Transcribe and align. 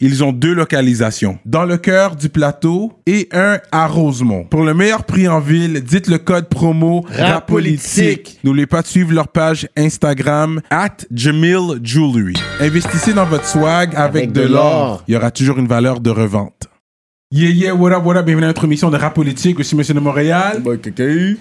ils 0.00 0.22
ont 0.22 0.32
deux 0.32 0.54
localisations. 0.54 1.38
Dans 1.44 1.64
le 1.64 1.76
cœur 1.76 2.16
du 2.16 2.28
plateau 2.28 2.92
et 3.06 3.28
un 3.32 3.58
à 3.72 3.86
Rosemont. 3.86 4.44
Pour 4.44 4.62
le 4.62 4.74
meilleur 4.74 5.04
prix 5.04 5.28
en 5.28 5.40
ville, 5.40 5.82
dites 5.82 6.06
le 6.06 6.18
code 6.18 6.48
promo 6.48 7.04
RAPOLITIQUE. 7.10 8.38
N'oubliez 8.44 8.66
pas 8.66 8.82
de 8.82 8.86
suivre 8.86 9.12
leur 9.12 9.28
page 9.28 9.68
Instagram 9.76 10.60
at 10.70 10.96
Jamil 11.12 11.80
Jewelry. 11.82 12.34
Investissez 12.60 13.12
dans 13.12 13.26
votre 13.26 13.46
swag 13.46 13.94
avec, 13.96 14.32
de, 14.32 14.42
l'or. 14.42 15.02
Il 15.08 15.14
y 15.14 15.16
aura 15.16 15.30
toujours 15.30 15.58
une 15.58 15.68
valeur 15.68 16.00
de 16.00 16.10
revente. 16.10 16.68
Yeah, 17.30 17.50
yeah, 17.50 17.74
what 17.74 17.92
up, 17.92 18.04
what 18.06 18.16
up, 18.16 18.24
bienvenue 18.24 18.44
à 18.44 18.48
notre 18.48 18.64
émission 18.64 18.88
de 18.90 18.96
rap 18.96 19.12
politique, 19.12 19.62
suis 19.62 19.76
Monsieur 19.76 19.92
de 19.92 20.00
Montréal. 20.00 20.62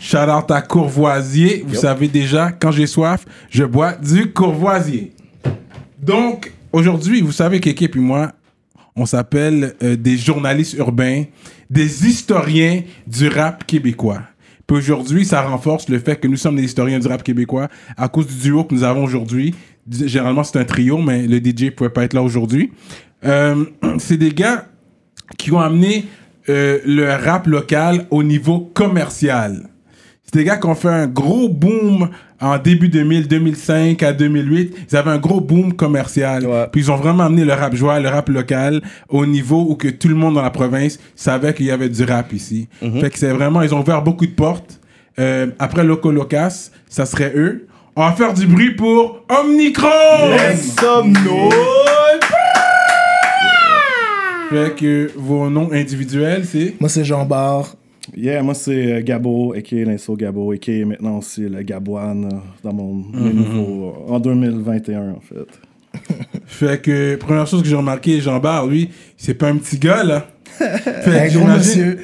Shout 0.01 0.17
out 0.17 0.51
à 0.51 0.61
Courvoisier. 0.61 1.63
Vous 1.65 1.75
savez 1.75 2.09
déjà, 2.09 2.51
quand 2.51 2.71
j'ai 2.71 2.87
soif, 2.87 3.23
je 3.49 3.63
bois 3.63 3.93
du 3.93 4.33
Courvoisier. 4.33 5.13
Donc, 5.97 6.51
aujourd'hui, 6.73 7.21
vous 7.21 7.31
savez 7.31 7.61
qu'équipe 7.61 7.95
et 7.95 7.99
moi, 7.99 8.33
on 8.97 9.05
s'appelle 9.05 9.75
euh, 9.83 9.95
des 9.95 10.17
journalistes 10.17 10.73
urbains, 10.73 11.23
des 11.69 12.07
historiens 12.07 12.81
du 13.05 13.27
rap 13.29 13.65
québécois. 13.65 14.23
Puis 14.65 14.75
aujourd'hui, 14.75 15.23
ça 15.23 15.43
renforce 15.43 15.87
le 15.87 15.99
fait 15.99 16.17
que 16.19 16.27
nous 16.27 16.35
sommes 16.35 16.57
des 16.57 16.63
historiens 16.63 16.99
du 16.99 17.07
rap 17.07 17.23
québécois 17.23 17.69
à 17.95 18.09
cause 18.09 18.27
du 18.27 18.35
duo 18.35 18.65
que 18.65 18.73
nous 18.73 18.83
avons 18.83 19.03
aujourd'hui. 19.03 19.55
Généralement, 19.89 20.43
c'est 20.43 20.59
un 20.59 20.65
trio, 20.65 20.97
mais 20.97 21.25
le 21.25 21.37
DJ 21.37 21.71
pouvait 21.71 21.89
pas 21.89 22.03
être 22.03 22.13
là 22.13 22.21
aujourd'hui. 22.21 22.71
Euh, 23.23 23.63
c'est 23.99 24.17
des 24.17 24.31
gars 24.31 24.65
qui 25.37 25.51
ont 25.51 25.59
amené 25.59 26.05
euh, 26.49 26.79
le 26.85 27.13
rap 27.13 27.47
local 27.47 28.07
au 28.09 28.23
niveau 28.23 28.59
commercial. 28.73 29.69
C'est 30.29 30.39
des 30.39 30.43
gars 30.43 30.57
qui 30.57 30.67
ont 30.67 30.75
fait 30.75 30.89
un 30.89 31.07
gros 31.07 31.47
boom 31.47 32.09
en 32.41 32.57
début 32.57 32.89
2000, 32.89 33.29
2005 33.29 34.03
à 34.03 34.11
2008. 34.11 34.75
Ils 34.91 34.97
avaient 34.97 35.11
un 35.11 35.17
gros 35.19 35.39
boom 35.39 35.71
commercial. 35.73 36.45
Puis 36.69 36.81
ils 36.81 36.91
ont 36.91 36.97
vraiment 36.97 37.23
amené 37.23 37.45
le 37.45 37.53
rap 37.53 37.73
joie, 37.73 37.97
le 38.01 38.09
rap 38.09 38.27
local 38.27 38.81
au 39.07 39.25
niveau 39.25 39.65
où 39.69 39.75
que 39.75 39.87
tout 39.87 40.09
le 40.09 40.15
monde 40.15 40.35
dans 40.35 40.41
la 40.41 40.49
province 40.49 40.99
savait 41.15 41.53
qu'il 41.53 41.67
y 41.67 41.71
avait 41.71 41.87
du 41.87 42.03
rap 42.03 42.33
ici. 42.33 42.67
Fait 42.99 43.09
que 43.09 43.17
c'est 43.17 43.31
vraiment, 43.31 43.61
ils 43.61 43.73
ont 43.73 43.79
ouvert 43.79 44.01
beaucoup 44.01 44.25
de 44.25 44.31
portes. 44.31 44.81
Euh, 45.17 45.47
après 45.59 45.85
Loco 45.85 46.11
Locas, 46.11 46.71
ça 46.89 47.05
serait 47.05 47.31
eux. 47.35 47.65
On 47.95 48.01
va 48.01 48.11
faire 48.11 48.33
du 48.33 48.45
bruit 48.47 48.75
pour 48.75 49.23
Omnicron! 49.29 49.87
Fait 54.49 54.75
que 54.75 55.09
vos 55.15 55.49
noms 55.49 55.71
individuels, 55.71 56.43
c'est? 56.45 56.75
Moi, 56.79 56.89
c'est 56.89 57.03
Jean 57.05 57.25
Barre. 57.25 57.75
Yeah, 58.19 58.41
moi 58.41 58.55
c'est 58.55 58.93
euh, 58.93 59.01
Gabo, 59.01 59.53
a.k.a. 59.53 59.83
l'Inso 59.85 60.15
Gabo, 60.15 60.51
a.k.a. 60.51 60.85
maintenant 60.85 61.19
aussi 61.19 61.41
le 61.41 61.61
Gaboine 61.61 62.25
euh, 62.25 62.37
dans 62.63 62.73
mon 62.73 62.93
mes 62.95 63.31
nouveaux- 63.33 63.93
en 64.07 64.19
2021 64.19 65.11
en 65.11 65.19
fait. 65.19 65.59
Fait 66.45 66.81
que, 66.81 67.15
première 67.17 67.45
chose 67.45 67.61
que 67.61 67.67
j'ai 67.67 67.75
remarqué, 67.75 68.19
Jean 68.21 68.39
Barre, 68.39 68.65
lui, 68.67 68.89
c'est 69.17 69.33
pas 69.35 69.49
un 69.49 69.57
petit 69.57 69.77
gars, 69.77 70.03
là. 70.03 70.27
Fait 70.57 71.19
Un 71.19 71.27
gros 71.27 71.29
j'imagine- 71.29 71.57
monsieur. 71.57 71.97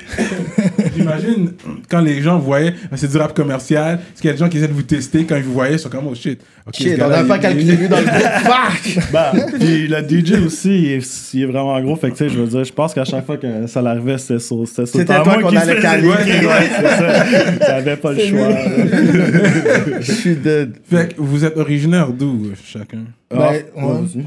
J'imagine, 0.95 1.51
quand 1.89 2.01
les 2.01 2.21
gens 2.21 2.37
voyaient, 2.37 2.73
ah, 2.91 2.97
c'est 2.97 3.09
du 3.09 3.17
rap 3.17 3.33
commercial, 3.33 3.97
parce 3.97 4.21
qu'il 4.21 4.27
y 4.27 4.29
a 4.29 4.33
des 4.33 4.39
gens 4.39 4.49
qui 4.49 4.57
essaient 4.57 4.67
de 4.67 4.73
vous 4.73 4.83
tester, 4.83 5.25
quand 5.25 5.35
ils 5.35 5.43
vous 5.43 5.53
voyaient, 5.53 5.73
ils 5.73 5.79
sont 5.79 5.89
comme, 5.89 6.07
oh 6.07 6.15
shit. 6.15 6.39
Ok, 6.67 6.75
ce 6.75 6.83
Shit, 6.83 7.01
on 7.01 7.09
n'a 7.09 7.23
pas 7.23 7.39
calculé 7.39 7.75
lui 7.75 7.87
dans 7.89 7.97
le 7.97 8.03
groupe. 8.05 8.21
Fuck! 8.43 9.11
Bah, 9.11 9.31
puis 9.59 9.87
le 9.87 9.97
DJ 10.07 10.45
aussi, 10.45 10.69
il 10.69 10.91
est, 10.93 11.33
il 11.33 11.43
est 11.43 11.45
vraiment 11.45 11.79
gros. 11.81 11.95
Fait 11.95 12.09
que, 12.11 12.15
tu 12.15 12.19
sais, 12.19 12.29
je 12.29 12.39
veux 12.39 12.47
dire, 12.47 12.63
je 12.63 12.71
pense 12.73 12.93
qu'à 12.93 13.05
chaque 13.05 13.25
fois 13.25 13.37
que 13.37 13.67
ça 13.67 13.81
l'arrivait, 13.81 14.17
c'était 14.17 14.39
sur, 14.39 14.67
c'était 14.67 14.85
C'était 14.85 15.05
toi 15.05 15.39
qu'on 15.41 15.55
allait 15.55 15.81
ouais, 16.05 16.15
c'est 16.25 16.87
ça. 16.87 17.25
J'avais 17.67 17.97
pas 17.97 18.13
le 18.13 18.19
choix. 18.19 18.49
Je 19.99 20.11
suis 20.11 20.35
dead. 20.35 20.73
Fait 20.89 21.13
que 21.13 21.21
vous 21.21 21.43
êtes 21.43 21.57
originaire 21.57 22.11
d'où, 22.11 22.51
chacun? 22.65 23.05
Ben, 23.33 23.39
Ah, 23.41 23.51
ouais. 23.51 23.65
ouais, 23.75 23.93
vas-y. 24.01 24.23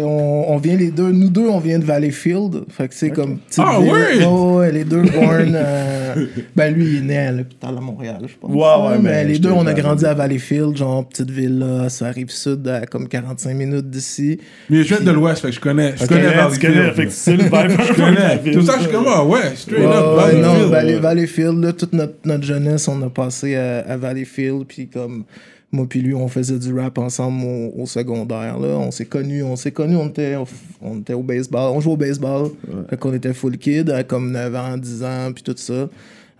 Ben, 0.00 0.04
on, 0.04 0.44
on 0.52 0.56
vient 0.58 0.76
les 0.76 0.90
deux, 0.90 1.10
nous 1.10 1.28
deux, 1.28 1.48
on 1.48 1.58
vient 1.58 1.78
de 1.78 1.84
Valleyfield. 1.84 2.64
Fait 2.68 2.88
que 2.88 2.94
c'est 2.94 3.10
comme. 3.10 3.38
petite 3.38 3.62
Ah, 3.66 3.78
ville. 3.80 3.90
Ouais, 3.92 4.26
ouais, 4.26 4.72
les 4.72 4.84
deux 4.84 5.02
born. 5.02 5.52
euh, 5.54 6.26
ben, 6.56 6.74
lui, 6.74 6.84
il 6.86 6.96
est 6.98 7.00
né 7.00 7.18
à 7.18 7.32
l'hôpital 7.32 7.76
à 7.76 7.80
Montréal, 7.80 8.18
je 8.26 8.34
pense. 8.40 8.50
Ouais, 8.50 8.58
ouais, 8.90 8.98
mais, 9.02 9.10
mais 9.10 9.24
les 9.24 9.38
deux, 9.38 9.50
on 9.50 9.66
a 9.66 9.72
grandi 9.74 10.04
à 10.04 10.14
Valleyfield, 10.14 10.76
genre 10.76 11.06
petite 11.08 11.30
ville 11.30 11.58
là, 11.58 11.88
ça 11.88 12.06
arrive 12.06 12.30
sud 12.30 12.66
à 12.68 12.86
comme 12.86 13.08
45 13.08 13.54
minutes 13.54 13.90
d'ici. 13.90 14.38
Mais 14.68 14.82
je 14.82 14.94
viens 14.94 15.00
de 15.04 15.10
l'Ouest, 15.10 15.40
fait 15.42 15.48
que 15.48 15.54
je 15.54 15.60
connais. 15.60 15.92
Je 15.96 16.02
Tu 16.02 16.08
connais 16.08 16.22
Valleyfield. 16.34 16.60
connais, 16.74 16.90
fait 16.92 17.06
que 17.06 17.12
c'est 17.12 17.36
le 17.36 17.44
vibe. 17.44 17.80
Je 17.88 17.92
connais. 17.94 18.52
Tout 18.52 18.62
ça, 18.62 18.74
je 18.78 18.82
suis 18.82 18.90
comme, 18.92 19.06
ah 19.08 19.24
ouais, 19.24 19.54
straight 19.54 19.80
Ouais, 19.80 19.86
up, 19.86 20.16
Valleyfield. 20.16 20.44
non, 20.44 20.68
Valley-. 20.68 20.98
Valleyfield, 20.98 21.64
là, 21.64 21.72
toute 21.72 21.92
notre, 21.92 22.14
notre 22.24 22.44
jeunesse, 22.44 22.88
on 22.88 23.00
a 23.02 23.10
passé 23.10 23.56
à, 23.56 23.78
à 23.80 23.96
Valleyfield, 23.96 24.64
puis 24.66 24.88
comme 24.88 25.24
moi 25.72 25.86
puis 25.88 26.00
lui, 26.00 26.14
on 26.14 26.26
faisait 26.28 26.58
du 26.58 26.72
rap 26.78 26.98
ensemble 26.98 27.44
au, 27.44 27.82
au 27.82 27.86
secondaire, 27.86 28.58
là. 28.58 28.68
On 28.78 28.90
s'est 28.90 29.04
connus, 29.06 29.42
on 29.42 29.56
s'est 29.56 29.70
connus, 29.72 29.96
on 29.96 30.08
était, 30.08 30.36
au- 30.36 30.46
on 30.82 30.98
était 30.98 31.14
au 31.14 31.22
baseball, 31.22 31.72
on 31.74 31.80
jouait 31.80 31.92
au 31.92 31.96
baseball, 31.96 32.50
fait 32.88 32.96
qu'on 32.98 33.12
était 33.14 33.32
full 33.32 33.56
kid, 33.58 33.90
à 33.90 34.02
comme 34.02 34.32
9 34.32 34.54
ans, 34.54 34.76
10 34.76 35.04
ans, 35.04 35.30
puis 35.32 35.42
tout 35.42 35.54
ça. 35.56 35.88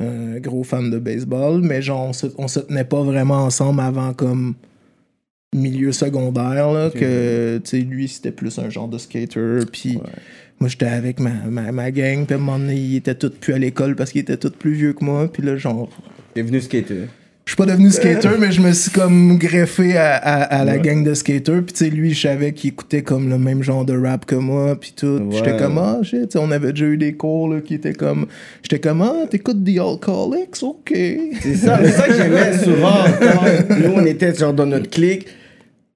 Euh, 0.00 0.40
gros 0.40 0.64
fan 0.64 0.90
de 0.90 0.98
baseball, 0.98 1.60
mais 1.60 1.82
genre, 1.82 2.06
on 2.08 2.12
se, 2.14 2.26
on 2.38 2.48
se 2.48 2.60
tenait 2.60 2.84
pas 2.84 3.02
vraiment 3.02 3.44
ensemble 3.44 3.80
avant 3.82 4.14
comme 4.14 4.54
milieu 5.54 5.92
secondaire, 5.92 6.72
là, 6.72 6.90
que, 6.90 7.58
tu 7.58 7.70
sais, 7.70 7.78
lui, 7.80 8.08
c'était 8.08 8.30
plus 8.32 8.58
un 8.58 8.70
genre 8.70 8.88
de 8.88 8.98
skater, 8.98 9.58
puis 9.70 9.98
moi, 10.60 10.68
j'étais 10.68 10.86
avec 10.86 11.18
ma, 11.20 11.30
ma, 11.50 11.72
ma 11.72 11.90
gang, 11.90 12.24
puis 12.24 12.34
à 12.34 12.38
un 12.38 12.40
moment 12.40 12.58
donné, 12.58 12.76
ils 12.76 12.96
étaient 12.96 13.14
tous 13.14 13.30
plus 13.30 13.52
à 13.54 13.58
l'école 13.58 13.96
parce 13.96 14.10
qu'ils 14.12 14.20
étaient 14.22 14.36
tous 14.36 14.50
plus 14.50 14.72
vieux 14.72 14.92
que 14.92 15.04
moi, 15.04 15.28
puis 15.32 15.42
là, 15.42 15.56
genre, 15.56 15.88
T'es 16.34 16.42
venu 16.42 16.60
skater. 16.60 17.06
Je 17.50 17.54
suis 17.56 17.66
pas 17.66 17.66
devenu 17.66 17.90
skater, 17.90 18.38
mais 18.38 18.52
je 18.52 18.60
me 18.60 18.70
suis 18.70 18.92
comme 18.92 19.36
greffé 19.36 19.96
à, 19.96 20.14
à, 20.14 20.60
à 20.60 20.64
la 20.64 20.78
gang 20.78 21.02
de 21.02 21.14
skaters. 21.14 21.64
Puis 21.64 21.72
tu 21.72 21.84
sais, 21.84 21.90
lui, 21.90 22.14
je 22.14 22.20
savais 22.20 22.52
qu'il 22.52 22.70
écoutait 22.70 23.02
comme 23.02 23.28
le 23.28 23.38
même 23.38 23.60
genre 23.60 23.84
de 23.84 24.00
rap 24.00 24.24
que 24.24 24.36
moi, 24.36 24.78
puis 24.78 24.94
tout. 24.96 25.20
J'étais 25.32 25.56
comme, 25.56 25.76
ah, 25.78 25.98
shit, 26.04 26.36
on 26.36 26.52
avait 26.52 26.70
déjà 26.70 26.84
eu 26.84 26.96
des 26.96 27.14
cours 27.14 27.48
là, 27.48 27.60
qui 27.60 27.74
étaient 27.74 27.92
comme... 27.92 28.28
J'étais 28.62 28.78
comme, 28.78 29.02
ah, 29.02 29.26
t'écoutes 29.28 29.64
The 29.64 29.80
Alcoholics? 29.80 30.62
OK. 30.62 30.92
C'est 30.94 31.56
ça, 31.56 31.80
c'est 31.82 31.90
ça 31.90 32.06
que 32.06 32.14
j'aimais 32.14 32.56
souvent. 32.62 33.02
Quand 33.18 33.76
nous, 33.76 33.94
on 33.96 34.06
était 34.06 34.32
genre 34.32 34.54
dans 34.54 34.66
notre 34.66 34.88
clique, 34.88 35.26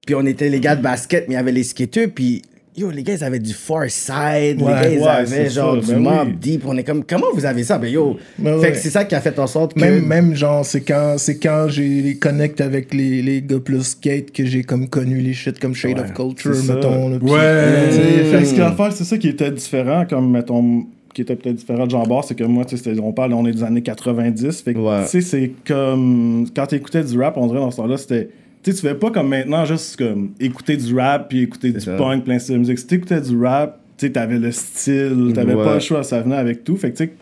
puis 0.05 0.13
on 0.13 0.25
était 0.25 0.49
les 0.49 0.59
gars 0.59 0.75
de 0.75 0.81
basket, 0.81 1.29
mais 1.29 1.35
il 1.35 1.37
y 1.37 1.39
avait 1.39 1.53
les 1.53 1.63
skateurs, 1.63 2.09
puis 2.13 2.41
yo, 2.77 2.89
les 2.91 3.03
gars, 3.03 3.13
ils 3.13 3.23
avaient 3.23 3.39
du 3.39 3.53
far 3.53 3.83
side, 3.89 4.57
les 4.59 4.63
Ouais, 4.63 4.71
gars, 4.71 4.89
ils 4.89 4.99
ouais, 4.99 5.07
avaient 5.07 5.25
c'est 5.27 5.49
genre 5.49 5.75
ça, 5.75 5.81
du 5.81 5.93
ben 5.93 5.99
mob 5.99 6.27
oui. 6.27 6.33
deep. 6.39 6.63
On 6.67 6.77
est 6.77 6.83
comme, 6.83 7.03
comment 7.03 7.27
vous 7.33 7.45
avez 7.45 7.63
ça? 7.63 7.77
Ben 7.77 7.89
yo, 7.91 8.17
Ben 8.37 8.55
fait 8.59 8.59
ouais. 8.67 8.71
que 8.73 8.77
c'est 8.77 8.89
ça 8.89 9.05
qui 9.05 9.15
a 9.15 9.21
fait 9.21 9.37
en 9.39 9.47
sorte 9.47 9.73
que. 9.73 9.79
Même, 9.79 10.05
même 10.05 10.35
genre, 10.35 10.65
c'est 10.65 10.81
quand, 10.81 11.15
c'est 11.17 11.37
quand 11.39 11.67
j'ai 11.69 12.01
les 12.01 12.15
connects 12.17 12.61
avec 12.61 12.93
les, 12.93 13.21
les 13.21 13.41
gars 13.41 13.59
plus 13.59 13.83
skate 13.83 14.31
que 14.31 14.45
j'ai 14.45 14.63
comme 14.63 14.87
connu 14.89 15.19
les 15.19 15.33
shit 15.33 15.59
comme 15.59 15.73
Shade 15.75 15.99
of 15.99 16.13
Culture, 16.13 16.51
mettons. 16.67 17.09
là, 17.09 17.17
Ouais. 17.17 17.91
Sais, 17.91 18.01
fait 18.25 18.39
que 18.39 18.45
ce 18.45 18.49
qu'il 18.51 18.59
y 18.59 18.61
a 18.61 18.69
à 18.69 18.75
faire, 18.75 18.91
c'est 18.91 19.03
ça 19.05 19.17
qui 19.17 19.29
était 19.29 19.51
différent, 19.51 20.05
comme 20.09 20.31
mettons 20.31 20.85
qui 21.13 21.21
était 21.21 21.37
peut-être 21.37 21.55
différent 21.55 21.85
de 21.85 21.91
Jean 21.91 22.03
Bart, 22.03 22.25
c'est 22.25 22.35
que 22.35 22.43
moi, 22.43 22.65
tu 22.65 22.75
sais, 22.75 22.99
on 22.99 23.13
parle, 23.13 23.31
on 23.33 23.45
est 23.45 23.53
des 23.53 23.63
années 23.63 23.81
90. 23.81 24.61
Fait 24.63 24.73
que, 24.73 24.79
Ouais. 24.79 25.03
tu 25.05 25.09
sais, 25.11 25.21
c'est 25.21 25.51
comme. 25.65 26.45
Quand 26.53 26.67
tu 26.67 26.75
écoutais 26.75 27.03
du 27.05 27.17
rap, 27.21 27.37
on 27.37 27.47
dirait 27.47 27.59
dans 27.59 27.71
ce 27.71 27.77
temps-là, 27.77 27.95
c'était. 27.97 28.27
Tu 28.65 28.71
sais, 28.71 28.77
tu 28.81 28.87
fais 28.87 28.95
pas 28.95 29.11
comme 29.11 29.27
maintenant, 29.29 29.63
juste 29.63 29.95
comme 29.95 30.31
écouter 30.39 30.75
du 30.75 30.97
rap 30.97 31.29
puis 31.29 31.41
écouter 31.43 31.71
du 31.71 31.79
ça. 31.79 31.95
punk, 31.97 32.23
plein 32.23 32.37
de 32.37 32.57
musique. 32.57 32.79
Si 32.79 32.87
t'écoutais 32.87 33.21
du 33.21 33.37
rap, 33.39 33.79
tu 33.95 34.07
sais, 34.07 34.11
t'avais 34.11 34.39
le 34.39 34.51
style, 34.51 35.33
t'avais 35.35 35.53
Ouais. 35.53 35.63
pas 35.63 35.75
le 35.75 35.79
choix, 35.79 36.01
ça 36.01 36.19
venait 36.21 36.35
avec 36.35 36.63
tout. 36.63 36.75
Fait 36.75 36.91
que, 36.91 36.97
tu 36.97 37.03
sais, 37.05 37.13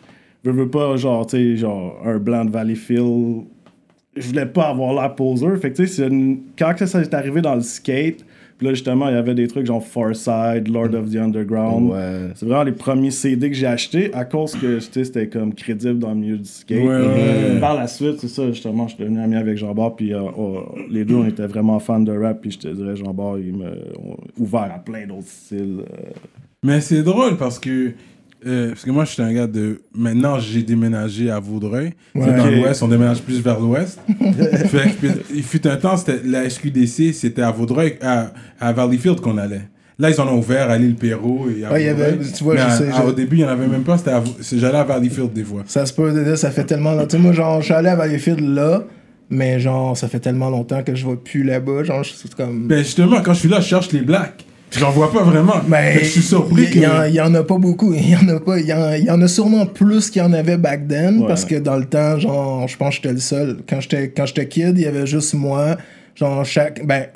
je 0.45 0.51
veux 0.51 0.69
pas, 0.69 0.95
genre, 0.95 1.27
tu 1.27 1.35
sais, 1.35 1.57
genre, 1.57 2.01
un 2.05 2.17
blanc 2.17 2.45
de 2.45 2.49
Valleyfield. 2.51 3.41
Je 4.15 4.27
voulais 4.27 4.45
pas 4.45 4.69
avoir 4.69 4.93
l'air 4.93 5.13
poseur. 5.15 5.57
Fait 5.59 5.71
que, 5.71 5.75
tu 5.81 5.87
sais, 5.87 6.07
une- 6.07 6.39
quand 6.57 6.73
ça 6.85 7.01
est 7.01 7.13
arrivé 7.13 7.41
dans 7.41 7.55
le 7.55 7.61
skate, 7.61 8.23
puis 8.57 8.67
là, 8.67 8.73
justement, 8.73 9.09
il 9.09 9.15
y 9.15 9.17
avait 9.17 9.35
des 9.35 9.47
trucs 9.47 9.65
genre 9.65 9.83
Farside, 9.83 10.67
Lord 10.67 10.93
of 10.93 11.09
the 11.11 11.15
Underground. 11.17 11.91
Ouais. 11.91 12.31
C'est 12.35 12.45
vraiment 12.45 12.63
les 12.63 12.71
premiers 12.71 13.11
CD 13.11 13.49
que 13.49 13.55
j'ai 13.55 13.67
achetés 13.67 14.13
à 14.13 14.25
cause 14.25 14.53
que 14.53 14.77
tu 14.77 14.81
sais, 14.81 15.03
c'était 15.03 15.27
comme 15.27 15.53
crédible 15.53 15.99
dans 15.99 16.09
le 16.09 16.15
milieu 16.15 16.37
du 16.37 16.45
skate. 16.45 16.77
Ouais, 16.79 16.85
ouais. 16.87 17.59
Par 17.59 17.75
la 17.75 17.87
suite, 17.87 18.19
c'est 18.19 18.27
ça, 18.27 18.47
justement, 18.47 18.87
je 18.87 18.95
suis 18.95 19.03
devenu 19.03 19.19
ami 19.21 19.35
avec 19.35 19.57
Jean-Bart, 19.57 19.95
puis 19.95 20.13
euh, 20.13 20.21
oh, 20.37 20.63
les 20.89 21.03
deux, 21.05 21.15
on 21.15 21.25
était 21.27 21.47
vraiment 21.47 21.79
fans 21.79 21.99
de 21.99 22.11
rap, 22.15 22.41
puis 22.41 22.51
je 22.51 22.59
te 22.59 22.67
dirais, 22.67 22.95
Jean-Bart, 22.95 23.39
il 23.39 23.55
m'a 23.55 23.71
ouvert 24.37 24.71
à 24.73 24.79
plein 24.79 25.05
d'autres 25.07 25.27
styles. 25.27 25.79
euh. 25.81 26.09
Mais 26.63 26.79
c'est 26.81 27.03
drôle 27.03 27.37
parce 27.37 27.59
que. 27.59 27.91
Euh, 28.45 28.69
parce 28.69 28.83
que 28.83 28.91
moi, 28.91 29.05
je 29.05 29.11
suis 29.11 29.21
un 29.21 29.33
gars 29.33 29.47
de. 29.47 29.81
Maintenant, 29.95 30.39
j'ai 30.39 30.63
déménagé 30.63 31.29
à 31.29 31.39
Vaudreuil. 31.39 31.93
C'est 32.15 32.21
Ouais. 32.21 32.35
dans 32.37 32.45
l'ouest, 32.47 32.83
on 32.83 32.87
déménage 32.87 33.21
plus 33.21 33.39
vers 33.41 33.59
l'ouest. 33.59 33.99
il 35.33 35.43
fut 35.43 35.65
un 35.67 35.75
temps, 35.77 35.97
c'était 35.97 36.21
la 36.25 36.49
SQDC, 36.49 37.13
c'était 37.13 37.41
à 37.41 37.51
Vaudreuil, 37.51 37.97
à, 38.01 38.31
à 38.59 38.73
Valleyfield 38.73 39.19
qu'on 39.21 39.37
allait. 39.37 39.61
Là, 39.99 40.09
ils 40.09 40.19
en 40.19 40.27
ont 40.27 40.37
ouvert 40.39 40.69
à 40.69 40.77
l'île 40.77 40.95
Perrault. 40.95 41.47
Et 41.55 41.63
à 41.65 41.71
Ouais, 41.71 41.83
y 41.83 41.87
avait- 41.87 42.17
tu 42.35 42.43
vois, 42.43 42.55
je 42.57 42.61
à- 42.61 42.69
sais, 42.71 42.89
à- 42.89 43.01
je- 43.03 43.07
Au 43.07 43.11
début, 43.13 43.35
il 43.37 43.39
n'y 43.39 43.45
en 43.45 43.49
avait 43.49 43.67
même 43.67 43.83
pas. 43.83 43.97
C'était 43.97 44.11
à- 44.11 44.23
c'est- 44.41 44.57
J'allais 44.57 44.77
à 44.79 44.83
Valleyfield 44.83 45.31
des 45.33 45.43
fois. 45.43 45.63
Ça 45.67 45.85
se 45.85 45.93
peut, 45.93 46.09
là, 46.11 46.35
ça 46.35 46.49
fait 46.51 46.63
tellement 46.63 46.93
longtemps. 46.93 47.19
Moi, 47.19 47.31
genre, 47.33 47.59
je 47.61 47.65
suis 47.65 47.73
allé 47.73 47.89
à 47.89 47.95
Valleyfield 47.95 48.39
là, 48.41 48.83
mais 49.29 49.59
genre, 49.59 49.95
ça 49.95 50.07
fait 50.07 50.19
tellement 50.19 50.49
longtemps 50.49 50.81
que 50.83 50.95
je 50.95 51.07
vais 51.07 51.15
plus 51.15 51.43
là-bas. 51.43 51.83
Genre, 51.83 52.03
je 52.03 52.13
suis 52.13 52.29
comme. 52.29 52.67
Ben 52.67 52.79
justement, 52.83 53.21
quand 53.21 53.33
je 53.33 53.39
suis 53.41 53.49
là, 53.49 53.59
je 53.59 53.67
cherche 53.67 53.91
les 53.91 54.01
blacks. 54.01 54.43
J'en 54.77 54.89
vois 54.91 55.11
pas 55.11 55.23
vraiment. 55.23 55.55
Mais 55.67 55.99
je 55.99 56.05
suis 56.05 56.21
surpris 56.21 56.63
il 56.63 56.69
que. 56.71 56.79
y, 56.79 56.87
en- 56.87 57.03
il 57.03 57.13
y 57.13 57.21
en 57.21 57.33
a 57.35 57.43
pas 57.43 57.57
beaucoup. 57.57 57.93
Il 57.93 58.09
y 58.11 58.15
en 58.15 58.27
a 58.29 58.39
pas. 58.39 58.59
Il 58.59 58.65
y 58.65 58.73
en, 58.73 58.91
il 58.93 59.03
y 59.05 59.11
en 59.11 59.21
a 59.21 59.27
sûrement 59.27 59.65
plus 59.65 60.09
qu'il 60.09 60.21
y 60.21 60.25
en 60.25 60.33
avait 60.33 60.57
back 60.57 60.87
then 60.87 61.21
Ouais. 61.21 61.27
parce 61.27 61.45
que 61.45 61.55
dans 61.55 61.77
le 61.77 61.85
temps, 61.85 62.17
genre, 62.19 62.67
je 62.67 62.75
pense 62.77 62.89
que 62.89 63.03
j'étais 63.03 63.13
le 63.13 63.19
seul. 63.19 63.57
Quand 63.69 63.79
j'étais 63.81 64.09
quand 64.09 64.25
j'étais 64.25 64.47
kid, 64.47 64.77
il 64.77 64.81
y 64.83 64.87
avait 64.87 65.05
juste 65.05 65.33
moi. 65.33 65.77
Genre 66.15 66.43
chaque 66.45 66.85
ben 66.85 67.07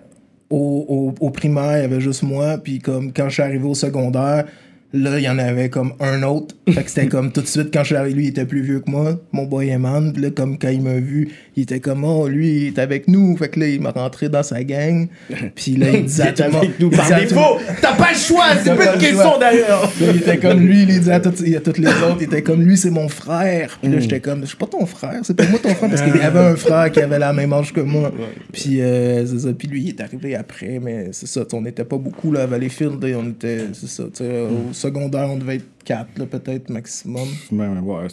au, 0.50 1.14
au, 1.20 1.26
au 1.26 1.30
primaire, 1.30 1.78
il 1.80 1.82
y 1.82 1.86
avait 1.86 2.00
juste 2.02 2.24
moi. 2.24 2.58
Puis 2.58 2.80
comme 2.80 3.12
quand 3.12 3.28
je 3.30 3.34
suis 3.36 3.44
arrivé 3.44 3.66
au 3.66 3.76
secondaire, 3.76 4.46
là, 4.94 5.20
il 5.20 5.24
y 5.24 5.30
en 5.30 5.38
avait 5.38 5.70
comme 5.70 5.94
un 6.00 6.24
autre. 6.24 6.56
Fait 6.70 6.84
que 6.84 6.90
c'était 6.90 7.08
comme 7.08 7.32
tout 7.32 7.42
de 7.42 7.48
suite 7.48 7.70
quand 7.74 7.82
je 7.82 7.88
suis 7.88 7.96
arrivé, 7.96 8.16
lui, 8.16 8.24
il 8.26 8.30
était 8.30 8.46
plus 8.46 8.62
vieux 8.62 8.80
que 8.80 8.90
moi, 8.90 9.20
mon 9.32 9.44
boy 9.46 9.70
Eman. 9.70 10.14
Puis 10.14 10.22
là, 10.22 10.30
comme 10.32 10.58
quand 10.58 10.70
il 10.70 10.82
m'a 10.82 10.96
vu, 10.96 11.30
il 11.56 11.64
était 11.64 11.80
comme 11.80 12.04
oh 12.04 12.28
lui, 12.28 12.48
il 12.48 12.68
est 12.68 12.80
avec 12.80 13.08
nous. 13.08 13.36
Fait 13.38 13.50
que 13.50 13.60
là, 13.60 13.68
il 13.68 13.82
m'a 13.82 13.92
rentré 13.92 14.30
dans 14.30 14.44
sa 14.44 14.64
gang. 14.64 15.08
Puis 15.56 15.76
là, 15.76 15.88
il 15.92 16.06
disait 16.06 16.24
à 16.24 16.32
tout 16.34 16.44
le 16.44 16.52
monde- 16.52 16.64
avec 16.64 16.80
nous 16.80 16.90
par 16.90 17.08
défaut. 17.08 17.60
T'as 17.82 17.96
pas 17.96 18.12
le 18.12 18.18
choix, 18.18 18.46
c'est 18.64 18.76
pas 18.76 18.94
une 18.94 19.00
question 19.00 19.40
d'ailleurs. 19.40 19.92
Il 20.02 20.18
était 20.18 20.38
comme 20.38 20.60
lui, 20.60 20.82
il 20.82 20.88
disait 20.88 21.14
à 21.14 21.20
toutes, 21.20 21.40
les 21.40 21.58
autres, 21.58 22.18
il 22.20 22.24
était 22.24 22.42
comme 22.42 22.62
lui, 22.62 22.78
c'est 22.78 22.90
mon 22.90 23.10
frère. 23.10 23.78
Puis 23.82 23.92
là, 23.92 24.00
j'étais 24.00 24.20
comme, 24.20 24.42
je 24.42 24.48
suis 24.48 24.58
pas 24.58 24.66
ton 24.68 24.86
frère, 24.86 25.20
c'est 25.24 25.36
pas 25.36 25.48
moi 25.48 25.60
ton 25.62 25.74
frère, 25.74 25.90
parce 25.90 26.02
qu'il 26.02 26.16
y 26.16 26.20
avait 26.20 26.40
un 26.40 26.56
frère 26.56 26.92
qui 26.92 27.02
avait 27.02 27.20
la 27.20 27.34
même 27.34 27.54
âge 27.54 27.74
que 27.74 27.82
moi. 27.82 28.12
Puis, 28.52 28.82
euh, 28.82 29.26
c'est 29.26 29.40
ça. 29.40 29.50
Puis 29.58 29.68
lui, 29.68 29.84
il 29.84 29.90
est 29.90 30.02
arrivé 30.02 30.36
après, 30.36 30.80
mais 30.82 31.10
c'est 31.12 31.28
ça, 31.28 31.42
on 31.54 31.62
n'était 31.62 31.84
pas 31.84 31.98
beaucoup 31.98 32.32
là, 32.32 32.44
à 32.44 32.46
Valleyfield, 32.46 33.04
on 33.04 33.30
était, 33.30 33.66
c'est 33.74 33.90
ça, 33.90 34.04
tu 34.06 34.24
sais, 34.24 34.42
au 34.42 34.74
secondaire, 34.78 35.28
on 35.30 35.38
devait 35.38 35.56
être 35.58 35.66
4, 35.86 36.18
là, 36.18 36.26
peut-être, 36.26 36.70
maximum. 36.70 37.28
Ouais, 37.52 37.68
ouais, 37.68 38.08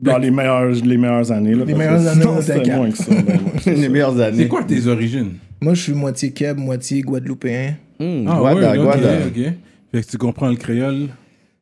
Dans 0.00 0.18
les 0.18 0.30
meilleures, 0.30 0.70
les 0.70 0.96
meilleures 0.96 1.30
années. 1.32 1.54
Là, 1.54 1.64
Les 1.64 1.74
meilleures 1.74 2.02
que 2.02 2.08
années, 2.08 2.20
sinon, 2.22 2.32
on 2.32 2.40
était 2.40 2.52
c'était 2.54 2.62
quatre. 2.62 2.76
moins 2.78 2.90
que 2.90 2.96
ça. 2.98 3.14
ben, 3.14 3.38
ouais. 3.66 3.74
Les 3.80 3.88
meilleures 3.88 4.20
années. 4.20 4.36
C'est 4.42 4.48
quoi 4.48 4.64
tes 4.64 4.86
origines? 4.86 5.32
Moi, 5.60 5.74
je 5.74 5.82
suis 5.82 5.92
moitié 5.92 6.30
Keb, 6.32 6.58
moitié 6.58 7.02
Guadeloupéen. 7.02 7.74
Hum, 8.00 8.24
Ah 8.28 8.38
Guada, 8.40 8.70
ouais, 8.72 8.78
ok, 8.78 8.84
Guada. 8.84 9.08
ok. 9.26 9.52
Fait 9.92 10.02
que 10.02 10.06
tu 10.10 10.18
comprends 10.18 10.48
le 10.48 10.56
créole? 10.56 11.08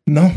Non. 0.07 0.31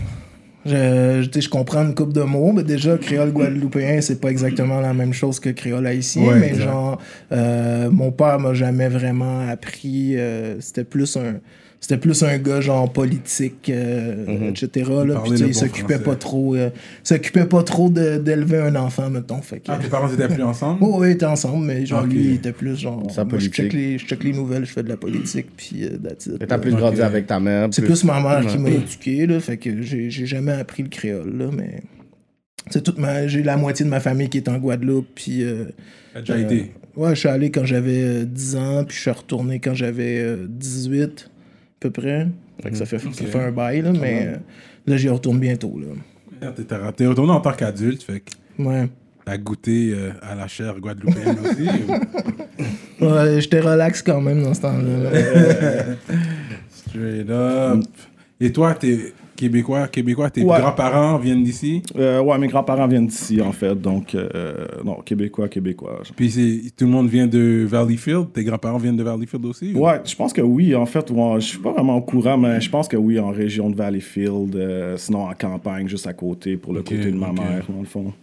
Je, 0.66 1.50
comprends 1.50 1.84
une 1.84 1.96
coupe 1.96 2.14
de 2.14 2.22
mots, 2.22 2.52
mais 2.52 2.64
déjà, 2.64 2.98
créole 2.98 3.32
guadeloupéen, 3.32 4.00
c'est 4.02 4.22
pas 4.22 4.30
exactement 4.30 4.80
la 4.80 4.94
même 4.94 5.12
chose 5.14 5.40
que 5.40 5.50
créole 5.50 5.88
haïtien, 5.88 6.24
Ouais, 6.24 6.40
mais 6.40 6.48
exact. 6.50 6.64
genre, 6.66 7.02
euh, 7.32 7.90
mon 7.90 8.12
père 8.12 8.40
m'a 8.40 8.54
jamais 8.54 8.88
vraiment 8.88 9.48
appris, 9.50 10.16
euh, 10.18 10.60
c'était 10.60 10.84
plus 10.84 11.18
un... 11.18 11.40
C'était 11.84 11.98
plus 11.98 12.22
un 12.22 12.38
gars 12.38 12.62
genre 12.62 12.94
politique, 12.94 13.68
euh, 13.70 14.50
etc. 14.50 14.92
Là, 15.04 15.20
puis 15.24 15.32
tu 15.32 15.38
sais, 15.38 15.44
le 15.46 15.50
il 15.50 15.56
s'occupait 15.56 15.98
pas 15.98 16.16
trop, 16.16 16.56
euh, 16.56 16.70
s'occupait 17.04 17.46
pas 17.46 17.64
trop 17.64 17.90
de- 17.90 18.18
d'élever 18.18 18.60
un 18.60 18.76
enfant, 18.76 19.10
mettons. 19.10 19.42
Fait 19.42 19.58
que, 19.62 19.64
Ah, 19.70 19.80
tes 19.82 19.88
parents 19.90 20.08
étaient 20.14 20.28
plus 20.28 20.44
ensemble? 20.44 20.78
Oh, 20.84 21.00
ouais, 21.00 21.10
ils 21.10 21.14
étaient 21.14 21.26
ensemble, 21.26 21.66
mais 21.66 21.84
genre, 21.88 22.06
lui, 22.06 22.24
il 22.24 22.34
était 22.36 22.52
plus 22.52 22.78
genre. 22.80 23.10
Ça, 23.10 23.24
moi, 23.24 23.40
je 23.40 23.50
politique. 23.50 23.54
check, 23.56 23.74
les, 23.74 23.98
je 23.98 24.06
check 24.06 24.24
les 24.24 24.32
nouvelles, 24.34 24.64
je 24.66 24.72
fais 24.74 24.84
de 24.84 24.90
la 24.90 24.98
politique, 24.98 25.48
puis 25.58 25.84
euh, 25.86 25.98
that's 25.98 26.28
it, 26.28 26.34
Et 26.40 26.46
T'as 26.46 26.60
plus 26.60 26.72
grandi 26.76 27.02
avec 27.02 27.26
ta 27.26 27.40
mère. 27.40 27.68
C'est 27.72 27.82
plus 27.82 28.04
ma 28.04 28.20
mère 28.22 28.46
qui 28.46 28.60
m'a 28.60 28.70
éduqué, 28.70 29.26
là, 29.26 29.40
fait 29.40 29.58
que 29.58 29.82
j'ai 29.82 30.12
j'ai 30.12 30.26
jamais 30.28 30.52
appris 30.54 30.84
le 30.84 30.90
créole, 30.90 31.36
là, 31.36 31.46
mais. 31.52 31.82
C'est 32.70 32.84
toute 32.84 33.00
ma. 33.00 33.26
J'ai 33.28 33.42
la 33.42 33.58
moitié 33.58 33.84
de 33.86 33.90
ma 33.90 34.00
famille 34.00 34.30
qui 34.30 34.38
est 34.38 34.48
en 34.50 34.60
Guadeloupe, 34.60 35.08
puis. 35.16 35.44
euh, 35.44 35.66
T'as 36.14 36.20
déjà 36.20 36.34
euh, 36.34 36.46
été. 36.46 36.72
Ouais, 36.96 37.16
je 37.16 37.20
suis 37.22 37.28
allé 37.30 37.50
quand 37.50 37.66
j'avais 37.66 38.04
euh, 38.04 38.24
10 38.26 38.56
ans, 38.58 38.84
puis 38.88 38.96
je 38.96 39.02
suis 39.02 39.10
retourné 39.10 39.60
quand 39.60 39.74
j'avais 39.74 40.20
euh, 40.20 40.46
18, 40.48 41.02
à 41.02 41.41
peu 41.82 41.90
près. 41.92 42.28
Fait 42.64 42.70
que 42.72 42.78
ça, 42.78 42.86
fait, 42.86 43.00
ça 43.00 43.08
Ok. 43.10 43.16
fait 43.28 43.40
un 43.40 43.52
bail, 43.52 43.82
là, 43.82 43.92
mais 43.92 44.28
euh, 44.28 44.38
là, 44.88 44.96
j'y 44.98 45.10
retourne 45.10 45.40
bientôt, 45.40 45.78
là. 45.80 46.52
T'es 46.96 47.06
retourné 47.08 47.34
en 47.34 47.42
tant 47.42 47.52
qu'adulte, 47.54 48.04
fait 48.04 48.22
que 48.22 48.64
Ouais. 48.64 48.88
t'as 49.26 49.38
goûté 49.38 49.92
euh, 49.94 50.12
à 50.22 50.36
la 50.36 50.48
chair 50.48 50.80
guadeloupéenne 50.80 51.38
aussi. 51.40 51.68
ou- 51.68 53.06
Ouais, 53.06 53.42
j'étais 53.42 53.60
relax 53.62 54.02
quand 54.04 54.22
même 54.22 54.44
dans 54.44 54.54
ce 54.54 54.62
temps-là. 54.62 55.12
là. 55.12 55.96
Straight 56.70 57.30
up. 57.30 57.84
Et 58.40 58.52
toi, 58.52 58.74
t'es 58.76 59.14
québécois, 59.46 59.88
québécois, 59.88 60.30
tes 60.30 60.44
Ouais. 60.44 60.60
grands-parents 60.60 61.18
viennent 61.18 61.44
d'ici? 61.44 61.82
Euh, 61.98 62.22
ouais, 62.22 62.38
mes 62.38 62.48
grands-parents 62.48 62.88
viennent 62.88 63.08
d'ici, 63.08 63.42
en 63.42 63.52
fait. 63.52 63.74
Donc, 63.80 64.14
euh, 64.14 64.68
non, 64.86 64.98
québécois, 65.04 65.48
québécois. 65.50 66.02
Puis 66.16 66.30
c'est- 66.32 66.76
tout 66.78 66.86
le 66.86 66.92
monde 66.92 67.10
vient 67.10 67.26
de 67.28 67.66
Valleyfield. 67.68 68.32
Tes 68.34 68.44
grands-parents 68.44 68.78
viennent 68.78 68.98
de 68.98 69.04
Valleyfield 69.04 69.44
aussi. 69.46 69.74
ou- 69.74 69.80
Ouais, 69.86 70.00
je 70.06 70.16
pense 70.16 70.32
que 70.32 70.42
oui, 70.42 70.76
en 70.76 70.86
fait. 70.86 71.10
Ouais, 71.10 71.36
je 71.42 71.46
suis 71.48 71.58
pas 71.58 71.72
vraiment 71.72 71.98
au 71.98 72.02
courant, 72.02 72.38
mais 72.38 72.62
je 72.62 72.70
pense 72.70 72.88
que 72.88 72.98
oui, 72.98 73.20
en 73.20 73.30
région 73.32 73.70
de 73.70 73.76
Valleyfield. 73.76 74.56
euh, 74.56 74.96
sinon, 74.98 75.24
en 75.24 75.34
campagne, 75.34 75.88
juste 75.88 76.06
à 76.08 76.14
côté, 76.14 76.56
pour 76.58 76.74
le 76.74 76.82
côté 76.84 77.12
de 77.12 77.18
ma 77.18 77.32
mère, 77.32 77.66
dans 77.68 77.80
le 77.80 77.86
fond. 77.86 78.14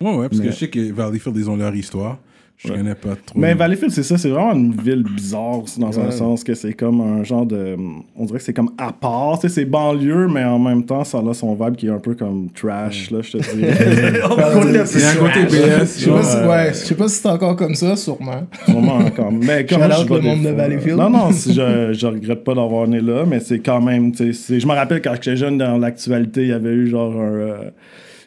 Ouais, 0.00 0.14
ouais, 0.14 0.28
parce 0.28 0.40
que 0.40 0.50
je 0.50 0.54
sais 0.56 0.68
que 0.68 0.92
Valleyfield, 0.92 1.36
ils 1.38 1.48
ont 1.48 1.56
leur 1.56 1.74
histoire. 1.74 2.18
Je 2.58 2.70
Ouais. 2.70 2.78
connais 2.78 2.94
pas 2.94 3.10
trop. 3.26 3.38
Mais 3.38 3.52
Valleyfield, 3.52 3.92
c'est 3.92 4.02
ça, 4.02 4.16
c'est 4.16 4.30
vraiment 4.30 4.54
une 4.54 4.74
ville 4.80 5.02
bizarre, 5.02 5.60
c'est 5.66 5.78
dans 5.78 6.00
un 6.00 6.10
sens 6.10 6.42
que 6.42 6.54
c'est 6.54 6.72
comme 6.72 7.02
un 7.02 7.22
genre 7.22 7.44
de. 7.44 7.76
On 8.16 8.24
dirait 8.24 8.38
que 8.38 8.44
c'est 8.44 8.54
comme 8.54 8.70
à 8.78 8.92
part, 8.92 9.38
tu 9.38 9.48
sais, 9.48 9.54
c'est 9.56 9.64
banlieue, 9.66 10.26
mais 10.26 10.42
en 10.42 10.58
même 10.58 10.82
temps, 10.84 11.04
ça 11.04 11.18
a 11.18 11.34
son 11.34 11.54
vibe 11.54 11.76
qui 11.76 11.86
est 11.88 11.90
un 11.90 11.98
peu 11.98 12.14
comme 12.14 12.48
trash, 12.54 13.10
là, 13.10 13.18
je 13.20 13.32
te 13.32 13.36
y 13.58 13.66
a 13.66 15.10
un 15.10 15.16
côté 15.16 15.44
BS. 15.44 15.98
Je 15.98 16.04
sais 16.04 16.10
pas 16.10 16.22
si, 16.22 16.36
Ouais. 16.38 16.46
ouais, 16.46 16.68
je 16.70 16.74
sais 16.78 16.94
pas 16.94 17.08
si 17.08 17.16
c'est 17.20 17.28
encore 17.28 17.56
comme 17.56 17.74
ça, 17.74 17.94
sûrement. 17.94 18.46
Vraiment 18.66 18.96
encore. 18.96 19.32
Mais 19.32 19.66
comme 19.66 19.82
je 19.82 20.14
le 20.14 20.20
monde 20.20 20.42
de 20.42 20.48
Valleyfield. 20.50 20.96
Non, 20.98 21.10
non, 21.10 21.32
si 21.32 21.52
je, 21.52 21.92
je 21.92 22.06
regrette 22.06 22.42
pas 22.42 22.54
d'avoir 22.54 22.88
né 22.88 23.00
là, 23.00 23.24
mais 23.26 23.40
c'est 23.40 23.58
quand 23.58 23.80
même, 23.82 24.12
c'est- 24.14 24.58
je 24.60 24.66
me 24.66 24.72
rappelle 24.72 25.02
quand 25.02 25.12
j'étais 25.14 25.36
jeune 25.36 25.58
dans 25.58 25.76
l'actualité, 25.78 26.42
il 26.42 26.48
y 26.48 26.52
avait 26.52 26.72
eu 26.72 26.88
genre 26.88 27.12
un. 27.12 27.18
euh, 27.34 27.56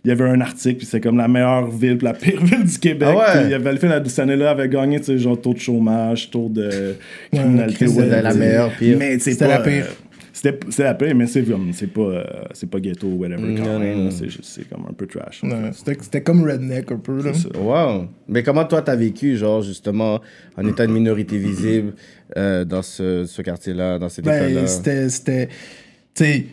il 0.06 0.10
y 0.10 0.12
avait 0.12 0.25
un 0.30 0.40
article, 0.42 0.78
puis 0.78 0.86
c'est 0.86 1.01
comme 1.01 1.18
la 1.18 1.28
meilleure 1.28 1.69
ville, 1.69 1.98
puis 1.98 2.06
la 2.06 2.13
pire 2.13 2.42
ville 2.44 2.63
du 2.63 2.78
Québec. 2.80 3.10
Ah 3.12 3.16
ouais? 3.18 3.24
Puis 3.34 3.42
il 3.46 3.51
y 3.51 3.54
avait 3.54 3.72
le 3.74 3.78
fait 3.78 4.00
de 4.00 4.07
cette 4.10 4.19
année-là 4.19 4.51
avait 4.51 4.69
gagné, 4.69 5.00
tu 5.00 5.06
sais, 5.07 5.18
genre 5.18 5.40
taux 5.40 5.54
de 5.54 5.60
chômage, 5.60 6.30
taux 6.30 6.50
de 6.50 6.96
criminalité. 7.31 7.86
Ouais, 7.88 8.04
c'était 8.04 8.22
la 8.22 8.34
meilleure, 8.34 8.72
pire. 8.78 8.98
Mais 9.00 9.19
c'est 9.19 9.31
C'était 9.34 9.46
pas, 9.48 9.57
la 9.57 9.63
pire. 9.63 9.86
euh, 9.86 9.94
C'était 10.31 10.60
c'est 10.69 10.84
la 10.84 10.94
pire, 10.94 11.13
mais 11.16 11.28
c'est 11.28 11.44
comme- 11.44 11.74
c'est 11.74 11.88
pas, 11.92 12.01
euh, 12.01 12.24
c'est 12.54 12.69
pas 12.69 12.80
ghetto, 12.80 13.07
whatever, 13.07 13.42
Mm, 13.42 13.57
quand 13.57 13.66
non, 13.74 13.80
même. 13.80 14.12
C'est 14.12 14.30
juste- 14.30 14.46
c'est 14.46 14.69
comme 14.69 14.86
un 14.90 14.94
peu 14.94 15.06
trash. 15.06 15.42
C'était 15.74 15.98
c'était 16.01 16.22
comme 16.22 16.44
redneck 16.44 16.90
un 16.94 16.98
peu. 16.98 17.22
Là. 17.22 17.34
Ça. 17.34 17.50
Wow. 17.60 18.07
Mais 18.30 18.42
comment 18.42 18.63
toi 18.63 18.81
t'as 18.81 18.96
vécu, 18.96 19.36
genre 19.36 19.62
justement, 19.62 20.22
en 20.56 20.66
état 20.68 20.88
de 20.88 20.94
minorité 20.94 21.38
visible 21.38 21.94
euh, 22.38 22.63
dans 22.63 22.81
ce, 22.84 23.25
ce 23.25 23.42
quartier-là, 23.42 24.00
dans 24.00 24.07
cette 24.07 24.25
école-là? 24.28 24.62
Ben, 24.62 24.68
c'était. 24.68 25.10
C'était. 25.10 25.48
Tu 26.13 26.24
sais. 26.24 26.46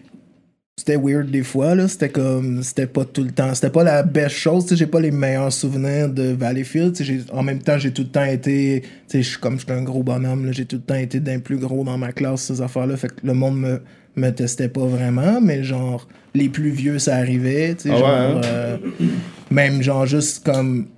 C'était 0.78 0.96
weird 0.99 1.31
des 1.31 1.43
fois, 1.43 1.75
là. 1.75 1.88
C'était 1.88 2.11
comme. 2.11 2.62
C'était 2.62 2.87
pas 2.87 3.06
tout 3.06 3.25
le 3.25 3.31
temps. 3.31 3.55
C'était 3.55 3.70
pas 3.70 3.82
la 3.82 4.02
best 4.02 4.37
chose. 4.37 4.64
Tu 4.64 4.70
sais, 4.70 4.76
j'ai 4.76 4.87
pas 4.87 5.00
les 5.00 5.11
meilleurs 5.11 5.50
souvenirs 5.50 6.11
de 6.11 6.32
Valleyfield. 6.32 6.92
Tu 6.95 6.99
sais, 7.02 7.04
j'ai- 7.14 7.33
en 7.33 7.42
même 7.42 7.61
temps, 7.61 7.78
j'ai 7.78 7.92
tout 7.92 8.02
le 8.02 8.09
temps 8.09 8.25
été. 8.26 8.83
Tu 8.83 8.88
sais, 9.09 9.23
je 9.23 9.28
suis 9.30 9.38
comme 9.38 9.59
j'étais 9.59 9.73
un 9.73 9.83
gros 9.83 10.02
bonhomme, 10.02 10.45
là. 10.45 10.52
J'ai 10.52 10.66
tout 10.66 10.76
le 10.76 10.83
temps 10.83 10.95
été 10.97 11.18
d'un 11.18 11.38
plus 11.38 11.56
gros 11.56 11.83
dans 11.83 11.97
ma 11.97 12.12
classe, 12.12 12.42
ces 12.42 12.61
affaires-là. 12.61 12.95
Fait 12.99 13.09
que 13.09 13.26
le 13.26 13.33
monde 13.33 13.59
me, 13.59 13.80
me 14.16 14.30
testait 14.30 14.68
pas 14.68 14.85
vraiment. 14.85 15.40
Mais 15.40 15.64
genre, 15.64 16.06
les 16.35 16.50
plus 16.50 16.68
vieux, 16.71 16.99
ça 16.99 17.16
arrivait. 17.16 17.75
Tu 17.75 17.85
sais, 17.88 17.90
Ah 17.95 17.97
ouais, 17.97 18.04
hein? 18.04 18.40
euh, 18.45 18.76
même 19.50 19.80
genre, 19.80 20.04
juste 20.04 20.45
comme 20.45 20.88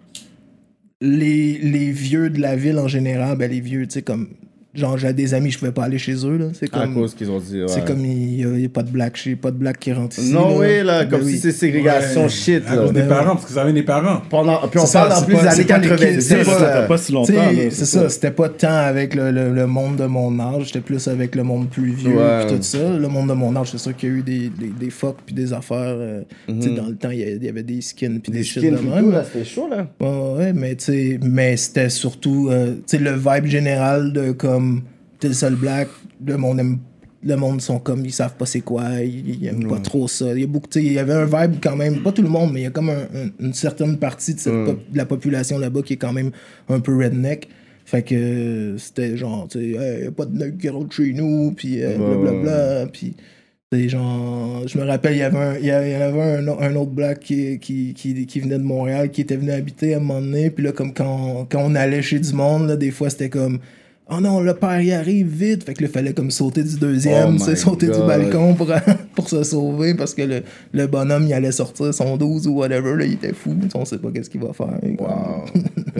les, 1.00 1.56
les 1.58 1.92
vieux 1.92 2.30
de 2.30 2.40
la 2.40 2.56
ville 2.56 2.80
en 2.80 2.88
général, 2.88 3.38
ben 3.38 3.48
les 3.48 3.60
vieux, 3.60 3.86
tu 3.86 3.94
sais, 3.94 4.02
comme. 4.02 4.30
Genre, 4.78 4.96
j'ai 4.96 5.12
des 5.12 5.34
amis, 5.34 5.50
je 5.50 5.58
pouvais 5.58 5.72
pas 5.72 5.84
aller 5.84 5.98
chez 5.98 6.14
eux, 6.24 6.36
là. 6.36 6.46
C'est 6.52 6.72
À 6.74 6.80
comme. 6.80 6.94
cause 6.94 7.14
qu'ils 7.14 7.30
ont 7.30 7.38
dit. 7.40 7.62
C'est 7.66 7.80
ouais. 7.80 7.84
comme 7.86 8.04
il 8.04 8.46
n'y 8.46 8.64
a, 8.64 8.68
pas 8.68 8.82
de 8.82 8.90
black 8.90 9.16
chez 9.16 9.34
pas 9.36 9.50
de 9.50 9.56
black 9.56 9.78
qui 9.80 9.92
rentre 9.92 10.18
ici. 10.18 10.32
Non, 10.32 10.56
oui, 10.58 10.82
là, 10.84 11.04
Ben 11.04 11.10
comme 11.10 11.26
oui. 11.26 11.32
si 11.34 11.38
c'est 11.40 11.52
ségrégation 11.52 12.22
Ouais. 12.22 12.28
shit, 12.28 12.62
À 12.66 12.76
là. 12.76 12.82
cause 12.82 12.92
des 12.92 13.00
Ben 13.02 13.08
parents, 13.08 13.34
parce 13.34 13.46
que 13.46 13.52
vous 13.52 13.58
avez 13.58 13.72
des 13.72 13.82
parents. 13.82 14.22
Pendant, 14.30 14.58
puis 14.68 14.78
on 14.80 14.86
C'est 14.86 14.92
ça, 14.92 15.00
parle 15.00 15.12
en 15.12 15.16
c'est 15.20 15.24
plus 15.26 15.34
des 15.34 15.40
années 15.40 15.50
c'est 15.56 15.64
pas 15.66 15.78
les 15.78 15.88
90. 15.88 16.16
kids, 16.16 16.22
c'est 16.22 16.44
Ça 16.44 16.54
pas- 16.54 16.82
pas 16.86 16.98
si 16.98 17.12
longtemps. 17.12 17.32
Là, 17.32 17.50
C'est 17.70 17.84
ça, 17.86 18.08
c'était 18.08 18.30
pas 18.30 18.48
tant 18.48 18.68
avec 18.76 19.14
le, 19.14 19.30
le, 19.30 19.52
le 19.52 19.66
monde 19.66 19.96
de 19.96 20.04
mon 20.06 20.38
âge, 20.40 20.66
j'étais 20.66 20.80
plus 20.80 21.08
avec 21.08 21.34
le 21.34 21.42
monde 21.42 21.68
plus 21.68 21.90
vieux 21.92 22.16
Ouais. 22.16 22.46
pis 22.46 22.54
tout 22.54 22.62
ça. 22.62 22.78
Le 22.96 23.08
monde 23.08 23.28
de 23.28 23.34
mon 23.34 23.54
âge, 23.56 23.70
c'est 23.72 23.78
sûr 23.78 23.96
qu'il 23.96 24.08
y 24.08 24.12
a 24.12 24.14
eu 24.16 24.22
des, 24.22 24.48
des, 24.50 24.68
des 24.78 24.90
fucks 24.90 25.16
puis 25.26 25.34
des 25.34 25.52
affaires. 25.52 25.78
euh, 25.98 26.22
t'sais, 26.60 26.70
Dans 26.70 26.86
le 26.86 26.94
temps, 26.96 27.10
il 27.10 27.18
y, 27.18 27.46
a- 27.46 27.50
avait 27.50 27.62
des 27.62 27.80
skins 27.80 28.20
puis 28.20 28.30
des, 28.32 28.38
Des 28.38 28.44
shit 28.44 28.62
de 28.62 28.70
même. 28.78 29.10
là, 29.10 29.24
c'était 29.24 29.44
chaud, 29.44 29.68
là. 29.70 29.88
Ouais, 30.00 30.36
ouais, 30.38 30.52
mais 30.52 30.74
tu 30.76 30.84
sais, 30.84 31.18
mais 31.22 31.56
c'était 31.56 31.88
surtout, 31.88 32.48
euh, 32.50 32.74
tu 32.86 32.96
sais, 32.96 32.98
le 32.98 33.12
vibe 33.12 33.46
général 33.46 34.12
de 34.12 34.32
comme, 34.32 34.67
t'es 35.20 35.28
le 35.28 35.34
seul 35.34 35.54
black, 35.54 35.88
le 36.24 36.36
monde 36.36 36.60
aime, 36.60 36.78
le 37.24 37.34
monde 37.36 37.60
sont 37.60 37.78
comme, 37.80 38.04
ils 38.04 38.12
savent 38.12 38.36
pas 38.36 38.46
c'est 38.46 38.60
quoi, 38.60 38.84
ils, 39.02 39.42
ils 39.42 39.46
aiment 39.48 39.66
pas 39.68 39.80
trop 39.80 40.06
ça. 40.06 40.32
Il 40.34 40.40
y 40.40 40.44
a 40.44 40.46
beaucoup, 40.46 40.68
il 40.76 40.92
y 40.92 40.98
avait 40.98 41.12
un 41.14 41.24
vibe 41.24 41.56
quand 41.60 41.74
même, 41.76 42.02
pas 42.02 42.12
tout 42.12 42.22
le 42.22 42.28
monde, 42.28 42.52
mais 42.52 42.60
il 42.60 42.64
y 42.64 42.66
a 42.66 42.70
comme 42.70 42.90
un- 42.90 43.08
un- 43.14 43.30
une 43.46 43.52
certaine 43.54 43.96
partie 43.98 44.34
de, 44.34 44.40
cette 44.40 44.52
pop- 44.64 44.80
de 44.92 44.96
la 44.96 45.04
population 45.06 45.58
là-bas 45.58 45.82
qui 45.82 45.94
est 45.94 45.96
quand 45.96 46.12
même 46.12 46.30
un 46.68 46.80
peu 46.80 46.96
redneck. 46.96 47.48
Fait 47.84 48.02
que 48.02 48.74
c'était 48.78 49.16
genre, 49.16 49.48
tu 49.48 49.58
sais, 49.58 49.64
Hey, 49.82 50.04
y 50.04 50.06
a 50.06 50.10
pas 50.12 50.26
de 50.26 50.36
nègre 50.38 50.58
qui 50.58 50.68
rentre 50.68 50.94
chez 50.94 51.12
nous, 51.14 51.52
puis 51.56 51.82
euh, 51.82 51.96
Ouais, 51.98 52.16
blablabla, 52.22 52.86
puis 52.92 53.14
c'est 53.72 53.88
genre, 53.88 54.62
je 54.68 54.78
me 54.78 54.84
rappelle, 54.84 55.14
il 55.14 55.18
y 55.18 55.22
avait 55.22 55.38
un, 55.38 55.56
il 55.58 55.64
y 55.66 55.70
avait 55.70 55.94
un, 55.94 56.46
au- 56.48 56.60
un 56.60 56.74
autre 56.76 56.90
black 56.92 57.20
qui, 57.20 57.58
qui, 57.58 57.94
qui, 57.94 58.26
qui 58.26 58.40
venait 58.40 58.58
de 58.58 58.62
Montréal, 58.62 59.10
qui 59.10 59.22
était 59.22 59.36
venu 59.36 59.50
habiter 59.50 59.94
à 59.94 59.96
un 59.96 60.00
moment 60.00 60.20
donné. 60.20 60.50
Puis 60.50 60.64
là, 60.64 60.72
comme 60.72 60.92
quand, 60.94 61.46
quand 61.50 61.62
on 61.64 61.74
allait 61.74 62.02
chez 62.02 62.18
du 62.20 62.32
monde, 62.32 62.68
là, 62.68 62.76
des 62.76 62.90
fois, 62.90 63.10
c'était 63.10 63.28
comme, 63.30 63.58
Oh 64.10 64.20
non, 64.20 64.40
le 64.40 64.54
père 64.54 64.80
il 64.80 64.92
arrive 64.92 65.28
vite. 65.28 65.64
Fait 65.64 65.74
que 65.74 65.82
là, 65.82 65.88
fallait 65.88 66.14
comme 66.14 66.30
sauter 66.30 66.62
du 66.62 66.78
deuxième, 66.78 67.36
Oh 67.40 67.54
sauter 67.54 67.86
du 67.86 67.98
balcon 67.98 68.54
pour, 68.54 68.70
pour 69.14 69.28
se 69.28 69.42
sauver 69.42 69.94
parce 69.94 70.14
que 70.14 70.22
le, 70.22 70.42
le 70.72 70.86
bonhomme 70.86 71.26
il 71.26 71.32
allait 71.34 71.52
sortir 71.52 71.92
son 71.92 72.16
12 72.16 72.46
ou 72.48 72.54
whatever. 72.54 72.96
Là, 72.96 73.04
il 73.04 73.14
était 73.14 73.34
fou. 73.34 73.54
On 73.74 73.84
sait 73.84 73.98
pas 73.98 74.10
qu'est-ce 74.10 74.30
qu'il 74.30 74.40
va 74.40 74.52
faire. 74.52 74.78
Wow. 74.98 75.44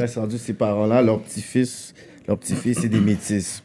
Rendu 0.16 0.38
ces 0.38 0.54
parents-là, 0.54 1.02
leur 1.02 1.20
petit-fils, 1.20 1.92
leur 2.26 2.38
petit-fils, 2.38 2.78
c'est 2.80 2.88
des 2.88 3.00
métis. 3.00 3.62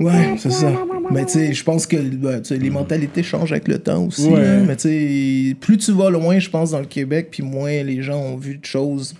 Ouais, 0.00 0.34
c'est 0.36 0.50
ça. 0.50 0.72
Mais 1.10 1.24
tu 1.24 1.32
sais, 1.32 1.52
je 1.52 1.64
pense 1.64 1.86
que 1.86 1.96
ben, 1.96 2.42
les 2.50 2.70
mentalités 2.70 3.22
changent 3.22 3.52
avec 3.52 3.68
le 3.68 3.78
temps 3.78 4.06
aussi. 4.06 4.28
Ouais. 4.28 4.40
là. 4.40 4.60
Mais 4.60 4.76
tu 4.76 4.88
sais, 4.88 5.56
plus 5.60 5.76
tu 5.78 5.92
vas 5.92 6.10
loin, 6.10 6.38
je 6.38 6.50
pense, 6.50 6.72
dans 6.72 6.80
le 6.80 6.86
Québec, 6.86 7.28
puis 7.30 7.42
moins 7.42 7.82
les 7.82 8.02
gens 8.02 8.18
ont 8.18 8.36
vu 8.36 8.58
de 8.58 8.64
choses. 8.64 9.14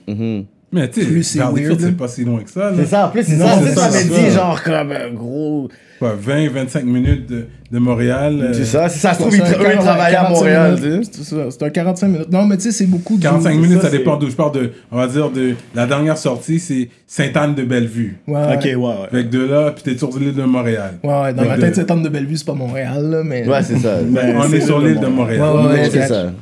Mais 0.75 0.89
tu 0.89 1.03
sais, 1.23 1.23
c'est 1.23 1.97
pas 1.97 2.09
si 2.09 2.25
loin 2.25 2.41
que 2.43 2.51
ça. 2.51 2.73
C'est 2.75 2.87
ça, 2.87 3.07
en 3.07 3.11
plus, 3.11 3.25
c'est 3.25 3.37
ça. 3.37 3.59
c'est 3.59 3.69
C'est 3.69 3.75
ça, 3.75 3.81
ça, 3.83 3.87
avait 3.89 3.99
c'est 3.99 4.09
dit, 4.09 4.31
ça. 4.31 4.37
genre, 4.39 4.63
comme 4.63 4.93
un 4.93 5.13
gros. 5.13 5.69
Quoi, 5.99 6.15
20, 6.19 6.49
25 6.49 6.85
minutes 6.85 7.27
de, 7.31 7.45
de 7.71 7.79
Montréal. 7.79 8.41
euh, 8.43 8.53
C'est 8.55 8.65
ça, 8.65 8.89
si 8.89 8.99
ça 8.99 9.13
se 9.15 9.21
trouve, 9.21 9.31
C'est 9.33 9.37
ils 9.39 9.43
un 9.43 9.45
tra- 9.45 9.59
eux, 9.61 9.67
ils 9.67 9.73
40 9.75 9.85
travaillaient 9.85 10.17
à 10.17 10.21
45 10.23 10.35
Montréal, 10.35 10.79
tu. 10.83 11.05
C'est 11.13 11.23
ça, 11.25 11.37
c'est 11.51 11.63
un 11.63 11.71
45 11.71 12.09
minutes. 12.09 12.33
Non, 12.33 12.45
mais 12.47 12.57
tu 12.57 12.63
sais, 12.63 12.73
c'est 12.73 12.87
beaucoup 12.87 13.19
de 13.19 13.23
45 13.23 13.51
c'est 13.53 13.57
minutes, 13.59 13.83
ça, 13.83 13.91
c'est- 13.91 13.99
dépend 13.99 14.17
d'où. 14.17 14.31
Je 14.31 14.35
parle 14.35 14.53
de, 14.53 14.71
on 14.91 14.97
va 14.97 15.07
dire, 15.07 15.31
de 15.31 15.55
la 15.75 15.87
dernière 15.87 16.17
sortie, 16.19 16.59
c'est 16.59 16.89
Sainte-Anne-de-Bellevue. 17.07 18.17
Ouais, 18.27 18.41
Ok, 18.55 18.65
ouais, 18.65 18.75
ouais. 18.77 18.95
Fait 19.11 19.25
que 19.25 19.29
de 19.31 19.45
là, 19.45 19.71
puis 19.73 19.83
t'es 19.85 19.97
sur 19.99 20.19
l'île 20.19 20.35
de 20.35 20.43
Montréal. 20.43 20.95
ouais, 21.05 21.09
ouais, 21.23 21.35
dans 21.35 21.45
ma 21.45 21.59
tête, 21.59 21.75
cette 21.77 21.89
de 22.03 22.09
Bellevue, 22.09 22.37
c'est 22.39 22.47
pas 22.47 22.55
Montréal, 22.55 23.11
là, 23.11 23.23
mais. 23.23 23.47
Ouais, 23.47 23.63
c'est 23.63 23.79
ça. 23.79 23.99
Ben, 24.03 24.37
On 24.37 24.49
c'est 24.49 24.57
est 24.57 24.61
sur 24.63 24.81
l'île 24.81 24.99
de 24.99 25.05
de 25.05 25.07
Montréal. 25.11 25.43
Ouais, 25.71 25.89
c'est 25.91 26.09
ça. 26.09 26.33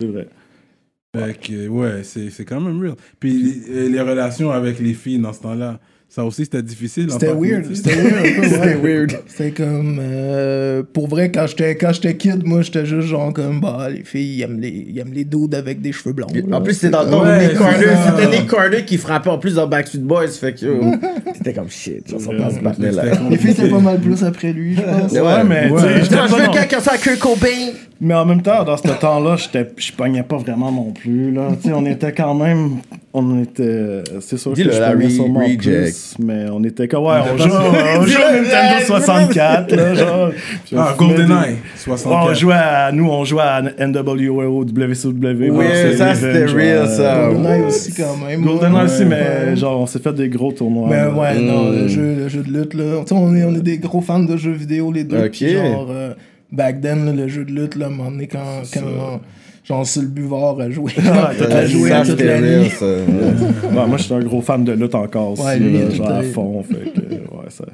C'est 0.00 0.06
vrai. 0.08 0.26
Fait 1.16 1.38
que, 1.40 1.68
ouais, 1.68 2.00
c'est 2.02 2.30
c'est 2.30 2.44
quand 2.44 2.60
même 2.60 2.80
real. 2.80 2.94
Puis 3.20 3.62
les, 3.68 3.88
les 3.88 4.00
relations 4.00 4.50
avec 4.50 4.78
les 4.80 4.94
filles 4.94 5.18
dans 5.18 5.32
ce 5.32 5.40
temps-là, 5.40 5.78
ça 6.08 6.24
aussi 6.24 6.44
c'était 6.44 6.62
difficile. 6.62 7.08
C'était 7.10 7.32
weird, 7.32 7.64
c'était 7.74 7.94
weird. 7.96 8.44
C'était 8.44 8.74
weird. 8.76 9.12
C'était 9.26 9.50
comme. 9.50 9.98
euh, 10.00 10.82
pour 10.92 11.08
vrai, 11.08 11.32
quand 11.32 11.46
j'étais 11.48 11.76
quand 11.76 11.90
kid, 12.16 12.44
moi, 12.46 12.62
j'étais 12.62 12.86
juste 12.86 13.08
genre 13.08 13.32
comme. 13.32 13.60
Bah, 13.60 13.88
les 13.90 14.04
filles, 14.04 14.36
ils 14.38 14.42
aiment 14.42 14.60
les, 14.60 14.86
ils 14.88 14.98
aiment 15.00 15.12
les 15.12 15.24
dudes 15.24 15.54
avec 15.54 15.80
des 15.82 15.90
cheveux 15.92 16.12
blonds. 16.12 16.28
là. 16.32 16.56
En 16.58 16.62
plus, 16.62 16.74
c'était 16.74 16.90
dans 16.90 17.02
le 17.02 17.08
Ouais, 17.28 17.48
Nick 17.48 17.58
Carter, 17.58 17.86
c'est 18.04 18.22
c'était 18.22 18.38
Nick 18.38 18.48
Carter 18.50 18.84
qui 18.84 18.98
frappait 18.98 19.30
en 19.30 19.38
plus 19.38 19.54
dans 19.54 19.66
Backstreet 19.66 19.98
Boys. 20.02 20.28
Fait 20.28 20.54
que, 20.54 20.64
yo, 20.66 20.80
t'étais 21.34 21.52
comme 21.52 21.68
shit, 21.68 22.08
genre, 22.08 22.20
ça 22.20 22.30
Ouais, 22.30 22.38
passe 22.38 22.54
ouais, 22.54 22.60
battre 22.62 22.80
là. 22.82 23.02
C'était 23.12 23.30
Les 23.30 23.36
filles 23.36 23.50
étaient 23.50 23.68
pas 23.68 23.80
mal 23.80 23.98
plus 24.00 24.22
après 24.22 24.52
lui, 24.52 24.76
je 24.76 24.80
pense. 24.82 25.12
Ouais, 25.12 25.44
mais 25.44 25.70
Ouais. 25.70 25.82
tu 25.82 25.94
sais, 25.96 26.00
Putain, 26.02 26.26
je 26.28 26.34
veux 26.34 26.52
quelqu'un 26.52 26.80
ça 26.80 26.96
Kurt 26.98 27.18
Cobain. 27.18 27.72
Mais 27.98 28.12
en 28.14 28.26
même 28.26 28.42
temps, 28.42 28.62
dans 28.62 28.76
ce 28.76 28.88
temps-là, 28.88 29.36
j'étais- 29.36 29.70
je 29.78 29.90
pognais 29.92 30.22
pas 30.22 30.36
vraiment 30.36 30.70
non 30.70 30.92
plus. 30.92 31.32
Là. 31.32 31.48
Tu 31.62 31.68
sais, 31.68 31.74
on 31.74 31.86
était 31.86 32.12
quand 32.12 32.34
même. 32.34 32.72
On 33.14 33.42
était. 33.42 34.02
C'est 34.20 34.36
sûr 34.36 34.50
que 34.50 34.56
Dis-le, 34.56 34.72
je 34.72 34.80
la 34.80 34.90
pognais 34.90 35.06
re- 35.06 35.10
sûrement 35.10 35.40
plus. 35.56 36.14
Mais 36.18 36.44
on 36.52 36.62
était 36.62 36.88
comme. 36.88 37.04
Ouais, 37.04 37.20
on 37.32 37.38
joue, 37.38 37.48
joue 37.48 37.54
au 37.56 37.72
Nintendo 37.72 38.76
Ouais, 38.78 38.84
64. 38.84 39.74
Là, 39.74 39.94
genre. 39.94 40.30
Ah, 40.76 40.94
GoldenEye, 40.98 41.26
des- 41.26 41.78
64. 41.78 42.30
On 42.30 42.34
jouait 42.34 42.54
à, 42.54 42.92
nous, 42.92 43.08
on 43.08 43.24
jouait 43.24 43.40
à 43.42 43.62
NWO, 43.78 44.64
WCW. 44.64 45.50
Oui, 45.50 45.64
ça, 45.96 46.14
c'était 46.14 46.44
real, 46.44 46.88
ça. 46.88 47.28
GoldenEye 47.30 47.62
aussi, 47.62 47.94
quand 47.94 48.16
même. 48.26 48.42
GoldenEye 48.44 48.74
ouais. 48.76 48.82
aussi, 48.84 49.04
mais 49.06 49.16
Ouais. 49.50 49.56
genre, 49.56 49.80
on 49.80 49.86
s'est 49.86 50.00
fait 50.00 50.12
des 50.12 50.28
gros 50.28 50.52
tournois. 50.52 50.88
Mais 50.90 50.96
là. 50.96 51.10
ouais, 51.14 51.40
non, 51.40 51.70
Mm. 51.70 51.74
le 51.76 51.88
jeu, 51.88 52.14
le 52.18 52.28
jeu 52.28 52.42
de 52.42 52.52
lutte, 52.58 52.74
là. 52.74 53.02
On 53.10 53.34
est, 53.34 53.44
on 53.44 53.54
est 53.54 53.62
des 53.62 53.78
gros 53.78 54.02
fans 54.02 54.18
de 54.20 54.36
jeux 54.36 54.52
vidéo, 54.52 54.92
les 54.92 55.04
deux. 55.04 55.16
Ok. 55.16 55.30
Puis 55.30 55.52
genre, 55.54 55.86
euh, 55.90 56.12
back 56.52 56.80
then, 56.80 57.06
là, 57.06 57.12
le 57.12 57.28
jeu 57.28 57.44
de 57.44 57.52
lutte, 57.52 57.74
là, 57.76 57.86
à 57.86 57.88
un 57.88 57.92
moment 57.92 58.10
donné, 58.10 58.26
quand, 58.26 58.62
quand 58.72 59.20
genre, 59.64 59.86
sur 59.86 60.02
le 60.02 60.08
buvard 60.08 60.60
à 60.60 60.70
jouer, 60.70 60.92
Ah, 61.04 61.30
à 61.50 61.66
jouer 61.66 61.90
toute 62.04 62.20
la 62.20 62.38
real, 62.38 62.60
nuit. 62.62 62.70
ça. 62.70 62.86
Ouais, 62.86 63.86
moi, 63.86 63.96
je 63.96 64.02
suis 64.04 64.14
un 64.14 64.20
gros 64.20 64.40
fan 64.40 64.64
de 64.64 64.72
lutte 64.72 64.94
encore 64.94 65.32
aussi. 65.32 65.42
Ouais, 65.42 65.58
lui, 65.58 65.72
là, 65.72 65.80
il 65.84 65.92
est 65.92 65.94
genre 65.96 66.10
à 66.10 66.22
fond. 66.22 66.62
Fait 66.62 66.90
que, 66.92 67.00
ouais, 67.14 67.48
ça. 67.50 67.64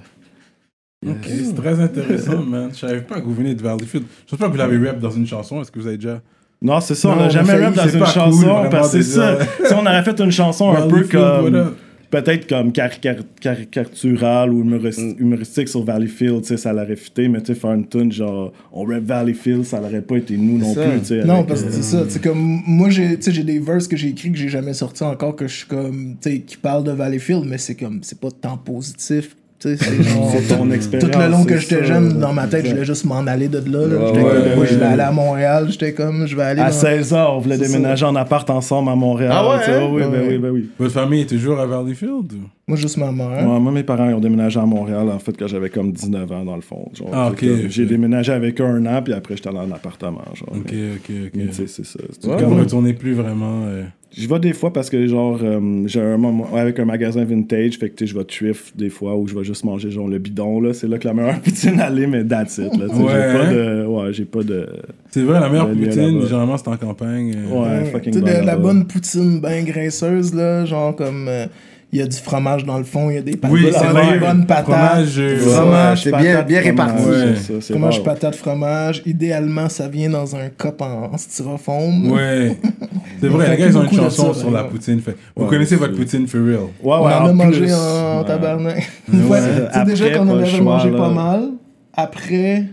Ok, 1.05 1.26
c'est 1.26 1.55
très 1.57 1.81
intéressant, 1.81 2.43
man. 2.43 2.71
Je 2.73 2.79
savais 2.79 3.00
pas 3.00 3.21
que 3.21 3.25
vous 3.25 3.35
venez 3.35 3.55
de 3.55 3.62
Valleyfield. 3.62 4.05
Je 4.25 4.31
sais 4.31 4.37
pas 4.37 4.47
que 4.47 4.52
vous 4.52 4.57
l'avez 4.59 4.79
rap 4.88 5.00
dans 5.00 5.11
une 5.11 5.26
chanson. 5.26 5.61
Est-ce 5.61 5.71
que 5.73 5.81
vous 5.81 5.87
avez 5.88 5.97
déjà. 5.97 6.21
Non, 6.62 6.81
c'est 6.81 6.95
ça, 6.95 7.09
Non, 7.09 7.14
on 7.14 7.19
on 7.19 7.23
n'a 7.23 7.29
jamais 7.29 7.55
rap 7.55 7.75
dans 7.75 7.88
une 7.88 8.07
chanson 8.07 8.61
cool, 8.61 8.69
parce 8.71 8.93
que 8.93 9.02
c'est 9.02 9.17
ça. 9.19 9.38
si 9.67 9.75
on 9.75 9.81
aurait 9.81 10.05
fait 10.05 10.19
une 10.21 10.31
chanson 10.31 10.71
un 10.73 10.87
peu 10.87 11.02
comme. 11.02 11.75
Peut-être 12.12 12.47
comme 12.47 12.73
carica- 12.73 13.16
caricaturale 13.40 14.52
ou 14.52 14.62
humoris- 14.62 15.16
humoristique 15.19 15.66
sur 15.69 15.83
Valleyfield, 15.83 16.42
tu 16.42 16.49
sais, 16.49 16.57
ça 16.59 16.73
l'aurait 16.73 16.95
fité, 16.97 17.26
mais 17.26 17.40
tu 17.40 17.47
sais, 17.47 17.54
faire 17.59 17.73
une 17.73 17.88
tune 17.88 18.12
genre 18.12 18.52
on 18.71 18.85
rap 18.85 19.02
Valleyfield, 19.02 19.64
ça 19.64 19.81
l'aurait 19.81 20.02
pas 20.02 20.19
été 20.19 20.37
nous 20.37 20.59
non 20.59 20.75
ça. 20.75 20.83
plus, 20.90 21.00
tu 21.00 21.07
sais. 21.07 21.25
Non, 21.25 21.42
parce 21.45 21.62
que 21.62 21.69
euh, 21.69 21.73
c'est 21.73 21.83
ça. 21.83 22.04
C'est 22.09 22.23
comme, 22.23 22.61
moi, 22.66 22.90
j'ai, 22.90 23.16
tu 23.16 23.23
sais, 23.23 23.33
j'ai 23.33 23.45
des 23.45 23.59
verses 23.59 23.88
que 23.88 23.97
j'ai 23.97 24.09
écrits 24.09 24.31
que 24.31 24.37
j'ai 24.38 24.50
jamais 24.50 24.75
sortis 24.75 25.02
encore, 25.04 25.35
que 25.37 25.49
je 25.49 25.57
suis 25.57 25.66
comme, 25.66 26.16
tu 26.21 26.31
sais, 26.31 26.40
qui 26.40 26.57
parlent 26.59 26.85
de 26.85 26.92
Valleyfield, 26.92 27.45
mais 27.47 27.57
c'est 27.59 27.75
comme, 27.76 28.00
c'est 28.02 28.21
pas 28.21 28.31
tant 28.31 28.59
positif. 28.59 29.35
C'est 29.62 30.49
ton 30.49 30.66
Tout 30.66 30.73
expérience. 30.73 31.16
le 31.16 31.31
long 31.31 31.45
que 31.45 31.57
j'étais 31.57 31.85
jeune, 31.85 32.19
dans 32.19 32.33
ma 32.33 32.47
tête, 32.47 32.64
je 32.66 32.71
voulais 32.73 32.85
juste 32.85 33.04
m'en 33.04 33.26
aller 33.26 33.49
de 33.49 33.59
là. 33.59 33.87
là. 33.87 33.97
Ouais, 33.97 34.07
J'étais 34.09 34.19
ouais, 34.19 34.23
comme, 34.33 34.42
ouais, 34.42 34.57
moi, 34.57 34.64
je 34.66 34.75
vais 34.75 34.81
ouais. 34.81 34.92
aller 34.92 35.02
à 35.02 35.12
Montréal. 35.12 35.66
J'étais 35.71 35.92
comme, 35.92 36.26
je 36.26 36.37
vais 36.37 36.42
aller 36.42 36.61
À 36.61 36.66
dans- 36.66 36.73
16 36.73 37.12
ans, 37.14 37.37
on 37.37 37.38
voulait 37.38 37.59
déménager 37.59 38.04
en 38.04 38.14
appart 38.16 38.49
ensemble 38.50 38.90
à 38.90 38.95
Montréal. 38.97 39.33
Ah 39.35 39.49
ouais, 39.49 39.62
hein? 39.69 39.88
oui, 39.92 40.02
ben 40.11 40.23
oui, 40.28 40.38
ben 40.38 40.50
oui. 40.50 40.71
Votre 40.78 40.92
famille 40.95 41.21
est 41.23 41.26
toujours 41.28 41.59
à 41.61 41.66
Valleyfield? 41.66 42.33
Ou? 42.33 42.49
Moi, 42.66 42.76
juste 42.76 42.97
ma 42.97 43.11
mère. 43.12 43.28
Ouais, 43.47 43.59
moi, 43.61 43.73
mes 43.73 43.83
parents 43.83 44.09
ils 44.09 44.14
ont 44.14 44.21
déménagé 44.21 44.59
à 44.61 44.64
Montréal, 44.66 45.09
en 45.11 45.19
fait, 45.19 45.33
quand 45.38 45.47
j'avais 45.47 45.69
comme 45.71 45.92
19 45.92 46.31
ans, 46.33 46.45
dans 46.45 46.57
le 46.57 46.62
fond. 46.62 46.88
Genre, 46.95 47.09
Ah, 47.12 47.31
ok, 47.31 47.45
J'ai 47.69 47.87
déménagé 47.87 48.33
avec 48.33 48.61
eux 48.61 48.64
un 48.64 48.85
an, 48.87 49.00
puis 49.02 49.12
après, 49.12 49.37
j'étais 49.37 49.49
allé 49.49 49.59
en 49.59 49.71
appartement. 49.73 50.23
Genre, 50.35 50.49
Ok, 50.57 50.73
Mais- 50.73 50.92
ok, 50.97 51.31
mais 51.35 51.45
ok. 51.45 51.50
tu 51.50 51.54
sais, 51.54 51.66
c'est 51.66 51.87
ça. 51.87 51.99
Ouais, 52.28 52.45
retournez 52.45 52.92
plus 52.95 53.14
vraiment. 53.14 53.62
euh, 53.66 53.83
Je 54.16 54.28
vais 54.28 54.38
des 54.38 54.52
fois 54.52 54.73
parce 54.73 54.90
que, 54.90 55.07
genre, 55.07 55.38
euh, 55.42 55.83
j'ai 55.87 56.00
un 56.00 56.19
moment 56.19 56.47
avec 56.54 56.78
un 56.78 56.85
magasin 56.85 57.25
vintage, 57.25 57.78
fait 57.78 57.88
que, 57.90 57.95
tu 57.97 58.07
sais, 58.07 58.12
je 58.12 58.19
vais 58.19 58.25
thrift 58.25 58.76
des 58.76 58.90
fois 58.90 59.16
où 59.16 59.26
je 59.26 59.35
vais 59.35 59.42
juste 59.45 59.64
manger, 59.64 59.90
genre, 59.90 60.07
le 60.09 60.19
bidon, 60.19 60.61
là. 60.61 60.75
C'est 60.75 60.87
là 60.87 60.99
que 60.99 61.09
la 61.09 61.14
meilleure 61.14 61.40
poutine 61.42 61.81
allait, 61.81 62.07
mais 62.07 62.25
that's 62.25 62.59
it, 62.59 62.76
là. 62.76 62.87
Ouais, 62.87 62.92
J'ai 63.11 63.38
pas 63.38 63.47
de. 63.54 63.87
Ouais, 63.87 64.12
j'ai 64.12 64.25
pas 64.26 64.42
de. 64.42 64.69
C'est 65.11 65.23
vrai, 65.23 65.40
la 65.40 65.49
meilleure 65.49 65.71
poutine, 65.71 66.21
généralement, 66.23 66.57
c'est 66.59 66.69
en 66.69 66.76
campagne. 66.76 67.35
euh, 67.37 67.49
Ouais, 67.54 67.78
Ouais, 67.78 67.85
fucking 67.87 68.12
tu 68.12 68.19
sais, 68.19 68.25
bonne 68.25 68.40
de 68.42 68.47
la 68.47 68.57
bonne 68.57 68.87
poutine 68.87 69.40
bien 69.40 69.62
graisseuse, 69.62 70.35
là, 70.35 70.64
genre 70.66 70.95
comme 70.95 71.26
euh, 71.28 71.47
il 71.92 71.99
y 71.99 72.02
a 72.02 72.06
du 72.06 72.16
fromage 72.16 72.64
dans 72.64 72.78
le 72.78 72.84
fond, 72.84 73.11
il 73.11 73.16
y 73.16 73.18
a 73.18 73.22
des 73.22 73.37
patates, 73.37 73.52
Oui, 73.54 73.62
bonnes, 73.64 73.72
c'est 73.75 73.87
vrai. 73.87 74.18
bonnes 74.18 74.46
patates. 74.46 74.64
Fromage, 74.64 75.14
euh, 75.18 75.38
Fromage, 75.38 76.02
c'est 76.04 76.16
bien- 76.16 76.42
bien 76.42 76.61
réparti. 76.62 77.04
Ouais. 77.04 77.14
c'est 77.37 77.37
ça, 77.37 77.52
c'est 77.61 77.72
Fromage, 77.75 78.02
patate, 78.02 78.34
fromage. 78.37 79.02
Idéalement, 79.04 79.68
ça 79.68 79.88
vient 79.88 80.08
dans 80.08 80.34
un 80.34 80.49
cup 80.49 80.80
en, 80.80 81.11
en 81.12 81.18
styrofoam. 81.18 82.11
Ouais. 82.11 82.56
C'est 83.20 83.28
vrai, 83.28 83.50
les 83.50 83.56
gars, 83.56 83.66
ils 83.68 83.78
ont 83.78 83.84
une 83.84 83.92
chanson 83.96 84.34
ça, 84.34 84.40
sur 84.40 84.50
la 84.50 84.64
poutine. 84.64 85.00
Fait. 85.00 85.14
Vous 85.37 85.44
Ouais, 85.44 85.50
connaissez 85.50 85.76
c'est- 85.76 85.76
votre 85.76 85.94
poutine 85.94 86.26
for 86.26 86.40
real? 86.40 86.56
Ouais, 86.56 86.66
On 86.82 87.06
ouais, 87.06 87.12
en 87.12 87.26
a 87.26 87.30
en 87.30 87.34
mangé 87.34 87.72
en 87.72 88.25
tabarnak. 88.25 88.90
Ouais. 89.12 89.38
Après, 89.72 89.84
déjà 89.92 90.11
qu'on 90.11 90.28
en 90.28 90.38
avait 90.40 90.61
mangé 90.61 90.90
pas 90.90 91.08
mal. 91.11 91.50
Après, 91.94 92.64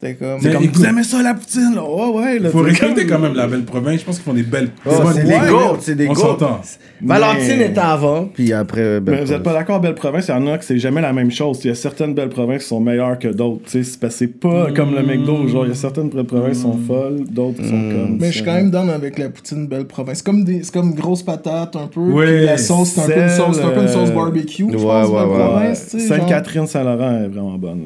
c'était 0.00 0.14
comme. 0.14 0.38
Mais 0.42 0.52
Comme, 0.52 0.62
écoute- 0.64 0.76
vous 0.76 0.84
aimez 0.86 1.02
ça, 1.02 1.22
la 1.22 1.34
poutine, 1.34 1.74
là? 1.74 1.82
Ouais, 1.84 2.08
ouais, 2.18 2.38
là. 2.38 2.48
Il 2.48 2.50
faut 2.50 2.62
comme- 2.62 3.06
quand 3.08 3.18
même 3.18 3.34
la 3.34 3.46
belle 3.46 3.64
province. 3.64 4.00
Je 4.00 4.04
pense 4.06 4.16
qu'ils 4.16 4.24
font 4.24 4.34
des 4.34 4.42
belles. 4.42 4.70
Oh, 4.86 4.90
c'est 5.14 5.24
des 5.24 5.30
goats, 5.30 5.76
c'est 5.80 5.94
des 5.94 6.08
On 6.08 6.14
s'entend. 6.14 6.60
Valentine 7.02 7.58
Mais- 7.58 7.66
était 7.66 7.78
avant, 7.80 8.24
puis 8.32 8.52
après. 8.52 9.00
ben, 9.00 9.14
Mais 9.14 9.24
vous 9.24 9.32
êtes 9.32 9.42
pas 9.42 9.52
d'accord, 9.54 9.80
Belle 9.80 9.94
Province, 9.94 10.26
il 10.28 10.32
y 10.32 10.34
en 10.34 10.46
a 10.48 10.58
que 10.58 10.64
c'est 10.64 10.78
jamais 10.78 11.00
la 11.00 11.12
même 11.14 11.30
chose. 11.30 11.60
Il 11.64 11.68
y 11.68 11.70
a 11.70 11.74
certaines 11.74 12.14
belles 12.14 12.28
provinces 12.28 12.62
qui 12.62 12.68
sont 12.68 12.80
meilleures 12.80 13.18
que 13.18 13.28
d'autres. 13.28 13.62
tu 13.64 13.70
sais, 13.70 13.82
C'est 13.84 13.98
parce 14.00 14.14
que 14.14 14.18
c'est 14.20 14.26
pas 14.40 14.70
comme 14.72 14.94
le 14.94 15.02
McDo. 15.02 15.46
Genre, 15.48 15.64
il 15.64 15.70
y 15.70 15.72
a 15.72 15.74
certaines 15.74 16.08
belles 16.10 16.24
provinces 16.24 16.56
qui 16.58 16.62
sont 16.62 16.76
folles, 16.86 17.24
d'autres 17.30 17.56
qui 17.62 17.64
sont 17.68 17.70
comme. 17.90 18.18
Mais 18.20 18.26
je 18.26 18.32
suis 18.36 18.44
quand 18.44 18.54
même 18.54 18.70
down 18.70 18.90
avec 18.90 19.18
la 19.18 19.28
poutine 19.30 19.66
belle 19.66 19.86
province. 19.86 20.18
C'est 20.18 20.26
comme 20.26 20.44
des, 20.44 20.62
c'est 20.62 20.72
comme 20.74 20.94
grosse 20.94 21.22
patate 21.22 21.74
un 21.76 21.86
peu. 21.86 22.00
Puis 22.14 22.44
la 22.44 22.58
sauce, 22.58 22.88
c'est 22.90 23.00
un 23.02 23.06
peu 23.06 23.20
une 23.22 23.28
sauce, 23.30 23.56
c'est 23.56 23.64
un 23.64 23.70
peu 23.70 23.82
une 23.82 23.88
sauce 23.88 24.10
euh, 24.10 24.14
barbecue. 24.14 24.66
je 24.70 24.76
ouais, 24.76 24.82
pense, 24.82 25.08
ouais, 25.08 25.26
belle 25.26 25.68
ouais. 25.68 25.74
Sainte-Catherine-Saint-Laurent 25.74 27.22
est 27.24 27.28
vraiment 27.28 27.58
bonne. 27.58 27.80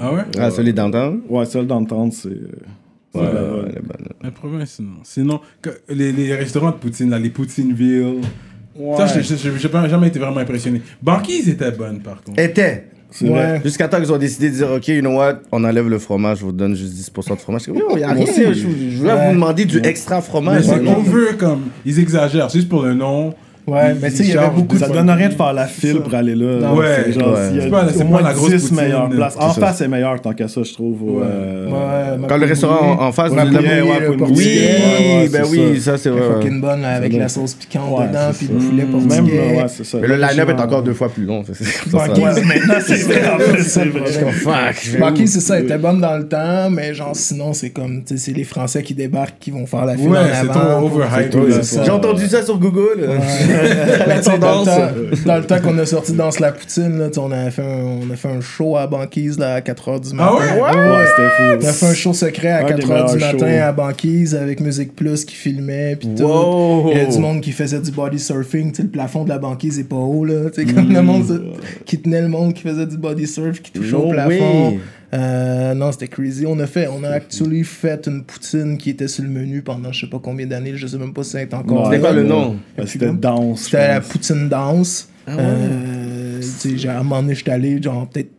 Ah 0.00 0.12
ouais? 0.12 0.20
Ah, 0.38 0.50
celui 0.50 0.72
d'entendre? 0.72 1.18
Ouais, 1.28 1.44
celle 1.48 1.66
d'entente, 1.66 2.12
c'est. 2.12 2.28
euh, 2.28 2.48
c'est 3.12 3.20
Ouais, 3.20 3.26
la 3.26 3.42
ouais, 3.42 3.48
bonne. 3.48 3.64
elle 3.70 3.76
est 3.78 3.80
bonne. 3.80 4.08
La 4.22 4.30
province, 4.30 4.70
sinon. 4.76 4.92
Sinon, 5.02 5.40
que- 5.62 5.70
les, 5.88 6.12
les 6.12 6.34
restaurants 6.34 6.70
de 6.70 6.76
poutine, 6.76 7.10
là, 7.10 7.18
les 7.18 7.30
Poutineville. 7.30 8.20
Ça, 8.96 9.06
je- 9.06 9.20
je- 9.22 9.34
je- 9.34 9.56
j'ai 9.58 9.68
pas- 9.68 9.88
jamais 9.88 10.06
été 10.08 10.18
vraiment 10.20 10.38
impressionné. 10.38 10.82
Banquise 11.02 11.48
était 11.48 11.72
bonne, 11.72 11.98
par 12.00 12.22
contre. 12.22 12.38
Était. 12.40 12.84
C'est. 13.10 13.28
Ouais. 13.28 13.60
Jusqu'à 13.64 13.88
temps 13.88 13.98
qu'ils 13.98 14.12
ont 14.12 14.18
décidé 14.18 14.50
de 14.50 14.54
dire, 14.56 14.70
OK, 14.70 14.86
you 14.88 15.00
know 15.00 15.16
what, 15.16 15.40
on 15.50 15.64
enlève 15.64 15.88
le 15.88 15.98
fromage, 15.98 16.38
je 16.40 16.44
vous 16.44 16.52
donne 16.52 16.76
juste 16.76 16.92
10% 16.92 17.34
de 17.34 17.40
fromage. 17.40 17.66
Yo, 17.66 17.74
y 17.96 18.02
a 18.04 18.12
rien, 18.12 18.26
je, 18.26 18.52
je 18.52 18.98
voulais 18.98 19.12
Ouais. 19.14 19.26
vous 19.28 19.32
demander 19.34 19.64
du 19.64 19.78
extra 19.82 20.16
Mais 20.16 20.22
fromage. 20.22 20.64
c'est 20.64 20.78
Ouais. 20.78 20.84
qu'on 20.84 21.00
veut, 21.02 21.32
comme. 21.38 21.62
Ils 21.86 21.98
exagèrent, 21.98 22.50
c'est 22.50 22.58
juste 22.58 22.68
pour 22.68 22.82
le 22.82 22.92
nom. 22.94 23.34
Ouais, 23.68 23.94
mais 24.00 24.10
tu 24.10 24.16
sais, 24.16 24.22
il 24.24 24.34
y 24.34 24.36
avait 24.38 24.48
beaucoup 24.54 24.74
de- 24.76 24.80
Ça 24.80 24.88
donne 24.88 25.10
rien 25.10 25.28
de 25.28 25.34
faire 25.34 25.52
la 25.52 25.66
file 25.66 26.00
pour 26.00 26.14
aller 26.14 26.34
là. 26.34 26.58
Non, 26.60 26.74
ouais, 26.76 26.86
C'est 27.06 27.12
genre, 27.20 27.34
ouais. 27.34 27.60
C'est 27.92 27.98
pas 27.98 28.04
moins 28.04 28.22
la 28.22 28.32
grosse 28.32 28.50
10 28.50 28.62
poutine. 28.62 28.76
meilleures 28.76 29.08
places. 29.10 29.36
En 29.38 29.50
face, 29.52 29.76
c'est 29.78 29.88
meilleur 29.88 30.20
tant 30.20 30.32
qu'à 30.32 30.48
ça, 30.48 30.62
je 30.62 30.72
trouve. 30.72 31.02
au, 31.02 31.22
euh, 31.22 31.66
Ouais, 31.68 32.16
ma 32.18 32.26
Quand 32.28 32.36
le 32.38 32.46
restaurant 32.46 32.98
en, 32.98 33.04
en 33.06 33.12
face 33.12 33.30
Ouais, 33.32 33.36
la 33.36 33.44
ouais, 33.44 33.82
ouais. 33.82 34.08
Oui, 34.08 34.26
Ouais, 34.28 35.20
ouais, 35.22 35.28
ben 35.30 35.42
oui, 35.50 35.80
ça. 35.80 35.96
c'est 35.96 36.04
C'est 36.04 36.08
vrai. 36.10 36.22
fucking 36.34 36.60
bonne 36.60 36.80
là, 36.82 36.90
avec 36.94 37.12
la 37.12 37.28
sauce 37.28 37.54
piquante 37.54 37.98
Ouais, 37.98 38.08
dedans, 38.08 38.30
puis 38.36 38.48
le 38.50 38.54
poulet 38.58 38.84
Même, 38.84 39.06
portugais. 39.06 39.38
ouais, 39.56 39.64
c'est 39.68 39.84
ça. 39.84 39.98
Mais 40.00 40.08
le 40.08 40.16
Là, 40.16 40.30
line-up 40.32 40.48
est 40.48 40.60
encore 40.62 40.78
en- 40.78 40.82
deux 40.82 40.94
fois 40.94 41.08
plus 41.10 41.24
long. 41.24 41.40
Ouais, 41.40 41.44
maintenant, 41.92 42.74
c'est 42.80 42.94
vrai. 43.02 43.22
c'est 43.62 43.84
vrai. 43.84 44.02
Je 44.06 44.12
suis 44.12 44.20
comme, 44.22 44.32
fuck. 44.32 45.26
c'est 45.26 45.40
ça, 45.40 45.58
elle 45.58 45.64
était 45.64 45.76
bonne 45.78 46.00
dans 46.00 46.16
le 46.16 46.26
temps, 46.26 46.70
mais 46.70 46.94
genre 46.94 47.14
sinon, 47.14 47.52
c'est 47.52 47.70
comme, 47.70 48.02
tu 48.04 48.16
sais, 48.16 48.24
c'est 48.24 48.32
les 48.32 48.44
Français 48.44 48.82
qui 48.82 48.94
débarquent 48.94 49.38
qui 49.38 49.50
vont 49.50 49.66
faire 49.66 49.84
la 49.84 49.96
file 49.96 50.08
Ouais, 50.08 50.18
c'est 50.40 50.48
trop 50.48 50.86
overhyped. 50.86 51.84
J'ai 51.84 51.90
entendu 51.90 52.26
ça 52.26 52.42
sur 52.42 52.58
Google. 52.58 53.08
Dans, 53.58 54.14
le 54.16 54.22
tendance. 54.22 54.66
temps- 54.66 54.90
dans 55.26 55.36
le 55.36 55.44
temps 55.44 55.60
qu'on 55.60 55.78
a 55.78 55.86
sorti 55.86 56.12
Danse 56.12 56.40
la 56.40 56.52
Poutine, 56.52 56.98
là, 56.98 57.08
on, 57.18 57.30
a 57.32 57.50
fait 57.50 57.62
un, 57.62 57.82
on 58.08 58.10
a 58.12 58.16
fait 58.16 58.28
un 58.28 58.40
show 58.40 58.76
à 58.76 58.86
Banquise 58.86 59.38
là, 59.38 59.54
à 59.54 59.60
4h 59.60 60.00
du 60.10 60.14
matin. 60.14 60.30
Ah 60.32 60.34
ouais? 60.34 60.60
Ouais, 60.76 61.04
c'était 61.06 61.28
fou. 61.30 61.42
On 61.62 61.68
a 61.68 61.72
fait 61.72 61.86
un 61.86 61.94
show 61.94 62.12
secret 62.12 62.48
à 62.48 62.66
Un 62.66 62.70
des 62.72 62.82
4h 62.82 63.12
du 63.12 63.18
matin 63.18 63.38
shows. 63.38 63.62
à 63.68 63.72
Banquise 63.72 64.34
avec 64.34 64.60
Musique 64.60 64.94
Plus 64.94 65.24
qui 65.24 65.34
filmait 65.34 65.96
puis 65.96 66.08
tout. 66.16 66.22
Wow. 66.24 66.90
Il 66.92 66.98
y 66.98 67.00
a 67.00 67.04
du 67.06 67.18
monde 67.18 67.40
qui 67.40 67.52
faisait 67.52 67.80
du 67.80 67.90
body 67.90 68.18
surfing. 68.18 68.72
Le 68.78 68.88
plafond 68.88 69.24
de 69.24 69.28
la 69.28 69.38
banquise 69.38 69.78
est 69.78 69.84
pas 69.88 69.96
haut, 69.96 70.24
là. 70.24 70.50
Comme 70.74 70.92
le 70.92 71.02
monde 71.02 71.26
se- 71.26 71.42
qui 71.84 71.98
tenait 72.00 72.22
le 72.22 72.28
monde 72.28 72.54
qui 72.54 72.62
faisait 72.62 72.86
du 72.86 72.96
body 72.96 73.26
surf, 73.26 73.60
qui 73.62 73.72
touchait 73.72 73.92
No 73.92 73.98
au 74.06 74.10
plafond. 74.10 74.28
way. 74.70 74.78
Euh, 75.14 75.74
non, 75.74 75.90
c'était 75.92 76.08
crazy. 76.08 76.44
On 76.46 76.58
a 76.60 76.66
fait, 76.66 76.86
on 76.88 77.02
a 77.02 77.08
actually 77.08 77.64
fait 77.64 78.06
une 78.06 78.24
poutine 78.24 78.76
qui 78.76 78.90
était 78.90 79.08
sur 79.08 79.22
le 79.24 79.30
menu 79.30 79.62
pendant 79.62 79.90
je 79.90 80.00
sais 80.00 80.10
pas 80.10 80.18
combien 80.22 80.46
d'années. 80.46 80.72
Je 80.76 80.86
sais 80.86 80.98
même 80.98 81.14
pas 81.14 81.22
si 81.24 81.30
c'est 81.30 81.54
encore 81.54 81.86
C'était 81.86 82.00
quoi 82.00 82.12
le 82.12 82.24
nom? 82.24 82.56
ouais, 82.78 82.86
C'était 82.86 83.10
danse. 83.12 83.62
C'était 83.64 83.88
la 83.88 84.00
je 84.00 84.06
poutine 84.08 84.48
danse. 84.48 85.08
Ah 85.26 85.36
ouais. 85.36 85.42
Euh, 85.42 86.40
tu 86.40 86.46
sais, 86.46 86.76
j'ai- 86.78 86.88
à 86.88 87.00
un 87.00 87.02
moment 87.02 87.22
donné, 87.22 87.34
j'étais 87.34 87.50
allé, 87.50 87.80
genre, 87.82 88.08
peut-être 88.08 88.30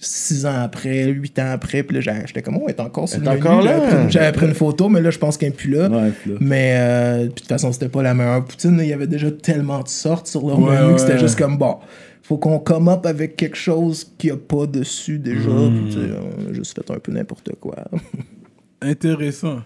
6 0.00 0.46
ans 0.46 0.54
après, 0.62 1.06
8 1.06 1.38
ans 1.40 1.50
après, 1.50 1.82
puis 1.82 1.98
là, 2.00 2.14
j'étais 2.24 2.40
comme, 2.40 2.56
oh, 2.58 2.64
elle 2.68 2.74
est 2.74 2.80
encore 2.80 3.08
sur 3.08 3.18
le 3.20 3.24
menu. 3.26 3.38
encore 3.40 3.62
là. 3.62 3.80
pris- 3.80 4.10
J'avais 4.10 4.30
pris 4.32 4.46
une 4.46 4.54
photo, 4.54 4.88
mais 4.88 5.00
là, 5.00 5.10
je 5.10 5.18
pense 5.18 5.36
qu'elle 5.36 5.48
n'est 5.50 5.54
plus 5.56 5.70
là. 5.72 5.88
Ouais, 5.88 6.10
puis 6.22 6.30
là. 6.32 6.36
Mais 6.40 6.74
euh, 6.76 7.18
puis 7.22 7.28
de 7.28 7.32
toute 7.40 7.48
façon, 7.48 7.72
c'était 7.72 7.88
pas 7.88 8.02
la 8.02 8.14
meilleure 8.14 8.44
poutine. 8.44 8.78
Il 8.80 8.86
y 8.86 8.92
avait 8.92 9.08
déjà 9.08 9.30
tellement 9.30 9.80
de 9.82 9.88
sortes 9.88 10.26
sur 10.28 10.46
leur 10.46 10.58
Ouais, 10.60 10.76
menu 10.76 10.88
ouais. 10.88 10.94
que 10.94 11.00
c'était 11.00 11.18
juste 11.18 11.36
comme 11.38 11.58
bon. 11.58 11.78
Faut 12.28 12.36
qu'on 12.36 12.58
come 12.58 12.88
up 12.88 13.06
avec 13.06 13.36
quelque 13.36 13.56
chose 13.56 14.12
qu'il 14.18 14.28
n'y 14.28 14.36
a 14.36 14.38
pas 14.38 14.66
dessus 14.66 15.18
déjà. 15.18 15.48
Mm. 15.48 15.74
Puis, 15.74 15.84
tu 15.86 15.92
sais, 15.92 16.10
on 16.12 16.50
a 16.50 16.52
juste 16.52 16.74
fait 16.74 16.90
un 16.90 16.98
peu 16.98 17.10
n'importe 17.10 17.52
quoi. 17.58 17.76
Intéressant. 18.82 19.60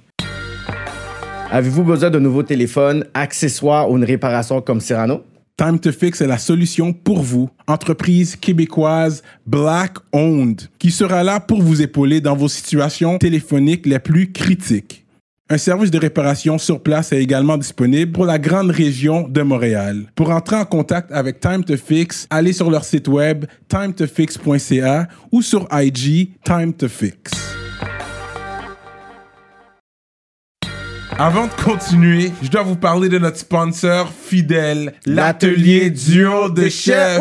Avez-vous 1.50 1.82
besoin 1.82 2.08
de 2.10 2.20
nouveaux 2.20 2.44
téléphones, 2.44 3.04
accessoires 3.14 3.90
ou 3.90 3.96
une 3.96 4.04
réparation 4.04 4.60
comme 4.60 4.80
Cyrano? 4.80 5.24
Time 5.56 5.80
to 5.80 5.90
Fix 5.90 6.20
est 6.20 6.28
la 6.28 6.38
solution 6.38 6.92
pour 6.92 7.22
vous, 7.22 7.50
entreprise 7.66 8.36
québécoise 8.36 9.24
Black 9.44 9.96
Owned, 10.12 10.62
qui 10.78 10.92
sera 10.92 11.24
là 11.24 11.40
pour 11.40 11.60
vous 11.60 11.82
épauler 11.82 12.20
dans 12.20 12.36
vos 12.36 12.48
situations 12.48 13.18
téléphoniques 13.18 13.86
les 13.86 13.98
plus 13.98 14.30
critiques. 14.30 15.01
Un 15.52 15.58
service 15.58 15.90
de 15.90 15.98
réparation 15.98 16.56
sur 16.56 16.82
place 16.82 17.12
est 17.12 17.20
également 17.20 17.58
disponible 17.58 18.10
pour 18.10 18.24
la 18.24 18.38
grande 18.38 18.70
région 18.70 19.28
de 19.28 19.42
Montréal. 19.42 20.06
Pour 20.14 20.30
entrer 20.30 20.56
en 20.56 20.64
contact 20.64 21.12
avec 21.12 21.40
Time 21.40 21.62
to 21.62 21.76
Fix, 21.76 22.26
allez 22.30 22.54
sur 22.54 22.70
leur 22.70 22.86
site 22.86 23.06
web 23.06 23.44
timetofix.ca 23.68 25.08
ou 25.30 25.42
sur 25.42 25.68
IG 25.70 26.30
Time 26.42 26.72
to 26.72 26.88
Fix. 26.88 27.32
Avant 31.18 31.48
de 31.48 31.62
continuer, 31.62 32.32
je 32.42 32.48
dois 32.48 32.62
vous 32.62 32.76
parler 32.76 33.10
de 33.10 33.18
notre 33.18 33.36
sponsor 33.36 34.10
fidèle, 34.10 34.94
l'atelier 35.04 35.90
duo 35.90 36.48
de 36.48 36.70
chef. 36.70 37.20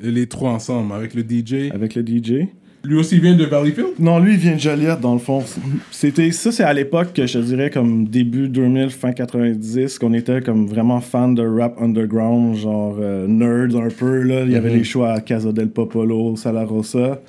les 0.00 0.26
trois 0.26 0.50
ensemble 0.50 0.92
avec 0.92 1.14
le 1.14 1.22
DJ 1.22 1.72
Avec 1.72 1.94
le 1.94 2.02
DJ. 2.02 2.48
Lui 2.84 2.96
aussi 2.96 3.18
vient 3.18 3.34
de 3.34 3.44
Valleyfield? 3.44 3.94
Non, 3.98 4.18
lui, 4.18 4.34
il 4.34 4.38
vient 4.38 4.54
de 4.54 4.60
Joliette, 4.60 5.00
dans 5.00 5.14
le 5.14 5.18
fond. 5.18 5.42
C'était, 5.90 6.30
ça, 6.32 6.52
c'est 6.52 6.64
à 6.64 6.72
l'époque 6.74 7.14
que 7.14 7.26
je 7.26 7.38
dirais 7.38 7.70
comme 7.70 8.06
début 8.06 8.48
2000, 8.48 8.90
fin 8.90 9.12
90, 9.12 9.98
qu'on 9.98 10.12
était 10.12 10.42
comme 10.42 10.66
vraiment 10.66 11.00
fan 11.00 11.34
de 11.34 11.46
rap 11.46 11.80
underground, 11.80 12.56
genre 12.56 12.96
euh, 13.00 13.26
nerd 13.26 13.74
un 13.74 13.88
peu, 13.88 14.20
là. 14.20 14.42
Il 14.42 14.52
y 14.52 14.56
avait 14.56 14.68
les 14.68 14.84
shows 14.84 15.04
à 15.04 15.20
Casa 15.22 15.50
del 15.50 15.70
Popolo, 15.70 16.36
Sala 16.36 16.64
Rosa. 16.64 17.22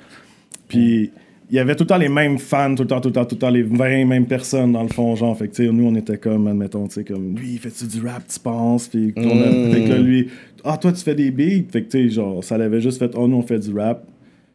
Puis, 0.68 1.10
il 1.48 1.54
y 1.56 1.58
avait 1.58 1.76
tout 1.76 1.84
le 1.84 1.88
temps 1.88 1.96
les 1.98 2.08
mêmes 2.08 2.38
fans, 2.38 2.74
tout 2.74 2.82
le 2.82 2.88
temps, 2.88 3.00
tout 3.00 3.08
le 3.08 3.14
temps, 3.14 3.24
tout 3.24 3.36
le 3.36 3.38
temps, 3.40 3.50
les 3.50 3.62
20 3.62 4.04
mêmes 4.04 4.26
personnes, 4.26 4.72
dans 4.72 4.82
le 4.82 4.88
fond, 4.88 5.14
genre. 5.14 5.36
Fait 5.38 5.46
que, 5.48 5.54
tu 5.54 5.66
sais, 5.66 5.72
nous, 5.72 5.86
on 5.86 5.94
était 5.94 6.18
comme, 6.18 6.46
admettons, 6.48 6.86
tu 6.88 6.94
sais, 6.94 7.04
comme, 7.04 7.36
lui, 7.36 7.52
il 7.54 7.58
fait-tu 7.58 7.86
du 7.86 8.04
rap, 8.06 8.22
tu 8.26 8.38
penses? 8.40 8.88
Puis, 8.88 9.12
on 9.16 9.40
a- 9.40 9.70
fait 9.70 9.82
que 9.84 9.88
là, 9.90 9.98
lui, 9.98 10.28
ah, 10.64 10.76
toi, 10.76 10.92
tu 10.92 11.02
fais 11.04 11.14
des 11.14 11.30
beats? 11.30 11.70
Fait 11.70 11.82
que, 11.82 11.90
tu 11.90 12.08
sais, 12.08 12.08
genre, 12.10 12.42
ça 12.42 12.58
l'avait 12.58 12.80
juste 12.80 12.98
fait, 12.98 13.12
oh, 13.16 13.28
nous, 13.28 13.36
on 13.36 13.42
fait 13.42 13.58
du 13.60 13.72
rap. 13.78 14.04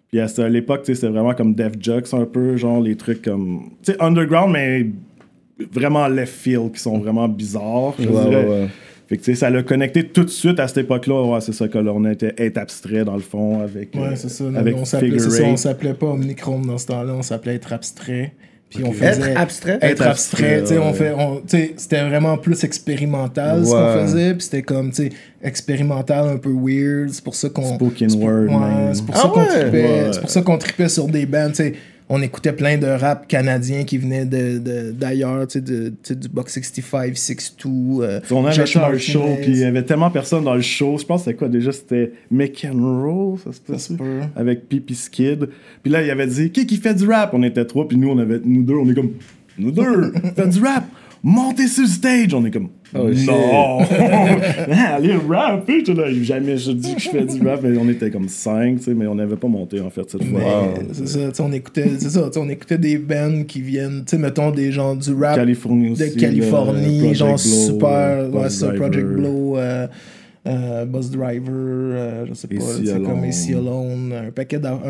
Puis 0.10 0.20
à 0.20 0.50
l'époque, 0.50 0.82
tu 0.84 0.88
sais, 0.88 0.96
c'était 0.96 1.14
vraiment 1.14 1.34
comme 1.34 1.54
Def 1.56 1.72
Jux 1.82 2.14
un 2.14 2.26
peu, 2.26 2.58
genre 2.58 2.82
les 2.82 2.96
trucs 2.98 3.22
comme. 3.22 3.70
Tu 3.82 3.94
sais, 3.94 4.02
underground, 4.04 4.52
mais 4.52 4.88
vraiment 5.72 6.06
left 6.10 6.34
field, 6.34 6.74
qui 6.74 6.80
sont 6.82 6.98
vraiment 7.00 7.30
bizarres, 7.30 7.94
je 8.00 8.10
Ouais, 8.10 8.24
dirais. 8.30 8.46
ouais, 8.46 8.62
ouais. 8.64 8.68
Fait 9.12 9.18
que 9.18 9.24
tu 9.24 9.34
sais, 9.34 9.40
ça 9.42 9.50
l'a 9.50 9.62
connecté 9.62 10.08
tout 10.08 10.24
de 10.24 10.30
suite 10.30 10.58
à 10.62 10.70
cette 10.70 10.78
époque-là. 10.78 11.22
Ouais, 11.26 11.42
c'est 11.42 11.52
ça 11.52 11.68
que 11.68 11.78
là, 11.78 11.92
on 11.94 12.10
était 12.10 12.34
être 12.38 12.58
abstrait 12.58 13.04
dans 13.04 13.16
le 13.16 13.20
fond 13.22 13.60
avec. 13.60 13.94
Ouais, 13.94 14.04
euh, 14.04 14.12
c'est 14.16 14.30
ça. 14.30 14.46
Avec 14.56 14.74
on 14.78 14.86
s'appelait 15.58 15.94
pas 15.96 16.06
Omnichrome 16.06 16.66
dans 16.66 16.78
ce 16.78 16.88
temps-là, 16.88 17.14
on 17.16 17.22
s'appelait 17.22 17.56
être 17.56 17.74
abstrait. 17.74 18.32
Puis 18.70 18.86
on 18.86 18.92
Être 18.92 18.96
faisait 19.16 19.36
abstrait? 19.36 19.74
Être 19.74 19.84
Être 19.84 20.08
abstrait, 20.08 20.56
abstrait, 20.56 20.62
tu 20.62 20.68
sais, 20.68 20.78
on 20.78 20.94
fait 20.94 21.12
on 21.12 21.36
tu 21.42 21.42
sais, 21.48 21.74
c'était 21.76 22.08
vraiment 22.08 22.38
plus 22.38 22.64
expérimental 22.64 23.66
ce 23.66 23.72
qu'on 23.72 24.06
faisait, 24.06 24.34
puis 24.34 24.44
c'était 24.44 24.62
comme 24.62 24.92
tu 24.92 25.04
sais 25.04 25.10
expérimental 25.44 26.30
un 26.30 26.38
peu 26.38 26.52
weird, 26.54 27.10
c'est 27.10 27.22
pour 27.24 27.36
ça 27.36 27.50
qu'on 27.50 27.76
Spoken 27.76 28.10
c'est 28.10 28.18
pour- 28.18 28.28
word, 28.30 28.44
ouais, 28.44 28.48
même. 28.70 28.94
c'est 28.94 29.06
pour 29.06 29.16
Ah 29.18 29.22
ça 29.24 29.28
qu'on 29.28 29.42
ouais? 29.42 29.60
tripait, 29.62 30.14
c'est 30.14 30.22
pour 30.22 30.30
ça 30.30 30.42
qu'on 30.42 30.58
tripait 30.58 30.88
sur 30.88 31.08
des 31.10 31.26
bands, 31.26 31.50
tu 31.50 31.56
sais 31.56 31.74
on 32.14 32.22
écoutait 32.22 32.52
plein 32.52 32.78
de 32.78 32.88
rap 32.88 33.26
canadien 33.28 33.86
qui 33.86 33.98
venait 33.98 34.26
de- 34.26 34.92
d'ailleurs, 34.92 35.48
tu 35.48 35.54
sais, 35.54 35.62
de, 35.62 35.88
tu 35.90 35.96
sais, 36.04 36.16
du 36.16 36.28
Box 36.28 36.52
65, 36.54 37.16
62, 37.16 38.04
euh, 38.04 38.20
On 38.32 38.44
avait 38.46 38.54
Josh 38.54 38.76
un 38.76 38.82
Martinez. 38.82 39.00
show, 39.00 39.24
puis 39.42 39.52
il 39.52 39.58
y 39.60 39.64
avait 39.64 39.84
tellement 39.84 40.12
personne 40.12 40.44
dans 40.44 40.56
le 40.56 40.62
show. 40.62 40.98
Je 41.00 41.06
pense 41.06 41.22
que 41.22 41.26
c'était 41.26 41.38
quoi 41.38 41.48
déjà 41.48 41.72
C'était 41.72 42.12
McEnroe, 42.30 43.38
ça 43.44 43.54
se 43.54 43.62
peut 43.62 43.74
Ça 43.74 43.80
se 43.80 43.94
peut. 43.94 44.20
Avec 44.36 44.68
Pipi 44.68 44.94
Skid. 44.96 45.48
Puis 45.84 45.92
là, 45.92 46.04
il 46.04 46.10
avait 46.10 46.28
dit 46.28 46.52
Qui 46.52 46.66
qui 46.68 46.78
fait 46.78 46.94
du 46.94 47.08
rap? 47.08 47.32
On 47.34 47.44
était 47.44 47.66
trois, 47.66 47.88
puis 47.88 47.98
nous, 47.98 48.10
on 48.10 48.18
avait, 48.18 48.42
nous 48.44 48.64
deux, 48.64 48.76
on 48.76 48.90
est 48.90 48.94
comme 48.94 49.12
Nous 49.58 49.72
deux, 49.72 50.12
fait 50.36 50.48
du 50.50 50.60
rap 50.62 50.84
Montez 51.24 51.68
sur 51.68 51.84
le 51.84 51.90
stage 51.90 52.34
On 52.34 52.46
est 52.46 52.52
comme 52.52 52.70
Oh. 52.94 53.10
Non 53.10 53.80
Allez 54.72 55.16
rapper 55.16 55.84
Jamais 56.24 56.58
je 56.58 56.72
dis 56.72 56.96
que 56.96 57.02
je 57.02 57.10
fais 57.10 57.26
du 57.26 57.48
rap, 57.48 57.62
mais 57.64 57.78
on 57.78 57.88
était 57.88 58.10
comme 58.10 58.28
cinq, 58.28 58.78
tu 58.80 58.84
sais, 58.84 58.94
mais 58.94 59.08
on 59.08 59.16
n'avait 59.16 59.38
pas 59.38 59.48
monté 59.48 59.80
en 59.80 59.90
fait 59.90 60.10
cette 60.10 60.24
fois. 60.26 60.42
c'est 60.92 61.08
ça, 61.08 61.20
tu 61.30 61.36
sais, 61.36 61.44
on 61.44 61.52
écoutait, 61.52 61.92
c'est 62.00 62.10
ça, 62.10 62.30
on 62.36 62.50
écoutait 62.50 62.78
des 62.78 62.98
bands 62.98 63.44
qui 63.48 63.62
viennent, 63.62 64.04
tu 64.06 64.12
sais, 64.12 64.18
mettons 64.18 64.52
des 64.52 64.72
gens 64.72 64.96
du 64.96 65.14
rap 65.14 65.36
Californie 65.36 65.96
de 65.96 66.04
aussi. 66.04 66.18
Californie, 66.18 67.08
le 67.10 67.14
genre 67.14 67.30
Blow, 67.30 67.38
super, 67.38 68.30
ouais, 68.34 68.50
ça, 68.50 68.72
Project. 68.72 69.08
Blow, 69.08 69.58
euh, 69.58 69.88
euh, 70.48 70.86
Buzz 70.86 71.12
Driver, 71.12 71.52
euh, 71.52 72.26
je 72.28 72.34
sais 72.34 72.48
pas, 72.48 72.56
c'est 72.60 72.94
comme 72.94 73.06
Alone. 73.20 73.26
AC 73.26 73.50
Alone, 73.56 74.14
un 74.28 74.32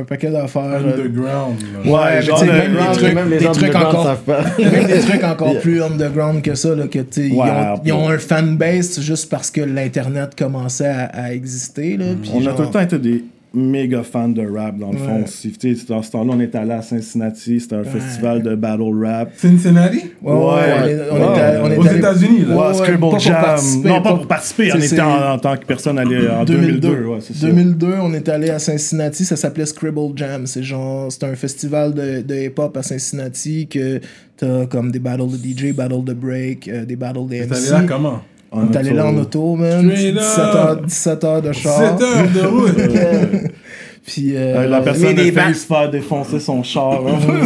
paquet 0.03 0.29
d'affaires. 0.29 0.61
euh, 0.63 0.93
Underground. 0.93 1.55
là. 1.85 1.91
Ouais, 1.91 2.15
mais 2.15 2.21
genre 2.21 2.43
même 2.45 2.71
des 2.73 2.93
trucs, 2.93 3.13
même 3.13 3.29
les 3.29 3.37
des 3.37 3.43
gens 3.45 3.51
trucs 3.51 3.75
encore, 3.75 4.03
savent 4.05 4.23
pas. 4.23 4.43
même 4.59 4.85
des 4.87 4.99
trucs 4.99 5.23
encore 5.25 5.59
plus 5.61 5.81
underground 5.83 6.41
que 6.41 6.55
ça, 6.55 6.73
là, 6.73 6.87
que 6.87 6.99
tu 6.99 7.27
ils, 7.27 7.33
Ouais, 7.33 7.49
ont, 7.49 7.81
ils 7.83 7.91
ont 7.91 8.05
puis- 8.05 8.15
un 8.15 8.17
fanbase 8.17 9.01
juste 9.01 9.29
parce 9.29 9.51
que 9.51 9.59
l'internet 9.61 10.35
commençait 10.37 10.87
à, 10.87 11.05
à 11.07 11.33
exister, 11.33 11.97
là. 11.97 12.05
puis 12.21 12.31
On 12.33 12.39
a 12.39 12.43
genre- 12.43 12.55
tout 12.55 12.61
le 12.63 12.69
temps 12.69 12.79
été 12.79 12.97
des 12.97 13.23
méga 13.53 14.01
fans 14.03 14.29
de 14.29 14.45
rap, 14.47 14.77
dans 14.77 14.91
le 14.91 14.97
Ouais. 14.97 15.05
fond. 15.05 15.23
sais, 15.25 15.75
Dans 15.89 16.01
ce 16.01 16.11
temps-là, 16.11 16.31
on 16.35 16.39
était 16.39 16.57
allé 16.57 16.71
à 16.71 16.81
Cincinnati, 16.81 17.59
c'était 17.59 17.75
un 17.75 17.83
festival 17.83 18.41
de 18.41 18.55
battle 18.55 18.93
rap. 19.03 19.31
Cincinnati? 19.35 19.97
Ouais, 20.21 20.31
ouais, 20.31 20.37
on 20.37 20.37
est- 20.37 20.39
on 20.39 20.85
Ouais. 20.85 20.87
était- 20.87 21.59
on 21.61 21.71
est 21.71 21.77
Aux 21.77 21.87
allé- 21.87 21.97
États-Unis, 21.99 22.45
là. 22.47 22.55
Ouais, 22.55 22.61
Ouais, 22.61 22.67
ouais, 22.67 22.73
Scribble 22.75 23.19
Jam. 23.19 23.59
non, 23.83 24.01
pas 24.01 24.13
pour 24.15 24.27
participer, 24.27 24.71
on 24.73 24.77
était 24.79 25.01
en, 25.01 25.33
en 25.33 25.37
tant 25.37 25.57
que 25.57 25.65
personne 25.65 25.99
allé 25.99 26.27
en 26.29 26.45
2002. 26.45 27.03
ouais, 27.05 27.17
c'est 27.19 27.33
ça. 27.35 27.45
2002, 27.47 27.93
on 28.01 28.13
est 28.13 28.29
allé 28.29 28.49
à 28.49 28.59
Cincinnati, 28.59 29.25
ça 29.25 29.35
s'appelait 29.35 29.65
Scribble 29.65 30.15
Jam. 30.15 30.47
C'est 30.47 30.63
genre, 30.63 31.11
c'est 31.11 31.23
un 31.25 31.35
festival 31.35 31.93
de, 31.93 32.21
de 32.21 32.35
hip-hop 32.35 32.75
à 32.77 32.83
Cincinnati 32.83 33.67
que 33.67 33.99
t'as 34.37 34.65
comme 34.67 34.91
des 34.91 34.99
battles 34.99 35.27
de 35.29 35.37
DJ, 35.37 35.73
battles 35.73 36.03
de 36.05 36.13
break, 36.13 36.67
euh, 36.67 36.85
des 36.85 36.95
battles 36.95 37.25
de 37.25 37.29
T'es 37.31 37.45
MC. 37.47 37.57
allé 37.57 37.69
là 37.69 37.83
comment? 37.87 38.21
On 38.51 38.71
est 38.71 38.75
allé 38.75 38.91
là 38.91 39.07
en 39.07 39.17
auto, 39.17 39.55
man. 39.55 39.89
Straight 39.89 40.13
17 40.13 40.39
up. 40.39 40.55
heures, 40.55 40.81
17 40.81 41.23
heures 41.23 41.41
de 41.41 41.51
char. 41.53 41.99
7 41.99 42.07
heures 42.07 42.31
de 42.33 42.41
route. 42.47 43.51
Puis, 44.05 44.35
euh, 44.35 44.55
Euh, 44.63 44.67
la 44.67 44.81
personne 44.81 45.17
a 45.19 45.31
failli 45.31 45.53
se 45.55 45.65
faire 45.65 45.89
défoncer 45.91 46.39
son 46.39 46.63
char. 46.63 47.05
hein. 47.05 47.19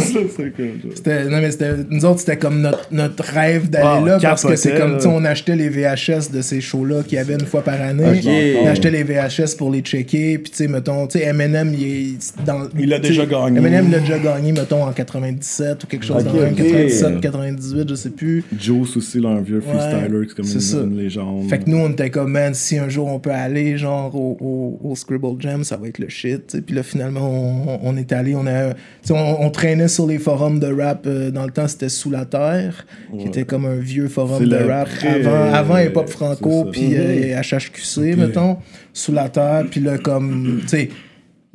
C'était, 0.94 1.24
non, 1.24 1.40
mais 1.40 1.50
c'était, 1.50 1.72
nous 1.90 2.04
autres, 2.04 2.20
c'était 2.20 2.38
comme 2.38 2.60
notre, 2.60 2.86
notre 2.90 3.22
rêve 3.24 3.68
d'aller 3.68 4.06
là 4.06 4.18
parce 4.20 4.44
que 4.44 4.56
c'est 4.56 4.74
comme, 4.76 4.96
tu 4.96 5.02
sais, 5.02 5.08
on 5.08 5.24
achetait 5.24 5.54
les 5.56 5.68
VHS 5.68 6.30
de 6.32 6.40
ces 6.40 6.60
shows-là 6.60 7.02
qu'il 7.02 7.16
y 7.16 7.20
avait 7.20 7.34
une 7.34 7.46
fois 7.46 7.62
par 7.62 7.80
année. 7.80 8.56
On 8.62 8.66
achetait 8.68 8.90
les 8.90 9.02
VHS 9.04 9.54
pour 9.58 9.70
les 9.70 9.80
checker. 9.80 10.38
Puis, 10.38 10.50
tu 10.50 10.56
sais, 10.56 10.68
mettons, 10.68 11.06
tu 11.06 11.18
sais, 11.18 11.26
Eminem, 11.26 11.74
il 11.78 11.84
est 12.14 12.44
dans. 12.46 12.68
Il 12.78 12.88
l'a 12.88 12.98
déjà 12.98 13.26
gagné. 13.26 13.58
Eminem 13.58 13.90
l'a 13.90 13.98
déjà 14.00 14.18
gagné, 14.18 14.52
mettons, 14.52 14.82
en 14.84 14.92
97 14.92 15.84
ou 15.84 15.86
quelque 15.86 16.04
chose 16.06 16.16
Ok, 16.22 16.24
dans 16.24 16.32
le 16.34 16.40
même, 16.40 16.52
ok. 16.52 16.56
97, 16.58 17.20
98, 17.20 17.88
je 17.90 17.94
sais 17.94 18.10
plus. 18.10 18.44
Juice 18.58 18.96
aussi, 18.96 19.20
là, 19.20 19.28
un 19.30 19.40
vieux 19.40 19.60
freestyler, 19.60 20.26
c'est 20.28 20.36
comme 20.36 20.44
c'est 20.46 20.60
ça. 20.60 20.78
une, 20.78 20.92
une 20.92 20.98
légende. 20.98 21.48
Fait 21.48 21.58
que 21.58 21.68
nous, 21.70 21.78
on 21.78 21.90
était 21.90 22.10
comme, 22.10 22.32
man, 22.32 22.54
si 22.54 22.78
un 22.78 22.88
jour 22.88 23.08
on 23.08 23.18
peut 23.18 23.30
aller, 23.30 23.76
genre, 23.76 24.14
au, 24.14 24.36
au, 24.82 24.90
au 24.90 24.96
Scribble 24.96 25.40
Jam, 25.40 25.62
ça 25.64 25.76
va 25.76 25.88
être 25.88 25.98
le 25.98 26.08
shit. 26.08 26.45
Puis 26.66 26.74
là, 26.74 26.82
finalement, 26.82 27.28
on, 27.28 27.80
on 27.82 27.96
est 27.96 28.12
allé, 28.12 28.34
on, 28.34 28.46
a, 28.46 28.74
on, 29.10 29.36
on 29.40 29.50
traînait 29.50 29.88
sur 29.88 30.06
les 30.06 30.18
forums 30.18 30.60
de 30.60 30.72
rap. 30.72 31.06
euh, 31.06 31.30
dans 31.30 31.44
le 31.44 31.50
temps, 31.50 31.66
c'était 31.68 31.88
Sous 31.88 32.10
la 32.10 32.24
Terre, 32.24 32.86
qui 33.18 33.26
était 33.26 33.44
comme 33.44 33.64
un 33.66 33.76
vieux 33.76 34.08
forum 34.08 34.44
de 34.44 34.56
rap. 34.68 34.88
pré- 34.88 35.08
avant, 35.26 35.52
avant 35.54 35.78
Hip 35.78 35.96
Hop 35.96 36.08
Franco, 36.08 36.64
puis 36.72 36.90
euh, 36.94 37.40
HHQC, 37.40 38.16
mettons. 38.16 38.58
Sous 38.92 39.12
la 39.12 39.28
Terre, 39.28 39.64
puis 39.70 39.80
là, 39.80 39.98
comme, 39.98 40.58
tu 40.62 40.68
sais. 40.68 40.88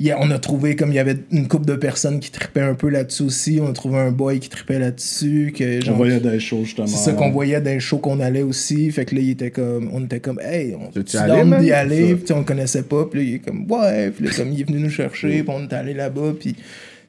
Il 0.01 0.07
y 0.07 0.11
a- 0.11 0.19
on 0.19 0.31
a 0.31 0.39
trouvé 0.39 0.75
comme 0.75 0.89
il 0.89 0.95
y 0.95 0.99
avait 0.99 1.15
une 1.31 1.47
couple 1.47 1.65
de 1.65 1.75
personnes 1.75 2.19
qui 2.19 2.31
tripaient 2.31 2.61
un 2.61 2.73
peu 2.73 2.89
là-dessus 2.89 3.23
aussi. 3.23 3.59
On 3.61 3.69
a 3.69 3.73
trouvé 3.73 3.99
un 3.99 4.11
boy 4.11 4.39
qui 4.39 4.49
tripait 4.49 4.79
là-dessus. 4.79 5.53
Que, 5.55 5.77
On 5.77 5.81
genre, 5.81 5.95
voyait 5.97 6.19
des 6.19 6.39
choses, 6.39 6.65
justement. 6.65 6.87
c'est 6.87 6.97
ça 6.97 7.13
qu'on 7.13 7.29
voyait 7.29 7.61
dans 7.61 7.69
les 7.69 7.79
shows 7.79 7.99
qu'on 7.99 8.19
allait 8.19 8.41
aussi. 8.41 8.91
Fait 8.91 9.05
que 9.05 9.13
là, 9.15 9.21
il 9.21 9.29
était 9.29 9.51
comme, 9.51 9.89
on 9.93 10.03
était 10.03 10.19
comme, 10.19 10.39
hey, 10.41 10.75
on 10.75 10.89
tu 10.91 11.01
d'y 11.03 11.71
aller? 11.71 12.15
Puis 12.15 12.33
on 12.33 12.39
le 12.39 12.43
connaissait 12.45 12.83
pas. 12.83 13.05
Puis 13.05 13.19
là, 13.19 13.25
il 13.25 13.33
est 13.35 13.39
comme, 13.39 13.69
ouais. 13.71 14.09
Puis 14.11 14.25
là, 14.25 14.31
comme, 14.37 14.51
il 14.51 14.61
est 14.61 14.63
venu 14.67 14.79
nous 14.79 14.89
chercher. 14.89 15.43
Puis 15.43 15.45
on 15.55 15.63
est 15.67 15.73
allé 15.73 15.93
là-bas. 15.93 16.33
Puis 16.39 16.55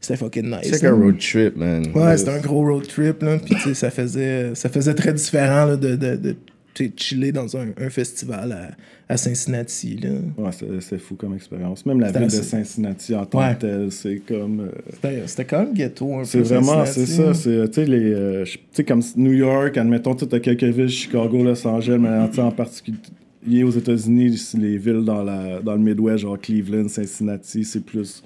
c'était 0.00 0.16
fucking 0.16 0.50
nice. 0.50 0.58
C'est 0.64 0.82
là. 0.82 0.90
qu'un 0.90 0.94
road 0.96 1.18
trip, 1.18 1.56
man. 1.56 1.86
Ouais, 1.94 2.16
c'était 2.16 2.32
un 2.32 2.40
gros 2.40 2.62
road 2.64 2.86
trip. 2.86 3.22
Là. 3.22 3.38
Puis 3.38 3.54
tu 3.54 3.60
sais, 3.62 3.74
ça 3.74 3.90
faisait, 3.90 4.50
ça 4.54 4.68
faisait 4.68 4.94
très 4.94 5.12
différent 5.12 5.64
là, 5.64 5.76
de, 5.76 5.96
de, 5.96 6.16
de 6.16 6.36
tu 6.74 6.86
sais, 6.86 6.92
chiller 6.96 7.32
dans 7.32 7.56
un, 7.56 7.68
un 7.78 7.90
festival 7.90 8.52
à, 8.52 8.70
à 9.12 9.16
Cincinnati. 9.16 9.96
Là. 9.96 10.10
Ouais, 10.38 10.50
c'est- 10.80 10.98
fou 10.98 11.14
comme 11.16 11.34
expérience. 11.34 11.84
Même 11.86 12.00
la 12.00 12.10
ville 12.12 12.22
de 12.26 12.30
Cincinnati 12.30 13.14
en 13.14 13.26
tant 13.26 13.40
Ouais. 13.40 13.54
que 13.54 13.60
telle, 13.60 13.92
c'est 13.92 14.22
comme. 14.26 14.70
euh, 15.04 15.22
C'était 15.26 15.44
quand 15.44 15.60
même 15.64 15.74
ghetto 15.74 16.14
un 16.14 16.18
peu. 16.20 16.24
C'est 16.24 16.40
vraiment, 16.40 16.84
c'est 16.86 17.06
ça. 17.06 17.26
là. 17.26 17.34
C'est, 17.34 17.68
tu 17.68 17.74
sais, 17.74 17.84
les, 17.86 18.12
euh, 18.12 18.44
je- 18.44 18.52
tu 18.56 18.60
sais, 18.72 18.84
comme 18.84 19.02
New 19.16 19.32
York, 19.32 19.76
admettons, 19.76 20.14
tu 20.14 20.24
as 20.34 20.40
quelques 20.40 20.62
villes, 20.64 20.88
Chicago, 20.88 21.42
Los 21.44 21.66
Angeles, 21.66 21.98
mais 21.98 22.40
en 22.40 22.50
particulier 22.52 23.64
aux 23.64 23.70
États-Unis, 23.70 24.40
les 24.58 24.76
villes 24.78 25.04
dans, 25.04 25.22
la, 25.22 25.60
dans 25.60 25.72
le 25.74 25.80
Midwest, 25.80 26.18
genre 26.18 26.38
Cleveland, 26.40 26.88
Cincinnati, 26.88 27.64
c'est 27.64 27.84
plus, 27.84 28.22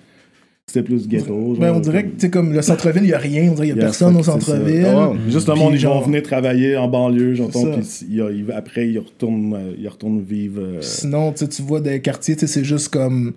c'est 0.68 0.83
plus 0.83 1.07
ghetto. 1.07 1.55
Ben, 1.61 1.68
genre, 1.68 1.76
on 1.76 1.81
dirait 1.81 2.02
que, 2.02 2.09
comme- 2.09 2.16
tu 2.16 2.20
sais, 2.26 2.31
comme 2.31 2.52
le 2.52 2.61
centre-ville, 2.62 3.05
il 3.05 3.09
n'y 3.09 3.12
a 3.12 3.18
rien. 3.18 3.50
On 3.50 3.55
dirait 3.55 3.66
qu'il 3.68 3.74
n'y 3.76 3.81
a 3.81 3.83
Yeah, 3.83 3.85
personne 3.85 4.16
au 4.16 4.22
centre-ville. 4.24 4.85
Ah 4.88 5.11
ouais. 5.11 5.16
Juste 5.29 5.48
le 5.48 5.55
monde, 5.55 5.74
ils 5.74 5.79
genre- 5.79 6.00
vont 6.00 6.07
venir 6.07 6.22
travailler 6.24 6.76
en 6.76 6.88
banlieue, 6.88 7.35
j'entends, 7.35 7.66
puis 7.79 8.44
après, 8.52 8.88
ils 8.88 8.98
retournent, 8.98 9.55
euh, 9.55 9.72
ils 9.79 9.87
retournent 9.88 10.22
vivre. 10.22 10.61
euh, 10.61 10.79
Sinon, 10.81 11.33
tu 11.33 11.62
vois 11.62 11.81
des 11.81 12.00
quartiers, 12.00 12.35
c'est 12.37 12.64
juste 12.64 12.88
comme. 12.88 13.33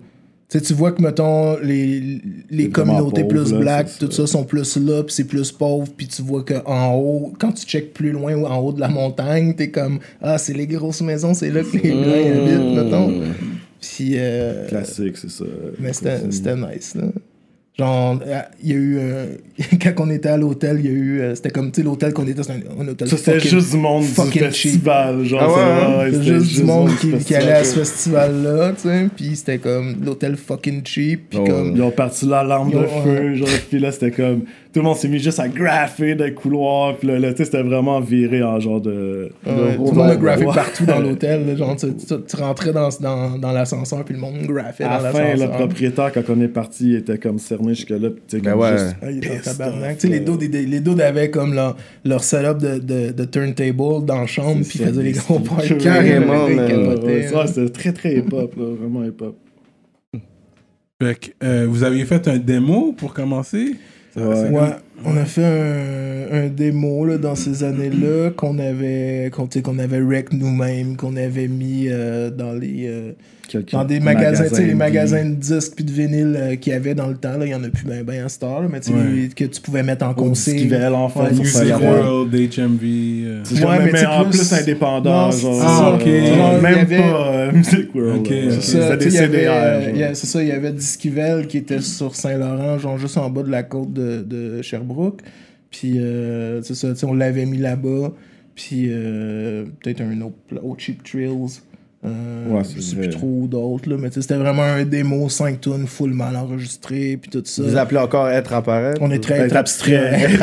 Tu 0.48 0.74
vois 0.74 0.90
que, 0.90 1.00
mettons, 1.00 1.56
les, 1.62 2.20
les 2.50 2.68
communautés 2.70 3.22
pauvre, 3.22 3.44
plus 3.44 3.52
là, 3.52 3.58
black, 3.60 3.86
tout 4.00 4.10
ça. 4.10 4.26
ça, 4.26 4.26
sont 4.26 4.42
plus 4.42 4.76
là, 4.78 5.04
puis 5.04 5.14
c'est 5.14 5.22
plus 5.28 5.52
pauvre, 5.52 5.86
puis 5.96 6.08
tu 6.08 6.22
vois 6.22 6.44
qu'en 6.44 6.94
haut, 6.96 7.32
quand 7.38 7.52
tu 7.52 7.64
checkes 7.64 7.94
plus 7.94 8.10
loin 8.10 8.34
ou 8.34 8.44
en 8.46 8.58
haut 8.58 8.72
de 8.72 8.80
la 8.80 8.88
montagne, 8.88 9.54
t'es 9.54 9.70
comme, 9.70 10.00
ah, 10.20 10.38
c'est 10.38 10.52
les 10.54 10.66
grosses 10.66 11.02
maisons, 11.02 11.34
c'est 11.34 11.50
là 11.50 11.60
que 11.62 11.76
les 11.76 11.92
blancs 11.92 12.04
Mmh. 12.04 12.40
habitent, 12.50 12.84
mettons. 12.84 13.12
Puis. 13.80 14.14
euh, 14.16 14.66
classique, 14.66 15.16
c'est 15.18 15.30
ça. 15.30 15.44
mais 15.78 15.92
c'était 15.92 16.18
c'était 16.30 16.56
nice, 16.56 16.96
là. 16.96 17.04
Genre, 17.80 18.20
euh, 18.26 18.40
il 18.62 18.68
y 18.68 18.72
a 18.72 18.76
eu. 18.76 18.98
euh, 18.98 19.26
quand 19.82 19.92
on 20.00 20.10
était 20.10 20.28
à 20.28 20.36
l'hôtel, 20.36 20.76
il 20.80 20.84
y 20.84 20.88
a 20.88 20.92
eu. 20.92 21.20
euh, 21.20 21.34
c'était 21.34 21.48
comme, 21.50 21.72
tu 21.72 21.80
sais, 21.80 21.82
l'hôtel 21.82 22.12
qu'on 22.12 22.26
était, 22.26 22.42
c'était 22.42 22.60
un, 22.78 22.82
un 22.84 22.88
hôtel 22.88 23.08
Ça, 23.08 23.16
c'était 23.16 23.40
juste 23.40 23.70
du 23.70 23.78
monde 23.78 24.04
du 24.04 24.38
festival. 24.38 25.24
Genre, 25.24 25.40
Ah 25.42 25.48
ouais, 25.48 25.62
hein? 25.62 25.98
ouais, 25.98 26.12
c'était 26.12 26.24
juste 26.40 26.56
du 26.58 26.64
monde 26.64 26.90
qui, 27.24 27.34
allait 27.34 27.52
à 27.52 27.64
ce 27.64 27.78
festival-là, 27.78 28.72
tu 28.72 28.82
sais. 28.82 29.08
Puis 29.16 29.34
c'était 29.36 29.56
comme 29.58 29.96
l'hôtel 30.04 30.36
fucking 30.36 30.82
cheap. 30.84 31.30
Puis 31.30 31.38
Oh, 31.40 31.46
comme. 31.46 31.72
Ils 31.74 31.82
ont 31.82 31.90
parti 31.90 32.26
l'alarme 32.26 32.70
de 32.70 32.84
feu, 33.02 33.34
genre, 33.34 33.48
puis 33.70 33.78
là, 33.78 33.90
c'était 33.92 34.10
comme. 34.10 34.42
Tout 34.72 34.78
le 34.78 34.84
monde 34.84 34.96
s'est 34.96 35.08
mis 35.08 35.18
juste 35.18 35.40
à 35.40 35.48
graffer 35.48 36.14
dans 36.14 36.24
les 36.26 36.32
couloirs, 36.32 36.96
puis 36.96 37.08
là, 37.08 37.18
là, 37.18 37.32
tu 37.32 37.38
sais, 37.38 37.44
c'était 37.46 37.62
vraiment 37.62 37.98
viré 37.98 38.40
en 38.44 38.60
genre 38.60 38.80
de. 38.80 39.28
Ouais, 39.44 39.52
de- 39.72 39.76
tout 39.76 39.84
le 39.86 39.92
monde 39.96 39.98
a 39.98 40.10
ouais, 40.10 40.16
graffé 40.18 40.44
ouais. 40.44 40.54
partout 40.54 40.86
dans 40.86 40.98
l'hôtel. 41.00 41.56
Genre, 41.56 41.74
tu, 41.74 41.88
tu- 41.96 42.22
tu 42.24 42.36
rentrais 42.36 42.72
dans, 42.72 42.88
dans, 43.00 43.36
dans 43.36 43.50
l'ascenseur, 43.50 44.04
puis 44.04 44.14
le 44.14 44.20
monde 44.20 44.36
graffait 44.46 44.84
À 44.84 44.98
dans 44.98 45.02
la 45.04 45.10
fin, 45.10 45.18
le 45.24 45.28
l'ascenseur. 45.30 45.56
propriétaire, 45.56 46.12
quand 46.12 46.22
on 46.28 46.40
est 46.40 46.46
parti, 46.48 46.90
il 46.90 46.94
était 46.96 47.18
comme 47.18 47.40
cerné 47.40 47.74
jusque-là, 47.74 48.10
puis 48.10 48.22
tu 48.28 48.36
sais, 48.36 48.42
Ben 48.42 48.52
comme 48.52 48.60
ouais. 48.60 48.78
juste. 48.78 48.96
Ah, 49.02 49.10
il 49.10 49.16
était 49.18 49.30
en 49.30 49.32
pissed 49.38 49.58
tabarnak. 49.58 49.90
off, 49.90 49.98
Tu 49.98 50.06
sais, 50.06 50.12
les 50.12 50.20
dudes, 50.20 50.54
les, 50.54 50.66
les 50.66 50.80
dudes 50.80 51.00
avaient 51.00 51.30
comme 51.30 51.52
leur, 51.54 51.76
leur 52.04 52.22
setup 52.22 52.58
de, 52.58 52.78
de, 52.78 53.10
de 53.12 53.24
turntable 53.24 54.04
dans 54.06 54.20
la 54.20 54.26
chambre, 54.26 54.60
puis 54.68 54.78
faisaient 54.78 55.02
les 55.02 55.12
des 55.14 55.18
gros 55.18 55.40
parties. 55.40 55.78
Carrément, 55.78 56.46
ça, 57.28 57.46
c'était 57.48 57.68
très 57.70 57.92
très 57.92 58.16
hip-hop, 58.18 58.54
là, 58.56 58.64
vraiment 58.80 59.04
hip-hop. 59.04 59.34
Fait 61.02 61.14
que, 61.18 61.44
euh, 61.44 61.66
vous 61.68 61.82
aviez 61.82 62.04
fait 62.04 62.28
un 62.28 62.36
démo 62.38 62.92
pour 62.96 63.14
commencer? 63.14 63.74
Ouais. 64.16 64.76
On 65.04 65.16
a 65.16 65.24
fait 65.24 65.44
un, 65.44 66.44
un 66.44 66.48
démo 66.48 67.04
là, 67.06 67.18
dans 67.18 67.34
ces 67.34 67.64
années-là 67.64 68.30
qu'on 68.30 68.58
avait, 68.58 69.30
qu'on, 69.32 69.46
tu 69.46 69.58
sais, 69.58 69.62
qu'on 69.62 69.78
avait 69.78 70.00
rec 70.00 70.32
nous-mêmes, 70.32 70.96
qu'on 70.96 71.16
avait 71.16 71.48
mis 71.48 71.86
euh, 71.88 72.30
dans 72.30 72.52
les 72.52 72.86
euh, 72.88 73.12
Quelques 73.48 73.72
dans 73.72 73.84
des 73.84 73.98
magasins, 73.98 74.44
tu 74.48 74.54
sais, 74.54 74.60
les 74.60 74.66
puis- 74.68 74.76
magasins 74.76 75.24
de 75.24 75.34
disques 75.34 75.72
puis 75.74 75.84
de 75.84 75.90
vinyle 75.90 76.36
euh, 76.38 76.54
qu'il 76.54 76.72
y 76.72 76.76
avait 76.76 76.94
dans 76.94 77.08
le 77.08 77.16
temps. 77.16 77.36
Là, 77.36 77.46
il 77.46 77.50
y 77.50 77.54
en 77.54 77.64
a 77.64 77.68
plus 77.68 77.84
ben 77.84 78.04
ben 78.04 78.20
heure, 78.44 78.60
là, 78.62 78.68
mais 78.70 78.78
Ouais. 78.94 79.28
que 79.34 79.44
tu 79.44 79.60
pouvais 79.60 79.82
mettre 79.82 80.06
en 80.06 80.14
consigne. 80.14 80.72
En 80.72 81.78
Ouais. 81.80 81.84
World, 81.84 82.32
HMV. 82.32 82.84
euh. 83.26 83.42
Ouais, 83.66 83.90
mais 83.92 84.06
en 84.06 84.22
plus- 84.26 84.38
plus 84.38 84.52
indépendant, 84.52 85.26
Non, 85.26 85.30
genre. 85.32 85.32
c'est 85.32 85.66
ça. 85.66 85.88
euh, 85.88 85.94
ok. 85.96 86.26
genre, 86.28 86.36
Genre, 86.52 86.62
même 86.62 86.78
avait- 86.78 86.96
pas 86.98 87.32
euh, 87.32 87.52
Music 87.52 87.94
World. 87.94 88.28
Ça, 88.60 88.96
il 89.00 89.12
y 89.12 89.18
avait, 89.18 89.46
euh, 89.48 90.14
c'est 90.14 90.26
ça, 90.26 90.42
il 90.42 90.48
y 90.48 90.52
avait 90.52 90.70
Disquivel 90.72 91.48
qui 91.48 91.58
était 91.58 91.80
sur 91.80 92.14
Saint-Laurent, 92.14 92.78
genre 92.78 92.98
juste 92.98 93.18
en 93.18 93.30
bas 93.30 93.42
de 93.42 93.50
la 93.50 93.64
côte 93.64 93.92
de, 93.92 94.22
de 94.24 94.62
Puis, 95.70 95.98
euh, 95.98 96.62
c'est 96.62 96.74
ça, 96.74 97.06
on 97.06 97.14
l'avait 97.14 97.46
mis 97.46 97.58
là-bas. 97.58 98.12
Puis, 98.54 98.86
euh, 98.88 99.66
peut-être 99.82 100.00
un 100.00 100.20
autre, 100.20 100.36
Cheap 100.78 101.02
Trails. 101.02 101.60
Euh, 102.02 102.08
Ouais, 102.48 102.62
je 102.74 102.80
sais 102.80 102.96
vrai. 102.96 103.08
plus 103.08 103.16
trop 103.16 103.46
d'autres. 103.46 103.94
Mais 103.96 104.08
c'était 104.10 104.36
vraiment 104.36 104.62
un 104.62 104.84
démo 104.84 105.28
5 105.28 105.60
tonnes 105.60 105.86
full 105.86 106.12
mal 106.14 106.34
enregistré. 106.34 107.18
Puis 107.20 107.30
tout 107.30 107.42
ça. 107.44 107.62
Vous 107.62 107.76
appelez 107.76 107.98
encore 108.00 108.28
être 108.28 108.52
appareil? 108.54 108.94
On 109.00 109.10
est 109.10 109.22
très 109.22 109.34
Être 109.40 109.46
être 109.46 109.56
abstrait. 109.56 109.92
Être 109.92 110.42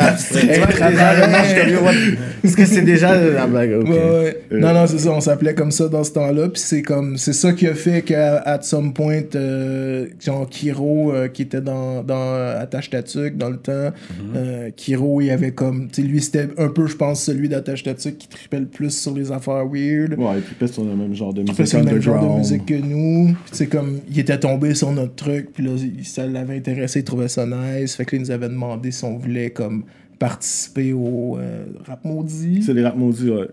Est-ce 2.44 2.56
que 2.56 2.64
c'est 2.64 2.82
déjà 2.82 3.16
la 3.20 3.46
blague? 3.46 3.72
Ok. 3.80 3.88
Ouais, 3.88 3.94
ouais. 3.94 4.42
Euh. 4.52 4.58
Non, 4.60 4.72
non, 4.72 4.86
c'est 4.86 4.98
ça, 4.98 5.10
on 5.10 5.20
s'appelait 5.20 5.54
comme 5.54 5.70
ça 5.72 5.88
dans 5.88 6.04
ce 6.04 6.12
temps-là. 6.12 6.48
Puis 6.48 6.62
c'est 6.64 6.82
comme, 6.82 7.16
c'est 7.16 7.32
ça 7.32 7.52
qui 7.52 7.66
a 7.66 7.74
fait 7.74 8.02
qu'à 8.02 8.36
at 8.38 8.62
some 8.62 8.92
point, 8.92 9.22
euh, 9.34 10.06
genre 10.20 10.48
Kiro, 10.48 11.12
euh, 11.12 11.28
qui 11.28 11.42
était 11.42 11.60
dans, 11.60 12.02
dans 12.02 12.34
Attache 12.58 12.90
Tatuc 12.90 13.36
dans 13.36 13.50
le 13.50 13.56
temps, 13.58 13.90
euh, 14.36 14.70
Kiro, 14.76 15.20
il 15.20 15.30
avait 15.30 15.52
comme, 15.52 15.88
tu 15.88 16.02
sais, 16.02 16.08
lui, 16.08 16.20
c'était 16.22 16.48
un 16.58 16.68
peu, 16.68 16.86
je 16.86 16.96
pense, 16.96 17.22
celui 17.24 17.48
d'Attache 17.48 17.82
Tatuc 17.82 18.16
qui 18.18 18.28
tripait 18.28 18.60
le 18.60 18.66
plus 18.66 18.96
sur 18.96 19.14
les 19.14 19.32
affaires 19.32 19.66
weird. 19.66 20.14
Ouais, 20.18 20.38
et 20.38 20.40
puis 20.40 20.54
peut-être 20.54 20.74
sur 20.74 20.84
le 20.84 20.94
même 20.94 21.14
genre 21.14 21.34
de 21.34 21.42
C'est 21.54 21.78
le 21.78 21.84
même 21.84 22.00
genre 22.00 22.34
de 22.34 22.38
musique 22.38 22.66
que 22.66 22.74
nous. 22.74 23.34
C'est 23.52 23.66
comme, 23.66 23.98
il 24.10 24.18
était 24.18 24.38
tombé 24.38 24.74
sur 24.74 24.90
notre 24.92 25.14
truc, 25.14 25.52
puis 25.52 25.64
là, 25.64 25.70
il- 25.76 26.04
ça 26.04 26.26
l'avait 26.26 26.56
intéressé, 26.56 27.00
il 27.00 27.04
trouvait 27.04 27.28
ça 27.28 27.46
nice. 27.46 27.94
Fait 27.96 28.04
que 28.04 28.16
là, 28.16 28.18
il 28.20 28.24
nous 28.24 28.30
avait 28.30 28.48
demandé 28.48 28.90
si 28.90 29.04
on 29.04 29.16
voulait, 29.18 29.50
comme, 29.50 29.84
participer 30.18 30.92
au 30.92 31.38
euh, 31.38 31.64
rap 31.86 32.04
maudit. 32.04 32.62
C'est 32.62 32.74
les 32.74 32.82
rap 32.82 32.96
maudits, 32.96 33.30
ouais. 33.30 33.46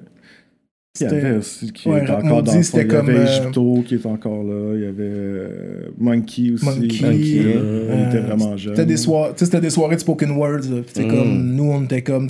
Il 0.98 1.04
y 1.06 1.10
C'était- 1.10 1.26
avait 1.26 1.38
aussi 1.38 1.72
qui 1.74 1.90
Ouais, 1.90 2.06
Rap 2.06 2.24
encore 2.24 2.42
dans 2.42 2.56
le 2.56 2.62
fond. 2.64 2.70
Il 2.74 2.78
y 2.78 2.80
avait 2.80 2.88
comme, 2.88 3.10
euh, 3.10 3.26
Egypto 3.26 3.84
qui 3.86 3.96
est 3.96 4.06
encore 4.06 4.44
là. 4.44 4.76
Il 4.76 4.82
y 4.82 4.86
avait 4.86 4.96
euh, 5.04 5.90
Monkey 5.98 6.52
aussi. 6.54 6.64
Monkey, 6.66 7.02
Monkey, 7.02 7.44
là, 7.44 7.60
euh, 7.62 7.96
il 8.02 8.08
était 8.08 8.26
vraiment 8.26 8.56
jeune. 8.56 8.76
C'était 8.76 8.86
des, 8.88 8.96
soir- 8.98 9.32
tu 9.34 9.40
sais, 9.40 9.46
c'était 9.46 9.60
des 9.60 9.70
soirées 9.70 9.96
de 9.96 10.00
spoken 10.02 10.32
words. 10.32 10.64
Mm. 10.70 11.08
comme, 11.10 11.54
nous, 11.54 11.70
on 11.70 11.84
était 11.84 12.02
comme. 12.02 12.30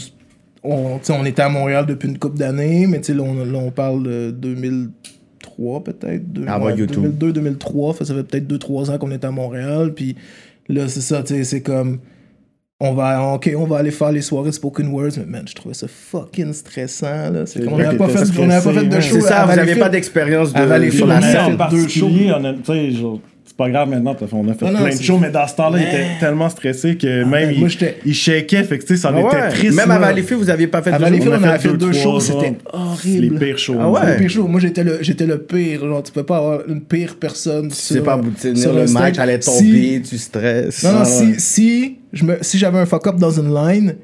On, 0.63 0.97
tu 0.97 1.05
sais, 1.05 1.13
on 1.13 1.23
était 1.25 1.43
à 1.43 1.49
Montréal 1.49 1.85
depuis 1.85 2.09
une 2.09 2.17
couple 2.17 2.39
d'années, 2.39 2.87
mais 2.87 2.97
tu 3.01 3.05
sais, 3.05 3.13
là, 3.13 3.21
on, 3.21 3.35
là, 3.35 3.59
on 3.59 3.69
parle 3.69 4.01
de 4.03 4.49
2003 5.57 5.83
peut-être. 5.83 6.31
deux- 6.31 6.45
Avant 6.47 6.65
ouais, 6.67 6.75
YouTube. 6.75 7.01
2002, 7.03 7.33
2003. 7.33 7.93
fait, 7.93 8.05
ça 8.05 8.13
fait 8.13 8.23
peut-être 8.23 8.47
2-3 8.47 8.91
ans 8.91 8.97
qu'on 8.97 9.11
est 9.11 9.23
à 9.25 9.31
Montréal. 9.31 9.93
Puis 9.93 10.15
là, 10.69 10.87
c'est 10.87 11.01
ça, 11.01 11.23
tu 11.23 11.33
sais, 11.35 11.43
c'est 11.43 11.61
comme. 11.61 11.99
On 12.81 12.93
va, 12.93 13.33
ok, 13.35 13.51
on 13.57 13.63
va 13.63 13.77
aller 13.77 13.89
faire 13.91 14.11
les 14.11 14.21
soirées 14.21 14.49
de 14.49 14.55
spoken 14.55 14.89
words, 14.89 15.11
mais 15.17 15.25
man, 15.25 15.45
je 15.47 15.55
trouvais 15.55 15.73
ça 15.73 15.87
fucking 15.87 16.51
stressant. 16.51 17.29
Là. 17.31 17.45
C'est 17.45 17.65
on 17.69 17.77
n'avait 17.77 17.95
pas, 17.97 18.09
fait, 18.09 18.19
on 18.37 18.45
n'avait 18.47 18.61
pas 18.61 18.71
stressé, 18.73 18.79
fait 18.79 18.85
de 18.97 18.99
show 18.99 19.15
C'est 19.15 19.21
ça, 19.21 19.27
vous 19.43 19.47
n'aviez 19.47 19.55
Valleyfield. 19.55 19.79
pas 19.79 19.89
d'expérience 19.89 20.51
de, 20.53 20.89
sur 20.91 21.05
on 21.05 21.07
la 21.07 21.21
fait 21.21 21.39
en 21.39 21.55
particulier, 21.55 22.33
on 22.37 22.43
a- 22.43 22.53
tu 22.53 22.59
sais, 22.65 22.91
genre, 22.91 23.21
c'est 23.57 23.63
pas 23.63 23.69
grave 23.69 23.89
maintenant, 23.89 24.15
parce 24.15 24.29
qu'on 24.31 24.45
a 24.49 24.53
fait 24.53 24.65
Non, 24.65 24.71
non, 24.71 24.77
plein 24.79 24.89
de 24.89 24.95
c'est- 24.95 25.03
shows, 25.03 25.17
mais 25.17 25.29
dans 25.29 25.47
ce 25.47 25.55
temps-là, 25.55 25.77
il 25.79 25.83
était 25.87 26.05
tellement 26.19 26.49
stressé 26.49 26.97
que 26.97 27.23
même 27.23 27.29
ben, 27.31 27.51
il, 27.53 27.59
moi, 27.61 27.69
j'étais- 27.69 27.95
il 28.05 28.13
shakeait, 28.13 28.63
fait 28.65 28.77
que 28.79 28.83
tu 28.83 28.95
sais, 28.95 29.01
ça 29.01 29.13
en 29.13 29.15
Ah 29.15 29.19
était 29.27 29.35
ouais. 29.43 29.49
triste. 29.49 29.77
Même 29.77 29.91
à 29.91 29.97
là. 29.97 30.07
Valleyfield, 30.07 30.41
vous 30.41 30.49
aviez 30.49 30.67
pas 30.67 30.81
fait 30.81 30.91
À 30.91 30.97
de 30.97 31.03
Valleyfield, 31.03 31.35
on 31.39 31.43
a 31.43 31.57
fait 31.59 31.77
deux 31.77 31.93
shows, 31.93 32.19
c'était 32.19 32.53
horrible. 32.73 33.21
Les 33.35 33.39
pires 33.45 33.57
shows. 33.57 33.77
Ah 33.79 33.89
ouais? 33.89 34.11
Le 34.11 34.17
pire 34.17 34.29
show. 34.29 34.47
Moi, 34.47 34.59
j'étais 34.59 34.83
le, 34.83 34.97
j'étais 35.01 35.25
le 35.25 35.37
pire. 35.37 35.79
Genre, 35.87 36.03
tu 36.03 36.11
peux 36.11 36.23
pas 36.23 36.37
avoir 36.37 36.67
une 36.67 36.81
pire 36.81 37.15
personne. 37.17 37.69
Tu 37.69 37.75
sais 37.75 38.01
pas, 38.01 38.19
sais, 38.37 38.51
le 38.51 38.91
match 38.91 39.17
allait 39.19 39.39
Si- 39.39 39.49
tomber, 39.63 40.01
tu 40.01 40.17
stresses. 40.17 40.83
Non, 40.83 40.91
non, 40.91 40.99
Ah 41.01 41.05
si, 41.05 41.23
ouais. 41.23 41.35
si, 41.37 41.95
je 42.11 42.23
me, 42.25 42.37
si 42.41 42.57
j'avais 42.57 42.79
un 42.79 42.85
fuck-up 42.85 43.15
dans 43.17 43.31
une 43.31 43.53
line, 43.53 43.95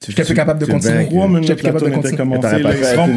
j'étais 0.00 0.22
plus 0.22 0.28
tu- 0.28 0.34
capable 0.34 0.60
de 0.60 0.66
continuer. 0.66 1.06
Trois 1.06 1.28
minutes, 1.28 1.48
la 1.62 1.72
tune 1.72 1.94
était 1.94 2.16
commencée. 2.16 2.46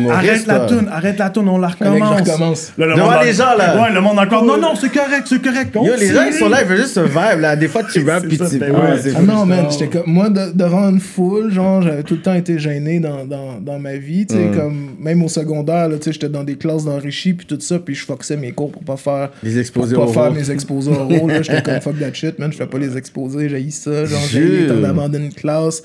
Arrête 0.09 0.47
la 0.47 0.59
tune, 0.67 0.87
arrête 0.91 1.17
la 1.19 1.29
tune, 1.29 1.47
on 1.49 1.57
la 1.57 1.67
recommence. 1.67 2.73
Devant 2.77 3.21
les 3.21 3.33
gens, 3.33 3.55
là. 3.57 3.81
Ouais, 3.81 3.93
le 3.93 4.01
monde 4.01 4.19
encore. 4.19 4.43
Non, 4.45 4.57
non, 4.57 4.73
c'est 4.79 4.89
correct, 4.91 5.25
c'est 5.25 5.41
correct. 5.41 5.75
Yo, 5.75 5.95
les 5.99 6.07
gens, 6.13 6.23
ils 6.27 6.33
sont 6.33 6.49
là, 6.49 6.61
ils 6.61 6.67
veulent 6.67 6.77
juste 6.77 6.97
un 6.97 7.03
vibe, 7.05 7.41
là. 7.41 7.55
Des 7.55 7.67
fois, 7.67 7.83
tu 7.83 8.07
rappes, 8.09 8.23
puis 8.27 8.37
tu. 8.37 8.57
ben 8.57 8.73
Ah 9.15 9.21
non, 9.21 9.45
man, 9.45 9.65
j'étais 9.69 9.87
comme. 9.87 10.03
Moi, 10.11 10.29
de- 10.29 10.51
devant 10.53 10.89
une 10.89 10.99
foule, 10.99 11.51
genre, 11.51 11.81
j'avais 11.81 12.03
tout 12.03 12.15
le 12.15 12.21
temps 12.21 12.33
été 12.33 12.57
gêné 12.59 12.99
dans, 12.99 13.25
dans, 13.25 13.59
dans 13.59 13.79
ma 13.79 13.95
vie, 13.97 14.25
tu 14.25 14.35
sais, 14.35 14.49
comme. 14.55 14.95
Même 14.99 15.21
au 15.23 15.27
secondaire, 15.27 15.89
là, 15.89 15.97
tu 15.97 16.03
sais, 16.05 16.13
j'étais 16.13 16.29
dans 16.29 16.43
des 16.43 16.55
classes 16.55 16.85
d'enrichi, 16.85 17.33
puis 17.33 17.45
tout 17.45 17.59
ça, 17.59 17.79
puis 17.79 17.95
je 17.95 18.05
foxais 18.05 18.37
mes 18.37 18.51
cours 18.51 18.71
pour 18.71 18.83
pas 18.83 18.97
faire. 18.97 19.29
Les 19.43 19.59
exposés 19.59 19.95
pour 19.95 20.11
pas 20.13 20.23
faire 20.23 20.31
mes 20.31 20.49
exposés 20.51 20.91
oraux, 20.91 21.27
là. 21.27 21.41
J'étais 21.47 21.61
comme 21.61 21.81
fuck 21.81 21.99
that 21.99 22.13
shit, 22.13 22.39
man, 22.39 22.51
je 22.51 22.57
fais 22.57 22.65
pas 22.67 22.77
les 22.77 22.97
exposés, 22.97 23.49
j'ai 23.49 23.69
ça, 23.71 24.05
genre, 24.05 24.19
j'ai 24.29 24.41
Jure. 24.41 24.63
été 24.63 24.71
en 24.73 24.83
avant 24.89 25.09
d'une 25.09 25.33
classe. 25.33 25.81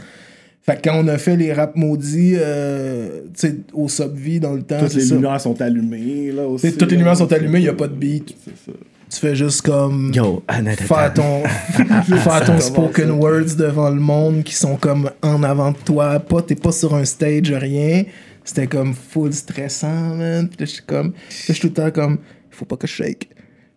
Fait 0.65 0.77
que 0.77 0.89
quand 0.89 0.97
on 1.03 1.09
a 1.09 1.19
fait 1.19 1.37
les 1.37 1.53
rap 1.53 1.75
maudits, 1.75 2.35
euh, 2.37 3.23
tu 3.35 3.49
sais, 3.49 3.57
au 3.73 3.89
Subvie 3.89 4.39
dans 4.39 4.53
le 4.53 4.63
temps, 4.63 4.79
Toutes 4.79 4.95
les 4.95 5.07
ça. 5.07 5.15
lumières 5.17 5.41
sont 5.41 5.61
allumées, 5.61 6.31
là 6.31 6.47
aussi. 6.47 6.73
Toutes 6.77 6.93
les 6.93 6.99
lumières 6.99 7.17
sont 7.17 7.33
allumées, 7.33 7.61
il 7.61 7.69
a 7.69 7.73
pas 7.73 7.89
de 7.89 7.95
beat. 7.95 8.35
C'est 8.45 8.71
ça. 8.71 8.79
Tu 9.11 9.19
fais 9.19 9.35
juste 9.35 9.63
comme. 9.63 10.13
Yo, 10.15 10.43
faire 10.49 11.13
ton, 11.13 11.43
faire 12.17 12.45
ton 12.47 12.59
spoken 12.61 13.11
words 13.11 13.57
devant 13.59 13.91
le 13.91 14.01
monde 14.01 14.43
qui 14.45 14.55
sont 14.55 14.77
comme 14.77 15.11
en 15.21 15.43
avant 15.43 15.73
de 15.73 15.77
toi. 15.85 16.19
Pas, 16.21 16.41
t'es 16.43 16.55
pas 16.55 16.73
sur 16.73 16.95
un 16.95 17.05
stage, 17.05 17.53
rien. 17.53 18.05
C'était 18.45 18.69
comme 18.69 18.95
full 18.95 19.33
stressant, 19.33 20.15
man. 20.17 20.49
Puis 20.49 20.57
là, 20.61 20.65
je 20.67 20.71
suis 20.71 20.83
comme, 20.87 21.13
je 21.29 21.53
suis 21.53 21.61
tout 21.61 21.67
le 21.67 21.73
temps 21.73 21.91
comme, 21.91 22.19
il 22.51 22.57
faut 22.57 22.65
pas 22.65 22.77
que 22.77 22.87
je 22.87 22.93
shake. 22.93 23.29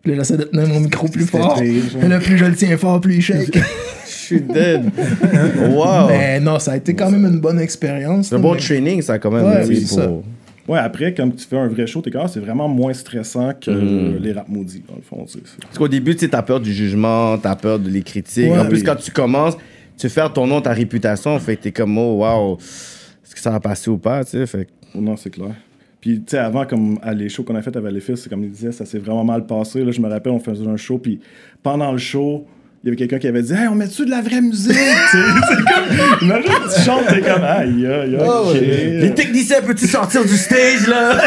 Puis 0.02 0.12
là, 0.12 0.18
j'essaie 0.18 0.36
de 0.36 0.44
tenir 0.44 0.68
mon 0.68 0.80
micro 0.80 1.08
plus 1.08 1.26
fort. 1.26 1.60
Et 1.60 2.08
là, 2.08 2.18
plus 2.20 2.38
je 2.38 2.44
le 2.44 2.54
tiens 2.54 2.76
fort, 2.78 3.00
plus 3.00 3.16
il 3.16 3.22
shake. 3.22 3.58
Je 4.30 4.36
suis 4.36 4.40
dead. 4.40 4.82
Wow. 5.70 6.08
Mais 6.08 6.40
non, 6.40 6.58
ça 6.58 6.72
a 6.72 6.76
été 6.76 6.94
quand 6.94 7.10
même 7.10 7.24
une 7.26 7.40
bonne 7.40 7.60
expérience. 7.60 8.28
C'est 8.28 8.34
un 8.34 8.38
bon 8.38 8.52
mais- 8.54 8.58
training, 8.60 9.02
ça, 9.02 9.18
quand 9.18 9.30
même. 9.30 9.44
Ouais, 9.44 9.64
oui, 9.66 9.86
ça. 9.86 10.10
Ouais, 10.68 10.78
après, 10.80 11.14
comme 11.14 11.32
tu 11.34 11.46
fais 11.46 11.56
un 11.56 11.68
vrai 11.68 11.86
show, 11.86 12.00
t'es 12.00 12.10
comme, 12.10 12.22
ah, 12.24 12.28
c'est 12.28 12.40
vraiment 12.40 12.66
moins 12.68 12.92
stressant 12.92 13.52
que 13.60 13.70
Mhm. 13.70 14.18
les 14.20 14.32
rap 14.32 14.48
maudits, 14.48 14.82
dans 14.88 14.96
le 14.96 15.02
fond. 15.02 15.24
c'est- 15.28 15.38
c'est- 15.44 15.60
Parce 15.62 15.78
qu'au 15.78 15.86
début, 15.88 16.14
tu 16.14 16.20
sais, 16.24 16.28
t'as 16.28 16.42
peur 16.42 16.58
du 16.60 16.72
jugement, 16.72 17.38
t'as 17.38 17.54
peur 17.54 17.78
de 17.78 17.88
les 17.88 18.02
critiques. 18.02 18.50
Ouais, 18.50 18.58
en 18.58 18.66
plus, 18.66 18.78
oui. 18.78 18.84
quand 18.84 18.96
tu 18.96 19.10
commences, 19.12 19.56
tu 19.96 20.08
fais 20.08 20.22
ton 20.34 20.46
nom, 20.46 20.60
ta 20.60 20.72
réputation, 20.72 21.38
fait 21.38 21.56
que 21.56 21.62
t'es 21.62 21.72
comme, 21.72 21.96
oh, 21.98 22.16
wow, 22.24 22.56
est-ce 22.58 23.34
que 23.34 23.40
ça 23.40 23.50
va 23.50 23.60
passer 23.60 23.90
ou 23.90 23.98
pas, 23.98 24.24
tu 24.24 24.32
sais. 24.32 24.46
Fait 24.46 24.66
Oh 24.94 25.00
non, 25.00 25.16
c'est 25.16 25.30
clair. 25.30 25.54
Puis, 26.00 26.18
tu 26.18 26.24
sais, 26.32 26.38
avant, 26.38 26.64
comme 26.66 26.98
à 27.02 27.12
les 27.14 27.28
shows 27.28 27.44
qu'on 27.44 27.54
a 27.54 27.62
fait 27.62 27.76
avec 27.76 27.92
les 27.92 28.00
fils, 28.00 28.22
c'est 28.22 28.28
comme 28.28 28.42
il 28.44 28.50
disait, 28.50 28.72
ça 28.72 28.84
s'est 28.84 28.98
vraiment 28.98 29.24
mal 29.24 29.46
passé. 29.46 29.84
Là, 29.84 29.92
je 29.92 30.00
me 30.00 30.08
rappelle, 30.08 30.32
on 30.32 30.40
faisait 30.40 30.66
un 30.66 30.76
show, 30.76 30.98
puis 30.98 31.20
pendant 31.62 31.92
le 31.92 31.98
show, 31.98 32.44
il 32.82 32.86
y 32.86 32.88
avait 32.90 32.96
quelqu'un 32.96 33.18
qui 33.18 33.26
avait 33.26 33.42
dit 33.42 33.52
Hey, 33.52 33.68
on 33.68 33.74
met-tu 33.74 34.04
de 34.04 34.10
la 34.10 34.20
vraie 34.22 34.40
musique? 34.40 34.72
C'est 35.10 35.56
comme. 35.56 36.22
Imagine, 36.22 36.52
tu 36.74 36.80
chantes, 36.82 37.06
t'es 37.08 37.20
comme 37.20 37.42
Aïe, 37.42 37.86
aïe, 37.86 37.86
aïe. 37.86 38.18
Ah 38.20 38.42
ok. 38.42 38.54
Les 38.60 39.12
techniciens, 39.14 39.60
peux-tu 39.66 39.86
sortir 39.86 40.22
du 40.24 40.36
stage, 40.36 40.86
là? 40.88 41.18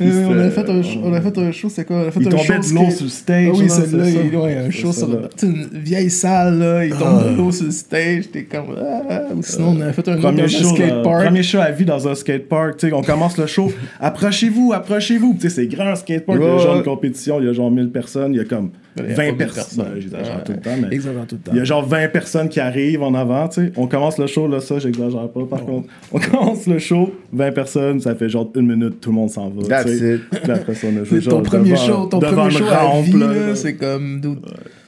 Euh, 0.00 0.26
on, 0.28 0.38
a 0.38 0.50
fait 0.50 0.68
un 0.68 0.82
show, 0.82 1.00
on 1.04 1.12
a 1.14 1.20
fait 1.20 1.38
un 1.38 1.52
show, 1.52 1.68
c'est 1.68 1.84
quoi? 1.84 1.96
On 1.96 2.08
a 2.08 2.10
fait 2.10 2.20
Il 2.20 2.26
un 2.26 2.30
tombait 2.30 2.44
show 2.44 2.52
de 2.52 2.74
l'eau 2.74 2.90
sur 2.90 3.04
le 3.04 3.10
stage. 3.10 3.48
Ah 3.48 3.56
oui, 3.56 3.68
là, 3.68 3.74
celui-là, 3.74 4.04
c'est 4.04 4.10
il 4.10 4.32
ça. 4.32 4.38
ouais, 4.38 4.56
un 4.56 4.64
C'est 4.64 4.72
show 4.72 4.92
ça, 4.92 5.06
sur 5.36 5.48
une 5.48 5.68
vieille 5.72 6.10
salle, 6.10 6.58
là, 6.58 6.84
il 6.84 6.92
tombe 6.94 7.24
de 7.24 7.36
l'eau 7.36 7.52
sur 7.52 7.66
le 7.66 7.70
stage, 7.70 8.24
t'es 8.32 8.44
comme 8.44 8.76
ah, 8.76 9.20
ou 9.34 9.42
sinon 9.42 9.76
on 9.76 9.80
a 9.80 9.92
fait 9.92 10.08
un 10.08 10.16
dans 10.16 10.48
show, 10.48 10.74
skatepark. 10.74 11.24
premier 11.24 11.42
show 11.42 11.58
à 11.58 11.70
vie 11.70 11.84
dans 11.84 12.08
un 12.08 12.14
skatepark. 12.14 12.76
Tu 12.78 12.88
sais, 12.88 12.92
on 12.92 13.02
commence 13.02 13.38
le 13.38 13.46
show. 13.46 13.72
Approchez-vous, 14.00 14.72
approchez-vous. 14.72 15.34
Tu 15.34 15.42
sais, 15.42 15.50
c'est 15.50 15.66
grand 15.66 15.86
un 15.88 15.94
skatepark. 15.94 16.38
Il 16.40 16.46
y 16.46 16.50
a 16.50 16.58
genre 16.58 16.76
une 16.76 16.82
compétition. 16.82 17.40
Il 17.40 17.46
y 17.46 17.48
a 17.48 17.52
genre 17.52 17.70
1000 17.70 17.90
personnes. 17.90 18.34
Il 18.34 18.38
y 18.38 18.40
a 18.40 18.44
comme 18.44 18.70
20 18.96 19.14
pas 19.14 19.22
mille 19.24 19.36
personnes. 19.36 19.86
J'exagère 19.98 20.44
tout 20.44 20.52
le 20.52 20.60
temps, 20.60 20.70
mais. 20.80 20.94
Exagère 20.94 21.26
tout 21.26 21.34
le 21.36 21.40
temps. 21.40 21.50
Il 21.52 21.58
y 21.58 21.60
a 21.60 21.64
genre 21.64 21.84
20 21.86 22.08
personnes 22.08 22.48
qui 22.48 22.60
arrivent 22.60 23.02
en 23.02 23.14
avant, 23.14 23.48
tu 23.48 23.66
sais. 23.66 23.72
On 23.76 23.86
commence 23.86 24.18
le 24.18 24.26
show, 24.26 24.46
là, 24.46 24.60
ça, 24.60 24.78
j'exagère 24.78 25.28
pas, 25.28 25.44
par 25.48 25.64
contre. 25.64 25.88
On 26.12 26.18
commence 26.20 26.66
le 26.66 26.78
show, 26.78 27.12
20 27.32 27.52
personnes, 27.52 28.00
ça 28.00 28.14
fait 28.14 28.28
genre 28.28 28.50
une 28.54 28.66
minute, 28.66 29.00
tout 29.00 29.10
le 29.10 29.16
monde 29.16 29.30
s'en 29.30 29.48
va. 29.50 29.62
That's 29.66 29.86
tu 29.90 29.98
sais. 29.98 30.14
it. 30.16 30.22
Puis 30.42 30.52
après 30.52 30.74
ça, 30.74 30.86
on 30.92 31.00
a 31.00 31.04
joué 31.04 31.20
C'est 31.20 31.28
ton 31.30 31.42
premier 31.42 31.70
devant- 31.72 31.86
show, 31.86 32.06
ton 32.06 32.20
premier 32.20 32.50
show 32.50 32.64
à 32.66 32.78
rampe, 32.82 33.04
vie, 33.06 33.12
là, 33.18 33.26
là, 33.26 33.46
là. 33.48 33.54
c'est 33.56 33.74
comme... 33.74 34.20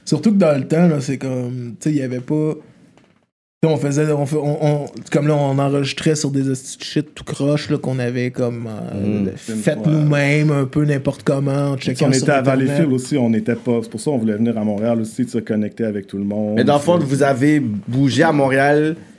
Surtout 0.04 0.30
que 0.30 0.38
dans 0.38 0.56
le 0.56 0.66
temps, 0.68 0.86
là, 0.86 1.00
c'est 1.00 1.18
comme... 1.18 1.74
Tu 1.80 1.88
sais, 1.88 1.90
il 1.90 1.96
y 1.98 2.02
avait 2.02 2.20
pas... 2.20 2.52
On 3.68 3.76
faisait... 3.76 4.10
On, 4.12 4.26
fait- 4.26 4.36
on- 4.36 4.64
on- 4.84 4.86
comme 5.12 5.28
là, 5.28 5.34
on 5.34 5.58
enregistrait 5.58 6.14
sur 6.14 6.30
des 6.30 6.42
shit 6.80 7.14
tout 7.14 7.24
croche, 7.24 7.70
là, 7.70 7.78
qu'on 7.78 7.98
avait 7.98 8.30
comme... 8.30 8.66
euh, 8.68 9.24
Mmh. 9.26 9.28
fait 9.36 9.76
nous-mêmes, 9.86 10.50
un 10.50 10.64
peu 10.64 10.84
n'importe 10.84 11.22
comment, 11.22 11.72
on 11.72 11.76
était 11.76 12.30
à. 12.32 12.42
Valleyfield 12.42 12.92
aussi, 12.92 13.16
on 13.16 13.30
n'était 13.30 13.54
pas. 13.54 13.80
C'est 13.82 13.90
pour 13.90 14.00
ça 14.00 14.10
qu'on 14.10 14.18
voulait 14.18 14.34
venir 14.36 14.56
à 14.58 14.64
Montréal 14.64 15.00
aussi, 15.00 15.24
de 15.24 15.30
se 15.30 15.38
connecter 15.38 15.84
avec 15.84 16.06
tout 16.06 16.18
le 16.18 16.24
monde. 16.24 16.54
Mais 16.56 16.64
dans 16.64 16.74
le 16.74 16.80
fond, 16.80 16.98
vous 16.98 17.22
avez 17.22 17.60
bougé 17.60 18.22
à 18.22 18.32
Montréal, 18.32 18.96
on 18.96 19.15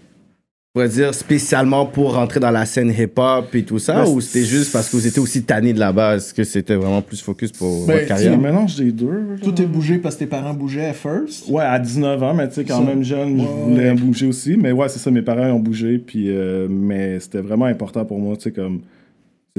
pourrait 0.77 0.89
dire, 0.89 1.13
spécialement 1.15 1.87
pour 1.87 2.13
rentrer 2.13 2.39
dans 2.39 2.51
la 2.51 2.65
scène 2.67 2.93
hip-hop 2.95 3.53
et 3.55 3.63
tout 3.63 3.79
ça, 3.79 4.03
Ben, 4.03 4.09
ou 4.11 4.21
c'était 4.21 4.45
juste 4.45 4.71
parce 4.71 4.89
que 4.89 4.95
vous 4.95 5.07
étiez 5.07 5.19
aussi 5.19 5.41
tanné 5.43 5.73
de 5.73 5.79
là-bas? 5.79 6.17
Est-ce 6.17 6.33
que 6.35 6.43
c'était 6.43 6.75
vraiment 6.75 7.01
plus 7.01 7.19
focus 7.19 7.51
pour 7.51 7.87
Ben, 7.87 7.93
votre 7.93 7.99
C'est 8.01 8.05
carrière? 8.05 8.33
un 8.33 8.37
mélange 8.37 8.75
des 8.75 8.91
deux. 8.91 9.37
Tout 9.41 9.59
est 9.59 9.65
bougé 9.65 9.97
parce 9.97 10.13
que 10.15 10.19
tes 10.19 10.25
parents 10.27 10.53
bougeaient 10.53 10.85
à 10.85 10.93
first. 10.93 11.49
Ouais, 11.49 11.63
à 11.63 11.79
19 11.79 12.21
ans, 12.21 12.33
mais 12.35 12.47
tu 12.47 12.55
sais, 12.55 12.63
quand 12.63 12.77
Ça. 12.77 12.83
même 12.85 13.03
jeune, 13.03 13.39
je 13.39 13.71
voulais 13.71 13.93
bouger 13.95 14.27
aussi. 14.27 14.55
Mais 14.55 14.71
ouais, 14.71 14.87
c'est 14.89 14.99
ça, 14.99 15.09
mes 15.09 15.23
parents 15.23 15.47
ont 15.49 15.59
bougé, 15.59 15.97
puis, 15.97 16.25
euh, 16.29 16.67
mais 16.69 17.19
c'était 17.19 17.41
vraiment 17.41 17.65
important 17.65 18.05
pour 18.05 18.19
moi, 18.19 18.35
tu 18.37 18.43
sais, 18.43 18.51
comme, 18.51 18.81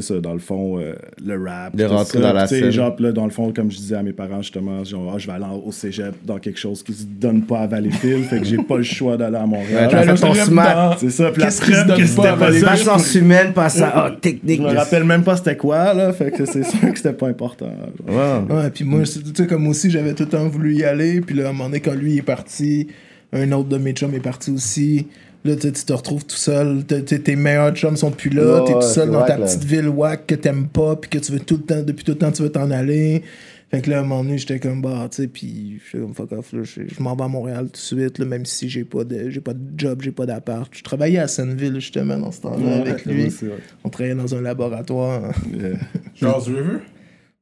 c'est 0.00 0.14
ça, 0.14 0.20
dans 0.20 0.32
le 0.32 0.38
fond, 0.38 0.78
euh, 0.78 0.94
le 1.24 1.42
rap. 1.42 1.74
De 1.74 1.84
tout 1.86 1.92
rentrer 1.92 2.18
ça. 2.18 2.28
dans 2.28 2.32
la 2.32 2.46
scène. 2.46 2.70
Genre, 2.70 2.94
là, 2.98 3.12
dans 3.12 3.24
le 3.24 3.30
fond, 3.30 3.52
comme 3.52 3.70
je 3.70 3.76
disais 3.78 3.96
à 3.96 4.02
mes 4.02 4.12
parents, 4.12 4.42
justement, 4.42 4.84
genre, 4.84 5.12
ah, 5.14 5.18
je 5.18 5.26
vais 5.26 5.32
aller 5.32 5.44
au 5.64 5.72
cégep 5.72 6.14
dans 6.24 6.38
quelque 6.38 6.58
chose 6.58 6.82
qui 6.82 6.92
se 6.92 7.04
donne 7.04 7.42
pas 7.42 7.60
à 7.60 7.66
Valleyfield, 7.66 8.24
fait 8.24 8.38
que 8.38 8.44
j'ai 8.44 8.58
pas 8.58 8.76
le 8.76 8.82
choix 8.82 9.16
d'aller 9.16 9.36
à 9.36 9.42
Ouais, 9.42 9.46
Montréal. 9.46 9.90
fait 9.90 10.14
ton 10.14 10.34
smart. 10.34 10.96
c'est 10.98 11.10
ça, 11.10 11.30
puis 11.30 11.40
la 11.40 11.46
Qu'est-ce 11.46 11.60
qui 11.62 11.72
se 11.72 11.84
donne 11.86 12.24
pas 12.24 12.36
pas 12.36 13.14
humaine, 13.18 13.52
passe 13.52 13.80
à 13.80 14.12
technique. 14.20 14.60
Je 14.62 14.66
me 14.66 14.74
rappelle 14.76 15.04
même 15.04 15.22
pas 15.24 15.36
c'était 15.36 15.56
quoi, 15.56 15.94
là, 15.94 16.12
fait 16.12 16.30
que 16.30 16.44
c'est 16.44 16.64
sûr 16.64 16.80
que 16.92 16.96
c'était 16.96 17.12
pas 17.12 17.28
important. 17.28 17.70
genre. 18.06 18.44
Ouais. 18.48 18.54
Ouais, 18.56 18.70
puis 18.70 18.84
moi, 18.84 19.04
c'est- 19.04 19.20
tu 19.22 19.30
sais, 19.34 19.46
comme 19.46 19.66
aussi, 19.66 19.90
j'avais 19.90 20.14
tout 20.14 20.24
le 20.24 20.28
temps 20.28 20.48
voulu 20.48 20.74
y 20.76 20.84
aller. 20.84 21.20
Puis 21.20 21.34
là, 21.36 21.46
à 21.46 21.48
un 21.48 21.52
moment 21.52 21.64
donné, 21.68 21.80
quand 21.80 21.94
lui 21.94 22.18
est 22.18 22.22
parti, 22.22 22.88
un 23.32 23.50
autre 23.52 23.68
de 23.68 23.78
mes 23.78 23.92
chums 23.92 24.14
est 24.14 24.20
parti 24.20 24.50
aussi. 24.50 25.06
Là, 25.44 25.54
tu 25.56 25.70
te 25.72 25.92
retrouves 25.92 26.26
tout 26.26 26.36
seul. 26.36 26.84
T'es- 26.84 27.36
meilleurs 27.36 27.72
chums 27.74 27.96
sont 27.96 28.10
plus 28.10 28.30
là. 28.30 28.64
T'es 28.66 28.72
tout 28.72 28.82
seul 28.82 29.10
dans 29.10 29.24
ta 29.24 29.38
là. 29.38 29.46
petite 29.46 29.64
ville 29.64 29.88
wack 29.88 30.26
que 30.26 30.34
t'aimes 30.34 30.66
pas. 30.68 30.96
Puis 30.96 31.08
que 31.10 31.18
tu 31.18 31.32
veux 31.32 31.40
tout 31.40 31.56
le 31.56 31.62
temps, 31.62 31.82
depuis 31.82 32.04
tout 32.04 32.12
le 32.12 32.18
temps, 32.18 32.32
tu 32.32 32.42
veux 32.42 32.50
t'en 32.50 32.70
aller. 32.70 33.22
Fait 33.70 33.82
que 33.82 33.90
là, 33.90 33.98
à 33.98 34.00
un 34.00 34.02
moment 34.04 34.24
donné, 34.24 34.38
j'étais 34.38 34.58
comme, 34.58 34.80
bah, 34.80 35.08
tu 35.10 35.22
sais, 35.22 35.28
puis 35.28 35.78
je 35.84 35.88
suis 35.90 35.98
comme, 35.98 36.14
fuck 36.14 36.32
off, 36.32 36.54
là, 36.54 36.60
je, 36.62 37.02
m'en 37.02 37.14
vais 37.14 37.24
à 37.24 37.28
Montréal 37.28 37.66
tout 37.66 37.72
de 37.72 37.76
suite, 37.76 38.18
là, 38.18 38.24
même 38.24 38.46
si 38.46 38.66
j'ai 38.70 38.84
pas 38.84 39.04
de, 39.04 39.28
j'ai 39.28 39.42
pas 39.42 39.52
de 39.52 39.60
job, 39.76 40.00
j'ai 40.02 40.10
pas 40.10 40.24
d'appart. 40.24 40.70
Je 40.74 40.82
travaillais 40.82 41.18
à 41.18 41.28
Senneville, 41.28 41.74
justement, 41.74 42.16
dans 42.18 42.32
ce 42.32 42.40
temps-là, 42.40 42.64
Ouais, 42.64 42.80
avec 42.88 43.04
lui. 43.04 43.26
aussi, 43.26 43.44
ouais. 43.44 43.58
On 43.84 43.90
travaillait 43.90 44.14
dans 44.16 44.34
un 44.34 44.40
laboratoire. 44.40 45.34
Charles 46.14 46.42
River? 46.46 46.78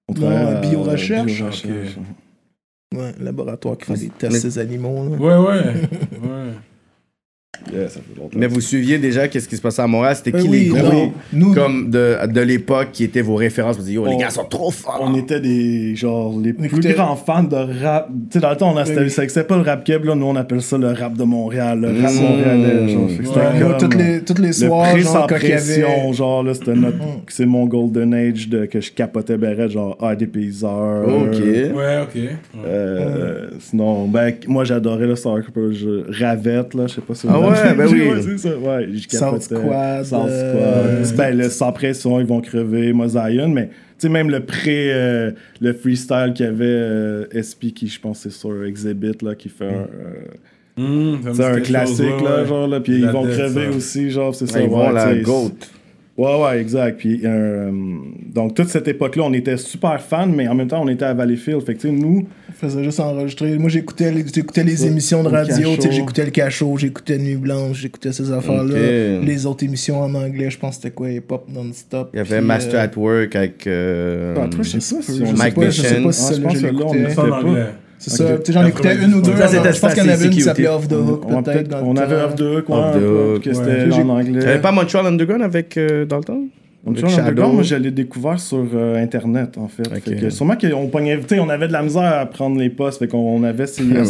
on 0.08 0.22
à 0.26 0.30
à 0.36 0.60
biorecherche. 0.60 1.26
biorecherche. 1.32 1.96
Ouais, 2.92 3.12
un 3.20 3.24
laboratoire 3.24 3.78
qui 3.78 3.84
fait 3.86 3.94
des 3.94 4.08
tests 4.08 4.32
Mais- 4.32 4.38
ces 4.40 4.58
animaux, 4.58 5.08
là. 5.08 5.16
Ouais, 5.16 5.46
ouais. 5.48 5.64
ouais. 6.22 6.52
Yeah, 7.72 7.88
ça 7.88 8.00
fait 8.00 8.18
longtemps. 8.20 8.36
Mais 8.38 8.46
vous 8.46 8.60
suiviez 8.60 8.98
déjà 8.98 9.26
qu'est-ce 9.28 9.48
qui 9.48 9.56
se 9.56 9.60
passait 9.62 9.82
à 9.82 9.86
Montréal? 9.86 10.14
C'était 10.16 10.30
Ben 10.32 10.42
qui 10.42 10.48
oui, 10.48 10.70
les 10.72 10.80
gros 10.80 10.92
non, 10.92 11.12
nous- 11.32 11.54
comme 11.54 11.90
de, 11.90 12.16
de 12.32 12.40
l'époque 12.40 12.88
qui 12.92 13.04
étaient 13.04 13.22
vos 13.22 13.34
références? 13.34 13.76
Vous 13.76 13.82
dites, 13.82 13.94
yo, 13.94 14.06
les 14.06 14.16
gars 14.16 14.30
sont 14.30 14.44
trop 14.44 14.70
forts. 14.70 15.00
On 15.02 15.14
était 15.16 15.40
des, 15.40 15.96
genre, 15.96 16.38
les 16.40 16.52
plus 16.52 16.66
écoutait- 16.66 16.92
grands 16.94 17.16
fans 17.16 17.42
de 17.42 17.56
rap. 17.56 18.08
Tu 18.08 18.14
sais, 18.34 18.40
dans 18.40 18.50
le 18.50 18.56
temps, 18.56 18.72
on 18.72 18.76
a, 18.76 18.84
c'était, 18.84 19.00
Oui. 19.00 19.10
ça 19.10 19.22
existait 19.24 19.44
pas 19.44 19.56
le 19.56 19.62
rap 19.62 19.84
keb, 19.84 20.04
là. 20.04 20.14
Nous, 20.14 20.26
on 20.26 20.36
appelle 20.36 20.62
ça 20.62 20.78
le 20.78 20.88
rap 20.92 21.14
de 21.16 21.24
Montréal, 21.24 21.80
le 21.80 21.88
rap 22.02 22.12
Mmh. 22.12 22.20
montréalais, 22.22 22.88
genre. 22.88 23.08
C'était 23.10 23.28
Ouais, 23.28 23.60
comme, 23.60 23.76
toutes 23.78 23.94
les, 23.96 24.20
toutes 24.22 24.38
les 24.38 24.46
le 24.48 24.52
soirs, 24.52 24.90
pré 24.92 25.00
genre, 25.00 25.26
quand 25.26 25.34
pression, 25.36 25.86
avait... 26.06 26.12
genre, 26.12 26.42
là, 26.42 26.54
c'était 26.54 26.74
notre, 26.74 26.96
c'est 27.28 27.46
mon 27.46 27.66
golden 27.66 28.14
age 28.14 28.48
de, 28.48 28.66
que 28.66 28.80
je 28.80 28.92
capotais 28.92 29.36
beret, 29.36 29.68
genre, 29.70 29.96
ah, 30.00 30.14
des 30.14 30.26
payseurs. 30.26 31.06
Ok. 31.08 31.38
Ouais, 31.40 32.00
ok. 32.02 32.14
Ouais. 32.14 32.28
Euh, 32.66 33.48
Sinon, 33.58 34.06
ben, 34.08 34.32
moi 34.46 34.64
j'adorais 34.64 35.06
le 35.06 35.16
Star 35.16 35.36
Cooper, 35.44 35.72
je... 35.72 36.04
Ravette, 36.22 36.74
là, 36.74 36.86
je 36.86 36.94
sais 36.94 37.00
pas 37.00 37.14
si 37.14 37.26
vous 37.26 37.32
Ah 37.34 37.40
ouais, 37.50 37.74
ben 37.74 37.86
oui. 37.92 38.08
Ouais, 38.08 38.22
c'est 38.22 38.38
ça, 38.38 38.58
ouais, 38.58 38.88
capotais. 39.08 39.44
Squad, 39.44 40.04
South 40.04 40.26
euh, 40.28 41.04
Squad. 41.04 41.16
Ben, 41.16 41.36
le 41.36 41.48
Sans 41.48 41.72
Pression, 41.72 42.20
ils 42.20 42.26
vont 42.26 42.40
crever, 42.40 42.92
moi 42.92 43.08
Zion, 43.08 43.48
mais 43.48 43.66
tu 43.68 43.72
sais, 43.98 44.08
même 44.08 44.30
le 44.30 44.40
pré, 44.40 44.92
euh, 44.92 45.30
le 45.60 45.72
freestyle 45.72 46.32
qu'il 46.34 46.46
y 46.46 46.48
avait, 46.48 46.64
euh, 46.66 47.24
SP, 47.32 47.72
qui 47.74 47.88
je 47.88 47.98
pense 48.00 48.20
c'est 48.20 48.30
sur 48.30 48.64
Exhibit, 48.64 49.16
là, 49.22 49.34
qui 49.34 49.48
fait 49.48 49.64
un. 49.66 49.68
euh, 49.68 49.86
Mmh, 50.78 51.22
ça 51.22 51.28
me 51.30 51.34
c'est 51.34 51.44
un 51.44 51.60
classique, 51.60 51.96
chose, 51.96 52.22
ouais, 52.22 52.22
là, 52.28 52.42
ouais. 52.42 52.46
genre, 52.46 52.68
là, 52.68 52.80
puis 52.80 52.96
ils 52.98 53.06
vont 53.08 53.22
crever 53.26 53.70
ça. 53.70 53.76
aussi, 53.78 54.10
genre, 54.10 54.34
c'est 54.34 54.46
ça. 54.46 54.60
ils 54.60 54.68
vont 54.68 54.86
ouais, 54.86 54.92
la 54.92 55.14
GOAT. 55.16 55.52
Ouais, 56.18 56.42
ouais, 56.42 56.60
exact. 56.60 56.98
Puis, 56.98 57.20
euh, 57.24 57.70
donc, 58.34 58.54
toute 58.54 58.68
cette 58.68 58.86
époque-là, 58.88 59.22
on 59.24 59.32
était 59.32 59.56
super 59.56 59.98
fans, 60.00 60.26
mais 60.26 60.48
en 60.48 60.54
même 60.54 60.68
temps, 60.68 60.82
on 60.82 60.88
était 60.88 61.04
à 61.06 61.14
Valleyfield. 61.14 61.62
Fait 61.62 61.74
que, 61.74 61.80
tu 61.80 61.88
sais, 61.88 61.92
nous, 61.94 62.26
faisait 62.58 62.82
juste 62.84 63.00
enregistrer. 63.00 63.58
Moi, 63.58 63.68
j'écoutais 63.68 64.10
les, 64.10 64.24
j'écoutais 64.34 64.64
les 64.64 64.86
émissions 64.86 65.22
de 65.22 65.28
le 65.30 65.34
radio. 65.36 65.70
J'écoutais 65.90 66.24
le 66.24 66.30
cachot, 66.30 66.76
j'écoutais 66.78 67.18
Nuit 67.18 67.36
Blanche, 67.36 67.78
j'écoutais 67.80 68.12
ces 68.12 68.30
affaires-là. 68.32 69.20
Les 69.22 69.46
autres 69.46 69.64
émissions 69.64 70.00
en 70.00 70.14
anglais, 70.14 70.50
je 70.50 70.58
pense 70.58 70.76
que 70.76 70.82
c'était 70.82 70.94
quoi 70.94 71.10
Hip 71.10 71.24
Hop 71.30 71.46
Non-Stop. 71.52 72.10
Il 72.14 72.16
y 72.16 72.20
avait 72.20 72.40
Master 72.40 72.80
euh, 72.80 72.84
at 72.84 72.90
Work 72.98 73.36
avec. 73.36 73.66
euh, 73.66 74.34
Ah, 74.38 74.48
je 74.62 74.78
sais 74.78 74.96
pas 74.96 75.02
si 75.02 75.18
je 75.18 75.22
on 75.22 75.26
sais 75.26 75.32
Mike 75.34 75.54
pas, 75.54 75.70
je 75.70 75.82
sais 75.82 76.00
pas 76.02 76.12
si 76.12 76.24
Ah, 76.28 76.34
je 76.36 76.40
pense 76.42 76.52
que 76.54 76.58
C'est 76.60 77.18
en 77.18 77.28
pas. 77.28 77.38
anglais. 77.42 77.66
C'est 77.98 78.12
Ok. 78.12 78.28
ça. 78.28 78.36
Tu 78.38 78.44
sais, 78.46 78.52
J'en 78.52 78.66
écoutais 78.66 78.94
une 78.96 79.14
ou 79.14 79.22
deux. 79.22 79.34
Ça, 79.36 79.48
c'était 79.48 79.72
je 79.72 79.80
pense 79.80 79.94
qu'il 79.94 80.04
y 80.04 80.06
en 80.06 80.12
avait 80.12 80.24
une 80.26 80.30
qui 80.30 80.40
s'appelait. 80.42 80.68
Off 80.68 80.86
the 80.86 80.92
Hook, 80.92 81.22
on, 81.30 81.42
peut-être. 81.42 81.68
dans 81.68 81.82
on 81.82 81.94
le 81.94 82.00
avait 82.00 82.16
temps. 82.16 82.24
Off 82.26 82.34
the 82.36 82.40
Hook, 82.40 82.68
ouais, 82.68 82.74
Off 82.76 82.94
the 82.94 83.46
Hook, 83.46 83.54
c'était 83.54 83.92
en 84.02 84.08
anglais. 84.10 84.40
T'avais 84.40 84.60
pas 84.60 84.72
Montreal 84.72 85.06
Underground 85.06 85.42
avec 85.42 85.76
euh, 85.78 86.04
Dalton? 86.04 86.34
On 86.44 86.55
Underground, 87.20 87.54
moi, 87.54 87.62
je 87.62 87.74
l'ai 87.76 87.90
découvert 87.90 88.38
sur 88.38 88.64
euh, 88.74 88.96
Internet, 89.02 89.58
en 89.58 89.68
fait. 89.68 89.86
Ok. 89.88 90.04
Fait 90.04 90.16
que 90.16 90.30
sûrement 90.30 90.56
qu'on 90.56 90.86
pognait, 90.88 91.18
tu 91.20 91.26
sais, 91.28 91.40
on 91.40 91.48
avait 91.48 91.68
de 91.68 91.72
la 91.72 91.82
misère 91.82 92.02
à 92.04 92.26
prendre 92.26 92.58
les 92.58 92.70
postes, 92.70 92.98
fait 93.00 93.08
qu'on 93.08 93.18
on 93.18 93.42
avait 93.42 93.66
ces... 93.66 93.82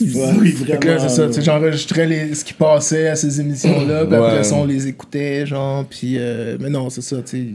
Ouais, 0.00 0.32
oui, 0.40 0.50
Fait 0.52 0.78
que 0.78 0.86
là, 0.88 0.98
c'est 0.98 1.08
ça, 1.10 1.26
tu 1.26 1.34
sais, 1.34 1.40
vraiment. 1.40 1.60
j'enregistrais 1.66 2.06
les- 2.06 2.34
ce 2.34 2.44
qui 2.44 2.54
passait 2.54 3.08
à 3.08 3.14
ces 3.16 3.40
émissions-là, 3.40 4.06
puis 4.06 4.14
après 4.16 4.44
ça, 4.44 4.54
on 4.56 4.64
les 4.64 4.88
écoutait, 4.88 5.46
genre, 5.46 5.84
puis... 5.84 6.16
euh, 6.18 6.56
mais 6.60 6.70
non, 6.70 6.88
c'est 6.90 7.02
ça, 7.02 7.16
tu 7.22 7.22
sais... 7.26 7.46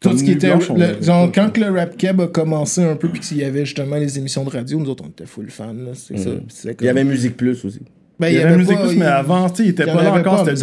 Tout 0.00 0.18
ce 0.18 0.24
qui 0.24 0.32
était... 0.32 0.48
Blanche, 0.48 0.68
le- 0.76 1.02
genre, 1.02 1.30
quand 1.34 1.50
que 1.50 1.60
le 1.60 1.70
rap 1.70 1.96
keb 1.96 2.20
a 2.20 2.26
commencé 2.26 2.82
un 2.82 2.94
peu, 2.96 3.08
puis 3.08 3.20
qu'il 3.20 3.38
y 3.38 3.44
avait 3.44 3.64
justement 3.64 3.96
les 3.96 4.18
émissions 4.18 4.44
de 4.44 4.50
radio, 4.50 4.78
nous 4.78 4.90
autres, 4.90 5.02
on 5.06 5.08
était 5.08 5.24
full 5.24 5.48
fans, 5.50 5.72
là, 5.72 5.92
c'est 5.94 6.18
ça. 6.18 6.30
puis 6.30 6.44
c'est 6.48 6.76
Il 6.80 6.84
y 6.86 6.88
avait 6.90 7.04
Musique 7.04 7.36
Plus 7.36 7.64
aussi. 7.64 7.80
Ben, 8.20 8.28
Il 8.28 8.34
y 8.34 8.38
avait 8.38 8.54
Plus, 8.64 8.96
mais 8.96 9.06
avant, 9.06 9.48
tu 9.50 9.56
sais, 9.56 9.62
il 9.64 9.68
était 9.70 9.82
y 9.82 9.86
pas 9.86 10.02
là 10.02 10.12
encore, 10.12 10.38
c'était 10.46 10.54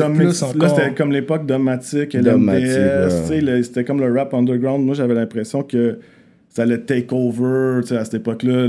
Là, 0.58 0.70
c'était 0.70 0.94
comme 0.96 1.12
l'époque 1.12 1.46
Domatic, 1.46 2.14
LMDS, 2.14 2.48
ouais. 2.50 3.08
tu 3.10 3.28
sais, 3.28 3.42
le- 3.42 3.62
c'était 3.64 3.84
comme 3.84 4.00
le 4.00 4.12
rap 4.18 4.34
underground. 4.34 4.86
Moi, 4.86 4.96
j'avais 4.96 5.14
l'impression 5.16 5.62
que 5.64 6.00
ça 6.50 6.62
allait 6.64 6.78
take 6.80 7.08
over, 7.12 7.82
tu 7.82 7.90
sais, 7.90 7.98
à 7.98 8.06
cette 8.06 8.16
époque-là, 8.16 8.68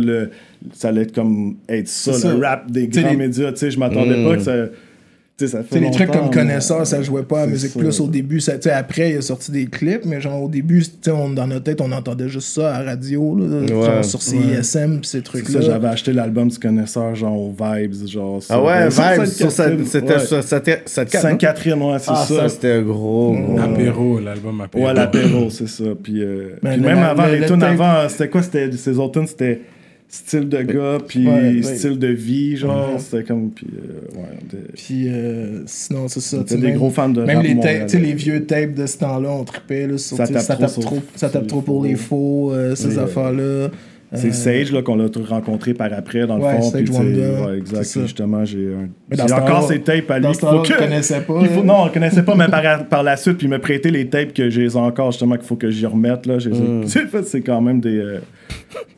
ça 0.72 0.88
allait 0.88 1.02
être 1.02 1.14
comme 1.14 1.56
être 1.68 1.88
ça, 1.88 2.12
le 2.12 2.18
ça. 2.18 2.48
rap 2.48 2.70
des 2.70 2.88
grands 2.88 3.10
les- 3.10 3.16
médias, 3.16 3.52
tu 3.52 3.58
sais, 3.58 3.70
je 3.70 3.78
m'attendais 3.78 4.16
Mm. 4.18 4.28
pas 4.28 4.36
que 4.36 4.42
ça... 4.42 4.54
Ça 5.46 5.62
sais, 5.70 5.80
les 5.80 5.90
trucs 5.90 6.10
comme 6.10 6.24
mais- 6.26 6.30
connaisseurs, 6.30 6.86
ça 6.86 7.02
jouait 7.02 7.22
pas 7.22 7.40
à 7.42 7.44
C'est 7.44 7.50
Musique 7.50 7.70
ça. 7.72 7.78
Plus 7.80 8.00
au 8.00 8.06
début. 8.06 8.40
Ça, 8.40 8.54
tu 8.54 8.62
sais, 8.62 8.70
après, 8.70 9.10
il 9.12 9.16
a 9.18 9.22
sorti 9.22 9.50
des 9.52 9.66
clips, 9.66 10.04
mais 10.04 10.20
genre 10.20 10.42
au 10.42 10.48
début, 10.48 10.82
tu 10.82 10.90
sais, 11.02 11.10
on- 11.10 11.30
dans 11.30 11.46
notre 11.46 11.64
tête, 11.64 11.80
on 11.80 11.90
entendait 11.92 12.28
juste 12.28 12.48
ça 12.54 12.74
à 12.74 12.82
la 12.82 12.90
radio, 12.92 13.36
là, 13.38 13.66
genre 13.66 14.04
sur 14.04 14.20
CISM, 14.22 15.00
pis 15.00 15.08
ces 15.08 15.18
C'est 15.18 15.22
trucs-là. 15.24 15.60
ça, 15.60 15.66
j'avais 15.66 15.88
acheté 15.88 16.12
l'album 16.12 16.48
du 16.48 16.58
connaisseur, 16.58 17.14
genre 17.14 17.36
aux 17.38 17.50
Vibes, 17.58 18.06
genre... 18.08 18.40
Ah 18.48 18.54
sur- 18.54 18.64
ouais, 18.64 18.90
sur 18.90 19.02
Vibes, 19.02 19.24
Sainte-Catherine, 19.24 19.38
sur 19.38 19.50
cette- 19.52 19.86
c'était 19.88 20.76
non? 20.76 21.20
Sainte-Catherine, 21.20 21.82
ouais, 21.82 21.98
c'est 21.98 22.10
Ah, 22.10 22.24
ça. 22.28 22.34
ça, 22.36 22.48
c'était 22.48 22.82
gros. 22.82 23.32
gros. 23.34 23.58
Apéro, 23.60 24.20
l'album 24.20 24.60
Apéro. 24.60 24.86
Ouais, 24.86 24.94
l'apéro, 24.94 25.50
c'est 25.50 25.68
ça. 25.68 25.84
Puis, 26.02 26.22
euh, 26.22 26.50
même 26.62 26.84
avant, 26.98 27.26
le- 27.26 27.32
les 27.32 27.38
le 27.40 27.46
tunes 27.46 27.62
avant, 27.62 28.08
c'était 28.08 28.28
quoi 28.28 28.42
c'était, 28.42 28.70
Ces 28.72 28.98
autres 28.98 29.12
tunes, 29.20 29.26
c'était 29.26 29.60
style 30.14 30.46
de 30.50 30.60
gars, 30.60 30.98
puis 31.08 31.26
Ouais, 31.26 31.54
ouais. 31.54 31.62
style 31.62 31.98
de 31.98 32.08
vie, 32.08 32.56
genre. 32.58 32.92
Mhm. 32.92 32.98
C'était 32.98 33.24
comme. 33.24 33.50
Puis, 33.50 33.66
euh, 33.74 34.18
ouais, 34.18 34.60
Puis 34.74 35.08
euh, 35.08 35.62
sinon, 35.64 36.06
c'est 36.06 36.20
ça. 36.20 36.36
était 36.42 36.56
des 36.56 36.66
même- 36.68 36.76
gros 36.76 36.90
fans 36.90 37.08
de 37.08 37.22
Même 37.22 37.40
les, 37.40 37.58
tapes, 37.58 37.86
tu 37.86 37.92
sais, 37.96 37.98
les 37.98 38.12
vieux 38.12 38.44
tapes 38.44 38.74
de 38.74 38.84
ce 38.86 38.98
temps-là, 38.98 39.30
on 39.30 39.42
trippait. 39.44 39.86
Là, 39.86 39.96
sur, 39.96 40.18
Ça 40.18 40.26
tape 40.28 40.42
ça 40.42 40.54
trop 40.54 40.62
tape 40.64 40.70
sur- 40.70 40.82
trop, 40.82 40.98
ça 41.16 41.30
tape 41.30 41.46
trop 41.46 41.62
pour 41.62 41.82
les 41.84 41.94
faux, 41.96 42.52
euh, 42.52 42.74
ces 42.74 42.98
affaires-là. 42.98 43.70
C'est 44.14 44.28
Euh, 44.28 44.32
Sage 44.32 44.82
qu'on 44.84 44.96
l'a 44.96 45.06
rencontré 45.28 45.72
par 45.74 45.92
après, 45.92 46.26
dans 46.26 46.36
le 46.36 46.42
Ouais, 46.44 46.56
fond. 46.56 46.62
Sage 46.62 46.84
puis, 46.84 46.92
Wonder, 46.94 47.30
ouais, 47.46 47.58
exact. 47.58 47.84
ça. 47.84 48.00
Justement, 48.02 48.44
j'ai 48.44 48.68
un. 48.74 49.24
Encore 49.36 49.66
ces 49.68 49.80
tapes 49.80 50.10
à 50.10 50.18
lui. 50.18 50.26
Dans 50.26 50.32
Faut 50.34 50.60
que- 50.62 50.78
connaissait 50.78 51.20
pas. 51.20 51.38
il 51.40 51.48
faut- 51.48 51.60
hein. 51.60 51.64
non, 51.64 51.74
on 51.80 51.84
le 51.86 51.90
connaissait 51.92 52.22
pas, 52.22 52.34
mais 52.34 52.48
par, 52.48 52.86
par 52.88 53.02
la 53.02 53.16
suite, 53.16 53.38
puis 53.38 53.46
il 53.46 53.50
m'a 53.50 53.58
prêté 53.58 53.90
les 53.90 54.06
tapes 54.08 54.32
que 54.34 54.50
j'ai 54.50 54.74
encore, 54.76 55.12
justement, 55.12 55.36
qu'il 55.36 55.46
faut 55.46 55.56
que 55.56 55.70
j'y 55.70 55.86
remette. 55.86 56.26
Là. 56.26 56.38
J'ai- 56.38 56.50
C'est 57.24 57.40
quand 57.40 57.60
même 57.60 57.80
des. 57.80 57.96
euh, 57.98 58.18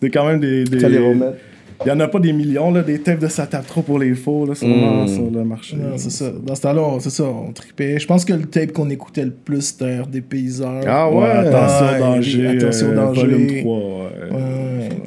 c'est 0.00 0.11
quand 0.11 0.27
même 0.27 0.40
des. 0.40 0.64
les 0.64 0.98
remettre. 0.98 1.37
Il 1.85 1.88
y 1.88 1.90
en 1.92 1.98
a 2.00 2.07
pas 2.09 2.20
des 2.20 2.33
millions, 2.33 2.70
là, 2.70 2.83
des 2.83 3.00
tapes 3.00 3.18
de 3.18 3.27
trop 3.66 3.83
pour 3.83 3.98
les 3.98 4.14
faux, 4.14 4.46
là, 4.46 4.55
sûrement, 4.55 5.05
Mm. 5.05 5.09
sur 5.09 5.31
le 5.31 5.44
marché. 5.44 5.77
Non, 5.77 5.96
c'est 5.96 6.11
ça. 6.11 6.31
Dans 6.31 6.55
ce 6.55 6.62
temps-là, 6.62 6.83
c'est 7.00 7.11
ça, 7.11 7.24
on 7.24 7.53
trippait. 7.53 7.98
Je 7.98 8.07
pense 8.07 8.24
que 8.24 8.33
le 8.33 8.44
tape 8.44 8.72
qu'on 8.72 8.88
écoutait 8.90 9.24
le 9.24 9.33
plus, 9.33 9.61
c'était 9.61 9.98
des 10.11 10.20
payseurs. 10.20 10.83
Ah 10.87 11.11
ouais. 11.11 11.16
Ouais, 11.16 11.27
attention, 11.31 11.98
danger. 11.98 12.46
Attention, 12.46 12.87
euh, 12.90 12.94
danger. 12.94 13.20
Volume 13.22 13.46
3, 13.62 13.77
ouais. 13.77 14.31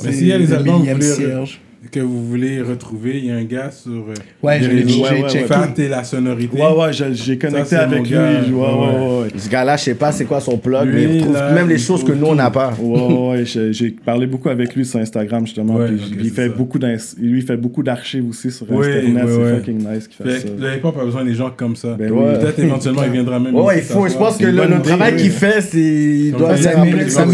Mais 0.03 0.11
s'il 0.13 0.27
y 0.27 0.33
a 0.33 0.37
les 0.37 0.47
le 0.47 0.55
albums, 0.55 0.83
vous 0.83 0.93
voulez-. 0.93 1.45
Que 1.91 1.99
vous 1.99 2.25
voulez 2.25 2.61
retrouver, 2.61 3.17
il 3.17 3.25
y 3.25 3.31
a 3.31 3.35
un 3.35 3.43
gars 3.43 3.71
sur 3.71 3.91
euh, 3.91 4.13
Ouais, 4.43 4.59
les 4.59 4.65
je 4.65 4.71
l'ai 4.71 4.83
réseaux. 4.83 5.03
Ouais, 5.03 5.23
ouais. 5.23 5.45
Fat 5.45 5.73
et 5.77 5.87
la 5.87 6.03
sonorité. 6.03 6.57
Ouais, 6.57 6.71
ouais, 6.71 6.93
j'ai- 6.93 7.37
connecté 7.37 7.75
avec 7.75 8.03
lui. 8.03 8.09
gars. 8.09 8.41
Ouais, 8.49 8.51
ouais, 8.51 9.21
ouais. 9.21 9.27
Ce 9.37 9.49
gars-là, 9.49 9.77
je 9.77 9.83
sais 9.83 9.95
pas 9.95 10.11
c'est 10.11 10.25
quoi 10.25 10.39
son 10.39 10.57
plug, 10.57 10.87
Lui, 10.87 10.95
mais 10.95 11.03
il 11.03 11.19
retrouve 11.19 11.33
là, 11.33 11.51
même 11.51 11.69
les 11.69 11.77
choses 11.77 12.03
que 12.03 12.11
trouve 12.11 12.21
nous, 12.21 12.27
on 12.27 12.35
n'a 12.35 12.51
pas. 12.51 12.73
Ouais, 12.79 13.01
ouais, 13.01 13.29
ouais, 13.29 13.71
j'ai 13.71 13.91
parlé 13.91 14.27
beaucoup 14.27 14.49
avec 14.49 14.75
lui 14.75 14.85
sur 14.85 14.99
Instagram, 14.99 15.45
justement. 15.45 15.75
Ouais, 15.75 15.87
puis 15.87 15.95
ok, 15.95 16.17
il, 16.23 16.29
fait 16.29 16.49
beaucoup 16.49 16.79
il 17.21 17.41
fait 17.41 17.57
beaucoup 17.57 17.83
d'archives 17.83 18.27
aussi 18.29 18.51
sur 18.51 18.65
Internet. 18.65 19.03
oui, 19.05 19.13
c'est 19.27 19.37
ouais. 19.37 19.55
fucking 19.55 19.77
nice 19.77 20.07
qu'il 20.07 20.25
fasse 20.25 20.41
Fait 20.41 20.47
ça. 20.47 20.53
le 20.57 20.75
hip-hop 20.75 20.97
a 20.99 21.05
besoin 21.05 21.25
des 21.25 21.33
gens 21.33 21.51
comme 21.55 21.75
ça. 21.75 21.95
Ben. 21.97 22.09
Peut-être 22.09 22.59
éventuellement 22.59 23.03
il 23.03 23.11
viendra 23.11 23.39
même. 23.39 23.55
Ouais, 23.55 23.79
il 23.79 23.83
faut. 23.83 24.07
Je 24.07 24.17
pense 24.17 24.37
que 24.37 24.45
le, 24.45 24.81
travail 24.81 25.15
qu'il 25.15 25.31
fait, 25.31 25.61
ça, 27.09 27.25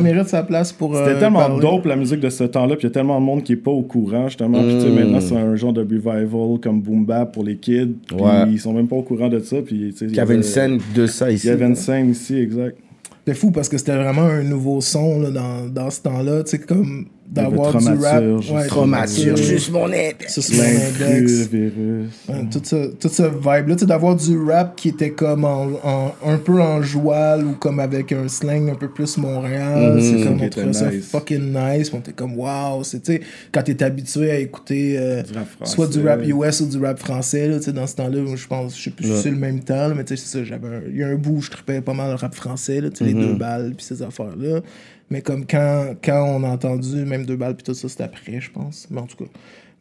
mérite, 0.00 0.28
sa 0.28 0.42
place 0.42 0.72
pour. 0.72 0.94
C'était 0.94 1.10
euh, 1.10 1.20
tellement 1.20 1.58
dope 1.58 1.86
la 1.86 1.96
musique 1.96 2.20
de 2.20 2.30
ce 2.30 2.44
temps-là, 2.44 2.76
puis 2.76 2.84
il 2.86 2.90
y 2.90 2.92
a 2.92 2.94
tellement 2.94 3.20
de 3.20 3.24
monde 3.24 3.42
qui 3.42 3.52
est 3.52 3.56
pas 3.56 3.70
au 3.70 3.82
courant, 3.82 4.01
justement. 4.28 4.62
Puis 4.62 4.74
tu 4.76 4.80
sais, 4.82 4.90
Mm. 4.90 4.94
maintenant, 4.94 5.20
c'est 5.20 5.36
un 5.36 5.56
genre 5.56 5.72
de 5.72 5.80
revival 5.80 6.58
comme 6.62 6.80
Boom 6.82 7.04
Bap 7.04 7.32
pour 7.32 7.44
les 7.44 7.56
kids. 7.56 7.94
Puis 8.06 8.16
Ouais. 8.16 8.50
ils 8.50 8.60
sont 8.60 8.72
même 8.72 8.88
pas 8.88 8.96
au 8.96 9.02
courant 9.02 9.28
de 9.28 9.38
ça. 9.40 9.56
Puis 9.62 9.94
Il 10.00 10.14
y 10.14 10.20
avait 10.20 10.34
une 10.34 10.42
scène 10.42 10.78
de 10.94 11.06
ça 11.06 11.30
Il 11.30 11.34
ici. 11.36 11.46
y 11.46 11.50
avait 11.50 11.66
une 11.66 11.74
scène 11.76 12.10
ici, 12.10 12.36
exact. 12.36 12.76
C'était 13.24 13.38
fou 13.38 13.50
parce 13.52 13.68
que 13.68 13.78
c'était 13.78 13.94
vraiment 13.96 14.22
un 14.22 14.42
nouveau 14.42 14.80
son 14.80 15.20
là, 15.20 15.30
dans, 15.30 15.68
dans 15.72 15.90
ce 15.90 16.00
temps-là. 16.02 16.42
Tu 16.42 16.50
sais, 16.52 16.58
comme 16.58 17.06
d'avoir 17.32 17.72
du 17.78 17.88
rap. 18.04 18.22
Traumaturge, 18.68 19.42
juste 19.42 19.70
mon 19.72 19.90
aide. 19.92 20.16
Ça, 20.28 20.42
c'est 20.42 20.56
mon 20.56 20.62
index. 20.62 21.48
Ouais, 22.28 22.44
tout 22.50 22.60
ça, 22.62 22.76
tout 23.00 23.08
ce 23.08 23.22
vibe-là, 23.22 23.74
tu 23.74 23.78
sais, 23.80 23.86
d'avoir 23.86 24.16
du 24.16 24.38
rap 24.42 24.76
qui 24.76 24.88
était 24.90 25.10
comme 25.10 25.44
en, 25.44 25.66
en- 25.82 26.14
un 26.24 26.36
peu 26.38 26.60
en 26.60 26.82
joual 26.82 27.44
ou 27.46 27.52
comme 27.52 27.80
avec 27.80 28.12
un 28.12 28.28
slang 28.28 28.68
un 28.70 28.74
peu 28.74 28.88
plus 28.88 29.16
Montréal. 29.16 29.94
Mhm. 29.94 30.00
c'est 30.00 30.24
comme 30.24 30.40
on 30.42 30.48
trouvait 30.48 30.72
ça 30.72 30.90
nice. 30.90 31.06
fucking 31.08 31.52
nice. 31.54 31.90
On 31.92 31.98
était 32.00 32.12
comme 32.12 32.36
wow. 32.38 32.82
C'est, 32.84 33.20
quand 33.52 33.62
t'es 33.62 33.82
habitué 33.82 34.30
à 34.30 34.38
écouter 34.38 34.96
euh, 34.98 35.22
Du 35.22 35.32
rap 35.32 35.46
soit 35.64 35.86
du 35.86 36.06
rap 36.06 36.20
US 36.26 36.60
ou 36.60 36.66
du 36.66 36.78
rap 36.78 36.98
français, 36.98 37.48
là, 37.48 37.58
tu 37.58 37.64
sais, 37.64 37.72
dans 37.72 37.86
ce 37.86 37.96
temps-là, 37.96 38.20
je 38.34 38.46
pense, 38.46 38.76
je 38.78 38.84
sais 38.84 38.90
plus 38.90 39.06
si 39.06 39.22
c'est 39.22 39.30
le 39.30 39.36
même 39.36 39.60
temps, 39.60 39.88
là, 39.88 39.94
mais 39.96 40.04
tu 40.04 40.16
sais, 40.16 40.22
c'est 40.24 40.38
ça, 40.38 40.44
j'avais 40.44 40.68
un- 40.68 40.82
il 40.90 40.96
y 40.98 41.02
a 41.02 41.08
un 41.08 41.14
bout 41.14 41.36
où 41.36 41.40
je 41.40 41.50
trippais 41.50 41.80
pas 41.80 41.94
mal 41.94 42.10
le 42.10 42.16
rap 42.16 42.34
français, 42.34 42.80
là, 42.80 42.90
tu 42.90 42.98
sais, 42.98 43.04
les 43.04 43.14
deux 43.14 43.34
balles 43.34 43.72
puis 43.76 43.84
ces 43.84 44.02
affaires-là. 44.02 44.60
Mais 45.12 45.20
comme 45.20 45.46
quand, 45.46 45.94
quand 46.02 46.24
on 46.24 46.42
a 46.42 46.48
entendu 46.48 47.04
même 47.04 47.26
deux 47.26 47.36
balles 47.36 47.54
puis 47.54 47.64
tout 47.64 47.74
ça, 47.74 47.86
c'était 47.86 48.04
après, 48.04 48.40
je 48.40 48.50
pense. 48.50 48.86
Mais 48.90 48.98
en 48.98 49.06
tout 49.06 49.18
cas. 49.18 49.30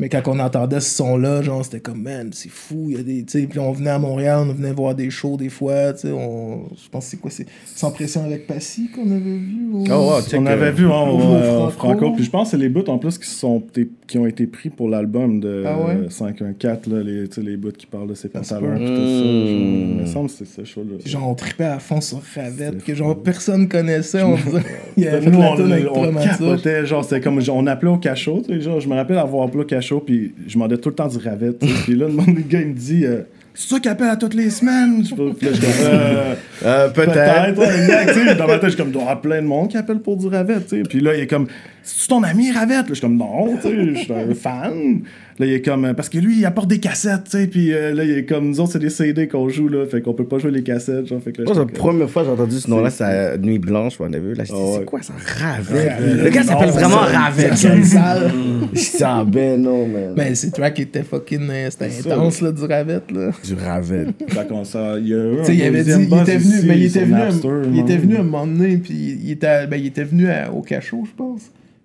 Mais 0.02 0.10
quand 0.10 0.24
on 0.28 0.40
entendait 0.40 0.80
ce 0.80 0.96
son-là, 0.96 1.44
genre, 1.44 1.64
c'était 1.64 1.80
comme, 1.80 2.02
man, 2.02 2.32
c'est 2.34 2.50
fou. 2.50 2.88
Il 2.90 2.98
y 2.98 3.00
a 3.00 3.04
des, 3.04 3.24
tu 3.24 3.40
sais, 3.40 3.48
puis 3.48 3.60
on 3.60 3.72
venait 3.72 3.92
à 3.92 4.00
Montréal, 4.00 4.48
on 4.50 4.54
venait 4.54 4.72
voir 4.74 4.96
des 4.96 5.12
shows 5.12 5.38
des 5.38 5.50
fois, 5.50 5.94
tu 5.94 6.00
sais, 6.08 6.12
on, 6.12 6.64
je 6.70 6.90
pense 6.90 7.06
que 7.06 7.12
c'est 7.12 7.18
quoi, 7.18 7.30
c'est 7.30 7.46
Sans 7.68 7.92
pression 7.92 8.24
avec 8.26 8.48
Passy 8.48 8.90
qu'on 8.90 9.10
avait 9.12 9.20
vu. 9.20 9.70
ou- 9.72 9.84
Oh, 9.90 9.94
wow, 9.94 10.14
On 10.34 10.46
euh, 10.48 10.50
avait 10.50 10.72
vu 10.72 10.86
hein, 10.88 11.02
au 11.08 11.18
au, 11.18 11.22
euh, 11.22 11.68
au 11.68 11.70
Franco. 11.70 11.98
Franco, 12.00 12.12
puis 12.16 12.24
je 12.24 12.32
pense 12.32 12.48
que 12.48 12.58
c'est 12.58 12.64
les 12.64 12.70
bouts 12.70 12.90
en 12.90 12.98
plus 12.98 13.18
qui, 13.20 13.30
sont, 13.30 13.62
qui 14.08 14.18
ont 14.18 14.26
été 14.26 14.48
pris 14.48 14.72
pour 14.72 14.90
l'album 14.90 15.40
de 15.40 15.64
Ah 15.68 15.78
ouais? 15.78 15.94
euh, 16.06 16.10
514, 16.10 16.88
là, 16.92 17.04
les, 17.04 17.28
tu 17.28 17.36
sais, 17.36 17.42
les 17.42 17.56
bouts 17.58 17.72
qui 17.72 17.86
parlent 17.86 18.08
de 18.08 18.16
ses 18.16 18.30
pantalons 18.30 18.78
tout 18.80 18.86
ça. 18.88 18.96
genre. 18.96 18.96
Mm. 18.96 19.92
Il 19.92 20.02
me 20.02 20.06
semble 20.08 20.30
que 20.30 20.34
c'est 20.36 20.48
ce 20.48 20.64
show-là. 20.64 20.98
Genre, 21.06 21.28
on 21.30 21.36
trippait 21.36 21.66
à 21.66 21.78
fond 21.80 22.02
sur 22.02 22.22
Ravette, 22.36 22.84
que 22.84 22.96
genre, 22.96 23.22
personne 23.22 23.68
connaissait. 23.68 24.24
On 24.24 24.36
disait, 24.36 24.62
il 24.98 25.04
y 25.04 25.08
avait 25.08 25.30
Nous, 25.30 25.38
on, 25.38 26.10
on 26.10 26.14
capotait, 26.16 26.86
genre, 26.88 27.04
c'était 27.04 27.22
comme, 27.22 27.40
genre, 27.40 27.58
on 27.58 27.68
appelait 27.68 27.92
au 27.92 27.98
cachot, 27.98 28.42
tu 28.48 28.54
sais, 28.56 28.62
genre, 28.62 28.80
je 28.80 28.90
me 28.90 28.96
rappelle 28.96 29.20
avoir 29.20 29.46
appelé 29.48 29.62
au 29.64 29.66
cachot, 29.68 29.91
puis 30.00 30.34
je 30.48 30.54
demandais 30.54 30.78
tout 30.78 30.90
le 30.90 30.96
temps 30.96 31.08
du 31.08 31.18
sais, 31.18 31.68
puis 31.84 31.96
là, 31.96 32.08
le 32.08 32.14
monde, 32.14 32.36
le 32.36 32.42
gars, 32.42 32.62
il 32.62 32.68
me 32.68 32.74
dit, 32.74 33.06
euh, 33.06 33.22
c'est 33.54 33.68
toi 33.68 33.80
qui 33.82 33.90
appelle 33.90 34.08
à 34.10 34.16
toutes 34.16 34.34
les 34.34 34.50
semaines? 34.50 35.04
Je, 35.04 35.14
puis 35.14 35.46
là, 35.48 35.54
je 35.54 35.60
dis, 35.60 35.66
euh, 35.84 36.34
Euh, 36.64 36.90
Peut-être, 36.90 37.12
Peut-être. 37.56 37.60
ouais, 37.60 38.36
dans 38.36 38.48
ma 38.48 38.54
tête, 38.54 38.64
je 38.64 38.70
suis 38.70 38.78
comme, 38.78 38.88
il 38.88 38.94
doit 38.94 39.02
y 39.02 39.06
avoir 39.06 39.22
plein 39.22 39.42
de 39.42 39.48
monde 39.48 39.68
qui 39.70 39.78
appelle 39.78 40.00
pour 40.00 40.16
du 40.16 40.28
sais. 40.68 40.84
Puis 40.84 41.00
là, 41.02 41.16
il 41.16 41.22
est 41.22 41.28
comme, 41.28 41.48
c'est-tu 41.84 42.08
ton 42.08 42.24
ami 42.24 42.52
Ravette? 42.52 42.70
Là, 42.78 42.84
je 42.90 42.94
suis 42.96 43.02
comme, 43.02 43.18
non, 43.18 43.56
tu 43.62 43.62
sais, 43.70 43.94
je 43.96 44.00
suis 44.00 44.14
un 44.14 44.34
fan. 44.36 45.02
Là, 45.40 45.46
il 45.48 45.54
est 45.54 45.62
comme, 45.62 45.94
parce 45.96 46.10
que 46.10 46.20
lui, 46.20 46.38
il 46.38 46.46
apporte 46.46 46.68
des 46.70 46.78
cassettes, 46.80 47.24
tu 47.24 47.32
sais, 47.32 47.48
puis 47.48 47.74
euh, 47.74 47.96
là, 47.96 48.04
il 48.04 48.12
est 48.12 48.26
comme, 48.26 48.50
nous 48.50 48.60
autres, 48.60 48.74
c'est 48.74 48.80
des 48.80 48.92
CD 48.92 49.28
qu'on 49.28 49.50
joue, 49.50 49.70
là, 49.70 49.88
fait 49.88 50.00
qu'on 50.02 50.14
peut 50.14 50.26
pas 50.26 50.38
jouer 50.38 50.52
les 50.52 50.62
cassettes, 50.62 51.08
genre, 51.08 51.20
fait 51.24 51.32
que 51.32 51.42
là, 51.42 51.46
Moi, 51.46 51.56
c'est 51.56 51.60
la 51.74 51.80
première 51.80 52.10
fois 52.10 52.22
que 52.22 52.28
j'ai 52.28 52.34
entendu 52.34 52.60
ce 52.60 52.70
nom-là, 52.70 52.90
c'est 52.92 53.04
à 53.06 53.38
Nuit 53.38 53.58
Blanche, 53.58 53.96
on 54.00 54.14
a 54.14 54.20
vu. 54.20 54.36
Là, 54.36 54.44
je 54.44 54.52
dis, 54.52 54.56
Ah 54.56 54.64
ouais. 54.64 54.76
c'est 54.80 54.86
quoi 54.86 55.02
ça? 55.02 55.14
Ravet. 55.40 55.90
Ravet. 55.90 56.24
Le 56.26 56.30
gars 56.30 56.44
s'appelle 56.44 56.70
vraiment 56.70 57.00
c'est 57.08 57.12
ça. 57.14 57.20
Ravet. 57.20 57.50
Ça 57.50 57.56
sonne 57.56 57.84
sale. 57.84 58.32
Je 58.74 58.80
dis, 58.80 59.04
ah 59.04 59.26
ben 59.28 59.60
non, 59.62 59.88
man. 59.88 60.14
Ben, 60.16 60.36
ces 60.36 60.52
tracks 60.52 60.80
étaient 60.80 61.02
fucking. 61.04 61.50
euh, 61.50 61.70
C'était 61.72 61.90
ça. 61.90 62.14
intense, 62.14 62.42
là, 62.42 62.52
du 62.52 62.64
Ravette, 62.64 63.10
là. 63.12 63.32
Du 63.44 63.56
Ravet. 63.56 64.08
Fait 64.28 64.48
qu'on 64.48 64.64
s'en- 64.64 64.98
il 64.98 65.08
y 65.08 65.14
a 65.16 65.18
eu 65.18 65.38
Tu 65.40 65.46
sais, 65.46 65.56
il 65.56 65.64
avait 65.64 65.84
dit, 65.84 65.92
il 65.92 66.20
était 66.22 66.38
venu, 66.38 66.56
ici 66.58 66.66
mais 66.68 66.78
il 66.80 66.92
sur 66.92 67.02
était 67.02 67.06
venu, 67.12 67.74
il 67.74 67.80
était 67.80 67.98
venu 67.98 68.16
à 68.18 68.20
un 68.20 68.24
moment 68.24 68.46
donné, 68.46 68.78
puis 68.78 69.18
il 69.24 69.32
était, 69.32 69.66
ben, 69.66 69.78
il 69.78 69.88
était 69.88 70.04
venu 70.04 70.28
au 70.54 70.62
cachot, 70.62 71.04
je 71.06 71.12
pense. 71.18 71.42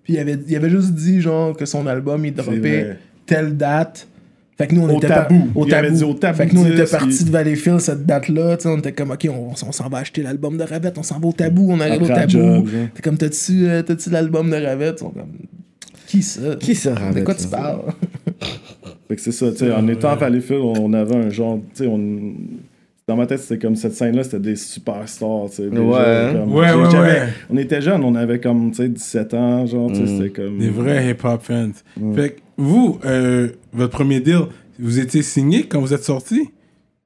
Puis 0.07 0.13
il 0.15 0.19
avait, 0.19 0.37
il 0.47 0.55
avait 0.55 0.69
juste 0.69 0.93
dit, 0.93 1.19
genre, 1.19 1.53
que 1.57 1.65
son 1.65 1.85
album, 1.85 2.25
il 2.25 2.33
droppait 2.33 2.95
telle 3.25 3.57
date, 3.57 4.07
Fait 4.57 4.65
que 4.67 4.73
nous, 4.73 4.83
on 4.83 4.89
Au 4.89 4.97
était 4.99 5.09
tabou. 5.09 5.37
par- 5.37 5.57
au 5.57 5.67
Il 5.67 5.73
avait 5.73 5.87
tabou. 5.89 5.97
dit 5.97 6.03
au 6.05 6.13
tabou 6.13 6.37
Fait 6.37 6.47
que 6.47 6.55
nous, 6.55 6.61
on 6.61 6.65
était 6.65 6.83
10, 6.85 6.91
partis 6.91 7.23
de 7.25 7.29
Valleyfield 7.29 7.79
cette 7.81 8.05
date-là. 8.05 8.55
tu 8.55 8.63
sais, 8.63 8.69
On 8.69 8.77
était 8.77 8.93
comme, 8.93 9.11
OK, 9.11 9.27
on, 9.29 9.51
on 9.51 9.71
s'en 9.73 9.89
va 9.89 9.97
acheter 9.97 10.23
l'album 10.23 10.55
de 10.57 10.63
Ravette. 10.63 10.97
On 10.97 11.03
s'en 11.03 11.19
va 11.19 11.27
au 11.27 11.33
tabou. 11.33 11.67
On 11.69 11.79
arrive 11.81 12.01
au 12.03 12.07
tabou. 12.07 12.29
job, 12.29 12.67
hein. 12.73 12.87
T'es 12.95 13.01
comme, 13.01 13.17
t'as-tu 13.17 13.67
euh, 13.67 13.81
t'as-tu 13.83 14.09
l'album 14.09 14.49
de 14.49 14.55
Ravette? 14.55 14.99
Sont 14.99 15.09
comme, 15.09 15.27
qui 16.07 16.23
ça? 16.23 16.55
Qui 16.57 16.73
ça, 16.73 16.95
De 17.13 17.19
quoi 17.21 17.35
tu 17.35 17.43
ça? 17.43 17.49
parles? 17.49 17.81
Fait 19.09 19.15
que 19.17 19.21
c'est 19.21 19.31
ça, 19.33 19.51
tu 19.51 19.57
sais, 19.57 19.71
en 19.73 19.85
étant 19.89 20.09
à 20.09 20.15
Valleyfield, 20.15 20.61
on 20.61 20.93
avait 20.93 21.15
un 21.17 21.29
genre, 21.29 21.59
tu 21.75 21.83
sais, 21.83 21.87
on... 21.87 22.33
Dans 23.07 23.15
ma 23.15 23.25
tête, 23.25 23.39
c'était 23.39 23.57
comme 23.57 23.77
cette 23.77 23.93
scène-là, 23.93 24.25
c'était 24.25 24.39
des 24.39 24.57
superstars, 24.57 25.45
tu 25.49 25.55
sais. 25.55 25.69
des 25.69 25.77
Ouais. 25.79 26.33
comme- 26.33 26.53
Ouais, 26.53 26.73
ouais. 26.73 27.21
On 27.49 27.55
était 27.55 27.79
jeunes, 27.79 28.03
on 28.03 28.13
avait 28.15 28.41
comme, 28.41 28.71
tu 28.71 28.77
sais, 28.83 28.89
17 28.89 29.33
ans, 29.33 29.65
genre, 29.65 29.89
tu 29.89 30.05
sais, 30.05 30.07
c'était 30.07 30.29
comme... 30.29 30.57
Des 30.57 30.67
vrais 30.69 31.09
hip-hop 31.11 31.41
fans. 31.41 31.69
Fait 32.13 32.31
que 32.31 32.39
vous, 32.57 32.99
euh, 33.05 33.47
votre 33.71 33.93
premier 33.93 34.19
deal, 34.19 34.41
vous 34.77 34.99
étiez 34.99 35.21
signé 35.21 35.63
quand 35.63 35.79
vous 35.79 35.93
êtes 35.93 36.03
sorti? 36.03 36.49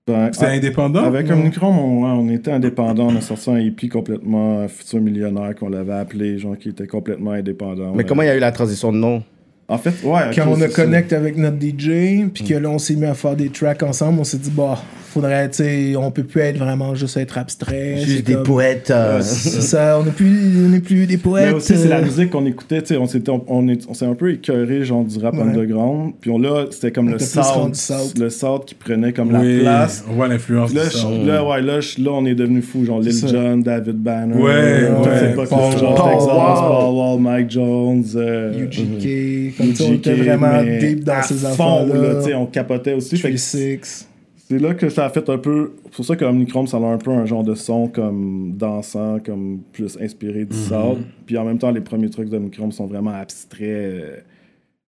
Ben, 0.08 0.32
C'était 0.34 0.48
indépendant? 0.48 1.04
Avec 1.04 1.30
Omnicron, 1.30 1.68
on, 1.68 2.04
on 2.04 2.30
était 2.30 2.52
indépendant. 2.52 3.10
On 3.12 3.16
a 3.18 3.22
sorti 3.22 3.52
un 3.52 3.58
EP 3.58 3.88
complètement 3.88 4.68
futur 4.68 5.00
millionnaire 5.02 5.54
qu'on 5.54 5.70
l'avait 5.70 5.94
appelé, 5.94 6.40
genre 6.40 6.58
qui 6.58 6.70
était 6.70 6.88
complètement 6.88 7.32
indépendant. 7.34 7.92
Mais 7.92 7.98
Ouais. 8.00 8.06
comment 8.06 8.24
il 8.24 8.28
y 8.28 8.30
a 8.30 8.36
eu 8.36 8.40
la 8.40 8.52
transition 8.52 8.92
de 8.92 8.98
nom? 8.98 9.22
En 9.68 9.78
fait, 9.78 9.94
ouais. 10.04 10.32
Quand 10.36 10.48
on 10.48 10.60
a 10.62 10.68
connecté 10.68 11.16
avec 11.16 11.38
notre 11.38 11.58
DJ, 11.58 12.26
puis 12.34 12.44
que 12.44 12.56
là, 12.56 12.72
on 12.72 12.80
s'est 12.80 12.96
mis 12.96 13.06
à 13.06 13.14
faire 13.14 13.36
des 13.36 13.50
tracks 13.50 13.84
ensemble, 13.84 14.20
on 14.20 14.24
s'est 14.24 14.40
dit, 14.40 14.50
bah, 14.50 14.82
faudrait, 15.12 15.50
tu 15.50 15.58
sais, 15.64 15.96
on 15.96 16.12
peut 16.12 16.24
plus 16.24 16.42
être 16.42 16.58
vraiment 16.58 16.96
juste 16.96 17.18
être 17.18 17.38
abstrait. 17.38 17.96
c'est 18.00 18.06
Juste 18.06 18.28
des 18.28 18.34
comme- 18.34 18.44
poètes. 18.44 18.92
euh, 18.92 19.22
ça, 19.22 20.00
on 20.00 20.06
n'est 20.06 20.12
plus, 20.12 20.66
on 20.66 20.70
n'est 20.70 20.80
plus 20.80 21.06
des 21.06 21.18
poètes. 21.18 21.48
Mais 21.50 21.54
aussi, 21.54 21.78
c'est 21.78 21.88
la 21.88 21.98
euh, 22.00 22.04
musique 22.04 22.30
qu'on 22.32 22.46
écoutait, 22.46 22.82
tu 22.82 22.90
sais, 22.90 22.98
on 22.98 23.08
s'était 23.08 23.32
on, 23.48 23.68
est- 23.68 23.88
on 23.90 23.94
s'est 23.94 24.06
un 24.06 24.16
peu 24.16 24.32
écœuré, 24.32 24.84
genre, 24.84 25.04
du 25.04 25.20
rap 25.20 25.34
Ouais. 25.36 25.42
underground. 25.42 26.14
Puis 26.22 26.30
on, 26.32 26.38
là, 26.40 26.66
c'était 26.72 26.92
comme 26.92 27.10
On 27.10 27.12
le 27.12 27.20
South. 27.20 28.18
le 28.18 28.30
qui 28.66 28.76
prenait 28.76 29.14
comme 29.14 29.34
oui, 29.36 29.58
la 29.58 29.62
place. 29.62 30.04
on 30.10 30.14
voit 30.14 30.28
l'influence 30.28 30.74
Là, 30.74 30.84
là, 31.26 31.46
ouais, 31.48 31.62
là, 31.62 31.80
là, 31.80 32.12
on 32.12 32.26
est 32.26 32.36
devenu 32.36 32.62
fou, 32.62 32.86
genre 32.86 33.00
Lil. 33.00 33.12
Jon, 33.28 33.58
David 33.58 33.98
Banner, 33.98 34.36
Ouais, 34.36 34.52
euh, 34.54 35.02
ouais. 35.02 35.34
Paul 35.36 35.48
genre 35.78 36.00
Wall. 36.00 36.12
Texas. 36.12 36.28
Paul 36.30 36.94
Wall, 36.96 37.20
Mike 37.20 37.52
Jones, 37.52 38.04
euh, 38.16 38.64
UGK, 38.66 39.58
comme 39.58 39.76
ça, 39.76 39.84
on 39.90 39.94
était 39.94 40.14
vraiment 40.14 40.64
deep 40.64 41.04
dans 41.04 41.22
ces 41.24 41.46
affaires-là. 41.46 42.38
on 42.38 42.46
capotait 42.46 42.94
aussi. 42.94 43.18
Fait 43.18 43.32
que 43.32 43.38
36. 43.38 44.08
C'est 44.52 44.60
là 44.60 44.74
que 44.74 44.90
ça 44.90 45.06
a 45.06 45.10
fait 45.10 45.30
un 45.30 45.38
peu. 45.38 45.72
C'est 45.86 45.96
pour 45.96 46.06
ça 46.06 46.16
que 46.18 46.26
Omnichrome, 46.26 46.68
ça 46.68 46.76
a 46.76 46.82
un 46.82 46.98
peu 46.98 47.12
un 47.12 47.26
genre 47.26 47.44
de 47.46 47.56
son 47.56 47.88
comme 47.88 48.52
dansant, 48.58 49.20
comme 49.26 49.60
plus 49.72 49.98
inspiré 50.02 50.44
du 50.44 50.56
South. 50.58 50.98
Puis 51.26 51.38
en 51.38 51.46
même 51.46 51.58
temps, 51.58 51.72
les 51.72 51.80
premiers 51.80 52.10
trucs 52.10 52.28
d'Omnichrome 52.28 52.72
sont 52.74 52.86
vraiment 52.88 53.12
abstraits. 53.12 53.62
euh, 53.62 54.18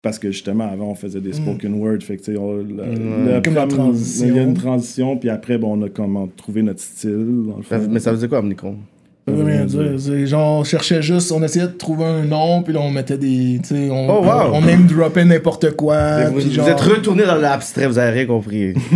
parce 0.04 0.20
que 0.20 0.30
justement, 0.32 0.66
avant, 0.72 0.92
on 0.92 0.96
faisait 0.96 1.20
des 1.20 1.34
spoken 1.34 1.74
word. 1.82 2.02
Fait 2.02 2.18
que, 2.18 2.22
tu 2.24 2.32
sais, 2.34 2.38
on- 2.38 2.58
le- 2.58 2.64
le 3.36 3.42
Comme 3.42 3.56
la 3.56 3.66
prom- 3.66 3.70
transition. 3.78 4.28
Il 4.28 4.36
y 4.36 4.40
a 4.40 4.44
une 4.44 4.54
transition, 4.54 5.18
puis 5.18 5.30
après, 5.30 5.58
bon, 5.58 5.78
on 5.78 5.82
a 5.84 5.90
comment 5.90 6.28
trouvé 6.28 6.62
notre 6.62 6.80
style. 6.80 7.46
Dans 7.50 7.58
le 7.58 7.64
Ça- 7.64 7.80
fond. 7.80 7.88
Mais 7.90 8.00
ça 8.00 8.12
faisait 8.12 8.28
quoi, 8.28 8.40
Omnicron 8.40 8.76
Ça 9.28 9.34
veut 9.34 9.44
rien 9.44 9.66
dire. 9.66 9.82
C'est 9.98 10.26
genre, 10.26 10.60
on 10.60 10.64
cherchait 10.64 11.02
juste, 11.02 11.34
on 11.34 11.44
essayait 11.44 11.66
de 11.68 11.72
trouver 11.72 12.06
un 12.06 12.24
nom, 12.24 12.62
puis 12.64 12.74
là, 12.74 12.80
on 12.82 12.90
mettait 12.90 13.18
des. 13.18 13.60
Tu 13.62 13.76
sais, 13.76 13.90
on, 13.92 14.08
Oh, 14.10 14.24
wow. 14.24 14.54
on 14.54 14.62
name 14.62 14.86
droppait 14.88 15.26
n'importe 15.26 15.72
quoi. 15.72 16.26
vous, 16.30 16.40
êtes 16.70 16.80
retourné 16.80 17.26
dans 17.26 17.36
l'abstrait, 17.36 17.88
vous 17.88 18.00
avez 18.00 18.12
rien 18.20 18.26
compris. 18.26 18.74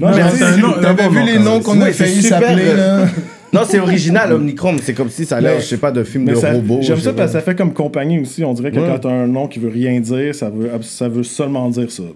Non, 0.00 0.08
Mais 0.10 0.82
t'avais 0.82 1.04
bon 1.04 1.08
vu 1.10 1.18
nom, 1.20 1.26
les 1.26 1.38
noms 1.38 1.60
qu'on 1.60 1.80
a 1.80 1.90
failli 1.92 2.22
s'appeler, 2.22 2.62
euh, 2.68 3.04
là. 3.04 3.06
non, 3.52 3.60
c'est 3.68 3.78
original, 3.78 4.32
Omnichrome. 4.32 4.78
C'est 4.82 4.94
comme 4.94 5.08
si 5.10 5.24
ça 5.24 5.36
a 5.36 5.40
l'air, 5.40 5.54
Mais- 5.56 5.60
je 5.60 5.66
sais 5.66 5.76
pas, 5.76 5.90
de 5.92 6.02
film 6.04 6.24
de 6.26 6.34
ça- 6.34 6.52
robot. 6.52 6.78
J'aime 6.82 6.98
ça 6.98 7.12
parce 7.12 7.32
que 7.32 7.38
ça 7.38 7.44
fait 7.44 7.54
comme 7.54 7.72
compagnie 7.72 8.20
aussi. 8.20 8.44
On 8.44 8.52
dirait 8.54 8.70
que 8.72 8.78
Ouais. 8.80 8.86
quand 8.88 8.98
t'as 8.98 9.08
un 9.10 9.26
nom 9.26 9.46
qui 9.46 9.58
veut 9.58 9.70
rien 9.70 9.98
dire, 10.00 10.34
ça 10.34 10.50
veut, 10.50 10.70
ça 10.82 11.08
veut 11.08 11.22
seulement 11.22 11.68
dire 11.68 11.90
ça. 11.90 12.02
Ouais, 12.02 12.08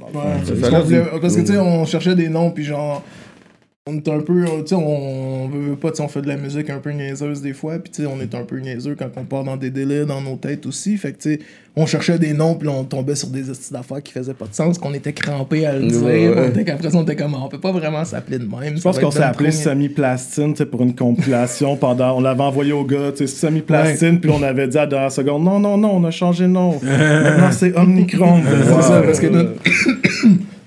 Ça 0.45 0.71
parce 1.21 1.37
que 1.37 1.41
tu 1.41 1.47
sais, 1.53 1.59
on 1.59 1.85
cherchait 1.85 2.15
des 2.15 2.29
noms, 2.29 2.51
puis 2.51 2.65
genre, 2.65 3.03
on 3.89 3.97
est 3.97 4.09
un 4.09 4.21
peu, 4.21 4.45
tu 4.45 4.67
sais, 4.67 4.75
on, 4.77 5.49
veut 5.49 5.71
veut 5.71 5.77
pas, 5.77 5.91
tu 5.91 5.97
sais, 5.97 6.03
on 6.05 6.09
fait 6.09 6.23
de 6.23 6.29
la 6.29 6.37
musique 6.37 6.71
un 6.71 6.79
peu 6.79 6.91
niaiseuse 6.91 7.43
des 7.43 7.53
fois, 7.53 7.81
puis 7.81 7.91
tu 7.91 8.03
sais, 8.03 8.09
on 8.09 8.21
est 8.21 8.33
un 8.33 8.45
peu 8.45 8.61
niaiseux 8.61 8.95
quand 8.97 9.11
on 9.17 9.25
part 9.25 9.43
dans 9.43 9.57
des 9.57 9.71
délais 9.71 10.05
dans 10.07 10.21
nos 10.21 10.37
têtes 10.37 10.67
aussi, 10.67 10.97
fait 10.97 11.13
que 11.13 11.19
tu 11.19 11.33
sais, 11.33 11.41
on 11.75 11.85
cherchait 11.85 12.17
des 12.17 12.33
noms, 12.33 12.55
puis 12.55 12.69
on 12.69 12.85
tombait 12.85 13.17
sur 13.17 13.27
des 13.29 13.51
astuces 13.51 13.73
d'affaires 13.73 14.01
qui 14.01 14.13
faisaient 14.13 14.35
pas 14.35 14.47
de 14.47 14.55
sens, 14.55 14.79
qu'on 14.79 14.95
était 14.95 15.13
crampés 15.13 15.67
à 15.67 15.73
le 15.77 15.89
dire, 15.89 16.01
Ouais, 16.01 16.29
ouais. 16.29 16.35
on 16.37 16.49
était 16.51 16.63
qu'après 16.63 16.91
ça, 16.91 16.97
on 16.97 17.03
était 17.03 17.17
comme, 17.17 17.35
on 17.35 17.49
peut 17.49 17.59
pas 17.59 17.73
vraiment 17.73 18.05
s'appeler 18.05 18.39
de 18.39 18.45
même. 18.45 18.77
Je 18.77 18.83
pense 18.83 19.01
qu'on 19.01 19.11
s'est 19.11 19.23
appelé 19.25 19.51
Semi-Plastine 19.51 20.53
tu 20.53 20.59
sais, 20.59 20.67
pour 20.67 20.83
une 20.83 20.95
compilation 20.95 21.77
pendant. 21.77 22.19
On 22.19 22.21
l'avait 22.21 22.43
envoyé 22.43 22.73
au 22.73 22.85
gars, 22.85 23.11
tu 23.11 23.27
sais, 23.27 23.27
Semi-Plastine, 23.27 24.21
puis 24.21 24.31
on 24.31 24.45
avait 24.45 24.69
dit 24.69 24.79
à 24.79 24.83
la 24.83 24.87
dernière 24.87 25.13
seconde 25.13 25.43
non, 25.43 25.59
non, 25.59 25.77
non, 25.77 25.97
on 25.97 26.05
a 26.05 26.13
changé 26.13 26.45
de 26.45 26.51
nom. 26.51 26.79
Maintenant 26.83 27.51
c'est 27.51 27.77
Omnicron. 27.77 28.43
C'est 28.53 28.83
ça, 28.83 29.03
parce 29.03 29.19
que 29.19 29.27
notre, 29.27 29.53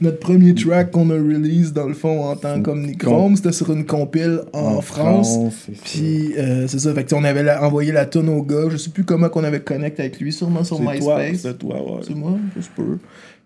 notre 0.02 0.20
premier 0.20 0.54
track 0.54 0.92
qu'on 0.92 1.10
a 1.10 1.14
release 1.14 1.74
dans 1.74 1.88
le 1.88 1.94
fond 1.94 2.26
en 2.26 2.36
tant 2.36 2.62
qu'Omnichrome, 2.62 3.36
c'était 3.36 3.52
sur 3.52 3.72
une 3.72 3.86
compile 3.86 4.42
en, 4.54 4.82
France. 4.82 5.38
Puis 5.84 6.34
euh, 6.38 6.68
c'est 6.68 6.80
ça, 6.80 6.94
fait 6.94 7.04
que 7.06 7.16
on 7.16 7.24
avait 7.24 7.44
la- 7.44 7.64
envoyé 7.64 7.92
la 7.92 8.06
tonne 8.06 8.30
au 8.30 8.42
gars, 8.42 8.70
je 8.70 8.78
sais 8.78 8.90
plus 8.90 9.04
comment 9.04 9.30
qu'on 9.30 9.44
avait 9.44 9.62
connecté 9.62 10.04
avec 10.04 10.20
lui, 10.20 10.34
sûrement 10.34 10.64
sur 10.64 10.80
MySpace. 10.80 11.40
c'est 11.42 11.58
toi, 11.58 11.76
ouais. 11.76 12.02
C'est 12.06 12.16
moi, 12.16 12.38
je 12.56 12.62
sais 12.62 12.70
pas. 12.76 12.84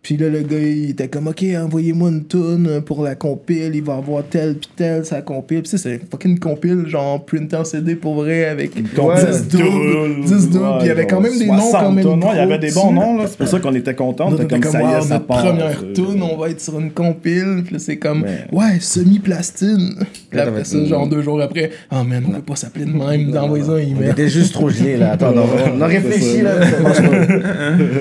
Puis 0.02 0.16
là, 0.16 0.30
le 0.30 0.39
gars, 0.43 0.58
il 0.58 0.91
était 0.91 1.10
comme, 1.10 1.28
OK, 1.28 1.43
envoyez-moi 1.62 2.10
une 2.10 2.26
tune 2.26 2.82
pour 2.86 3.04
la 3.04 3.16
compile, 3.16 3.72
il 3.76 3.84
va 3.84 3.95
avoir 3.97 4.24
tel 4.24 4.56
puis 4.56 4.70
tel, 4.76 5.04
sa 5.04 5.22
compile. 5.22 5.62
Puis 5.62 5.72
ça, 5.72 5.78
c'est 5.78 6.00
fucking 6.10 6.39
compile, 6.39 6.86
genre 6.88 7.24
printé 7.26 7.58
en 7.58 7.66
CD 7.66 7.95
pour 7.95 8.16
vrai, 8.16 8.45
avec 8.45 8.76
10 8.76 8.82
doubles, 8.93 10.22
10 10.26 10.50
doubles. 10.52 10.66
Puis 10.80 10.84
il 10.84 10.88
y 10.88 10.89
avait 10.91 11.06
quand 11.06 11.20
même 11.20 11.38
des 11.38 11.47
noms 11.47 11.72
quand 11.72 11.91
même. 11.91 12.06
Non, 12.06 12.30
il 12.32 12.38
y 12.38 12.39
avait 12.39 12.60
des 12.60 12.72
bons 12.72 12.93
noms, 12.93 13.18
là. 13.18 13.26
C'est 13.28 13.38
pour 13.38 13.47
ça 13.50 13.60
qu'on 13.60 13.76
était 13.76 13.93
contents. 13.93 14.28
On 14.30 14.32
On 14.32 14.36
était 14.36 14.45
était 14.45 14.60
comme 14.62 14.72
comme, 14.72 14.72
ça, 14.72 14.82
y 14.82 14.84
wow, 14.86 14.97
est, 15.00 15.02
ça 15.02 15.14
notre 15.16 15.26
part. 15.26 15.43
première 15.45 15.84
euh, 15.84 15.93
tune, 15.93 16.24
on 16.24 16.38
va 16.38 16.50
être 16.50 16.62
sur 16.62 16.80
une 16.80 16.91
compile. 16.91 17.62
Puis 17.66 17.74
là, 17.74 17.80
c'est 17.80 17.97
comme, 17.97 18.22
Mais- 18.22 18.45
ouais, 18.58 18.80
semi-plastine. 18.80 19.95
Puis 20.30 20.38
Là, 20.38 20.43
après 20.47 20.64
ça, 20.64 20.84
genre 20.86 21.08
deux 21.10 21.22
jours 21.22 21.41
après, 21.41 21.72
oh 21.91 22.04
man, 22.06 22.24
on 22.26 22.32
peut 22.32 22.41
pas 22.41 22.56
s'appeler 22.56 22.86
de 22.86 22.91
même, 22.93 23.32
d'envoyer 23.32 23.66
un 23.66 23.68
On 23.74 23.78
email. 23.78 24.12
était 24.12 24.30
juste 24.30 24.54
trop 24.54 24.70
gelé, 24.70 24.95
là. 24.95 25.12
Attends, 25.12 25.34
on 25.76 25.82
a 25.82 25.88
réfléchi, 25.88 26.41
là. 26.41 26.52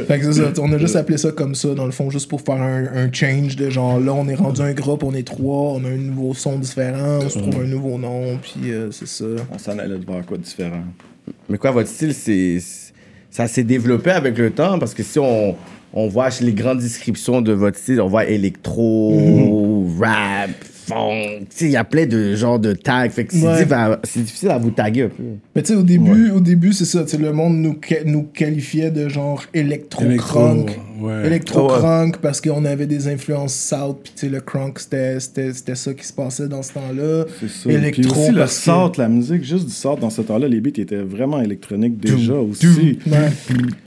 Fait 0.07 0.19
que 0.21 0.25
c'est 0.31 0.41
ça, 0.43 0.53
on 0.63 0.73
a 0.73 0.79
juste 0.79 0.95
appelé 0.95 1.19
ça 1.19 1.33
comme 1.33 1.57
ça, 1.57 1.75
dans 1.75 1.88
le 1.89 1.93
fond, 1.93 2.09
juste 2.11 2.29
pour 2.29 2.41
faire 2.41 2.63
un, 2.63 2.87
un 2.87 3.13
change 3.13 3.57
de 3.57 3.69
genre, 3.69 3.99
là, 3.99 4.15
on 4.15 4.29
est 4.29 4.37
rendu 4.37 4.61
un 4.61 4.73
groupe, 4.73 5.03
on 5.03 5.15
est 5.15 5.27
trois, 5.27 5.73
on 5.73 5.85
a 5.85 5.89
un 5.89 5.97
nouveau 5.97 6.33
son 6.35 6.59
différent, 6.59 7.19
on 7.25 7.29
se 7.29 7.39
trouve 7.39 7.61
un 7.61 7.67
nouveau 7.67 7.99
nom, 7.99 8.39
puis 8.41 8.71
euh, 8.71 8.93
c'est 8.93 9.09
ça. 9.09 9.25
On 9.53 9.59
s'en 9.59 9.79
allait 9.79 9.99
de 9.99 10.07
voir 10.07 10.25
quoi 10.25 10.37
de 10.37 10.43
différent. 10.43 10.85
Mais 11.49 11.59
quoi, 11.59 11.73
votre 11.73 11.89
style, 11.89 12.15
c'est. 12.15 12.59
Ça 13.31 13.47
s'est 13.47 13.65
développé 13.65 14.11
avec 14.11 14.39
le 14.39 14.51
temps? 14.51 14.79
Parce 14.79 14.95
que 14.95 15.03
si 15.03 15.19
on, 15.19 15.55
on 15.93 16.09
voit 16.09 16.31
chez 16.31 16.45
les 16.45 16.55
grandes 16.55 16.79
descriptions 16.79 17.43
de 17.43 17.53
votre 17.53 17.77
style, 17.77 18.01
on 18.01 18.09
voit 18.09 18.25
électro, 18.25 19.87
rap, 20.01 20.51
funk. 20.89 21.47
Il 21.61 21.71
y 21.71 21.77
a 21.77 21.85
plein 21.85 22.07
de 22.07 22.35
genres 22.35 22.59
de 22.59 22.73
tags. 22.73 23.09
Fait 23.11 23.25
que 23.25 23.33
c'est 23.35 23.43
Ouais. 23.47 23.53
difficile 23.57 23.75
à- 23.75 24.01
c'est 24.05 24.23
difficile 24.23 24.49
à 24.51 24.59
vous 24.59 24.71
taguer 24.71 25.03
un 25.05 25.09
peu. 25.09 25.23
Mais 25.55 25.63
tu 25.63 25.69
sais, 25.73 25.79
au 25.79 25.83
début, 25.83 26.31
au 26.31 26.41
début 26.41 26.73
c'est 26.73 26.85
ça, 26.85 27.05
le 27.19 27.33
monde 27.33 27.57
nous, 27.59 27.77
nous 28.07 28.23
qualifiait 28.25 28.91
de 28.91 29.09
genre 29.09 29.43
électro-crunk. 29.55 30.71
ouais. 31.01 31.27
Électro-crunk 31.27 32.19
parce 32.19 32.41
qu'on 32.41 32.65
avait 32.65 32.87
des 32.87 33.09
influences 33.09 33.55
south, 33.55 33.99
puis 34.05 34.13
tu 34.15 34.27
sais, 34.27 34.29
le 34.33 34.41
crunk, 34.41 34.79
c'était- 34.79 35.21
c'était 35.21 35.53
c'était 35.53 35.75
ça 35.75 35.95
qui 35.95 36.07
se 36.07 36.13
passait 36.13 36.49
dans 36.49 36.63
ce 36.63 36.73
temps-là. 36.75 37.25
C'est 37.41 37.49
ça. 37.49 37.71
Électro, 37.71 38.03
Puis 38.03 38.11
aussi, 38.23 38.33
le 38.33 38.43
que- 38.45 38.49
sort, 38.51 38.93
la 38.99 39.09
musique, 39.09 39.45
juste 39.45 39.67
du 39.67 39.73
sort 39.73 39.97
dans 39.97 40.11
ce 40.11 40.23
temps-là, 40.23 40.49
les 40.49 40.61
beats 40.61 40.71
étaient 40.81 40.97
vraiment 40.97 41.41
électroniques 41.41 41.99
déjà 41.99 42.35
aussi. 42.35 42.99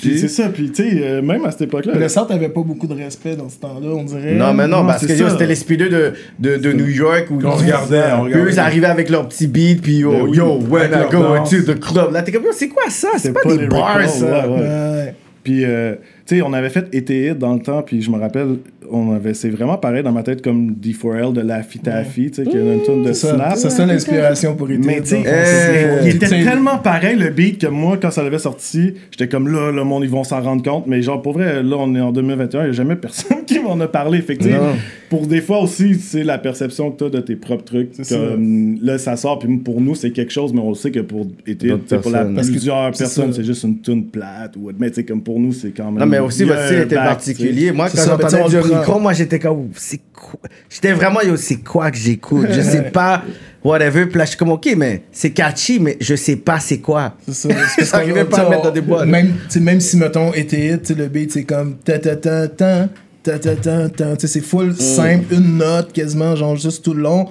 C'est 0.02 0.28
ça, 0.28 0.50
puis 0.50 0.72
tu 0.72 0.84
sais, 0.84 0.90
euh, 1.04 1.22
même 1.22 1.46
à 1.46 1.52
cette 1.52 1.62
époque-là. 1.62 1.96
Le 1.96 2.08
south 2.10 2.32
avait 2.32 2.50
pas 2.50 2.62
beaucoup 2.64 2.88
de 2.88 2.94
respect 2.94 3.36
dans 3.36 3.50
ce 3.50 3.58
temps-là, 3.58 3.88
on 3.90 4.04
dirait. 4.04 4.36
Non, 4.36 4.54
mais 4.54 4.68
non, 4.68 4.82
non, 4.82 4.88
parce 4.88 5.06
que 5.06 5.16
c'était 5.16 5.48
les 5.48 5.56
speeders 5.56 5.90
de, 5.90 6.14
de, 6.40 6.58
de 6.58 6.72
New 6.74 6.88
York 6.92 7.28
où 7.32 7.40
On 7.44 7.52
regardait, 7.52 8.12
on 8.18 8.28
eux, 8.28 8.48
ils 8.50 8.60
arrivaient 8.60 8.88
avec 8.88 9.10
leur 9.10 9.28
petit 9.28 9.48
beat, 9.48 9.82
puis 9.82 9.98
yo, 9.98 10.12
Ben 10.12 10.22
oui. 10.24 10.38
yo, 10.38 10.60
when 10.70 10.92
I 10.92 11.12
go 11.12 11.34
into 11.34 11.62
the 11.62 11.80
club. 11.80 12.14
Là, 12.14 12.22
t'es 12.22 12.32
comme, 12.32 12.44
yo, 12.44 12.52
c'est 12.54 12.70
quoi 12.70 12.90
ça? 12.90 13.10
C'est 13.18 13.34
pas, 13.34 13.42
des 13.44 13.68
bars, 13.68 14.08
ça? 14.08 14.26
ouais, 14.26 14.48
ouais. 14.48 14.60
Ouais. 14.60 15.16
Puis, 15.44 15.66
euh, 15.66 15.96
sais, 16.36 16.42
on 16.42 16.54
avait 16.54 16.70
fait 16.70 16.88
ETH 16.94 17.38
dans 17.38 17.54
le 17.54 17.62
temps, 17.62 17.82
puis 17.82 18.02
je 18.02 18.10
me 18.10 18.18
rappelle, 18.18 18.58
on 18.92 19.14
avait, 19.14 19.34
c'est 19.34 19.50
vraiment 19.50 19.78
pareil 19.78 20.04
dans 20.04 20.12
ma 20.12 20.24
tête 20.24 20.42
comme 20.42 20.74
D4L 20.74 21.34
de 21.34 21.42
Laffy 21.42 21.80
Taffy, 21.80 22.32
tu 22.32 22.44
sais, 22.44 22.50
qui 22.50 22.58
a 22.58 22.74
une 22.74 22.84
tonne 22.84 23.04
de 23.04 23.14
snap. 23.14 23.56
c'est 23.56 23.70
ça 23.70 23.86
l'inspiration 23.86 24.56
pour 24.56 24.70
Ethan. 24.70 24.84
Mais 24.86 25.02
tu 25.02 25.08
sais, 25.08 26.00
il 26.04 26.10
était 26.10 26.28
tellement 26.28 26.78
pareil 26.78 27.18
le 27.18 27.30
beat 27.30 27.60
que 27.60 27.68
moi, 27.68 27.98
quand 28.02 28.12
ça 28.12 28.22
avait 28.22 28.40
sorti, 28.40 28.94
j'étais 29.12 29.28
comme 29.28 29.48
là, 29.48 29.72
le 29.72 29.84
monde, 29.84 30.04
ils 30.04 30.10
vont 30.10 30.24
s'en 30.24 30.42
rendre 30.42 30.64
compte. 30.64 30.88
Mais 30.88 31.02
genre, 31.02 31.22
pour 31.22 31.34
vrai, 31.34 31.64
là, 31.64 31.78
on 31.80 31.96
est 31.96 32.02
en 32.02 32.12
2021, 32.12 32.62
il 32.62 32.64
n'y 32.64 32.70
a 32.70 32.74
jamais 32.74 32.96
personne 32.96 33.38
qui 33.46 33.60
m'en 33.60 33.80
a 33.80 33.88
parlé. 33.88 34.24
Non. 34.42 34.76
pour 35.10 35.28
des 35.28 35.42
fois 35.42 35.60
aussi, 35.60 35.96
c'est 35.96 36.24
la 36.24 36.38
perception 36.38 36.92
que 36.92 36.98
tu 36.98 37.04
as 37.06 37.10
de 37.10 37.20
tes 37.20 37.36
propres 37.36 37.64
trucs. 37.64 37.92
Comme, 38.10 38.78
là, 38.82 38.98
ça 38.98 39.16
sort, 39.16 39.40
puis 39.40 39.58
pour 39.58 39.82
nous, 39.82 39.96
c'est 39.96 40.12
quelque 40.12 40.32
chose, 40.32 40.54
mais 40.54 40.62
on 40.62 40.74
sait 40.74 40.92
que 40.92 41.00
pour, 41.00 41.26
sais, 41.46 41.56
pour 41.56 42.12
la 42.12 42.20
personnes. 42.20 42.36
Parce 42.36 42.48
que 42.48 42.52
plusieurs 42.52 42.96
c'est 42.96 43.04
personnes, 43.04 43.34
c'est 43.34 43.44
juste 43.44 43.64
une 43.64 43.80
tune 43.80 44.06
plate. 44.06 44.56
Ou, 44.58 44.72
mais 44.78 44.90
tu 44.90 44.96
sais, 44.96 45.04
comme 45.04 45.22
pour 45.22 45.40
nous, 45.40 45.54
c'est 45.54 45.72
quand 45.72 45.92
même. 45.92 46.00
Mais 46.22 46.28
aussi, 46.28 46.44
votre 46.44 46.66
style 46.66 46.78
un 46.78 46.82
était 46.84 46.96
particulier. 46.96 47.72
Moi, 47.72 47.90
C'est 47.90 47.98
quand 47.98 48.04
ça, 48.04 48.18
ben, 48.18 48.30
j'entendais 48.30 48.62
du 48.62 48.70
micro, 48.70 49.00
moi, 49.00 49.14
j'étais 49.14 49.40
comme, 49.40 49.70
c'est 49.76 50.02
quoi? 50.14 50.40
J'étais 50.70 50.94
vraiment, 50.94 51.22
yo, 51.22 51.36
c'est 51.36 51.58
quoi 51.58 51.92
que 51.92 51.98
j'écoute? 51.98 52.48
Je 52.52 52.62
sais 52.62 52.84
pas, 52.84 53.24
whatever. 53.64 54.06
Puis 54.06 54.18
là, 54.18 54.26
je 54.26 54.30
suis 54.30 54.38
comme, 54.38 54.52
ok, 54.52 54.74
mais 54.78 55.04
c'est 55.12 55.32
catchy, 55.32 55.80
mais 55.80 55.98
je 56.00 56.16
sais 56.16 56.36
pas 56.36 56.60
c'est 56.60 56.80
quoi. 56.80 57.16
C'est 57.28 57.34
ça. 57.34 57.50
J'arrivais 58.00 58.26
pas 58.26 58.42
à 58.42 58.50
mettre 58.50 58.64
dans 58.64 58.72
des 58.72 58.82
boîtes. 58.82 59.08
Même, 59.08 59.80
si, 59.80 59.98
mettons, 59.98 60.34
était 60.34 60.74
hit, 60.74 60.90
le 60.98 61.08
beat, 61.08 61.32
c'est 61.32 61.44
comme 61.44 61.78
ta 61.78 62.00
ta 62.00 62.16
ta 62.16 62.48
ta 62.48 62.88
ta, 63.24 63.40
ta, 63.40 63.56
ta, 63.56 63.90
ta. 63.90 64.28
C'est 64.28 64.42
full 64.42 64.76
simple, 64.76 65.34
une 65.34 65.58
note 65.58 65.94
quasiment, 65.94 66.36
genre 66.36 66.56
juste 66.56 66.84
tout 66.84 66.94
le 66.94 67.04
long. 67.04 67.28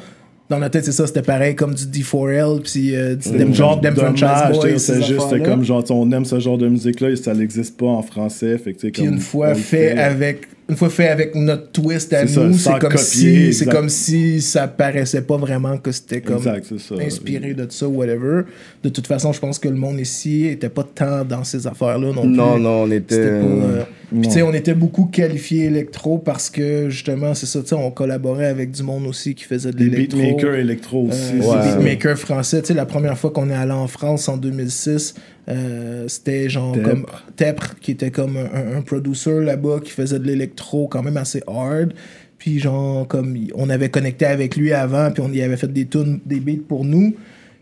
Dans 0.51 0.59
la 0.59 0.68
tête, 0.68 0.84
c'est 0.84 0.92
ça, 0.92 1.07
c'était 1.07 1.22
pareil 1.22 1.55
comme 1.55 1.74
du 1.74 1.84
D4L, 1.84 2.62
puis 2.62 2.96
euh, 2.96 3.14
du 3.14 3.30
Dem, 3.30 3.55
genre 3.55 3.80
Dem 3.80 3.94
Franchise 3.94 4.78
c'est 4.78 5.01
juste 5.01 5.42
comme 5.44 5.62
genre, 5.62 5.84
on 5.90 6.11
aime 6.11 6.24
ce 6.24 6.40
genre 6.40 6.59
de 6.59 6.68
musique-là 6.68 7.11
et 7.11 7.16
ça 7.16 7.32
n'existe 7.34 7.76
pas 7.76 7.86
en 7.86 8.03
français. 8.03 8.59
Fait 8.59 8.74
que, 8.74 8.88
Puis 8.88 9.05
une 9.05 9.20
fois 9.20 9.55
fait 9.55 9.96
avec 9.96 10.48
une 10.68 10.76
fois 10.76 10.90
fait 10.90 11.09
avec 11.09 11.34
notre 11.34 11.70
twist 11.70 12.12
à 12.12 12.24
nous, 12.24 12.55
c'est 12.55 12.70
comme 12.78 12.92
copier, 12.92 12.98
si 12.98 13.55
c'est 13.55 13.66
comme 13.66 13.88
si 13.88 14.40
ça 14.40 14.66
paraissait 14.68 15.22
pas 15.22 15.36
vraiment 15.36 15.76
que 15.78 15.92
c'était 15.92 16.20
comme 16.20 16.38
Exact, 16.38 16.66
c'est 16.68 16.80
ça. 16.80 16.94
inspiré 17.01 17.55
de 17.55 17.66
ça 17.68 17.88
whatever. 17.88 18.42
De 18.82 18.88
toute 18.88 19.07
façon, 19.07 19.32
je 19.32 19.40
pense 19.40 19.59
que 19.59 19.68
le 19.68 19.74
monde 19.76 20.01
ici 20.01 20.46
était 20.46 20.68
pas 20.68 20.84
tant 20.84 21.24
dans 21.24 21.44
ces 21.44 21.66
affaires-là 21.66 22.12
non 22.12 22.22
plus. 22.22 22.30
Non, 22.30 22.59
non, 22.59 22.82
on 22.82 22.90
était. 22.90 23.40
pas, 23.40 23.46
euh, 23.46 23.82
Puis 24.11 24.22
tu 24.22 24.30
sais, 24.30 24.42
on 24.42 24.52
était 24.52 24.74
beaucoup 24.74 25.04
qualifiés 25.04 25.66
électro 25.66 26.18
parce 26.18 26.50
que 26.50 26.90
justement, 26.90 27.32
c'est 27.34 27.46
ça, 27.46 27.61
tu 27.62 27.68
sais, 27.68 27.74
on 27.76 27.90
collaborait 27.90 28.46
avec 28.46 28.72
du 28.72 28.82
monde 28.82 29.06
aussi 29.06 29.34
qui 29.34 29.44
faisait 29.44 29.70
de 29.70 29.78
Les 29.78 29.84
l'électro. 29.88 30.18
beatmakers 30.20 30.54
électro 30.56 31.06
aussi. 31.08 31.18
Euh, 31.34 31.40
c'est 31.42 31.46
Ouais. 31.48 31.56
les 31.56 31.70
ça. 31.70 31.76
beatmakers 31.76 32.18
français, 32.18 32.61
tu 32.62 32.68
sais, 32.68 32.74
la 32.74 32.86
première 32.86 33.16
fois 33.16 33.30
qu'on 33.30 33.48
est 33.50 33.54
allé 33.54 33.72
en 33.72 33.86
France 33.86 34.28
en 34.28 34.36
2006, 34.36 35.14
euh, 35.48 36.08
c'était 36.08 36.48
genre 36.48 36.72
Tepr. 36.72 36.88
comme 36.88 37.06
Tepr, 37.36 37.74
qui 37.80 37.92
était 37.92 38.11
comme 38.11 38.36
un, 38.36 38.78
un 38.78 38.82
producer 38.82 39.40
là-bas 39.44 39.78
qui 39.84 39.92
faisait 39.92 40.18
de 40.18 40.24
l'électro 40.26 40.88
quand 40.88 41.02
même 41.02 41.16
assez 41.16 41.42
hard. 41.46 41.92
Puis 42.38 42.58
genre, 42.58 43.06
comme 43.06 43.36
on 43.54 43.68
avait 43.70 43.90
connecté 43.90 44.24
avec 44.24 44.56
lui 44.56 44.72
avant, 44.72 45.11
puis 45.11 45.22
on 45.24 45.30
y 45.32 45.42
avait 45.42 45.56
fait 45.58 45.72
des 45.72 45.86
tunes, 45.86 46.20
des 46.24 46.40
beats 46.40 46.62
pour 46.66 46.84
nous. 46.84 47.14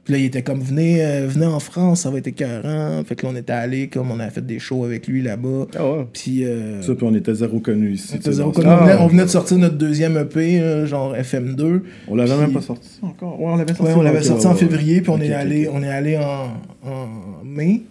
Puis 0.09 0.15
là, 0.15 0.21
il 0.21 0.25
était 0.25 0.41
comme, 0.41 0.61
venez, 0.63 1.05
euh, 1.05 1.27
venez 1.29 1.45
en 1.45 1.61
France, 1.61 2.01
ça 2.01 2.11
va 2.11 2.17
être 2.17 2.29
écœurant. 2.29 3.03
Fait 3.05 3.15
que 3.15 3.27
là, 3.27 3.33
on 3.35 3.37
était 3.37 3.53
allé, 3.53 3.89
comme 3.89 4.11
on 4.11 4.19
a 4.21 4.31
fait 4.31 4.41
des 4.47 4.59
shows 4.59 4.87
avec 4.87 5.07
lui 5.07 5.21
là-bas. 5.21 5.67
Ah 5.77 5.87
ouais. 5.87 6.07
Puis... 6.15 6.47
euh, 6.47 6.81
Ça, 6.81 6.95
puis 6.95 7.05
on 7.07 7.15
était 7.15 7.35
zéro 7.35 7.61
connus 7.61 7.93
ici. 7.93 8.13
on 8.15 8.17
était 8.17 8.33
zéro 8.33 8.51
connu. 8.51 8.69
on, 8.69 8.77
venait, 8.79 8.95
on 9.01 9.07
venait 9.07 9.25
de 9.25 9.29
sortir 9.29 9.59
notre 9.59 9.77
deuxième 9.77 10.17
EP, 10.17 10.61
euh, 10.63 10.87
genre 10.87 11.15
FM2. 11.15 11.83
On 12.09 12.15
l'avait 12.17 12.31
Puis- 12.33 12.41
même 12.41 12.53
pas 12.55 12.63
sorti 12.63 12.89
encore? 13.03 13.39
Ouais, 13.39 13.49
on 13.51 13.57
l'avait 13.57 13.75
sorti. 13.75 13.93
Ouais, 13.93 13.99
on 13.99 14.03
l'avait 14.03 14.23
sorti 14.23 14.47
ouais, 14.47 14.51
en 14.51 14.55
ouais. 14.55 14.59
février, 14.61 15.01
puis 15.03 15.11
on 15.11 15.21
est 15.21 15.31
allé, 15.35 15.69
on 15.71 15.83
est 15.83 15.91
allé 15.91 16.17
en, 16.17 16.89
en 16.91 17.09
mai. 17.45 17.83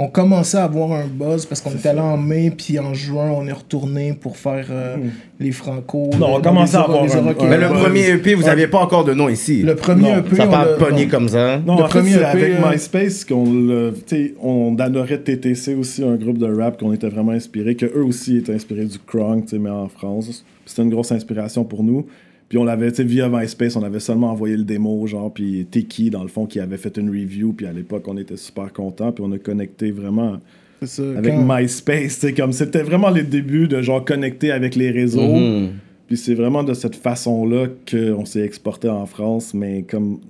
On 0.00 0.06
commençait 0.06 0.58
à 0.58 0.62
avoir 0.62 0.92
un 0.92 1.06
buzz 1.08 1.44
parce 1.44 1.60
qu'on 1.60 1.72
était 1.72 1.88
allé 1.88 1.98
en 1.98 2.16
mai, 2.16 2.52
puis 2.56 2.78
en 2.78 2.94
juin, 2.94 3.32
on 3.32 3.44
est 3.48 3.52
retourné 3.52 4.12
pour 4.12 4.36
faire 4.36 4.66
euh, 4.70 4.96
les 5.40 5.50
Franco. 5.50 6.10
Non, 6.16 6.36
on 6.36 6.40
commençait 6.40 6.76
à 6.76 6.82
avoir 6.82 7.02
les 7.02 7.16
un-. 7.16 7.22
Mais 7.48 7.56
le 7.58 7.66
premier 7.66 8.08
EP, 8.10 8.34
vous 8.34 8.42
Ouais. 8.42 8.46
n'aviez 8.48 8.68
pas 8.68 8.78
encore 8.78 9.04
de 9.04 9.12
nom 9.12 9.28
ici. 9.28 9.62
Le 9.62 9.74
premier 9.74 10.12
Non, 10.12 10.18
EP, 10.18 10.36
Ça 10.36 10.46
pas 10.46 10.66
pogné 10.78 11.08
comme 11.08 11.28
ça. 11.28 11.58
Non, 11.58 11.78
Le 11.78 11.82
en 11.82 11.88
premier 11.88 12.12
c'est 12.12 12.18
EP, 12.18 12.24
avec 12.26 12.52
euh, 12.64 12.70
MySpace 12.70 13.24
qu'on 13.24 13.92
on 14.40 14.76
adorait 14.78 15.18
TTC 15.18 15.74
aussi, 15.74 16.04
un 16.04 16.14
groupe 16.14 16.38
de 16.38 16.46
rap 16.46 16.78
qu'on 16.78 16.92
était 16.92 17.08
vraiment 17.08 17.32
inspiré, 17.32 17.74
que 17.74 17.86
eux 17.86 18.04
aussi 18.04 18.36
étaient 18.36 18.54
inspirés 18.54 18.84
du 18.84 19.00
crunk, 19.04 19.52
mais 19.54 19.68
en 19.70 19.88
France. 19.88 20.44
C'était 20.64 20.82
une 20.82 20.90
grosse 20.90 21.10
inspiration 21.10 21.64
pour 21.64 21.82
nous. 21.82 22.06
Puis 22.48 22.56
on 22.58 22.64
l'avait, 22.64 22.90
tu 22.90 22.96
sais, 22.96 23.04
via 23.04 23.28
MySpace, 23.28 23.76
on 23.76 23.82
avait 23.82 24.00
seulement 24.00 24.30
envoyé 24.30 24.56
le 24.56 24.64
démo, 24.64 25.06
genre, 25.06 25.32
puis 25.32 25.66
Teki, 25.70 26.08
dans 26.10 26.22
le 26.22 26.28
fond, 26.28 26.46
qui 26.46 26.60
avait 26.60 26.78
fait 26.78 26.96
une 26.96 27.10
review, 27.10 27.52
puis 27.52 27.66
à 27.66 27.72
l'époque, 27.72 28.04
on 28.08 28.16
était 28.16 28.36
super 28.38 28.72
contents, 28.72 29.12
puis 29.12 29.22
on 29.26 29.32
a 29.32 29.38
connecté 29.38 29.90
vraiment 29.90 30.38
ça, 30.82 31.02
avec 31.16 31.34
quand- 31.34 31.44
MySpace, 31.58 32.20
tu 32.20 32.26
sais, 32.28 32.32
comme 32.32 32.52
c'était 32.52 32.82
vraiment 32.82 33.10
les 33.10 33.22
débuts 33.24 33.68
de 33.68 33.82
genre 33.82 34.02
connecter 34.04 34.50
avec 34.50 34.76
les 34.76 34.90
réseaux. 34.90 35.34
Mhm. 35.36 35.68
Puis 36.06 36.16
c'est 36.16 36.34
vraiment 36.34 36.62
de 36.64 36.72
cette 36.72 36.96
façon-là 36.96 37.66
qu'on 37.90 38.24
s'est 38.24 38.40
exporté 38.40 38.88
en 38.88 39.04
France, 39.04 39.52
mais 39.52 39.82
comme. 39.82 40.20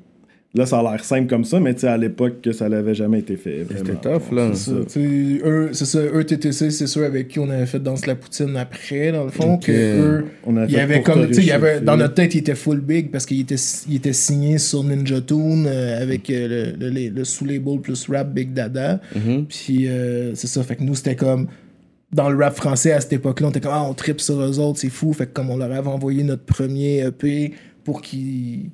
Là, 0.55 0.65
ça 0.65 0.79
a 0.79 0.83
l'air 0.83 1.05
simple 1.05 1.29
comme 1.29 1.45
ça, 1.45 1.61
mais 1.61 1.75
tu 1.75 1.81
sais, 1.81 1.89
à 1.89 1.99
l'époque, 1.99 2.41
que 2.41 2.53
ça 2.53 2.71
n'avait 2.71 2.95
jamais 2.95 3.19
été 3.19 3.37
fait. 3.37 3.67
C'était 3.69 3.93
vraiment. 3.93 4.19
tough, 4.19 4.33
là. 4.33 4.51
C'est 4.55 4.71
ça, 4.71 4.77
sais, 4.89 5.01
eux, 5.45 5.69
c'est 5.73 5.85
ça, 5.85 5.99
eux, 5.99 6.25
TTC, 6.25 6.71
c'est 6.71 6.87
ceux 6.87 7.05
avec 7.05 7.29
qui 7.29 7.39
on 7.39 7.51
avait 7.51 7.67
fait 7.67 7.79
Danse 7.79 8.07
la 8.07 8.15
Poutine 8.15 8.57
après, 8.57 9.13
dans 9.13 9.25
le 9.25 9.31
fond, 9.31 9.55
Ok. 9.57 9.67
que 9.67 9.73
eux, 9.73 10.25
On 10.47 10.57
avait 10.57 10.67
il 10.69 10.73
y 10.73 10.75
fait 10.77 10.81
avait 10.81 11.03
comme, 11.03 11.27
tu 11.29 11.35
sais, 11.35 11.41
il 11.43 11.49
y 11.49 11.53
avait, 11.53 11.83
dans 11.83 11.99
notre 11.99 12.15
tête, 12.15 12.35
il 12.35 12.39
était 12.39 12.55
full 12.55 12.81
big 12.81 13.11
parce 13.11 13.27
qu'il 13.27 13.41
était, 13.41 13.57
il 13.89 13.97
était 13.97 14.15
signé 14.15 14.57
sur 14.57 14.83
Ninja 14.85 15.21
Tune 15.21 15.67
euh, 15.67 16.01
avec 16.03 16.31
euh, 16.31 16.73
le, 16.81 16.89
le, 16.89 17.09
le 17.11 17.25
sous-label 17.25 17.81
plus 17.83 18.09
rap 18.09 18.33
Big 18.33 18.55
Dada. 18.55 19.03
Mhm. 19.15 19.45
Puis 19.51 19.87
euh, 19.87 20.35
c'est 20.35 20.47
ça, 20.47 20.63
fait 20.63 20.77
que 20.77 20.83
nous, 20.83 20.95
c'était 20.95 21.15
comme, 21.17 21.49
dans 22.11 22.31
le 22.31 22.39
rap 22.43 22.57
français 22.57 22.93
à 22.93 23.03
cette 23.03 23.13
époque-là, 23.13 23.49
on 23.49 23.51
était 23.51 23.61
comme, 23.61 23.73
ah, 23.75 23.85
on 23.87 23.93
tripe 23.93 24.23
sur 24.23 24.41
eux 24.41 24.59
autres, 24.59 24.79
c'est 24.79 24.89
fou. 24.89 25.13
Fait 25.13 25.27
que 25.27 25.33
comme 25.35 25.51
on 25.51 25.59
leur 25.59 25.71
avait 25.71 25.89
envoyé 25.89 26.23
notre 26.25 26.45
premier 26.45 27.01
EP 27.05 27.53
pour 27.85 28.01
qu'ils, 28.01 28.71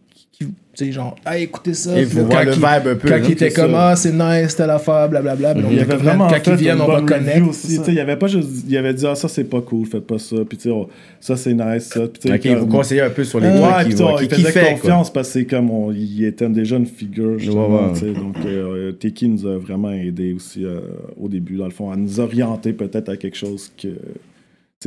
tu 0.76 0.84
sais, 0.86 0.90
genre, 0.92 1.14
ah, 1.24 1.38
écoutez 1.38 1.72
ça. 1.74 1.96
Et 1.96 2.04
vous 2.04 2.26
quand 2.26 2.42
le 2.42 2.50
vibe 2.50 2.64
un 2.88 2.94
peu. 2.96 3.08
quand 3.08 3.18
il 3.24 3.30
était 3.32 3.50
comme, 3.52 3.70
ça. 3.72 3.90
ah, 3.90 3.96
c'est 3.96 4.12
nice, 4.12 4.56
telle 4.56 4.70
affaire, 4.70 5.08
blablabla. 5.08 5.54
Il 5.70 5.76
y 5.76 5.80
avait 5.80 5.94
vraiment 5.96 6.26
quand 6.26 6.34
fait 6.34 6.50
ils 6.50 6.56
viennent, 6.56 6.80
on 6.80 6.86
va 6.88 7.00
aussi. 7.48 7.76
sais, 7.76 7.92
Il 7.92 8.00
avait 8.00 8.16
pas 8.16 8.26
juste, 8.26 8.48
il 8.68 8.76
avait 8.76 8.92
dit 8.92 9.06
ah 9.06 9.14
ça 9.14 9.28
c'est 9.28 9.44
pas 9.44 9.60
cool, 9.60 9.86
faites 9.86 10.04
pas 10.06 10.18
ça. 10.18 10.36
Puis 10.48 10.58
tu 10.58 10.64
sais, 10.64 10.70
oh, 10.70 10.88
ça 11.20 11.36
c'est 11.36 11.54
nice 11.54 11.84
ça. 11.94 12.00
Puis, 12.08 12.18
tu 12.22 12.28
sais, 12.28 12.34
Ok, 12.34 12.42
comme- 12.42 12.54
vous 12.58 12.66
conseillez 12.76 13.02
un 13.02 13.10
peu 13.10 13.22
sur 13.22 13.38
les 13.38 13.46
Ouais, 13.48 13.60
trucs 13.60 13.74
puis 13.86 13.94
qui, 13.94 14.02
vont- 14.02 14.14
on- 14.14 14.16
qui, 14.16 14.24
il 14.24 14.28
qui 14.28 14.40
faisait 14.42 14.50
fait, 14.52 14.60
quoi. 14.62 14.70
confiance 14.72 15.12
parce 15.12 15.28
que 15.28 15.32
c'est 15.34 15.44
comme 15.44 15.70
on, 15.70 15.92
il 15.92 16.24
était 16.24 16.48
déjà 16.48 16.76
une 16.76 16.86
figure 16.86 17.38
justement. 17.38 17.68
Ouais, 17.68 17.86
ouais. 17.86 17.92
tu 17.92 18.00
sais, 18.00 18.12
Donc 18.12 18.36
euh, 18.44 18.90
Teki 18.92 19.28
nous 19.28 19.46
a 19.46 19.56
vraiment 19.58 19.92
aidé 19.92 20.32
aussi 20.32 20.64
euh, 20.64 20.80
au 21.20 21.28
début 21.28 21.56
dans 21.56 21.66
le 21.66 21.70
fond 21.70 21.92
à 21.92 21.96
nous 21.96 22.18
orienter 22.18 22.72
peut-être 22.72 23.10
à 23.10 23.16
quelque 23.16 23.36
chose 23.36 23.70
que 23.80 23.88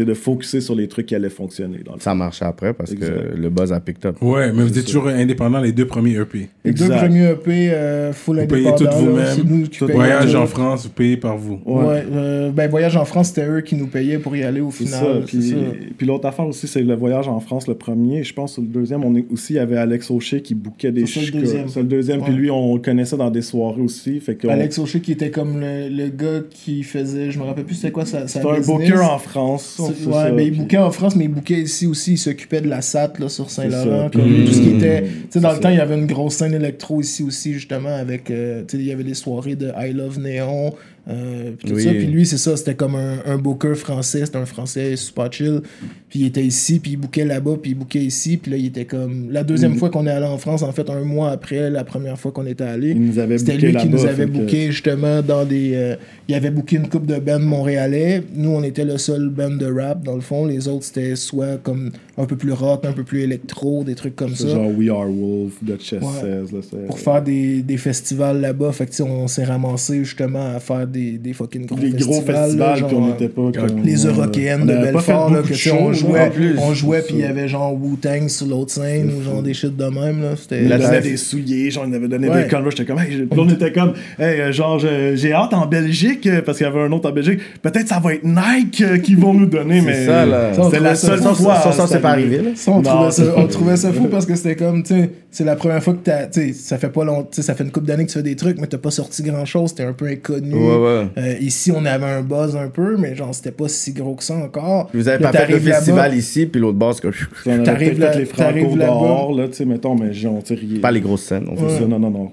de 0.05 0.13
focuser 0.13 0.61
sur 0.61 0.75
les 0.75 0.87
trucs 0.87 1.05
qui 1.07 1.15
allaient 1.15 1.29
fonctionner 1.29 1.79
dans 1.85 1.93
le 1.93 1.99
fond. 1.99 2.03
Ça 2.03 2.15
marche 2.15 2.41
après 2.41 2.73
parce 2.73 2.91
Exact. 2.91 3.31
que 3.33 3.37
le 3.37 3.49
buzz 3.49 3.71
a 3.73 3.79
picked 3.79 4.05
up. 4.05 4.17
Ouais, 4.21 4.51
mais 4.53 4.63
vous 4.63 4.69
C'est 4.73 4.79
êtes 4.79 4.87
ça. 4.87 4.93
toujours 4.93 5.07
indépendant 5.07 5.59
les 5.59 5.71
deux 5.71 5.85
premiers 5.87 6.15
EP. 6.15 6.49
Les 6.65 6.73
deux 6.73 6.87
premiers 6.89 7.31
EP, 7.31 7.71
euh, 7.71 8.13
full 8.13 8.39
Vous 8.41 8.47
payez 8.47 8.71
tout 8.77 8.85
vous-même. 8.91 9.67
C'est 9.71 9.91
Voyage 9.91 10.35
en 10.35 10.45
France, 10.47 10.83
vous 10.85 10.89
payez 10.91 11.17
par 11.17 11.37
vous. 11.37 11.59
Ouais, 11.65 12.03
euh, 12.11 12.51
ben 12.51 12.69
Voyage 12.69 12.95
en 12.97 13.05
France, 13.05 13.29
c'était 13.29 13.47
eux 13.47 13.61
qui 13.61 13.75
nous 13.75 13.87
payaient 13.87 14.19
pour 14.19 14.35
y 14.35 14.43
aller 14.43 14.61
au 14.61 14.71
C'est 14.71 14.85
final. 14.85 14.99
ça. 14.99 15.07
c'est 15.21 15.25
Puis, 15.25 15.49
ça. 15.49 15.55
puis 15.97 16.07
l'autre 16.07 16.25
affaire 16.27 16.47
aussi, 16.47 16.67
c'est 16.67 16.81
le 16.81 16.95
voyage 16.95 17.27
en 17.27 17.39
France, 17.39 17.67
le 17.67 17.75
premier. 17.75 18.23
Je 18.23 18.33
pense 18.33 18.55
que 18.57 18.61
le 18.61 18.67
deuxième, 18.67 19.03
on 19.03 19.15
est 19.15 19.25
aussi, 19.31 19.53
il 19.53 19.55
y 19.57 19.59
avait 19.59 19.77
Alex 19.77 20.11
Aucher 20.11 20.41
qui 20.41 20.55
bouquait 20.55 20.91
des 20.91 21.05
C'est 21.05 21.19
ça, 21.21 21.25
le 21.25 21.39
deuxième. 21.41 21.67
C'est 21.69 21.79
le 21.81 21.85
deuxième. 21.87 22.21
Puis 22.21 22.31
Ouais. 22.33 22.37
lui, 22.37 22.51
on 22.51 22.75
le 22.75 22.81
connaissait 22.81 23.17
dans 23.17 23.29
des 23.31 23.41
soirées 23.41 23.81
aussi. 23.81 24.19
Fait 24.19 24.35
que 24.35 24.47
Alex 24.47 24.77
Aucher 24.79 24.99
qui 24.99 25.11
était 25.11 25.31
comme 25.31 25.59
le, 25.59 25.89
le 25.89 26.09
gars 26.09 26.41
qui 26.49 26.83
faisait, 26.83 27.31
je 27.31 27.39
me 27.39 27.43
rappelle 27.43 27.65
plus 27.65 27.75
c'était 27.75 27.91
quoi 27.91 28.05
sa, 28.05 28.21
sa 28.21 28.39
C'était 28.39 28.47
un 28.49 28.57
business. 28.59 28.89
booker 28.89 29.01
en 29.03 29.17
France. 29.19 29.75
Ouais, 29.89 30.13
ça. 30.13 30.31
mais 30.31 30.45
il 30.45 30.51
Puis- 30.51 30.59
bouquait 30.61 30.77
en 30.77 30.91
France, 30.91 31.15
mais 31.15 31.25
il 31.25 31.31
bouquait 31.31 31.61
ici 31.61 31.87
aussi. 31.87 32.13
Il 32.13 32.17
s'occupait 32.17 32.61
de 32.61 32.67
la 32.69 32.81
SAT 32.81 33.13
là, 33.19 33.29
sur 33.29 33.49
Saint-Laurent. 33.49 34.09
Comme 34.11 34.21
Mmh. 34.41 34.45
tout 34.45 34.53
ce 34.53 34.61
qui 34.61 34.69
était. 34.71 35.03
Tu 35.03 35.09
sais, 35.31 35.39
dans 35.39 35.49
le 35.49 35.55
ça. 35.55 35.61
temps, 35.61 35.69
il 35.69 35.77
y 35.77 35.81
avait 35.81 35.95
une 35.97 36.07
grosse 36.07 36.35
scène 36.35 36.53
électro 36.53 37.01
ici 37.01 37.23
aussi, 37.23 37.53
justement, 37.53 37.95
avec. 37.95 38.29
euh, 38.31 38.63
tu 38.67 38.77
sais, 38.77 38.83
il 38.83 38.87
y 38.87 38.91
avait 38.91 39.03
des 39.03 39.13
soirées 39.13 39.55
de 39.55 39.71
I 39.77 39.93
Love 39.93 40.19
Néon. 40.19 40.73
Euh, 41.09 41.51
puis 41.57 41.69
tout 41.69 41.75
Oui. 41.75 41.83
ça. 41.83 41.89
Puis 41.91 42.05
lui, 42.07 42.25
c'est 42.25 42.37
ça, 42.37 42.57
c'était 42.57 42.75
comme 42.75 42.95
un, 42.95 43.19
un 43.25 43.37
booker 43.37 43.75
français. 43.75 44.25
C'était 44.25 44.37
un 44.37 44.45
français 44.45 44.95
super 44.95 45.31
chill. 45.31 45.61
Puis 46.09 46.19
il 46.21 46.25
était 46.27 46.43
ici, 46.43 46.79
puis 46.79 46.91
il 46.91 46.97
bouquait 46.97 47.25
là-bas, 47.25 47.55
puis 47.61 47.71
il 47.71 47.75
bouquait 47.75 47.99
ici. 48.03 48.37
Puis 48.37 48.51
là, 48.51 48.57
il 48.57 48.65
était 48.67 48.85
comme. 48.85 49.29
La 49.31 49.43
deuxième 49.43 49.73
Mmh. 49.73 49.77
fois 49.77 49.89
qu'on 49.89 50.07
est 50.07 50.11
allé 50.11 50.25
en 50.25 50.37
France, 50.37 50.63
en 50.63 50.71
fait, 50.71 50.89
un 50.89 51.01
mois 51.01 51.31
après 51.31 51.69
la 51.69 51.83
première 51.83 52.17
fois 52.19 52.31
qu'on 52.31 52.45
était 52.45 52.63
allé. 52.63 52.95
C'était 53.37 53.57
lui 53.57 53.75
qui 53.75 53.89
nous 53.89 54.05
avait 54.05 54.25
que- 54.25 54.31
booké 54.31 54.71
justement 54.71 55.21
dans 55.21 55.43
des. 55.45 55.71
euh, 55.75 55.95
il 56.29 56.35
avait 56.35 56.51
booké 56.51 56.77
une 56.77 56.87
coupe 56.87 57.05
de 57.05 57.19
band 57.19 57.39
montréalais. 57.39 58.23
Nous, 58.35 58.49
on 58.49 58.63
était 58.63 58.85
le 58.85 58.97
seul 58.97 59.29
band 59.29 59.51
de 59.51 59.65
rap 59.65 60.03
dans 60.03 60.15
le 60.15 60.21
fond. 60.21 60.45
Les 60.45 60.67
autres, 60.67 60.85
c'était 60.85 61.15
soit 61.15 61.57
comme 61.61 61.91
un 62.17 62.25
peu 62.25 62.35
plus 62.35 62.51
rock, 62.53 62.85
un 62.85 62.93
peu 62.93 63.03
plus 63.03 63.21
électro, 63.21 63.83
des 63.83 63.95
trucs 63.95 64.15
comme 64.15 64.35
ça. 64.35 64.47
genre 64.47 64.71
We 64.77 64.89
Are 64.89 65.07
Wolf, 65.09 65.53
Duchess 65.61 66.01
Ouais. 66.01 66.21
16. 66.21 66.51
Là, 66.51 66.59
c'est- 66.69 66.85
Pour 66.87 66.99
faire 66.99 67.21
des, 67.21 67.61
des 67.61 67.77
festivals 67.77 68.39
là-bas. 68.41 68.71
Fait 68.71 68.85
que, 68.87 69.03
on 69.03 69.27
s'est 69.27 69.43
ramassé 69.43 69.99
justement 70.03 70.53
à 70.55 70.59
faire 70.59 70.87
des, 70.87 70.96
des 71.17 71.33
fucking 71.33 71.65
gros 71.65 71.75
des 71.77 71.91
festivals. 71.91 72.07
gros 72.07 72.21
festivals, 72.21 72.57
là, 72.57 72.75
genre, 72.75 72.93
on 72.93 73.07
n'était 73.07 73.27
pas 73.29 73.51
comme. 73.53 73.83
les 73.83 74.05
euh, 74.05 74.09
Européennes 74.09 74.61
on 74.63 74.65
de 74.65 74.71
avait 74.73 74.91
Belfort, 74.91 75.29
là, 75.33 75.41
que 75.41 75.71
on 75.71 75.93
jouait, 75.93 76.19
là, 76.19 76.25
en 76.25 76.29
plus. 76.29 76.55
on 76.59 76.73
jouait 76.73 77.01
C'est 77.01 77.07
puis 77.07 77.15
il 77.17 77.21
y 77.21 77.25
avait 77.25 77.47
genre 77.47 77.73
Wu-Tang 77.73 78.27
sur 78.29 78.47
l'autre 78.47 78.71
scène 78.71 79.11
ou 79.17 79.23
genre 79.23 79.41
des 79.41 79.53
shit 79.53 79.75
de 79.75 79.85
même. 79.85 80.21
Là. 80.21 80.35
C'était, 80.35 80.63
donnait 80.65 81.01
des 81.01 81.17
souliers, 81.17 81.71
genre, 81.71 81.83
il 81.85 81.89
nous 81.91 81.95
avait 81.97 82.07
donné 82.07 82.29
Ouais. 82.29 82.43
des 82.43 82.49
Converse. 82.49 82.75
J'étais 82.77 82.85
comme, 82.91 82.99
hey, 83.01 83.27
on 83.31 83.49
était 83.49 83.71
comme, 83.71 83.93
hey, 84.19 84.39
euh, 84.41 84.51
genre, 84.51 84.79
je- 84.79 85.15
j'ai 85.15 85.33
hâte 85.33 85.53
en 85.53 85.65
Belgique, 85.67 86.25
euh, 86.27 86.41
parce 86.41 86.57
qu'il 86.57 86.67
y 86.67 86.69
avait 86.69 86.81
un 86.81 86.91
autre 86.91 87.09
en 87.09 87.13
Belgique. 87.13 87.39
Peut-être 87.61 87.87
ça 87.87 87.99
va 87.99 88.13
être 88.13 88.23
Nike 88.23 88.81
euh, 88.81 88.97
qui 88.97 89.15
vont 89.15 89.33
nous 89.33 89.45
donner, 89.45 89.81
mais. 89.81 90.05
C'était 90.05 90.79
la 90.79 90.95
seule 90.95 91.19
fois. 91.21 91.71
Ça, 91.71 91.87
c'est 91.87 91.99
pas 91.99 92.11
arrivé, 92.11 92.37
là. 92.37 92.49
Ça, 92.55 92.71
on, 92.71 92.77
Non, 92.77 92.81
trouvait 92.83 93.11
ça, 93.11 93.23
c'est- 93.23 93.31
on 93.35 93.47
trouvait 93.47 93.77
ça 93.77 93.93
fou 93.93 94.07
parce 94.09 94.25
que 94.25 94.35
c'était 94.35 94.55
comme, 94.55 94.83
tu 94.83 94.93
sais, 94.95 95.09
c'est 95.37 95.43
la 95.43 95.55
première 95.55 95.83
fois 95.83 95.93
que 95.93 95.99
t'as, 96.03 96.25
tu 96.25 96.41
sais, 96.47 96.53
ça 96.53 96.79
fait 96.79 96.89
pas 96.89 97.03
longtemps, 97.03 97.27
tu 97.31 97.35
sais, 97.35 97.41
ça 97.43 97.53
fait 97.53 97.63
une 97.63 97.69
couple 97.71 97.85
d'années 97.85 98.05
que 98.05 98.09
tu 98.11 98.17
fais 98.17 98.23
des 98.23 98.35
trucs, 98.35 98.59
mais 98.59 98.65
t'as 98.65 98.79
pas 98.79 98.89
sorti 98.89 99.21
grand 99.21 99.45
chose, 99.45 99.75
t'es 99.75 99.83
un 99.83 99.93
peu 99.93 100.07
inconnu. 100.07 100.51
Ouais, 100.55 100.77
ouais. 100.77 101.07
Euh, 101.15 101.35
ici, 101.39 101.71
on 101.71 101.85
avait 101.85 102.05
un 102.07 102.23
buzz 102.23 102.55
un 102.55 102.69
peu, 102.69 102.97
mais 102.97 103.15
genre, 103.15 103.35
c'était 103.35 103.51
pas 103.51 103.67
si 103.67 103.91
gros 103.93 104.15
que 104.15 104.23
ça 104.23 104.35
encore. 104.35 104.89
Vous 104.95 105.07
avez 105.07 105.23
Là, 105.23 105.31
pas 105.31 105.37
fait 105.45 105.51
le 105.53 105.59
festival 105.59 106.15
ici, 106.15 106.47
puis 106.47 106.59
l'autre 106.59 106.79
boss, 106.79 106.99
que 106.99 107.09
avait 107.09 107.63
T'arrives 107.63 107.97
peut-être 107.97 108.13
là- 108.13 108.19
les 108.19 108.25
Franco 108.25 108.75
dehors, 108.75 109.31
là, 109.35 109.47
tu 109.47 109.53
sais, 109.53 109.65
mettons, 109.65 109.93
mais 109.95 110.11
genre, 110.11 110.41
tu 110.43 110.55
sais, 110.55 110.59
rien. 110.59 110.79
pas 110.79 110.89
les 110.89 111.01
grosses 111.01 111.21
scènes. 111.25 111.45
on 111.51 111.55
fait 111.55 111.63
C'est 111.67 111.73
ça. 111.75 111.79
ça, 111.81 111.85
non, 111.87 111.99
non, 111.99 112.09
non. 112.09 112.31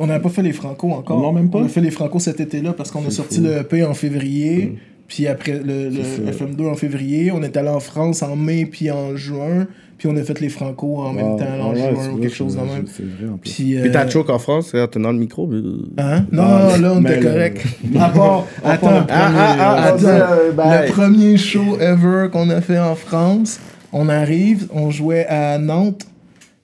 On 0.00 0.06
n'avait 0.06 0.22
pas 0.22 0.30
fait 0.30 0.42
les 0.42 0.52
Franco 0.52 0.90
encore. 0.90 1.20
Non, 1.20 1.32
même 1.32 1.50
pas? 1.50 1.58
On 1.58 1.64
a 1.66 1.68
fait 1.68 1.80
les 1.82 1.90
Franco 1.90 2.18
cet 2.18 2.40
été-là 2.40 2.72
parce 2.72 2.90
qu'on 2.90 3.06
a 3.06 3.10
sorti 3.10 3.40
le 3.40 3.58
EP 3.58 3.84
en 3.84 3.94
février. 3.94 4.76
Puis 5.10 5.26
après 5.26 5.58
le, 5.58 5.88
le 5.88 6.02
C'est 6.04 6.24
ça. 6.38 6.44
FM2 6.44 6.68
en 6.70 6.74
février, 6.76 7.32
on 7.32 7.42
est 7.42 7.56
allé 7.56 7.68
en 7.68 7.80
France 7.80 8.22
en 8.22 8.36
mai 8.36 8.64
puis 8.64 8.90
en 8.92 9.16
juin. 9.16 9.66
Puis 9.98 10.08
on 10.08 10.16
a 10.16 10.22
fait 10.22 10.40
les 10.40 10.48
Franco 10.48 10.96
en 10.98 11.12
même 11.12 11.36
temps 11.36 11.44
en 11.60 11.72
Ah, 11.72 11.74
ouais, 11.74 11.94
juin 11.94 12.12
ou 12.14 12.16
quelque 12.18 12.34
chose 12.34 12.54
de 12.54 12.60
même. 12.60 12.84
C'est 12.86 13.02
vrai 13.02 13.28
en 13.30 13.36
plus. 13.36 13.50
Puis, 13.52 13.76
Puis 13.82 13.90
t'as 13.90 14.06
euh, 14.06 14.08
choke 14.08 14.30
en 14.30 14.38
France, 14.38 14.70
t'es 14.72 14.98
dans 15.00 15.12
le 15.12 15.18
micro. 15.18 15.46
mais- 15.48 15.58
Hein? 16.02 16.24
Non, 16.32 16.42
Ah, 16.46 16.78
là, 16.78 16.92
on 16.94 17.02
était 17.02 17.20
le- 17.20 17.26
correct. 17.26 17.66
À 17.98 18.08
part 18.08 18.46
le 18.64 18.70
Attends. 18.70 18.86
premier, 18.86 19.04
Ah, 19.10 19.56
ah, 19.58 19.84
attends, 19.88 20.06
euh, 20.06 20.84
le 20.86 20.92
premier 20.92 21.36
show 21.36 21.76
ever 21.80 22.28
qu'on 22.32 22.48
a 22.48 22.60
fait 22.62 22.78
en 22.78 22.94
France, 22.94 23.60
on 23.92 24.08
arrive, 24.08 24.68
on 24.72 24.90
jouait 24.90 25.26
à 25.26 25.58
Nantes, 25.58 26.06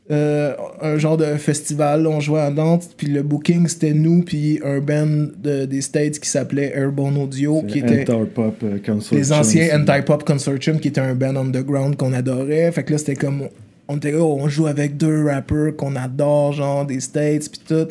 euh, 0.09 0.55
un 0.81 0.99
genre 0.99 1.17
de 1.17 1.25
festival, 1.35 2.07
on 2.07 2.21
jouait 2.21 2.41
à 2.41 2.51
Nantes, 2.51 2.91
puis 2.97 3.09
le 3.09 3.25
booking 3.25 3.67
c'était 3.67 3.93
nous, 3.93 4.23
puis 4.23 4.61
un 4.65 4.79
band 4.79 5.33
de, 5.37 5.65
des 5.65 5.81
States 5.81 6.21
qui 6.21 6.29
s'appelait 6.29 6.73
Airborne 6.77 7.17
Audio, 7.17 7.63
qui 7.63 7.81
était 7.81 8.09
Anti-pop 8.09 8.55
euh, 8.63 8.79
Consortium. 8.79 9.21
les 9.21 9.33
anciens 9.33 9.81
Anti-Pop 9.81 10.23
Consortium, 10.25 10.79
qui 10.79 10.89
était 10.89 11.01
un 11.01 11.17
band 11.17 11.35
underground 11.35 11.97
qu'on 11.97 12.13
adorait. 12.13 12.71
Fait 12.71 12.85
que 12.85 12.93
là, 12.93 12.99
c'était 12.99 13.17
comme. 13.17 13.49
On 13.89 13.97
était 13.97 14.13
là, 14.13 14.23
on 14.23 14.49
joue 14.49 14.69
avec 14.69 14.97
deux 14.97 15.27
rappers 15.27 15.75
qu'on 15.77 15.97
adore, 15.97 16.53
genre 16.53 16.87
des 16.87 17.01
States, 17.01 17.51
pis 17.51 17.61
tout. 17.67 17.89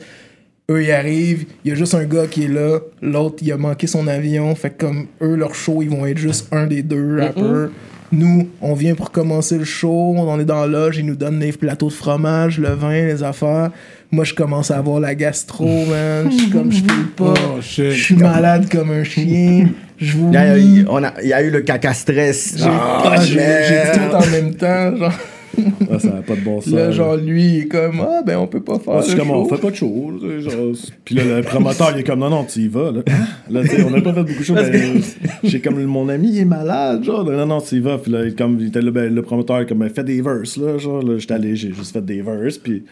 Eux, 0.71 0.83
ils 0.83 0.91
arrivent, 0.91 1.45
il 1.63 1.69
y 1.69 1.71
a 1.73 1.75
juste 1.75 1.95
un 1.95 2.05
gars 2.05 2.27
qui 2.27 2.45
est 2.45 2.47
là, 2.47 2.79
l'autre, 3.01 3.35
il 3.41 3.51
a 3.51 3.57
manqué 3.57 3.87
son 3.87 4.07
avion. 4.07 4.55
Fait 4.55 4.71
que 4.71 4.85
comme 4.85 5.07
eux, 5.21 5.35
leur 5.35 5.53
show, 5.53 5.81
ils 5.81 5.89
vont 5.89 6.05
être 6.05 6.17
juste 6.17 6.47
un 6.51 6.65
des 6.65 6.81
deux 6.81 7.19
rappers. 7.19 7.69
Nous, 8.11 8.49
on 8.61 8.73
vient 8.75 8.95
pour 8.95 9.11
commencer 9.11 9.57
le 9.57 9.63
show, 9.65 10.13
on 10.17 10.39
est 10.39 10.45
dans 10.45 10.61
la 10.61 10.67
loge, 10.67 10.97
ils 10.97 11.05
nous 11.05 11.15
donnent 11.15 11.39
les 11.39 11.51
plateaux 11.51 11.87
de 11.87 11.93
fromage, 11.93 12.59
le 12.59 12.69
vin, 12.69 12.91
les 13.05 13.23
affaires. 13.23 13.71
Moi, 14.11 14.23
je 14.23 14.33
commence 14.33 14.69
à 14.71 14.77
avoir 14.77 14.99
la 14.99 15.15
gastro, 15.15 15.65
man. 15.89 16.29
Je 16.31 16.37
suis 16.37 16.49
comme, 16.49 16.71
je 16.71 16.83
peux 16.83 17.05
pas. 17.15 17.33
Oh. 17.35 17.59
Je 17.61 17.89
suis 17.91 18.15
malade 18.15 18.69
comme 18.71 18.91
un 18.91 19.03
chien. 19.03 19.67
Je 19.97 20.17
vous 20.17 20.27
Il 20.29 20.33
y, 20.33 20.37
a, 20.37 20.57
il 20.57 20.79
y 20.79 20.81
a- 20.81 20.85
on 20.89 21.03
a- 21.03 21.13
il 21.23 21.29
y 21.29 21.33
a 21.33 21.41
eu 21.41 21.49
le 21.49 21.61
caca 21.61 21.93
stress. 21.93 22.55
j'ai 22.57 22.65
Ah, 22.69 23.91
tout 23.93 24.15
en 24.15 24.25
même 24.31 24.53
temps. 24.55 24.95
Genre, 24.97 25.13
Ah, 25.91 25.99
ça 25.99 26.09
n'a 26.09 26.21
pas 26.21 26.35
de 26.35 26.41
bon 26.41 26.61
sens. 26.61 26.73
là, 26.73 26.91
genre, 26.91 27.15
lui, 27.17 27.43
il 27.43 27.59
est 27.61 27.67
comme, 27.67 28.01
ah, 28.01 28.21
ben, 28.25 28.37
on 28.37 28.47
peut 28.47 28.61
pas 28.61 28.79
faire 28.79 28.95
Ah, 28.95 29.01
c'est 29.01 29.15
comme, 29.17 29.31
on 29.31 29.43
show. 29.43 29.55
fait 29.55 29.61
pas 29.61 29.71
de 29.71 29.75
show. 29.75 30.13
genre, 30.39 30.73
Puis 31.03 31.15
là, 31.15 31.23
le 31.37 31.41
promoteur, 31.43 31.91
il 31.95 31.99
est 31.99 32.03
comme, 32.03 32.19
non, 32.19 32.29
non, 32.29 32.43
tu 32.43 32.59
y 32.59 32.67
vas. 32.67 32.91
Là, 32.91 33.01
là 33.49 33.61
tu 33.61 33.69
sais, 33.69 33.83
on 33.83 33.89
n'a 33.91 34.01
pas 34.01 34.13
fait 34.13 34.23
beaucoup 34.23 34.39
de 34.39 34.43
shows. 34.43 34.55
Ben, 34.55 35.01
j'ai 35.43 35.61
comme, 35.61 35.81
mon 35.83 36.09
ami, 36.09 36.29
il 36.29 36.39
est 36.39 36.45
malade. 36.45 37.03
Genre, 37.03 37.23
non, 37.23 37.45
non, 37.45 37.61
tu 37.61 37.75
y 37.75 37.79
vas. 37.79 37.97
Puis 37.97 38.11
là, 38.11 38.29
comme, 38.37 38.57
il 38.59 38.67
était 38.67 38.81
là, 38.81 38.91
ben, 38.91 39.13
le 39.13 39.21
promoteur, 39.21 39.65
comme, 39.65 39.79
ben, 39.79 39.89
fais 39.89 40.03
des 40.03 40.21
verses. 40.21 40.57
Là, 40.57 40.77
genre, 40.77 41.01
là, 41.03 41.17
j'étais 41.17 41.33
allé, 41.33 41.55
j'ai 41.55 41.73
juste 41.73 41.93
fait 41.93 42.03
des 42.03 42.21
verses. 42.21 42.57
Puis 42.57 42.83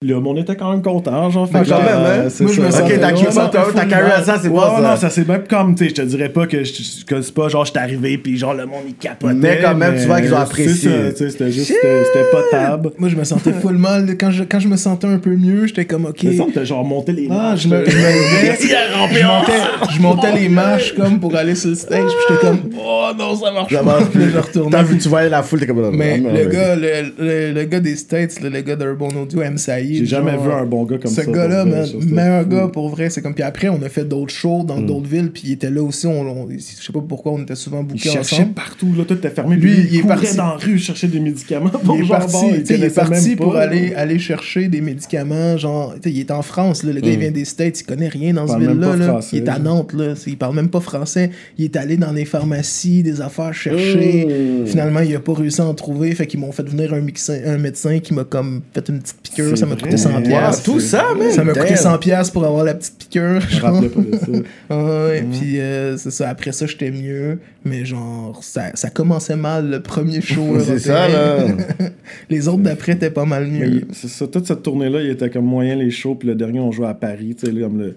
là, 0.00 0.14
on 0.24 0.36
était 0.36 0.54
quand 0.54 0.70
même 0.70 0.82
content. 0.82 1.28
Genre, 1.28 1.48
fait 1.48 1.58
Ah, 1.58 1.64
que, 1.64 1.68
quand 1.70 1.78
même, 1.82 1.88
hein? 2.24 2.28
c'est 2.28 2.44
Moi, 2.44 2.52
je 2.52 2.60
me 2.60 2.70
sentais- 2.70 2.94
Ok, 2.94 3.00
t'as 3.00 3.08
Ouais, 3.08 3.14
kick 3.14 3.26
ouais, 3.26 3.32
ça, 3.32 3.50
t'as 3.52 3.58
ouais, 3.66 3.72
t'as 3.74 3.80
full 3.80 3.90
carré 3.90 4.08
mal. 4.08 4.24
ça, 4.24 4.38
c'est 4.40 4.48
Ouais, 4.48 4.54
bon 4.54 4.76
ça. 4.76 4.80
non, 4.80 4.96
ça 4.96 5.10
c'est 5.10 5.26
même 5.26 5.42
comme, 5.50 5.74
tu 5.74 5.82
sais, 5.84 5.90
je 5.90 5.94
te 5.96 6.02
dirais 6.02 6.28
pas 6.28 6.46
que, 6.46 6.62
je- 6.62 7.04
que 7.04 7.20
c'est 7.20 7.34
pas 7.34 7.48
genre, 7.48 7.64
je 7.64 7.70
suis 7.72 7.80
arrivé, 7.80 8.16
puis 8.16 8.36
genre, 8.38 8.54
le 8.54 8.64
monde, 8.66 8.82
il 8.86 8.94
capotait. 8.94 9.34
Mais 9.34 9.58
quand 9.60 9.74
même, 9.74 9.96
tu 10.00 10.06
vois 10.06 10.20
qu'ils 10.20 10.32
ont 10.32 10.36
apprécié. 10.38 10.90
C'est 11.16 11.16
ça, 11.18 11.30
c'était 11.30 11.50
juste, 11.50 11.66
c'était 11.74 12.24
potable. 12.30 12.90
Moi, 12.96 13.08
je 13.08 13.16
me 13.16 13.24
sentais 13.24 13.52
full 13.60 13.76
mal. 13.76 14.16
Quand 14.16 14.30
je, 14.30 14.44
quand 14.44 14.60
je 14.60 14.68
me 14.68 14.76
sentais 14.76 15.08
un 15.08 15.18
peu 15.18 15.34
mieux, 15.34 15.66
j'étais 15.66 15.84
comme, 15.84 16.04
ok. 16.06 16.16
C'est 16.20 16.36
ça, 16.36 16.44
t'as 16.54 16.62
genre 16.64 16.84
monté 16.84 17.10
les 17.12 17.26
Ah, 17.28 17.34
marches. 17.34 17.62
je 17.62 17.68
me, 17.68 17.84
je 17.90 17.96
me 17.96 18.02
levais, 18.02 18.56
je 18.60 19.24
montais, 19.26 19.52
je 19.96 20.00
montais 20.00 20.32
les 20.32 20.48
marches 20.48 20.94
comme 20.94 21.18
pour 21.18 21.34
aller 21.34 21.56
sur 21.56 21.70
le 21.70 21.74
stage, 21.76 21.98
puis 22.04 22.14
j'étais 22.36 22.46
comme, 22.46 22.60
oh 22.80 23.08
non, 23.18 23.34
ça 23.34 23.50
marche 23.50 23.72
Ça 23.74 23.82
pas. 23.82 23.98
Puis 24.12 24.30
je 24.32 24.38
retournais. 24.38 24.70
T'as 24.76 24.82
vu, 24.84 24.96
tu 24.96 25.08
voyais 25.08 25.28
la 25.28 25.42
foule, 25.42 25.58
t'es 25.58 25.66
comme. 25.66 25.90
Mais 25.96 26.22
Ah, 26.24 26.32
le 26.38 26.44
gars, 26.44 26.76
le, 26.76 27.64
gars 27.64 27.80
des 27.80 27.96
States, 27.96 28.40
le, 28.40 28.48
le 28.48 28.60
gars 28.60 28.76
d'Urban 28.76 29.08
Audio, 29.20 29.42
M. 29.42 29.56
J'ai 29.96 30.06
jamais 30.06 30.36
vu 30.36 30.50
un 30.52 30.64
bon 30.66 30.84
gars 30.84 30.98
comme 30.98 31.10
ce 31.10 31.22
ça. 31.22 31.30
gars-là, 31.30 31.64
ça, 31.64 31.86
c'était 31.86 32.06
meilleur 32.14 32.42
fou. 32.44 32.48
gars 32.50 32.68
pour 32.68 32.88
vrai. 32.90 33.10
C'est 33.10 33.22
comme. 33.22 33.34
Puis 33.34 33.42
après, 33.42 33.68
on 33.68 33.80
a 33.82 33.88
fait 33.88 34.04
d'autres 34.04 34.32
shows 34.34 34.62
Mm. 34.62 34.66
dans 34.66 34.80
d'autres 34.80 35.08
villes, 35.08 35.30
puis 35.32 35.42
il 35.46 35.52
était 35.52 35.70
là 35.70 35.82
aussi. 35.82 36.06
On, 36.06 36.20
on- 36.22 36.48
je 36.50 36.58
sais 36.58 36.92
pas 36.92 37.00
pourquoi 37.06 37.32
on 37.32 37.42
était 37.42 37.54
souvent 37.54 37.80
Il 37.80 37.86
bookés 37.86 38.08
cherchait 38.10 38.36
ensemble. 38.36 38.54
partout, 38.54 38.92
là, 38.96 39.04
tout 39.06 39.14
était 39.14 39.30
fermé. 39.30 39.56
Lui, 39.56 39.70
Lui, 39.76 39.86
il 39.90 39.96
est 39.96 39.98
il 40.00 40.06
parti. 40.06 40.36
dans 40.36 40.44
la 40.46 40.56
rue 40.56 40.78
chercher 40.78 41.08
des 41.08 41.20
médicaments 41.20 41.70
pour 41.70 41.96
Il 41.96 42.04
est 42.04 42.08
parti, 42.08 42.32
bon, 42.32 42.52
il 42.68 42.84
est 42.84 42.94
parti 42.94 43.36
pour 43.36 43.52
pas, 43.52 43.62
aller, 43.62 43.90
là. 43.90 44.00
aller 44.00 44.18
chercher 44.18 44.68
des 44.68 44.80
médicaments. 44.80 45.56
Genre, 45.56 45.94
il 46.04 46.18
est 46.20 46.30
en 46.30 46.42
France, 46.42 46.82
là, 46.84 46.92
le 46.92 47.00
gars 47.00 47.10
il 47.10 47.18
vient 47.18 47.30
des 47.30 47.44
States, 47.44 47.80
il 47.80 47.84
connaît 47.84 48.08
rien 48.08 48.34
dans 48.34 48.46
ce 48.46 48.52
même 48.56 48.70
ville-là. 48.72 49.20
Il 49.32 49.38
est 49.38 49.48
à. 49.48 49.58
Nantes, 49.58 49.92
là. 49.92 50.14
il 50.26 50.36
parle 50.36 50.54
même 50.54 50.68
pas 50.68 50.80
français. 50.80 51.30
Il 51.58 51.64
est 51.64 51.76
allé 51.76 51.96
dans 51.96 52.12
les 52.12 52.24
pharmacies, 52.24 53.02
des 53.02 53.20
affaires 53.20 53.52
chercher. 53.54 54.26
Finalement, 54.66 55.00
il 55.00 55.14
a 55.14 55.20
pas 55.20 55.34
réussi 55.34 55.60
à 55.60 55.66
en 55.66 55.74
trouver. 55.74 56.14
Fait 56.14 56.26
qu'ils 56.26 56.40
m'ont 56.40 56.52
fait 56.52 56.66
venir 56.68 56.92
un, 56.94 56.98
un 57.46 57.58
médecin 57.58 57.98
qui 57.98 58.14
m'a 58.14 58.24
comme 58.24 58.62
fait 58.72 58.88
une 58.88 59.00
petite 59.00 59.16
piqûre. 59.22 59.56
Ça 59.58 59.66
m'a. 59.66 59.76
Coûté 59.78 59.96
100 59.96 60.10
Wow, 60.10 60.16
Wow, 60.16 60.22
piastres. 60.22 60.62
tout 60.64 60.80
ça, 60.80 61.06
man. 61.18 61.30
Ça 61.30 61.44
m'a 61.44 61.52
coûté 61.52 61.68
Damn. 61.68 61.76
100 61.76 61.98
piastres 61.98 62.32
pour 62.32 62.44
avoir 62.44 62.64
la 62.64 62.74
petite 62.74 62.98
piqûre. 62.98 63.40
Je 63.48 63.56
me 63.56 63.62
rappelais 63.62 63.88
pas 63.88 64.00
de 64.00 64.16
ça. 64.16 64.26
Ah 64.70 65.08
puis 65.32 65.58
euh, 65.60 65.96
c'est 65.96 66.10
ça. 66.10 66.28
Après 66.28 66.52
ça, 66.52 66.66
j'étais 66.66 66.90
mieux. 66.90 67.38
Mais 67.64 67.84
genre, 67.84 68.38
ça, 68.42 68.70
ça 68.74 68.90
commençait 68.90 69.36
mal 69.36 69.70
le 69.70 69.80
premier 69.82 70.20
show. 70.20 70.58
C'est 70.64 70.78
ça, 70.78 71.08
là. 71.08 71.46
Les 72.30 72.48
autres 72.48 72.62
d'après 72.62 72.92
étaient 72.92 73.10
pas 73.10 73.24
mal 73.24 73.46
Mais 73.50 73.66
mieux. 73.68 73.82
c'est 73.92 74.08
ça, 74.08 74.26
toute 74.26 74.46
cette 74.46 74.62
tournée-là, 74.62 75.00
il 75.02 75.10
était 75.10 75.30
comme 75.30 75.44
moyen 75.44 75.74
les 75.76 75.90
shows, 75.90 76.14
puis 76.14 76.28
le 76.28 76.34
dernier, 76.34 76.60
on 76.60 76.70
jouait 76.72 76.86
à 76.88 76.94
Paris, 76.94 77.34
tu 77.38 77.46
sais, 77.46 77.52
là, 77.52 77.62
comme 77.66 77.78
le, 77.78 77.96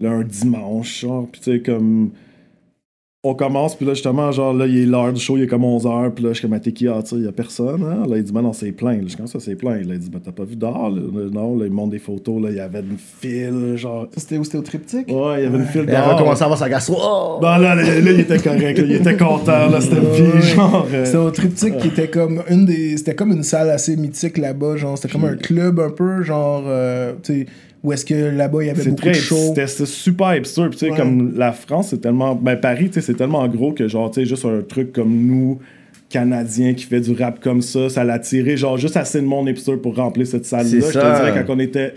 le- 0.00 0.08
un 0.08 0.22
dimanche, 0.22 1.00
genre, 1.00 1.28
puis 1.30 1.40
tu 1.40 1.52
sais, 1.52 1.58
comme. 1.60 2.10
On 3.26 3.34
commence, 3.34 3.74
puis 3.74 3.86
là, 3.86 3.94
justement, 3.94 4.30
genre, 4.32 4.52
là, 4.52 4.66
il 4.66 4.78
est 4.82 4.84
l'heure 4.84 5.10
du 5.10 5.18
show, 5.18 5.38
il 5.38 5.44
est 5.44 5.46
comme 5.46 5.62
11h, 5.64 6.10
puis 6.10 6.22
là, 6.24 6.30
je 6.32 6.34
suis 6.38 6.42
comme, 6.42 6.52
à 6.52 6.60
t'es 6.60 6.72
qui, 6.72 6.86
ah, 6.88 7.00
tu 7.02 7.08
sais, 7.08 7.16
il 7.16 7.24
y 7.24 7.26
a 7.26 7.32
personne, 7.32 7.82
hein? 7.82 8.06
Là, 8.06 8.18
il 8.18 8.22
dit, 8.22 8.32
ben 8.32 8.42
non, 8.42 8.52
c'est 8.52 8.70
plein. 8.72 8.92
Là, 8.96 9.04
je 9.06 9.16
comme 9.16 9.26
ça, 9.26 9.40
c'est 9.40 9.54
plein? 9.56 9.76
Là, 9.76 9.94
il 9.94 9.98
dit, 9.98 10.10
ben 10.10 10.20
t'as 10.22 10.30
pas 10.30 10.44
vu? 10.44 10.56
Là, 10.60 10.90
Non, 11.32 11.56
là, 11.56 11.64
il 11.64 11.72
montre 11.72 11.92
des 11.92 11.98
photos, 11.98 12.42
là, 12.42 12.50
il 12.50 12.56
y 12.56 12.60
avait 12.60 12.80
une 12.80 12.98
file, 12.98 13.76
genre. 13.76 14.08
C'était 14.14 14.36
où? 14.36 14.44
C'était 14.44 14.58
au 14.58 14.62
triptyque? 14.62 15.08
Ouais, 15.08 15.40
il 15.40 15.44
y 15.44 15.46
avait 15.46 15.56
une 15.56 15.64
file 15.64 15.86
va 15.86 15.92
dehors. 16.02 16.18
commencer 16.18 16.42
à 16.42 16.44
avoir 16.44 16.58
sa 16.58 16.68
gastro. 16.68 16.96
Oh! 17.00 17.38
Non, 17.40 17.48
là, 17.56 17.74
là, 17.74 17.76
là, 17.76 18.10
il 18.12 18.20
était 18.20 18.36
correct, 18.38 18.78
là, 18.78 18.84
il 18.84 18.92
était 18.92 19.16
content, 19.16 19.70
là, 19.70 19.80
c'était 19.80 20.00
ouais. 20.00 20.42
genre. 20.42 20.86
euh, 20.92 21.04
C'était 21.06 21.16
au 21.16 21.30
triptyque 21.30 21.78
qui 21.78 21.88
était 21.88 22.08
comme 22.08 22.42
une 22.50 22.66
des. 22.66 22.98
C'était 22.98 23.14
comme 23.14 23.32
une 23.32 23.42
salle 23.42 23.70
assez 23.70 23.96
mythique 23.96 24.36
là-bas. 24.36 24.76
Genre, 24.76 24.98
c'était 24.98 25.12
comme 25.12 25.24
un 25.24 25.36
club 25.36 25.80
un 25.80 25.90
peu, 25.90 26.22
genre. 26.22 26.64
euh, 26.66 27.14
tu 27.22 27.32
sais, 27.40 27.46
où 27.84 27.92
est-ce 27.92 28.04
que 28.04 28.14
là-bas 28.14 28.62
il 28.62 28.66
y 28.66 28.70
avait 28.70 28.82
beaucoup 28.84 28.96
très 29.02 29.10
de 29.10 29.14
shows. 29.16 29.36
c'était 29.48 29.66
c'était 29.68 29.86
super 29.86 30.34
hipster 30.34 30.62
puis 30.70 30.78
tu 30.78 30.86
sais 30.86 30.90
Ouais. 30.90 30.96
comme 30.96 31.34
la 31.36 31.52
France 31.52 31.88
c'est 31.90 32.00
tellement 32.00 32.34
ben 32.34 32.56
Paris 32.56 32.86
tu 32.88 32.94
sais 32.94 33.00
c'est 33.02 33.14
tellement 33.14 33.46
gros 33.46 33.72
que 33.72 33.86
genre 33.86 34.10
tu 34.10 34.20
sais 34.22 34.26
juste 34.26 34.44
un 34.46 34.62
truc 34.66 34.92
comme 34.92 35.14
nous 35.14 35.58
canadiens 36.08 36.74
qui 36.74 36.84
fait 36.84 37.00
du 37.00 37.12
rap 37.12 37.40
comme 37.40 37.60
ça 37.62 37.88
ça 37.88 38.04
l'a 38.04 38.14
attiré 38.14 38.56
genre 38.56 38.76
juste 38.78 38.96
assez 38.96 39.20
de 39.20 39.26
monde 39.26 39.48
hipster 39.48 39.76
pour 39.76 39.96
remplir 39.96 40.26
cette 40.26 40.46
salle 40.46 40.64
là 40.64 40.70
C'est 40.70 40.80
je 40.80 40.98
te 40.98 41.16
dirais 41.24 41.44
quand 41.46 41.54
on 41.54 41.58
était 41.58 41.94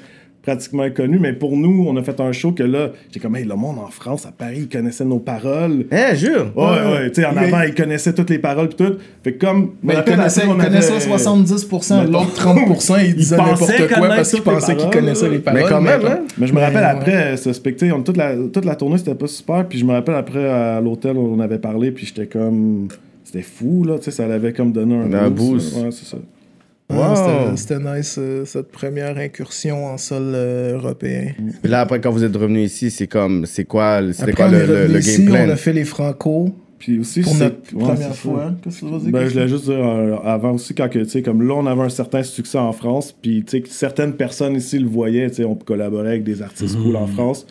pratiquement 0.48 0.84
inconnus 0.84 1.20
mais 1.22 1.34
pour 1.34 1.58
nous 1.58 1.86
on 1.90 1.96
a 1.98 2.04
fait 2.04 2.20
un 2.22 2.32
show 2.32 2.52
que 2.54 2.64
là 2.64 2.92
j'ai 3.12 3.20
comme 3.20 3.36
hey 3.36 3.44
le 3.44 3.56
monde 3.56 3.78
en 3.80 3.90
France 3.92 4.26
à 4.26 4.32
Paris 4.32 4.60
ils 4.62 4.70
connaissaient 4.70 5.04
nos 5.06 5.20
paroles 5.20 5.86
Eh, 5.92 6.16
jure. 6.16 6.52
Ouais, 6.56 6.64
ouais, 6.66 7.12
tu 7.12 7.22
sais, 7.22 7.28
en 7.28 7.34
Mais- 7.34 7.48
avant, 7.48 7.62
ils 7.64 7.76
connaissaient 7.76 8.14
toutes 8.14 8.30
les 8.30 8.40
paroles 8.40 8.70
pis 8.70 8.76
tout. 8.78 8.94
Fait 9.24 9.34
que 9.34 9.46
comme. 9.46 9.72
Mais 9.84 9.94
je 9.94 9.94
me 9.94 9.94
il 9.94 9.96
rappelle, 9.98 10.16
connaissait, 10.16 10.42
après, 10.42 10.54
il 10.54 10.60
on 10.60 10.64
connaissait 10.64 10.92
avait- 10.92 11.00
70%, 11.18 12.00
Mettons. 12.00 12.12
l'autre 12.12 12.34
30%, 12.36 12.96
il 13.06 13.16
disait 13.16 13.36
pensait 13.38 13.50
n'importe 13.52 13.94
quoi 14.00 14.08
parce 14.08 14.30
qu'il 14.32 14.40
toutes 14.40 14.48
les 14.48 14.54
pensait 14.54 14.66
qu'il 14.76 14.78
paroles, 14.78 14.94
connaissait 14.94 15.26
là. 15.26 15.32
les 15.32 15.40
paroles. 15.40 15.62
Mais 15.64 15.70
quand 15.70 15.82
même, 15.82 16.02
hein. 16.06 16.20
Mais 16.38 16.48
je 16.48 16.54
me 16.54 16.60
rappelle 16.62 16.84
après 16.84 17.38
ce 17.38 17.52
spectacle, 17.54 17.94
on- 17.94 18.02
toute 18.04 18.18
la, 18.18 18.36
toute 18.36 18.66
la 18.66 18.76
tournée 18.76 18.98
c'était 18.98 19.16
pas 19.16 19.28
super, 19.28 19.68
puis 19.68 19.80
je 19.80 19.86
me 19.86 19.92
rappelle 19.92 20.16
après 20.16 20.48
à 20.48 20.80
l'hôtel 20.82 21.18
on 21.18 21.40
avait 21.40 21.60
parlé, 21.60 21.92
puis 21.92 22.06
j'étais 22.06 22.28
comme. 22.28 22.88
C'était 23.26 23.42
fou, 23.42 23.84
là, 23.84 23.98
tu 23.98 24.06
sais, 24.06 24.12
ça 24.12 24.26
l'avait 24.26 24.54
comme 24.54 24.72
donné 24.72 24.96
un, 24.96 25.12
Un 25.14 25.30
boost. 25.30 25.74
boost. 25.74 25.76
Ouais, 25.84 25.92
c'est 25.92 26.06
ça. 26.06 26.18
Wow. 26.90 27.16
c'était- 27.16 27.58
C'était 27.58 27.80
nice, 27.98 28.16
euh, 28.18 28.46
cette 28.46 28.72
première 28.72 29.18
incursion 29.18 29.86
en 29.88 29.98
sol 29.98 30.32
euh, 30.34 30.76
européen. 30.78 31.32
Puis 31.62 31.70
là, 31.70 31.82
après, 31.82 32.00
quand 32.00 32.12
vous 32.12 32.24
êtes 32.24 32.36
revenu 32.36 32.62
ici, 32.64 32.90
c'est 32.92 33.08
comme. 33.08 33.46
C'est 33.46 33.66
quoi, 33.66 34.02
c'était 34.14 34.32
Après, 34.32 34.34
quoi 34.34 34.48
le, 34.48 34.66
le, 34.66 34.74
revenu 34.84 34.94
le 34.94 35.00
ici, 35.00 35.26
game 35.26 35.48
on 35.50 35.52
a 35.52 35.56
fait 35.58 35.74
les 35.74 35.84
Franco 35.84 36.50
Puis 36.80 37.00
aussi, 37.00 37.22
pour 37.22 37.36
notre 37.36 37.56
ouais, 37.76 37.84
première 37.84 38.16
fois. 38.16 38.54
Qu'est-ce 38.64 38.80
que 38.82 38.86
tu 38.86 38.92
vas 38.92 39.00
dire? 39.00 39.12
Ben, 39.12 39.26
je 39.28 39.34
voulais 39.34 39.48
juste 39.50 39.66
dire 39.66 39.76
euh, 39.86 40.16
avant 40.24 40.54
aussi, 40.54 40.74
quand 40.76 40.88
que, 40.88 41.00
tu 41.00 41.10
sais, 41.10 41.22
comme 41.22 41.46
là, 41.46 41.56
on 41.56 41.66
avait 41.66 41.82
un 41.82 41.90
certain 41.90 42.24
succès 42.24 42.58
en 42.58 42.72
France, 42.72 43.14
puis 43.22 43.44
tu 43.44 43.58
sais, 43.58 43.64
certaines 43.68 44.14
personnes 44.14 44.56
ici 44.56 44.80
le 44.80 44.88
voyaient, 44.88 45.30
tu 45.30 45.38
sais, 45.38 45.44
on 45.44 45.56
collaborait 45.56 46.10
avec 46.10 46.24
des 46.24 46.42
artistes 46.42 46.78
cool 46.78 46.96
en 46.96 47.08
France. 47.08 47.46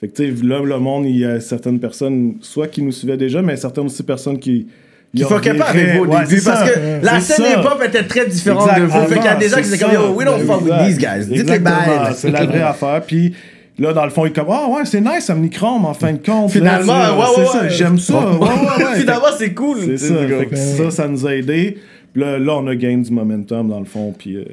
Fait 0.00 0.08
que, 0.08 0.14
tu 0.16 0.36
sais, 0.36 0.44
là, 0.44 0.60
le 0.60 0.78
monde, 0.80 1.06
il 1.06 1.18
y 1.18 1.24
a 1.24 1.38
certaines 1.38 1.78
personnes, 1.78 2.34
soit 2.40 2.66
qui 2.66 2.82
nous 2.82 2.90
suivaient 2.90 3.16
déjà, 3.16 3.42
mais 3.42 3.54
certaines 3.56 3.86
aussi 3.86 4.02
personnes 4.02 4.40
qui. 4.40 4.66
Qui 5.14 5.24
fuckaient 5.24 5.54
pas 5.54 5.66
avec 5.66 5.96
vous 5.96 6.04
au 6.04 6.06
début 6.06 6.42
parce 6.42 6.70
que 6.70 7.04
la 7.04 7.20
scène 7.20 7.44
hip-hop 7.60 7.82
était 7.86 8.04
très 8.04 8.26
différente 8.26 8.66
Exact. 8.68 8.80
de 8.80 8.86
vous. 8.86 9.06
Fait 9.08 9.14
qu'il 9.16 9.24
y 9.24 9.28
a 9.28 9.34
des 9.36 9.48
gens 9.48 9.56
qui 9.58 9.64
c'est 9.64 9.72
disaient 9.72 9.84
comme 9.84 9.92
yo, 9.94 10.14
we 10.14 10.24
don't 10.24 10.40
fuck 10.46 10.62
with 10.62 10.72
these 10.86 10.98
guys. 10.98 11.26
Dites 11.26 11.50
les 11.50 11.58
bails. 11.58 12.14
C'est 12.14 12.30
la 12.30 12.46
vraie 12.46 12.62
affaire. 12.62 13.02
Puis 13.06 13.34
là, 13.78 13.92
dans 13.92 14.04
le 14.04 14.10
fond, 14.10 14.24
il 14.24 14.28
est 14.30 14.32
comme 14.32 14.46
Ah 14.50 14.68
ouais, 14.70 14.84
c'est 14.84 15.00
nice, 15.02 15.28
Omnichrome 15.28 15.84
en 15.84 15.92
fin 15.94 16.12
de 16.12 16.24
compte. 16.24 16.50
Finalement, 16.50 16.98
Là, 16.98 17.14
ouais, 17.14 17.24
c'est 17.34 17.40
ouais, 17.42 17.46
ça, 17.46 17.60
ouais. 17.62 17.70
J'aime 17.70 17.98
ça. 17.98 18.14
Ouais, 18.14 18.36
ouais, 18.38 18.84
ouais. 18.84 18.94
Finalement, 19.00 19.26
c'est 19.36 19.52
cool. 19.52 19.78
C'est 19.84 19.98
ça. 19.98 20.14
Fait 20.14 20.46
que 20.46 20.56
ça, 20.56 20.90
ça 20.90 21.08
nous 21.08 21.26
a 21.26 21.34
aidé. 21.34 21.78
Puis 22.14 22.22
là, 22.22 22.38
là, 22.38 22.54
on 22.56 22.66
a 22.66 22.74
gagné 22.74 23.02
du 23.02 23.10
momentum 23.10 23.68
dans 23.68 23.80
le 23.80 23.86
fond. 23.86 24.14
Puis 24.18 24.36
euh, 24.36 24.44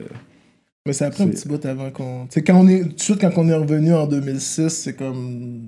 Mais 0.86 0.91
ça 0.93 1.05
a 1.05 1.10
pris 1.10 1.24
un 1.24 1.28
petit 1.28 1.47
bout 1.47 1.66
avant 1.66 1.89
qu'on. 1.89 2.24
Tu 2.26 2.34
sais, 2.36 2.41
quand 2.41 2.55
on 2.55 2.68
est. 2.68 2.82
Tout 2.82 2.93
de 2.95 2.99
suite, 3.01 3.22
quand 3.22 3.32
on 3.38 3.47
est 3.47 3.53
revenu 3.53 3.93
en 3.93 4.07
2006, 4.07 4.68
c'est 4.70 4.93
comme. 4.93 5.62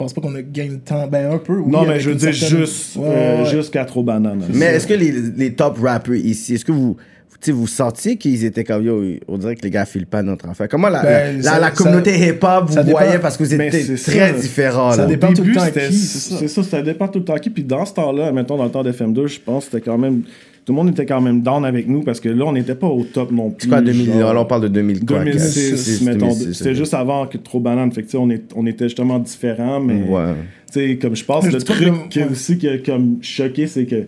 Je 0.00 0.04
pense 0.04 0.12
pas 0.12 0.22
qu'on 0.22 0.34
a 0.34 0.42
gagné 0.42 0.70
le 0.70 0.80
temps. 0.80 1.06
Ben, 1.06 1.30
un 1.30 1.38
peu. 1.38 1.56
oui, 1.58 1.70
non, 1.70 1.86
mais 1.86 2.00
je 2.00 2.10
veux 2.10 2.16
dire 2.16 2.34
certaine- 2.34 2.58
juste, 2.58 2.96
Ouais, 2.96 3.06
euh, 3.08 3.44
ouais. 3.44 3.48
juste 3.50 3.72
4 3.72 4.02
bananes. 4.02 4.42
Mais 4.52 4.64
est-ce 4.74 4.88
que 4.88 4.94
les, 4.94 5.12
les 5.36 5.52
top 5.54 5.78
rappers 5.80 6.16
ici, 6.16 6.54
est-ce 6.54 6.64
que 6.64 6.72
vous, 6.72 6.96
tu 7.34 7.36
sais, 7.40 7.52
vous 7.52 7.68
sentiez 7.68 8.16
qu'ils 8.16 8.44
étaient 8.44 8.64
comme 8.64 8.82
yo, 8.84 9.00
on 9.28 9.38
dirait 9.38 9.54
que 9.54 9.62
les 9.62 9.70
gars 9.70 9.84
filent 9.84 10.06
pas 10.06 10.24
notre 10.24 10.48
affaire? 10.48 10.68
Comment 10.68 10.88
la, 10.88 11.00
Ben, 11.04 11.36
la, 11.36 11.42
ça- 11.44 11.60
la 11.60 11.70
communauté 11.70 12.18
ça- 12.18 12.26
hip-hop 12.26 12.64
vous 12.66 12.72
ça 12.74 12.82
dépend- 12.82 12.98
voyait 12.98 13.20
parce 13.20 13.36
que 13.36 13.44
vous 13.44 13.54
étiez 13.54 13.70
c'est 13.96 14.10
très 14.10 14.32
ça. 14.32 14.40
différents. 14.40 14.90
Ça 14.90 15.02
là. 15.02 15.06
dépend 15.06 15.32
tout 15.32 15.44
le 15.44 15.54
temps 15.54 15.64
qui, 15.70 15.92
c'est 15.92 16.34
c'est 16.38 16.48
ça, 16.48 16.62
ça 16.64 16.82
dépend 16.82 17.06
tout 17.06 17.20
le 17.20 17.24
temps 17.24 17.36
qui. 17.38 17.50
Puis 17.50 17.62
dans 17.62 17.86
ce 17.86 17.94
temps-là, 17.94 18.32
mettons 18.32 18.56
dans 18.56 18.64
le 18.64 18.72
temps 18.72 18.82
d'FM2, 18.82 19.28
je 19.28 19.38
pense, 19.38 19.66
c'était 19.66 19.80
quand 19.80 19.96
même. 19.96 20.22
Tout 20.64 20.72
le 20.72 20.76
monde 20.76 20.88
était 20.90 21.04
quand 21.04 21.20
même 21.20 21.42
down 21.42 21.64
avec 21.66 21.86
nous 21.88 22.02
parce 22.02 22.20
que 22.20 22.28
là, 22.30 22.44
on 22.46 22.52
n'était 22.52 22.74
pas 22.74 22.86
au 22.86 23.04
top 23.04 23.30
non 23.30 23.50
plus. 23.50 23.64
C'est 23.64 23.68
quoi, 23.68 23.82
2000, 23.82 24.12
genre. 24.18 24.32
là, 24.32 24.40
on 24.40 24.44
parle 24.46 24.62
de 24.62 24.68
2000 24.68 25.04
quoi, 25.04 25.18
2006, 25.22 25.70
2006, 25.70 26.02
mettons. 26.06 26.26
2006, 26.28 26.54
C'était 26.54 26.74
juste 26.74 26.94
avant 26.94 27.26
que 27.26 27.36
Trop 27.36 27.60
Banane. 27.60 27.92
Fait 27.92 28.00
que, 28.00 28.06
tu 28.06 28.12
sais, 28.12 28.16
on, 28.18 28.30
est, 28.30 28.42
on 28.56 28.64
était 28.66 28.86
justement 28.86 29.18
différents, 29.18 29.80
mais. 29.80 30.02
Ouais. 30.04 30.32
Tu 30.72 30.80
sais, 30.80 30.96
comme 30.96 31.14
je 31.14 31.24
pense, 31.24 31.46
le 31.52 31.60
truc 31.60 31.78
que- 31.78 32.08
qui 32.08 32.20
a 32.20 32.24
ouais. 32.24 32.32
aussi 32.32 32.56
qui 32.56 32.66
a 32.68 32.78
comme 32.78 33.18
choqué, 33.20 33.66
c'est 33.66 33.84
que 33.84 34.06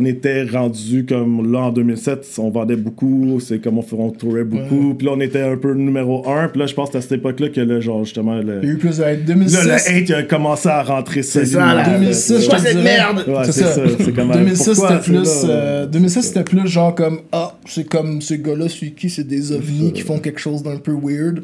on 0.00 0.04
était 0.04 0.44
rendu 0.44 1.04
comme 1.04 1.50
là 1.52 1.58
en 1.62 1.70
2007, 1.72 2.24
on 2.38 2.50
vendait 2.50 2.76
beaucoup, 2.76 3.40
c'est 3.40 3.58
comme 3.58 3.78
on, 3.78 3.84
on 3.98 4.10
tourait 4.10 4.44
beaucoup, 4.44 4.94
puis 4.94 5.06
là 5.06 5.12
on 5.16 5.20
était 5.20 5.40
un 5.42 5.56
peu 5.56 5.74
numéro 5.74 6.28
un, 6.30 6.46
puis 6.48 6.60
là 6.60 6.66
je 6.66 6.74
pense 6.74 6.90
que 6.90 6.98
à 6.98 7.00
cette 7.00 7.12
époque-là 7.12 7.48
que 7.48 7.60
là, 7.60 7.80
genre 7.80 8.04
justement 8.04 8.36
le, 8.36 8.60
Il 8.62 8.68
y 8.68 8.70
a 8.70 8.74
eu 8.74 8.78
plus 8.78 8.98
de 8.98 9.02
là, 9.02 9.16
2006. 9.16 9.64
le 9.66 9.72
hate 9.72 10.10
a 10.12 10.22
commencé 10.22 10.68
à 10.68 10.84
rentrer 10.84 11.22
C'est 11.24 11.46
ça, 11.46 11.74
là. 11.74 11.84
2006, 11.98 12.44
je 12.44 12.48
te 12.48 12.56
cette 12.58 12.70
dirais- 12.76 12.82
merde? 12.84 13.24
Ouais, 13.26 13.34
c'est 13.46 13.52
c'est 13.52 13.62
ça. 13.64 13.74
ça, 13.74 13.82
c'est 13.98 14.14
comme, 14.14 14.30
2006, 14.30 14.64
pourquoi 14.68 14.88
c'était 15.00 15.12
plus, 15.12 15.24
c'est 15.28 15.46
là, 15.48 15.52
euh, 15.54 15.86
2006, 15.86 16.22
c'était 16.22 16.44
plus 16.44 16.68
genre 16.68 16.94
comme, 16.94 17.18
ah, 17.32 17.56
c'est 17.66 17.88
comme 17.88 18.20
ces 18.22 18.38
gars-là, 18.38 18.68
celui 18.68 18.92
qui, 18.92 19.10
c'est 19.10 19.26
des 19.26 19.50
ovnis 19.50 19.92
qui 19.92 20.02
font 20.02 20.20
quelque 20.20 20.38
chose 20.40 20.62
d'un 20.62 20.76
peu 20.76 20.92
weird. 20.92 21.42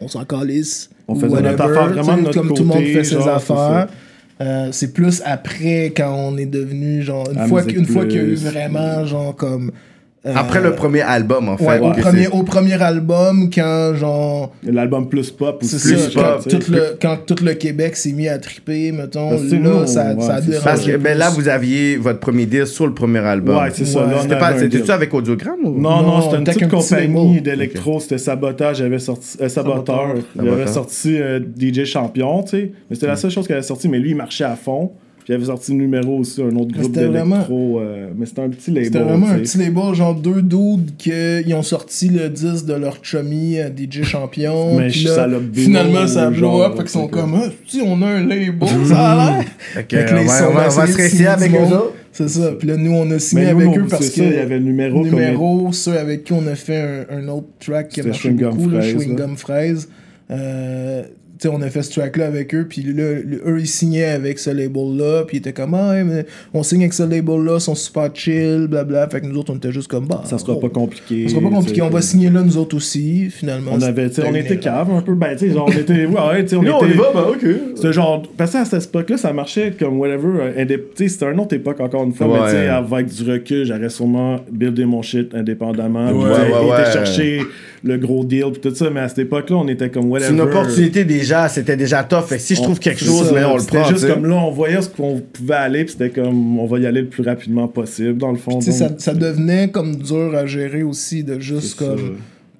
On 0.00 0.06
s'en 0.06 0.24
calisse. 0.24 0.88
On 1.08 1.16
faisait 1.16 1.40
notre 1.42 1.62
affaire 1.64 1.88
vraiment 1.88 2.16
de 2.16 2.22
notre 2.22 2.38
Comme 2.38 2.54
tout 2.54 2.62
le 2.62 2.68
monde 2.68 2.84
fait 2.84 3.02
ses 3.02 3.16
genre, 3.16 3.28
affaires. 3.30 3.88
Euh, 4.40 4.68
c'est 4.70 4.92
plus 4.92 5.20
après 5.24 5.86
quand 5.96 6.14
on 6.14 6.36
est 6.36 6.46
devenu 6.46 7.02
genre 7.02 7.28
une 7.30 7.48
fois 7.48 7.62
Musique 7.62 7.76
qu'une 7.76 7.86
fois 7.86 8.06
qu'il 8.06 8.16
y 8.16 8.20
a 8.20 8.22
eu 8.22 8.26
Plus. 8.34 8.44
vraiment 8.44 9.04
genre 9.04 9.34
comme 9.34 9.70
euh, 9.70 9.72
Après 10.24 10.60
le 10.60 10.74
premier 10.74 11.00
album, 11.02 11.48
en 11.48 11.56
fait. 11.56 11.64
ouais, 11.64 11.78
au 11.80 11.92
premier 11.92 12.26
au 12.28 12.42
premier 12.42 12.82
album 12.82 13.48
quand 13.52 13.94
genre 13.94 14.52
L'album 14.64 15.08
plus 15.08 15.30
pop 15.30 15.58
c'est 15.62 15.76
aussi. 15.76 15.96
ça 15.98 16.10
genre, 16.10 16.40
quand 16.42 16.48
tout 16.50 16.70
le 16.72 16.96
quand 17.00 17.16
tout 17.26 17.44
le 17.44 17.54
Québec 17.54 17.96
s'est 17.96 18.12
mis 18.12 18.28
à 18.28 18.38
triper 18.38 18.92
mettons 18.92 19.30
là 19.30 19.38
nous, 19.52 19.86
ça 19.86 20.14
ouais, 20.14 20.20
ça 20.22 20.34
a 20.34 20.40
dérangé 20.40 20.64
Parce 20.64 20.84
que 20.84 20.96
ben, 20.96 21.16
là, 21.16 21.30
plus. 21.30 21.42
vous 21.42 21.48
aviez 21.48 21.96
votre 21.96 22.18
premier 22.20 22.46
deal 22.46 22.66
sur 22.66 22.86
le 22.86 22.94
premier 22.94 23.20
album. 23.20 23.56
Ouais, 23.56 23.70
c'est 23.72 23.84
ça. 23.84 24.04
Ouais. 24.04 24.14
C'était 24.58 24.84
ça 24.84 24.94
avec 24.94 25.14
Audiogramme 25.14 25.60
ou? 25.64 25.80
Non, 25.80 26.02
non, 26.02 26.18
Non, 26.18 26.22
c'était 26.22 26.36
une 26.38 26.44
petite 26.44 26.68
compagnie 26.68 27.40
d'électro, 27.40 28.00
c'était 28.00 28.18
Sabotage, 28.18 28.80
il 28.80 28.86
avait 28.86 28.98
sorti, 28.98 29.36
euh, 29.40 29.48
Saboteur, 29.48 30.14
il 30.34 30.40
avait 30.40 30.50
Saboteur. 30.50 30.74
sorti 30.74 31.16
euh, 31.20 31.40
DJ 31.58 31.84
Champion, 31.84 32.42
tu 32.42 32.50
sais, 32.50 32.72
mais 32.90 32.96
c'était 32.96 33.06
la 33.06 33.16
seule 33.16 33.30
chose 33.30 33.46
qu'il 33.46 33.54
avait 33.54 33.62
sorti, 33.62 33.88
mais 33.88 33.98
lui, 33.98 34.10
il 34.10 34.16
marchait 34.16 34.44
à 34.44 34.56
fond, 34.56 34.92
puis 35.28 35.34
il 35.34 35.36
avait 35.42 35.44
sorti 35.44 35.72
le 35.72 35.76
numéro 35.78 36.16
aussi, 36.20 36.40
un 36.42 36.56
autre 36.56 36.72
groupe 36.72 36.84
c'était 36.86 37.04
vraiment- 37.04 37.36
d'électro, 37.36 37.80
euh, 37.80 38.08
mais 38.16 38.24
c'était 38.24 38.40
un 38.40 38.48
petit 38.48 38.70
label, 38.70 38.84
C'était 38.86 38.98
vraiment 39.00 39.28
un 39.28 39.38
petit 39.40 39.58
label, 39.58 39.94
genre 39.94 40.14
deux 40.14 40.40
dudes 40.40 40.92
qui 40.96 41.52
ont 41.52 41.62
sorti 41.62 42.08
le 42.08 42.30
10 42.30 42.64
de 42.64 42.72
leur 42.72 42.96
chummy 43.02 43.58
euh, 43.58 43.68
DJ 43.68 44.02
Champion. 44.04 44.78
Mais 44.78 44.88
puis 44.88 45.04
là, 45.04 45.28
finalement, 45.52 46.06
ça 46.06 46.28
a 46.28 46.30
blow 46.30 46.62
up. 46.62 46.72
Fait 46.76 46.78
qu'ils 46.84 46.88
sont 46.88 47.08
comme, 47.08 47.34
ah, 47.34 47.50
si 47.66 47.82
on 47.84 48.00
a 48.00 48.06
un 48.06 48.26
label, 48.26 48.54
ça 48.86 48.98
a 49.10 49.32
l'air. 49.36 49.44
Fait 49.58 49.84
que, 49.84 49.96
Fait 49.98 50.04
que 50.06 50.14
là, 50.14 50.20
on 50.22 50.24
va, 50.24 50.38
sont 50.38 50.44
on 50.44 50.54
va- 50.54 50.66
on 50.66 50.70
va 50.70 50.84
essayés 50.88 51.24
se 51.24 51.28
avec 51.28 51.52
eux 51.52 51.74
autres. 51.74 51.92
C'est 52.10 52.28
ça. 52.30 52.52
Puis 52.58 52.66
là, 52.66 52.76
nous, 52.78 52.92
on 52.92 53.10
a 53.10 53.18
signé 53.18 53.52
nous, 53.52 53.60
avec 53.60 53.78
eux 53.78 53.84
parce 53.88 54.06
c'est 54.06 54.10
que. 54.22 54.26
ça, 54.28 54.32
il 54.32 54.34
y 54.34 54.38
avait 54.38 54.58
le 54.58 54.64
numéro 54.64 55.02
comme- 55.02 55.10
numéro, 55.10 55.68
ceux 55.72 55.98
avec 55.98 56.24
qui 56.24 56.32
on 56.32 56.46
a 56.46 56.54
fait 56.54 57.06
un, 57.10 57.18
un 57.18 57.28
autre 57.28 57.48
track 57.60 57.90
qui 57.90 58.00
a 58.00 58.04
marché 58.04 58.30
beaucoup, 58.30 58.70
Fraise, 58.70 58.92
Chewing. 58.94 59.14
Gum 59.14 59.36
Fraise. 59.36 59.88
Euh, 60.30 61.02
sais, 61.40 61.48
on 61.48 61.60
a 61.62 61.70
fait 61.70 61.82
ce 61.82 61.92
track-là 61.98 62.26
avec 62.26 62.54
eux, 62.54 62.66
puis 62.68 62.82
là, 62.82 63.14
le- 63.24 63.42
eux, 63.46 63.60
ils 63.60 63.66
signaient 63.66 64.04
avec 64.04 64.38
ce 64.38 64.50
label-là, 64.50 65.24
puis 65.26 65.36
ils 65.36 65.40
étaient 65.40 65.52
comme, 65.52 65.74
ah, 65.74 65.94
mais 66.04 66.26
on 66.54 66.62
signe 66.62 66.80
avec 66.82 66.92
ce 66.94 67.02
label-là, 67.02 67.54
ils 67.56 67.60
sont 67.60 67.74
super 67.74 68.10
chill, 68.14 68.66
blabla. 68.68 69.08
Fait 69.08 69.20
que 69.20 69.26
nous 69.26 69.36
autres, 69.38 69.52
on 69.52 69.56
était 69.56 69.72
juste 69.72 69.88
comme, 69.88 70.06
bah. 70.06 70.22
Ça 70.24 70.38
sera 70.38 70.52
on- 70.54 70.56
pas 70.60 70.68
compliqué. 70.68 71.28
ça 71.28 71.34
sera 71.36 71.48
pas 71.48 71.54
compliqué, 71.54 71.82
on 71.82 71.90
va 71.90 72.00
signer 72.02 72.30
là, 72.30 72.42
nous 72.42 72.56
autres 72.56 72.76
aussi, 72.76 73.30
finalement. 73.30 73.70
On 73.74 73.82
avait, 73.82 74.08
tu 74.08 74.16
sais, 74.16 74.22
on 74.26 74.34
était 74.34 74.58
cave 74.58 74.90
un 74.90 75.02
peu, 75.02 75.14
ben, 75.14 75.36
tu 75.36 75.48
sais, 75.48 75.54
genre, 75.54 75.68
on 75.68 75.72
était, 75.78 76.06
ouais, 76.06 76.42
tu 76.42 76.48
sais, 76.50 76.56
on 76.56 76.62
Là, 76.62 76.76
on 76.80 76.84
y 76.86 76.88
était... 76.90 76.98
va, 76.98 77.10
bah, 77.14 77.26
ok. 77.30 77.46
C'était 77.76 77.92
genre, 77.92 78.22
parce 78.36 78.52
que 78.52 78.58
à 78.58 78.64
cette 78.64 78.84
époque-là, 78.86 79.16
ça 79.16 79.32
marchait 79.32 79.72
comme 79.78 79.98
whatever. 79.98 80.28
euh, 80.40 80.64
indép- 80.64 80.94
tu 80.96 81.04
sais, 81.04 81.08
c'était 81.08 81.30
une 81.32 81.40
autre 81.40 81.54
époque 81.54 81.80
encore 81.80 82.04
une 82.04 82.12
fois, 82.12 82.26
mais 82.26 82.44
tu 82.46 82.50
sais, 82.56 82.68
avec 82.68 83.06
du 83.06 83.30
recul, 83.30 83.64
j'aurais 83.64 83.88
sûrement 83.88 84.40
buildé 84.50 84.84
mon 84.84 85.02
shit 85.02 85.34
indépendamment. 85.34 86.10
Ouais, 86.12 86.30
ouais, 86.30 86.46
été 86.48 86.70
ouais. 86.70 86.92
chercher 86.92 87.40
le 87.84 87.96
gros 87.98 88.24
deal, 88.24 88.46
puis 88.52 88.60
tout 88.60 88.74
ça, 88.74 88.90
mais 88.90 89.00
à 89.00 89.08
cette 89.08 89.20
époque-là, 89.20 89.56
on 89.56 89.68
était 89.68 89.90
comme 89.90 90.10
whatever. 90.10 90.28
C'est 90.28 90.34
une 90.34 90.40
opportunité 90.40 91.04
déjà, 91.04 91.48
c'était 91.48 91.76
déjà 91.76 92.04
tough. 92.04 92.24
Fait 92.26 92.36
que 92.36 92.42
si 92.42 92.54
je 92.54 92.62
trouve 92.62 92.78
quelque 92.78 93.04
chose, 93.04 93.28
ça, 93.28 93.32
mais 93.34 93.44
on 93.44 93.54
le 93.54 93.60
C'était 93.60 93.80
prend. 93.80 93.88
juste 93.88 94.08
comme 94.08 94.26
là, 94.26 94.36
on 94.36 94.50
voyait 94.50 94.82
ce 94.82 94.88
qu'on 94.88 95.20
pouvait 95.20 95.54
aller, 95.54 95.84
puis 95.84 95.92
c'était 95.92 96.10
comme, 96.10 96.58
on 96.58 96.66
va 96.66 96.78
y 96.78 96.86
aller 96.86 97.02
le 97.02 97.08
plus 97.08 97.22
rapidement 97.22 97.68
possible, 97.68 98.18
dans 98.18 98.32
le 98.32 98.38
fond. 98.38 98.60
Sais, 98.60 98.72
ça, 98.72 98.88
donc, 98.88 99.00
ça 99.00 99.14
devenait 99.14 99.68
comme 99.68 99.96
dur 99.96 100.34
à 100.34 100.46
gérer 100.46 100.82
aussi 100.82 101.24
de 101.24 101.38
juste 101.38 101.78
ça. 101.78 101.94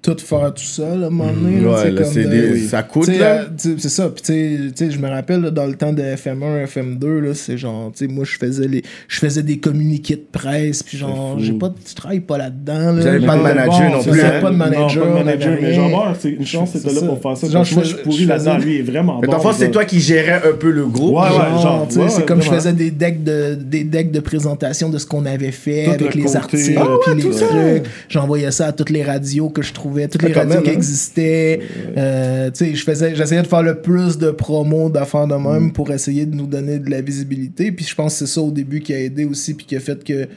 Tout 0.01 0.17
faire 0.19 0.55
tout 0.55 0.63
seul 0.63 1.03
à 1.03 1.07
un 1.07 1.11
moment 1.11 1.33
donné. 1.33 1.61
là, 1.61 1.69
Ouais, 1.71 1.77
c'est 1.83 1.91
là, 1.91 2.03
comme 2.03 2.15
de- 2.15 2.53
oui. 2.53 2.67
ça 2.69 2.83
coûte, 2.85 3.05
Tu 3.11 3.19
là. 3.19 3.41
euh, 3.41 3.45
tu 3.61 3.75
C'est 3.79 3.89
ça. 3.89 4.09
Puis 4.09 4.23
tu 4.23 4.33
sais- 4.33 4.59
tu 4.77 4.85
sais, 4.87 4.91
je 4.93 4.99
me 5.01 5.09
rappelle 5.09 5.41
là, 5.41 5.51
dans 5.51 5.67
le 5.67 5.75
temps 5.75 5.93
de 5.93 6.03
FM1, 6.03 6.65
FM2, 6.67 7.19
là, 7.21 7.35
c'est 7.35 7.59
genre, 7.59 7.91
tu 7.93 8.07
sais, 8.07 8.13
moi 8.13 8.25
je 8.25 8.39
faisais 8.39 8.69
les, 8.69 8.83
je 9.09 9.19
faisais 9.19 9.43
des 9.43 9.59
communiqués 9.59 10.15
de 10.17 10.25
presse, 10.31 10.83
puis 10.83 10.97
genre, 10.99 11.37
j'ai 11.41 11.53
pas, 11.53 11.69
de- 11.71 11.75
je 11.89 11.95
travaille 11.95 12.21
pas 12.21 12.39
là-dedans. 12.39 12.93
Là, 12.93 13.07
avez 13.07 13.21
J'ai 13.21 13.27
pas 13.27 13.37
de 13.37 13.43
pas- 13.43 13.55
manager 13.55 13.91
non 13.91 14.03
plus, 14.05 14.21
hein? 14.23 14.31
pas 14.41 14.49
de 14.51 14.53
Non, 14.53 14.59
manager, 14.59 15.03
pas 15.05 15.09
de 15.09 15.15
manager, 15.25 15.59
mais 15.61 15.75
genre, 15.75 16.17
c'est 16.19 16.31
une 16.31 16.47
chance, 16.47 16.71
c'était 16.73 16.93
là 16.95 17.01
ça. 17.01 17.07
pour 17.07 17.21
faire 17.21 17.37
ça. 17.37 17.47
Genre, 17.49 17.53
Genre, 17.53 17.65
je 17.65 17.75
moi, 17.75 17.83
je 17.85 17.89
suis 17.89 17.99
pourri 18.05 18.23
je 18.23 18.29
là-dedans, 18.29 18.59
lui, 18.59 18.79
est 18.79 18.83
vraiment 18.83 19.19
Mais 19.21 19.27
bon. 19.27 19.39
fond, 19.41 19.51
c'est 19.53 19.71
toi 19.71 19.85
qui 19.85 19.99
gérais 20.01 20.43
un 20.49 20.53
peu 20.57 20.71
le 20.71 20.87
groupe. 20.87 21.15
Ouais, 21.17 21.23
ouais, 21.23 21.63
Genre, 21.63 21.87
tu 21.89 21.95
sais, 21.97 22.09
c'est 22.09 22.25
comme 22.27 22.41
je 22.41 22.49
faisais 22.51 22.73
des 22.73 22.91
decks 22.93 23.25
de 23.25 23.57
des 23.61 23.83
decks 23.85 24.13
de 24.13 24.21
présentation 24.21 24.89
de 24.91 24.99
ce 24.99 25.07
qu'on 25.07 25.27
avait 25.27 25.51
fait 25.51 25.87
avec 25.87 26.15
le 26.15 26.23
les 26.23 26.37
articles 26.37 26.75
Ah 26.79 26.87
puis 27.05 27.13
ouais, 27.15 27.23
les 27.23 27.31
trucs. 27.31 27.83
J'envoyais 28.09 28.51
ça 28.53 28.67
à 28.67 28.73
toutes 28.73 28.91
les 28.91 29.03
radios 29.03 29.49
que 29.49 29.63
je 29.63 29.73
trouvais, 29.73 29.88
toutes 30.11 30.23
les 30.23 30.33
radios 30.33 30.55
même, 30.55 30.63
qui 30.63 30.71
hein. 30.71 30.75
existaient. 30.75 31.61
Euh, 31.97 32.51
je 32.55 32.83
faisais 32.83 33.15
j'essayais 33.15 33.43
de 33.43 33.47
faire 33.47 33.63
le 33.63 33.81
plus 33.81 34.19
de 34.19 34.31
promos 34.31 34.91
d'affaires 34.91 35.27
de 35.27 35.35
même 35.35 35.69
Mm. 35.69 35.73
pour 35.73 35.91
essayer 35.91 36.27
de 36.27 36.35
nous 36.35 36.47
donner 36.47 36.79
de 36.79 36.91
la 36.91 37.01
visibilité. 37.01 37.73
Puis 37.73 37.85
je 37.85 37.95
pense 37.95 38.15
que 38.15 38.27
c'est 38.27 38.35
ça 38.35 38.41
au 38.41 38.51
début 38.51 38.81
qui 38.81 38.95
a 38.95 39.01
aidé 39.01 39.25
aussi 39.25 39.55
puis 39.55 39.67
qui 39.67 39.77
a 39.77 39.81
fait 39.81 40.03
que 40.03 40.29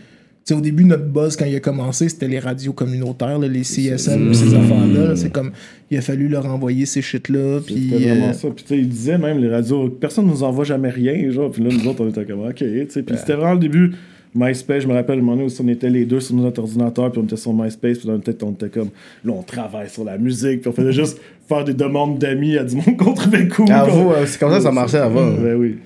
au 0.52 0.60
début, 0.60 0.84
notre 0.84 1.06
buzz, 1.06 1.38
quand 1.38 1.46
il 1.46 1.56
a 1.56 1.62
commencé, 1.62 2.10
c'était 2.10 2.28
les 2.28 2.40
radios 2.40 2.74
communautaires, 2.74 3.40
là, 3.40 3.48
les 3.48 3.64
CSM, 3.64 4.34
ces 4.34 4.54
affaires-là. 4.54 5.16
C'est 5.16 5.32
comme, 5.32 5.52
il 5.90 5.98
a 5.98 6.02
fallu 6.02 6.28
leur 6.28 6.46
envoyer 6.46 6.86
ces 6.86 7.02
shit-là. 7.02 7.60
Puis, 7.66 7.90
C'était 7.90 8.10
vraiment 8.10 8.30
euh, 8.30 8.34
ça. 8.34 8.50
Puis, 8.50 8.66
il 8.72 8.90
disait 8.90 9.18
même, 9.18 9.38
les 9.38 9.48
radios, 9.48 9.88
personne 9.90 10.26
nous 10.28 10.44
envoie 10.44 10.66
jamais 10.66 10.90
rien, 10.90 11.30
genre. 11.30 11.52
Puis 11.52 11.64
là, 11.64 11.70
nous 11.72 11.88
autres, 11.88 12.04
on 12.04 12.10
était 12.10 12.26
comme, 12.26 12.46
OK, 12.46 12.56
tu 12.56 12.86
sais. 12.90 13.02
Puis 13.02 13.16
c'était 13.18 13.36
vraiment 13.36 13.54
le 13.54 13.60
début. 13.60 13.92
MySpace, 14.34 14.84
je 14.84 14.88
me 14.88 14.94
rappelle, 14.94 15.20
un 15.20 15.22
moment 15.22 15.38
donné 15.38 15.50
où 15.52 15.62
on 15.64 15.68
était 15.68 15.90
les 15.90 16.06
deux 16.06 16.20
sur 16.22 16.36
notre 16.36 16.62
ordinateur, 16.62 17.12
puis 17.12 17.20
on 17.22 17.26
était 17.26 17.36
sur 17.38 17.54
MySpace, 17.54 17.98
puis 17.98 18.08
dans 18.08 18.14
notre 18.14 18.24
tête, 18.26 18.42
on 18.44 18.52
était 18.52 18.70
comme, 18.70 18.90
là, 19.26 19.34
on 19.34 19.44
travaille 19.44 19.90
sur 19.90 20.04
la 20.06 20.18
musique, 20.18 20.62
puis 20.62 20.70
on 20.70 20.74
faisait 20.74 20.94
juste 20.94 21.20
faire 21.50 21.64
des 21.66 21.74
demandes 21.74 22.18
d'amis 22.18 22.58
à 22.58 22.64
du 22.64 22.76
monde 22.76 22.96
qu'on 22.98 23.14
trouvait 23.14 23.48
cool. 23.50 23.66
On- 23.70 24.12
euh, 24.12 24.26
c'est 24.26 24.40
comme 24.40 24.52
ça 24.52 24.58
que 24.58 24.64
ça 24.64 24.72
marchait 24.72 24.98
avant. 25.00 25.32
Ben 25.32 25.56
oui. 25.56 25.78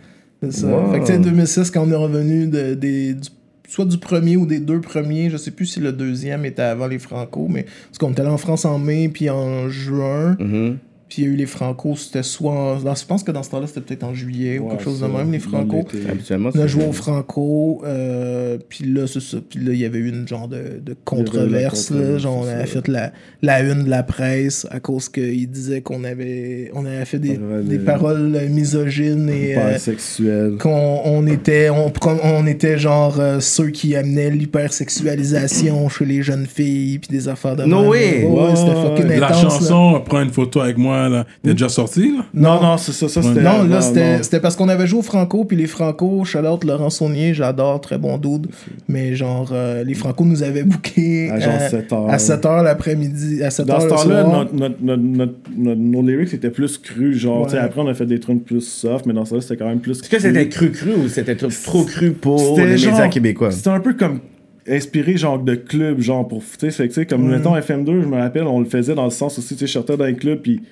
C'est 0.43 0.51
ça. 0.53 0.67
Wow. 0.67 0.91
Fait 0.91 0.99
que, 0.99 1.05
tu 1.05 1.13
sais, 1.13 1.19
2006, 1.19 1.71
quand 1.71 1.87
on 1.87 1.91
est 1.91 1.95
revenu 1.95 2.45
de, 2.47 2.73
des, 2.75 3.13
du- 3.15 3.29
soit 3.67 3.85
du 3.85 3.97
premier 3.97 4.37
ou 4.37 4.45
des 4.45 4.59
deux 4.59 4.79
premiers, 4.79 5.29
je 5.31 5.37
sais 5.37 5.49
plus 5.51 5.65
si 5.65 5.79
le 5.79 5.91
deuxième 5.91 6.45
était 6.45 6.61
avant 6.61 6.85
les 6.87 6.99
Franco, 6.99 7.47
mais 7.49 7.63
parce 7.87 7.97
qu'on 7.97 8.11
était 8.11 8.21
allé 8.21 8.29
en 8.29 8.37
France 8.37 8.63
en 8.65 8.77
mai 8.77 9.09
puis 9.11 9.27
en 9.31 9.69
juin, 9.69 10.37
Mhm. 10.39 10.77
Puis 11.07 11.21
il 11.21 11.25
y 11.25 11.27
a 11.29 11.33
eu 11.33 11.35
les 11.35 11.45
Franco, 11.45 11.95
c'était 11.95 12.23
soit. 12.23 12.51
en- 12.51 12.79
je 12.95 13.05
pense 13.05 13.23
que 13.23 13.31
dans 13.31 13.43
ce 13.43 13.51
temps-là, 13.51 13.67
c'était 13.67 13.81
peut-être 13.81 14.03
en 14.03 14.13
juillet 14.13 14.57
ou 14.59 14.69
quelque 14.69 14.83
chose 14.83 14.99
ça, 14.99 15.07
de 15.07 15.11
même, 15.13 15.31
les 15.31 15.39
Franco. 15.39 15.85
Habituellement, 16.09 16.49
On 16.55 16.59
a 16.59 16.67
joué 16.67 16.85
au 16.85 16.91
Franco, 16.91 17.81
euh, 17.85 18.57
puis 18.69 18.85
là, 18.85 19.05
c'est 19.07 19.21
ça. 19.21 19.37
Puis 19.47 19.59
là, 19.59 19.71
il 19.73 19.79
y 19.79 19.85
avait 19.85 19.99
eu 19.99 20.09
une 20.09 20.27
genre 20.27 20.47
de, 20.47 20.79
de 20.83 20.95
controverse. 21.05 21.91
Là, 21.91 22.17
genre, 22.17 22.41
on 22.43 22.47
avait 22.47 22.65
fait 22.65 22.87
la, 22.87 23.11
la 23.41 23.61
une 23.61 23.83
de 23.83 23.89
la 23.89 24.03
presse 24.03 24.65
à 24.71 24.79
cause 24.79 25.09
qu'ils 25.09 25.49
disaient 25.49 25.81
qu'on 25.81 26.03
avait, 26.03 26.71
on 26.73 26.85
avait 26.85 27.05
fait 27.05 27.19
des, 27.19 27.37
Ouais, 27.37 27.61
des 27.63 27.79
paroles 27.79 28.39
misogynes 28.49 29.29
et. 29.29 29.55
Euh, 29.57 30.57
qu'on 30.57 31.01
on 31.05 31.27
était 31.27 31.69
on, 31.69 31.91
on 32.23 32.47
était 32.47 32.77
genre 32.77 33.19
euh, 33.19 33.39
ceux 33.39 33.69
qui 33.69 33.95
amenaient 33.95 34.31
l'hypersexualisation 34.31 35.89
chez 35.89 36.05
les 36.05 36.21
jeunes 36.23 36.45
filles 36.45 36.99
puis 36.99 37.09
des 37.09 37.27
affaires 37.27 37.55
de 37.55 37.63
No 37.65 37.89
way! 37.89 38.23
Ouais, 38.23 38.43
ouais, 38.43 38.55
c'était 38.55 38.71
fucking 38.71 39.19
La 39.19 39.27
intense 39.27 39.41
chanson, 39.41 40.01
prends 40.05 40.21
une 40.21 40.31
photo 40.31 40.61
avec 40.61 40.77
moi, 40.77 40.94
là. 41.09 41.25
T'es 41.43 41.51
déjà 41.51 41.69
sorti, 41.69 42.11
là? 42.17 42.25
Non, 42.33 42.61
non, 42.61 42.77
c'est 42.77 42.91
ça, 42.91 43.07
ça 43.07 43.21
c'était. 43.21 43.41
non, 43.41 43.63
là, 43.63 43.81
c'était 43.81 44.39
parce 44.39 44.55
qu'on 44.55 44.69
avait 44.69 44.87
joué 44.87 44.99
au 44.99 45.03
Franco, 45.03 45.45
puis 45.45 45.57
les 45.57 45.67
Franco, 45.67 46.23
Charlotte, 46.25 46.63
Laurent 46.63 46.89
Saunier, 46.89 47.33
j'adore, 47.33 47.81
très 47.81 47.97
bon 47.97 48.17
dude. 48.17 48.47
Mais 48.87 49.15
genre, 49.15 49.49
euh, 49.51 49.83
les 49.83 49.93
Franco 49.93 50.23
nous 50.25 50.43
avaient 50.43 50.63
booké 50.63 51.29
À 51.29 51.39
genre 51.39 51.59
7 51.69 51.93
heures. 51.93 52.09
à 52.09 52.17
7 52.19 52.43
h 52.43 52.63
l'après-midi, 52.63 53.43
à 53.43 53.49
7 53.49 53.65
Dans 53.65 53.79
ce 53.79 53.87
temps-là, 53.87 54.23
notre, 54.23 54.53
notre, 54.55 55.01
notre, 55.01 55.33
nos 55.79 56.01
lyrics 56.01 56.33
étaient 56.33 56.49
plus 56.49 56.77
crus. 56.77 57.17
Genre, 57.17 57.41
Ouais. 57.41 57.45
tu 57.47 57.51
sais, 57.53 57.57
après, 57.59 57.81
on 57.81 57.87
a 57.87 57.93
fait 57.93 58.05
des 58.05 58.19
trucs 58.19 58.43
plus 58.45 58.61
soft, 58.61 59.05
mais 59.05 59.13
dans 59.13 59.25
ce 59.25 59.31
temps-là, 59.31 59.41
c'était 59.41 59.57
quand 59.57 59.67
même 59.67 59.79
plus 59.79 59.99
Est-ce 59.99 60.09
que 60.09 60.19
c'était 60.19 60.49
cru-cru 60.49 60.91
ou 61.05 61.07
c'était 61.09 61.35
trop 61.35 61.83
cru 61.83 62.11
pour 62.11 62.39
C'était 62.55 62.65
les 62.67 62.77
genre- 62.77 62.91
médias 62.93 63.07
québécois? 63.09 63.51
C'était 63.51 63.69
un 63.69 63.79
peu 63.79 63.93
comme 63.93 64.19
inspiré 64.67 65.15
genre 65.15 65.37
de 65.37 65.53
club 65.53 65.99
genre 66.01 66.27
pour 66.27 66.39
tu 66.41 66.47
sais 66.59 66.71
fait 66.71 66.87
que, 66.87 66.93
tu 66.93 67.01
sais 67.01 67.05
comme 67.05 67.29
mettons 67.29 67.55
FM2 67.55 68.01
je 68.01 68.07
me 68.07 68.17
rappelle 68.17 68.43
on 68.47 68.59
le 68.59 68.65
faisait 68.65 68.95
dans 68.95 69.03
le 69.03 69.11
sens 69.11 69.37
aussi 69.37 69.49
tu 69.55 69.59
sais 69.59 69.67
je 69.67 69.73
sortais 69.73 69.95
dans 69.95 70.05
un 70.05 70.13
club 70.13 70.39
puis 70.41 70.63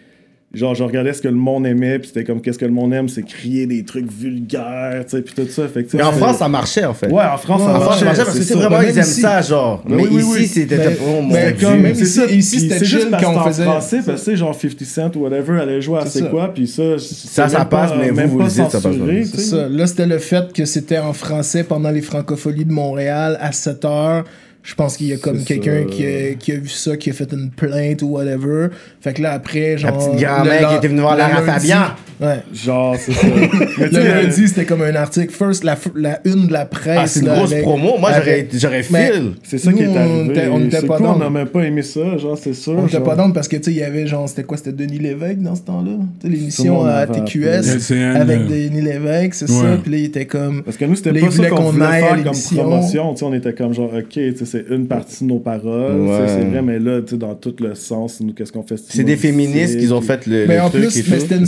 genre, 0.53 0.75
je 0.75 0.83
regardais 0.83 1.13
ce 1.13 1.21
que 1.21 1.27
le 1.27 1.33
monde 1.35 1.65
aimait, 1.65 1.97
puis 1.99 2.09
c'était 2.09 2.23
comme, 2.23 2.39
qu'est-ce 2.39 2.59
que 2.59 2.65
le 2.65 2.71
monde 2.71 2.93
aime, 2.93 3.09
c'est 3.09 3.23
crier 3.23 3.65
des 3.65 3.83
trucs 3.83 4.11
vulgaires, 4.11 5.03
tu 5.05 5.17
sais, 5.17 5.21
puis 5.23 5.33
tout 5.33 5.49
ça. 5.51 5.67
Fait 5.67 5.83
que, 5.83 5.97
Mais 5.97 6.03
en 6.03 6.11
France, 6.11 6.37
ça 6.37 6.47
marchait, 6.47 6.85
en 6.85 6.93
fait. 6.93 7.07
Ouais, 7.07 7.23
en 7.23 7.37
France, 7.37 7.61
Ouais, 7.61 7.67
ça 7.67 7.71
En 7.71 7.75
France, 7.75 7.85
marchait. 7.87 7.99
ça 7.99 8.05
marchait 8.05 8.23
parce 8.25 8.37
que 8.37 8.43
c'est 8.43 8.53
vraiment, 8.53 8.81
ils 8.81 8.89
aiment 8.97 8.99
ici. 9.03 9.21
ça, 9.21 9.41
genre. 9.41 9.83
Mais 9.87 9.95
Mais 9.95 10.03
oui, 10.07 10.23
oui, 10.23 10.41
ici, 10.43 10.47
c'était. 10.61 10.77
Mais- 10.77 10.97
oh, 11.01 11.21
mon 11.21 11.33
mais 11.33 11.53
Dieu. 11.53 11.67
comme- 11.67 11.79
même 11.81 11.95
C'est 11.95 12.01
ici- 12.03 12.13
ça, 12.19 12.25
ici, 12.27 12.59
c'était 12.69 12.85
juste 12.85 13.07
quand 13.19 13.35
on 13.35 13.43
faisait- 13.47 13.63
français, 13.63 13.99
parce 14.05 14.19
que 14.19 14.25
c'est 14.31 14.37
genre 14.37 14.53
50 14.53 14.83
Cent 14.85 15.15
ou 15.15 15.19
whatever 15.23 15.59
allait 15.59 15.81
jouer 15.81 15.99
à 15.99 16.05
C'est 16.05 16.29
quoi, 16.29 16.53
puis 16.53 16.67
ça, 16.67 16.83
Ça, 16.99 17.49
ça 17.49 17.65
passe, 17.65 17.91
mais 17.99 18.09
vous, 18.09 18.15
même 18.15 18.29
vous 18.29 18.43
dites, 18.43 18.69
ça 18.69 18.79
passe 18.79 18.83
C'est 19.25 19.41
ça. 19.41 19.67
Là, 19.69 19.87
c'était 19.87 20.05
le 20.05 20.19
fait 20.19 20.53
que 20.53 20.65
c'était 20.65 20.99
en 20.99 21.13
français 21.13 21.63
pendant 21.63 21.89
les 21.89 22.01
francopholies 22.01 22.65
de 22.65 22.71
Montréal 22.73 23.37
à 23.41 23.51
7 23.51 23.83
heures. 23.85 24.23
Je 24.63 24.75
pense 24.75 24.95
qu'il 24.95 25.07
y 25.07 25.13
a 25.13 25.17
comme 25.17 25.43
quelqu'un 25.43 25.83
qui 25.83 26.05
a, 26.05 26.33
qui 26.35 26.53
a 26.53 26.55
vu 26.55 26.69
ça, 26.69 26.95
qui 26.95 27.09
a 27.09 27.13
fait 27.13 27.29
une 27.33 27.51
plainte 27.51 28.01
ou 28.01 28.07
whatever. 28.07 28.67
Fait 29.01 29.13
que 29.13 29.21
là, 29.21 29.33
après, 29.33 29.77
genre. 29.77 29.97
petite 29.97 30.13
le 30.13 30.19
grand-mère 30.25 30.61
la- 30.61 30.69
qui 30.69 30.75
était 30.75 30.87
venue 30.87 31.01
voir 31.01 31.17
Lara 31.17 31.41
Fabian. 31.41 31.81
Ouais. 32.23 32.39
Genre, 32.53 32.95
c'est 32.97 33.11
ça. 33.11 33.27
Mais 33.79 33.89
tu 33.89 33.95
Le 33.95 34.03
lundi, 34.03 34.47
c'était 34.47 34.65
comme 34.65 34.81
un 34.81 34.95
article. 34.95 35.33
First, 35.33 35.63
la, 35.63 35.77
la 35.95 36.19
une 36.25 36.47
de 36.47 36.53
la 36.53 36.65
presse. 36.65 36.97
Ah, 36.99 37.07
c'est 37.07 37.19
une 37.19 37.25
là, 37.27 37.35
grosse 37.35 37.51
avec- 37.51 37.63
promo. 37.63 37.97
Moi, 37.99 38.11
j'aurais 38.15 38.47
j'aurais 38.53 38.83
fil. 38.83 39.31
c'est 39.43 39.57
ça 39.57 39.73
qui 39.73 39.83
est 39.83 39.87
on 39.87 39.95
arrivé. 39.97 40.29
était- 40.31 40.47
on 40.47 40.59
était 40.65 40.79
C'est 40.79 40.87
pas 40.87 40.97
cool. 40.97 41.05
On 41.07 41.17
n'a 41.17 41.29
même 41.29 41.47
pas 41.47 41.61
aimé 41.63 41.81
ça, 41.81 42.17
genre, 42.17 42.37
c'est 42.37 42.53
sûr. 42.53 42.73
On 42.77 42.83
était 42.85 42.93
genre. 42.97 43.03
pas 43.03 43.15
dans 43.15 43.31
parce 43.31 43.47
que, 43.47 43.57
tu 43.57 43.63
sais, 43.63 43.71
il 43.71 43.77
y 43.77 43.83
avait 43.83 44.07
genre, 44.07 44.27
c'était 44.29 44.43
quoi? 44.43 44.57
C'était 44.57 44.71
Denis 44.71 44.99
Lévesque 44.99 45.39
dans 45.39 45.55
ce 45.55 45.61
temps-là? 45.63 45.91
Tu 46.21 46.27
sais, 46.27 46.33
l'émission 46.33 46.85
à 46.85 47.05
TQS 47.07 47.75
LCN, 47.75 48.15
avec 48.15 48.39
euh. 48.39 48.47
Denis 48.69 48.81
Lévesque, 48.81 49.33
c'est 49.33 49.51
Ouais. 49.51 49.57
ça. 49.61 49.77
Puis 49.83 49.91
là, 49.91 49.97
il 49.97 50.05
était 50.05 50.25
comme. 50.25 50.63
Parce 50.63 50.77
que 50.77 50.85
nous, 50.85 50.95
c'était 50.95 51.13
pas 51.13 51.31
ça 51.31 51.49
qu'on 51.49 51.71
voulait 51.71 51.85
faire 51.99 52.23
comme 52.23 52.33
promotion. 52.55 53.13
Tu 53.13 53.19
sais, 53.19 53.25
on 53.25 53.33
était 53.33 53.53
comme 53.53 53.73
genre, 53.73 53.91
OK, 53.93 54.07
tu 54.09 54.35
sais, 54.37 54.45
c'est 54.45 54.65
une 54.69 54.87
partie 54.87 55.23
de 55.23 55.29
nos 55.29 55.39
paroles. 55.39 56.09
C'est 56.27 56.45
vrai, 56.45 56.61
mais 56.61 56.79
là, 56.79 57.01
tu 57.01 57.11
sais, 57.11 57.17
dans 57.17 57.35
tout 57.35 57.55
le 57.59 57.75
sens, 57.75 58.19
nous, 58.21 58.33
qu'est-ce 58.33 58.51
qu'on 58.51 58.63
fait? 58.63 58.75
C'est 58.87 59.03
des 59.03 59.17
féministes 59.17 59.77
qui 59.79 59.91
ont 59.91 60.01
fait 60.01 60.25
le, 60.27 60.45
Mais 60.47 60.59
en 60.59 60.69
truc 60.69 60.83
plus, 60.83 60.91
c'était 60.91 61.35
une 61.37 61.45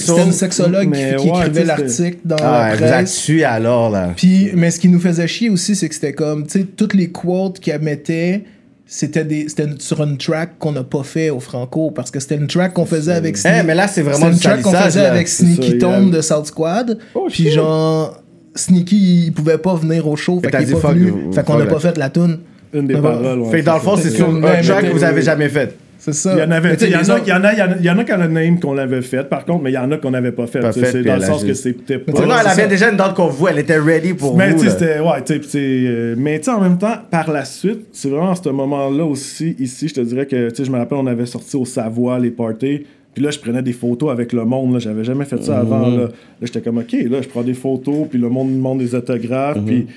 C'était 0.00 0.24
une 0.24 0.32
sexologue 0.32 0.82
qui, 0.84 0.88
Mais 0.88 1.16
qui 1.16 1.28
ouais, 1.30 1.38
écrivait 1.38 1.64
l'article 1.64 2.18
dans 2.24 2.36
Ah, 2.42 2.68
la 2.68 2.74
vous 2.76 2.84
presse. 2.84 3.30
alors, 3.46 3.90
là. 3.90 4.10
Puis, 4.16 4.50
mais 4.54 4.70
ce 4.70 4.80
qui 4.80 4.88
nous 4.88 5.00
faisait 5.00 5.26
chier 5.26 5.50
aussi, 5.50 5.74
c'est 5.76 5.88
que 5.88 5.94
c'était 5.94 6.12
comme, 6.12 6.46
tu 6.46 6.60
sais, 6.60 6.64
toutes 6.76 6.94
les 6.94 7.10
quotes 7.10 7.58
qu'elle 7.60 7.80
mettait, 7.82 8.44
c'était 8.86 9.24
des 9.24 9.48
c'était 9.48 9.68
sur 9.78 10.02
une 10.02 10.18
track 10.18 10.58
qu'on 10.58 10.72
n'a 10.72 10.82
pas 10.82 11.04
fait 11.04 11.30
au 11.30 11.38
Franco, 11.40 11.90
parce 11.92 12.10
que 12.10 12.18
c'était 12.18 12.36
une 12.36 12.48
track 12.48 12.72
qu'on 12.72 12.86
faisait 12.86 13.12
avec 13.12 13.36
Eh, 13.36 13.38
Sneak- 13.48 13.64
mais 13.66 13.74
là, 13.74 13.86
c'est 13.86 14.02
vraiment 14.02 14.32
c'était 14.32 14.34
une 14.34 14.40
track 14.40 14.62
qu'on 14.62 14.72
faisait 14.72 15.02
là. 15.02 15.12
avec 15.12 15.28
Sneaky 15.28 15.78
de 15.78 16.20
South 16.20 16.46
Squad. 16.46 16.98
Oh, 17.14 17.26
puis 17.30 17.44
shit. 17.44 17.52
genre, 17.52 18.20
Sneaky, 18.56 19.26
il 19.26 19.32
pouvait 19.32 19.58
pas 19.58 19.76
venir 19.76 20.08
au 20.08 20.16
show, 20.16 20.40
fait 20.42 20.50
qu'il 20.50 20.70
est 20.76 20.80
pas 20.80 20.92
venu. 20.92 21.12
Fait 21.32 21.44
qu'on 21.44 21.58
n'a 21.58 21.66
pas 21.66 21.78
fait 21.78 21.96
la 21.96 22.10
tune. 22.10 22.38
Une 22.72 22.86
des 22.86 22.94
paroles. 22.94 23.40
ouais, 23.40 23.50
Fait 23.50 23.60
que 23.60 23.66
dans 23.66 23.74
le 23.74 23.80
fond, 23.80 23.96
c'est 23.96 24.10
sur 24.10 24.28
Ouais, 24.28 24.34
un 24.36 24.40
mais 24.40 24.62
track 24.62 24.86
que 24.88 24.92
vous 24.92 25.04
avez 25.04 25.22
jamais 25.22 25.48
fait. 25.48 25.76
C'est 26.00 26.14
ça. 26.14 26.32
Il 26.32 26.38
y 26.38 26.42
en 26.42 26.50
avait, 26.50 26.74
il 26.80 26.88
y 26.88 26.96
en 26.96 26.98
a, 26.98 27.02
autres- 27.02 27.22
il 27.26 27.28
y 27.28 27.32
en 27.32 27.44
a, 27.44 27.52
il 27.52 27.58
y 27.58 27.62
en 27.62 27.70
a, 27.70 27.76
il 27.78 27.84
y 27.84 27.90
en 27.90 27.98
a 27.98 28.04
qui 28.04 28.12
en 28.14 28.20
a 28.22 28.26
name 28.26 28.58
qu'on 28.58 28.72
l'avait 28.72 29.02
fait, 29.02 29.28
par 29.28 29.44
contre, 29.44 29.62
mais 29.62 29.70
il 29.70 29.74
y 29.74 29.78
en 29.78 29.92
a 29.92 29.98
qu'on 29.98 30.10
n'avait 30.10 30.32
pas 30.32 30.46
fait. 30.46 30.60
Pas 30.60 30.72
fait, 30.72 31.02
dans 31.02 31.16
le 31.16 31.20
sens 31.20 31.44
que 31.44 31.52
c'était 31.52 31.98
pas. 31.98 32.12
Non, 32.12 32.22
elle 32.40 32.46
avait 32.46 32.62
ça. 32.62 32.66
déjà 32.68 32.90
une 32.90 32.96
date 32.96 33.14
qu'on 33.14 33.26
vous, 33.26 33.48
elle 33.48 33.58
était 33.58 33.78
ready 33.78 34.14
pour 34.14 34.34
Mais 34.34 34.50
vous. 34.52 34.54
tu 34.54 34.60
sais, 34.60 34.66
là. 34.66 34.70
c'était. 34.72 35.00
Ouais, 35.00 35.22
tu 35.24 35.34
sais, 35.34 35.38
puis 35.38 35.48
tu 35.48 35.52
sais, 35.52 35.58
euh, 35.60 36.14
mais 36.16 36.38
tu 36.38 36.46
sais, 36.46 36.50
en 36.52 36.60
même 36.60 36.78
temps, 36.78 36.96
par 37.10 37.30
la 37.30 37.44
suite, 37.44 37.86
c'est 37.92 38.08
vraiment 38.08 38.30
à 38.30 38.34
ce 38.34 38.48
moment-là 38.48 39.04
aussi, 39.04 39.54
ici, 39.58 39.88
je 39.88 39.94
te 39.94 40.00
dirais 40.00 40.24
que, 40.24 40.48
tu 40.48 40.56
sais, 40.56 40.64
je 40.64 40.70
me 40.70 40.78
rappelle, 40.78 40.98
on 40.98 41.06
avait 41.06 41.26
sorti 41.26 41.54
au 41.56 41.66
Savoie 41.66 42.18
les 42.18 42.30
parties. 42.30 42.86
Puis 43.12 43.24
là, 43.24 43.30
je 43.30 43.38
prenais 43.38 43.62
des 43.62 43.72
photos 43.72 44.10
avec 44.10 44.32
le 44.32 44.44
monde. 44.44 44.72
Là. 44.72 44.78
J'avais 44.78 45.04
jamais 45.04 45.24
fait 45.24 45.42
ça 45.42 45.58
avant. 45.58 45.88
Là, 45.88 46.04
là 46.04 46.08
j'étais 46.42 46.60
comme, 46.60 46.78
OK, 46.78 46.92
là, 46.92 47.20
je 47.20 47.28
prends 47.28 47.42
des 47.42 47.54
photos. 47.54 48.06
Puis 48.08 48.18
le 48.18 48.28
monde 48.28 48.50
me 48.50 48.54
demande 48.54 48.78
des 48.78 48.94
autographes. 48.94 49.58
Puis 49.66 49.88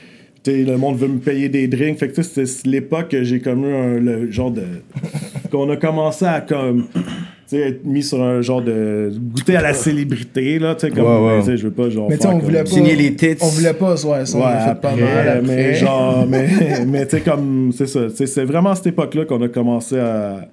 tu 0.44 0.52
sais, 0.52 0.64
le 0.64 0.78
monde 0.78 0.98
veut 0.98 1.08
me 1.08 1.20
payer 1.20 1.50
des 1.50 1.68
drinks. 1.68 1.98
Fait 2.00 2.10
que 2.10 2.16
tu 2.16 2.24
sais, 2.24 2.46
c'était 2.46 2.70
l'époque 2.70 3.10
que 3.10 3.24
j'ai 3.24 3.40
comme 3.40 3.66
eu 3.66 3.74
un, 3.74 4.00
le 4.00 4.30
genre 4.32 4.52
de. 4.52 4.64
qu'on 5.52 5.70
a 5.70 5.78
commencé 5.78 6.26
à 6.26 6.42
comme. 6.42 6.88
tu 6.94 7.02
sais, 7.48 7.60
être 7.70 7.86
mis 7.86 8.04
sur 8.04 8.22
un 8.22 8.42
genre 8.42 8.62
de. 8.62 9.12
goûter 9.34 9.56
à 9.56 9.62
la 9.62 9.74
célébrité, 9.74 10.60
là. 10.60 10.76
Tu 10.76 10.88
sais, 10.88 10.92
comme. 10.94 11.06
Ouais, 11.06 11.40
ouais. 11.46 11.58
je 11.58 11.64
veux 11.64 11.72
pas, 11.72 11.90
genre. 11.90 12.10
Mais 12.10 12.18
tu 12.18 12.24
sais, 12.24 12.28
faire 12.28 12.36
on 12.36 12.40
comme- 12.40 12.48
voulait 12.50 12.64
pas. 12.64 12.70
Signer 12.70 12.96
les 12.96 13.16
tits. 13.16 13.38
On 13.42 13.48
voulait 13.48 13.74
pas, 13.74 13.92
ouais, 13.94 14.26
ça, 14.26 14.38
on 14.38 14.42
Ouais, 14.42 14.48
a 14.48 14.68
fait 14.76 14.82
pas 14.82 14.90
après, 14.90 15.02
mal. 15.02 15.28
Après. 15.30 15.42
mais 15.44 15.74
genre, 15.76 16.28
mais, 16.30 16.50
mais 16.88 17.06
tu 17.06 17.12
sais, 17.18 17.22
comme, 17.22 17.72
c'est 17.76 17.88
ça, 17.88 18.02
c'est 18.10 18.44
vraiment 18.46 18.72
à 18.72 18.76
cette 18.76 18.88
époque-là 18.88 19.26
qu'on 19.26 19.42
a 19.42 19.48
commencé 19.48 19.98
à, 19.98 20.48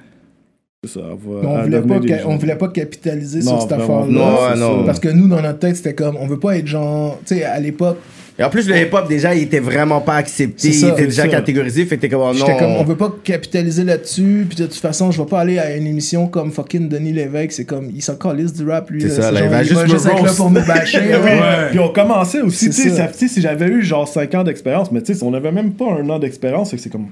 ça, 0.86 1.01
on 1.01 1.47
à 1.47 1.62
voulait, 1.64 1.80
pas 1.82 2.01
ca- 2.07 2.22
on 2.28 2.36
voulait 2.36 2.57
pas 2.57 2.68
capitaliser 2.68 3.41
Non, 3.41 3.59
sur 3.59 3.62
cette 3.62 3.72
vraiment. 3.78 4.03
affaire-là. 4.03 4.55
Non, 4.57 4.76
non. 4.78 4.84
Parce 4.84 5.01
que 5.01 5.09
nous, 5.09 5.28
dans 5.28 5.43
notre 5.43 5.59
tête, 5.59 5.76
c'était 5.76 5.95
comme, 5.95 6.16
on 6.18 6.26
veut 6.26 6.38
pas 6.38 6.57
être 6.59 6.66
genre, 6.66 7.18
tu 7.26 7.34
sais, 7.34 7.45
à 7.45 7.59
l'époque, 7.61 7.99
Et 8.41 8.43
en 8.43 8.49
plus, 8.49 8.66
le 8.66 8.74
hip-hop, 8.74 9.07
déjà, 9.07 9.34
il 9.34 9.43
était 9.43 9.61
vraiment 9.61 10.01
pas 10.01 10.14
accepté. 10.14 10.72
Ça, 10.72 10.86
il 10.86 10.93
était 10.93 11.05
déjà 11.05 11.24
ça. 11.24 11.28
catégorisé. 11.28 11.84
Fait 11.84 11.97
que 11.97 12.01
t'es 12.01 12.09
comme, 12.09 12.22
oh, 12.22 12.32
non. 12.32 12.57
comme, 12.57 12.72
on 12.72 12.84
veut 12.84 12.97
pas 12.97 13.14
capitaliser 13.22 13.84
là-dessus, 13.84 14.47
puis 14.49 14.57
de 14.57 14.64
toute 14.64 14.80
façon, 14.80 15.11
je 15.11 15.20
vais 15.20 15.28
pas 15.28 15.41
aller 15.41 15.59
à 15.59 15.76
une 15.76 15.86
émission 15.86 16.26
comme 16.26 16.51
fucking 16.51 16.88
Denis 16.88 17.12
Lévesque, 17.12 17.53
c'est 17.53 17.66
comme, 17.66 17.91
il 17.95 18.01
s'en 18.01 18.16
calisse 18.16 18.55
du 18.55 18.66
rap, 18.66 18.88
lui. 18.88 19.03
C'est 19.03 19.11
ça, 19.11 19.30
là, 19.30 19.41
genre, 19.41 19.47
il 19.47 19.51
va 19.51 19.62
juste 19.62 20.07
me 20.07 20.11
être 20.11 20.24
là 20.24 20.32
pour 20.32 20.51
nous 20.51 20.64
bâcher. 20.64 21.01
Ouais. 21.11 21.16
ouais. 21.16 21.70
Puis 21.70 21.78
on 21.78 21.88
commençait 21.91 22.41
aussi, 22.41 22.72
C'est 22.72 22.91
tu 22.91 23.18
sais, 23.18 23.28
si 23.28 23.43
j'avais 23.43 23.66
eu 23.66 23.82
genre 23.82 24.09
5 24.09 24.34
ans 24.36 24.45
d'expérience, 24.45 24.91
mais 24.91 25.03
tu 25.03 25.12
sais, 25.12 25.22
on 25.22 25.34
avait 25.34 25.53
même 25.53 25.72
pas 25.72 25.86
un 25.86 26.09
an 26.09 26.18
d'expérience, 26.18 26.74
c'est 26.74 26.91
comme. 26.91 27.09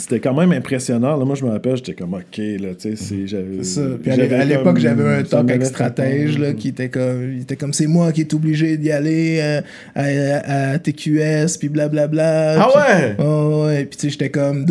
C'était 0.00 0.20
quand 0.20 0.34
même 0.34 0.52
impressionnant. 0.52 1.16
Là, 1.16 1.24
moi, 1.24 1.34
je 1.34 1.44
me 1.44 1.50
rappelle, 1.50 1.76
j'étais 1.76 1.94
comme, 1.94 2.14
OK, 2.14 2.36
là, 2.38 2.68
tu 2.78 2.90
sais, 2.90 2.96
c'est- 2.96 3.26
j'avais. 3.26 3.58
C'est 3.62 3.64
ça. 3.64 3.82
Puis 4.02 4.10
à 4.10 4.44
l'époque, 4.44 4.78
j'avais 4.78 5.02
un 5.18 5.22
talk 5.22 5.50
avec 5.50 5.64
stratège 5.66 6.38
là, 6.38 6.52
qui 6.54 6.68
était 6.68 6.88
comme, 6.88 7.32
il 7.34 7.42
était 7.42 7.56
comme 7.56 7.72
c'est 7.72 7.86
moi 7.86 8.10
qui 8.12 8.22
est 8.22 8.34
obligé 8.34 8.76
d'y 8.76 8.90
aller 8.90 9.38
euh, 9.42 9.60
à, 9.94 10.72
à 10.72 10.78
TQS 10.78 11.58
puis 11.58 11.68
blablabla. 11.68 12.60
Ah 12.62 12.68
Puis- 12.72 12.80
ouais? 12.80 13.16
Oh, 13.18 13.64
ouais. 13.66 13.84
Puis 13.84 13.96
tu 13.98 14.06
sais, 14.06 14.10
j'étais 14.10 14.30
comme, 14.30 14.64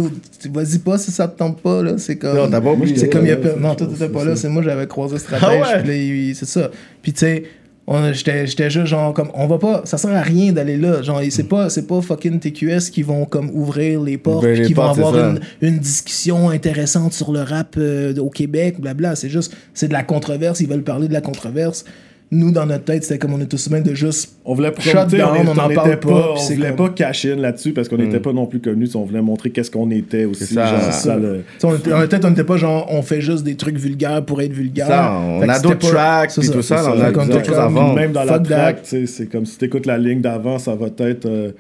vas-y 0.52 0.80
pas 0.80 0.98
si 0.98 1.12
ça 1.12 1.28
te 1.28 1.38
tente 1.38 1.62
pas 1.62 1.84
là. 1.84 1.94
C'est 1.98 2.16
comme. 2.18 2.36
Non, 2.36 2.50
t'as 2.50 2.62
pas. 2.62 2.76
C'est 2.96 3.10
comme 3.10 3.26
il 3.26 3.30
y 3.30 3.32
a 3.32 3.38
Non, 3.60 3.76
toi 3.76 3.88
t'étais 3.88 4.10
pas 4.10 4.24
là. 4.26 4.36
C'est 4.36 4.50
moi 4.50 4.64
j'avais 4.64 4.88
croisé 4.88 5.18
stratège. 5.20 5.62
Ah? 5.64 5.80
Puis 5.84 6.30
il- 6.30 6.36
c'est 6.36 6.46
ça. 6.46 6.70
Puis 7.02 7.14
tu 7.14 7.20
sais. 7.20 7.44
On- 7.92 8.14
J'étais 8.14 8.46
j'étais 8.48 8.70
juste 8.70 8.86
genre 8.86 9.14
comme 9.14 9.30
on 9.34 9.48
va 9.48 9.58
pas 9.58 9.82
ça 9.86 9.98
sert 9.98 10.16
à 10.16 10.22
rien 10.22 10.52
d'aller 10.54 10.78
là 10.78 11.02
genre 11.02 11.22
c'est 11.30 11.48
pas 11.50 11.70
c'est 11.70 11.88
pas 11.88 12.02
fucking 12.02 12.40
TQS 12.40 12.92
qui 12.92 13.02
vont 13.02 13.26
comme 13.26 13.50
ouvrir 13.50 14.02
les 14.02 14.18
portes 14.18 14.46
les 14.46 14.62
qui 14.68 14.74
vont 14.74 14.84
portes, 14.84 15.00
avoir 15.00 15.30
une, 15.32 15.40
une 15.62 15.80
discussion 15.80 16.50
intéressante 16.50 17.14
sur 17.14 17.32
le 17.32 17.42
rap 17.42 17.76
euh, 17.78 18.16
au 18.18 18.30
Québec, 18.30 18.80
blabla. 18.80 19.16
C'est 19.16 19.30
juste, 19.30 19.54
c'est 19.74 19.88
de 19.88 19.94
la 19.94 20.04
controverse, 20.04 20.60
ils 20.60 20.68
veulent 20.70 20.84
parler 20.84 21.08
de 21.08 21.14
la 21.14 21.22
controverse. 21.22 21.84
Nous, 22.32 22.52
dans 22.52 22.68
notre 22.68 22.84
tête, 22.84 23.04
c'était 23.04 23.18
comme 23.18 23.34
on 23.34 23.42
est 23.42 23.48
tous 23.48 23.66
humains 23.68 23.82
de 23.82 23.96
juste. 23.96 24.36
On 24.46 24.54
voulait 24.54 24.72
Shut 24.78 24.94
promoter, 24.94 25.18
down, 25.18 25.30
on, 25.30 25.50
on 25.50 25.58
on 25.58 25.60
en 25.62 25.66
était 25.66 25.74
parle 25.74 26.00
pas, 26.00 26.10
pas, 26.10 26.32
on 26.34 26.38
c'est 26.38 26.54
voulait 26.56 26.68
comme- 26.68 26.76
pas 26.76 26.90
cacher 26.90 27.36
là-dessus 27.36 27.72
parce 27.74 27.90
qu'on 27.90 27.98
n'était 27.98 28.20
pas 28.20 28.34
non 28.34 28.46
plus 28.46 28.60
connus, 28.60 28.88
on 28.94 29.04
voulait 29.04 29.22
montrer 29.24 29.50
qu'est-ce 29.50 29.72
qu'on 29.72 29.90
était 29.90 30.26
aussi. 30.26 30.46
C'est 30.46 30.54
ça. 30.54 30.68
genre, 30.80 30.94
ça, 30.94 31.18
le- 31.18 31.44
on 31.64 31.76
était, 31.76 31.90
dans 31.90 31.98
notre 31.98 32.10
tête, 32.10 32.26
on 32.26 32.30
n'était 32.30 32.44
pas 32.44 32.58
genre, 32.58 32.86
on 32.92 33.02
fait 33.02 33.20
juste 33.22 33.44
des 33.44 33.56
trucs 33.56 33.78
vulgaires 33.78 34.24
pour 34.24 34.42
être 34.44 34.54
vulgaire. 34.54 34.86
Ça, 34.86 35.20
on 35.20 35.42
a 35.50 35.60
d'autres 35.60 35.80
pas- 35.80 35.88
tracks, 35.88 36.32
c'est 36.32 36.42
puis 36.42 36.50
tout 36.52 36.62
ça, 36.62 36.84
on 36.86 37.02
a 37.02 37.12
d'autres 37.12 37.26
était 37.40 37.46
choses 37.46 37.56
comme- 37.58 37.74
vendre. 37.74 37.96
Même 37.96 38.12
dans 38.12 38.24
la 38.24 38.38
track, 38.40 38.80
c'est 38.84 39.26
comme 39.32 39.48
si 39.48 39.58
t'écoutes 39.58 39.88
la 39.88 39.98
ligne 39.98 40.22
d'avant, 40.22 40.60
ça 40.60 40.76
va 40.76 40.86
être 41.00 41.26
euh, 41.26 41.52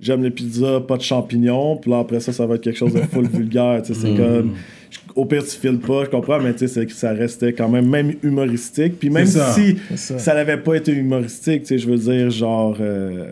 j'aime 0.00 0.24
les 0.24 0.30
pizzas, 0.32 0.80
pas 0.80 0.96
de 0.96 1.02
champignons, 1.02 1.76
puis 1.76 1.90
là 1.90 2.00
après 2.00 2.18
ça, 2.20 2.32
ça 2.32 2.44
va 2.46 2.56
être 2.56 2.62
quelque 2.62 2.78
chose 2.78 2.92
de 2.94 3.00
full 3.00 3.28
vulgaire, 3.32 3.80
c'est 3.84 3.94
comme 3.94 4.54
je- 4.85 4.85
au 5.16 5.24
pire 5.24 5.42
tu 5.42 5.56
files 5.58 5.78
pas, 5.78 6.04
je 6.04 6.10
comprends, 6.10 6.38
mais 6.38 6.52
tu 6.52 6.60
sais, 6.60 6.68
c'est 6.68 6.86
que 6.86 6.92
ça 6.92 7.12
restait 7.12 7.52
quand 7.52 7.68
même 7.68 7.88
même 7.88 8.12
humoristique, 8.22 8.98
puis 8.98 9.10
même 9.10 9.26
C'est 9.26 9.38
ça. 9.38 9.52
si 9.52 9.76
C'est 9.96 10.18
ça. 10.20 10.34
n'avait 10.34 10.58
pas 10.58 10.74
été 10.74 10.92
humoristique, 10.92 11.62
tu 11.62 11.68
sais, 11.68 11.78
je 11.78 11.88
veux 11.88 11.96
dire 11.98 12.30
genre 12.30 12.76
euh, 12.80 13.24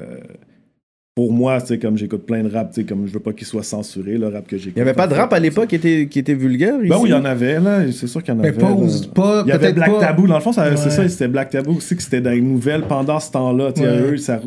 pour 1.17 1.33
moi, 1.33 1.61
tu 1.61 1.69
sais, 1.69 1.79
comme 1.79 1.97
j'écoute 1.97 2.27
plein 2.27 2.43
de 2.43 2.53
rap, 2.53 2.71
tu 2.73 2.81
sais, 2.81 2.85
comme 2.87 3.07
je 3.07 3.13
veux 3.13 3.21
pas 3.21 3.33
qu'il 3.33 3.47
soit 3.47 3.63
censuré, 3.63 4.19
le 4.19 4.27
rap 4.27 4.49
que 4.49 4.57
j'écoute. 4.57 4.73
Il 4.75 4.79
y 4.81 4.83
avait 4.83 4.95
pas 4.95 5.07
de 5.07 5.15
rap 5.15 5.33
à 5.33 5.39
l'époque 5.39 5.69
qui 5.69 5.77
était, 5.77 6.09
qui 6.11 6.19
était 6.19 6.35
vulgaire 6.35 6.75
ici? 6.81 6.89
Ben 6.89 6.97
oui, 7.01 7.11
il 7.11 7.13
y 7.13 7.15
en 7.15 7.25
avait, 7.25 7.61
là, 7.61 7.83
c'est 7.93 8.09
sûr 8.09 8.21
qu'il 8.21 8.35
y 8.35 8.37
en 8.37 8.41
Mais 8.41 8.49
avait. 8.49 8.63
aux- 8.65 8.89
pas 9.15 9.43
Il 9.47 9.51
y 9.51 9.53
avait 9.53 9.61
peut-être 9.61 9.75
Black 9.77 9.93
pas- 9.93 10.01
Tabou. 10.01 10.27
Dans 10.27 10.35
le 10.35 10.41
fond, 10.41 10.53
c'est 10.53 10.77
ça, 10.77 11.09
c'était 11.09 11.29
Black 11.29 11.51
Tabou 11.51 11.77
aussi, 11.77 11.95
que 11.95 12.03
c'était 12.03 12.21
dans 12.21 12.31
les 12.33 12.41
nouvelles 12.41 12.83
pendant 12.83 13.21
ce 13.21 13.31
temps-là. 13.31 13.73
Tu 13.73 13.83
sais, 13.83 13.87
Ouais. 13.89 14.01
eux, 14.13 14.17
ça- 14.17 14.41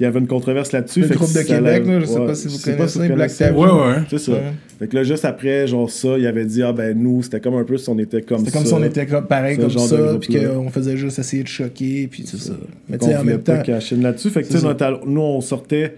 il 0.00 0.04
y 0.04 0.06
avait 0.06 0.18
une 0.18 0.26
controverse 0.26 0.72
là-dessus. 0.72 1.00
Le 1.00 1.06
fait 1.08 1.12
que 1.12 1.18
groupe 1.18 1.34
de 1.34 1.42
Québec, 1.42 1.86
là, 1.86 2.00
je 2.00 2.06
sais 2.06 2.18
ouais, 2.18 2.26
pas 2.26 2.34
si 2.34 2.48
vous 2.48 2.58
connaissez, 2.58 3.08
Black. 3.10 3.36
Tabou. 3.36 3.64
Ouais, 3.64 3.70
ouais. 3.70 3.96
C'est 4.08 4.18
ça. 4.18 4.32
Ouais. 4.32 4.52
Fait 4.78 4.88
que 4.88 4.96
là, 4.96 5.04
juste 5.04 5.26
après, 5.26 5.66
genre 5.66 5.90
ça, 5.90 6.16
il 6.16 6.26
avait 6.26 6.46
dit, 6.46 6.62
ah 6.62 6.72
ben 6.72 6.98
nous, 6.98 7.22
c'était 7.22 7.38
comme 7.38 7.56
un 7.56 7.64
peu 7.64 7.76
si 7.76 7.86
on 7.90 7.98
était 7.98 8.22
comme 8.22 8.38
C'était 8.38 8.50
ça. 8.52 8.58
comme 8.58 8.66
si 8.66 8.72
on 8.72 8.82
était 8.82 9.04
comme, 9.04 9.26
pareil 9.26 9.58
comme 9.58 9.68
ça, 9.68 9.96
puis 10.18 10.38
qu'on 10.38 10.70
faisait 10.70 10.96
juste 10.96 11.18
essayer 11.18 11.42
de 11.42 11.48
choquer, 11.48 12.08
puis 12.10 12.24
c'est 12.24 12.38
ça. 12.38 12.54
Mais 12.88 12.96
tu 12.96 13.06
sais, 13.06 13.16
en 13.16 13.24
même 13.24 13.42
temps. 13.42 13.62
là-dessus. 13.66 14.30
Fait 14.30 14.42
que 14.42 15.04
nous, 15.06 15.20
on 15.20 15.42
sortait 15.42 15.94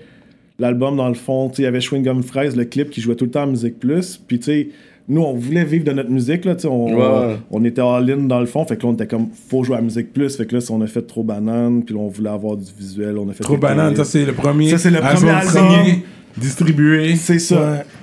l'album 0.58 0.96
dans 0.96 1.08
le 1.08 1.14
fond. 1.14 1.48
tu 1.48 1.56
sais, 1.56 1.62
Il 1.62 1.64
y 1.66 1.68
avait 1.68 1.80
Chewing 1.80 2.02
Gum 2.02 2.24
Fraise, 2.24 2.56
le 2.56 2.64
clip 2.64 2.90
qui 2.90 3.00
jouait 3.00 3.14
tout 3.14 3.26
le 3.26 3.30
temps 3.30 3.44
à 3.44 3.46
Musique 3.46 3.78
Plus. 3.78 4.20
Puis 4.26 4.40
tu 4.40 4.44
sais, 4.46 4.68
nous, 5.08 5.22
on 5.22 5.34
voulait 5.34 5.64
vivre 5.64 5.84
de 5.84 5.92
notre 5.92 6.10
musique. 6.10 6.44
Là, 6.44 6.54
tu 6.54 6.62
sais, 6.62 6.68
on, 6.68 6.86
Ouais. 6.96 7.36
on 7.50 7.64
était 7.64 7.80
all-in 7.82 8.18
dans 8.28 8.40
le 8.40 8.46
fond. 8.46 8.64
Fait 8.64 8.76
que 8.76 8.82
là, 8.82 8.88
on 8.90 8.94
était 8.94 9.06
comme, 9.06 9.28
faut 9.48 9.64
jouer 9.64 9.76
à 9.76 9.80
Musique 9.80 10.12
Plus. 10.12 10.36
Fait 10.36 10.46
que 10.46 10.54
là, 10.54 10.60
si 10.60 10.70
on 10.70 10.80
a 10.80 10.86
fait 10.86 11.02
Trop 11.02 11.22
Banane, 11.22 11.82
puis 11.82 11.94
là, 11.94 12.00
on 12.00 12.08
voulait 12.08 12.30
avoir 12.30 12.56
du 12.56 12.70
visuel. 12.78 13.18
On 13.18 13.28
a 13.28 13.32
fait 13.32 13.42
Trop 13.44 13.56
banane, 13.56 13.96
ça 13.96 14.04
c'est 14.04 14.24
le 14.24 14.32
premier. 14.32 14.70
Ça, 14.70 14.78
c'est 14.78 14.90
le 14.90 15.00
premier 15.00 15.30
album. 15.30 16.00
Distribué, 16.36 17.14
C'est 17.16 17.38
ça. 17.38 17.56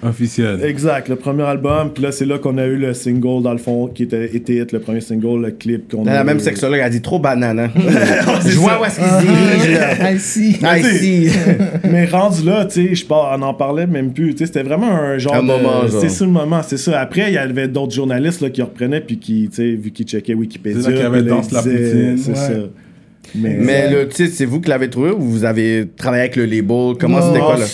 Ouais. 0.04 0.08
officiel. 0.10 0.60
Exact, 0.64 1.10
le 1.10 1.16
premier 1.16 1.44
album, 1.44 1.92
puis 1.94 2.04
là 2.04 2.12
c'est 2.12 2.26
là 2.26 2.38
qu'on 2.38 2.58
a 2.58 2.66
eu 2.66 2.76
le 2.78 2.94
single 2.94 3.42
dans 3.44 3.52
le 3.52 3.58
fond 3.58 3.88
qui 3.88 4.04
était 4.04 4.26
été 4.36 4.58
hit, 4.58 4.72
le 4.72 4.80
premier 4.80 5.02
single, 5.02 5.42
le 5.42 5.52
clip 5.52 5.92
qu'on 5.92 6.06
a 6.08 6.14
la 6.14 6.24
même 6.24 6.40
sexologue 6.40 6.80
a 6.80 6.90
dit 6.90 7.02
trop 7.02 7.20
banane. 7.20 7.60
Hein? 7.60 7.70
Je 8.46 8.58
vois 8.58 8.80
où 8.82 8.86
est-ce 8.86 8.98
qu'il. 8.98 9.78
Ah, 10.00 10.14
tu 10.14 10.20
sais, 10.20 11.06
ici. 11.06 11.30
Mais 11.90 12.06
rendu 12.06 12.44
là, 12.44 12.66
tu 12.66 12.88
sais, 12.90 12.96
je 12.96 13.06
par- 13.06 13.38
on 13.38 13.42
en 13.42 13.54
parlait 13.54 13.88
même 13.88 14.14
plus. 14.14 14.32
Tu 14.34 14.40
sais, 14.40 14.46
c'était 14.48 14.64
vraiment 14.64 14.92
un 14.92 15.18
genre. 15.18 15.36
Un 15.36 15.42
de- 15.42 15.48
moment, 15.48 15.88
genre. 15.88 16.02
C'est 16.02 16.10
ça 16.10 16.26
le 16.26 16.32
moment, 16.32 16.62
c'est 16.64 16.78
ça. 16.78 17.00
Après, 17.00 17.30
il 17.30 17.34
y 17.34 17.38
avait 17.38 17.68
d'autres 17.68 17.94
journalistes 17.94 18.42
là, 18.42 18.50
qui 18.50 18.62
reprenaient, 18.62 19.02
puis 19.02 19.18
qui, 19.18 19.50
tu 19.50 19.56
sais, 19.56 19.72
vu 19.72 19.92
qu'ils 19.92 20.06
checkaient 20.06 20.34
Wikipédia. 20.34 20.82
C'est 20.82 20.90
là 20.90 20.94
qu'il 20.96 21.04
y 21.04 21.08
avait 21.08 21.24
Danse 21.24 21.52
la 21.52 21.62
poutine. 21.62 22.18
C'est 22.18 22.30
Ouais. 22.32 22.36
ça. 22.36 22.52
Mais, 23.36 23.58
Mais 23.60 23.92
le 23.92 24.08
titre, 24.08 24.34
c'est 24.36 24.46
vous 24.46 24.60
qui 24.62 24.70
l'avez 24.70 24.90
trouvé 24.90 25.12
ou 25.12 25.20
vous 25.22 25.46
avez 25.46 25.88
travaillé 25.98 26.22
avec 26.24 26.36
le 26.36 26.46
label? 26.46 26.96
Comment 27.00 27.20
Non, 27.20 27.28
c'était 27.28 27.40
quoi 27.40 27.58
là 27.58 27.66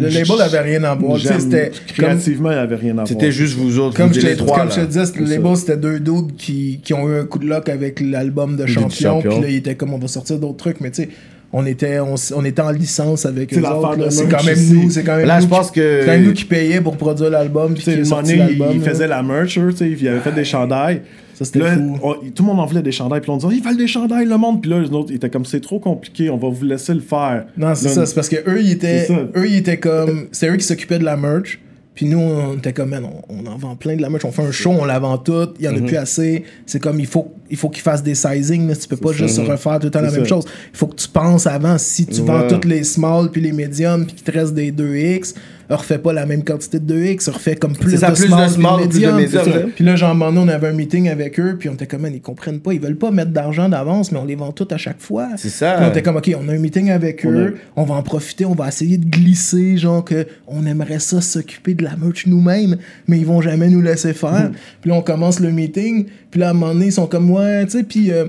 Le 0.00 0.08
label 0.08 0.40
avait 0.42 0.60
rien 0.60 0.84
à 0.84 0.94
voir. 0.94 1.18
C'était 1.18 1.70
créativement, 1.94 2.50
il 2.52 2.58
avait 2.58 2.76
rien 2.76 2.92
à 2.92 2.94
voir. 2.96 3.08
C'était 3.08 3.32
juste 3.32 3.56
vous 3.56 3.78
autres, 3.78 3.96
Comme 3.96 4.08
vous 4.08 4.14
je, 4.14 4.20
te, 4.20 4.26
les 4.26 4.36
trois. 4.36 4.58
comme 4.58 4.68
là. 4.68 4.74
je 4.76 4.80
te 4.82 4.86
disais, 4.86 5.18
le 5.18 5.24
label, 5.26 5.56
c'était 5.56 5.76
deux 5.76 6.00
dudes 6.00 6.36
qui, 6.36 6.80
qui 6.82 6.94
ont 6.94 7.08
eu 7.08 7.18
un 7.20 7.24
coup 7.24 7.38
de 7.38 7.46
luck 7.46 7.68
avec 7.68 8.00
l'album 8.00 8.56
de 8.56 8.66
Champion. 8.66 9.20
Puis 9.20 9.30
là, 9.30 9.48
ils 9.48 9.56
étaient 9.56 9.74
comme, 9.74 9.94
on 9.94 9.98
va 9.98 10.08
sortir 10.08 10.38
d'autres 10.38 10.56
trucs. 10.58 10.80
Mais 10.80 10.90
tu 10.90 11.02
sais, 11.02 11.08
on 11.52 11.64
était, 11.64 11.98
on, 12.00 12.44
était 12.44 12.60
en 12.60 12.70
licence 12.70 13.24
avec 13.24 13.54
eux 13.56 13.62
autres. 13.62 13.96
C'est 14.10 14.28
quand 14.28 14.44
même 14.44 14.58
nous. 14.70 14.90
C'est 14.90 15.02
quand 15.02 15.16
même 15.16 15.26
Là, 15.26 15.36
nous 15.36 15.42
je 15.44 15.48
pense 15.48 15.70
qui- 15.70 15.80
que- 15.80 16.00
C'est 16.00 16.06
quand 16.06 16.12
même 16.12 16.24
nous 16.24 16.32
qui 16.34 16.44
payaient 16.44 16.80
pour 16.82 16.96
produire 16.98 17.30
l'album. 17.30 17.72
Puis 17.74 17.84
il 17.86 18.00
là. 18.02 18.66
faisait 18.84 19.06
la 19.08 19.22
merch, 19.22 19.56
eux, 19.58 19.70
tu 19.70 19.78
sais, 19.78 19.90
il 19.98 20.08
avait 20.08 20.20
fait 20.20 20.32
des 20.32 20.44
chandails. 20.44 21.00
Ça, 21.38 21.44
c'était 21.44 21.60
tout 21.60 22.42
le 22.42 22.46
monde 22.46 22.58
en 22.58 22.66
voulait 22.66 22.82
des 22.82 22.90
chandails. 22.90 23.20
Puis 23.20 23.30
on 23.30 23.36
disait, 23.36 23.54
ils 23.54 23.62
veulent 23.62 23.76
des 23.76 23.86
chandails, 23.86 24.26
le 24.26 24.36
monde. 24.36 24.60
Puis 24.60 24.68
là, 24.70 24.80
les 24.80 24.90
autres, 24.90 25.10
ils 25.10 25.16
étaient 25.16 25.30
comme, 25.30 25.44
c'est 25.44 25.60
trop 25.60 25.78
compliqué, 25.78 26.30
on 26.30 26.36
va 26.36 26.48
vous 26.48 26.64
laisser 26.64 26.94
le 26.94 27.00
faire. 27.00 27.46
Non, 27.56 27.74
c'est 27.76 27.90
ça. 27.90 28.06
C'est 28.06 28.14
parce 28.14 28.28
que 28.28 28.36
eux, 28.48 28.60
ils 28.60 28.72
étaient, 28.72 29.06
eux, 29.36 29.48
ils 29.48 29.56
étaient 29.56 29.78
comme. 29.78 30.26
C'est 30.32 30.50
eux 30.50 30.56
qui 30.56 30.64
s'occupaient 30.64 30.98
de 30.98 31.04
la 31.04 31.16
merch. 31.16 31.60
Puis 31.94 32.06
nous, 32.06 32.18
on 32.18 32.56
était 32.56 32.72
comme, 32.72 32.90
man, 32.90 33.04
on, 33.04 33.40
on 33.40 33.46
en 33.46 33.56
vend 33.56 33.74
plein 33.76 33.96
de 33.96 34.02
la 34.02 34.08
merch. 34.08 34.24
On 34.24 34.32
fait 34.32 34.42
un 34.42 34.52
show, 34.52 34.70
on 34.70 34.84
la 34.84 34.98
vend 34.98 35.18
toute. 35.18 35.56
Il 35.60 35.64
y 35.64 35.68
en 35.68 35.76
a 35.76 35.80
plus 35.80 35.96
assez. 35.96 36.44
C'est 36.66 36.80
comme, 36.80 36.98
il 36.98 37.06
faut, 37.06 37.32
il 37.50 37.56
faut 37.56 37.68
qu'ils 37.68 37.82
fassent 37.82 38.02
des 38.02 38.14
sizing. 38.16 38.72
Tu 38.76 38.88
peux 38.88 38.96
pas 38.96 39.12
juste 39.12 39.38
refaire 39.38 39.78
tout 39.78 39.86
le 39.86 39.90
temps 39.92 40.00
la 40.00 40.10
même 40.10 40.26
chose. 40.26 40.44
Il 40.72 40.76
faut 40.76 40.86
que 40.88 40.96
tu 40.96 41.08
penses 41.08 41.46
avant. 41.46 41.78
Si 41.78 42.04
tu 42.06 42.22
vends 42.22 42.48
toutes 42.48 42.64
les 42.64 42.82
small 42.82 43.30
puis 43.30 43.40
les 43.40 43.52
medium 43.52 44.06
puis 44.06 44.16
qu'il 44.16 44.24
te 44.24 44.32
reste 44.32 44.54
des 44.54 44.72
2X, 44.72 45.34
refais 45.76 45.98
pas 45.98 46.12
la 46.12 46.26
même 46.26 46.44
quantité 46.44 46.78
de 46.78 46.94
2X. 46.94 47.30
Refais 47.30 47.56
comme 47.56 47.76
plus 47.76 47.92
de 47.92 47.96
ça, 47.98 48.10
de 48.10 48.16
small, 48.16 48.88
plus 48.88 49.00
de. 49.00 49.70
Puis 49.74 49.84
là, 49.84 49.96
genre, 49.96 50.10
un 50.10 50.14
moment 50.14 50.32
donné, 50.32 50.52
on 50.52 50.54
avait 50.54 50.68
un 50.68 50.72
meeting 50.72 51.08
avec 51.08 51.38
eux. 51.38 51.56
Puis 51.58 51.68
on 51.68 51.74
était 51.74 51.86
comme, 51.86 52.06
ils 52.06 52.20
comprennent 52.20 52.60
pas. 52.60 52.72
Ils 52.72 52.80
veulent 52.80 52.96
pas 52.96 53.10
mettre 53.10 53.30
d'argent 53.30 53.68
d'avance, 53.68 54.12
mais 54.12 54.18
on 54.18 54.24
les 54.24 54.34
vend 54.34 54.52
toutes 54.52 54.72
à 54.72 54.78
chaque 54.78 55.00
fois. 55.00 55.28
C'est 55.36 55.50
ça. 55.50 55.74
Puis 55.74 55.86
on 55.86 55.90
était 55.90 56.02
comme, 56.02 56.16
OK, 56.16 56.30
on 56.38 56.48
a 56.48 56.52
un 56.52 56.58
meeting 56.58 56.90
avec 56.90 57.24
On 57.24 57.30
eux, 57.30 57.56
on 57.76 57.84
va 57.84 57.94
en 57.94 58.02
profiter, 58.02 58.44
on 58.44 58.54
va 58.54 58.68
essayer 58.68 58.98
de 58.98 59.04
glisser, 59.04 59.76
genre 59.76 60.04
que 60.04 60.26
on 60.46 60.64
aimerait 60.66 60.98
ça 60.98 61.20
s'occuper 61.20 61.74
de 61.74 61.84
la 61.84 61.96
merch 61.96 62.26
nous-mêmes, 62.26 62.76
mais 63.06 63.18
ils 63.18 63.26
vont 63.26 63.40
jamais 63.40 63.68
nous 63.68 63.82
laisser 63.82 64.14
faire. 64.14 64.50
Puis 64.80 64.90
là, 64.90 64.96
on 64.96 65.02
commence 65.02 65.40
le 65.40 65.50
meeting, 65.50 66.06
puis 66.30 66.40
là, 66.40 66.48
à 66.48 66.50
un 66.50 66.54
moment 66.54 66.72
donné, 66.72 66.86
ils 66.86 66.92
sont 66.92 67.06
comme, 67.06 67.30
ouais, 67.30 67.64
tu 67.66 67.72
sais, 67.72 67.84
puis 67.84 68.10
euh, 68.10 68.26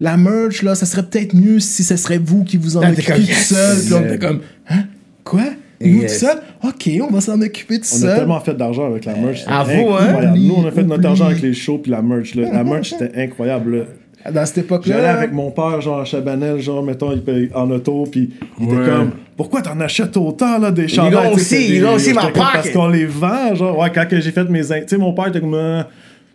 la 0.00 0.16
merch, 0.16 0.62
là, 0.62 0.74
ça 0.74 0.86
serait 0.86 1.02
peut-être 1.02 1.34
mieux 1.34 1.60
si 1.60 1.84
ce 1.84 1.96
serait 1.96 2.18
vous 2.18 2.44
qui 2.44 2.56
vous 2.56 2.76
en 2.76 2.82
occupiez 2.82 3.26
tout 3.26 3.54
seul. 3.54 3.78
Puis 3.78 3.90
là, 3.90 3.96
on 3.96 4.04
était 4.06 4.18
comme, 4.18 4.40
hein, 4.68 4.84
quoi? 5.24 5.44
Nous 5.82 6.02
Yes. 6.02 6.18
tout 6.20 6.26
seul? 6.26 6.38
OK, 6.62 6.90
on 7.08 7.12
va 7.12 7.20
s'en 7.22 7.40
occuper 7.40 7.78
tout 7.80 7.86
On 7.92 7.96
a 7.96 8.00
seul. 8.00 8.16
tellement 8.18 8.40
fait 8.40 8.54
d'argent 8.54 8.86
avec 8.86 9.04
la 9.06 9.14
merch. 9.14 9.40
c'était 9.40 9.50
À 9.50 9.62
vous, 9.64 9.90
hein? 9.92 10.34
Nous, 10.36 10.54
on 10.54 10.66
a 10.66 10.70
fait 10.70 10.82
notre 10.82 11.06
argent 11.06 11.26
avec 11.26 11.40
les 11.40 11.54
shows 11.54 11.78
puis 11.78 11.90
la 11.90 12.02
merch. 12.02 12.34
là. 12.34 12.52
La 12.52 12.64
merch, 12.64 12.90
c'était 12.90 13.18
incroyable. 13.22 13.76
là. 13.78 13.84
Dans 14.30 14.44
cette 14.44 14.56
J'allais 14.56 14.66
époque-là, 14.66 15.12
avec 15.16 15.32
mon 15.32 15.50
père, 15.50 15.80
genre 15.80 16.00
à 16.00 16.04
Chabanel, 16.04 16.60
genre, 16.60 16.82
mettons, 16.82 17.10
il 17.12 17.22
paye 17.22 17.48
en 17.54 17.70
auto, 17.70 18.04
puis 18.12 18.28
il 18.60 18.66
Ouais. 18.66 18.74
était 18.74 18.90
comme, 18.90 19.10
pourquoi 19.34 19.62
t'en 19.62 19.80
achètes 19.80 20.14
autant, 20.18 20.58
là, 20.58 20.70
des 20.70 20.88
chandails? 20.88 21.12
l'ont 21.30 21.32
Tu 21.34 21.40
sais, 21.40 21.56
aussi, 21.56 21.74
ils 21.76 21.80
l'ont 21.80 21.88
des- 21.90 21.94
aussi, 21.96 22.12
ma 22.12 22.20
pocket. 22.26 22.42
Parce 22.52 22.68
qu'on 22.68 22.88
les 22.88 23.06
vend, 23.06 23.54
genre, 23.54 23.78
ouais, 23.78 23.88
quand 23.94 24.04
j'ai 24.10 24.20
fait 24.30 24.44
mes 24.50 24.60
tu 24.60 24.88
sais, 24.88 24.98
mon 24.98 25.14
père 25.14 25.28
était 25.28 25.40
comme, 25.40 25.54
euh, 25.54 25.82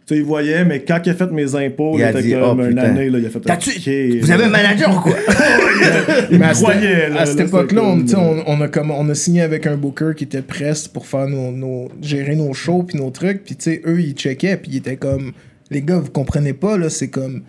tu 0.08 0.14
sais, 0.14 0.20
il 0.20 0.26
voyait, 0.26 0.64
mais 0.66 0.82
quand 0.82 1.00
il 1.06 1.10
a 1.10 1.14
fait 1.16 1.32
mes 1.32 1.56
impôts, 1.56 1.94
Il 1.96 2.02
il, 2.02 2.04
a 2.04 2.12
était 2.12 2.22
dit, 2.22 2.32
comme 2.34 2.60
oh, 2.60 2.64
une 2.64 2.70
putain. 2.70 2.82
année, 2.84 3.10
là, 3.10 3.18
il 3.20 3.26
a 3.26 3.30
fait 3.30 3.40
T'as-tu- 3.40 3.70
OK, 3.72 4.22
Vous 4.22 4.28
là. 4.28 4.34
avez 4.36 4.44
un 4.44 4.50
manager 4.50 4.96
ou 4.98 5.00
quoi? 5.02 5.14
Il 6.32 6.40
me 6.40 6.44
à 6.46 6.54
cette- 6.54 6.64
croyait, 6.64 7.10
là. 7.10 7.22
à 7.22 7.26
cette 7.26 7.38
là, 7.40 7.44
époque-là, 7.46 7.82
on, 7.84 8.06
comme- 8.06 8.16
on, 8.20 8.44
on 8.48 8.62
a 8.62 8.68
comme, 8.68 8.92
on 8.92 9.10
a 9.10 9.16
signé 9.16 9.42
avec 9.42 9.66
un 9.68 9.78
booker 9.78 10.12
qui 10.16 10.24
était 10.26 10.42
presse 10.42 10.88
pour 10.88 11.08
faire 11.08 11.28
nos, 11.28 11.52
nos- 11.52 11.90
gérer 12.02 12.36
nos 12.36 12.54
shows 12.54 12.84
puis 12.84 12.98
nos 13.00 13.10
trucs. 13.10 13.44
Puis, 13.44 13.56
tu 13.56 13.64
sais, 13.64 13.82
eux, 13.86 14.00
ils 14.00 14.14
checkaient. 14.14 14.58
Puis, 14.58 14.72
ils 14.74 14.78
étaient 14.78 14.96
comme, 14.96 15.32
les 15.72 15.82
gars, 15.82 15.98
vous 15.98 16.12
comprenez 16.12 16.54
pas, 16.54 16.78
là, 16.78 16.90
c'est 16.90 17.08
comme. 17.10 17.42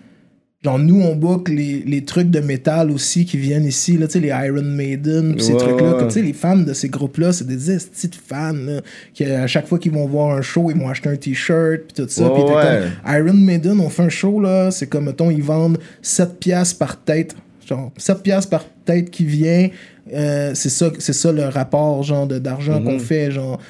Genre, 0.66 0.78
nous, 0.80 1.00
on 1.00 1.14
book 1.14 1.48
les, 1.48 1.84
les 1.86 2.04
trucs 2.04 2.28
de 2.28 2.40
métal 2.40 2.90
aussi 2.90 3.24
qui 3.24 3.36
viennent 3.36 3.64
ici, 3.66 3.96
là, 3.96 4.08
tu 4.08 4.14
sais, 4.14 4.20
les 4.20 4.28
Iron 4.30 4.62
Maiden, 4.62 5.36
ces 5.38 5.52
Ouais, 5.52 5.58
trucs-là. 5.58 5.92
comme, 5.92 6.08
Tu 6.08 6.14
sais, 6.14 6.22
les 6.22 6.32
fans 6.32 6.56
de 6.56 6.72
ces 6.72 6.88
groupes-là, 6.88 7.32
c'est 7.32 7.46
des 7.46 7.54
de 7.56 8.14
fans, 8.26 8.52
là, 8.52 8.80
qui, 9.14 9.22
à 9.24 9.46
chaque 9.46 9.68
fois 9.68 9.78
qu'ils 9.78 9.92
vont 9.92 10.06
voir 10.06 10.36
un 10.36 10.42
show, 10.42 10.68
ils 10.72 10.76
vont 10.76 10.88
acheter 10.88 11.08
un 11.08 11.14
t-shirt, 11.14 11.82
puis 11.94 12.02
tout 12.04 12.08
ça. 12.08 12.32
Ouais, 12.32 12.42
comme, 12.44 13.14
Iron 13.14 13.34
Maiden, 13.34 13.78
on 13.78 13.88
fait 13.88 14.02
un 14.02 14.08
show, 14.08 14.40
là, 14.40 14.72
c'est 14.72 14.88
comme, 14.88 15.04
mettons, 15.04 15.30
ils 15.30 15.40
vendent 15.42 15.78
7 16.02 16.40
piastres 16.40 16.78
par 16.78 17.00
tête. 17.00 17.36
Genre, 17.64 17.92
7 17.96 18.22
piastres 18.24 18.50
par 18.50 18.64
tête 18.84 19.08
qui 19.10 19.24
vient. 19.24 19.68
euh, 20.14 20.50
c'est 20.54 20.68
ça, 20.68 20.90
c'est 20.98 21.12
ça 21.12 21.30
le 21.30 21.44
rapport, 21.44 22.02
genre, 22.02 22.26
de- 22.26 22.38
d'argent 22.40 22.82
qu'on 22.82 22.98
fait, 22.98 23.30
genre. 23.30 23.60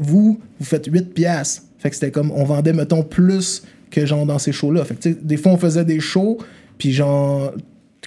Vous, 0.00 0.38
vous 0.60 0.64
faites 0.64 0.86
8 0.86 1.12
piastres. 1.12 1.62
Fait 1.78 1.90
que 1.90 1.96
c'était 1.96 2.10
comme, 2.12 2.30
on 2.30 2.44
vendait, 2.44 2.72
mettons, 2.72 3.02
plus 3.02 3.62
que, 4.00 4.06
genre, 4.06 4.26
dans 4.26 4.38
ces 4.38 4.52
shows-là. 4.52 4.84
Fait 4.84 4.94
que, 4.94 5.08
des 5.08 5.36
fois, 5.36 5.52
on 5.52 5.56
faisait 5.58 5.84
des 5.84 6.00
shows, 6.00 6.38
puis 6.78 6.92
genre, 6.92 7.52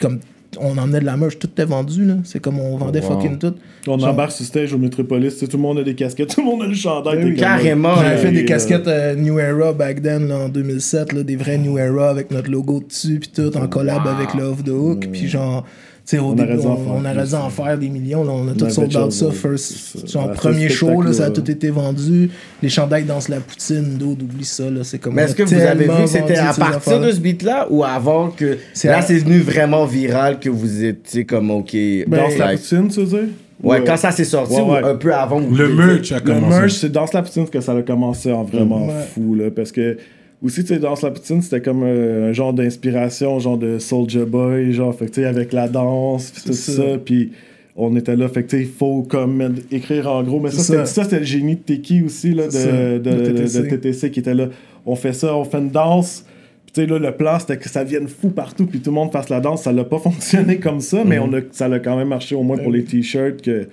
comme, 0.02 0.20
on 0.60 0.78
emmenait 0.80 1.00
de 1.00 1.06
la 1.06 1.16
merch, 1.16 1.38
tout 1.38 1.48
était 1.48 1.66
vendu, 1.66 2.06
là. 2.06 2.16
C'est 2.24 2.40
comme, 2.40 2.60
on 2.60 2.78
vendait 2.78 3.02
Wow. 3.02 3.14
fucking 3.20 3.38
tout. 3.38 3.54
On 3.88 3.98
Genre- 4.00 4.10
embarque 4.10 4.32
sur 4.32 4.46
stage 4.46 4.74
au 4.74 4.78
Metropolis, 4.78 5.38
tout 5.38 5.48
le 5.54 5.58
monde 5.60 5.80
a 5.80 5.84
des 5.84 5.94
casquettes, 5.96 6.30
tout 6.36 6.42
le 6.42 6.46
monde 6.48 6.64
a 6.64 6.68
le 6.68 6.74
chandail. 6.74 7.18
Oui, 7.18 7.24
t'es 7.24 7.30
oui. 7.32 7.36
Carrément. 7.38 7.96
J'avais 7.96 8.18
fait 8.18 8.32
des 8.32 8.44
euh, 8.44 8.46
casquettes 8.46 8.88
euh, 8.88 9.16
New 9.16 9.38
Era 9.40 9.74
back 9.74 10.02
then, 10.02 10.28
là, 10.28 10.38
en 10.46 10.50
2007, 10.50 11.14
là, 11.14 11.24
des 11.24 11.36
vrais 11.36 11.58
New 11.58 11.78
Era 11.78 12.10
avec 12.10 12.32
notre 12.32 12.50
logo 12.50 12.82
dessus, 12.88 13.20
puis 13.20 13.30
tout, 13.34 13.56
en 13.58 13.68
collab 13.68 14.06
avec 14.08 14.34
le 14.34 14.44
Off 14.44 14.64
the 14.64 14.70
Hook, 14.70 15.08
puis 15.12 15.28
genre, 15.28 15.66
tu 16.10 16.16
sais, 16.16 16.22
au 16.24 16.30
On 16.30 16.34
début, 16.34 16.54
aurait 16.54 16.62
dû 16.62 16.66
en 16.66 16.72
on, 16.72 16.78
faire 16.78 16.94
on 16.94 17.06
des 17.78 17.90
millions, 17.90 18.24
là, 18.24 18.32
on 18.32 18.48
a 18.48 18.54
tout 18.54 18.68
sold 18.70 18.96
out 18.98 19.12
ça, 19.12 19.30
first, 19.32 20.08
premier 20.34 20.68
show, 20.70 21.02
là, 21.04 21.14
ça 21.14 21.26
a 21.26 21.28
spectacle-là. 21.28 21.30
tout 21.46 21.52
été 21.52 21.70
vendu, 21.70 22.32
les 22.64 22.70
chandails 22.70 23.04
dansent 23.04 23.30
la 23.30 23.40
poutine, 23.40 23.96
d'autres, 23.98 24.24
oublie 24.24 24.44
ça, 24.46 24.70
là, 24.72 24.84
c'est 24.84 24.98
comme... 24.98 25.14
Mais 25.14 25.24
est-ce 25.24 25.34
a 25.34 25.36
que 25.36 25.44
vous 25.44 25.54
avez 25.54 25.86
vu 25.86 26.02
que 26.02 26.08
c'était 26.08 26.38
à 26.38 26.54
partir 26.54 27.00
de 27.00 27.12
ce 27.12 27.20
beat-là 27.20 27.68
ou 27.70 27.84
avant 27.84 28.30
que. 28.30 28.58
C'est 28.74 28.88
Là, 28.88 28.98
à- 28.98 29.02
c'est 29.04 29.16
devenu 29.22 29.40
vraiment 29.40 29.86
viral 29.86 30.40
que 30.40 30.50
vous 30.50 30.84
étiez 30.84 31.26
comme, 31.26 31.52
OK. 31.52 31.76
Danse 32.08 32.38
la 32.38 32.46
like- 32.48 32.60
poutine, 32.62 32.88
tu 32.88 33.02
veux 33.02 33.06
dire? 33.20 33.30
Ouais, 33.62 33.84
quand 33.84 33.98
ça 33.98 34.12
s'est 34.12 34.24
sorti 34.24 34.56
Ouais, 34.56 34.62
ouais. 34.62 34.84
ou 34.84 34.86
un 34.88 34.96
peu 34.96 35.14
avant 35.14 35.42
vous 35.42 35.54
Le 35.54 35.68
merch 35.76 36.12
a 36.14 36.16
Le 36.16 36.22
commencé. 36.22 36.60
merch, 36.60 36.72
c'est 36.76 36.92
Danse 36.92 37.14
la 37.14 37.22
poutine 37.22 37.48
que 37.50 37.60
ça 37.62 37.74
a 37.74 37.82
commencé 37.82 38.32
en 38.32 38.44
vraiment 38.44 38.88
Ouais. 38.88 38.94
fou, 39.14 39.36
là, 39.36 39.52
parce 39.52 39.72
que 39.72 39.98
aussi, 40.42 40.62
tu 40.62 40.68
sais, 40.68 40.80
Danse 40.80 41.02
la 41.02 41.12
poutine, 41.12 41.42
c'était 41.42 41.62
comme 41.62 41.84
euh, 41.84 42.30
un 42.30 42.34
genre 42.34 42.54
d'inspiration, 42.54 43.40
genre 43.40 43.58
de 43.58 43.78
Soulja 43.80 44.26
Boy, 44.26 44.72
genre, 44.72 44.96
fait 44.96 45.06
que, 45.08 45.12
tu 45.12 45.22
sais, 45.22 45.28
avec 45.28 45.52
la 45.52 45.68
danse, 45.68 46.32
puis 46.32 46.44
tout 46.46 46.54
ça, 46.54 46.72
ça. 46.72 46.84
puis 47.04 47.32
on 47.76 47.96
était 47.96 48.16
là, 48.16 48.28
fait 48.30 48.44
que, 48.44 48.50
tu 48.50 48.58
sais, 48.58 48.64
il 48.64 48.70
faut 48.70 49.04
comme 49.04 49.56
écrire 49.72 50.08
en 50.08 50.24
gros, 50.24 50.40
mais 50.40 50.52
ça, 50.52 50.86
c'était 50.86 51.20
le 51.20 51.26
génie 51.26 51.56
de 51.56 51.62
Teki 51.62 52.04
aussi, 52.04 52.34
là, 52.34 52.48
de, 52.48 53.00
de, 53.00 53.12
TTC. 53.12 53.62
de 53.64 53.76
TTC 53.76 54.12
qui 54.12 54.20
était 54.20 54.34
là. 54.34 54.48
On 54.86 54.96
fait 54.96 55.14
ça, 55.14 55.36
on 55.36 55.44
fait 55.44 55.60
une 55.60 55.72
danse, 55.72 56.26
puis 56.66 56.74
tu 56.74 56.82
sais, 56.82 56.88
là, 56.88 57.00
le 57.00 57.16
plan, 57.16 57.38
c'était 57.40 57.58
que 57.58 57.68
ça 57.68 57.84
vienne 57.84 58.08
fou 58.08 58.30
partout, 58.30 58.66
puis 58.66 58.80
tout 58.80 58.92
le 58.92 58.96
monde 58.96 59.12
fasse 59.12 59.30
la 59.30 59.42
danse. 59.42 59.64
Ça 59.64 59.74
l'a 59.74 59.84
pas 59.84 60.00
fonctionné 60.00 60.58
comme 60.58 60.80
ça, 60.80 61.04
mais 61.04 61.20
on 61.20 61.34
a, 61.34 61.40
ça 61.52 61.66
a 61.66 61.80
quand 61.80 61.98
même 61.98 62.10
marché 62.10 62.36
au 62.36 62.44
moins 62.44 62.58
pour 62.58 62.72
les 62.72 62.84
t-shirts 62.84 63.42
que. 63.42 63.68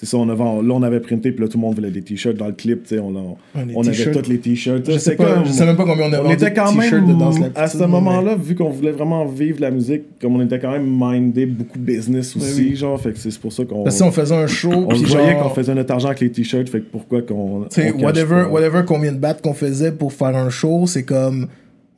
C'est 0.00 0.06
ça, 0.06 0.16
on 0.16 0.28
avait, 0.28 0.44
là, 0.44 0.74
on 0.74 0.82
avait 0.84 1.00
printé, 1.00 1.32
puis 1.32 1.42
là, 1.44 1.48
tout 1.50 1.58
le 1.58 1.62
monde 1.62 1.74
voulait 1.74 1.90
des 1.90 2.02
t-shirts 2.02 2.36
dans 2.36 2.46
le 2.46 2.52
clip, 2.52 2.84
tu 2.84 2.90
sais, 2.90 3.00
on, 3.00 3.36
on 3.74 3.82
avait 3.84 4.12
tous 4.12 4.28
les 4.30 4.38
t-shirts. 4.38 4.86
Je 4.86 4.92
sais, 4.92 4.98
C'était 5.00 5.16
pas, 5.16 5.34
comme- 5.34 5.46
je 5.46 5.50
sais 5.50 5.66
même 5.66 5.76
pas 5.76 5.84
combien 5.84 6.08
on 6.08 6.12
a 6.12 6.22
on 6.22 6.30
était 6.30 6.52
quand 6.52 6.72
t-shirts 6.72 7.04
même, 7.04 7.14
de 7.14 7.18
Danse 7.18 7.36
à 7.56 7.66
ce 7.66 7.82
moment-là, 7.82 8.36
vu 8.36 8.54
qu'on 8.54 8.70
voulait 8.70 8.92
vraiment 8.92 9.24
vivre 9.26 9.60
la 9.60 9.72
musique, 9.72 10.02
comme 10.20 10.36
on 10.36 10.40
était 10.44 10.60
quand 10.60 10.70
même 10.70 10.86
mindé 10.88 11.46
beaucoup 11.46 11.80
business 11.80 12.36
aussi, 12.36 12.68
oui. 12.68 12.76
genre, 12.76 13.00
fait 13.00 13.10
que 13.10 13.18
c'est 13.18 13.36
pour 13.40 13.52
ça 13.52 13.64
qu'on... 13.64 13.82
Parce 13.82 13.98
que 13.98 14.04
on 14.04 14.12
faisait 14.12 14.36
un 14.36 14.46
show, 14.46 14.70
On 14.72 14.94
voyait 14.94 15.32
genre... 15.32 15.42
qu'on 15.42 15.48
faisait 15.50 15.74
notre 15.74 15.92
argent 15.92 16.06
avec 16.10 16.20
les 16.20 16.30
t-shirts, 16.30 16.68
fait 16.68 16.78
que 16.78 16.86
pourquoi 16.92 17.22
qu'on... 17.22 17.62
Tu 17.68 17.82
sais, 17.82 17.90
whatever, 17.92 18.44
pas. 18.44 18.48
whatever 18.50 18.82
combien 18.86 19.10
de 19.10 19.18
battes 19.18 19.42
qu'on 19.42 19.52
faisait 19.52 19.90
pour 19.90 20.12
faire 20.12 20.36
un 20.36 20.50
show, 20.50 20.86
c'est 20.86 21.02
comme. 21.02 21.48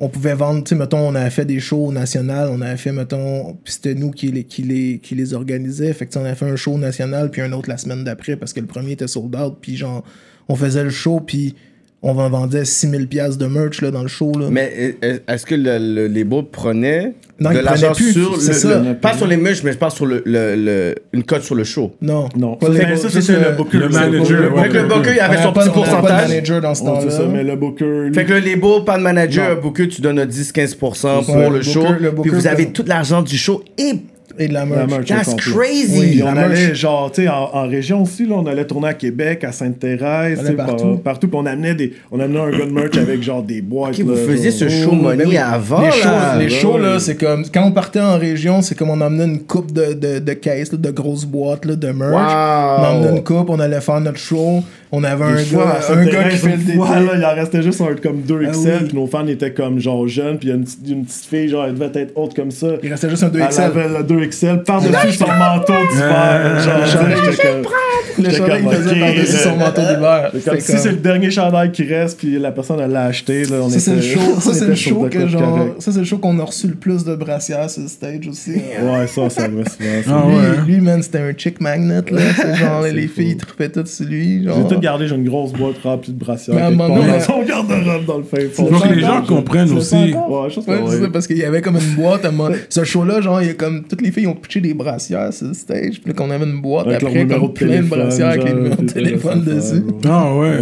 On 0.03 0.09
pouvait 0.09 0.35
vendre, 0.35 0.65
tu 0.65 0.71
sais, 0.71 0.75
mettons, 0.75 0.99
on 0.99 1.15
avait 1.15 1.31
fait 1.31 1.45
des 1.45 1.61
shows 1.61 1.87
au 1.89 1.93
national, 1.93 2.49
on 2.51 2.63
avait 2.63 2.79
fait, 2.79 2.91
mettons, 2.91 3.59
puis 3.63 3.75
c'était 3.75 3.95
nous 3.95 4.11
qui 4.11 4.29
les, 4.29 4.45
qui, 4.45 4.63
les, 4.63 4.99
qui 4.99 5.15
les 5.15 5.35
organisait. 5.35 5.93
Fait 5.93 6.07
que, 6.07 6.19
on 6.19 6.25
avait 6.25 6.35
fait 6.35 6.49
un 6.49 6.57
show 6.57 6.79
national, 6.79 7.31
puis 7.31 7.43
un 7.43 7.53
autre 7.53 7.69
la 7.69 7.77
semaine 7.77 8.03
d'après, 8.03 8.37
parce 8.37 8.55
que 8.55 8.61
le 8.61 8.67
premier 8.67 8.93
était 8.93 9.07
sold 9.07 9.37
out, 9.37 9.59
puis 9.61 9.77
genre, 9.77 10.03
on 10.49 10.57
faisait 10.57 10.85
le 10.85 10.91
show, 10.91 11.21
puis 11.21 11.55
on 12.03 12.17
en 12.19 12.31
vendait 12.31 12.65
6000 12.65 13.07
pièces 13.09 13.37
de 13.37 13.47
merch, 13.47 13.83
là, 13.83 13.91
dans 13.91 14.03
le 14.03 14.09
show, 14.09 14.33
là. 14.39 14.47
Mais 14.51 14.97
euh, 15.05 15.19
est-ce 15.29 15.45
que 15.45 15.55
le, 15.55 15.77
le 15.79 16.07
label 16.07 16.45
prenait 16.51 17.13
Non, 17.39 17.51
de 17.53 17.59
l'argent 17.59 17.93
sur 17.93 18.33
le, 18.33 18.39
c'est 18.41 18.55
ça. 18.55 18.79
le- 18.81 18.95
Pas 18.95 19.15
sur 19.15 19.27
les 19.27 19.37
merch, 19.37 19.63
mais 19.65 19.73
je 19.73 19.77
parle 19.79 19.93
sur 19.93 20.07
le, 20.07 20.23
le, 20.25 20.57
le- 20.57 20.95
une 21.13 21.25
cote 21.25 21.43
sur 21.43 21.55
le 21.55 21.65
show. 21.65 21.95
non. 22.01 22.29
Non, 22.37 22.59
ça, 22.63 22.69
mais 22.71 22.97
c'était 22.97 23.33
le 23.51 23.55
booker. 23.57 23.77
le 23.79 23.87
le 23.89 23.93
manager, 23.93 24.51
booker. 24.51 24.55
ouais. 24.57 24.63
Fait 24.63 24.69
que 24.71 24.77
le 24.79 24.89
booker, 24.89 25.11
il 25.15 25.21
avait 25.21 25.43
son 25.43 25.53
pas- 25.53 25.61
petit 25.65 25.69
avait 25.69 25.81
pas 25.81 25.87
de 25.87 25.91
pourcentage. 25.93 26.29
manager 26.29 26.61
dans 26.63 26.75
ce 26.75 26.85
temps-là. 26.85 27.11
ça, 27.11 27.23
mais 27.31 27.45
le 27.45 27.57
booker... 27.57 27.85
lui- 28.07 28.15
Fait 28.15 28.25
que 28.25 28.33
le 28.33 28.39
label, 28.41 28.85
pas 28.87 28.97
de 28.97 29.03
manager, 29.03 29.57
Non. 29.57 29.61
booker, 29.63 29.89
tu 29.89 30.01
donnes 30.01 30.19
un 30.21 30.27
10-15% 30.27 31.25
pour 31.27 31.37
Ouais, 31.37 31.51
le, 31.51 31.63
show. 31.63 31.85
puis 32.23 32.31
vous 32.31 32.47
avez 32.47 32.73
tout 32.73 32.85
l'argent 32.87 33.21
du 33.23 33.37
show 33.37 33.63
et 33.79 33.93
Et 34.41 34.49
de 34.49 34.55
la 34.55 34.61
La 34.61 34.67
merch. 34.67 34.91
merch. 34.91 35.07
That's 35.07 35.35
crazy. 35.37 36.01
Puis 36.13 36.23
on 36.23 36.27
La 36.27 36.35
merch. 36.35 36.51
allait, 36.59 36.75
genre, 36.75 37.13
tu 37.13 37.23
sais, 37.23 37.29
en, 37.29 37.51
en 37.53 37.69
région 37.69 38.03
aussi, 38.03 38.27
là, 38.27 38.35
on 38.39 38.47
allait 38.47 38.65
tourner 38.65 38.89
à 38.89 38.95
Québec, 38.95 39.45
à 39.45 39.53
Sainte-Thérèse, 39.53 40.39
On 40.39 40.41
tu 40.41 40.43
sais, 40.43 40.47
allait 40.49 40.57
par- 40.57 40.67
partout. 40.67 40.97
partout. 40.97 41.29
Puis 41.29 41.37
on 41.41 41.47
amenait, 41.47 41.75
des, 41.75 41.93
on 42.11 42.19
amenait 42.19 42.41
un 42.41 42.51
gars 42.51 42.65
de 42.67 42.71
merch 42.73 42.97
avec, 42.97 43.23
genre, 43.23 43.43
des 43.43 43.61
boîtes. 43.61 43.95
Ok, 43.99 44.05
vous 44.05 44.11
là, 44.13 44.17
faisiez 44.27 44.51
genre. 44.51 44.59
ce 44.61 44.69
show 44.69 44.91
Oh, 44.93 44.97
money 44.97 45.25
ben 45.25 45.29
oui. 45.29 45.37
avant, 45.37 45.83
les 45.83 45.91
shows, 45.93 46.09
là. 46.09 46.37
les 46.39 46.49
shows 46.51 46.79
là, 46.79 46.99
c'est 46.99 47.17
comme 47.17 47.45
quand 47.53 47.65
on 47.67 47.73
partait 47.73 48.01
en 48.01 48.19
région, 48.19 48.63
c'est 48.63 48.75
comme 48.75 48.91
on 48.91 49.01
emmenait 49.01 49.25
une 49.27 49.41
coupe 49.41 49.73
de, 49.73 49.93
de, 49.93 50.19
de 50.19 50.33
caisses, 50.33 50.73
là, 50.73 50.79
de 50.79 50.91
grosses 50.91 51.27
boîtes 51.27 51.65
là, 51.67 51.77
de 51.77 51.89
merch. 51.91 52.11
Wow. 52.11 52.85
On 52.85 52.97
emmenait 52.97 53.17
une 53.19 53.23
coupe, 53.25 53.51
on 53.51 53.61
allait 53.61 53.81
faire 53.81 54.01
notre 54.01 54.19
show. 54.19 54.63
On 54.93 55.05
avait 55.05 55.23
un 55.23 55.37
Des 55.37 55.45
gars, 55.55 55.79
un 55.89 56.05
gars 56.05 56.29
qui 56.31 56.37
fait 56.39 56.57
le 56.57 56.75
fois, 56.75 56.99
là, 56.99 57.13
il 57.17 57.25
en 57.25 57.35
restait 57.37 57.63
juste 57.63 57.81
un 57.81 57.95
comme 57.95 58.23
2 58.23 58.41
Ah 58.45 58.51
XL, 58.51 58.59
oui. 58.81 58.89
puis 58.89 58.97
nos 58.99 59.07
fans 59.07 59.25
étaient 59.29 59.53
comme 59.53 59.79
genre 59.79 60.09
jeunes, 60.09 60.37
puis 60.37 60.49
il 60.49 60.51
y 60.51 60.53
a 60.53 60.57
une, 60.57 60.65
petite- 60.65 60.89
une 60.89 61.05
petite 61.05 61.27
fille, 61.27 61.47
genre, 61.49 61.65
elle 61.67 61.75
devait 61.75 61.93
être 62.01 62.13
haute 62.17 62.35
comme 62.35 62.51
ça. 62.51 62.67
Il 62.83 62.91
restait 62.91 63.09
juste 63.09 63.23
un 63.23 63.29
2 63.29 63.39
Elle 63.39 63.49
XL. 63.51 64.07
Avait 64.43 64.53
le 64.53 64.59
2 64.59 64.61
XL 64.61 64.63
par-dessus 64.65 65.19
son 65.19 65.27
manteau 65.27 65.73
d'hiver. 65.93 66.61
Genre, 66.61 66.87
chandail, 66.87 67.17
j'étais 67.31 67.43
comme- 67.49 68.25
Le 68.25 68.31
chandail, 68.31 68.63
il 68.65 68.77
faisait 68.77 69.01
par-dessus 69.01 69.37
son 69.37 69.57
manteau 69.57 69.81
d'hiver. 69.83 70.31
Comme 70.45 70.61
si 70.61 70.79
c'est 70.79 70.91
le 70.91 70.97
dernier 70.97 71.31
chandail 71.31 71.71
qui 71.73 71.85
reste, 71.85 72.19
puis 72.19 72.39
la 72.39 72.53
personne 72.53 72.81
l'a 72.93 73.05
acheté. 73.05 73.45
Là, 73.45 73.57
on 73.63 73.69
Ça, 73.71 73.79
c'est 73.81 73.91
le 73.93 73.99
était- 73.99 74.07
show, 74.15 74.41
ça, 74.41 74.53
c'est 74.55 74.67
le 74.67 74.75
show 74.75 75.09
que 75.11 75.27
genre. 75.29 75.59
Ça, 75.79 75.93
c'est 75.93 75.99
le 75.99 76.05
show 76.05 76.19
qu'on 76.19 76.39
a 76.39 76.45
reçu 76.45 76.67
le 76.69 76.75
plus 76.75 77.05
de 77.05 77.15
brassières 77.15 77.71
sur 77.71 77.83
le 77.83 77.89
stage 77.89 78.27
aussi. 78.29 78.53
Ouais, 78.55 79.07
ça, 79.07 79.31
ça 79.31 79.43
va 79.49 79.49
souvent. 79.49 79.65
Ah 80.09 80.25
lui, 80.27 80.35
ouais. 80.37 80.67
lui, 80.67 80.81
man, 80.81 81.03
c'était 81.03 81.19
un 81.19 81.33
chick 81.37 81.61
magnet, 81.61 82.03
là. 82.11 82.21
C'est 82.37 82.55
genre, 82.57 82.83
les 82.93 83.09
filles 83.09 83.37
trippaient 83.37 83.69
toutes 83.71 83.89
sur 83.89 84.07
lui. 84.07 84.45
J'ai 84.47 84.75
tout 84.75 84.81
gardé, 84.81 85.07
j'ai 85.07 85.15
une 85.17 85.25
grosse 85.29 85.53
boîte 85.53 85.77
remplie 85.83 86.13
de 86.13 86.19
brassières. 86.19 86.57
Mais 86.57 86.63
à 86.63 86.67
un 86.67 86.69
quelque 86.71 86.79
moment 86.79 86.95
part 86.95 87.05
donné, 87.05 87.19
dans 87.19 87.25
son 87.25 87.43
garde-robe 87.43 88.05
dans 88.07 88.19
le 88.19 88.25
fin 88.25 88.37
fond. 88.53 88.67
Faut 88.67 88.75
que 88.81 88.89
C'est 88.89 88.95
les 88.95 89.01
gens 89.01 89.23
comprennent 89.23 89.73
aussi. 89.73 89.95
Ouais, 89.95 90.49
je 90.51 90.61
pense 90.61 90.67
que 90.67 91.07
parce 91.07 91.27
qu'il 91.27 91.39
y 91.39 91.45
avait 91.45 91.61
comme 91.63 91.77
une 91.77 91.95
boîte. 91.97 92.25
à 92.25 92.29
un 92.29 92.33
moment- 92.33 92.55
Ce 92.69 92.85
show-là, 92.85 93.21
genre, 93.21 93.41
il 93.41 93.49
y 93.49 93.51
a 93.51 93.55
comme. 93.55 93.83
Toutes 93.85 94.03
les 94.03 94.11
filles 94.13 94.20
ont 94.27 94.35
pitché 94.35 94.61
des 94.61 94.75
brassières 94.75 95.33
sur 95.33 95.49
le 95.49 95.55
stage. 95.55 96.01
Puis 96.01 96.09
là, 96.09 96.13
qu'on 96.15 96.31
avait 96.31 96.45
une 96.45 96.61
boîte 96.61 96.87
Avec 96.87 97.03
après, 97.03 97.27
comme 97.27 97.43
de 97.43 97.49
plein 97.49 97.83
de 97.83 97.87
brassières 97.89 98.29
avec 98.29 98.45
les 98.45 98.53
numéros 98.55 98.83
de 98.83 98.87
téléphone 98.93 99.45
dessus. 99.45 99.83
Ah 100.07 100.35
ouais. 100.37 100.61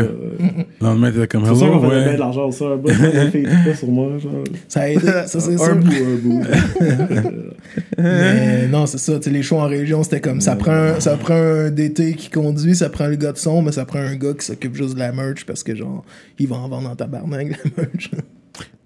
Le 0.80 0.86
lendemain, 0.86 1.11
t'étais 1.11 1.26
comme 1.26 1.44
C'est 1.46 1.54
sûr 1.56 1.66
hello, 1.66 1.80
qu'on 1.80 1.88
faisait 1.90 1.96
bien 2.00 2.06
ouais. 2.09 2.14
de 2.14 2.18
l'argent 2.20 2.50
ça, 2.50 2.64
un 2.66 2.76
bout. 2.76 2.88
Les 2.88 3.30
filles 3.30 3.42
trippaient 3.44 3.74
sur 3.74 3.88
moi, 3.88 4.18
genre. 4.18 4.32
Ça 4.68 4.80
a 4.82 4.88
aidé, 4.88 5.00
ça 5.26 5.40
c'est 5.40 5.54
Un 5.54 5.56
sûr. 5.59 5.76
bout, 5.76 5.92
un 5.92 6.16
bout. 6.22 6.42
Mais 7.98 8.68
non, 8.68 8.86
c'est 8.86 8.98
ça. 8.98 9.16
tu 9.18 9.24
sais, 9.24 9.30
Les 9.30 9.42
shows 9.42 9.59
en 9.59 9.66
région, 9.66 10.02
c'était 10.02 10.20
comme. 10.20 10.40
Ça 10.40 10.56
prend, 10.56 10.72
un- 10.72 11.00
ça 11.00 11.16
prend 11.16 11.34
un 11.34 11.70
DT 11.70 12.14
qui 12.14 12.30
conduit, 12.30 12.74
ça 12.74 12.88
prend 12.88 13.06
le 13.06 13.16
gars 13.16 13.32
de 13.32 13.38
son, 13.38 13.62
mais 13.62 13.72
ça 13.72 13.84
prend 13.84 13.98
un 13.98 14.14
gars 14.16 14.34
qui 14.38 14.44
s'occupe 14.46 14.74
juste 14.76 14.94
de 14.94 14.98
la 15.00 15.12
merch 15.12 15.44
parce 15.44 15.62
que, 15.62 15.74
genre, 15.74 16.04
il 16.38 16.46
va 16.48 16.56
en 16.56 16.68
vendre 16.68 16.90
en 16.90 16.96
tabarnak, 16.96 17.48
la 17.50 17.82
merch. 17.82 18.11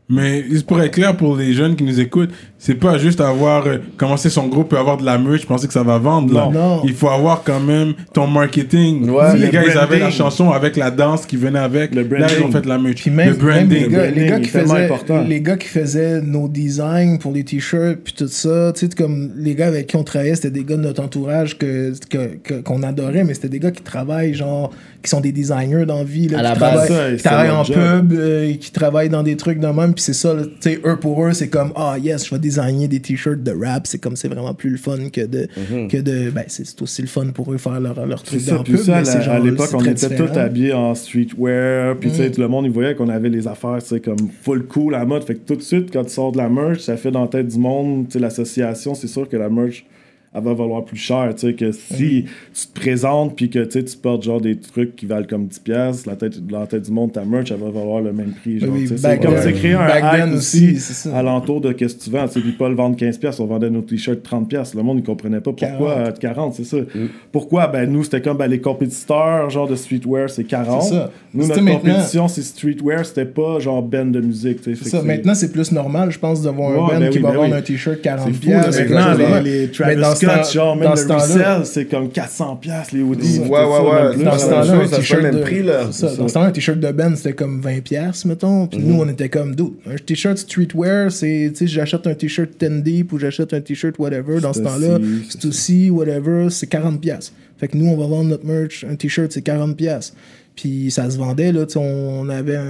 Mais 0.08 0.44
pour 0.66 0.80
être 0.82 0.92
clair 0.92 1.16
pour 1.16 1.36
les 1.36 1.52
jeunes 1.54 1.74
qui 1.76 1.84
nous 1.84 1.98
écoutent, 2.00 2.30
c'est 2.64 2.76
pas 2.76 2.96
juste 2.96 3.20
avoir 3.20 3.66
euh, 3.66 3.78
commencé 3.96 4.30
son 4.30 4.46
groupe 4.46 4.72
et 4.72 4.76
avoir 4.76 4.96
de 4.96 5.04
la 5.04 5.18
merch, 5.18 5.44
penser 5.46 5.66
que 5.66 5.72
ça 5.72 5.82
va 5.82 5.98
vendre. 5.98 6.32
Là. 6.32 6.44
Non. 6.44 6.52
Non. 6.52 6.82
Il 6.84 6.94
faut 6.94 7.08
avoir 7.08 7.42
quand 7.42 7.58
même 7.58 7.94
ton 8.14 8.28
marketing. 8.28 9.10
Ouais. 9.10 9.34
les 9.36 9.46
Le 9.46 9.50
gars, 9.52 9.62
ils 9.64 9.70
avaient 9.72 9.94
la 9.98 10.06
branding. 10.06 10.10
chanson 10.16 10.50
avec 10.52 10.76
la 10.76 10.92
danse 10.92 11.26
qui 11.26 11.36
venait 11.36 11.58
avec. 11.58 11.92
Le 11.92 12.02
Là, 12.02 12.28
ils 12.30 12.44
ont 12.44 12.48
branding. 12.48 12.52
fait 12.52 12.66
la 12.68 12.78
merch. 12.78 13.06
Même, 13.06 13.30
le 13.30 13.34
branding. 13.34 13.68
même 13.68 13.70
les, 13.70 13.88
gars, 13.88 14.06
Le 14.06 14.14
les, 14.14 14.20
gars 14.20 14.26
branding 14.30 14.44
qui 14.44 14.50
faisaient, 14.50 14.84
important. 14.84 15.22
les 15.22 15.40
gars 15.40 15.56
qui 15.56 15.68
faisaient 15.68 16.20
nos 16.22 16.46
designs 16.48 17.16
pour 17.18 17.32
les 17.32 17.42
t-shirts 17.42 17.98
puis 18.04 18.12
tout 18.16 18.28
ça, 18.28 18.72
tu 18.74 18.86
sais, 18.86 18.94
comme 18.96 19.32
les 19.36 19.54
gars 19.56 19.66
avec 19.66 19.88
qui 19.88 19.96
on 19.96 20.04
travaillait, 20.04 20.36
c'était 20.36 20.50
des 20.52 20.62
gars 20.64 20.76
de 20.76 20.82
notre 20.82 21.02
entourage 21.02 21.58
que, 21.58 21.92
que- 22.08 22.36
que- 22.44 22.60
qu'on 22.60 22.82
adorait, 22.84 23.24
mais 23.24 23.34
c'était 23.34 23.48
des 23.48 23.58
gars 23.58 23.72
qui 23.72 23.82
travaillent, 23.82 24.34
genre, 24.34 24.70
qui 25.02 25.10
sont 25.10 25.20
des 25.20 25.32
designers 25.32 25.84
dans 25.84 25.98
la 25.98 26.04
vie, 26.04 26.28
là, 26.28 26.38
À 26.38 26.42
qui, 26.42 26.48
la 26.48 26.54
travaillent, 26.54 26.88
base, 26.88 26.96
ça, 27.10 27.16
qui 27.16 27.22
travaillent 27.24 27.50
en 27.50 27.64
job. 27.64 27.76
pub, 27.76 28.12
euh, 28.12 28.52
qui 28.54 28.70
travaillent 28.70 29.08
dans 29.08 29.24
des 29.24 29.36
trucs 29.36 29.58
de 29.58 29.66
même, 29.66 29.94
puis 29.94 30.02
c'est 30.04 30.12
ça, 30.12 30.32
tu 30.36 30.48
sais, 30.60 30.80
eux 30.86 30.96
pour 30.96 31.24
eux, 31.26 31.32
c'est 31.32 31.48
comme, 31.48 31.72
ah 31.74 31.96
yes, 32.00 32.24
je 32.26 32.32
vais 32.34 32.38
designer 32.52 32.88
des 32.88 33.00
t-shirts 33.00 33.42
de 33.42 33.52
rap, 33.52 33.86
c'est 33.86 33.98
comme, 33.98 34.16
c'est 34.16 34.28
vraiment 34.28 34.54
plus 34.54 34.70
le 34.70 34.76
fun 34.76 35.08
que 35.12 35.22
de, 35.26 35.46
que 35.88 35.96
de, 35.96 36.30
ben, 36.30 36.44
c'est 36.48 36.66
c'est 36.66 36.80
aussi 36.82 37.02
le 37.02 37.08
fun 37.08 37.26
pour 37.34 37.52
eux 37.52 37.58
faire 37.58 37.80
leur, 37.80 38.06
leur 38.06 38.18
C'est 38.20 38.24
truc 38.26 38.40
ça, 38.40 38.54
dans 38.56 38.62
pub, 38.64 38.76
ça, 38.76 38.92
mais 38.92 38.98
à 38.98 39.04
c'est 39.04 39.14
la- 39.18 39.20
genre, 39.24 39.34
à 39.34 39.38
l'époque, 39.40 39.66
c'est 39.70 39.76
on 39.76 39.84
était 39.84 40.16
tous 40.16 40.38
habillés 40.38 40.72
en 40.72 40.94
streetwear, 40.94 41.96
puis 41.96 42.10
tu 42.10 42.16
sais, 42.16 42.28
Mm. 42.28 42.32
tout 42.32 42.40
le 42.40 42.48
monde, 42.48 42.64
il 42.66 42.70
voyait 42.72 42.94
qu'on 42.94 43.08
avait 43.08 43.28
les 43.28 43.46
affaires, 43.48 43.80
sais, 43.82 44.00
comme 44.00 44.16
full 44.42 44.64
cool 44.66 44.92
la 44.92 45.04
mode. 45.04 45.24
Fait 45.24 45.34
que 45.34 45.40
tout 45.46 45.56
de 45.56 45.62
suite, 45.62 45.90
quand 45.92 46.04
tu 46.04 46.10
sors 46.10 46.32
de 46.32 46.38
la 46.38 46.48
merch, 46.48 46.80
ça 46.80 46.96
fait 46.96 47.10
dans 47.10 47.22
la 47.22 47.28
tête 47.28 47.48
du 47.48 47.58
monde, 47.58 48.06
tu 48.06 48.12
sais, 48.14 48.18
l'association, 48.18 48.94
c'est 48.94 49.06
sûr 49.08 49.28
que 49.28 49.36
la 49.36 49.48
merch, 49.48 49.84
elle 50.34 50.42
va 50.42 50.54
valoir 50.54 50.84
plus 50.84 50.96
cher, 50.96 51.28
tu 51.34 51.46
sais, 51.48 51.52
que 51.54 51.72
si 51.72 52.24
tu 52.54 52.66
te 52.72 52.80
présentes, 52.80 53.36
puis 53.36 53.50
que 53.50 53.58
tu 53.64 53.72
sais, 53.72 53.84
tu 53.84 53.96
portes 53.98 54.22
genre 54.22 54.40
des 54.40 54.56
trucs 54.58 54.96
qui 54.96 55.04
valent 55.06 55.26
comme 55.28 55.44
10$, 55.46 55.60
piastres, 55.62 56.08
la 56.08 56.16
tête, 56.16 56.34
la 56.50 56.66
tête 56.66 56.82
du 56.82 56.90
monde, 56.90 57.12
ta 57.12 57.24
merch, 57.24 57.50
elle 57.50 57.58
va 57.58 57.70
valoir 57.70 58.00
le 58.00 58.12
même 58.12 58.32
prix. 58.32 58.58
Genre, 58.58 58.70
Oui, 58.72 58.82
tu 58.82 58.88
sais. 58.88 58.96
c'est 58.96 59.18
comme 59.20 59.34
c'est 59.42 59.52
créer 59.52 59.74
un 59.74 59.86
back 59.86 60.02
hype 60.04 60.24
then 60.24 60.34
aussi, 60.34 60.64
aussi, 60.70 60.76
c'est 60.80 61.08
ça. 61.10 61.16
alentour 61.18 61.60
de 61.60 61.72
qu'est-ce 61.72 61.96
que 61.96 62.04
tu 62.04 62.10
vends. 62.10 62.26
Tu 62.26 62.34
sais, 62.34 62.40
puis 62.40 62.52
pas 62.52 62.68
le 62.70 62.74
vendre 62.74 62.96
15$, 62.96 63.18
piastres, 63.18 63.42
on 63.42 63.46
vendait 63.46 63.68
nos 63.70 63.82
t-shirts 63.82 64.26
30$. 64.26 64.46
piastres. 64.46 64.76
Le 64.76 64.82
monde, 64.82 64.98
il 64.98 65.04
comprenait 65.04 65.40
pas 65.40 65.52
pourquoi 65.52 65.94
40. 65.94 66.08
euh, 66.08 66.12
40, 66.20 66.54
c'est 66.54 66.64
ça. 66.64 66.76
Pourquoi? 67.30 67.66
Ben, 67.66 67.90
nous, 67.90 68.02
c'était 68.04 68.22
comme 68.22 68.38
ben, 68.38 68.46
les 68.48 68.60
compétiteurs, 68.60 69.50
genre 69.50 69.68
de 69.68 69.76
streetwear, 69.76 70.30
c'est 70.30 70.44
40. 70.44 70.82
C'est 70.82 70.88
ça. 70.94 71.10
Nous, 71.34 71.46
notre 71.46 71.60
maintenant- 71.60 71.78
compétition, 71.92 72.28
c'est 72.28 72.42
streetwear, 72.42 73.04
c'était 73.04 73.24
pas 73.26 73.58
genre 73.58 73.82
band 73.82 74.06
de 74.06 74.20
musique. 74.20 74.60
C'est 74.64 74.74
ça, 74.76 75.02
maintenant 75.02 75.34
c'est 75.34 75.52
plus 75.52 75.72
normal, 75.72 76.10
je 76.10 76.18
pense, 76.18 76.42
de 76.42 76.48
voir 76.50 76.70
un 76.72 76.94
band 76.94 77.00
ben 77.00 77.10
qui 77.10 77.18
va 77.18 77.30
ben 77.30 77.36
vendre 77.36 77.54
un 77.56 77.62
t-shirt 77.62 78.00
40 78.00 78.28
C'est 78.28 78.32
fou, 78.44 78.50
là, 78.50 78.60
piastres, 78.62 78.82
maintenant, 78.90 79.40
les, 79.42 79.68
ce 80.26 80.32
Scott, 80.32 80.42
temps- 80.44 80.50
genre, 80.52 80.76
même 80.76 80.90
le 80.90 80.96
ce 80.96 81.06
temps-là- 81.06 81.22
resell, 81.22 81.66
c'est 81.66 81.84
comme 81.86 82.08
400$, 82.08 82.58
piastres, 82.60 82.94
les 82.94 83.02
hoodies. 83.02 83.38
Ouais, 83.40 83.48
ouais, 83.48 83.58
ouais. 84.16 84.24
Dans 84.24 84.38
ce 84.38 84.46
temps-là, 84.48 84.72
un 84.74 84.88
t-shirt 84.88 85.22
de... 85.22 85.26
même 85.30 85.40
prix, 85.42 85.62
là. 85.62 85.84
Dans 85.84 85.92
ce 85.92 86.32
temps-là, 86.32 86.46
un 86.46 86.50
t-shirt 86.52 86.78
de 86.80 86.92
band, 86.92 87.16
c'était 87.16 87.32
comme 87.34 87.60
20 87.60 87.80
piastres, 87.82 88.26
mettons. 88.26 88.66
Puis 88.66 88.80
nous, 88.80 89.00
on 89.00 89.08
était 89.08 89.28
comme, 89.28 89.54
dude, 89.54 89.72
un 89.86 89.96
t-shirt 89.96 90.38
streetwear, 90.38 91.10
c'est, 91.12 91.50
tu 91.52 91.56
sais, 91.58 91.66
j'achète 91.66 92.06
un 92.06 92.14
t-shirt 92.14 92.50
10 92.58 92.82
deep 92.82 93.12
ou 93.12 93.18
j'achète 93.18 93.52
un 93.54 93.60
t-shirt 93.60 93.98
whatever. 93.98 94.40
Dans 94.40 94.52
ce 94.52 94.60
temps-là, 94.60 94.98
c'est 95.28 95.44
aussi 95.46 95.90
whatever, 95.90 96.48
c'est 96.50 96.66
40 96.66 97.00
piastres. 97.00 97.32
Fait 97.58 97.68
que 97.68 97.76
nous, 97.76 97.86
on 97.86 97.96
va 97.96 98.06
vendre 98.06 98.28
notre 98.30 98.44
merch, 98.44 98.84
un 98.90 98.96
t-shirt, 98.96 99.30
c'est 99.30 99.42
40 99.42 99.76
piastres. 99.76 100.16
Puis 100.54 100.90
ça 100.90 101.08
se 101.10 101.16
vendait, 101.16 101.50
là, 101.50 101.64
on 101.76 102.28
avait 102.28 102.56
un- 102.56 102.64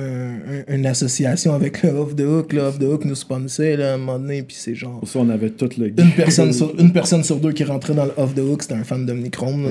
un- 0.68 0.74
une 0.74 0.86
association 0.86 1.52
avec 1.52 1.82
le 1.82 1.90
Off 1.90 2.14
the 2.14 2.20
Hook. 2.20 2.52
Le 2.52 2.60
Off 2.60 2.78
the 2.78 2.84
Hook 2.84 3.04
nous 3.04 3.16
sponsait, 3.16 3.76
là, 3.76 3.90
à 3.90 3.94
un 3.94 3.96
moment 3.98 4.20
donné, 4.20 4.42
puis 4.42 4.56
c'est 4.58 4.74
genre... 4.76 5.00
Pour 5.00 5.08
ça, 5.08 5.18
on 5.18 5.28
avait 5.28 5.50
tout 5.50 5.68
le 5.78 5.88
Une 5.88 6.12
personne, 6.16 6.52
sur, 6.52 6.72
une 6.78 6.92
personne 6.92 7.24
sur 7.24 7.36
deux 7.38 7.50
qui 7.52 7.64
rentrait 7.64 7.94
dans 7.94 8.04
le 8.04 8.12
off 8.16 8.34
the 8.36 8.38
hook, 8.38 8.62
c'était 8.62 8.74
un 8.76 8.84
fan 8.84 9.04
là, 9.04 9.12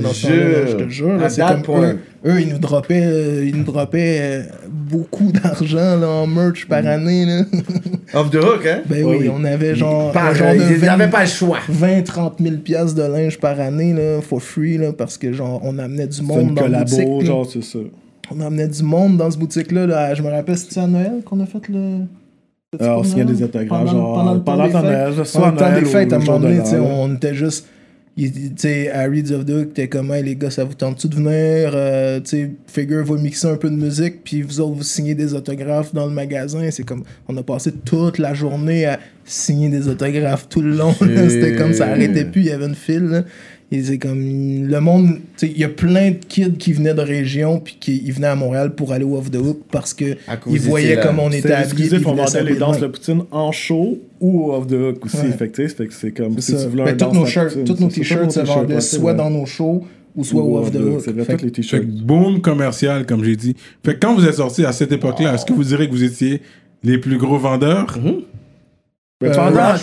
Dans 0.02 0.10
ce 0.10 0.28
là, 0.28 0.66
je 0.70 0.76
te 0.76 0.90
jure. 0.90 1.14
là, 1.18 1.26
À 1.26 1.30
C'est 1.30 1.42
comme 1.42 1.62
point. 1.62 1.94
eux, 1.94 2.00
eux, 2.26 2.42
ils 2.42 2.50
nous 2.50 2.60
droppaient, 2.60 3.02
euh, 3.06 3.46
ils 3.46 3.56
nous 3.56 3.64
droppaient 3.64 4.18
euh, 4.20 4.44
beaucoup 4.68 5.32
d'argent 5.32 5.96
là, 5.98 6.08
en 6.10 6.28
merch 6.28 6.68
par 6.68 6.86
année. 6.86 7.26
Là. 7.26 7.44
Off 8.14 8.30
the 8.30 8.36
hook, 8.36 8.66
hein? 8.68 8.82
ben 8.90 9.06
oui, 9.06 9.16
oui. 9.22 9.30
on 9.34 9.44
avait 9.46 9.74
genre, 9.74 10.12
Par- 10.12 10.36
ils 10.54 10.76
20 10.76 10.86
n'avaient 10.86 11.10
pas 11.10 11.22
le 11.24 11.30
choix. 11.30 11.60
20-30 11.72 12.34
000 12.42 12.56
piastres 12.58 12.96
de 12.96 13.04
linge 13.04 13.40
par 13.40 13.58
année 13.60 13.94
là, 13.94 14.20
for 14.22 14.42
free 14.44 14.78
là, 14.78 14.92
parce 14.92 15.18
que 15.18 15.32
genre 15.32 15.62
on 15.64 15.80
amenait 15.80 16.08
du 16.08 16.18
C'est 16.18 16.24
monde 16.24 16.50
une 16.50 16.56
dans 16.56 16.68
la 16.68 16.84
collabo, 16.84 16.90
boutique. 16.98 17.22
là. 17.22 17.26
genre, 17.26 17.50
c'est 17.50 17.64
ça. 17.64 17.80
On 18.34 18.40
amenait 18.42 18.68
du 18.68 18.84
monde 18.84 19.18
dans 19.18 19.30
ce 19.30 19.38
boutique-là. 19.38 19.86
Là. 19.88 20.14
Je 20.14 20.22
me 20.22 20.30
rappelle, 20.30 20.58
c'était 20.58 20.80
à 20.80 20.88
Noël 20.88 21.22
qu'on 21.26 21.40
a 21.40 21.46
fait 21.46 21.68
le. 21.70 22.00
Alors, 22.80 23.00
on 23.00 23.02
pour 23.02 23.06
signait 23.12 23.26
des 23.26 23.44
autographes, 23.44 23.68
Pendant- 23.68 23.92
genre, 23.92 24.16
pendant 24.16 24.34
le 24.36 24.42
pendant 24.44 24.66
des 24.68 24.72
temps 24.72 24.82
fêtes. 24.82 25.34
Pendant 25.34 25.52
le 25.52 25.58
temps 25.58 25.80
des 25.80 25.86
fêtes, 25.86 26.14
à 26.14 26.16
un 26.16 26.20
moment 26.20 26.40
donné, 26.40 26.62
on 26.80 27.14
était 27.16 27.36
juste. 27.36 27.68
Harry 28.94 29.24
était 29.64 29.88
comme, 29.88 30.12
hey, 30.12 30.24
les 30.24 30.36
gars, 30.36 30.50
ça 30.52 30.64
vous 30.64 30.74
tente-tu 30.74 31.08
de 31.08 31.16
venir? 31.16 31.72
Euh, 31.74 32.20
tu 32.20 32.30
sais, 32.30 32.52
Figure 32.68 33.04
va 33.06 33.16
mixer 33.16 33.48
un 33.48 33.56
peu 33.56 33.70
de 33.70 33.76
musique, 33.76 34.24
puis 34.24 34.42
vous 34.42 34.60
autres, 34.60 34.76
vous 34.76 34.84
signez 34.84 35.16
des 35.16 35.34
autographes 35.34 35.94
dans 35.94 36.06
le 36.06 36.12
magasin. 36.14 36.70
C'est 36.72 36.84
comme, 36.84 37.04
on 37.28 37.36
a 37.38 37.44
passé 37.44 37.72
toute 37.72 38.20
la 38.20 38.34
journée 38.34 38.86
à 38.86 39.00
signer 39.26 39.70
des 39.70 39.88
autographes 39.88 40.48
tout 40.50 40.62
le 40.62 40.76
long. 40.76 40.94
C'était 41.00 41.56
comme, 41.56 41.74
ça 41.74 41.88
arrêtait 41.88 42.26
plus, 42.26 42.42
il 42.42 42.48
y 42.48 42.52
avait 42.52 42.68
une 42.68 42.76
file. 42.76 43.04
là. 43.06 43.24
C'est 43.74 43.98
comme, 44.00 44.20
le 44.68 44.80
monde, 44.82 45.12
tu 45.38 45.48
sais, 45.48 45.48
il 45.56 45.58
y 45.58 45.64
a 45.64 45.70
plein 45.70 46.12
de 46.12 46.18
kids 46.28 46.58
qui 46.60 46.74
venaient 46.74 46.94
de 46.94 47.00
région, 47.02 47.60
puis 47.60 47.78
qui 47.80 48.02
ils 48.06 48.12
venaient 48.12 48.28
à 48.28 48.36
Montréal 48.36 48.76
pour 48.76 48.92
aller 48.92 49.06
au 49.06 49.16
Off 49.16 49.32
the 49.32 49.38
Hook 49.38 49.60
parce 49.72 49.94
que 49.94 50.18
ils 50.50 50.60
voyaient 50.60 51.00
comme 51.00 51.20
on 51.20 51.32
était 51.32 51.54
habillés. 51.54 51.88
puis 51.88 52.06
on 52.06 52.16
vendait 52.16 52.44
les 52.44 52.56
danses 52.58 52.80
de 52.82 52.88
poutine 52.88 53.22
en 53.32 53.54
show 53.54 53.98
ou 54.20 54.52
off 54.52 54.68
the 54.68 54.74
hook 54.74 55.06
aussi. 55.06 55.18
Ouais. 55.18 55.32
Fait 55.32 55.48
que, 55.48 55.66
c'est 55.68 56.12
comme 56.12 56.36
C'est 56.40 56.52
si 56.52 56.58
ça. 56.58 56.64
tu 56.66 56.70
voulais 56.70 56.84
Ben, 56.84 56.94
un 56.94 56.98
tous 56.98 57.16
nos 57.16 57.26
shirts, 57.26 57.64
tous 57.64 57.80
nos 57.80 57.90
c'est 57.90 58.04
ça, 58.04 58.16
t-shirts 58.18 58.32
se 58.32 58.40
vendaient 58.42 58.82
soit 58.82 59.12
c'est 59.12 59.18
dans 59.18 59.30
nos 59.30 59.46
shows 59.46 59.86
ou 60.18 60.24
soit 60.26 60.44
Ou 60.44 60.56
au 60.56 60.60
Off 60.60 60.72
the 60.72 60.76
Hook. 60.76 61.02
C'est 61.06 61.24
Fait 61.24 61.42
les 61.42 61.52
t-shirts. 61.52 61.86
boom 61.88 62.42
commercial, 62.42 63.06
comme 63.06 63.24
j'ai 63.24 63.38
dit. 63.38 63.56
Fait 63.86 63.94
que 63.96 64.00
quand 64.06 64.14
vous 64.16 64.26
êtes 64.26 64.36
sorti 64.36 64.66
à 64.66 64.74
cette 64.74 64.92
époque-là, 64.92 65.36
est-ce 65.36 65.46
que 65.46 65.54
vous 65.54 65.64
direz 65.64 65.88
que 65.88 65.94
vous 65.94 66.04
étiez 66.04 66.42
les 66.84 66.98
plus 66.98 67.18
gros 67.18 67.38
vendeurs? 67.38 67.98
Mais 69.22 69.30
Euh, 69.30 69.34
pendant 69.36 69.60
rap, 69.62 69.80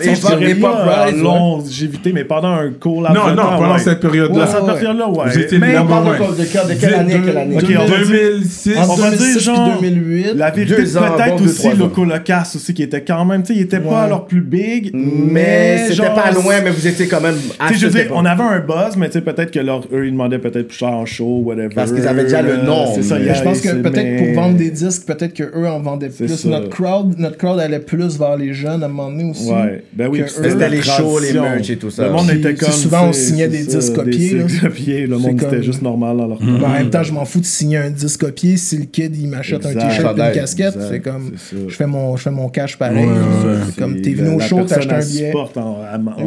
pas 0.60 0.70
rap, 0.72 1.12
longévité, 1.16 2.12
mais 2.12 2.24
pendant 2.24 2.48
un 2.54 2.70
court 2.70 3.02
laps 3.02 3.16
Non, 3.16 3.34
non, 3.34 3.42
pendant 3.56 3.72
ouais. 3.74 3.78
cette 3.78 4.00
période-là. 4.00 4.40
Ouais, 4.44 4.46
cette 4.50 4.64
période-là, 4.66 5.08
ouais. 5.08 5.30
Vous 5.30 5.38
étiez 5.38 5.58
Mais 5.58 5.78
On 5.78 5.86
parle 5.86 6.06
de, 6.36 6.44
quelle- 6.44 6.66
de 6.76 6.80
quelle 6.80 6.94
année, 6.94 7.20
quelle 7.24 7.38
année? 7.38 7.56
Ok, 7.56 7.64
on 7.70 7.78
va 7.86 7.86
dire- 7.86 8.08
2006. 8.08 8.76
Entre 8.78 8.90
On 8.90 8.96
va 8.96 9.10
dire 9.10 9.18
2006 9.18 9.40
genre- 9.44 9.78
puis 9.78 9.90
2008. 9.90 10.32
La 10.34 10.50
vérité, 10.50 10.74
peut-être 10.82 11.44
aussi. 11.44 11.68
Loco 11.78 12.04
Locas 12.04 12.52
aussi, 12.56 12.74
qui 12.74 12.82
était 12.82 13.02
quand 13.02 13.24
même, 13.24 13.42
tu 13.42 13.48
sais, 13.52 13.58
il 13.60 13.62
était 13.62 13.80
pas 13.80 13.88
Ouais. 13.90 13.94
alors 14.06 14.26
plus 14.26 14.40
big, 14.40 14.90
Mais 14.92 15.78
c'était 15.82 15.94
genre, 15.94 16.14
pas 16.14 16.30
loin, 16.32 16.54
mais 16.64 16.70
vous 16.70 16.86
étiez 16.86 17.06
quand 17.06 17.20
même 17.20 17.36
à 17.58 17.68
Tu 17.68 17.74
sais, 17.74 17.80
je 17.80 17.86
veux 17.86 17.92
dire, 17.92 18.10
on 18.14 18.24
avait 18.24 18.42
un 18.42 18.58
buzz, 18.60 18.96
mais 18.96 19.06
tu 19.06 19.14
sais, 19.14 19.20
peut-être 19.20 19.50
que 19.52 19.60
leur, 19.60 19.82
eux, 19.92 20.06
ils 20.06 20.12
demandaient 20.12 20.38
peut-être 20.38 20.68
plus 20.68 20.78
cher 20.78 20.88
en 20.90 21.06
show, 21.06 21.42
whatever. 21.44 21.68
Parce 21.74 21.92
qu'ils 21.92 22.06
avaient 22.08 22.24
déjà 22.24 22.42
le 22.42 22.50
Euh, 22.58 22.62
nom, 22.64 22.86
C'est 22.94 23.02
ça, 23.02 23.14
mais- 23.16 23.20
il 23.22 23.26
y 23.26 23.30
a- 23.30 23.34
je 23.34 23.42
pense 23.42 23.60
que 23.60 23.68
peut-être 23.68 23.94
mais- 24.04 24.32
pour 24.34 24.42
vendre 24.42 24.56
des 24.56 24.70
disques, 24.70 25.06
peut-être 25.06 25.34
qu'eux 25.34 25.66
en 25.66 25.80
vendaient 25.80 26.08
plus. 26.08 26.44
Notre 26.46 26.68
crowd, 26.68 27.14
notre 27.18 27.36
crowd 27.36 27.60
allait 27.60 27.78
plus 27.78 28.18
vers 28.18 28.36
les 28.36 28.52
jeunes 28.52 28.82
à 28.82 28.86
un 28.86 28.88
moment 28.88 29.10
donné 29.10 29.24
aussi. 29.30 29.50
Ouais, 29.50 29.84
ben 29.92 30.08
oui, 30.08 30.22
c'était 30.26 30.68
les 30.68 30.82
shows, 30.82 31.18
les 31.20 31.32
merch 31.32 31.70
et 31.70 31.76
tout 31.76 31.90
ça. 31.90 32.04
Le 32.06 32.12
monde 32.12 32.28
Puis, 32.28 32.38
était 32.38 32.54
tu 32.54 32.60
sais, 32.60 32.64
comme. 32.66 32.74
souvent, 32.74 33.08
on 33.08 33.12
signait 33.12 33.48
des 33.48 33.64
disques 33.64 33.94
copiés, 33.94 34.30
Des 34.30 34.38
là. 34.38 34.42
disques 34.44 34.62
copiés, 34.62 35.06
le 35.06 35.18
monde 35.18 35.38
comme- 35.40 35.48
était 35.54 35.62
juste 35.62 35.82
normal 35.82 36.16
dans 36.16 36.26
leur 36.26 36.38
Ben, 36.38 36.64
en 36.64 36.68
même 36.72 36.90
temps, 36.90 37.02
je 37.02 37.12
m'en 37.12 37.24
fous 37.24 37.40
de 37.40 37.44
signer 37.44 37.78
un 37.78 37.90
disque 37.90 38.20
copié 38.20 38.56
si 38.56 38.78
le 38.78 38.84
kid 38.84 39.16
il 39.16 39.28
m'achète 39.28 39.64
un 39.66 39.72
t-shirt 39.74 40.18
et 40.18 40.22
une 40.22 40.32
casquette. 40.32 40.78
C'est 40.88 41.00
comme, 41.00 41.32
je 41.68 41.74
fais 41.74 41.86
mon, 41.86 42.16
je 42.16 42.22
fais 42.22 42.30
mon 42.30 42.48
cash 42.48 42.76
pareil. 42.78 43.06
Ouais, 43.06 43.12
C'est 43.40 43.46
ouais. 43.48 43.72
comme, 43.78 44.00
t'es 44.00 44.12
venu 44.14 44.36
au 44.36 44.40
show, 44.40 44.58
acheté 44.60 44.92
un 44.92 44.98
billet. 45.00 45.32
en, 45.56 45.78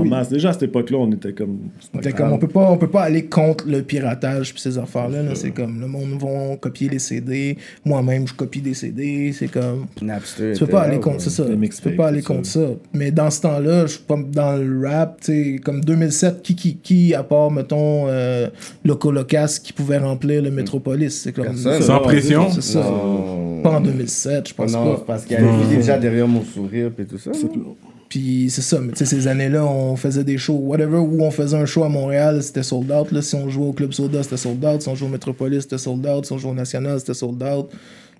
oui. 0.02 0.10
masse. 0.10 0.30
Déjà, 0.30 0.50
à 0.50 0.54
cette 0.54 0.64
époque-là, 0.64 0.98
on 0.98 1.12
était 1.12 1.34
comme. 1.34 1.58
on 1.94 2.38
peut 2.38 2.48
pas, 2.48 2.72
on 2.72 2.78
peut 2.78 2.88
pas 2.90 3.02
aller 3.04 3.26
contre 3.26 3.66
le 3.68 3.82
piratage 3.82 4.54
puis 4.54 4.62
ces 4.62 4.78
affaires-là. 4.78 5.24
là. 5.24 5.32
C'est 5.36 5.52
comme, 5.52 5.80
le 5.80 5.88
monde 5.88 6.20
va 6.22 6.56
copier 6.58 6.90
les 6.90 7.00
CD. 7.00 7.58
Moi-même, 7.86 8.28
je 8.28 8.34
copie 8.34 8.62
des 8.62 8.74
CD. 8.74 9.34
C'est 9.38 9.48
comme, 9.50 9.86
tu 9.96 10.06
peux 10.60 10.68
pas 10.68 10.82
aller 10.82 11.00
contre 11.00 11.22
c'est 11.22 11.30
ça. 11.30 11.46
Tu 11.46 11.82
peux 11.82 11.96
pas 11.96 12.08
aller 12.08 12.22
contre 12.22 12.46
ça. 12.46 12.62
Mais 12.94 13.12
dans 13.12 13.30
ce 13.32 13.42
temps-là, 13.42 13.86
je 13.86 13.94
suis 13.94 14.02
pas 14.04 14.18
dans 14.18 14.58
le 14.58 14.88
rap, 14.88 15.22
tu 15.22 15.54
sais, 15.54 15.60
comme 15.64 15.82
2007, 15.82 16.42
qui, 16.42 16.56
qui, 16.56 16.76
qui, 16.76 17.14
à 17.14 17.24
part, 17.24 17.50
mettons, 17.50 18.06
euh, 18.08 18.50
Loco 18.84 19.12
Locas, 19.12 19.60
qui 19.64 19.72
pouvait 19.72 19.98
remplir 19.98 20.42
le 20.42 20.52
Metropolis. 20.52 21.22
C'est 21.22 21.32
comme, 21.32 21.46
Personne. 21.46 21.82
Sans 21.82 22.00
pression. 22.00 22.50
c'est 22.52 22.62
ça. 22.62 22.80
Non. 22.82 23.62
Pas 23.62 23.72
en 23.72 23.82
2007, 23.82 24.50
je 24.50 24.54
pense 24.54 24.72
Non, 24.74 24.96
pas. 24.96 25.04
parce 25.08 25.24
qu'il 25.26 25.38
y 25.38 25.40
avait 25.40 25.76
déjà 25.76 25.98
derrière 25.98 26.28
mon 26.28 26.44
sourire 26.44 26.92
et 27.00 27.06
tout 27.06 27.18
ça. 27.18 27.32
Puis 28.10 28.48
c'est 28.50 28.62
ça, 28.62 28.80
mais 28.82 28.92
tu 28.92 28.98
sais, 28.98 29.06
ces 29.06 29.28
années-là, 29.28 29.64
on 29.66 29.96
faisait 29.96 30.26
des 30.26 30.38
shows, 30.38 30.60
whatever, 30.62 30.98
où 30.98 31.24
on 31.24 31.32
faisait 31.32 31.56
un 31.56 31.66
show 31.66 31.86
à 31.86 31.90
Montréal, 31.90 32.44
c'était 32.44 32.64
sold 32.64 32.92
out. 32.92 33.10
Là. 33.14 33.22
Si 33.22 33.36
on 33.36 33.48
jouait 33.50 33.68
au 33.68 33.72
Club 33.72 33.94
Soda, 33.94 34.22
c'était 34.22 34.36
sold 34.36 34.66
out. 34.66 34.82
Si 34.82 34.90
on 34.90 34.96
jouait 34.96 35.08
au 35.08 35.12
Metropolis, 35.12 35.62
c'était 35.62 35.78
sold 35.78 36.06
out. 36.06 36.26
Si 36.26 36.34
on 36.34 36.38
jouait 36.38 36.52
au 36.52 36.56
National, 36.56 37.00
c'était 37.00 37.14
sold 37.14 37.42
out. 37.42 37.70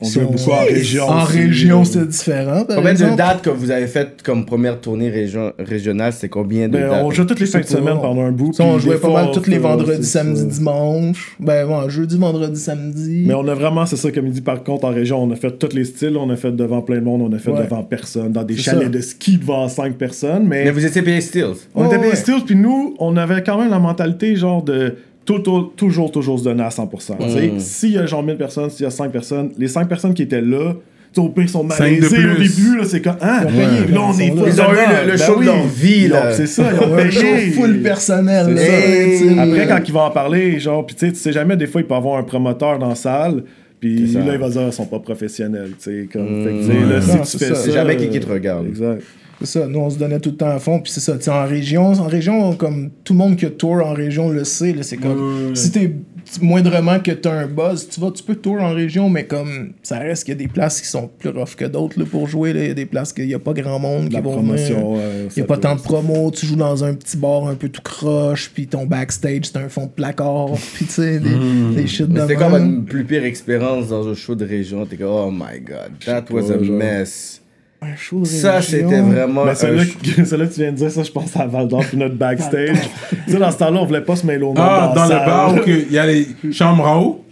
On 0.02 0.22
beaucoup 0.24 0.52
en 0.52 0.64
région 0.66 1.04
En 1.08 1.24
aussi. 1.24 1.38
région, 1.38 1.84
c'était 1.86 2.06
différent. 2.06 2.66
par 2.66 2.78
Combien 2.78 2.94
de 2.94 3.16
dates 3.16 3.42
que 3.44 3.50
vous 3.50 3.70
avez 3.72 3.88
faites 3.88 4.22
comme 4.24 4.46
première 4.46 4.80
tournée 4.82 5.10
région, 5.10 5.54
régionale 5.60 6.12
C'est 6.14 6.30
combien 6.30 6.68
de 6.68 6.74
Ben, 6.74 6.90
dates? 6.90 7.04
on 7.04 7.12
jouait 7.12 7.26
toutes 7.26 7.40
les 7.40 7.46
fins 7.46 7.60
de 7.60 7.66
C'est 7.66 7.76
pas- 7.76 7.80
semaine 7.82 8.00
pendant 8.02 8.22
un 8.24 8.32
bout. 8.32 8.54
Ça, 8.54 8.64
on 8.64 8.80
jouait 8.80 8.98
pas 8.98 9.10
mal 9.12 9.32
tous 9.32 9.48
les 9.50 9.58
vendredis, 9.60 10.04
c'est 10.04 10.20
samedi, 10.20 10.40
ça. 10.42 10.46
dimanche. 10.48 11.36
Ben, 11.40 11.68
bon, 11.68 11.88
jeudi, 11.90 12.18
vendredi, 12.18 12.60
samedi. 12.60 13.24
Mais 13.28 13.34
on 13.34 13.48
a 13.48 13.54
vraiment, 13.54 13.86
c'est 13.86 13.96
ça, 13.98 14.12
comme 14.12 14.26
il 14.28 14.34
dit, 14.34 14.42
par 14.42 14.64
contre, 14.64 14.86
en 14.86 14.90
région, 14.92 15.22
on 15.24 15.30
a 15.32 15.36
fait 15.36 15.52
tous 15.58 15.76
les 15.76 15.86
styles. 15.86 16.18
On 16.18 16.30
a 16.30 16.36
fait 16.36 16.52
devant 16.52 16.82
plein 16.82 16.98
de 16.98 17.04
monde, 17.06 17.22
on 17.22 17.32
a 17.36 17.40
fait 17.40 17.52
Ouais. 17.52 17.64
devant 17.64 17.84
personne, 17.84 18.32
dans 18.32 18.44
des 18.44 18.56
C'est 18.56 18.62
chalets 18.64 18.84
ça. 18.84 18.90
de 18.90 19.02
ski 19.02 19.38
devant 19.38 19.68
cinq 19.68 19.94
personnes. 19.96 20.46
Mais, 20.48 20.66
Mais 20.66 20.72
vous 20.72 20.86
étiez 20.86 21.02
payé 21.02 21.22
Stills. 21.22 21.46
on 21.76 21.86
était 21.86 21.98
bien 21.98 22.10
ouais. 22.10 22.16
styles, 22.16 22.42
puis 22.46 22.56
nous, 22.56 22.96
on 23.00 23.16
avait 23.18 23.44
quand 23.44 23.58
même 23.60 23.70
la 23.70 23.80
mentalité, 23.80 24.36
genre, 24.36 24.64
de 24.64 24.96
tout- 25.34 25.40
tout- 25.40 25.72
toujours, 25.76 26.12
toujours 26.12 26.40
se 26.40 26.44
donner 26.44 26.64
à 26.64 26.70
100%. 26.70 27.18
Tu 27.20 27.30
sais, 27.30 27.52
S'il 27.60 27.92
y 27.94 27.98
a 27.98 28.06
genre 28.06 28.24
1000 28.24 28.38
personnes, 28.38 28.70
s'il 28.70 28.84
y 28.84 28.88
a 28.88 28.92
5 28.92 29.12
personnes, 29.12 29.52
les 29.58 29.68
5 29.68 29.88
personnes 29.88 30.14
qui 30.14 30.24
étaient 30.24 30.42
là, 30.42 30.74
au 31.18 31.28
pire, 31.30 31.44
ils 31.44 31.50
sont 31.50 31.64
de 31.64 31.70
malaisés 31.70 32.06
au 32.26 32.38
début, 32.40 32.78
là, 32.78 32.84
c'est 32.86 33.02
comme, 33.02 33.18
hein? 33.22 33.42
Ils 33.50 33.94
là, 33.94 34.02
on 34.02 34.14
ils 34.14 34.22
est. 34.22 34.28
Ils 34.28 34.32
ont 34.32 34.46
eu 34.46 34.48
le- 34.48 35.12
le 35.12 35.18
Ben 35.18 35.18
show 35.18 35.34
de 35.36 35.40
oui. 35.40 35.46
leur 35.46 35.68
vie, 35.68 36.02
Ils 36.06 36.14
ont- 36.14 36.16
là. 36.16 36.32
C'est 36.32 36.46
ça, 36.48 36.64
ils 36.72 36.80
ont 36.80 36.94
un 36.96 37.10
show 37.10 37.52
full 37.54 37.80
personnel. 37.82 38.54
Là, 38.54 38.62
sais. 38.62 39.38
Après, 39.40 39.68
quand 39.68 39.80
il 39.86 39.94
va 39.94 40.02
en 40.04 40.12
parler, 40.12 40.60
genre, 40.60 40.86
puis 40.86 40.96
tu 40.96 41.06
sais, 41.08 41.12
tu 41.12 41.20
sais 41.20 41.32
jamais, 41.34 41.58
des 41.58 41.68
fois, 41.68 41.82
il 41.82 41.88
peut 41.88 41.96
avoir 41.96 42.18
un 42.18 42.24
promoteur 42.24 42.80
dans 42.80 42.88
la 42.90 42.96
salle, 42.96 43.44
puis 43.82 44.06
là, 44.14 44.22
il 44.34 44.40
va 44.40 44.50
dire, 44.50 44.62
ils 44.68 44.72
sont 44.74 44.86
pas 44.86 45.00
professionnels, 45.00 45.72
tu 45.78 45.84
sais, 46.04 46.10
comme, 46.12 46.42
Mm. 46.42 46.44
fait 46.46 46.52
que, 46.52 46.60
tu 46.60 46.66
sais, 46.68 46.74
là, 46.74 46.96
Ouais. 46.96 47.02
si 47.02 47.08
Non, 47.10 47.18
tu 47.18 47.26
c'est 47.26 47.38
fais 47.40 47.46
ça. 47.48 47.56
ça. 47.56 47.62
C'est 47.62 47.72
jamais 47.74 47.96
euh, 47.96 48.08
qui 48.08 48.20
te 48.20 48.32
regarde. 48.32 48.68
Exact. 48.68 49.02
C'est 49.44 49.60
ça, 49.60 49.68
nous 49.68 49.80
on 49.80 49.90
se 49.90 49.98
donnait 49.98 50.20
tout 50.20 50.30
le 50.32 50.38
temps 50.38 50.50
à 50.50 50.60
fond, 50.60 50.80
puis 50.80 50.92
c'est 50.92 51.00
ça, 51.00 51.18
tu 51.18 51.24
sais, 51.24 51.32
en 51.32 51.46
région, 51.46 51.88
en 51.94 52.08
région, 52.08 52.54
comme 52.56 52.90
tout 53.04 53.14
le 53.14 53.20
monde 53.20 53.36
qui 53.36 53.46
a 53.46 53.50
tour 53.50 53.86
en 53.86 53.94
région 53.94 54.30
le 54.30 54.44
sait, 54.44 54.74
là, 54.74 54.84
c'est 54.84 54.98
comme, 54.98 55.56
si 55.56 55.72
t'es 55.72 55.94
moindrement 56.42 57.00
que 57.00 57.12
t'as 57.12 57.32
un 57.34 57.48
buzz, 57.48 57.90
tu 57.90 58.00
vas, 58.00 58.12
tu 58.12 58.24
peux 58.24 58.36
tour 58.36 58.62
en 58.62 58.74
région, 58.74 59.10
mais 59.10 59.26
comme, 59.26 59.74
ça 59.84 60.00
reste 60.00 60.24
qu'il 60.24 60.34
y 60.34 60.38
a 60.38 60.40
des 60.40 60.48
places 60.48 60.80
qui 60.80 60.88
sont 60.88 61.10
plus 61.18 61.30
rough 61.30 61.56
que 61.58 61.66
d'autres, 61.66 62.00
là, 62.00 62.06
pour 62.10 62.28
jouer, 62.28 62.54
là, 62.54 62.62
il 62.62 62.68
y 62.68 62.72
a 62.72 62.74
des 62.76 62.86
places 62.86 63.12
qu'il 63.12 63.26
y 63.28 63.34
a 63.34 63.40
pas 63.40 63.54
grand 63.54 63.80
monde 63.80 64.08
qui 64.10 64.14
La 64.14 64.22
vont 64.22 64.34
promotion, 64.34 64.76
venir. 64.76 64.90
ouais, 64.90 65.26
Il 65.26 65.28
y 65.28 65.32
ça 65.32 65.42
a 65.42 65.46
pas 65.46 65.58
tant 65.58 65.76
de 65.76 65.82
promos, 65.82 66.32
tu 66.32 66.46
joues 66.46 66.56
dans 66.56 66.84
un 66.84 66.94
petit 66.94 67.18
bar 67.18 67.48
un 67.48 67.56
peu 67.56 67.70
tout 67.70 67.82
croche, 67.82 68.52
puis 68.54 68.68
ton 68.68 68.86
backstage 68.86 69.46
c'est 69.46 69.58
un 69.58 69.70
fond 69.70 69.86
de 69.88 69.92
placard, 69.92 70.52
puis 70.76 70.86
tu 70.86 70.92
sais, 70.92 71.20
des, 71.20 71.30
des 71.76 71.88
shit 71.88 72.08
de 72.08 72.20
c'était 72.22 72.36
quoi 72.36 72.50
votre 72.50 72.86
plus 72.86 73.04
pire 73.04 73.24
expérience 73.26 73.90
dans 73.90 74.08
un 74.08 74.14
show 74.14 74.36
de 74.36 74.46
région? 74.46 74.86
T'es 74.86 74.98
comme, 74.98 75.08
oh 75.08 75.32
my 75.32 75.60
god, 75.60 75.92
that 76.06 76.26
was 76.32 76.52
a 76.52 76.58
mess. 76.58 77.41
Un 77.84 77.96
show 77.96 78.20
de 78.20 78.26
Ça, 78.26 78.62
c'était 78.62 78.84
vraiment. 79.02 79.44
Mais 79.46 79.56
show- 79.56 80.26
celle-là, 80.26 80.46
tu 80.48 80.60
viens 80.62 80.72
de 80.72 80.78
dire 80.78 80.92
ça, 80.92 81.02
je 81.02 81.12
pense 81.12 81.36
à 81.36 81.48
Val 81.48 81.68
d'Or, 81.68 81.84
puis 81.88 81.98
notre 81.98 82.14
backstage. 82.16 82.78
tu 83.26 83.32
sais, 83.32 83.40
dans 83.40 83.50
ce 83.50 83.58
temps-là, 83.58 83.80
on 83.82 83.86
voulait 83.86 84.02
pas 84.02 84.16
se 84.16 84.26
mêler 84.26 84.44
au 84.44 84.48
monde. 84.54 84.58
Ah, 84.60 84.94
dans 84.96 85.06
la 85.06 85.20
le 85.20 85.26
bar 85.26 85.56
où 85.56 85.60
il 85.66 85.92
y 85.92 85.98
a 85.98 86.06
les 86.06 86.28
chambres 86.52 86.86
en 86.88 87.02
haut. 87.02 87.26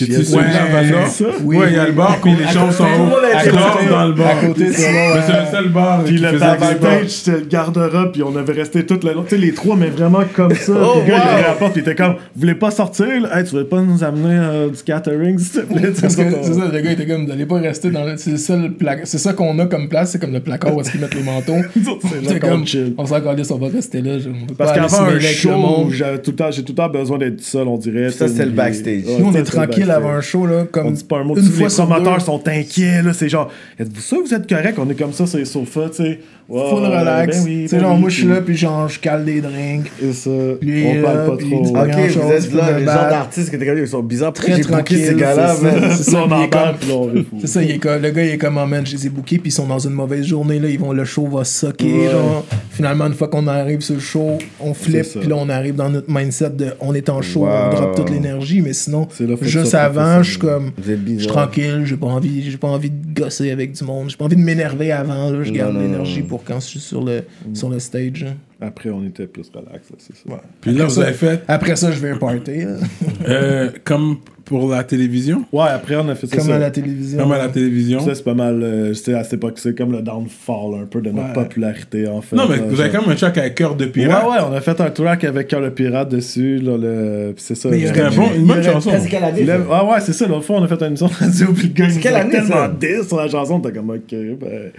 Yes, 0.00 0.08
celui-là, 0.30 0.42
ouais, 0.42 0.72
Val 0.72 0.90
d'Or? 0.90 1.00
c'est 1.06 1.24
ça. 1.24 1.30
Oui, 1.44 1.56
Ouais, 1.56 1.66
il 1.70 1.76
y 1.76 1.78
a 1.78 1.86
le 1.86 1.92
bar, 1.92 2.18
puis 2.20 2.32
les 2.34 2.46
chambres 2.52 2.72
sont 2.72 2.84
à 2.84 2.88
dans 3.88 4.06
le 4.08 4.12
bar. 4.14 4.28
À 4.28 4.46
côté, 4.46 4.72
c'est 4.72 4.92
le 4.92 5.50
seul 5.50 5.68
bar 5.68 6.02
Puis 6.04 6.18
le 6.18 6.38
backstage, 6.38 7.08
c'était 7.08 7.38
le 7.38 7.46
garde-robe, 7.46 8.12
puis 8.12 8.22
on 8.22 8.36
avait 8.36 8.52
resté 8.52 8.84
toute 8.84 9.04
la 9.04 9.12
Tu 9.12 9.18
sais, 9.28 9.36
les 9.38 9.52
trois, 9.52 9.76
mais 9.76 9.86
vraiment 9.88 10.22
comme 10.34 10.54
ça. 10.54 10.72
Oh, 10.76 10.98
puis 11.04 11.12
le 11.12 11.16
gars, 11.16 11.22
il 11.24 11.28
ouvrait 11.30 11.42
la 11.42 11.52
porte, 11.54 11.72
puis 11.72 11.82
il 11.84 11.88
était 11.88 11.94
comme, 11.94 12.14
vous 12.14 12.40
voulez 12.40 12.54
pas 12.56 12.70
sortir? 12.72 13.06
là? 13.22 13.38
Hey, 13.38 13.44
tu 13.44 13.54
veux 13.54 13.64
pas 13.64 13.80
nous 13.80 14.02
amener 14.04 14.36
euh, 14.38 14.68
du 14.68 14.82
catering, 14.82 15.38
s'il 15.38 15.62
te 15.62 15.66
plaît? 15.72 15.92
C'est 15.94 16.10
ça, 16.10 16.22
le 16.72 16.80
gars 16.80 16.90
était 16.92 17.06
comme, 17.06 17.26
vous 17.26 17.32
allez 17.32 17.46
pas 17.46 17.58
rester 17.60 17.90
dans 17.90 18.04
le. 18.04 18.16
C'est 18.16 18.32
le 18.32 18.36
seul 18.38 18.72
pla- 18.72 18.96
C'est 19.04 19.18
ça 19.18 19.32
qu'on 19.34 19.58
a 19.60 19.66
comme 19.66 19.88
place, 19.88 20.10
c'est 20.10 20.18
comme 20.20 20.32
le 20.32 20.40
placard 20.40 20.74
où 20.76 20.80
est-ce 20.80 20.90
qu'ils 20.90 21.00
mettent 21.00 21.14
les 21.14 21.22
manteaux. 21.22 21.56
C'est 22.26 22.40
comme, 22.40 22.66
chill. 22.66 22.94
on 22.98 23.06
s'en 23.06 23.20
calisse, 23.20 23.50
on 23.50 23.58
va 23.58 23.68
rester 23.68 24.02
là. 24.02 24.16
Parce 24.58 24.72
qu'avant 24.72 25.04
un 25.04 25.20
show, 25.20 25.88
j'ai 25.90 26.18
tout 26.22 26.32
le 26.36 26.74
temps 26.74 26.88
besoin 26.88 27.18
d'être 27.18 27.40
seul, 27.40 27.68
on 27.68 27.78
dirait. 27.78 28.10
Ça, 28.10 28.26
c'était 28.28 28.46
le 28.46 28.50
backstage. 28.50 29.02
Nous, 29.18 29.26
on 29.26 29.34
est 29.34 29.42
tranquille 29.42 29.85
avant 29.90 30.10
un 30.10 30.20
show, 30.20 30.46
là, 30.46 30.64
comme 30.70 30.86
On 30.86 30.90
dit 30.90 31.04
pas 31.04 31.18
un 31.18 31.24
mot. 31.24 31.36
une 31.36 31.42
fois 31.42 31.68
les 31.68 31.74
promoteurs 31.74 32.20
sont 32.20 32.46
inquiets, 32.48 33.02
là. 33.02 33.12
C'est 33.12 33.28
genre, 33.28 33.50
êtes-vous 33.78 34.00
sûr 34.00 34.18
que 34.22 34.28
vous 34.28 34.34
êtes 34.34 34.48
correct? 34.48 34.78
On 34.78 34.88
est 34.90 34.94
comme 34.94 35.12
ça 35.12 35.26
sur 35.26 35.38
les 35.38 35.44
sofas, 35.44 35.90
tu 35.90 36.02
sais. 36.02 36.20
Ouais, 36.48 36.70
Full 36.70 36.78
relax. 36.84 37.38
ben 37.38 37.44
oui, 37.44 37.62
tu 37.62 37.68
sais, 37.68 37.76
ben 37.76 37.82
genre, 37.82 37.94
oui, 37.94 38.00
moi, 38.00 38.08
je 38.08 38.14
suis 38.14 38.24
puis- 38.24 38.34
là, 38.34 38.40
puis 38.40 38.56
genre, 38.56 38.88
je 38.88 39.00
cale 39.00 39.24
des 39.24 39.40
drinks. 39.40 39.90
Et 40.00 40.12
ça, 40.12 40.30
Lui, 40.62 40.86
on 40.86 40.94
là, 40.94 41.02
parle 41.02 41.26
pas 41.30 41.36
puis 41.38 41.50
trop. 41.50 41.58
Ok, 41.66 41.72
vous 41.72 42.32
êtes 42.32 42.44
faut 42.50 42.56
là, 42.56 42.78
les 42.78 42.84
gens 42.84 42.92
d'artistes 42.94 43.50
que 43.50 43.56
t'es 43.56 43.66
comme, 43.66 43.78
ils 43.78 43.88
sont 43.88 44.02
bizarres. 44.02 44.32
Très 44.32 44.54
j'ai 44.56 44.62
tranquille. 44.62 45.04
ces 45.06 45.14
gars-là, 45.16 45.54
c'est 45.56 45.64
ça. 45.64 45.80
man? 45.80 45.90
C'est 45.96 46.10
ça, 46.10 46.18
on 46.24 46.28
puis 46.28 46.38
il 46.38 46.44
en 46.44 46.48
parle, 46.48 46.74
puis. 46.78 47.26
C'est 47.40 47.46
ça, 47.48 47.62
il 47.64 47.70
est 47.72 47.78
comme- 47.78 48.00
le 48.00 48.10
gars 48.10 48.22
il 48.24 48.30
est 48.30 48.38
comme, 48.38 48.58
oh 48.62 48.66
man, 48.66 48.86
je 48.86 48.92
les 48.96 49.06
ai 49.06 49.10
bookés, 49.10 49.38
puis 49.38 49.48
ils 49.48 49.52
sont 49.52 49.66
dans 49.66 49.78
une 49.80 49.92
mauvaise 49.92 50.24
journée, 50.24 50.60
là, 50.60 50.68
ils 50.68 50.78
vont, 50.78 50.92
le 50.92 51.04
show 51.04 51.26
va 51.26 51.42
sucker, 51.42 51.92
Ouais. 51.92 52.10
genre. 52.12 52.44
Finalement, 52.70 53.06
une 53.06 53.14
fois 53.14 53.26
qu'on 53.26 53.46
arrive 53.48 53.80
sur 53.80 53.94
le 53.94 54.00
show, 54.00 54.38
on 54.60 54.72
flippe, 54.72 55.18
puis 55.20 55.28
là, 55.28 55.34
on 55.38 55.48
arrive 55.48 55.74
dans 55.74 55.90
notre 55.90 56.08
mindset 56.12 56.50
de, 56.50 56.74
on 56.80 56.94
est 56.94 57.08
en 57.08 57.22
show, 57.22 57.40
Wow. 57.40 57.48
on 57.48 57.70
drop 57.74 57.96
toute 57.96 58.10
l'énergie, 58.10 58.60
mais 58.62 58.72
sinon, 58.72 59.08
juste 59.42 59.74
avant, 59.74 60.22
je 60.22 60.30
suis 60.30 60.38
comme, 60.38 60.66
êtes 60.78 60.98
je 61.06 61.18
suis 61.18 61.26
tranquille, 61.26 61.82
j'ai 61.86 61.96
pas 61.96 62.06
envie, 62.06 62.48
j'ai 62.48 62.56
pas 62.56 62.68
envie 62.68 62.90
de 62.90 63.20
gosser 63.20 63.50
avec 63.50 63.72
du 63.72 63.82
monde, 63.82 64.10
j'ai 64.10 64.16
pas 64.16 64.26
envie 64.26 64.36
de 64.36 64.42
m'énerver 64.42 64.92
avant, 64.92 65.30
là, 65.30 65.42
je 65.42 65.50
garde 65.50 65.74
l'énergie 65.76 66.20
non. 66.20 66.35
Pour 66.36 66.44
quand 66.44 66.60
je 66.60 66.66
suis 66.66 66.80
sur 66.80 67.02
le, 67.04 67.22
sur 67.54 67.68
le 67.68 67.78
stage. 67.78 68.24
hein. 68.28 68.34
Après, 68.58 68.88
on 68.88 69.04
était 69.04 69.26
plus 69.26 69.50
relax, 69.54 69.90
là, 69.90 69.96
c'est 69.98 70.16
ça. 70.16 70.40
Puis 70.62 70.72
là, 70.72 70.86
vous 70.86 70.98
avez 70.98 71.12
fait 71.12 71.42
Après 71.46 71.76
ça, 71.76 71.90
je 71.90 71.98
vais 72.00 72.14
party, 72.18 72.62
là. 72.64 72.76
euh, 73.28 73.70
comme 73.84 74.16
pour 74.46 74.70
la 74.70 74.82
télévision? 74.82 75.44
Ouais, 75.52 75.66
après, 75.68 75.96
on 75.96 76.08
a 76.08 76.14
fait 76.14 76.26
ça. 76.26 76.36
comme 76.38 76.46
ça. 76.46 76.54
à 76.54 76.58
la 76.58 76.70
télévision. 76.70 77.18
Comme 77.18 77.32
à 77.32 77.38
la 77.38 77.48
télévision. 77.48 78.00
Ça, 78.00 78.14
c'est 78.14 78.22
pas 78.24 78.32
mal. 78.32 78.62
euh, 78.62 78.94
c'est 78.94 79.12
à 79.12 79.24
cette 79.24 79.34
époque, 79.34 79.58
c'est 79.58 79.76
comme 79.76 79.92
le 79.92 80.00
downfall 80.00 80.80
un 80.82 80.86
peu 80.86 81.02
de 81.02 81.10
notre 81.10 81.28
Ouais. 81.28 81.34
popularité, 81.34 82.08
en 82.08 82.22
fait. 82.22 82.34
Non, 82.36 82.44
mais 82.48 82.56
là, 82.56 82.62
vous 82.66 82.80
avez 82.80 82.90
genre. 82.90 83.02
même 83.02 83.10
un 83.10 83.14
track 83.16 83.36
avec 83.36 83.54
cœur 83.56 83.74
de 83.74 83.84
Ouais, 83.84 83.90
pirate. 83.90 84.24
ouais, 84.24 84.36
on 84.48 84.52
a 84.54 84.60
fait 84.62 84.80
un 84.80 84.90
track 84.90 85.24
avec 85.24 85.48
Cœur 85.48 85.60
le 85.60 85.70
Pirate 85.74 86.08
dessus, 86.08 86.56
là, 86.58 86.78
le... 86.78 87.32
puis 87.34 87.44
c'est 87.46 87.56
ça. 87.56 87.68
Mais 87.68 87.86
un 87.90 88.10
bon- 88.10 88.30
une 88.34 88.46
bonne 88.46 88.62
chanson. 88.62 88.90
Ça, 88.90 89.00
c'est 89.00 89.08
quelle 89.10 89.24
année? 89.24 89.44
Ça? 89.44 89.58
Ah 89.70 89.84
ouais, 89.84 90.00
c'est 90.00 90.12
ça, 90.14 90.26
l'autre 90.26 90.44
fois, 90.44 90.56
on 90.60 90.62
a 90.64 90.68
fait 90.68 90.80
une 90.80 90.86
émission 90.86 91.08
de 91.08 91.12
radio, 91.12 91.52
puis 91.52 91.66
le 91.68 91.74
gars, 91.74 91.88
il 91.90 92.00
tellement 92.00 92.48
ça? 92.48 92.74
diss 92.80 93.06
sur 93.08 93.18
la 93.18 93.28
chanson, 93.28 93.60
t'es 93.60 93.72
comme, 93.72 93.90
ok, 93.90 94.00
ben... 94.40 94.70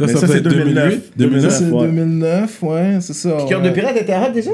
Ça, 0.00 0.08
ça 0.08 0.20
ça, 0.20 0.26
c'est 0.28 0.40
2009. 0.42 1.00
2008, 1.16 1.50
Ça, 1.50 1.50
2009. 1.50 1.52
c'est 1.52 1.64
ouais. 1.70 1.86
2009, 1.86 2.62
ouais, 2.62 2.98
c'est 3.00 3.14
ça. 3.14 3.36
Cœur 3.48 3.62
ouais. 3.62 3.68
de 3.70 3.74
pirate 3.74 3.96
était 3.96 4.12
arabe 4.12 4.32
déjà? 4.34 4.50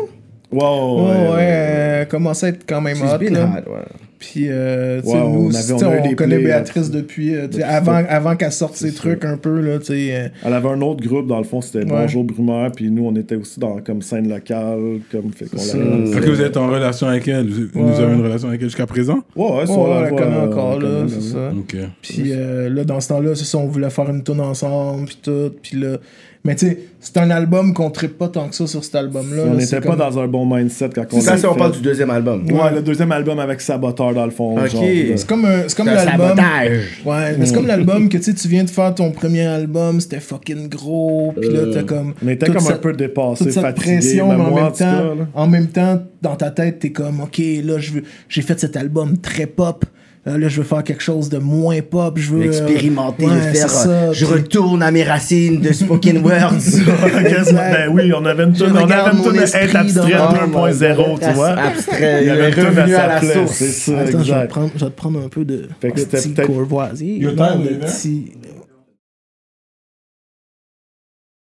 Wow, 0.52 0.96
Ouais, 1.06 1.10
ouais, 1.10 1.28
ouais. 1.30 1.36
euh, 1.40 2.04
commençait 2.04 2.46
à 2.46 2.48
être 2.50 2.64
quand 2.68 2.80
même 2.80 2.98
hot. 2.98 3.04
là. 3.30 3.62
hot, 3.66 3.70
ouais. 3.70 3.78
Puis, 4.18 4.46
euh, 4.48 5.00
tu 5.02 5.08
sais, 5.08 5.14
Ouais, 5.14 5.20
nous, 5.20 5.46
on 5.46 5.50
tu 5.50 5.56
avait- 5.56 5.64
sais, 5.64 5.84
on 5.84 6.14
connaît 6.14 6.36
plays 6.36 6.44
Béatrice 6.44 6.92
depuis, 6.92 7.34
euh, 7.34 7.48
avant, 7.64 8.00
avant 8.08 8.36
qu'elle 8.36 8.52
sorte 8.52 8.76
ses 8.76 8.94
trucs 8.94 9.24
un 9.24 9.36
peu, 9.36 9.60
là, 9.60 9.80
tu 9.80 9.86
sais. 9.86 10.08
euh, 10.14 10.28
Elle 10.44 10.52
avait 10.52 10.68
un 10.68 10.80
autre 10.80 11.04
groupe, 11.04 11.26
dans 11.26 11.38
le 11.38 11.44
fond, 11.44 11.60
c'était 11.60 11.78
Ouais. 11.80 12.02
Bonjour 12.02 12.22
Brumeur, 12.22 12.70
puis 12.70 12.88
nous, 12.88 13.04
on 13.04 13.16
était 13.16 13.34
aussi 13.34 13.58
dans 13.58 13.80
comme 13.80 14.00
scène 14.00 14.28
locale, 14.28 15.00
comme 15.10 15.32
fait 15.32 15.52
lancé. 15.52 15.76
Ok, 15.76 16.24
vous 16.24 16.40
êtes 16.40 16.56
en 16.56 16.68
relation 16.68 17.08
avec 17.08 17.26
elle. 17.26 17.48
Vous, 17.48 18.00
avez 18.00 18.14
une 18.14 18.22
relation 18.22 18.46
avec 18.48 18.60
elle 18.62 18.68
jusqu'à 18.68 18.86
présent? 18.86 19.18
Ouais, 19.34 19.44
ouais, 19.44 19.56
ouais, 19.62 19.64
on 19.70 20.00
la 20.02 20.10
connaît 20.10 20.22
euh, 20.36 20.46
encore, 20.48 20.78
là, 20.78 21.04
c'est 21.08 21.20
ça. 21.32 21.50
Ok. 21.58 21.76
Puis 22.02 22.26
euh, 22.30 22.68
là, 22.70 22.84
dans 22.84 23.00
ce 23.00 23.08
temps-là, 23.08 23.34
c'est 23.34 23.44
ça, 23.44 23.58
on 23.58 23.66
voulait 23.66 23.90
faire 23.90 24.08
une 24.08 24.22
tune 24.22 24.40
ensemble, 24.40 25.06
puis 25.06 25.18
tout. 25.20 25.50
Puis 25.60 25.78
là, 25.80 25.96
mais 26.44 26.56
tu 26.56 26.66
sais, 26.66 26.78
c'est 26.98 27.16
un 27.18 27.30
album 27.30 27.72
qu'on 27.72 27.90
trippe 27.90 28.18
pas 28.18 28.28
tant 28.28 28.48
que 28.48 28.54
ça 28.54 28.66
sur 28.66 28.82
cet 28.82 28.94
album-là. 28.96 29.42
On 29.46 29.50
n'était 29.52 29.66
c'est 29.66 29.80
pas 29.80 29.90
comme- 29.90 29.98
dans 29.98 30.18
un 30.18 30.26
bon 30.26 30.44
mindset 30.44 30.90
quand 30.94 31.04
on 31.12 31.20
Ça, 31.20 31.32
l'a 31.32 31.36
c'est 31.38 31.46
on 31.46 31.54
parle 31.54 31.72
du 31.72 31.80
deuxième 31.80 32.10
album. 32.10 32.44
Ouais, 32.50 32.72
le 32.74 32.82
deuxième 32.82 33.12
album 33.12 33.38
avec 33.38 33.60
Saboteur 33.60 34.12
dans 34.14 34.24
le 34.24 34.30
fond. 34.32 34.56
Ok. 34.58 34.70
C'est 34.70 35.26
comme, 35.26 35.44
un- 35.44 35.62
c'est 35.68 35.76
comme 35.76 35.86
C'est 35.86 35.92
un 35.96 36.04
l'album. 36.04 36.28
sabotage. 36.36 37.02
Ouais, 37.04 37.36
mais 37.38 37.46
c'est 37.46 37.54
comme 37.54 37.66
l'album 37.66 38.08
que 38.08 38.18
tu 38.18 38.48
viens 38.48 38.64
de 38.64 38.70
faire 38.70 38.94
ton 38.94 39.10
premier 39.12 39.42
album, 39.46 40.00
c'était 40.00 40.20
fucking 40.20 40.68
gros, 40.68 41.32
puis 41.40 41.48
là, 41.48 41.60
t'as 41.72 41.82
comme. 41.84 42.14
On 42.24 42.28
était 42.28 42.46
comme 42.50 42.66
un 42.66 42.72
peu 42.76 42.92
dépassé, 42.92 43.44
toute 43.44 43.52
cette 43.52 43.62
fatigué. 43.62 43.92
pression, 43.98 44.28
même 44.28 44.38
mais 44.38 44.44
en 44.44 44.50
moi, 44.50 44.62
même 44.64 44.72
cas, 44.72 44.92
temps, 45.02 45.16
en 45.34 45.46
même 45.46 45.66
temps, 45.68 46.02
dans 46.22 46.36
ta 46.36 46.50
tête, 46.50 46.78
t'es 46.80 46.90
comme, 46.90 47.20
OK, 47.20 47.38
là, 47.62 47.78
je 47.78 47.92
veux- 47.92 48.02
j'ai 48.28 48.42
fait 48.42 48.58
cet 48.58 48.76
album 48.76 49.16
très 49.18 49.46
pop. 49.46 49.84
Euh, 50.24 50.38
là, 50.38 50.46
je 50.48 50.58
veux 50.58 50.66
faire 50.66 50.84
quelque 50.84 51.02
chose 51.02 51.28
de 51.28 51.38
moins 51.38 51.80
pop. 51.82 52.16
Je 52.16 52.30
veux. 52.30 52.42
euh, 52.42 52.44
Expérimenter, 52.44 53.26
ouais, 53.26 53.52
faire. 53.54 53.68
ça, 53.68 53.88
euh, 53.90 54.12
je 54.12 54.24
puis- 54.24 54.34
retourne 54.34 54.80
à 54.80 54.92
mes 54.92 55.02
racines 55.02 55.60
de 55.60 55.72
spoken 55.72 56.18
words. 56.24 56.52
Ben 57.52 57.88
oui, 57.90 58.12
on 58.16 58.24
avait 58.24 58.44
une 58.44 58.52
tune, 58.52 58.66
on 58.72 58.76
avait 58.76 59.10
une 59.16 59.36
esprit 59.42 59.62
être 59.64 59.74
abstrait 59.76 60.12
dans- 60.12 60.32
2.0, 60.32 61.18
tu 61.18 61.30
vois. 61.32 61.48
Abstrait. 61.50 62.22
Il 62.22 62.26
y 62.28 62.30
avait 62.30 62.50
Il 62.52 62.58
une 62.58 62.64
revenu 62.66 62.94
à 62.94 63.06
la 63.08 63.20
source. 63.20 63.52
C'est 63.56 63.66
ça, 63.72 63.98
Attends, 63.98 64.22
je 64.22 64.32
vais, 64.32 64.46
te 64.46 64.50
prendre, 64.50 64.70
je 64.76 64.84
vais 64.84 64.90
te 64.90 64.96
prendre 64.96 65.20
un 65.24 65.28
peu 65.28 65.44
de, 65.44 65.68
Fait 65.80 65.90
que 65.90 66.00
de 66.00 66.04
petit 66.04 66.34
courvoisier. 66.34 67.18
Petit- 67.26 68.32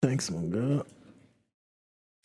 Thanks, 0.01 0.31
mon 0.31 0.41
gars. 0.47 0.83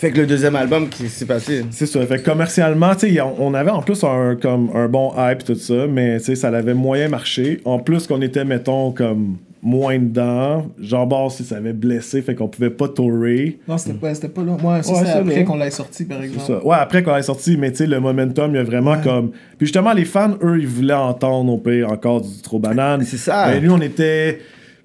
Fait 0.00 0.12
que 0.12 0.18
le 0.20 0.26
deuxième 0.28 0.54
album, 0.54 0.88
qui 0.88 1.08
s'est 1.08 1.26
passé? 1.26 1.64
C'est 1.72 1.86
ça. 1.86 2.06
Fait 2.06 2.18
que 2.20 2.24
commercialement, 2.24 2.94
tu 2.94 3.12
sais, 3.12 3.20
on 3.20 3.34
on 3.48 3.52
avait 3.54 3.72
en 3.72 3.82
plus 3.82 4.04
un, 4.04 4.36
comme, 4.40 4.70
un 4.72 4.86
bon 4.86 5.12
hype, 5.18 5.42
tout 5.42 5.56
ça, 5.56 5.88
mais 5.88 6.18
tu 6.18 6.26
sais, 6.26 6.34
ça 6.36 6.50
avait 6.50 6.72
moyen 6.72 7.08
marché. 7.08 7.60
En 7.64 7.80
plus 7.80 8.06
qu'on 8.06 8.22
était, 8.22 8.44
mettons, 8.44 8.92
comme 8.92 9.38
moins 9.60 9.98
dedans. 9.98 10.68
Genre, 10.80 11.04
bon, 11.04 11.28
si 11.30 11.42
ça 11.42 11.56
avait 11.56 11.72
blessé, 11.72 12.22
fait 12.22 12.36
qu'on 12.36 12.46
pouvait 12.46 12.70
pas 12.70 12.86
tourer. 12.86 13.58
Non, 13.66 13.76
c'était 13.76 13.98
pas, 13.98 14.14
c'était 14.14 14.28
pas 14.28 14.42
là. 14.44 14.56
Moi, 14.62 14.74
Ouais, 14.76 14.82
c'était 14.84 15.04
ça, 15.04 15.18
après 15.18 15.42
qu'on 15.42 15.56
l'ait 15.56 15.70
sorti, 15.72 16.04
par 16.04 16.18
C'est 16.20 16.26
exemple. 16.26 16.46
ça. 16.46 16.64
Ouais, 16.64 16.76
après 16.78 17.02
qu'on 17.02 17.16
est 17.16 17.22
sorti, 17.22 17.56
mais 17.56 17.72
tu 17.72 17.78
sais, 17.78 17.86
le 17.88 17.98
momentum, 17.98 18.52
il 18.52 18.58
y 18.58 18.60
a 18.60 18.62
vraiment 18.62 18.98
comme. 19.00 19.30
Puis 19.58 19.66
justement, 19.66 19.94
les 19.94 20.04
fans, 20.04 20.36
eux, 20.44 20.60
ils 20.60 20.68
voulaient 20.68 20.94
entendre 20.94 21.52
au 21.52 21.58
pire 21.58 21.90
encore 21.90 22.20
du 22.20 22.40
trop 22.40 22.60
banane. 22.60 23.02
C'est 23.02 23.16
ça. 23.16 23.48
Mais 23.48 23.58
lui, 23.58 23.68
on 23.68 23.80
était. 23.80 24.38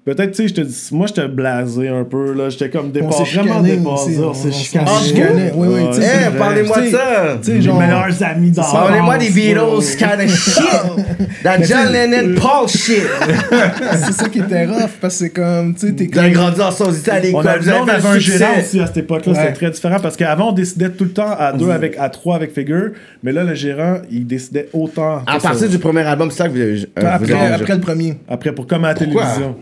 Peut-être, 0.04 0.32
tu 0.32 0.42
sais, 0.42 0.48
je 0.48 0.54
te 0.54 0.60
dis, 0.60 0.88
moi, 0.92 1.06
j'étais 1.06 1.26
blasé 1.28 1.88
un 1.88 2.04
peu, 2.04 2.34
là. 2.34 2.50
J'étais 2.50 2.68
comme 2.68 2.86
On 2.86 2.88
dépassé, 2.90 3.24
s'est 3.24 3.36
vraiment 3.38 3.54
chicané 3.64 3.76
dépassé. 3.78 4.18
aussi, 4.18 4.20
On 4.20 4.34
s'est 4.34 4.52
chicané. 4.52 4.84
on 4.90 4.98
s'est 4.98 5.08
chicané. 5.08 5.50
Oui, 5.54 5.68
oui, 5.70 5.80
tu 5.94 6.02
sais, 6.02 6.10
Eh, 6.34 6.38
parlez-moi 6.38 6.80
de 6.82 6.86
ça! 6.88 7.38
Tu 7.42 7.50
sais, 7.52 7.62
genre. 7.62 7.80
meilleurs 7.80 8.22
amis 8.22 8.50
dans 8.50 8.62
Parlez-moi 8.70 9.16
des 9.16 9.30
Beatles 9.30 9.96
kind 9.98 10.20
of 10.24 10.30
shit! 10.30 10.62
That 11.42 11.62
John 11.62 11.90
Lennon 11.90 12.34
Paul 12.38 12.68
shit! 12.68 13.02
c'est 14.04 14.12
ça 14.12 14.28
qui 14.28 14.40
était 14.40 14.66
rough, 14.66 14.90
parce 15.00 15.14
que 15.14 15.24
c'est 15.24 15.30
comme, 15.30 15.74
tu 15.74 15.86
sais, 15.86 15.92
t'es 15.94 16.08
Vous 16.12 16.18
avez 16.18 16.32
comme. 16.32 16.42
grandi 16.42 16.60
ensemble 16.60 16.90
à 17.10 17.14
On 17.16 17.20
l'école, 17.22 17.48
avait, 17.48 17.58
vous 17.60 17.68
avez 17.70 17.78
on 17.80 17.88
avait 17.88 18.06
un 18.08 18.18
gérant 18.18 18.58
aussi 18.60 18.80
à 18.80 18.86
cette 18.86 18.96
époque-là, 18.98 19.32
Ouais. 19.32 19.38
c'était 19.38 19.52
très 19.54 19.70
différent 19.70 19.96
parce 20.02 20.16
qu'avant 20.18 20.50
on 20.50 20.52
décidait 20.52 20.90
tout 20.90 21.04
le 21.04 21.10
temps 21.12 21.34
à 21.38 21.52
deux 21.54 21.70
avec 21.70 21.96
à 21.98 22.10
trois 22.10 22.36
avec 22.36 22.52
Figure, 22.52 22.90
mais 23.22 23.32
là 23.32 23.42
le 23.42 23.54
gérant 23.54 23.98
il 24.10 24.26
décidait 24.26 24.68
autant. 24.74 25.22
À 25.26 25.38
partir 25.40 25.68
du 25.68 25.78
premier 25.78 26.02
album, 26.02 26.30
c'est 26.30 26.38
ça 26.42 26.48
que 26.48 26.52
vous 26.52 26.60
avez. 26.60 26.82
euh, 26.98 27.08
Après, 27.10 27.74
le 27.74 27.80
premier. 27.80 28.18
après 28.28 28.52
pour 28.52 28.66
comme 28.66 28.84
à 28.84 28.88
la 28.88 28.94
télévision. 28.94 29.56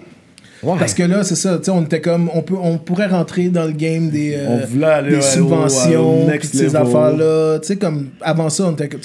Ouais. 0.63 0.75
Parce 0.79 0.95
que 0.95 1.03
là, 1.03 1.25
c'est 1.25 1.35
ça, 1.35 1.59
tu 1.59 1.65
sais, 1.65 1.71
on 1.73 1.83
était 1.83 2.01
comme, 2.01 2.31
on, 2.35 2.43
peut, 2.43 2.55
on 2.63 2.79
pourrait 2.79 3.09
rentrer 3.09 3.49
dans 3.49 3.65
le 3.65 3.73
game 3.73 4.11
des, 4.11 4.35
euh, 4.37 4.47
On 4.63 4.67
voulait 4.67 4.87
aller 4.87 5.17
des 5.17 5.21
subventions, 5.23 6.27
de 6.27 6.39
ces 6.43 6.77
affaires-là. 6.77 7.59
Tu 7.61 7.67
sais, 7.69 7.77
comme, 7.77 8.11
avant 8.21 8.49
ça, 8.49 8.67
on 8.69 8.73
était 8.73 8.89
comme, 8.89 9.01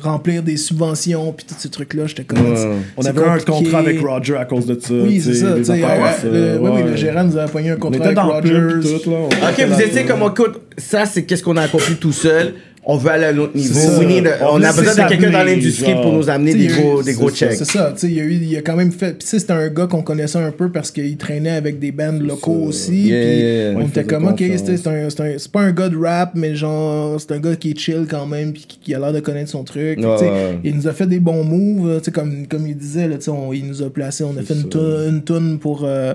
remplir 0.00 0.42
des 0.42 0.56
subventions, 0.56 1.32
puis 1.32 1.46
tous 1.48 1.54
ces 1.58 1.70
trucs-là, 1.70 2.06
j'étais 2.06 2.24
comme. 2.24 2.38
Ouais. 2.52 2.68
On 2.96 3.04
avait 3.04 3.24
un 3.24 3.38
contrat 3.38 3.78
avec 3.78 4.00
Roger 4.00 4.36
à 4.36 4.44
cause 4.44 4.66
de 4.66 4.78
ça. 4.78 4.92
Oui, 4.94 5.20
c'est 5.20 5.34
ça, 5.34 5.52
des 5.52 5.60
tu 5.60 5.64
sais, 5.64 5.72
affaires 5.82 5.88
ouais, 5.88 6.10
comme 6.22 6.30
ça, 6.32 6.36
le- 6.38 6.58
oui, 6.60 6.70
oui, 6.70 6.82
ouais. 6.82 6.90
le 6.90 6.96
gérant 6.96 7.24
nous 7.24 7.36
avait 7.36 7.50
pogné 7.50 7.70
un 7.70 7.76
On 7.76 7.78
contrat 7.78 8.10
était 8.10 8.20
avec 8.20 8.32
Rogers. 8.52 8.80
pis 8.82 9.02
tout 9.02 9.10
là. 9.10 9.16
on 9.22 9.26
Ok, 9.28 9.68
vous 9.68 9.80
étiez 9.82 10.04
comme, 10.04 10.22
écoute, 10.22 10.60
ça 10.76 11.06
c'est 11.06 11.24
qu'est-ce 11.24 11.42
qu'on 11.42 11.56
a 11.56 11.62
accompli 11.62 11.96
tout 11.96 12.12
seul. 12.12 12.54
On 12.90 12.96
veut 12.96 13.10
aller 13.10 13.26
à 13.26 13.28
un 13.28 13.36
autre 13.38 13.54
niveau. 13.54 13.78
a- 14.26 14.50
On 14.50 14.62
a 14.62 14.72
besoin 14.72 14.94
de 15.04 15.08
quelqu'un 15.10 15.30
dans 15.30 15.44
l'industrie 15.44 15.92
pour 15.92 16.10
nous 16.10 16.30
amener 16.30 16.54
des 16.54 16.68
gros, 16.68 17.02
eu- 17.02 17.04
des 17.04 17.12
gros 17.12 17.30
checks. 17.30 17.52
C'est 17.52 17.66
ça, 17.66 17.92
tu 17.94 18.00
sais, 18.00 18.06
il 18.06 18.14
y 18.16 18.20
a 18.20 18.24
eu, 18.24 18.32
il 18.42 18.56
a 18.56 18.62
quand 18.62 18.76
même 18.76 18.92
fait. 18.92 19.10
Puis 19.10 19.18
tu 19.24 19.26
sais, 19.26 19.38
c'était 19.38 19.52
un 19.52 19.68
gars 19.68 19.86
qu'on 19.86 20.00
connaissait 20.00 20.38
un 20.38 20.50
peu 20.52 20.70
parce 20.72 20.90
qu'il 20.90 21.16
traînait 21.18 21.50
avec 21.50 21.78
des 21.78 21.92
bands 21.92 22.18
locaux 22.18 22.64
aussi. 22.66 23.08
Yeah, 23.08 23.20
puis 23.26 23.38
yeah, 23.40 23.74
on 23.76 23.86
était 23.86 24.04
comme, 24.04 24.26
ok, 24.28 24.42
c'est 24.56 24.76
c'est 24.78 24.88
un- 24.88 25.10
c'est 25.10 25.20
un- 25.20 25.34
c'est 25.38 25.52
pas 25.52 25.60
un 25.60 25.72
gars 25.72 25.90
de 25.90 25.96
rap, 25.98 26.30
mais 26.34 26.54
genre, 26.54 27.20
c'est 27.20 27.32
un 27.32 27.38
gars 27.40 27.56
qui 27.56 27.72
est 27.72 27.78
chill 27.78 28.06
quand 28.08 28.24
même, 28.26 28.52
puis 28.54 28.64
qui, 28.66 28.78
qui 28.78 28.94
a 28.94 28.98
l'air 28.98 29.12
de 29.12 29.20
connaître 29.20 29.50
son 29.50 29.64
truc. 29.64 29.98
Ouais. 29.98 30.58
Il 30.64 30.74
nous 30.74 30.88
a 30.88 30.92
fait 30.94 31.06
des 31.06 31.20
bons 31.20 31.44
moves, 31.44 31.98
tu 31.98 32.06
sais, 32.06 32.10
comme, 32.10 32.46
comme 32.46 32.66
il 32.66 32.74
disait, 32.76 33.06
là, 33.06 33.16
tu 33.18 33.24
sais, 33.24 33.30
on- 33.30 33.52
il 33.52 33.66
nous 33.66 33.82
a 33.82 33.90
placé, 33.90 34.24
on 34.24 34.34
a 34.38 34.42
fait 34.42 34.54
une 34.54 35.22
toune 35.22 35.58
pour. 35.58 35.82
euh, 35.84 36.14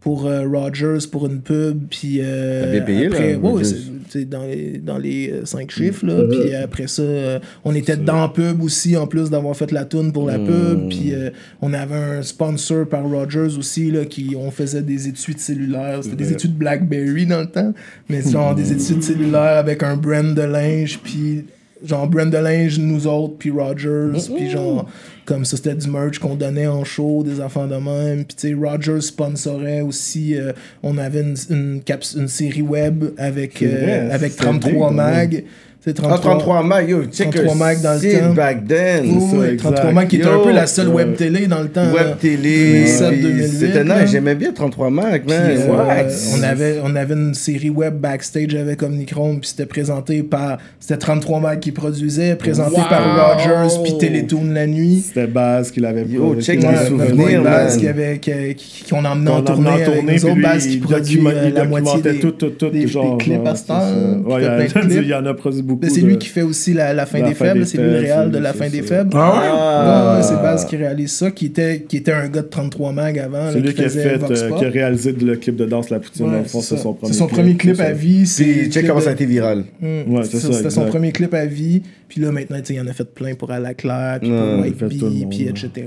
pour 0.00 0.26
euh, 0.26 0.46
Rogers, 0.48 1.06
pour 1.10 1.26
une 1.26 1.40
pub, 1.40 1.82
puis 1.90 2.20
euh, 2.22 2.72
après, 3.06 3.32
là, 3.32 3.38
ouais, 3.38 3.64
c'est- 3.64 4.24
dans 4.24 4.42
les, 4.44 4.78
dans 4.78 4.98
les 4.98 5.30
euh, 5.30 5.44
cinq 5.44 5.70
chiffres, 5.70 6.04
là, 6.06 6.24
puis 6.28 6.52
après 6.54 6.88
ça, 6.88 7.02
euh, 7.02 7.38
on 7.64 7.74
était 7.74 7.96
dans 7.96 8.22
la 8.22 8.28
pub 8.28 8.60
aussi, 8.62 8.96
en 8.96 9.06
plus 9.06 9.30
d'avoir 9.30 9.54
fait 9.56 9.70
la 9.70 9.84
toune 9.84 10.10
pour 10.12 10.26
la 10.26 10.38
pub, 10.38 10.88
puis 10.88 11.12
euh, 11.14 11.30
on 11.62 11.72
avait 11.74 11.94
un 11.94 12.22
sponsor 12.22 12.88
par 12.88 13.04
Rogers 13.08 13.56
aussi, 13.58 13.90
là, 13.90 14.04
qui, 14.06 14.34
on 14.36 14.50
faisait 14.50 14.82
des 14.82 15.06
études 15.06 15.38
cellulaires, 15.38 16.00
c'était 16.02 16.16
des 16.16 16.32
études 16.32 16.56
BlackBerry 16.56 17.26
dans 17.26 17.40
le 17.40 17.46
temps, 17.46 17.72
mais 18.08 18.22
genre 18.30 18.54
des 18.54 18.72
études 18.72 19.02
cellulaires 19.02 19.58
avec 19.58 19.82
un 19.84 19.96
brand 19.96 20.34
de 20.34 20.42
linge, 20.42 20.98
puis 21.04 21.44
genre 21.84 22.06
Brendelinge, 22.06 22.78
nous 22.78 23.06
autres, 23.06 23.34
puis 23.38 23.50
Rogers, 23.50 24.12
mmh. 24.28 24.34
puis 24.36 24.50
genre, 24.50 24.86
comme 25.24 25.44
ça, 25.44 25.56
c'était 25.56 25.74
du 25.74 25.88
merch 25.88 26.18
qu'on 26.18 26.34
donnait 26.34 26.66
en 26.66 26.84
show, 26.84 27.22
des 27.22 27.40
enfants 27.40 27.66
de 27.66 27.76
même. 27.76 28.24
Puis 28.24 28.36
tu 28.36 28.48
sais, 28.48 28.54
Rogers 28.54 29.00
sponsorait 29.00 29.80
aussi, 29.80 30.36
euh, 30.36 30.52
on 30.82 30.98
avait 30.98 31.20
une, 31.20 31.36
une, 31.50 31.82
une 32.16 32.28
série 32.28 32.62
web 32.62 33.04
avec, 33.16 33.62
euh, 33.62 34.10
avec 34.12 34.36
33 34.36 34.90
Mag. 34.90 35.44
33, 35.82 36.18
33 36.18 36.62
Mac, 36.62 36.88
yo, 36.88 37.04
check 37.04 37.30
33 37.30 37.54
Mac 37.54 37.80
dans 37.80 37.94
le 37.94 38.20
temps. 38.20 38.34
back 38.34 38.68
then. 38.68 39.16
Ouh, 39.16 39.30
ça, 39.30 39.56
33 39.56 39.92
Mac 39.92 40.08
qui 40.08 40.16
était 40.16 40.28
un 40.28 40.40
peu 40.40 40.52
la 40.52 40.66
seule 40.66 40.88
web 40.88 41.16
télé 41.16 41.46
dans 41.46 41.62
le 41.62 41.68
temps. 41.68 41.90
Web 41.90 42.18
télé. 42.20 42.86
C'était 42.86 43.84
nice, 43.84 44.10
j'aimais 44.10 44.34
bien 44.34 44.52
33 44.52 44.90
Mac, 44.90 45.26
man. 45.26 45.40
Puis, 45.46 45.56
euh, 45.58 46.36
on, 46.36 46.42
avait, 46.42 46.80
on 46.84 46.94
avait 46.94 47.14
une 47.14 47.32
série 47.32 47.70
web 47.70 47.94
backstage 47.94 48.54
avec 48.54 48.82
Omnicron, 48.82 49.36
puis 49.36 49.48
c'était 49.48 49.64
présenté 49.64 50.22
par. 50.22 50.58
C'était 50.78 50.98
33 50.98 51.40
Mac 51.40 51.60
qui 51.60 51.72
produisait, 51.72 52.36
présenté 52.36 52.76
wow. 52.76 52.88
par 52.90 53.38
Rogers, 53.38 53.82
puis 53.82 53.96
Télétoon 53.96 54.52
la 54.52 54.66
nuit. 54.66 55.02
C'était 55.06 55.26
Baz 55.26 55.70
qui 55.70 55.80
l'avait 55.80 56.04
Yo, 56.04 56.38
check 56.40 56.60
les 56.60 56.86
souvenirs, 56.86 57.42
Baz 57.42 57.78
qui 57.78 57.88
avait. 57.88 58.18
Qui, 58.18 58.32
qui, 58.54 58.84
qui 58.84 58.94
emmenait 58.94 59.30
en 59.30 59.42
tournée. 59.42 59.70
Avec 59.70 59.84
tournée 59.86 60.16
nous 60.22 60.42
Baz 60.42 60.66
qui 60.66 60.76
produit 60.76 61.20
euh, 61.26 61.50
la 61.54 61.64
moitié. 61.64 62.02
Des, 62.02 62.18
tout, 62.18 62.32
tout, 62.32 62.50
tout, 62.50 62.68
des, 62.68 62.86
genre, 62.86 63.16
des 63.16 63.24
clips 63.24 63.46
à 63.46 63.54
ce 63.54 63.66
temps. 63.66 63.80
Il 64.90 65.06
y 65.06 65.14
en 65.14 65.24
a 65.24 65.32
produit 65.32 65.62
beaucoup. 65.74 65.80
Mais 65.86 65.90
c'est 65.90 66.02
de- 66.02 66.06
lui 66.06 66.18
qui 66.18 66.28
fait 66.28 66.42
aussi 66.42 66.72
la, 66.74 66.92
la 66.92 67.06
fin 67.06 67.18
La 67.20 67.28
des 67.28 67.34
fin 67.34 67.46
faibles, 67.46 67.66
c'est 67.66 67.78
lui 67.78 67.84
le 67.90 67.98
réal 67.98 68.26
c'est- 68.30 68.38
de 68.38 68.42
la 68.42 68.52
c'est 68.52 68.58
fin 68.58 68.68
des 68.68 68.82
faibles. 68.82 69.10
Ah 69.14 69.32
ouais? 69.32 69.48
Ah. 69.50 70.16
Ouais, 70.16 70.22
c'est 70.22 70.34
Baz 70.42 70.64
qui 70.64 70.76
réalise 70.76 71.12
ça, 71.12 71.30
qui 71.30 71.46
était, 71.46 71.84
qui 71.88 71.96
était 71.98 72.12
un 72.12 72.28
gars 72.28 72.42
de 72.42 72.46
33 72.48 72.92
mag 72.92 73.18
avant. 73.18 73.50
C'est 73.52 73.60
lui 73.60 73.74
qui 73.74 73.84
a 73.84 73.88
fait, 73.88 74.14
euh, 74.14 74.18
Pop. 74.18 74.58
qui 74.58 74.64
a 74.64 74.68
réalisé 74.70 75.12
le 75.12 75.36
clip 75.36 75.56
de 75.56 75.64
Danse 75.66 75.90
la 75.90 75.98
Poutine. 76.00 76.26
Ouais, 76.26 76.32
dans 76.32 76.38
le 76.38 76.44
fond, 76.44 76.60
c'est 76.60 76.76
c'est 76.76 76.82
son 76.82 76.92
premier 76.94 77.12
C'est 77.12 77.18
son 77.18 77.26
premier 77.26 77.56
clip 77.56 77.76
c'est 77.76 77.82
à 77.82 77.92
vie. 77.92 78.26
c'est 78.26 78.44
Puis 78.44 78.70
check 78.70 78.86
comment 78.86 79.00
ça 79.00 79.10
a 79.10 79.12
été 79.14 79.26
viral. 79.26 79.64
Mm, 79.80 80.22
c'est 80.24 80.38
C'était 80.52 80.70
son 80.70 80.86
premier 80.86 81.12
clip 81.12 81.32
à 81.34 81.46
vie. 81.46 81.82
Puis 82.08 82.20
là, 82.20 82.32
maintenant, 82.32 82.58
tu 82.58 82.66
sais, 82.66 82.74
il 82.74 82.80
en 82.80 82.86
a 82.88 82.92
fait 82.92 83.04
plein 83.14 83.34
pour 83.34 83.50
Ala 83.52 83.72
Claire, 83.74 84.18
puis 84.20 84.30
pour 84.30 84.60
White 84.60 85.28
puis 85.30 85.48
etc. 85.48 85.86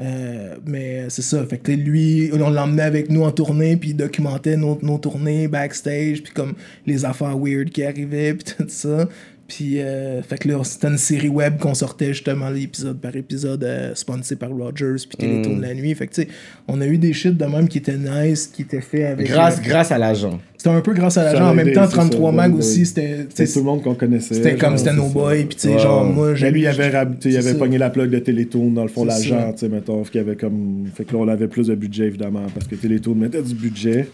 Euh, 0.00 0.56
mais 0.66 1.10
c'est 1.10 1.22
ça. 1.22 1.44
Fait 1.46 1.58
que 1.58 1.72
lui, 1.72 2.30
on 2.32 2.50
l'emmenait 2.50 2.82
avec 2.82 3.10
nous 3.10 3.22
en 3.22 3.30
tournée, 3.30 3.76
puis 3.76 3.90
il 3.90 3.96
documentait 3.96 4.56
nos, 4.56 4.78
nos 4.82 4.98
tournées 4.98 5.48
backstage, 5.48 6.22
puis 6.22 6.32
comme 6.32 6.54
les 6.86 7.04
affaires 7.04 7.36
weird 7.38 7.70
qui 7.70 7.84
arrivaient, 7.84 8.34
puis 8.34 8.54
tout 8.58 8.64
ça. 8.68 9.08
Puis, 9.54 9.80
euh, 9.82 10.22
fait 10.22 10.38
que 10.38 10.48
là, 10.48 10.58
c'était 10.64 10.86
une 10.88 10.96
série 10.96 11.28
web 11.28 11.58
qu'on 11.58 11.74
sortait 11.74 12.14
justement 12.14 12.48
l'épisode 12.48 12.98
par 12.98 13.14
épisode, 13.14 13.62
euh, 13.64 13.94
sponsorisé 13.94 14.36
par 14.36 14.48
Rogers, 14.48 14.94
puis 15.06 15.18
Télétoon 15.18 15.56
Mm. 15.56 15.60
la 15.60 15.74
nuit. 15.74 15.94
Fait 15.94 16.06
que 16.06 16.14
tu 16.14 16.22
sais, 16.22 16.28
on 16.68 16.80
a 16.80 16.86
eu 16.86 16.96
des 16.96 17.12
shit 17.12 17.36
de 17.36 17.44
même 17.44 17.68
qui 17.68 17.76
étaient 17.76 17.98
nice, 17.98 18.46
qui 18.46 18.62
étaient 18.62 18.80
faits 18.80 19.04
avec. 19.04 19.26
Grâce, 19.26 19.58
euh, 19.58 19.62
grâce 19.68 19.92
à 19.92 19.98
l'agent. 19.98 20.40
c'était 20.56 20.70
un 20.70 20.80
peu 20.80 20.94
grâce 20.94 21.18
à 21.18 21.24
l'agent. 21.24 21.50
En 21.50 21.54
même 21.54 21.70
temps, 21.72 21.84
c'est 21.86 21.96
33 21.96 22.30
ça, 22.30 22.36
mag 22.36 22.54
aussi, 22.56 22.86
c'était. 22.86 23.26
C'est 23.34 23.52
tout 23.52 23.58
le 23.58 23.64
monde 23.66 23.82
qu'on 23.82 23.94
connaissait. 23.94 24.36
C'était 24.36 24.56
comme 24.56 24.78
c'était 24.78 24.94
nos 24.94 25.08
boys, 25.08 25.34
puis 25.34 25.48
tu 25.48 25.58
sais, 25.58 25.72
Ouais. 25.74 25.78
genre, 25.80 26.02
moi, 26.04 26.30
Mais 26.30 26.36
j'avais. 26.36 26.52
lui, 26.52 26.60
il 26.62 26.66
avait, 26.68 26.88
rab- 26.88 27.18
tu 27.18 27.30
sais, 27.30 27.36
il 27.38 27.46
avait 27.46 27.58
pogné 27.58 27.76
la 27.76 27.90
plug 27.90 28.08
de 28.08 28.20
Télétoon, 28.20 28.70
dans 28.70 28.82
le 28.84 28.88
fond, 28.88 29.02
C'est 29.10 29.28
l'agent, 29.28 29.52
tu 29.52 29.58
sais, 29.58 29.68
mettons, 29.68 30.02
qu'il 30.04 30.16
y 30.16 30.24
avait 30.24 30.36
comme... 30.36 30.86
Fait 30.94 31.04
que 31.04 31.12
là, 31.12 31.18
on 31.18 31.28
avait 31.28 31.48
plus 31.48 31.66
de 31.66 31.74
budget, 31.74 32.06
évidemment, 32.06 32.46
parce 32.54 32.66
que 32.66 32.74
Télétoon 32.76 33.14
mettait 33.16 33.42
du 33.42 33.54
budget. 33.54 34.08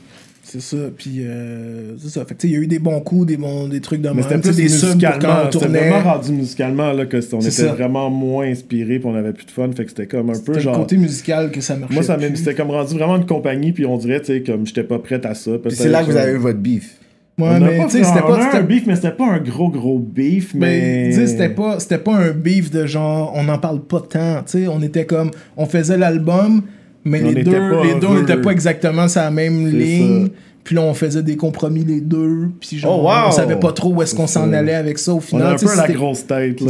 C'est 0.51 0.63
ça, 0.63 0.79
puis 0.97 1.19
euh, 1.19 1.93
c'est 1.99 2.09
ça. 2.09 2.25
Fait 2.25 2.35
que 2.35 2.41
tu 2.41 2.49
sais, 2.49 2.53
il 2.55 2.57
y 2.57 2.59
a 2.59 2.63
eu 2.63 2.67
des 2.67 2.79
bons 2.79 3.01
coups, 3.01 3.27
des, 3.27 3.37
bons, 3.37 3.69
des 3.69 3.83
trucs 3.83 4.01
de 4.01 4.09
Mais 4.09 4.23
c'était 4.23 4.39
plus 4.39 4.57
des 4.57 4.71
subs 4.71 4.99
pour 4.99 5.19
quand 5.19 5.45
musicalement, 5.45 5.45
on 5.45 5.53
c'était 5.53 5.67
vraiment 5.67 6.13
rendu 6.13 6.33
musicalement, 6.33 6.93
là, 6.93 7.05
que 7.05 7.17
on 7.35 7.41
était 7.41 7.51
ça. 7.51 7.75
vraiment 7.75 8.09
moins 8.09 8.47
inspiré, 8.47 8.99
puis 8.99 9.07
on 9.07 9.15
avait 9.15 9.35
plus 9.35 9.45
de 9.45 9.51
fun, 9.51 9.69
fait 9.77 9.85
que 9.85 9.91
c'était 9.91 10.07
comme 10.07 10.31
un 10.31 10.33
peu 10.33 10.39
C'était 10.39 10.53
le 10.55 10.61
genre... 10.61 10.77
côté 10.79 10.97
musical 10.97 11.51
que 11.51 11.61
ça 11.61 11.77
marchait. 11.77 11.93
Moi, 11.93 12.03
ça 12.03 12.17
c'était 12.35 12.55
comme 12.55 12.71
rendu 12.71 12.95
vraiment 12.95 13.17
une 13.17 13.27
compagnie, 13.27 13.73
puis 13.73 13.85
on 13.85 13.99
dirait, 13.99 14.21
tu 14.21 14.27
sais, 14.29 14.43
comme 14.43 14.67
j'étais 14.67 14.85
pas 14.85 14.99
prête 14.99 15.27
à 15.27 15.35
ça. 15.35 15.51
C'est 15.69 15.91
là 15.91 16.01
que 16.01 16.07
vous 16.07 16.13
genre. 16.13 16.21
avez 16.23 16.33
eu 16.33 16.39
votre 16.39 16.61
beef. 16.61 16.95
Ouais, 17.37 17.49
On 17.51 17.61
mais 17.61 17.85
tu 17.85 17.91
sais, 17.91 18.05
c'était 18.05 18.21
pas. 18.21 18.57
un 18.57 18.63
beef, 18.63 18.87
mais 18.87 18.97
c'était 18.97 19.13
pas 19.13 19.27
un 19.27 19.39
gros, 19.41 19.69
gros 19.69 19.99
beef, 19.99 20.55
Mais 20.55 20.81
mais... 20.81 21.11
tu 21.11 21.17
sais, 21.21 21.27
c'était 21.27 21.51
pas, 21.51 21.79
c'était 21.79 21.99
pas 21.99 22.17
un 22.17 22.31
beef 22.31 22.71
de 22.71 22.87
genre, 22.87 23.33
on 23.37 23.45
n'en 23.45 23.59
parle 23.59 23.83
pas 23.83 24.01
tant. 24.01 24.43
Tu 24.45 24.63
sais, 24.63 24.69
on 24.69 24.81
était 24.81 25.05
comme, 25.05 25.31
on 25.59 25.67
faisait 25.67 25.99
l'album, 25.99 26.63
mais 27.05 27.23
On 27.25 27.31
les 27.31 27.43
deux, 27.43 27.53
pas 27.53 27.85
les 27.85 27.95
deux, 27.95 28.07
on 28.07 28.13
heureux. 28.13 28.21
n'était 28.21 28.37
pas 28.41 28.51
exactement 28.51 29.09
sur 29.09 29.23
la 29.23 29.31
même 29.31 29.67
ligne. 29.69 30.27
ça. 30.27 30.33
Puis 30.69 30.75
là, 30.77 30.83
on 30.83 30.93
faisait 30.93 31.23
des 31.23 31.39
compromis 31.39 31.83
les 31.83 32.03
deux. 32.03 32.51
Puis 32.61 32.77
genre, 32.79 33.01
Oh, 33.03 33.05
wow! 33.09 33.29
on 33.29 33.31
savait 33.31 33.57
pas 33.57 33.73
trop 33.73 33.89
où 33.95 34.03
est-ce 34.03 34.15
qu'on 34.15 34.27
s'en 34.27 34.53
allait 34.53 34.75
avec 34.75 34.99
ça 34.99 35.13
au 35.15 35.17
On 35.17 35.19
a 35.19 35.23
final. 35.23 35.47
un 35.47 35.57
peu 35.57 35.65
la 35.65 35.71
c'était- 35.87 35.93
grosse 35.95 36.27
tête, 36.27 36.61
là. 36.61 36.69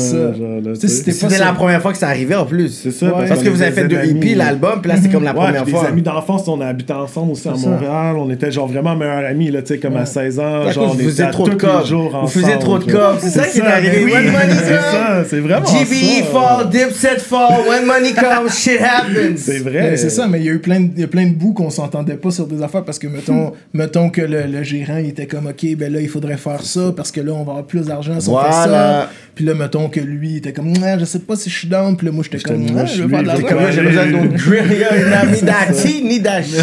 c'était 0.75 1.39
la 1.39 1.53
première 1.53 1.83
fois 1.83 1.91
que 1.91 1.99
ça 1.99 2.07
arrivait 2.07 2.37
en 2.37 2.45
plus. 2.47 2.69
C'est 2.69 2.93
ça, 2.93 3.07
Ouais. 3.07 3.13
parce, 3.13 3.29
Parce 3.31 3.43
que 3.43 3.49
vous 3.49 3.61
avez 3.61 3.73
fait 3.73 3.89
deux 3.89 3.97
amis. 3.99 4.35
l'album, 4.37 4.81
puis 4.81 4.89
là, 4.93 4.99
c'est 5.03 5.09
comme 5.09 5.25
la 5.25 5.33
Ouais, 5.33 5.37
première 5.47 5.69
fois. 5.69 5.83
des 5.83 5.89
amis 5.89 6.03
d'enfance, 6.03 6.47
on 6.47 6.61
a 6.61 6.67
habité 6.67 6.93
ensemble 6.93 7.33
aussi 7.33 7.49
à. 7.49 7.55
Montréal. 7.55 8.17
On 8.19 8.31
était 8.31 8.53
genre 8.53 8.69
vraiment 8.69 8.95
meilleurs 8.95 9.25
amis, 9.29 9.51
là, 9.51 9.63
tu 9.63 9.75
sais, 9.75 9.79
comme 9.81 9.97
à 9.97 10.07
16 10.07 10.39
ans. 10.39 10.71
Genre, 10.71 10.93
on 10.93 10.95
vous 10.95 11.21
était 11.21 11.31
trop 11.31 11.49
tous 11.49 11.57
de 11.57 11.67
les 11.81 11.87
jours 11.87 12.21
Vous 12.23 12.29
faisiez 12.29 12.59
trop 12.61 12.79
de 12.79 12.93
là. 12.93 13.11
cob. 13.11 13.17
C'est 13.21 13.31
ça 13.31 13.47
qui 13.49 13.59
est 13.59 13.63
arrivé. 13.63 14.05
When 14.05 14.27
money 14.27 14.55
C'est 14.65 14.69
comes, 14.75 14.93
ça, 14.93 15.25
c'est 15.29 15.41
vraiment 15.41 15.67
GBE 15.67 16.25
fall, 16.33 16.69
Dipset 16.71 17.19
fall, 17.19 17.69
when 17.69 17.85
money 17.85 18.13
comes, 18.15 18.49
shit 18.51 18.79
happens. 18.81 19.37
C'est 19.39 19.59
vrai. 19.59 19.97
c'est 19.97 20.11
ça, 20.11 20.29
mais 20.29 20.39
il 20.39 20.47
y 20.47 20.49
a 20.51 20.53
eu 20.53 20.61
plein 20.61 20.79
de, 20.81 20.91
il 20.95 21.01
y 21.01 21.05
a 21.05 21.09
plein 21.09 21.27
de 21.27 21.35
bouts 21.35 21.53
qu'on 21.53 21.71
s'entendait 21.71 22.15
pas 22.15 22.31
sur 22.31 22.47
des 22.47 22.63
affaires 22.63 22.85
parce 22.85 22.99
que, 23.01 23.09
mettons, 23.09 23.53
mettons 23.89 24.11
que 24.11 24.21
le, 24.21 24.43
le 24.43 24.63
gérant 24.63 24.99
il 24.99 25.09
était 25.09 25.27
comme, 25.27 25.47
OK, 25.47 25.65
ben 25.77 25.91
là, 25.91 26.01
il 26.03 26.09
faudrait 26.09 26.37
faire 26.37 26.61
ça 26.63 26.93
parce 26.95 27.11
que 27.11 27.23
là, 27.23 27.33
on 27.33 27.43
va 27.45 27.53
avoir 27.53 27.65
plus 27.65 27.87
d'argent 27.87 28.21
si 28.21 28.29
on 28.29 28.39
fait 28.39 28.49
Voilà. 28.51 28.65
ça. 29.07 29.11
Puis 29.35 29.45
là, 29.47 29.55
mettons 29.55 29.89
que 29.89 30.01
lui, 30.01 30.31
il 30.33 30.37
était 30.39 30.53
comme, 30.53 30.73
Ah, 30.85 30.99
je 30.99 31.05
sais 31.07 31.21
pas 31.21 31.37
si 31.37 31.49
je 31.49 31.57
suis 31.57 31.69
down. 31.69 31.97
Puis 31.97 32.07
là, 32.07 32.13
moi, 32.13 32.23
j'étais 32.25 32.43
comme, 32.43 32.61
moi, 32.71 32.83
Ah, 32.83 32.85
je 32.87 32.97
je 32.99 33.03
veux 33.05 33.09
faire 33.09 33.23
de 33.23 33.27
l'argent. 33.29 33.47
J'ai 33.71 33.83
besoin 33.83 34.07
d'autres 34.07 34.35
grilles. 34.35 35.33
Ni 35.33 35.43
d'ati, 35.43 36.03
ni 36.05 36.21
d'acheter. 36.21 36.59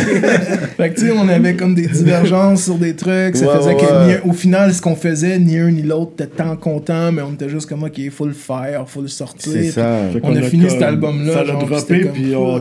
Fait 0.78 0.90
que, 0.90 1.00
tu 1.00 1.08
sais, 1.08 1.14
on 1.18 1.28
avait 1.30 1.56
comme 1.56 1.74
des 1.74 1.88
divergences 1.88 2.66
sur 2.66 2.76
des 2.76 2.94
trucs. 2.96 3.38
Ça 3.38 3.48
Ouais, 3.48 3.56
faisait 3.58 3.74
ouais, 3.76 4.20
que, 4.22 4.28
au 4.28 4.34
final, 4.34 4.74
ce 4.74 4.82
qu'on 4.82 4.96
faisait, 4.96 5.40
ni 5.40 5.58
un 5.58 5.72
ni 5.72 5.82
l'autre 5.84 6.12
était 6.20 6.28
tant 6.28 6.56
content, 6.58 7.12
mais 7.14 7.22
on 7.22 7.32
était 7.34 7.48
juste 7.50 7.68
comme, 7.70 7.84
OK, 7.84 7.98
il 7.98 8.12
faut 8.12 8.26
le 8.28 8.34
faire, 8.34 8.84
faut 8.88 9.02
le 9.02 9.08
sortir. 9.08 9.72
Ça. 9.72 10.02
On 10.24 10.36
a 10.36 10.42
fini 10.42 10.70
cet 10.70 10.82
album-là, 10.82 11.34
Ça 11.34 11.44
l'a 11.44 11.54
droppé, 11.54 12.10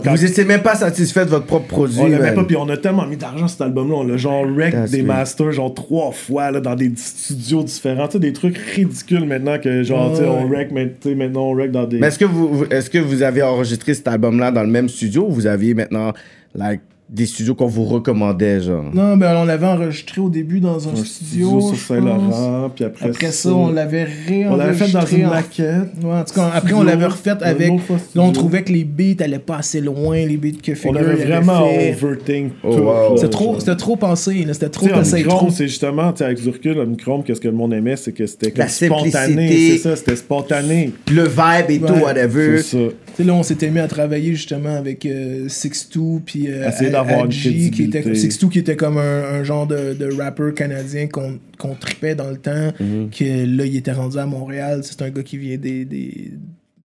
Vous 0.04 0.24
étiez 0.24 0.44
même 0.44 0.62
pas 0.62 0.76
satisfait 0.76 1.24
de 1.24 1.30
votre 1.30 1.46
propre 1.46 1.66
produit. 1.66 2.00
On 2.00 2.34
pas, 2.34 2.44
puis 2.44 2.56
on 2.56 2.68
a 2.68 2.76
tellement 2.76 3.06
mis 3.06 3.16
d'argent 3.16 3.48
cet 3.48 3.60
album-là. 3.62 3.94
On 3.96 4.04
l'a 4.04 4.16
genre 4.16 4.44
wreck 4.54 4.72
That's 4.72 4.90
des 4.90 4.98
great. 4.98 5.06
masters, 5.08 5.52
genre 5.52 5.72
trois 5.74 6.12
fois, 6.12 6.50
là, 6.50 6.60
dans 6.60 6.74
des 6.74 6.90
studios 6.96 7.62
différents. 7.62 8.06
Tu 8.06 8.12
sais, 8.12 8.18
des 8.20 8.32
trucs 8.32 8.56
ridicules 8.56 9.24
maintenant 9.26 9.58
que, 9.58 9.82
genre, 9.82 10.12
tu 10.12 10.18
sais, 10.22 10.26
on 10.28 10.46
wreck, 10.48 10.70
mais 10.72 10.92
maintenant, 11.14 11.50
on 11.50 11.54
wreck 11.54 11.70
dans 11.70 11.84
des. 11.86 11.98
Mais 11.98 12.06
est-ce 12.08 12.18
que 12.18 12.24
vous, 12.24 12.48
vous- 12.48 12.64
est-ce 12.70 12.88
que 12.90 12.98
vous 12.98 13.22
avez 13.22 13.42
enregistré 13.42 13.94
cet 13.94 14.08
album-là 14.08 14.50
dans 14.50 14.62
le 14.62 14.70
même 14.70 14.88
studio 14.88 15.26
ou 15.28 15.32
vous 15.32 15.46
aviez 15.46 15.74
maintenant 15.74 16.12
like, 16.54 16.80
des 17.10 17.26
studios 17.26 17.54
qu'on 17.54 17.66
vous 17.66 17.84
recommandait, 17.84 18.60
genre? 18.62 18.84
Non, 18.94 19.16
ben 19.18 19.36
on 19.36 19.44
l'avait 19.44 19.66
enregistré 19.66 20.20
au 20.22 20.30
début 20.30 20.58
dans 20.58 20.88
un, 20.88 20.92
un 20.92 21.04
studio, 21.04 21.48
sur 21.60 21.60
je 21.60 21.66
pense. 21.74 21.78
Saint-Laurent, 21.80 22.70
puis 22.74 22.84
après, 22.84 23.06
Après 23.10 23.30
ça, 23.30 23.50
on 23.50 23.70
l'avait 23.70 24.04
réenregistré. 24.04 24.46
on 24.48 24.56
l'avait 24.56 24.72
fait 24.74 24.90
dans 24.92 25.06
une 25.06 25.26
en- 25.26 25.30
maquette. 25.30 25.88
Ouais, 26.02 26.10
en 26.12 26.24
tout 26.24 26.34
cas, 26.34 26.46
après, 26.46 26.58
Studio, 26.60 26.76
on 26.78 26.82
l'avait 26.82 27.06
refait 27.06 27.30
avec. 27.42 27.68
Là, 27.70 27.76
studio. 27.98 28.22
on 28.22 28.32
trouvait 28.32 28.62
que 28.62 28.72
les 28.72 28.84
beats 28.84 29.22
allaient 29.22 29.38
pas 29.38 29.58
assez 29.58 29.80
loin, 29.82 30.16
les 30.16 30.36
beats 30.38 30.58
que 30.62 30.74
Figure 30.74 30.92
On 30.92 30.96
avait 30.96 31.12
avait 31.12 31.24
vraiment 31.26 31.68
fait. 31.68 31.92
overthink 32.02 32.52
Oh, 32.64 32.74
tout. 32.74 32.82
wow. 32.82 33.16
C'était 33.16 33.28
trop, 33.28 33.44
genre. 33.52 33.60
c'était 33.60 33.76
trop 33.76 33.96
pensé, 33.96 34.46
c'était 34.52 34.68
trop 34.70 34.88
pensé 34.88 35.24
c'est 35.50 35.68
justement, 35.68 36.10
tu 36.12 36.18
sais, 36.18 36.24
avec 36.24 36.40
du 36.42 36.48
recul, 36.48 36.78
Omicron, 36.78 37.22
qu'est-ce 37.22 37.40
que 37.40 37.48
le 37.48 37.54
monde 37.54 37.74
aimait, 37.74 37.96
c'est 37.96 38.12
que 38.12 38.26
c'était 38.26 38.52
spontané. 38.66 39.48
C'est 39.72 39.78
ça, 39.78 39.96
c'était 39.96 40.16
spontané. 40.16 40.92
Le 41.12 41.24
vibe 41.24 41.70
et 41.70 41.78
tout, 41.78 41.92
Ouais. 41.92 42.02
whatever. 42.02 42.58
C'est 42.62 42.78
ça. 42.78 42.94
Sais, 43.16 43.24
là, 43.24 43.32
on 43.34 43.42
s'était 43.42 43.70
mis 43.70 43.78
à 43.78 43.86
travailler 43.88 44.34
justement 44.34 44.74
avec 44.76 45.06
euh, 45.06 45.46
Six2 45.46 46.20
puis 46.24 46.46
euh, 46.48 46.68
d'avoir 46.90 47.28
qui 47.28 47.82
était 47.84 48.02
crédibilité. 48.02 48.12
Six2 48.12 48.48
qui 48.48 48.58
était 48.58 48.76
comme 48.76 48.98
un, 48.98 49.22
un 49.24 49.44
genre 49.44 49.66
de, 49.66 49.94
de 49.94 50.12
rapper 50.16 50.52
canadien 50.54 51.06
qu'on 51.06 51.38
qu'on 51.58 51.74
tripait 51.74 52.14
dans 52.14 52.30
le 52.30 52.36
temps, 52.38 52.72
Mhm. 52.80 53.10
que 53.10 53.24
là, 53.56 53.64
il 53.66 53.76
était 53.76 53.92
rendu 53.92 54.18
à 54.18 54.26
Montréal. 54.26 54.80
C'est 54.82 55.00
un 55.02 55.10
gars 55.10 55.22
qui 55.22 55.38
vient 55.38 55.56
des, 55.56 55.84
des, 55.84 56.32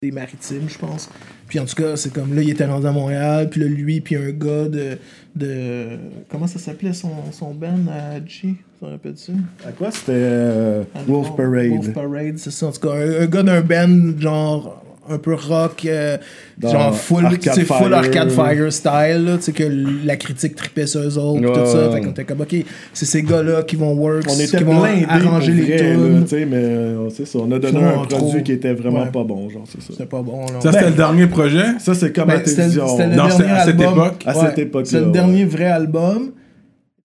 des 0.02 0.12
maritimes, 0.12 0.68
je 0.68 0.78
pense. 0.80 1.10
Puis 1.48 1.60
en 1.60 1.66
tout 1.66 1.76
cas, 1.76 1.96
c'est 1.96 2.12
comme 2.12 2.34
là, 2.36 2.42
il 2.42 2.50
était 2.50 2.66
rendu 2.66 2.88
à 2.88 2.92
Montréal, 2.92 3.50
puis 3.52 3.62
là, 3.62 3.68
lui, 3.68 4.02
puis 4.02 4.16
un 4.16 4.32
gars 4.32 4.68
de. 4.68 4.98
de 5.36 5.86
comment 6.30 6.48
ça 6.48 6.58
s'appelait 6.58 6.94
son, 6.94 7.12
son 7.32 7.54
band 7.54 7.86
à 7.92 8.16
Adji 8.16 8.56
Ça 8.82 8.88
rappelle-tu 8.88 9.32
À 9.68 9.72
quoi 9.72 9.92
c'était 9.92 10.12
euh, 10.14 10.84
Wolf 11.08 11.28
Wolf 11.30 11.36
Parade? 11.38 11.94
Parade, 11.94 12.38
c'est 12.38 12.52
ça. 12.52 12.66
En 12.68 12.72
tout 12.72 12.80
cas, 12.88 12.94
un, 12.96 13.22
un 13.22 13.26
gars 13.28 13.44
d'un 13.44 13.62
band 13.62 14.20
genre 14.20 14.82
un 15.10 15.18
peu 15.18 15.34
rock, 15.36 15.86
euh, 15.86 16.18
genre 16.62 16.96
full, 16.96 17.26
Arcade 17.26 17.40
tu 17.42 17.50
sais, 17.62 17.66
full 17.66 17.78
Fire. 17.90 17.94
Arcade 17.94 18.32
Fire 18.32 18.74
style, 18.74 19.32
tu 19.38 19.42
sais, 19.42 19.52
que 19.52 19.64
la 20.06 20.16
critique 20.18 20.56
tripait 20.56 20.88
sur 20.88 21.02
eux 21.02 21.18
autres, 21.18 21.42
Ouais, 21.42 21.54
tout 21.54 21.66
ça. 21.72 21.92
Fait 21.92 22.02
qu'on 22.02 22.10
était 22.12 22.24
comme, 22.24 22.42
ok, 22.42 22.56
c'est 22.94 23.06
ces 23.06 23.22
gars-là 23.24 23.64
qui 23.64 23.76
vont 23.76 23.94
work, 23.94 24.24
On 24.30 24.34
qui 24.36 24.44
était 24.44 24.64
vont 24.64 24.80
blindés 24.82 25.06
arranger 25.08 25.52
les 25.52 25.76
tunes. 25.78 26.24
tu 26.24 26.30
sais, 26.30 26.46
mais 26.46 26.58
euh, 26.58 27.10
c'est 27.10 27.26
ça. 27.28 27.40
On 27.40 27.52
a 27.52 27.60
donné 27.60 27.84
un 27.84 28.06
trop. 28.06 28.18
produit 28.20 28.44
qui 28.44 28.52
était 28.54 28.74
vraiment 28.74 29.04
Ouais. 29.04 29.12
pas 29.12 29.24
bon, 29.24 29.50
genre, 29.50 29.64
c'est 29.68 29.82
ça. 29.82 29.88
C'était 29.92 30.06
pas 30.06 30.22
bon, 30.22 30.42
là. 30.42 30.60
Ça, 30.62 30.72
c'était 30.72 30.90
le 30.90 30.96
dernier 30.96 31.28
projet? 31.28 31.66
Ça, 31.80 31.94
c'est 31.94 32.12
comme 32.12 32.28
Ben, 32.28 32.36
à 32.36 32.38
c'était 32.40 32.56
télévision. 32.56 32.88
c'était 32.88 33.04
le 33.08 33.10
Non, 33.16 33.28
dernier 33.28 33.32
c'était 33.32 33.50
à 33.52 33.66
cette 33.66 33.82
époque? 33.82 34.24
À 34.26 34.34
cette 34.34 34.60
époque-là, 34.60 34.90
C'est 34.90 35.06
le 35.06 35.12
dernier 35.12 35.46
vrai 35.46 35.66
album. 35.66 36.32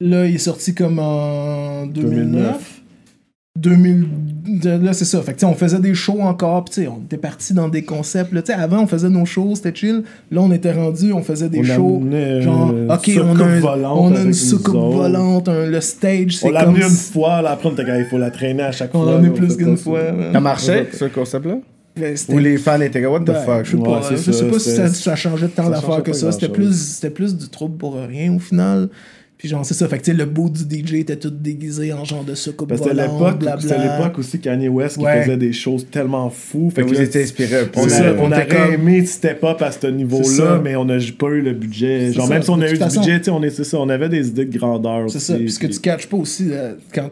Là, 0.02 0.24
il 0.26 0.36
est 0.36 0.38
sorti 0.38 0.74
comme 0.74 0.98
en 0.98 1.84
2009. 1.86 2.14
2009. 2.24 2.79
2000, 3.58 4.06
de- 4.62 4.70
là 4.84 4.92
c'est 4.92 5.04
ça 5.04 5.20
fait 5.22 5.34
que 5.34 5.44
on 5.44 5.54
faisait 5.54 5.80
des 5.80 5.92
shows 5.92 6.20
encore 6.20 6.64
puis 6.64 6.86
on 6.86 7.02
était 7.04 7.16
parti 7.16 7.52
dans 7.52 7.68
des 7.68 7.82
concepts 7.82 8.32
là, 8.32 8.42
avant 8.56 8.84
on 8.84 8.86
faisait 8.86 9.08
nos 9.10 9.24
shows 9.26 9.56
c'était 9.56 9.74
chill 9.74 10.04
là 10.30 10.40
on 10.40 10.52
était 10.52 10.70
rendu 10.70 11.12
on 11.12 11.20
faisait 11.22 11.48
des 11.48 11.58
On 11.58 11.64
shows 11.64 12.02
genre 12.42 12.70
une 12.70 12.90
ok 12.92 13.10
on 13.24 13.40
a, 13.40 13.44
un- 13.44 13.58
volante 13.58 13.98
on 13.98 14.14
a 14.14 14.20
une 14.22 14.32
soucoupe 14.34 14.72
volante 14.94 15.48
un- 15.48 15.66
le 15.66 15.80
stage 15.80 16.36
c'est 16.36 16.46
On 16.46 16.50
l'a 16.52 16.60
comme 16.60 16.70
amené 16.76 16.84
une 16.84 16.90
si- 16.92 17.12
fois, 17.12 17.42
là, 17.42 17.50
après, 17.50 17.68
on 17.68 17.72
était 17.72 17.98
il 17.98 18.04
faut 18.04 18.18
la 18.18 18.30
traîner 18.30 18.62
à 18.62 18.70
chaque 18.70 18.94
on 18.94 19.02
fois. 19.02 19.10
l'a 19.10 19.18
amené 19.18 19.30
là, 19.30 19.34
plus 19.34 19.56
qu'une 19.56 19.76
fois 19.76 20.00
ça. 20.32 20.40
marchait, 20.40 20.86
ce 20.92 21.04
concept-là? 21.06 21.58
Ben, 21.96 22.16
c'était- 22.16 22.32
Ou 22.34 22.38
les 22.38 22.56
fans 22.56 22.80
étaient 22.80 23.04
what 23.04 23.18
the 23.20 23.24
ben, 23.24 23.34
fuck? 23.34 23.64
je 23.64 23.72
sais 23.72 23.82
pas, 23.82 24.00
je 24.10 24.16
ça, 24.16 24.32
sais 24.32 24.44
pas 24.46 24.58
si 24.60 24.70
ça, 24.70 24.88
ça 24.88 25.16
changeait 25.16 25.48
tant 25.48 25.68
d'affaires 25.68 26.04
que 26.04 26.12
ça. 26.12 26.30
C'était 26.30 26.48
plus, 26.48 26.72
c'était 26.94 27.10
plus 27.10 27.36
du 27.36 27.48
trouble 27.48 27.76
pour 27.78 27.94
rien 27.96 28.32
au 28.32 28.38
final. 28.38 28.88
Puis 29.40 29.48
genre, 29.48 29.64
c'est 29.64 29.72
ça. 29.72 29.88
Fait 29.88 29.96
que 29.96 30.02
tu 30.04 30.10
sais, 30.10 30.16
le 30.16 30.26
beau 30.26 30.50
du 30.50 30.64
DJ 30.64 30.96
était 30.96 31.16
tout 31.16 31.30
déguisé 31.30 31.94
en 31.94 32.04
genre 32.04 32.24
de 32.24 32.34
soucoupe 32.34 32.68
Parce 32.68 32.82
que 32.82 32.90
c'était 32.90 33.06
volante, 33.06 33.20
l'époque, 33.22 33.38
blabla. 33.38 33.62
c'était 33.62 33.78
l'époque 33.82 34.18
aussi 34.18 34.38
Kanye 34.38 34.68
West 34.68 34.98
qui 34.98 35.04
Ouais. 35.04 35.22
faisait 35.22 35.38
des 35.38 35.54
choses 35.54 35.86
tellement 35.90 36.28
fous. 36.28 36.70
Fait 36.74 36.82
que 36.82 36.88
vous 36.88 37.00
étiez 37.00 37.22
inspiré 37.22 37.60
un 37.60 37.64
peu. 37.64 37.80
on, 37.80 37.88
ça, 37.88 38.12
on 38.18 38.24
on 38.24 38.32
aurait 38.32 38.46
comme- 38.46 38.74
aimé 38.74 39.06
step 39.06 39.42
up 39.44 39.62
à 39.62 39.72
ce 39.72 39.86
niveau-là, 39.86 40.60
mais 40.62 40.76
on 40.76 40.84
n'a 40.84 40.98
pas 41.18 41.28
eu 41.28 41.40
le 41.40 41.54
budget. 41.54 42.12
Genre, 42.12 42.26
ça, 42.26 42.34
même 42.34 42.42
si 42.42 42.50
on 42.50 42.60
a 42.60 42.68
eu 42.68 42.72
du 42.74 42.76
façon. 42.76 43.00
budget, 43.00 43.18
tu 43.18 43.24
sais, 43.24 43.30
on, 43.30 43.42
est- 43.42 43.48
c'est 43.48 43.64
ça, 43.64 43.78
on 43.78 43.88
avait 43.88 44.10
des 44.10 44.28
idées 44.28 44.44
de 44.44 44.58
grandeur 44.58 45.06
aussi. 45.06 45.18
C'est 45.18 45.32
ça. 45.32 45.38
Puis 45.38 45.50
ce 45.50 45.58
que 45.58 45.68
tu 45.68 45.80
catches 45.80 46.06
pas 46.06 46.18
aussi, 46.18 46.48
euh, 46.50 46.74
quand 46.94 47.08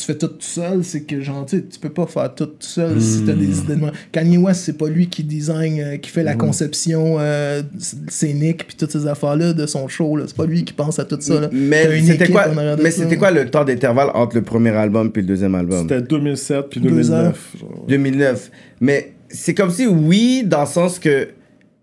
tu 0.00 0.06
fais 0.06 0.18
tout 0.18 0.26
tout 0.28 0.36
seul, 0.40 0.82
c'est 0.84 1.02
que 1.02 1.20
genre, 1.20 1.46
tu 1.46 1.58
sais, 1.58 1.64
tu 1.64 1.78
peux 1.78 1.88
pas 1.90 2.06
faire 2.06 2.34
tout 2.34 2.46
tout 2.46 2.54
seul 2.60 3.00
si 3.00 3.24
t'as 3.24 3.32
Hmm. 3.34 3.38
des 3.38 3.58
idées 3.60 3.74
de 3.74 3.80
moi. 3.80 3.92
Kanye 4.12 4.38
West, 4.38 4.62
c'est 4.64 4.76
pas 4.78 4.88
lui 4.88 5.08
qui 5.08 5.22
design, 5.24 5.80
euh, 5.80 5.96
qui 5.96 6.10
fait 6.10 6.22
la 6.22 6.34
Hmm. 6.34 6.38
conception 6.38 7.16
euh, 7.18 7.62
scénique 8.08 8.66
puis 8.66 8.76
toutes 8.76 8.90
ces 8.92 9.06
affaires-là 9.06 9.52
de 9.52 9.66
son 9.66 9.88
show. 9.88 10.18
C'est 10.26 10.36
pas 10.36 10.46
lui 10.46 10.64
qui 10.64 10.72
pense 10.72 10.98
à 10.98 11.04
tout 11.04 11.18
ça. 11.20 11.40
là. 11.40 11.48
Mais 11.52 12.00
c'était 12.02 12.28
quoi, 12.28 12.46
mais 12.82 12.90
c'était 12.90 13.16
quoi 13.16 13.30
le 13.30 13.48
temps 13.50 13.64
d'intervalle 13.64 14.10
entre 14.14 14.36
le 14.36 14.42
premier 14.42 14.70
album 14.70 15.10
puis 15.12 15.22
le 15.22 15.28
deuxième 15.28 15.54
album? 15.54 15.82
C'était 15.88 16.02
2007 16.02 16.66
puis 16.70 16.80
Deux 16.80 16.90
2009. 16.90 17.56
genre. 17.60 17.84
2009. 17.88 18.50
Mais 18.80 19.12
c'est 19.28 19.54
comme 19.54 19.70
si, 19.70 19.86
oui, 19.86 20.42
dans 20.46 20.60
le 20.62 20.66
sens 20.66 20.98
que 20.98 21.28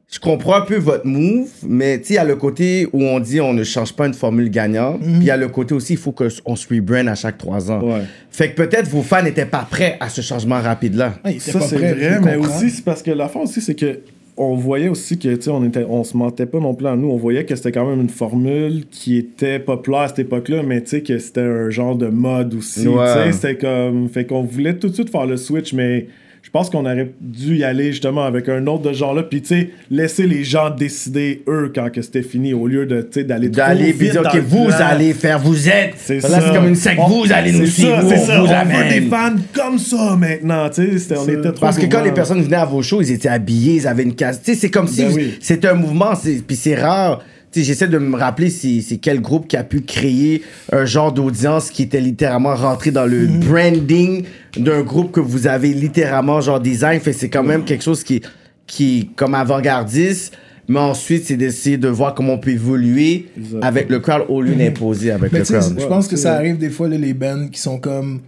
je 0.10 0.20
comprends 0.20 0.56
un 0.56 0.62
peu 0.62 0.78
votre 0.78 1.06
move, 1.06 1.50
mais 1.68 2.00
tu 2.00 2.06
sais, 2.06 2.14
il 2.14 2.16
y 2.16 2.20
a 2.20 2.24
le 2.24 2.38
côté 2.38 2.88
où 2.94 3.04
on 3.04 3.20
dit 3.20 3.42
on 3.42 3.52
ne 3.54 3.66
change 3.66 3.92
pas 3.92 4.08
une 4.08 4.14
formule 4.14 4.50
gagnante, 4.50 5.02
puis 5.02 5.12
il 5.18 5.24
y 5.24 5.32
a 5.32 5.36
le 5.36 5.50
côté 5.50 5.74
aussi, 5.76 5.94
il 5.94 6.00
faut 6.00 6.14
qu'on 6.14 6.56
se 6.56 6.74
rebrand 6.74 7.08
à 7.08 7.16
chaque 7.16 7.38
trois 7.38 7.70
ans. 7.70 7.82
Ouais. 7.82 8.04
Fait 8.32 8.52
que 8.52 8.56
peut-être 8.56 8.88
vos 8.88 9.02
fans 9.02 9.22
n'étaient 9.22 9.46
pas 9.46 9.68
prêts 9.70 9.98
à 10.00 10.08
ce 10.08 10.22
changement 10.22 10.62
rapide-là. 10.62 11.16
Ah, 11.26 11.30
Ça, 11.40 11.60
c'est 11.60 11.76
vrai, 11.78 12.20
mais 12.24 12.36
comprends. 12.38 12.56
aussi, 12.56 12.70
c'est 12.70 12.86
parce 12.86 13.04
que 13.04 13.12
l'affaire 13.12 13.42
aussi, 13.42 13.60
c'est 13.60 13.76
que 13.76 14.00
on 14.38 14.56
voyait 14.56 14.88
aussi 14.88 15.18
que, 15.18 15.34
tu 15.36 15.42
sais, 15.42 15.50
on, 15.50 15.66
était, 15.66 15.84
on 15.90 16.04
se 16.04 16.16
mentait 16.16 16.46
pas 16.46 16.60
non 16.60 16.76
plus 16.76 16.86
à 16.88 16.96
nous. 16.96 17.10
On 17.10 17.18
voyait 17.18 17.44
que 17.44 17.56
c'était 17.56 17.72
quand 17.72 17.90
même 17.90 18.00
une 18.00 18.10
formule 18.10 18.84
qui 18.92 19.18
était 19.18 19.58
populaire 19.60 20.02
à 20.02 20.08
cette 20.10 20.20
époque-là, 20.20 20.62
mais 20.64 20.82
tu 20.82 20.90
sais, 20.90 21.02
que 21.02 21.18
c'était 21.18 21.42
un 21.42 21.70
genre 21.72 21.96
de 21.96 22.08
mode 22.08 22.54
aussi. 22.54 22.88
Ouais. 22.88 23.06
Tu 23.08 23.14
sais, 23.14 23.32
c'était 23.34 23.58
comme. 23.58 24.08
Fait 24.10 24.26
qu'on 24.26 24.44
voulait 24.44 24.76
tout 24.76 24.88
de 24.90 24.94
suite 24.94 25.10
faire 25.10 25.26
le 25.26 25.36
switch, 25.38 25.74
mais. 25.74 26.08
Je 26.43 26.49
pense 26.49 26.69
qu'on 26.69 26.85
aurait 26.85 27.11
dû 27.19 27.57
y 27.57 27.64
aller 27.65 27.91
justement 27.91 28.23
avec 28.26 28.47
un 28.47 28.65
autre 28.68 28.84
de 28.84 28.93
ce 28.93 28.99
genre-là, 28.99 29.23
puis 29.23 29.41
tu 29.41 29.47
sais, 29.49 29.69
laisser 29.91 30.26
les 30.26 30.45
gens 30.45 30.69
décider 30.69 31.43
eux 31.47 31.72
quand 31.76 31.89
que 31.91 32.01
c'était 32.01 32.22
fini, 32.22 32.53
au 32.53 32.68
lieu 32.68 32.85
de, 32.85 33.01
tu 33.01 33.07
sais, 33.19 33.23
d'aller 33.26 33.49
D'aller 33.49 33.91
vite 33.91 34.11
dire, 34.14 34.22
dans 34.23 34.30
ok, 34.30 34.35
le 34.35 34.41
vous 34.41 34.65
plan. 34.68 34.76
allez 34.80 35.14
faire, 35.14 35.39
vous 35.39 35.68
êtes. 35.68 35.93
C'est 35.97 36.22
Là, 36.22 36.30
ça. 36.30 36.41
c'est 36.41 36.53
comme 36.55 36.68
une 36.69 36.76
secte, 36.76 36.99
On- 37.03 37.07
vous 37.09 37.31
allez 37.34 37.51
nous 37.51 37.65
suivre, 37.65 37.95
ça, 37.97 38.01
vous, 38.01 38.09
c'est 38.09 38.18
ça. 38.18 38.41
On 38.41 38.45
veut 38.45 38.89
des 38.89 39.01
fans 39.07 39.35
comme 39.53 39.77
ça 39.77 40.15
maintenant, 40.18 40.69
tu 40.69 40.97
sais. 40.99 41.18
On 41.18 41.27
était 41.27 41.41
trop 41.51 41.59
Parce 41.65 41.77
que 41.77 41.85
quand 41.85 42.03
les 42.03 42.14
personnes 42.14 42.41
venaient 42.41 42.55
à 42.55 42.65
vos 42.65 42.81
shows, 42.81 43.01
ils 43.01 43.11
étaient 43.11 43.27
habillés, 43.30 43.76
ils 43.76 43.88
avaient 43.88 44.03
une 44.03 44.15
case. 44.15 44.39
Tu 44.43 44.53
sais, 44.53 44.57
c'est 44.59 44.69
comme 44.72 44.88
si 44.88 45.03
Ben 45.03 45.11
oui. 45.14 45.38
c'était 45.41 45.68
un 45.68 45.73
mouvement, 45.76 46.14
puis 46.47 46.55
c'est 46.55 46.76
rare. 46.76 47.22
Tu 47.52 47.60
sais, 47.61 47.65
j'essaie 47.65 47.88
de 47.88 47.98
me 47.98 48.18
rappeler 48.18 48.49
c'est 48.49 48.82
c'est 48.82 48.98
quel 48.98 49.22
groupe 49.22 49.48
qui 49.48 49.56
a 49.57 49.64
pu 49.64 49.82
créer 49.82 50.41
un 50.72 50.86
genre 50.86 51.11
d'audience 51.14 51.72
qui 51.72 51.84
était 51.84 52.02
littéralement 52.02 52.56
rentré 52.56 52.91
dans 52.91 53.06
le 53.06 53.26
Mhm. 53.28 53.40
branding 53.40 54.24
d'un 54.57 54.82
groupe 54.82 55.11
que 55.14 55.19
vous 55.22 55.48
avez 55.48 55.69
littéralement 55.74 56.41
genre 56.41 56.60
design. 56.60 56.99
Fait 56.99 57.11
que 57.11 57.18
c'est 57.18 57.30
quand 57.30 57.44
même 57.44 57.64
quelque 57.64 57.84
chose 57.84 58.03
qui, 58.03 58.22
qui 58.65 58.99
est 58.99 59.15
comme 59.15 59.34
avant-gardiste. 59.34 60.34
Mais 60.69 60.80
ensuite, 60.80 61.24
c'est 61.26 61.38
d'essayer 61.38 61.78
de 61.78 61.88
voir 61.88 62.14
comment 62.14 62.34
on 62.34 62.38
peut 62.40 62.49
évoluer 62.52 63.28
avec 63.61 63.90
le 63.90 63.99
crowd 63.99 64.24
au 64.28 64.41
lieu 64.41 64.53
d'imposer 64.53 65.11
avec 65.11 65.32
Mais 65.32 65.40
le 65.40 65.45
tu 65.45 65.53
sais, 65.53 65.60
crowd. 65.60 65.80
je 65.80 65.86
pense 65.86 66.10
que 66.10 66.18
ça 66.18 66.34
arrive 66.36 66.57
des 66.57 66.69
fois, 66.69 66.90
là, 66.90 66.98
les 66.98 67.14
bands 67.14 67.48
qui 67.49 67.61
sont 67.61 67.80
comme 67.80 68.19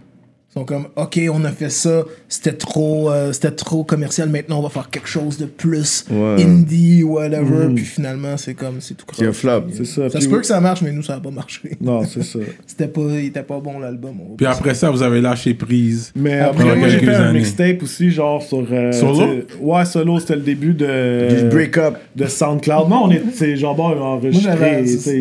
sont 0.52 0.64
comme, 0.64 0.86
OK, 0.96 1.20
on 1.32 1.44
a 1.44 1.52
fait 1.52 1.70
ça, 1.70 2.02
c'était 2.28 2.52
trop, 2.52 3.10
euh, 3.10 3.32
c'était 3.32 3.52
trop 3.52 3.84
commercial, 3.84 4.28
maintenant 4.28 4.58
on 4.58 4.62
va 4.62 4.68
faire 4.68 4.90
quelque 4.90 5.08
chose 5.08 5.38
de 5.38 5.44
plus 5.46 6.04
Ouais. 6.10 6.42
indie, 6.42 7.04
whatever. 7.04 7.72
Puis 7.74 7.84
finalement, 7.84 8.36
c'est 8.36 8.54
comme, 8.54 8.80
c'est 8.80 8.94
tout 8.94 9.06
a 9.10 9.12
croche. 9.12 9.30
flop. 9.36 9.62
C'est 9.72 9.84
ça. 9.86 10.08
Ça 10.10 10.18
puis- 10.18 10.22
se 10.24 10.28
peut 10.28 10.40
que 10.40 10.46
ça 10.46 10.60
marche, 10.60 10.82
mais 10.82 10.90
nous, 10.90 11.02
ça 11.04 11.14
n'a 11.14 11.20
pas 11.20 11.30
marché. 11.30 11.76
Non, 11.80 12.04
c'est 12.04 12.24
ça. 12.24 12.40
C'était 12.66 12.88
pas, 12.88 13.00
il 13.12 13.26
était 13.26 13.44
pas 13.44 13.60
bon 13.60 13.78
l'album. 13.78 14.14
Puis 14.36 14.46
après 14.46 14.74
ça, 14.74 14.90
vous 14.90 15.02
avez 15.02 15.20
lâché 15.20 15.54
prise. 15.54 16.12
Mais 16.16 16.40
Après 16.40 16.64
après, 16.64 16.76
moi, 16.76 16.88
j'ai 16.88 16.98
fait 16.98 17.14
un 17.14 17.32
mixtape 17.32 17.82
aussi, 17.84 18.10
genre 18.10 18.42
sur. 18.42 18.66
euh, 18.72 18.90
Solo? 18.90 19.42
Ouais, 19.60 19.84
solo, 19.84 20.18
c'était 20.18 20.34
le 20.36 20.42
début 20.42 20.74
de. 20.74 21.28
Du 21.42 21.48
break-up. 21.48 21.94
De 22.16 22.26
SoundCloud. 22.26 22.88
Non, 22.88 23.04
on 23.04 23.10
est. 23.12 23.22
C'est 23.34 23.56
genre, 23.56 23.74
bon, 23.76 23.90
il 23.92 23.94
il 23.94 24.00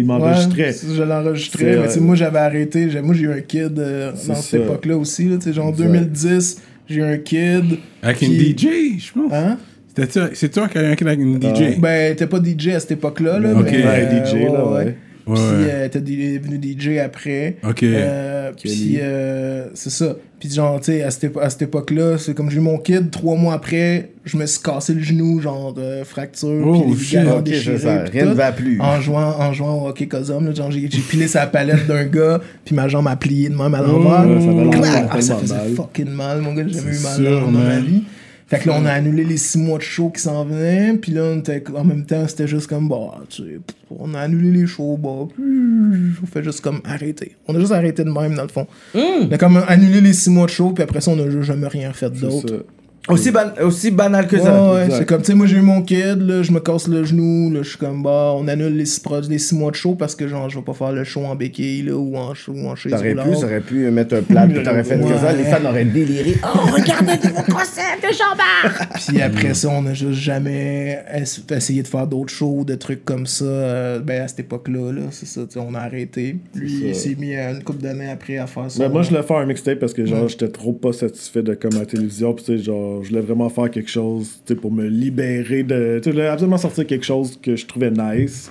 m'enregistrait. 0.06 0.70
Ouais, 0.70 0.74
je 0.96 1.04
l'enregistrais, 1.04 1.64
C'est, 1.74 1.78
mais 1.80 1.88
tu 1.88 1.94
sais, 1.94 2.00
euh, 2.00 2.02
moi 2.02 2.16
j'avais 2.16 2.40
arrêté. 2.40 2.88
Moi 3.04 3.14
j'ai 3.14 3.24
eu 3.24 3.32
un 3.32 3.42
kid 3.42 3.78
euh, 3.80 4.12
C'est 4.16 4.28
dans 4.30 4.36
ça. 4.36 4.42
cette 4.42 4.62
époque-là 4.62 4.98
aussi. 4.98 5.19
Là, 5.28 5.38
sais, 5.40 5.54
genre 5.54 5.68
en 5.68 5.72
2010, 5.72 6.62
j'ai 6.88 6.96
eu 6.96 7.04
un 7.04 7.18
kid. 7.18 7.78
Avec 8.02 8.22
une 8.22 8.34
DJ, 8.34 9.00
je 9.00 9.12
pense. 9.14 9.32
Hein? 9.34 9.58
C'était- 9.96 10.30
C'est 10.34 10.50
toi 10.50 10.68
qui 10.70 10.78
avais 10.78 10.88
un 10.88 10.96
kid 10.96 11.08
avec 11.08 11.20
une 11.20 11.40
DJ. 11.42 11.78
Ben, 11.80 12.16
t'es 12.16 12.28
pas 12.28 12.40
DJ 12.40 12.70
à 12.70 12.80
cette 12.80 12.92
époque-là. 12.92 13.40
Là, 13.40 13.52
Ok. 13.54 13.66
mais, 13.72 13.84
Ouais, 13.84 14.08
euh, 14.12 14.26
DJ, 14.26 14.34
là, 14.52 14.66
ouais. 14.66 14.86
Ouais, 14.86 14.96
Puis 15.36 15.44
ouais. 15.44 15.70
euh, 15.72 15.88
t'es 15.90 16.02
di- 16.02 16.40
devenu 16.40 16.60
DJ 16.62 16.98
après. 17.00 17.58
Ok. 17.68 17.84
Euh, 17.84 18.52
puis 18.58 18.98
euh, 19.02 19.68
c'est 19.74 19.90
ça. 19.90 20.16
Puis 20.40 20.50
genre, 20.50 20.80
tu 20.80 20.86
sais, 20.94 21.04
à 21.04 21.12
cette, 21.12 21.26
épo- 21.34 21.42
à 21.42 21.50
cette 21.50 21.64
époque-là, 21.64 22.18
c'est 22.18 22.34
comme 22.34 22.50
j'ai 22.50 22.58
eu 22.58 22.62
mon 22.62 22.78
kid, 22.78 23.12
trois 23.12 23.36
mois 23.36 23.54
après, 23.56 24.12
je 24.24 24.38
me 24.38 24.46
suis 24.46 24.62
cassé 24.62 24.94
le 24.94 25.02
genou, 25.02 25.42
genre 25.42 25.76
fracture, 26.06 26.64
Oh, 26.66 26.72
puis 26.82 26.90
les 26.92 26.96
ligaments 27.26 27.42
déchirés, 27.42 27.78
ça. 27.80 28.04
Rien 28.04 28.26
ne 28.26 28.34
va 28.34 28.52
plus. 28.54 28.80
En 28.80 29.02
jouant, 29.02 29.36
en 29.38 29.52
jouant 29.52 29.84
au 29.84 29.88
hockey 29.90 30.08
cosum, 30.08 30.46
là, 30.48 30.54
genre 30.54 30.72
j'ai 30.72 30.88
j'ai 30.90 31.02
pilé 31.02 31.28
sa 31.28 31.46
palette 31.46 31.88
d'un 31.88 32.06
gars, 32.06 32.40
puis 32.64 32.74
ma 32.74 32.88
jambe 32.88 33.08
a 33.10 33.18
plié 33.18 33.50
de 33.50 33.56
même 33.56 33.74
à 33.76 33.82
l'envers. 33.82 34.26
Ouais, 34.30 34.40
ça 34.40 34.48
longtemps, 34.48 35.08
Ah, 35.12 35.22
ça 35.22 35.36
faisait 35.36 35.56
mal. 35.56 35.70
fucking 35.76 36.10
mal, 36.10 36.42
mon 36.42 36.54
gars, 36.54 36.64
j'ai 36.68 36.74
jamais 36.80 36.96
eu 36.96 37.00
mal 37.02 37.42
dans 37.42 37.52
ma 37.52 37.80
vie. 37.80 38.04
Fait 38.50 38.58
que 38.58 38.68
là, 38.68 38.76
on 38.80 38.86
a 38.86 38.92
annulé 38.92 39.24
les 39.24 39.38
six 39.38 39.60
mois 39.60 39.78
de 39.78 39.84
show 39.84 40.10
qui 40.10 40.22
s'en 40.22 40.44
venaient, 40.44 40.98
puis 40.98 41.12
là, 41.12 41.22
on 41.24 41.38
était, 41.38 41.64
en 41.76 41.84
même 41.84 42.04
temps, 42.04 42.28
c'était 42.28 42.48
juste 42.48 42.66
comme, 42.66 42.90
bah, 42.90 43.22
tu 43.30 43.44
sais, 43.44 43.60
on 43.92 44.16
a 44.16 44.22
annulé 44.22 44.62
les 44.62 44.66
shows, 44.66 44.98
bah, 44.98 45.28
on 45.40 46.26
fait 46.26 46.44
juste 46.44 46.62
comme 46.62 46.82
arrêter. 46.84 47.36
On 47.48 47.54
a 47.54 47.60
juste 47.60 47.72
arrêté 47.72 48.04
de 48.04 48.10
même, 48.10 48.36
dans 48.36 48.42
le 48.42 48.48
fond. 48.50 48.66
On 48.96 49.32
a 49.32 49.38
comme 49.38 49.64
annulé 49.68 50.02
les 50.02 50.14
six 50.14 50.32
mois 50.32 50.48
de 50.48 50.52
show, 50.52 50.72
puis 50.72 50.84
après 50.84 51.00
ça, 51.00 51.12
on 51.12 51.20
a 51.20 51.30
juste 51.30 51.44
jamais 51.44 51.68
rien 51.68 51.94
fait 51.94 52.12
C'est 52.12 52.22
d'autre. 52.22 52.66
Aussi, 53.08 53.32
ban- 53.32 53.54
aussi 53.64 53.90
banal 53.90 54.28
que 54.28 54.36
Ouais, 54.36 54.42
ça. 54.44 54.72
ouais, 54.74 54.88
c'est 54.92 55.06
comme, 55.06 55.22
tu 55.22 55.28
sais, 55.28 55.34
moi 55.34 55.48
j'ai 55.48 55.56
eu 55.58 55.62
mon 55.62 55.82
kid, 55.82 56.22
là, 56.22 56.44
je 56.44 56.52
me 56.52 56.60
casse 56.60 56.88
le 56.88 57.04
genou, 57.04 57.50
là, 57.52 57.64
je 57.64 57.70
suis 57.70 57.78
comme, 57.78 58.04
bah, 58.04 58.34
on 58.36 58.48
annule 58.48 58.76
les 58.78 58.86
six, 58.86 59.02
les 59.30 59.40
six 59.40 59.56
mois 59.56 59.72
de 59.72 59.76
show 59.76 59.96
parce 59.96 60.16
que, 60.16 60.28
genre, 60.28 60.48
je 60.50 60.58
vais 60.60 60.64
pas 60.64 60.74
faire 60.74 60.92
le 60.92 61.04
show 61.04 61.22
en 61.26 61.34
béquille, 61.36 61.84
là, 61.84 61.94
ou 61.96 62.16
en, 62.18 62.34
ou 62.50 62.68
en 62.68 62.76
chaise 62.76 62.92
T'aurais 62.92 63.16
pu, 63.16 63.32
t'aurais 63.40 63.62
pu 63.62 63.90
mettre 63.90 64.16
un 64.18 64.22
plat, 64.22 64.46
puis 64.46 64.62
t'aurais 64.62 64.84
fait 64.84 64.98
Ouais. 64.98 65.10
que 65.12 65.18
ça, 65.18 65.34
les 65.34 65.44
fans 65.46 65.66
auraient 65.68 65.86
déliré. 65.86 66.36
Oh, 66.44 66.60
regardez 66.72 67.14
le 67.24 67.30
nouveau 67.30 67.42
concept 67.44 68.04
de 68.04 68.14
Jean-Bart! 68.14 68.88
Puis 69.08 69.22
après 69.22 69.54
ça, 69.56 69.70
on 69.72 69.86
a 69.88 69.94
juste 69.94 70.20
jamais 70.20 71.00
es- 71.12 71.24
essayé 71.56 71.82
de 71.82 71.88
faire 71.88 72.06
d'autres 72.06 72.34
shows, 72.34 72.64
de 72.64 72.76
trucs 72.76 73.06
comme 73.06 73.26
ça. 73.26 73.46
euh, 73.46 74.00
ben, 74.00 74.22
à 74.24 74.28
cette 74.28 74.42
époque-là, 74.42 74.92
là, 74.92 75.02
c'est 75.12 75.26
ça, 75.26 75.42
tu 75.46 75.54
sais, 75.54 75.60
on 75.60 75.74
a 75.74 75.80
arrêté. 75.80 76.36
Lui, 76.54 76.90
il 76.90 76.96
s'est 76.96 77.16
mis 77.18 77.36
euh, 77.36 77.54
une 77.56 77.64
couple 77.64 77.82
d'années 77.82 78.10
après 78.12 78.38
à 78.38 78.46
faire 78.46 78.70
ça. 78.70 78.84
Mais 78.84 78.90
moi, 78.90 79.02
je 79.02 79.10
voulais 79.10 79.24
faire 79.24 79.38
un 79.38 79.46
mixtape 79.46 79.80
parce 79.80 79.94
que 79.94 80.06
genre, 80.06 80.28
j'étais 80.28 80.50
trop 80.50 80.74
pas 80.74 80.94
satisfait 80.94 81.42
de 81.42 81.54
comme 81.56 81.74
à 81.76 81.80
la 81.80 81.86
télévision. 81.86 82.34
Puis, 82.34 82.46
tu 82.46 82.58
sais, 82.58 82.64
genre, 82.64 82.89
je 83.04 83.10
voulais 83.10 83.22
vraiment 83.22 83.50
faire 83.50 83.70
quelque 83.72 83.90
chose, 83.90 84.42
pour 84.62 84.72
me 84.72 84.86
libérer 84.88 85.64
de. 85.64 86.02
Je 86.04 86.10
voulais 86.10 86.28
absolument 86.28 86.58
sortir 86.58 86.86
quelque 86.88 87.06
chose 87.06 87.40
que 87.42 87.56
je 87.56 87.66
trouvais 87.66 87.92
nice. 87.92 88.50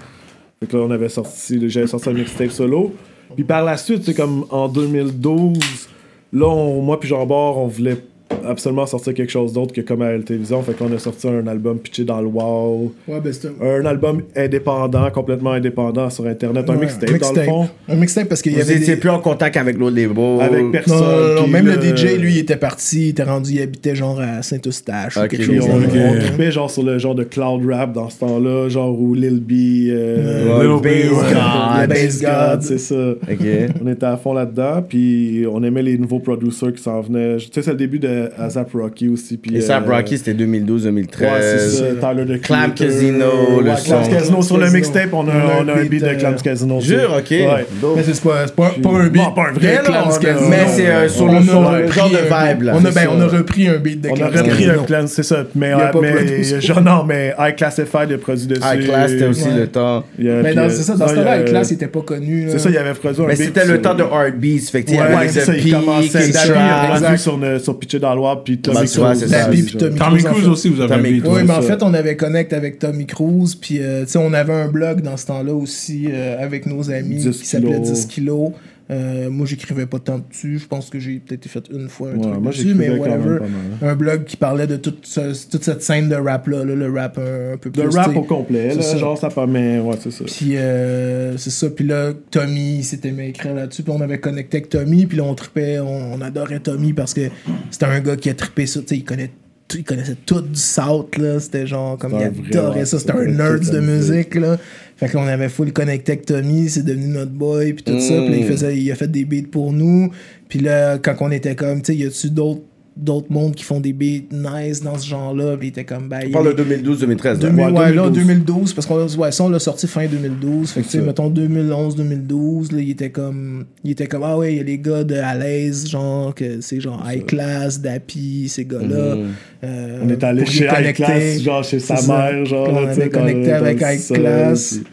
Fait 0.61 0.67
que 0.67 0.77
là, 0.77 0.83
on 0.85 0.91
avait 0.91 1.09
sorti, 1.09 1.69
j'avais 1.71 1.87
sorti 1.87 2.09
un 2.09 2.13
mixtape 2.15 2.51
solo. 2.51 2.93
Puis 3.35 3.45
par 3.45 3.65
la 3.65 3.77
suite, 3.77 4.03
c'est 4.05 4.15
comme 4.15 4.45
en 4.51 4.69
2012, 4.69 5.89
là, 6.33 6.47
on- 6.49 6.81
moi 6.83 6.99
puis 6.99 7.09
Jean-Bart, 7.09 7.59
on 7.59 7.67
voulait 7.69 7.99
absolument 8.47 8.87
sortir 8.87 9.15
quelque 9.15 9.31
chose 9.31 9.53
d'autre 9.53 9.73
que 9.73 9.81
comme 9.81 10.03
à 10.03 10.13
la 10.13 10.19
télévision. 10.23 10.63
Fait 10.63 10.73
qu'on 10.75 10.93
a 10.93 10.99
sorti 10.99 11.29
un 11.29 11.47
album 11.47 11.79
pitché 11.79 12.05
dans 12.05 12.21
le 12.21 12.27
wow. 12.29 12.93
Ouais, 13.07 13.21
ben, 13.21 13.33
c'est 13.33 13.49
un. 13.49 13.79
Un 13.79 13.85
album 13.87 14.23
indépendant, 14.37 15.11
complètement 15.11 15.53
indépendant 15.53 16.11
sur 16.11 16.27
Internet. 16.27 16.69
Un 16.69 16.75
ouais, 16.75 16.81
mixtape, 16.81 17.19
dans 17.19 17.33
le 17.33 17.43
fond. 17.43 17.69
Un 17.89 17.95
mixtape 17.97 18.29
parce 18.29 18.43
qu'il 18.43 18.53
y 18.53 18.57
Vous 18.57 18.63
avait. 18.63 18.77
étiez 18.77 18.95
Des... 18.95 19.01
plus 19.01 19.11
en 19.11 19.21
contact 19.21 19.57
avec 19.57 19.79
l'autre 19.79 19.97
label. 19.97 20.41
Avec 20.41 20.71
personne. 20.73 20.97
Non, 20.97 21.03
non, 21.05 21.11
non, 21.29 21.35
non, 21.37 21.43
puis 21.45 21.53
même 21.53 21.67
le 21.67 21.75
DJ, 21.97 22.19
lui, 22.19 22.33
il 22.35 22.39
était 22.39 22.57
parti, 22.57 23.07
il 23.07 23.09
était 23.11 23.23
rendu, 23.23 23.53
il 23.53 23.63
habitait 23.63 23.95
genre 23.95 24.21
à 24.21 24.43
Saint-Eustache 24.43 25.17
ou 25.17 25.21
Ok, 25.21 25.29
quelque 25.29 25.45
chose. 25.45 25.65
on, 25.65 25.69
dans 25.69 25.79
le 25.79 25.87
Ok. 25.87 25.95
genre, 25.95 26.13
on 26.15 26.19
trippait 26.21 26.51
genre 26.53 26.71
sur 26.71 26.83
le 26.83 26.99
genre 26.99 27.15
de 27.15 27.25
cloud 27.25 27.63
rap 27.71 27.93
dans 27.93 28.09
ce 28.11 28.19
temps-là, 28.21 28.69
genre 28.69 28.99
où 29.01 29.15
Lil 29.15 29.41
B, 29.41 29.89
euh, 29.91 30.79
Bass 30.81 30.83
Bass 30.83 31.33
God. 31.33 31.89
Bass 31.89 32.21
God, 32.23 32.31
God. 32.53 32.63
c'est 32.63 32.79
ça. 32.79 33.11
Ok. 33.31 33.47
On 33.85 33.87
était 33.89 34.07
à 34.07 34.17
fond 34.17 34.33
là-dedans, 34.33 34.83
puis 34.89 35.45
on 35.51 35.63
aimait 35.63 35.83
les 35.83 35.99
nouveaux 35.99 36.21
producers 36.21 36.73
qui 36.73 36.83
s'en 36.83 37.01
venaient. 37.01 37.37
Tu 37.39 37.49
sais, 37.53 37.63
c'est 37.63 37.71
le 37.71 37.77
début 37.77 37.99
de 37.99 38.18
ASAP 38.39 38.73
Rocky 38.75 39.09
aussi. 39.09 39.37
Puis, 39.37 39.57
Et 39.57 39.61
ça, 39.61 39.79
euh, 39.79 39.91
Rocky, 39.91 40.19
c'était 40.19 40.35
2012-2013. 40.35 41.21
Ouais, 41.21 41.29
c'est 41.41 41.59
ça. 41.59 41.85
Tyler 42.01 42.39
Clam. 42.41 42.75
Casino, 42.75 43.61
le 43.63 43.71
ouais, 43.71 43.77
son. 43.77 44.01
Clam 44.03 44.09
Casino. 44.11 44.43
Sur 44.43 44.57
le 44.57 44.63
Casino. 44.65 44.79
mixtape, 44.79 45.13
on 45.13 45.29
a, 45.29 45.33
on 45.61 45.69
a 45.69 45.73
un 45.75 45.85
beat 45.85 46.03
de 46.03 46.09
euh, 46.09 46.15
Clam 46.15 46.35
Casino. 46.37 46.81
Jure, 46.81 47.15
ok. 47.19 47.31
Ouais. 47.31 47.67
Mais 47.97 48.03
c'est 48.03 48.23
pas, 48.23 48.47
pas, 48.55 48.71
pas 48.83 48.91
un 48.91 49.09
beat. 49.09 49.23
Non, 49.23 49.33
pas 49.33 49.49
un 49.49 49.53
vrai, 49.53 49.77
a- 49.79 49.83
Casino. 50.19 50.49
Mais 50.49 50.67
c'est 50.69 50.87
euh, 50.87 51.09
sur 51.09 51.25
On 51.25 51.33
le 51.33 51.39
a 51.39 51.43
genre 51.43 52.11
de 52.11 52.17
vibe, 52.17 52.63
là. 52.63 52.73
On 52.77 52.85
a, 52.85 52.91
ben, 52.91 53.09
on 53.11 53.21
a 53.21 53.27
repris 53.27 53.69
un 53.69 53.77
beat 53.79 54.01
de 54.01 54.09
On 54.11 54.21
a 54.21 54.27
repris 54.29 54.49
Casino. 54.65 54.81
un 54.81 54.85
clan, 54.85 55.05
c'est 55.07 55.23
ça. 55.23 55.45
Mais, 55.55 55.69
Il 55.69 55.71
y 55.71 55.73
a 55.81 55.89
euh, 55.89 55.93
pas 55.93 56.01
mais 56.01 56.13
produit. 56.13 56.61
genre, 56.61 56.81
non, 56.83 57.05
mais 57.07 57.35
High 57.39 57.57
Classified 57.57 58.11
est 58.11 58.19
produit 58.19 58.47
dessus. 58.47 58.61
High 58.65 58.85
Class, 58.85 59.11
c'était 59.11 59.27
aussi 59.27 59.49
le 59.57 59.67
temps. 59.67 60.05
Y 60.19 60.29
a- 60.31 60.43
Mais 60.43 60.55
dans, 60.55 60.63
euh, 60.63 60.69
c'est 60.71 60.83
ça, 60.83 60.95
dans 60.97 61.07
ce 61.09 61.13
y 61.13 61.17
temps-là, 61.17 61.31
a- 61.31 61.35
avec 61.35 61.47
Class, 61.49 61.71
il 61.71 61.75
était 61.75 61.87
pas 61.89 62.01
connu. 62.01 62.47
C'est 62.51 62.59
ça, 62.59 62.71
il 62.71 62.77
avait 62.79 62.95
produit 62.95 63.23
un 63.23 63.27
Mais 63.27 63.35
beat 63.37 63.45
c'était 63.47 63.67
le 63.67 63.81
temps 63.81 63.95
de 63.95 64.03
hard 64.03 64.35
beats. 64.37 64.59
Fait 64.71 64.83
que, 64.83 64.93
avec 64.99 65.29
le 65.29 65.29
c'est 65.33 65.41
ça, 65.41 65.55
il 65.57 65.73
commençait. 65.73 66.19
a 66.19 67.59
sur 67.59 67.79
Pitcher 67.79 67.99
puis 68.45 68.59
Tommy 68.59 68.77
Cruise. 68.87 69.19
c'est 69.19 69.29
ça. 69.29 69.45
Dappy 69.45 69.63
aussi, 69.63 69.63
puis 69.63 69.79
genre. 69.79 69.89
Tommy 69.89 69.99
Tommy 69.99 70.11
Cruise, 70.11 70.27
en 70.27 70.31
Cruise 70.31 70.45
fait. 70.45 70.51
aussi, 70.51 70.69
vous 70.69 70.81
avez 70.81 70.95
Tommy. 70.97 71.23
Oui, 71.25 71.43
mais 71.47 71.55
en 71.55 71.63
fait, 71.63 71.83
on 71.83 71.95
avait 71.95 72.17
connect 72.17 72.53
avec 72.53 72.79
Tommy 72.79 73.07
Cruise, 73.07 73.55
puis 73.55 73.79
euh, 73.81 74.05
tu 74.05 74.13
sais, 74.13 74.19
on 74.19 74.33
avait 74.33 74.53
un 74.53 74.69
blog 74.69 75.03
dans 75.03 75.17
ce 75.17 75.27
temps-là 75.27 75.55
aussi 75.55 76.07
euh, 76.11 76.43
avec 76.43 76.67
nos 76.67 76.91
amis 76.91 77.17
10 77.17 77.39
qui 77.39 77.47
s'appelait 77.47 77.81
kilos. 77.81 77.93
10 77.93 78.07
kilos. 78.07 78.53
Euh, 78.91 79.29
moi, 79.29 79.47
j'écrivais 79.47 79.85
pas 79.85 79.99
tant 79.99 80.19
dessus. 80.19 80.59
Je 80.59 80.67
pense 80.67 80.89
que 80.89 80.99
j'ai 80.99 81.19
peut-être 81.19 81.47
fait 81.47 81.65
une 81.71 81.89
fois 81.91 82.09
un 82.09 82.15
Ouais, 82.15 82.21
truc 82.23 82.41
moi, 82.43 82.53
dessus, 82.53 82.75
mais 82.75 82.89
whatever. 82.91 83.41
mal. 83.41 83.51
Un 83.83 83.95
blog 83.95 84.25
qui 84.25 84.37
parlait 84.39 84.67
de 84.67 84.77
toute, 84.77 85.05
ce- 85.07 85.47
toute 85.51 85.63
cette 85.63 85.83
scène 85.83 86.09
de 86.09 86.15
rap-là, 86.15 86.65
là, 86.65 86.75
le 86.75 86.91
rap 86.91 87.19
un, 87.19 87.53
un 87.53 87.57
peu 87.59 87.69
De 87.69 87.83
plus. 87.83 87.95
rap 87.95 88.07
tu 88.07 88.13
sais. 88.13 88.19
au 88.19 88.23
complet, 88.23 88.75
là, 88.75 88.81
ça. 88.83 88.97
genre 88.97 89.19
ça 89.19 89.29
permet, 89.29 89.79
ouais, 89.81 89.97
c'est 90.01 90.11
ça. 90.11 90.25
Puis 90.25 90.57
euh, 90.57 91.37
c'est 91.37 91.51
ça. 91.51 91.69
Puis 91.69 91.87
là, 91.87 92.13
Tommy 92.31 92.83
s'était 92.83 93.11
mis 93.11 93.21
à 93.23 93.27
écrire 93.27 93.55
là-dessus. 93.55 93.83
Puis 93.83 93.93
on 93.95 94.01
avait 94.01 94.21
connecté 94.21 94.57
avec 94.57 94.71
Tommy. 94.71 95.05
Puis 95.07 95.19
là, 95.19 95.25
on 95.25 95.35
trippait. 95.35 95.79
On, 95.81 96.15
on 96.15 96.21
adorait 96.23 96.61
Tommy 96.61 96.95
parce 96.95 97.13
que 97.13 97.29
c'était 97.71 97.87
un 97.87 98.01
gars 98.01 98.17
qui 98.17 98.31
a 98.31 98.35
trippé 98.35 98.65
ça. 98.67 98.81
Tu 98.81 98.87
sais, 98.87 98.97
il 98.97 99.05
connaît 99.05 99.31
il 99.75 99.85
connaissait 99.85 100.17
tout 100.25 100.41
du 100.41 100.59
South, 100.59 101.19
là. 101.19 101.39
C'était 101.41 101.67
genre 101.67 101.99
comme 101.99 102.15
il 102.19 102.25
adorait 102.57 102.87
ça. 102.87 102.99
C'était 102.99 103.13
un 103.13 103.27
nerd 103.27 103.71
de 103.71 103.81
musique. 103.81 104.35
musique, 104.35 104.35
là. 104.37 104.57
Fait 104.99 105.09
qu'on 105.09 105.27
avait 105.27 105.49
full 105.49 105.73
connecté 105.73 106.13
avec 106.13 106.27
Tommy. 106.27 106.69
C'est 106.69 106.83
devenu 106.85 107.07
notre 107.09 107.31
boy. 107.31 107.73
Puis 107.73 107.85
tout 107.85 108.01
ça. 108.01 108.15
Puis 108.21 108.29
là, 108.31 108.37
il, 108.37 108.45
Mm. 108.45 108.49
faisait, 108.49 108.77
il 108.77 108.91
a 108.93 108.95
fait 108.97 109.11
des 109.11 109.25
beats 109.25 109.49
pour 109.51 109.73
nous. 109.73 110.11
Puis 110.49 110.59
là, 110.59 110.99
quand 110.99 111.15
on 111.21 111.31
était 111.31 111.55
comme, 111.55 111.81
tu 111.83 111.93
sais, 111.93 111.99
y 111.99 112.05
a-tu 112.07 112.31
d'autres 112.31 112.63
d'autres 112.99 113.31
mondes 113.31 113.55
qui 113.55 113.65
font 113.65 113.81
des 113.81 113.93
beats 113.93 114.27
nice 114.33 114.83
dans 114.83 114.99
ce 114.99 115.07
genre-là? 115.07 115.57
Puis 115.57 115.69
il 115.69 115.71
était 115.71 115.85
comme, 115.85 116.09
ben, 116.09 116.21
On 116.27 116.31
parle 116.31 116.55
de 116.55 116.63
2012-2013. 116.65 117.39
2000, 117.39 117.57
là. 117.57 117.71
ouais, 117.71 117.79
Ouais, 117.79 117.93
là, 117.95 118.05
en 118.05 118.11
2012. 118.11 118.27
2012, 118.27 118.75
parce 118.75 118.87
qu'on 118.87 119.07
ouais, 119.07 119.33
ça, 119.33 119.45
on 119.45 119.49
l'a 119.49 119.59
sorti 119.59 119.87
fin 119.87 120.07
2012. 120.07 120.71
Fait 120.71 120.81
que, 120.81 120.87
tu 120.87 120.93
sais, 120.93 121.01
mettons, 121.01 121.31
2011-2012, 121.31 122.73
là, 122.75 122.81
il 122.81 122.91
était 122.91 123.11
comme, 123.11 123.65
il 123.85 123.93
était 123.93 124.07
comme, 124.07 124.23
ah 124.25 124.37
ouais, 124.37 124.55
il 124.55 124.57
y 124.59 124.61
a 124.61 124.65
les 124.65 124.79
gars 124.79 125.05
de 125.05 125.15
à 125.17 125.35
l'aise, 125.35 125.89
genre, 125.89 126.35
que 126.35 126.61
c'est 126.61 126.81
genre 126.81 127.03
High 127.09 127.25
Class, 127.25 127.81
Dappy, 127.81 128.49
ces 128.49 128.65
gars-là. 128.65 129.15
Mhm. 129.17 129.27
Euh, 129.65 130.01
On 130.05 130.09
est 130.09 130.23
allé 130.25 130.45
chez 130.47 130.65
High. 130.67 130.95
Class, 130.95 131.41
genre 131.43 131.65
chez 131.65 131.79
sa 131.79 131.95
mère, 132.07 132.45
genre. 132.45 132.69
On 132.69 132.87
dans 132.87 133.09
connecté 133.11 133.53
avec 133.53 133.81
High 133.81 134.13
Class. 134.13 134.75
puis- 134.75 134.87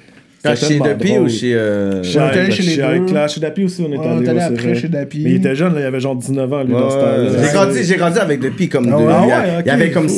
Ah, 0.46 0.56
C'était 0.56 0.74
Chez 0.74 0.80
drôle. 1.16 1.26
ou 1.26 1.30
chez. 1.30 1.54
euh, 1.56 2.04
Chez 2.04 2.20
On 2.20 2.24
allé 2.24 2.42
High- 2.48 2.52
chez 2.52 2.64
les 2.64 2.76
deux. 3.00 3.06
Class, 3.06 3.34
chez 3.34 3.40
Dappy 3.42 3.64
aussi, 3.66 3.82
on 3.82 3.92
est 3.92 3.98
Ouais, 3.98 4.06
on 4.06 4.22
est 4.22 4.30
allé 4.30 4.40
allé 4.40 4.54
aussi, 4.56 4.66
après 4.68 4.76
chez 4.76 4.88
Dappy. 4.88 5.22
Mais 5.24 5.30
il 5.32 5.36
était 5.38 5.56
jeune, 5.56 5.74
là, 5.74 5.82
il 5.82 5.86
avait 5.86 6.00
genre 6.00 6.16
19 6.16 6.54
ans, 6.54 6.64
lui, 6.64 6.74
Ouais, 6.74 6.80
dans 6.80 6.90
ce 6.90 6.96
temps-là. 6.96 7.30
J'ai 7.48 7.54
grandi, 7.54 7.84
j'ai 7.84 7.96
grandi 7.96 8.20
avec 8.20 8.40
Depi 8.40 8.70
comme. 8.70 8.88
Ah 8.88 8.98
de- 8.98 9.04
ouais, 9.04 9.14
il 9.60 9.64
ouais, 9.66 9.70
avait 9.72 9.92
comme 9.92 10.08
cool. 10.08 10.16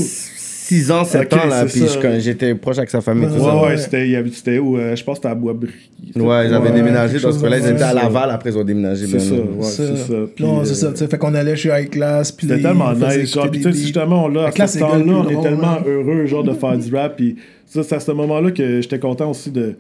6 0.70 0.92
ans, 0.92 1.06
7 1.06 1.34
Ok, 1.34 1.40
ans, 1.40 1.48
là. 1.48 1.64
Puis 1.64 1.82
j'étais 2.20 2.54
proche 2.54 2.78
avec 2.78 2.90
sa 2.90 3.00
famille, 3.00 3.28
tout 3.28 3.36
Ouais, 3.36 3.40
ça. 3.42 3.56
Ouais, 3.62 3.78
c'était, 3.78 4.06
il 4.06 4.12
y 4.12 4.16
avait- 4.18 4.30
c'était 4.34 4.58
où 4.60 4.78
euh, 4.78 4.98
Je 4.98 5.04
pense 5.06 5.18
que 5.18 5.22
c'était 5.24 5.32
à 5.32 5.36
Boisbriand. 5.36 5.72
Ouais, 6.18 6.48
ils 6.48 6.54
avaient 6.54 6.68
Ouais, 6.70 6.76
déménagé 6.76 7.20
dans 7.20 7.32
ce 7.32 7.40
coin-là. 7.40 7.60
Ils 7.60 7.68
étaient 7.70 7.84
à. 7.84 7.94
Laval, 7.94 8.32
après 8.32 8.50
ils 8.50 8.58
ont 8.58 8.66
déménagé. 8.66 9.06
C'est 9.08 9.20
ça, 9.20 9.34
là. 9.36 9.40
ouais, 9.40 9.64
c'est 9.64 9.96
ça. 9.96 10.14
Puis, 10.36 10.44
non, 10.44 10.60
euh, 10.60 10.66
c'est 10.66 10.74
ça. 10.76 10.92
tu 10.92 10.98
sais, 10.98 11.08
Fait 11.08 11.18
qu'on 11.18 11.34
allait 11.36 11.56
chez 11.56 11.70
High 11.70 11.90
Class. 11.90 12.34
puis 12.34 12.48
C'était 12.48 12.62
là, 12.62 12.70
tellement 12.70 12.92
nice. 12.92 13.38
Puis 13.50 13.64
justement, 13.64 14.26
on, 14.26 14.28
là, 14.28 14.50
à 14.60 14.68
ce 14.68 14.78
temps-là, 14.80 15.04
on 15.06 15.30
est 15.30 15.42
tellement 15.42 15.78
heureux, 15.88 16.26
genre, 16.26 16.44
de 16.44 16.52
faire 16.54 16.78
du 16.78 16.94
rap. 16.94 17.16
Puis 17.16 17.38
ça, 17.66 17.84
c'est 17.84 17.96
à 17.96 18.00
ce 18.02 18.12
moment-là 18.12 18.52
que 18.52 18.82
j'étais 18.82 19.00
content 19.00 19.30
aussi 19.32 19.52
de 19.52 19.76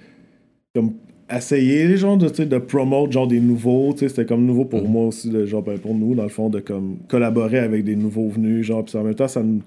comme, 0.80 0.94
essayer, 1.36 1.98
genre, 1.98 2.18
de, 2.18 2.30
tu 2.30 2.36
sais, 2.36 2.46
de 2.46 2.58
promote, 2.58 3.12
genre, 3.12 3.28
des 3.28 3.40
nouveaux. 3.40 3.92
Tu 3.94 4.00
sais, 4.00 4.10
c'était 4.10 4.26
comme 4.26 4.46
nouveau 4.46 4.64
Mm. 4.66 4.70
pour 4.70 4.88
moi 4.88 5.06
aussi, 5.08 5.30
de, 5.30 5.46
genre, 5.46 5.62
ben, 5.64 5.78
pour 5.78 5.94
nous, 5.96 6.16
dans 6.16 6.24
le 6.24 6.30
fond, 6.30 6.50
de 6.50 6.60
comme 6.60 6.98
collaborer 7.08 7.60
avec 7.60 7.84
des 7.84 7.96
nouveaux 7.96 8.30
venus, 8.30 8.66
genre, 8.66 8.86
puis 8.86 8.98
en 8.98 9.04
même 9.04 9.16
temps, 9.16 9.28
ça 9.28 9.42
nous 9.44 9.62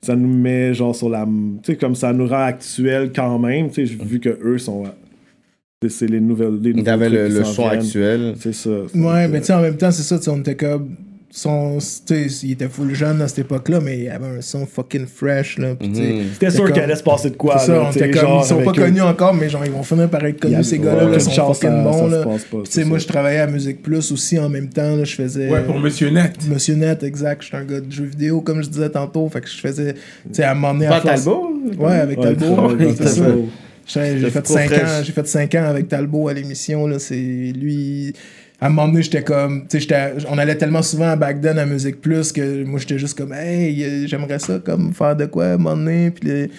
ça 0.00 0.14
nous 0.14 0.28
met 0.32 0.74
genre 0.74 0.94
sur 0.94 1.08
la 1.10 1.24
tu 1.24 1.72
sais 1.72 1.76
comme 1.76 1.96
ça 1.96 2.12
nous 2.12 2.28
rend 2.28 2.44
actuel 2.44 3.10
quand 3.12 3.36
même 3.40 3.68
tu 3.68 3.84
sais 3.84 3.92
vu 3.94 4.20
que 4.20 4.28
eux 4.44 4.56
sont 4.58 4.84
c'est- 5.82 5.88
c'est 5.88 6.06
les 6.06 6.20
nouvelles 6.20 6.60
les 6.62 6.72
nouveaux 6.72 6.96
le, 6.96 7.26
le 7.28 7.42
son 7.44 7.66
actuel. 7.66 8.34
c'est 8.38 8.54
ça 8.54 8.70
Ouais, 8.94 9.26
mais 9.26 9.40
tu 9.40 9.46
sais, 9.46 9.54
en 9.54 9.60
même 9.60 9.76
temps, 9.76 9.90
c'est 9.90 10.04
ça, 10.04 10.32
on 10.32 10.38
était 10.38 10.54
comme. 10.54 10.90
Son, 11.30 11.76
il 12.42 12.52
était 12.52 12.68
full 12.68 12.94
jeune 12.94 13.20
à 13.20 13.28
cette 13.28 13.40
époque-là, 13.40 13.80
mais 13.80 13.98
il 13.98 14.08
avait 14.08 14.38
un 14.38 14.40
son 14.40 14.64
fucking 14.64 15.06
fresh, 15.06 15.58
là. 15.58 15.74
Sais, 15.80 16.14
C'était 16.32 16.50
sûr 16.50 16.64
comme- 16.64 16.72
qu'il 16.72 16.82
allait 16.82 16.96
se 16.96 17.02
passer 17.02 17.28
de 17.30 17.36
quoi. 17.36 17.58
ça, 17.58 17.72
là, 17.74 17.90
comme, 17.94 18.12
genre, 18.14 18.42
ils 18.44 18.48
sont 18.48 18.62
pas 18.62 18.70
eux. 18.70 18.74
connus 18.74 19.02
encore, 19.02 19.34
mais 19.34 19.48
genre, 19.50 19.62
ils 19.64 19.70
vont 19.70 19.82
finir 19.82 20.08
par 20.08 20.24
être 20.24 20.40
connus, 20.40 20.54
a- 20.56 20.62
ces 20.62 20.78
ouais, 20.78 20.84
gars-là, 20.86 21.02
là, 21.02 21.08
aucune 21.08 21.20
sont 21.20 21.30
chance, 21.30 21.60
fucking 21.60 21.82
bons, 21.84 22.06
là. 22.08 22.24
pas, 22.24 22.84
moi, 22.86 22.98
je 22.98 23.06
travaillais 23.06 23.40
à 23.40 23.46
Musique 23.46 23.82
Plus 23.82 24.10
aussi 24.10 24.38
en 24.38 24.48
même 24.48 24.70
temps, 24.70 24.96
là, 24.96 25.04
je 25.04 25.14
faisais... 25.14 25.50
Ouais, 25.50 25.62
pour 25.64 25.78
Monsieur 25.78 26.08
Net. 26.10 26.34
Monsieur 26.48 26.74
Net, 26.76 27.02
exact. 27.02 27.42
J'étais 27.42 27.56
un 27.58 27.64
gars 27.64 27.80
de 27.80 27.92
jeux 27.92 28.04
vidéo, 28.06 28.40
comme 28.40 28.62
je 28.62 28.68
disais 28.68 28.88
tantôt. 28.88 29.28
Fait 29.28 29.40
que 29.42 29.48
je 29.48 29.58
faisais. 29.60 29.92
Tu 29.94 30.00
sais, 30.32 30.44
à 30.44 30.54
m'emmener 30.54 30.86
à 30.86 30.90
Pas 30.92 31.00
force- 31.02 31.24
Talbot? 31.24 31.52
Ouais, 31.78 31.92
avec 31.92 32.18
Ouais, 32.18 32.34
Talbot. 32.34 32.68
ouais. 32.74 32.94
J'ai 33.86 34.30
fait 34.30 34.42
trop 34.42 34.54
5 34.54 34.66
fraîche. 34.70 34.82
ans, 34.82 35.02
j'ai 35.02 35.12
fait 35.12 35.26
5 35.26 35.54
ans 35.54 35.64
avec 35.64 35.88
Talbot 35.88 36.28
à 36.28 36.32
l'émission. 36.34 36.86
là. 36.86 36.98
C'est 36.98 37.14
lui. 37.14 38.12
À 38.60 38.66
un 38.66 38.68
moment 38.70 38.88
donné, 38.88 39.02
j'étais 39.02 39.22
comme. 39.22 39.62
Tu 39.62 39.66
sais, 39.70 39.80
j'étais- 39.80 40.14
on 40.28 40.36
allait 40.36 40.56
tellement 40.56 40.82
souvent 40.82 41.10
à 41.10 41.34
then 41.34 41.58
à 41.58 41.66
Musique 41.66 42.00
Plus 42.00 42.32
que 42.32 42.64
moi, 42.64 42.80
j'étais 42.80 42.98
juste 42.98 43.16
comme, 43.16 43.32
hey, 43.32 44.06
j'aimerais 44.08 44.40
ça, 44.40 44.58
comme 44.58 44.92
faire 44.92 45.14
de 45.14 45.26
quoi 45.26 45.46
à 45.46 45.52
un 45.54 45.56
moment 45.58 45.76
donné. 45.76 46.10
Puis 46.10 46.50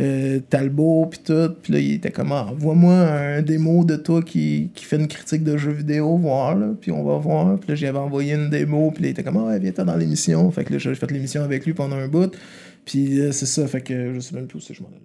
euh, 0.00 0.40
Talbot, 0.50 1.06
puis 1.06 1.20
tout. 1.24 1.54
Puis 1.62 1.72
là, 1.72 1.78
il 1.78 1.92
était 1.92 2.10
comme, 2.10 2.32
ah, 2.32 2.48
envoie-moi 2.50 2.92
un 2.94 3.42
démo 3.42 3.84
de 3.84 3.94
toi 3.94 4.20
qui, 4.22 4.70
qui 4.74 4.84
fait 4.84 4.96
une 4.96 5.06
critique 5.06 5.44
de 5.44 5.56
jeux 5.56 5.70
vidéo, 5.70 6.16
voir, 6.16 6.56
là. 6.56 6.70
Puis 6.80 6.90
on 6.90 7.04
va 7.04 7.18
voir. 7.18 7.56
Puis 7.60 7.68
là, 7.68 7.74
j'avais 7.76 7.98
envoyé 7.98 8.34
une 8.34 8.50
démo. 8.50 8.90
Puis 8.90 9.04
là, 9.04 9.08
il 9.10 9.12
était 9.12 9.22
comme, 9.22 9.36
ah, 9.36 9.44
ouais, 9.50 9.60
viens-toi 9.60 9.84
dans 9.84 9.96
l'émission. 9.96 10.50
Fait 10.50 10.64
que 10.64 10.72
là, 10.72 10.78
j'ai 10.78 10.94
fait 10.96 11.10
l'émission 11.12 11.44
avec 11.44 11.64
lui 11.64 11.72
pendant 11.74 11.96
un 11.96 12.08
bout. 12.08 12.36
Puis 12.84 13.20
euh, 13.20 13.30
c'est 13.32 13.46
ça, 13.46 13.66
fait 13.68 13.80
que 13.80 14.12
je 14.12 14.20
sais 14.20 14.34
même 14.34 14.46
plus 14.46 14.58
où 14.58 14.60
c'est 14.60 14.74
que 14.74 14.78
je 14.80 14.82
m'en 14.82 14.88
allais. 14.88 15.00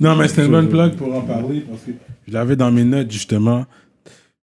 Non, 0.00 0.16
mais 0.16 0.28
c'était 0.28 0.44
une 0.44 0.50
bonne 0.52 0.68
plug 0.68 0.94
pour 0.94 1.14
en 1.14 1.22
parler 1.22 1.64
parce 1.68 1.82
que 1.82 1.92
je 2.28 2.32
l'avais 2.32 2.56
dans 2.56 2.70
mes 2.70 2.84
notes 2.84 3.10
justement 3.10 3.66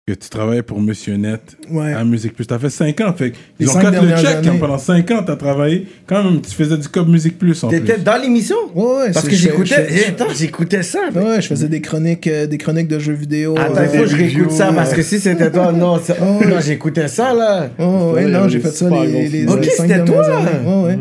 que 0.06 0.12
tu 0.16 0.28
travaillais 0.28 0.64
pour 0.64 0.82
Monsieur 0.82 1.16
Net 1.16 1.56
Ouais. 1.72 1.94
à 1.94 2.04
Musique 2.04 2.36
Plus. 2.36 2.46
T'as 2.46 2.60
fait 2.60 2.70
5 2.70 3.00
ans, 3.00 3.14
fait 3.14 3.30
Les 3.58 3.66
ils 3.66 3.70
ont 3.70 3.72
cinq 3.72 3.80
cut 3.80 3.86
le 3.86 3.92
dernières 4.08 4.18
check 4.20 4.48
hein, 4.48 4.56
pendant 4.60 4.78
5 4.78 5.12
ans, 5.12 5.24
t'as 5.26 5.38
travaillé. 5.38 5.88
Quand 6.06 6.22
même, 6.26 6.42
tu 6.42 6.52
faisais 6.54 6.76
du 6.78 6.90
cop 6.90 7.08
Musique 7.08 7.40
Plus 7.40 7.64
en 7.64 7.70
plus. 7.70 7.80
T'étais 7.80 8.00
dans 8.02 8.22
l'émission? 8.22 8.58
Ouais, 8.76 8.84
ouais, 9.06 9.12
Parce 9.14 9.26
que 9.30 9.34
j'écoutais. 9.36 9.88
j'écoutais 10.36 10.84
ça. 10.84 11.00
Ouais, 11.16 11.40
je 11.42 11.48
faisais 11.48 11.70
des 11.70 11.80
chroniques, 11.80 12.28
euh, 12.28 12.48
des 12.48 12.58
chroniques 12.58 12.90
de 12.90 13.00
jeux 13.00 13.14
vidéo. 13.14 13.56
Attends, 13.58 13.78
euh, 13.78 13.84
il 13.86 13.98
faut 13.98 14.04
que 14.04 14.10
je 14.10 14.16
réécoute 14.18 14.52
ça 14.52 14.74
parce 14.74 14.94
que 14.94 15.02
si 15.04 15.22
c'était 15.22 15.50
toi, 15.50 15.72
non, 15.72 15.98
Oh. 16.10 16.46
non 16.50 16.60
j'écoutais 16.60 17.08
ça 17.08 17.34
là. 17.34 17.70
Oh, 17.80 18.12
ouais, 18.14 18.26
non, 18.26 18.50
j'ai 18.50 18.60
fait 18.60 18.72
ça 18.72 18.90
les, 18.90 19.30
les, 19.30 19.48
Ok, 19.48 19.64
c'était 19.64 20.04
toi. 20.04 20.26
années. 20.26 20.68
Ouais, 20.68 20.84
ouais. 20.84 21.00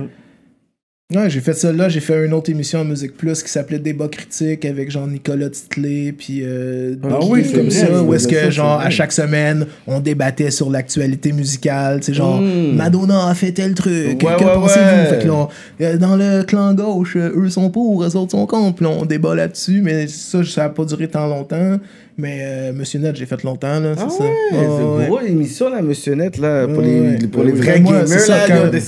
Ouais, 1.14 1.28
j'ai 1.28 1.40
fait 1.40 1.52
ça 1.52 1.72
là, 1.72 1.88
j'ai 1.88 2.00
fait 2.00 2.24
une 2.24 2.32
autre 2.32 2.48
émission 2.50 2.80
à 2.80 2.84
Musique 2.84 3.16
Plus 3.16 3.42
qui 3.42 3.50
s'appelait 3.50 3.78
Débat 3.78 4.08
critique 4.08 4.64
avec 4.64 4.90
genre 4.90 5.06
Nicolas 5.06 5.50
Titley 5.50 6.12
puis 6.12 6.40
euh, 6.42 6.94
Ah 7.04 7.18
oui, 7.28 7.44
comme 7.52 7.70
ça 7.70 8.02
où 8.02 8.14
est-ce 8.14 8.26
que 8.26 8.36
ça, 8.36 8.50
genre 8.50 8.80
à 8.80 8.88
chaque 8.88 9.12
semaine 9.12 9.66
on 9.86 10.00
débattait 10.00 10.50
sur 10.50 10.70
l'actualité 10.70 11.32
musicale, 11.32 12.00
tu 12.00 12.06
sais 12.06 12.14
genre 12.14 12.40
Mm. 12.40 12.76
Madonna 12.76 13.28
a 13.28 13.34
fait 13.34 13.52
tel 13.52 13.74
truc, 13.74 13.92
Ouais, 14.22 14.36
que 14.38 14.44
ouais, 14.44 14.54
pensez-vous? 14.54 15.10
Fait 15.10 15.18
que 15.22 15.26
là, 15.28 15.34
on- 15.34 15.48
euh, 15.82 15.96
dans 15.98 16.16
le 16.16 16.42
clan 16.44 16.72
gauche, 16.74 17.16
euh, 17.16 17.30
eux 17.36 17.50
sont 17.50 17.68
pour, 17.70 18.02
eux 18.02 18.16
autres 18.16 18.30
sont 18.30 18.46
contre, 18.46 18.76
puis 18.76 18.84
là, 18.86 18.90
on 18.98 19.04
débat 19.04 19.34
là-dessus, 19.34 19.80
mais 19.82 20.06
ça 20.06 20.42
ça 20.44 20.64
a 20.64 20.68
pas 20.70 20.84
duré 20.84 21.08
tant 21.08 21.26
longtemps, 21.26 21.78
mais 22.18 22.38
euh, 22.42 22.72
Monsieur 22.72 22.98
Net, 23.00 23.16
j'ai 23.16 23.26
fait 23.26 23.42
longtemps 23.42 23.80
là, 23.80 23.94
c'est 23.96 24.02
Ah 24.06 24.10
ça. 24.10 24.24
ouais, 24.24 24.30
Ouais, 24.30 24.66
c'est 24.68 24.82
une 25.02 25.06
grosse 25.08 25.26
émission 25.26 25.70
là, 25.70 25.82
Monsieur 25.82 26.14
Net 26.14 26.38
là, 26.38 26.66
pour 26.68 26.82
les, 26.82 27.00
ouais. 27.00 27.18
pour 27.30 27.42
les 27.44 27.52
vrais 27.52 27.80
moi, 27.80 28.02
gamers 28.02 28.28
là, 28.28 28.46
quand- 28.48 28.78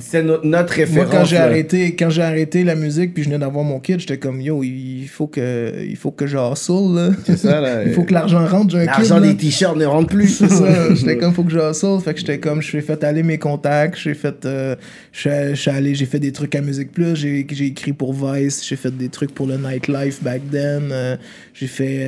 c'est 0.00 0.22
notre, 0.22 0.46
notre 0.46 0.72
référence. 0.74 1.10
Moi, 1.10 1.18
quand 1.20 1.24
j'ai 1.24 1.36
arrêté, 1.38 1.94
quand 1.96 2.10
j'ai 2.10 2.22
arrêté 2.22 2.64
la 2.64 2.74
musique, 2.74 3.14
puis 3.14 3.22
je 3.22 3.28
venais 3.28 3.38
d'avoir 3.38 3.64
mon 3.64 3.80
kid, 3.80 4.00
j'étais 4.00 4.18
comme 4.18 4.40
yo, 4.40 4.62
il 4.62 5.06
faut 5.08 5.26
que, 5.26 5.72
il 5.86 5.96
faut 5.96 6.10
que 6.10 6.26
je 6.26 6.36
hustle, 6.36 6.94
là. 6.94 7.10
C'est 7.24 7.38
ça 7.38 7.60
là. 7.60 7.82
il 7.86 7.92
faut 7.92 8.02
que 8.02 8.12
l'argent 8.12 8.44
rentre, 8.46 8.70
j'ai 8.72 8.82
un. 8.82 8.84
L'argent 8.86 9.20
des 9.20 9.34
t-shirts 9.36 9.76
ne 9.76 9.86
rentre 9.86 10.08
plus. 10.10 10.28
C'est 10.28 10.48
ça, 10.50 10.94
j'étais 10.94 11.16
comme 11.16 11.32
faut 11.34 11.44
que 11.44 11.52
je 11.52 11.58
hustle, 11.58 12.00
fait 12.04 12.14
que 12.14 12.20
j'étais 12.20 12.38
comme 12.38 12.60
j'ai 12.62 12.80
fait 12.80 13.02
aller 13.04 13.22
mes 13.22 13.38
contacts, 13.38 13.96
j'ai 13.98 14.14
fait 14.14 14.44
euh, 14.44 14.76
je 15.12 15.20
suis- 15.20 15.30
je 15.50 15.54
suis 15.60 15.70
allé, 15.70 15.94
j'ai 15.94 16.06
fait 16.06 16.18
des 16.20 16.32
trucs 16.32 16.54
à 16.54 16.60
Musique 16.60 16.92
Plus, 16.92 17.16
j'ai 17.16 17.46
j'ai 17.50 17.66
écrit 17.66 17.92
pour 17.92 18.12
Vice, 18.12 18.64
j'ai 18.66 18.76
fait 18.76 18.96
des 18.96 19.08
trucs 19.08 19.32
pour 19.34 19.46
le 19.46 19.56
nightlife 19.56 20.22
back 20.22 20.42
then, 20.50 20.88
euh, 20.90 21.16
j'ai 21.54 21.66
fait 21.66 21.98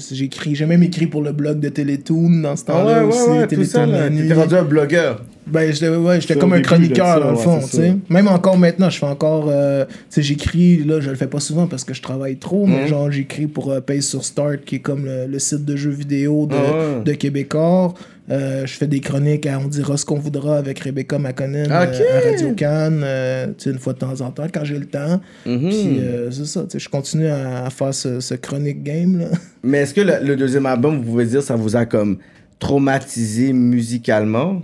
sais- 0.00 0.14
j'ai 0.54 0.66
même 0.66 0.82
écrit 0.82 1.06
pour 1.06 1.22
le 1.22 1.32
blog 1.32 1.60
de 1.60 1.68
Télétoon 1.68 2.40
dans 2.42 2.56
ce 2.56 2.64
Ah 2.68 2.72
temps-là 2.72 3.04
ouais, 3.04 3.08
aussi, 3.14 3.30
ouais, 3.30 3.46
tout 3.46 3.64
ça 3.64 3.86
là. 3.86 4.08
T'étais 4.10 4.34
rendu 4.34 4.54
un 4.54 4.62
blogueur. 4.64 5.22
Ben, 5.46 5.70
j'étais 5.72 5.90
ouais, 5.90 6.18
comme 6.40 6.54
un 6.54 6.62
chroniqueur, 6.62 7.06
ça, 7.06 7.20
dans 7.20 7.30
le 7.30 7.36
fond, 7.36 7.60
tu 7.60 7.76
sais. 7.76 7.94
Même 8.08 8.28
encore 8.28 8.56
maintenant, 8.56 8.88
je 8.88 8.98
fais 8.98 9.04
encore... 9.06 9.48
euh, 9.50 9.84
tu 9.84 9.92
sais, 10.08 10.22
j'écris, 10.22 10.78
là, 10.84 11.00
je 11.00 11.10
le 11.10 11.16
fais 11.16 11.26
pas 11.26 11.40
souvent 11.40 11.66
parce 11.66 11.84
que 11.84 11.92
je 11.92 12.00
travaille 12.00 12.36
trop, 12.36 12.66
mais 12.66 12.82
Mhm. 12.82 12.86
genre, 12.86 13.10
j'écris 13.10 13.46
pour 13.46 13.70
euh, 13.70 13.80
sur 14.00 14.24
Start, 14.24 14.64
qui 14.64 14.76
est 14.76 14.78
comme 14.78 15.04
le, 15.04 15.26
le 15.26 15.38
site 15.38 15.64
de 15.66 15.76
jeux 15.76 15.90
vidéo 15.90 16.46
de, 16.46 16.54
Ah 16.56 17.00
de 17.04 17.12
Québécois. 17.12 17.92
Euh, 18.30 18.64
je 18.64 18.72
fais 18.72 18.86
des 18.86 19.00
chroniques 19.00 19.44
à 19.46 19.58
On 19.58 19.68
dira 19.68 19.98
ce 19.98 20.04
qu'on 20.06 20.18
voudra 20.18 20.56
avec 20.56 20.78
Rebecca 20.78 21.18
McConnell 21.18 21.70
euh, 21.70 21.84
Ok. 21.84 22.00
à 22.10 22.30
Radio 22.30 22.52
Cannes, 22.54 23.02
euh, 23.04 23.48
une 23.66 23.78
fois 23.78 23.92
de 23.92 23.98
temps 23.98 24.18
en 24.22 24.30
temps, 24.30 24.46
quand 24.52 24.64
j'ai 24.64 24.78
le 24.78 24.86
temps. 24.86 25.20
Mhm. 25.44 25.68
Puis 25.68 25.98
euh, 26.00 26.30
c'est 26.30 26.46
ça, 26.46 26.62
tu 26.62 26.70
sais, 26.70 26.78
je 26.78 26.88
continue 26.88 27.26
à, 27.26 27.66
à 27.66 27.70
faire 27.70 27.92
ce, 27.92 28.20
ce 28.20 28.34
chronique 28.34 28.82
game, 28.82 29.18
là. 29.18 29.26
Mais 29.62 29.78
est-ce 29.80 29.92
que 29.92 30.00
le, 30.00 30.14
le 30.26 30.36
deuxième 30.36 30.64
album, 30.66 30.96
vous 30.98 31.02
pouvez 31.10 31.26
dire, 31.26 31.42
ça 31.42 31.54
vous 31.56 31.76
a 31.76 31.84
comme 31.84 32.16
traumatisé 32.58 33.52
musicalement? 33.52 34.62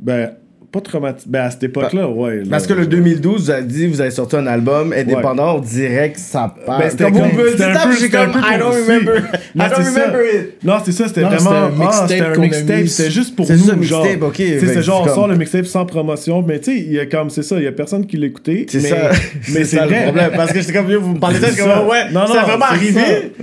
Ben, 0.00 0.32
pas 0.72 0.80
traumatisé. 0.80 1.26
Ben, 1.28 1.42
à 1.42 1.50
cette 1.50 1.64
époque-là, 1.64 2.08
ouais. 2.08 2.36
là, 2.38 2.42
Parce 2.50 2.66
que 2.66 2.72
le 2.74 2.82
genre. 2.82 2.90
2012, 2.90 3.42
vous 3.44 3.50
avez 3.50 3.62
dit, 3.64 3.86
vous 3.86 4.00
avez 4.00 4.10
sorti 4.10 4.36
un 4.36 4.46
album 4.46 4.92
indépendant, 4.96 5.56
on 5.56 5.60
dirait 5.60 6.12
que 6.12 6.20
ça 6.20 6.54
part. 6.66 6.78
Ben, 6.78 6.90
c'était 6.90 7.04
comme 7.04 7.14
vous 7.14 7.20
comme- 7.20 7.38
me 7.38 7.50
dites 7.50 7.58
ça, 7.58 7.86
peu- 7.86 7.96
j'ai 8.00 8.08
comme, 8.08 8.30
I 8.30 8.58
don't 8.58 8.72
remember. 8.72 9.16
I 9.18 9.58
Non, 9.58 9.64
don't 9.64 9.74
c'est 9.78 9.82
ça. 9.84 10.00
remember 10.06 10.20
it. 10.34 10.64
Non, 10.64 10.74
c'est 10.84 10.92
ça, 10.92 11.08
c'était 11.08 11.22
vraiment. 11.22 11.70
c'était 12.06 12.20
un 12.20 12.36
mixtape 12.36 12.66
c'était 12.66 12.88
c'est- 12.88 13.10
juste 13.10 13.34
pour 13.36 13.46
c'est 13.46 13.56
nous. 13.56 13.64
ça, 13.64 13.74
genre. 13.80 14.04
que 14.06 14.80
genre, 14.82 15.04
c'est 15.04 15.10
on 15.10 15.14
sort 15.14 15.28
le 15.28 15.36
mixtape 15.36 15.66
sans 15.66 15.84
promotion, 15.86 16.42
mais 16.46 16.58
tu 16.60 16.72
sais, 16.72 16.78
il 16.78 16.92
y 16.92 17.00
a 17.00 17.06
comme, 17.06 17.30
c'est 17.30 17.42
ça, 17.42 17.56
il 17.58 17.64
y 17.64 17.66
a 17.66 17.72
personne 17.72 18.06
qui 18.06 18.16
l'écoutait. 18.16 18.66
C'est 18.68 18.80
mais- 18.82 18.88
ça, 18.88 18.96
Mais 19.52 19.64
c'est 19.64 19.80
le 19.80 19.86
vrai. 19.86 20.02
problème. 20.04 20.30
Parce 20.36 20.52
que 20.52 20.60
j'étais 20.60 20.72
comme, 20.72 20.92
vous 20.94 21.14
me 21.14 21.18
parlez 21.18 21.38
de 21.38 21.44
ça, 21.46 21.50
C'est 21.52 21.62
comme, 21.62 21.88
ouais, 21.88 22.10
Non, 22.12 22.26
ça 22.26 22.42
vraiment 22.42 22.64
c'est 22.68 22.74
arrivé. 22.76 23.00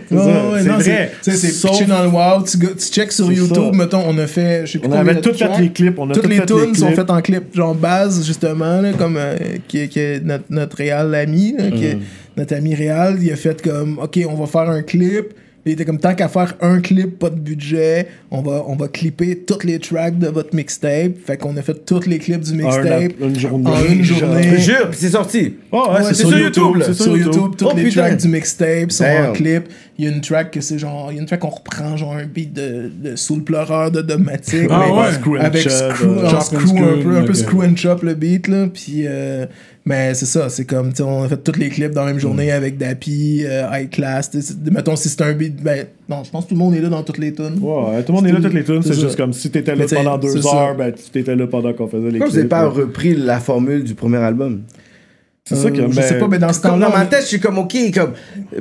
C'est 0.10 0.16
c'est 0.16 0.70
vrai. 0.70 1.12
Tu 1.24 1.32
sais, 1.32 1.38
c'est 1.52 1.68
pitché 1.68 1.86
dans 1.86 2.04
le 2.04 2.10
wow, 2.10 2.44
tu, 2.44 2.58
go- 2.58 2.68
tu 2.78 2.86
check 2.86 3.12
sur 3.12 3.28
C'est 3.28 3.34
YouTube, 3.34 3.74
mettons, 3.74 4.04
on 4.08 4.18
a 4.18 4.28
fait, 4.28 4.66
je 4.66 4.74
sais 4.74 4.80
plus 4.80 4.88
On 4.90 4.94
avait 4.94 5.16
de 5.16 5.20
tout 5.20 5.34
fait 5.34 5.46
tracks. 5.46 5.60
les 5.60 5.70
clips, 5.72 5.98
on 6.00 6.10
a 6.10 6.14
Toutes 6.14 6.24
tout 6.24 6.30
les 6.30 6.40
tunes 6.46 6.76
sont 6.76 6.92
faites 6.92 7.10
en 7.10 7.17
clip, 7.22 7.54
genre 7.56 7.76
base, 7.76 8.26
justement, 8.26 8.82
là, 8.82 8.94
comme 8.94 9.18
euh, 9.18 9.36
qui, 9.68 9.80
est- 9.80 9.88
qui 9.88 10.00
est 10.00 10.24
notre, 10.24 10.46
notre 10.50 10.78
réal 10.78 11.14
ami, 11.16 11.54
là, 11.58 11.70
qui 11.72 11.86
est 11.86 11.96
Mm. 11.96 12.02
notre 12.38 12.56
ami 12.56 12.76
réal, 12.76 13.18
il 13.22 13.32
a 13.32 13.36
fait 13.36 13.62
comme, 13.62 14.00
OK, 14.00 14.20
on 14.30 14.36
va 14.36 14.46
faire 14.48 14.70
un 14.70 14.82
clip. 14.84 15.34
Il 15.68 15.74
était 15.74 15.86
comme, 15.86 16.00
tant 16.00 16.16
qu'à 16.16 16.28
faire 16.30 16.56
un 16.62 16.80
clip, 16.80 17.20
pas 17.20 17.30
de 17.30 17.40
budget, 17.40 18.08
on 18.32 18.42
va, 18.42 18.64
on 18.68 18.76
va 18.76 18.88
clipper 18.88 19.38
toutes 19.46 19.64
les 19.64 19.80
tracks 19.80 20.18
de 20.18 20.28
votre 20.28 20.56
mixtape. 20.56 21.14
Fait 21.26 21.38
qu'on 21.38 21.56
a 21.58 21.62
fait 21.62 21.86
tous 21.86 22.06
les 22.08 22.20
clips 22.20 22.42
du 22.42 22.54
mixtape. 22.54 23.14
une, 23.20 23.30
une 23.30 23.40
journée. 23.40 23.70
En 23.70 23.86
une 23.92 24.04
journée. 24.04 24.44
Je 24.52 24.56
jure, 24.58 24.90
puis 24.90 25.00
c'est 25.00 25.10
sorti. 25.10 25.56
Oh, 25.72 25.88
ouais, 25.90 25.96
Ouais, 25.98 26.04
c'est 26.06 26.14
sur 26.14 26.30
sur 26.30 26.38
YouTube, 26.40 26.64
YouTube. 26.64 26.80
là. 26.80 26.86
C'est 26.88 27.04
sur 27.04 27.18
YouTube, 27.18 27.52
toutes 27.58 27.70
Oh, 27.72 27.76
les 27.76 27.84
putain. 27.84 28.02
tracks 28.08 28.18
du 28.18 28.28
mixtape 28.28 28.92
sont 28.92 29.04
Damn. 29.04 29.30
en 29.30 29.34
clip. 29.34 29.64
Il 30.00 30.06
y 30.06 30.08
a 30.08 30.12
une 30.12 30.22
track 30.22 30.52
que 30.52 30.62
c'est 30.62 30.78
genre, 30.78 31.08
il 31.12 31.16
y 31.16 31.18
a 31.18 31.22
une 31.22 31.28
track 31.28 31.40
qu'on 31.40 31.50
reprend 31.50 31.98
genre 31.98 32.14
un 32.16 32.26
beat 32.26 32.54
de, 32.54 32.92
le 33.04 33.42
pleureur 33.42 33.92
de 33.92 34.02
Domatic, 34.02 34.68
Ah 34.70 34.94
ouais. 34.94 35.12
Screw 35.14 35.38
and 35.38 35.42
avec 35.42 35.70
screw, 35.70 36.24
and 36.24 36.42
screw 36.42 36.78
un 36.78 37.02
peu, 37.02 37.18
un 37.18 37.24
peu 37.24 37.34
screw 37.34 37.64
and 37.64 37.76
chop 37.76 38.04
le 38.04 38.14
beat 38.14 38.48
là, 38.48 38.68
puis 38.72 39.04
euh, 39.08 39.46
mais 39.88 40.14
c'est 40.14 40.26
ça, 40.26 40.50
c'est 40.50 40.66
comme 40.66 40.92
tu 40.94 41.02
on 41.02 41.24
a 41.24 41.28
fait 41.30 41.38
tous 41.38 41.58
les 41.58 41.70
clips 41.70 41.92
dans 41.94 42.02
la 42.06 42.12
même 42.12 42.20
journée 42.20 42.52
avec 42.52 42.78
Dappy, 42.78 43.44
euh, 43.46 43.64
High 43.72 43.90
Class, 43.90 44.30
tu 44.30 44.42
sais, 44.42 44.54
c'est- 44.64 44.72
mettons 44.72 44.96
si 44.96 45.08
c'est 45.10 45.22
un 45.22 45.34
beat, 45.34 45.64
ben 45.64 45.86
non, 46.10 46.24
je 46.24 46.30
pense 46.30 46.44
que 46.46 46.50
tout 46.50 46.56
le 46.56 46.60
monde 46.60 46.76
est 46.76 46.82
là 46.82 46.90
dans 46.90 47.04
toutes 47.04 47.18
les 47.18 47.34
tunes. 47.34 47.58
Ouais, 47.62 48.04
tout 48.04 48.12
le 48.12 48.16
monde 48.18 48.28
est 48.28 48.32
là, 48.32 48.40
toutes 48.42 48.54
les 48.54 48.64
tunes. 48.64 48.82
C'est 48.84 48.94
juste 49.00 49.16
comme 49.16 49.34
si 49.34 49.50
t'étais 49.50 49.76
là 49.76 49.86
pendant 49.92 50.18
deux 50.18 50.46
heures, 50.46 50.76
ben 50.76 50.92
tu 50.94 51.10
t'étais 51.12 51.36
là 51.36 51.48
pendant 51.48 51.74
qu'on 51.74 51.88
faisait 51.88 52.12
les 52.12 52.20
Pourquoi 52.20 52.28
clips. 52.28 52.32
vous 52.32 52.36
n'avez 52.38 52.48
pas 52.50 52.68
ouais. 52.70 52.82
repris 52.84 53.16
la 53.16 53.40
formule 53.40 53.84
du 53.84 53.96
premier 53.96 54.18
album? 54.18 54.62
C'est 55.50 55.56
ça 55.56 55.72
que. 55.72 55.80
Euh, 55.80 55.88
je 55.90 55.96
ben, 55.96 56.02
sais 56.02 56.18
pas, 56.20 56.28
mais 56.28 56.40
dans 56.40 56.52
ce 56.52 56.62
temps-là, 56.62 56.90
dans 56.90 56.98
ma 56.98 57.06
tête, 57.06 57.22
je 57.22 57.28
suis 57.28 57.40
comme, 57.40 57.58
ok, 57.58 57.74
comme, 57.94 58.12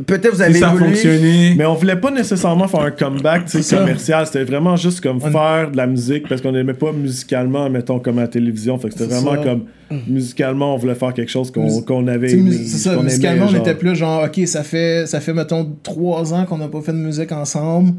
peut-être 0.06 0.34
vous 0.34 0.40
avez 0.42 0.54
ça 0.54 0.70
a 0.70 0.76
fonctionné. 0.76 1.54
Mais 1.56 1.66
on 1.66 1.74
voulait 1.74 1.96
pas 1.96 2.12
nécessairement 2.12 2.68
faire 2.68 2.80
un 2.82 2.90
comeback 2.92 3.46
commercial. 3.70 4.24
C'était 4.26 4.44
vraiment 4.44 4.76
juste 4.76 5.00
comme 5.00 5.18
On- 5.20 5.30
faire 5.30 5.70
de 5.72 5.76
la 5.76 5.88
musique 5.88 6.28
parce 6.28 6.40
qu'on 6.40 6.52
n'aimait 6.52 6.74
pas 6.74 6.92
musicalement, 6.92 7.68
mettons, 7.68 7.98
comme 7.98 8.18
à 8.18 8.22
la 8.22 8.28
télévision. 8.28 8.78
Fait 8.78 8.88
que 8.88 8.94
c'était 8.94 9.12
vraiment 9.12 9.34
ça. 9.34 9.42
comme 9.42 9.62
musicalement, 10.08 10.74
on 10.74 10.78
voulait 10.78 10.94
faire 10.94 11.12
quelque 11.12 11.30
chose 11.30 11.50
qu'on 11.50 11.64
Mus- 12.02 12.08
avait 12.10 12.28
C'est 12.28 12.78
ça, 12.78 12.92
aimait, 12.92 13.02
musicalement, 13.02 13.46
on 13.50 13.54
était 13.56 13.74
plus 13.74 13.96
genre, 13.96 14.24
ok, 14.24 14.46
ça 14.46 14.62
fait, 14.62 15.06
ça 15.06 15.18
fait 15.20 15.32
mettons, 15.32 15.68
trois 15.82 16.32
ans 16.34 16.44
qu'on 16.44 16.58
n'a 16.58 16.68
pas 16.68 16.80
fait 16.82 16.92
de 16.92 16.98
musique 16.98 17.32
ensemble. 17.32 17.94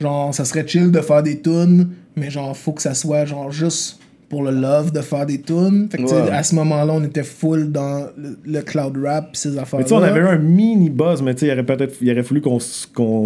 Genre, 0.00 0.34
ça 0.34 0.44
serait 0.44 0.66
chill 0.66 0.90
de 0.90 1.00
faire 1.00 1.22
des 1.22 1.40
tunes, 1.40 1.88
mais 2.16 2.28
genre, 2.30 2.56
faut 2.56 2.72
que 2.72 2.82
ça 2.82 2.92
soit 2.92 3.24
genre 3.24 3.50
juste 3.50 3.98
pour 4.28 4.42
le 4.42 4.50
love 4.50 4.92
de 4.92 5.00
faire 5.00 5.24
des 5.26 5.40
tunes. 5.40 5.88
Fait 5.90 5.98
que, 5.98 6.02
tu 6.02 6.08
sais, 6.08 6.14
Ouais. 6.16 6.30
à 6.32 6.42
ce 6.42 6.54
moment-là, 6.56 6.92
on 6.94 7.04
était 7.04 7.22
full 7.22 7.70
dans 7.70 8.06
le, 8.16 8.36
le 8.44 8.60
cloud 8.62 8.96
rap 9.04 9.30
ces 9.34 9.56
affaires 9.58 9.78
Mais 9.78 9.84
tu 9.84 9.90
sais, 9.90 9.94
on 9.94 10.02
avait 10.02 10.20
eu 10.20 10.26
un 10.26 10.38
mini 10.38 10.90
buzz, 10.90 11.22
mais 11.22 11.34
tu 11.34 11.40
sais, 11.40 11.46
il 11.46 11.52
aurait 11.52 11.62
peut-être, 11.64 11.94
il 12.00 12.10
aurait 12.10 12.22
fallu 12.22 12.40
qu'on 12.40 12.58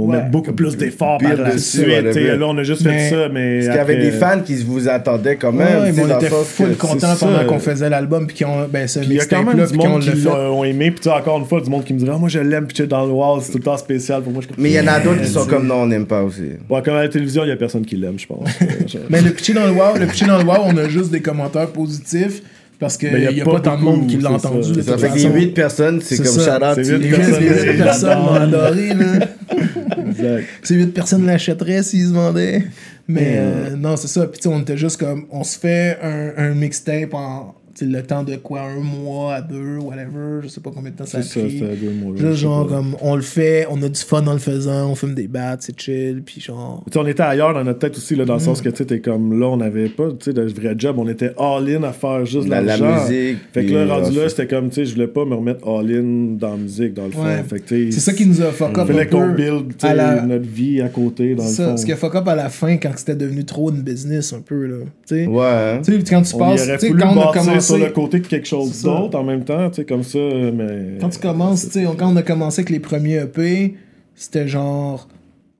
Ouais. 0.06 0.16
mette 0.18 0.30
beaucoup 0.30 0.52
plus 0.52 0.76
d'efforts 0.76 1.18
par 1.18 1.34
la 1.36 1.52
dessus, 1.52 1.78
suite. 1.78 1.86
ouais, 1.88 2.36
Là, 2.36 2.46
on 2.46 2.56
a 2.58 2.62
juste 2.62 2.84
Mais- 2.84 3.08
fait 3.08 3.14
ça, 3.14 3.28
mais. 3.32 3.56
Parce 3.56 3.66
qu'il 3.68 3.76
y 3.76 3.78
avait 3.78 3.96
des 4.02 4.10
fans 4.10 4.40
qui 4.44 4.56
vous 4.62 4.88
attendaient 4.88 5.36
quand 5.36 5.52
même. 5.52 5.82
on 5.98 6.16
était 6.18 6.28
full 6.28 6.76
contents 6.76 7.14
pendant 7.18 7.44
qu'on 7.46 7.58
faisait 7.58 7.88
l'album 7.88 8.26
puis 8.26 8.44
qu'on 8.44 8.66
ben 8.70 8.86
ce 8.86 9.00
il 9.00 9.12
y 9.14 9.20
a 9.20 9.24
quand 9.26 9.42
même 9.42 9.56
là 9.56 9.66
du 9.66 9.74
monde 9.74 10.00
qui 10.02 10.10
l'ont 10.22 10.64
aimé, 10.64 10.90
puis 10.90 11.00
tu 11.00 11.08
sais, 11.08 11.14
encore 11.14 11.38
une 11.38 11.46
fois, 11.46 11.60
du 11.60 11.70
monde 11.70 11.84
qui 11.84 11.94
me 11.94 11.98
dirait, 11.98 12.12
ah, 12.14 12.18
moi 12.18 12.28
je 12.28 12.38
l'aime, 12.40 12.66
puis 12.66 12.74
tu 12.76 12.82
sais, 12.82 12.88
dans 12.88 13.06
le 13.06 13.12
wall, 13.12 13.40
c'est 13.42 13.52
tout 13.52 13.58
le 13.58 13.64
temps 13.64 13.76
spécial 13.76 14.22
pour 14.22 14.32
moi. 14.32 14.42
Mais 14.58 14.70
il 14.70 14.74
y 14.74 14.80
en 14.80 14.86
a 14.86 15.00
d'autres 15.00 15.22
qui 15.22 15.28
sont 15.28 15.46
comme 15.46 15.66
non, 15.66 15.76
on 15.82 15.86
n'aime 15.86 16.06
pas 16.06 16.22
aussi. 16.22 16.42
Ouais, 16.68 16.82
comme 16.82 16.94
à 16.94 17.02
la 17.02 17.08
télévision, 17.08 17.44
il 17.44 17.48
y 17.48 17.52
a 17.52 17.56
personne 17.56 17.84
qui 17.84 17.96
l'aime, 17.96 18.18
je 18.18 18.26
pense. 18.26 18.48
Mais 19.10 19.20
le 19.22 19.30
pitcher 19.30 19.54
dans 19.54 19.64
le 19.66 19.72
wow, 19.72 19.96
le 19.98 20.06
pitcher 20.06 20.26
dans 20.26 20.38
le 20.38 20.44
wow, 20.44 20.56
on 20.66 20.76
a 20.76 20.88
juste 20.90 21.10
des 21.10 21.20
commentaires 21.22 21.68
positifs 21.72 22.42
parce 22.78 22.96
qu'il 22.96 23.14
n'y 23.14 23.40
a, 23.40 23.44
pas 23.44 23.60
tant 23.60 23.76
de 23.78 23.82
monde 23.82 24.06
qui 24.06 24.16
l'a 24.16 24.32
entendu. 24.32 24.74
ça. 24.74 24.82
Ça 24.82 24.98
fait 24.98 25.08
que 25.10 25.14
les 25.14 25.20
façon. 25.24 25.34
8 25.34 25.46
personnes, 25.48 26.00
c'est 26.02 26.16
comme 26.16 26.26
ça. 26.26 26.58
you. 26.78 26.96
Les 26.98 27.08
personnes. 27.10 27.42
huit 27.42 27.54
c'est- 27.58 27.74
personnes 27.76 28.18
m'ont 28.20 28.34
j'adore. 28.34 28.64
adoré, 28.64 28.94
là. 28.94 29.26
Exact. 30.08 30.44
Ces 30.62 30.74
huit 30.76 30.86
personnes 30.94 31.26
l'achèteraient 31.26 31.82
s'ils 31.82 32.08
se 32.08 32.12
vendaient. 32.12 32.64
Mais 33.08 33.20
Hmm. 33.32 33.36
euh, 33.38 33.76
non, 33.76 33.96
c'est 33.96 34.08
ça. 34.08 34.26
Puis 34.26 34.40
tu 34.40 34.48
sais, 34.48 34.54
on 34.54 34.60
était 34.60 34.76
juste 34.76 34.98
comme, 34.98 35.26
on 35.30 35.42
se 35.44 35.58
fait 35.58 35.98
un, 36.02 36.30
un 36.36 36.54
mixtape 36.54 37.12
en 37.12 37.54
le 37.86 38.02
temps 38.02 38.22
de 38.22 38.36
quoi, 38.36 38.62
un 38.62 38.80
mois 38.80 39.34
à 39.36 39.42
deux, 39.42 39.78
whatever. 39.78 40.40
Je 40.42 40.48
sais 40.48 40.60
pas 40.60 40.70
combien 40.74 40.90
de 40.90 40.96
temps 40.96 41.06
ça 41.06 41.18
a 41.18 41.22
C'est 41.22 41.40
ça, 41.40 41.46
pris. 41.46 41.58
c'est 41.58 41.76
deux 41.84 41.92
mois. 41.92 42.16
Juste 42.16 42.34
genre 42.40 42.66
pas. 42.66 42.74
comme, 42.76 42.96
on 43.00 43.16
le 43.16 43.22
fait, 43.22 43.66
on 43.70 43.82
a 43.82 43.88
du 43.88 44.00
fun 44.00 44.26
en 44.26 44.32
le 44.32 44.38
faisant, 44.38 44.90
on 44.90 44.94
fume 44.94 45.14
des 45.14 45.28
bats, 45.28 45.56
c'est 45.60 45.78
chill, 45.78 46.22
puis 46.24 46.40
genre... 46.40 46.82
Tu 46.86 46.92
sais, 46.92 46.98
on 46.98 47.06
était 47.06 47.22
ailleurs 47.22 47.54
dans 47.54 47.64
notre 47.64 47.78
tête 47.80 47.96
aussi, 47.96 48.14
là, 48.16 48.24
dans 48.24 48.34
Mm. 48.34 48.38
le 48.38 48.44
sens 48.44 48.60
que 48.62 48.68
tu 48.68 48.76
sais, 48.76 48.84
t'es 48.86 49.00
comme 49.00 49.38
là, 49.38 49.46
on 49.48 49.56
n'avait 49.56 49.88
pas 49.88 50.08
tu 50.10 50.16
sais, 50.26 50.32
de 50.32 50.42
vrai 50.42 50.74
job, 50.78 50.96
on 50.98 51.08
était 51.08 51.32
all-in 51.38 51.82
à 51.82 51.92
faire 51.92 52.24
juste 52.26 52.48
La- 52.48 52.60
musique, 52.62 53.38
Fait 53.52 53.64
que 53.66 53.72
là, 53.74 53.86
rendu 53.94 54.16
là, 54.16 54.28
c'était 54.28 54.46
comme, 54.46 54.68
tu 54.68 54.76
sais, 54.76 54.84
je 54.86 54.94
voulais 54.94 55.06
pas 55.08 55.24
me 55.24 55.34
remettre 55.34 55.66
all-in 55.68 56.36
dans 56.38 56.50
la 56.52 56.56
musique, 56.56 56.94
dans 56.94 57.04
le 57.06 57.10
fond. 57.10 57.24
Ouais. 57.24 57.42
Fait 57.48 57.60
que 57.60 57.90
C'est 57.90 58.00
ça 58.00 58.12
qui 58.12 58.26
nous 58.26 58.40
a 58.42 58.46
fuck 58.52 58.76
up 58.78 58.86
Il 58.88 58.94
fallait 58.94 59.06
un 59.06 59.10
qu'on 59.10 59.28
peu 59.28 59.34
build 59.34 59.68
tu 59.68 59.74
sais, 59.80 59.88
à 59.88 59.94
la- 59.94 60.22
notre 60.22 60.46
vie 60.48 60.80
à 60.80 60.88
côté, 60.88 61.34
dans 61.34 61.44
ça, 61.44 61.62
le 61.64 61.68
fond. 61.70 61.76
ce 61.76 61.86
qui 61.86 61.92
a 61.92 61.96
fuck 61.96 62.14
up 62.14 62.28
à 62.28 62.34
la 62.34 62.48
fin 62.48 62.76
quand 62.76 62.90
c'était 62.96 63.14
devenu 63.14 63.44
trop 63.44 63.70
une 63.70 63.82
business 63.82 64.32
un 64.32 64.40
peu 64.40 64.66
là. 64.66 64.76
Tu 65.06 65.14
sais, 65.16 65.26
Ouais. 65.26 65.44
hein. 65.44 65.80
Tu 65.84 65.92
sais, 65.92 65.98
quand 66.08 66.22
tu 66.22 66.36
passes, 66.36 66.62
tu 66.66 66.78
sais, 66.78 66.90
quand 66.92 67.16
on 67.16 67.20
a 67.28 67.32
commencé, 67.32 67.69
sur 67.76 67.86
le 67.86 67.92
côté 67.92 68.20
de 68.20 68.26
quelque 68.26 68.46
chose 68.46 68.82
d'autre 68.82 69.18
en 69.18 69.24
même 69.24 69.44
temps, 69.44 69.68
tu 69.70 69.76
sais, 69.76 69.84
comme 69.84 70.02
ça, 70.02 70.18
mais... 70.18 70.98
quand 71.00 71.08
tu 71.08 71.18
commences, 71.18 71.66
tu 71.66 71.72
sais, 71.72 71.86
quand 71.96 72.12
on 72.12 72.16
a 72.16 72.22
commencé 72.22 72.60
avec 72.60 72.70
les 72.70 72.80
premiers 72.80 73.18
EP, 73.22 73.74
c'était 74.14 74.48
genre, 74.48 75.08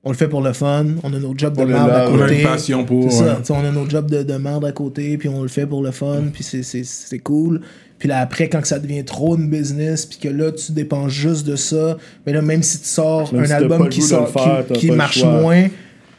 on 0.03 0.09
le 0.09 0.15
fait 0.15 0.27
pour 0.27 0.41
le 0.41 0.53
fun, 0.53 0.85
on 1.03 1.13
a 1.13 1.19
nos 1.19 1.37
jobs 1.37 1.55
de 1.55 1.63
merde 1.63 1.89
à 1.89 2.05
love, 2.05 2.13
On 2.13 2.21
a 2.21 2.27
côté. 2.27 2.41
une 2.41 2.47
passion 2.47 2.83
pour. 2.85 3.11
C'est 3.11 3.23
ouais. 3.23 3.31
on 3.51 3.65
a 3.65 3.71
nos 3.71 3.87
jobs 3.89 4.09
de, 4.09 4.23
de 4.23 4.33
merde 4.35 4.65
à 4.65 4.71
côté, 4.71 5.17
puis 5.17 5.29
on 5.29 5.43
le 5.43 5.47
fait 5.47 5.65
pour 5.65 5.83
le 5.83 5.91
fun, 5.91 6.23
puis 6.33 6.43
c'est- 6.43 7.19
cool. 7.19 7.61
Puis 7.99 8.09
là, 8.09 8.19
après, 8.19 8.49
quand 8.49 8.65
ça 8.65 8.79
devient 8.79 9.05
trop 9.05 9.37
une 9.37 9.47
business, 9.47 10.07
puis 10.07 10.17
que 10.17 10.27
là, 10.27 10.51
tu 10.51 10.71
dépends 10.71 11.07
juste 11.07 11.45
de 11.45 11.55
ça, 11.55 11.97
mais 12.25 12.33
là, 12.33 12.41
même 12.41 12.63
si 12.63 12.79
tu 12.79 12.87
sors 12.87 13.31
Même 13.31 13.43
un 13.43 13.45
si 13.45 13.53
album 13.53 13.89
qui, 13.89 14.01
sort, 14.01 14.27
faire, 14.29 14.65
qui, 14.73 14.89
marche 14.89 15.23
moins, 15.23 15.67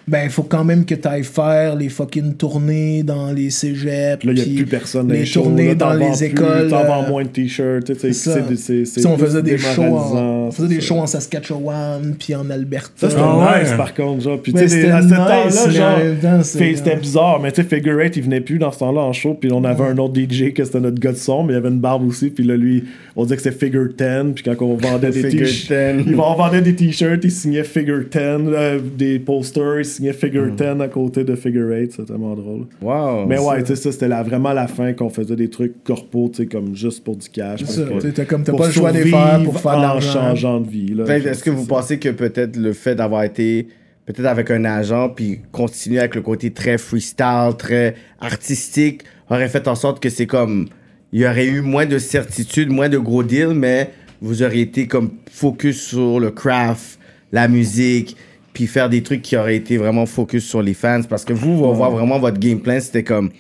ben, 0.09 0.23
il 0.25 0.31
faut 0.31 0.43
quand 0.43 0.65
même 0.65 0.85
que 0.85 0.95
tu 0.95 1.07
ailles 1.07 1.23
faire 1.23 1.77
les 1.77 1.89
fucking 1.89 2.35
tournées 2.35 3.03
dans 3.03 3.33
les 3.33 3.51
cégeps. 3.51 4.25
Là, 4.25 4.33
il 4.33 4.35
n'y 4.35 4.41
a 4.41 4.45
plus 4.63 4.67
personne 4.67 5.07
dans 5.07 5.13
les 5.15 5.21
les 5.21 5.27
shows, 5.27 5.43
tournées 5.43 5.69
là, 5.69 5.75
dans 5.77 5.93
les 5.95 6.07
plus, 6.07 6.23
écoles, 6.23 6.69
T'en 6.69 6.85
vends 6.85 7.05
euh, 7.05 7.09
moins 7.09 7.23
de 7.23 7.29
t-shirts, 7.29 7.85
tu 7.85 7.95
sais, 7.95 8.13
c'est 8.13 8.85
ça. 8.85 8.85
sais, 8.85 9.07
on 9.07 9.17
faisait 9.17 9.43
des 9.43 9.59
shows 9.59 9.83
en, 9.83 10.49
on 10.49 10.51
faisait 10.51 10.69
des 10.69 10.81
shows 10.81 10.99
en 10.99 11.07
Saskatchewan, 11.07 12.17
puis 12.19 12.35
en 12.35 12.51
Alberta. 12.51 12.91
Ça, 12.97 13.11
c'était 13.11 13.23
Ah 13.23 13.53
ouais. 13.55 13.63
nice, 13.63 13.73
par 13.77 13.95
contre, 13.95 14.23
genre. 14.23 14.41
Puis, 14.43 14.53
tu 14.53 14.59
Mais 14.61 14.69
sais, 14.69 14.81
c'était 14.81 14.91
à 14.91 15.03
ce 15.03 15.07
nice, 15.07 15.15
temps-là, 15.17 15.71
genre, 15.71 16.45
c'était 16.45 16.97
bizarre, 16.97 17.41
mais 17.41 17.53
tu 17.53 17.63
sais, 17.63 17.69
Figure 17.69 18.01
Eight, 18.01 18.17
il 18.17 18.25
venait 18.25 18.41
plus 18.41 18.59
dans 18.59 18.73
ce 18.73 18.81
temps-là 18.81 19.01
en 19.01 19.13
show, 19.13 19.35
puis 19.35 19.51
on 19.53 19.63
avait 19.65 19.85
un 19.85 19.99
autre 19.99 20.15
DJ 20.19 20.53
que 20.53 20.65
c'était 20.65 20.81
notre 20.81 21.01
gars 21.01 21.13
de 21.13 21.17
son, 21.17 21.45
mais 21.45 21.53
il 21.53 21.57
avait 21.57 21.69
une 21.69 21.81
barbe 21.81 22.07
aussi, 22.07 22.31
puis 22.31 22.45
là, 22.45 22.57
lui, 22.57 22.85
on 23.15 23.23
disait 23.23 23.37
que 23.37 23.43
c'était 23.43 23.57
Figure 23.57 23.89
10, 23.97 24.35
puis 24.35 24.45
quand 24.45 24.57
on 24.65 24.75
vendait 24.75 25.11
des 25.13 25.29
t-shirts, 25.29 25.97
10. 25.99 26.05
il 26.07 26.15
vendait 26.17 26.61
des 26.61 26.75
t-shirts, 26.75 27.21
il 27.23 27.31
signait 27.31 27.65
Figure 27.65 28.01
10, 28.11 28.19
euh, 28.19 28.79
des 28.97 29.19
posters, 29.19 29.85
signait 29.93 30.13
Figure 30.13 30.47
Mm. 30.47 30.57
10 30.57 30.83
à 30.83 30.89
côté 30.89 31.25
de 31.25 31.35
Figure 31.35 31.69
8, 31.69 31.93
c'était 31.93 32.05
tellement 32.13 32.35
drôle. 32.35 32.67
Wow. 32.81 33.27
Mais 33.27 33.39
ouais, 33.39 33.63
tu 33.63 33.69
sais, 33.69 33.77
ça, 33.77 33.93
c'était 33.93 34.09
la- 34.09 34.23
vraiment 34.23 34.53
la 34.53 34.67
fin 34.67 34.93
qu'on 34.93 35.11
faisait 35.11 35.37
des 35.37 35.49
trucs 35.51 35.83
corpo, 35.85 36.29
tu 36.33 36.39
sais, 36.43 36.47
comme 36.47 36.75
juste 36.75 37.05
pour 37.05 37.17
du 37.17 37.29
cash. 37.29 37.61
C'est 37.61 37.65
parce 37.67 37.77
ça, 37.77 37.83
que- 37.85 37.95
tu 37.95 38.01
sais, 38.09 38.13
t'as 38.13 38.25
comme- 38.25 38.43
t'as 38.45 38.53
pour 38.53 38.61
pas 38.61 38.67
le 38.69 38.73
choix 38.73 38.93
de 38.93 38.99
faire 38.99 39.41
pour 39.45 39.59
faire 39.61 39.73
de 39.73 39.77
en 39.77 39.81
l'argent. 39.83 40.13
changeant 40.13 40.61
de 40.61 40.69
vie. 40.69 40.95
Est-ce 41.09 41.43
que 41.45 41.51
vous 41.51 41.67
pensez 41.67 41.99
que 41.99 42.09
peut-être 42.09 42.57
le 42.57 42.73
fait 42.73 42.95
d'avoir 42.95 43.23
été 43.25 43.69
peut-être 44.07 44.27
avec 44.27 44.51
un 44.51 44.65
agent 44.65 45.11
puis 45.11 45.41
continuer 45.53 46.01
avec 46.01 46.15
le 46.17 46.23
côté 46.23 46.51
très 46.51 46.77
freestyle, 46.77 47.51
très 47.57 47.95
artistique 48.21 49.03
aurait 49.31 49.49
fait 49.49 49.69
en 49.69 49.75
sorte 49.75 50.03
que 50.03 50.09
c'est 50.11 50.27
comme 50.27 50.67
il 51.13 51.21
y 51.21 51.27
aurait 51.27 51.47
eu 51.47 51.61
moins 51.61 51.87
de 51.87 51.99
certitude, 51.99 52.71
moins 52.71 52.89
de 52.89 52.99
gros 52.99 53.23
deals, 53.23 53.55
mais 53.55 53.91
vous 54.21 54.43
auriez 54.43 54.63
été 54.63 54.87
comme 54.87 55.11
focus 55.31 55.81
sur 55.89 56.19
le 56.21 56.31
craft, 56.31 56.99
la 57.33 57.49
musique, 57.49 58.17
puis 58.53 58.67
faire 58.67 58.89
des 58.89 59.03
trucs 59.03 59.23
qui 59.23 59.37
auraient 59.37 59.57
été 59.57 59.77
vraiment 59.77 60.07
focus 60.07 60.45
sur 60.45 60.63
les 60.63 60.75
fans 60.75 61.03
parce 61.09 61.25
que 61.25 61.33
vous, 61.33 61.65
on 61.65 61.73
voit 61.73 61.89
vraiment 61.89 62.19
votre 62.19 62.39
game 62.39 62.61
plan, 62.61 62.79
c'était 62.81 63.05
comme 63.05 63.31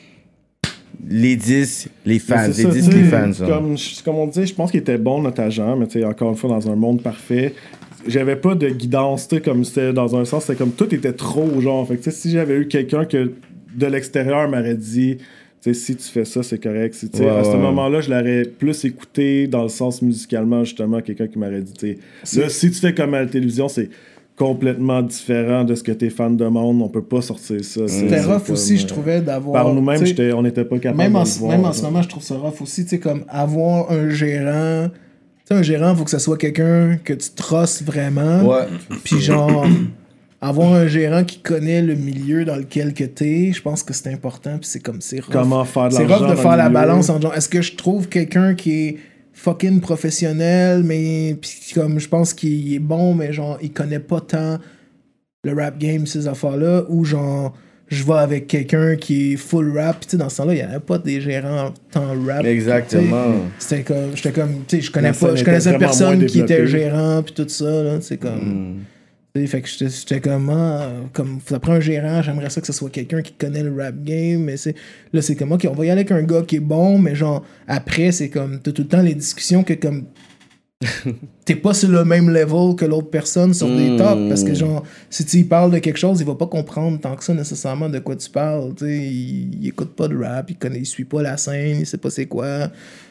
les 1.08 1.36
10, 1.36 1.88
les 2.06 2.18
fans, 2.18 2.46
les 2.46 2.52
c'est 2.52 2.62
ça, 2.62 2.70
10, 2.70 2.88
tu 2.88 2.96
les 2.96 3.04
fans. 3.04 3.30
Comme, 3.46 3.76
comme 4.04 4.16
on 4.16 4.26
disait, 4.26 4.46
je 4.46 4.54
pense 4.54 4.70
qu'il 4.70 4.80
était 4.80 4.98
bon 4.98 5.20
notre 5.20 5.40
agent, 5.40 5.76
mais 5.76 5.86
tu 5.86 6.00
sais, 6.00 6.04
encore 6.04 6.30
une 6.30 6.36
fois, 6.36 6.50
dans 6.50 6.70
un 6.70 6.76
monde 6.76 7.02
parfait, 7.02 7.54
j'avais 8.06 8.36
pas 8.36 8.54
de 8.54 8.68
guidance, 8.68 9.28
tu 9.28 9.36
sais, 9.36 9.42
comme 9.42 9.64
c'était 9.64 9.92
dans 9.92 10.16
un 10.16 10.24
sens, 10.24 10.44
c'était 10.44 10.58
comme 10.58 10.72
tout 10.72 10.92
était 10.94 11.12
trop, 11.12 11.60
genre. 11.60 11.86
Fait 11.86 11.96
que, 11.96 12.10
si 12.10 12.30
j'avais 12.30 12.56
eu 12.56 12.68
quelqu'un 12.68 13.04
que 13.04 13.32
de 13.74 13.86
l'extérieur 13.86 14.48
m'aurait 14.48 14.76
dit, 14.76 15.16
tu 15.16 15.24
sais, 15.60 15.74
si 15.74 15.96
tu 15.96 16.04
fais 16.04 16.24
ça, 16.24 16.42
c'est 16.42 16.62
correct. 16.62 16.94
Si, 16.94 17.06
à 17.24 17.44
ce 17.44 17.56
moment-là, 17.56 18.00
je 18.00 18.10
l'aurais 18.10 18.42
plus 18.44 18.84
écouté 18.84 19.46
dans 19.46 19.62
le 19.62 19.68
sens 19.68 20.02
musicalement, 20.02 20.64
justement, 20.64 21.00
quelqu'un 21.00 21.26
qui 21.26 21.38
m'aurait 21.38 21.62
dit, 21.62 21.72
tu 21.72 21.98
sais, 22.24 22.40
là, 22.40 22.48
si 22.48 22.70
tu 22.70 22.78
fais 22.78 22.94
comme 22.94 23.14
à 23.14 23.20
la 23.20 23.26
télévision, 23.26 23.68
c'est 23.68 23.88
complètement 24.42 25.02
différent 25.02 25.64
de 25.64 25.74
ce 25.74 25.82
que 25.82 25.92
tes 25.92 26.10
fans 26.10 26.30
demandent. 26.30 26.82
On 26.82 26.88
peut 26.88 27.02
pas 27.02 27.22
sortir 27.22 27.64
ça. 27.64 27.80
C'est- 27.86 27.88
C'était 27.88 28.18
c'est 28.20 28.24
rough 28.32 28.42
comme, 28.44 28.54
aussi, 28.54 28.76
je 28.76 28.84
euh, 28.84 28.88
trouvais, 28.88 29.20
d'avoir. 29.20 29.64
Par 29.64 29.74
nous-mêmes, 29.74 30.02
on 30.36 30.42
n'était 30.42 30.64
pas 30.64 30.78
capable 30.78 30.98
Même 30.98 31.12
de 31.12 31.16
en, 31.18 31.20
le 31.20 31.26
ce- 31.26 31.38
voir, 31.38 31.52
même 31.52 31.64
en 31.64 31.72
ce 31.72 31.82
moment, 31.82 32.02
je 32.02 32.08
trouve 32.08 32.22
ça 32.22 32.34
rough 32.36 32.60
aussi, 32.62 32.84
tu 32.84 32.90
sais, 32.90 32.98
comme 32.98 33.24
avoir 33.28 33.90
un 33.90 34.08
gérant. 34.10 34.88
Tu 34.88 34.94
sais, 35.48 35.54
un 35.54 35.62
gérant, 35.62 35.94
faut 35.94 36.04
que 36.04 36.10
ce 36.10 36.18
soit 36.18 36.36
quelqu'un 36.38 36.98
que 37.02 37.12
tu 37.14 37.30
trustes 37.34 37.82
vraiment. 37.84 38.42
Ouais. 38.44 38.66
Puis 39.04 39.20
genre, 39.20 39.66
avoir 40.40 40.72
un 40.74 40.86
gérant 40.86 41.24
qui 41.24 41.38
connaît 41.38 41.82
le 41.82 41.94
milieu 41.94 42.44
dans 42.44 42.56
lequel 42.56 42.94
que 42.94 43.04
t'es, 43.04 43.52
je 43.54 43.62
pense 43.62 43.82
que 43.82 43.92
c'est 43.94 44.08
important. 44.12 44.58
Puis 44.58 44.68
c'est 44.70 44.80
comme, 44.80 45.00
c'est 45.00 45.20
rough. 45.20 45.32
Comment 45.32 45.64
faire 45.64 45.88
de 45.88 45.94
C'est 45.94 46.06
l'argent 46.06 46.26
rough 46.26 46.36
de 46.36 46.40
faire 46.40 46.56
la 46.56 46.68
milieu. 46.68 46.74
balance 46.80 47.10
en 47.10 47.20
genre, 47.20 47.34
est-ce 47.34 47.48
que 47.48 47.62
je 47.62 47.74
trouve 47.76 48.08
quelqu'un 48.08 48.54
qui 48.54 48.72
est 48.88 48.96
fucking 49.32 49.80
professionnel, 49.80 50.82
mais 50.84 51.36
puis 51.40 51.72
comme 51.74 51.98
je 51.98 52.08
pense 52.08 52.34
qu'il 52.34 52.74
est 52.74 52.78
bon, 52.78 53.14
mais 53.14 53.32
genre, 53.32 53.58
il 53.62 53.72
connaît 53.72 53.98
pas 53.98 54.20
tant 54.20 54.58
le 55.44 55.54
rap 55.54 55.78
game, 55.78 56.06
ces 56.06 56.28
affaires-là, 56.28 56.84
ou 56.88 57.04
genre, 57.04 57.54
je 57.88 58.04
vais 58.04 58.14
avec 58.14 58.46
quelqu'un 58.46 58.96
qui 58.96 59.32
est 59.32 59.36
full 59.36 59.76
rap, 59.76 60.04
sais, 60.06 60.16
dans 60.16 60.28
ce 60.28 60.38
temps-là, 60.38 60.54
il 60.54 60.56
n'y 60.56 60.62
avait 60.62 60.80
pas 60.80 60.98
des 60.98 61.20
gérants 61.20 61.74
tant 61.90 62.14
rap. 62.26 62.44
Exactement. 62.44 63.34
C'était 63.58 63.82
comme, 63.82 64.14
j'étais 64.14 64.32
comme, 64.32 64.64
tu 64.66 64.76
sais, 64.76 64.82
je 64.82 64.90
connais 64.90 65.12
pas, 65.12 65.34
je 65.34 65.44
connaissais 65.44 65.76
personne 65.78 66.24
qui 66.26 66.40
était 66.40 66.66
gérant, 66.66 67.22
puis 67.22 67.34
tout 67.34 67.48
ça, 67.48 67.82
là, 67.82 68.00
c'est 68.00 68.18
comme. 68.18 68.80
Sais, 68.80 68.82
Fait 69.34 69.62
que 69.62 69.68
j'étais- 69.68 70.20
comme, 70.20 70.50
ah, 70.50 70.90
comme, 71.14 71.38
ça 71.46 71.58
prend 71.58 71.72
un 71.72 71.80
gérant, 71.80 72.20
j'aimerais 72.20 72.50
ça 72.50 72.60
que 72.60 72.66
ce 72.66 72.72
soit 72.74 72.90
quelqu'un 72.90 73.22
qui 73.22 73.32
connaît 73.32 73.62
le 73.62 73.74
rap 73.74 73.94
game, 74.04 74.42
mais 74.42 74.58
c'est, 74.58 74.74
là, 75.14 75.22
c'est 75.22 75.36
comme, 75.36 75.52
ok, 75.52 75.66
on 75.70 75.74
va 75.74 75.86
y 75.86 75.90
aller 75.90 76.02
avec 76.02 76.12
un 76.12 76.22
gars 76.22 76.42
qui 76.42 76.56
est 76.56 76.60
bon, 76.60 76.98
mais 76.98 77.14
genre, 77.14 77.42
après, 77.66 78.12
c'est 78.12 78.28
comme, 78.28 78.60
t'as 78.60 78.72
tout 78.72 78.82
le 78.82 78.88
temps 78.88 79.00
les 79.00 79.14
discussions 79.14 79.64
que, 79.64 79.72
comme, 79.72 80.04
t'es 81.46 81.54
pas 81.54 81.72
sur 81.72 81.88
le 81.88 82.04
même 82.04 82.28
level 82.28 82.74
que 82.76 82.84
l'autre 82.84 83.08
personne 83.08 83.54
sur 83.54 83.68
des 83.74 83.96
tops, 83.96 84.28
parce 84.28 84.44
que, 84.44 84.52
genre, 84.52 84.84
si 85.08 85.24
tu 85.24 85.44
parles 85.44 85.70
de 85.70 85.78
quelque 85.78 85.98
chose, 85.98 86.20
il 86.20 86.26
va 86.26 86.34
pas 86.34 86.46
comprendre 86.46 87.00
tant 87.00 87.16
que 87.16 87.24
ça 87.24 87.32
nécessairement 87.32 87.88
de 87.88 88.00
quoi 88.00 88.16
tu 88.16 88.28
parles, 88.28 88.74
tu 88.74 88.84
il, 88.84 89.62
il 89.62 89.68
écoute 89.68 89.94
pas 89.96 90.08
de 90.08 90.16
rap, 90.16 90.50
il 90.50 90.56
connaît, 90.56 90.80
il 90.80 90.86
suit 90.86 91.04
pas 91.04 91.22
la 91.22 91.38
scène, 91.38 91.78
il 91.80 91.86
sait 91.86 91.96
pas 91.98 92.10
c'est 92.10 92.26
quoi. 92.26 92.70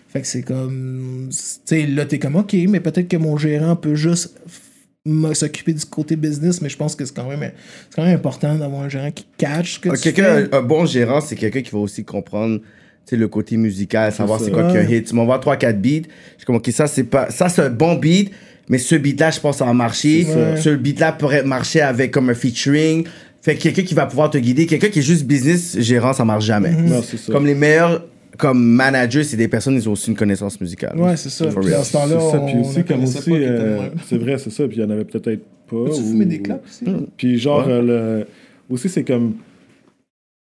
Fait 0.10 0.22
que 0.22 0.28
c'est 0.28 0.44
comme, 0.44 1.30
tu 1.32 1.38
sais, 1.66 1.88
là, 1.88 2.06
t'es 2.06 2.20
comme, 2.20 2.36
ok, 2.36 2.54
mais 2.70 2.80
peut-être 2.80 3.08
que 3.08 3.18
mon 3.18 3.38
gérant 3.38 3.76
peut 3.76 3.96
juste 3.96 4.38
s'occuper 5.34 5.74
du 5.74 5.86
côté 5.86 6.16
business, 6.16 6.62
mais 6.62 6.70
je 6.70 6.78
pense 6.78 6.96
que 6.96 7.06
c'est 7.06 7.16
quand 7.16 7.28
même, 7.28 7.52
c'est 7.90 7.96
quand 7.96 8.04
même 8.04 8.16
important 8.16 8.56
d'avoir 8.56 8.84
un 8.84 8.90
gérant 8.90 9.12
qui 9.12 9.26
catch 9.38 9.80
que 9.80 9.90
Ah, 9.90 9.96
tu 9.96 10.04
quelqu'un, 10.04 10.46
fais. 10.46 10.56
un 10.56 10.62
bon 10.62 10.86
gérant, 10.86 11.22
c'est 11.22 11.36
quelqu'un 11.36 11.62
qui 11.62 11.72
va 11.72 11.80
aussi 11.80 12.04
comprendre 12.04 12.60
le 13.12 13.28
côté 13.28 13.58
musical, 13.58 14.14
savoir 14.14 14.40
c'est 14.40 14.52
quoi 14.52 14.72
qu'un 14.72 14.84
hit. 14.88 15.06
Tu 15.08 15.16
m'envoies 15.16 15.38
3-4 15.40 15.74
beats, 15.82 15.90
je 16.06 16.38
suis 16.38 16.46
comme, 16.46 16.56
ok, 16.56 16.70
ça 16.72 16.88
c'est 16.88 17.04
pas, 17.04 17.30
ça 17.30 17.50
c'est 17.50 17.62
un 17.64 17.70
bon 17.70 17.96
beat, 17.96 18.32
mais 18.70 18.78
ce 18.78 18.96
beat-là, 18.96 19.32
je 19.32 19.40
pense, 19.42 19.58
ça 19.58 19.66
va 19.66 19.74
marcher. 19.74 20.26
Ce 20.58 20.70
beat-là 20.70 21.12
pourrait 21.14 21.44
marcher 21.44 21.82
avec 21.82 22.12
comme 22.12 22.30
un 22.30 22.34
featuring. 22.34 23.06
Fait 23.42 23.56
que 23.56 23.64
quelqu'un 23.64 23.82
qui 23.82 23.96
va 23.96 24.06
pouvoir 24.06 24.30
te 24.30 24.38
guider, 24.38 24.66
quelqu'un 24.68 24.88
qui 24.90 25.00
est 25.00 25.02
juste 25.02 25.26
business 25.26 25.78
gérant, 25.80 26.14
ça 26.14 26.24
marche 26.24 26.46
jamais. 26.46 26.72
Non, 26.72 27.02
c'est 27.02 27.18
ça. 27.18 27.34
Comme 27.34 27.48
les 27.48 27.56
meilleurs, 27.56 28.06
comme 28.38 28.64
managers, 28.64 29.24
c'est 29.24 29.38
des 29.38 29.48
personnes, 29.48 29.76
ils 29.76 29.88
ont 29.90 29.94
aussi 29.94 30.10
une 30.10 30.16
connaissance 30.16 30.60
musicale. 30.62 30.98
Ouais, 30.98 31.16
c'est 31.18 31.30
ça. 31.30 31.48
Puis 31.48 31.74
à 31.74 31.84
ce 31.84 31.94
temps-là, 31.94 32.20
C'est 32.20 32.32
ça, 32.32 32.40
puis 32.40 32.56
aussi, 32.60 32.84
comme 32.84 33.04
aussi, 33.04 33.32
euh, 33.34 33.90
c'est 34.08 34.18
vrai, 34.18 34.38
c'est 34.38 34.50
ça, 34.52 34.68
puis 34.68 34.78
il 34.78 34.82
y 34.82 34.86
en 34.86 34.90
avait 34.90 35.06
peut-être 35.06 35.42
pas. 35.70 35.76
Ou- 35.76 35.92
fumer 35.94 36.26
des 36.26 36.40
clopes 36.42 36.64
aussi? 36.66 36.86
Puis 37.18 37.38
genre, 37.38 37.66
Ouais. 37.68 37.74
euh, 37.74 38.20
le... 38.20 38.28
aussi, 38.74 38.90
c'est 38.90 39.04
comme, 39.04 39.36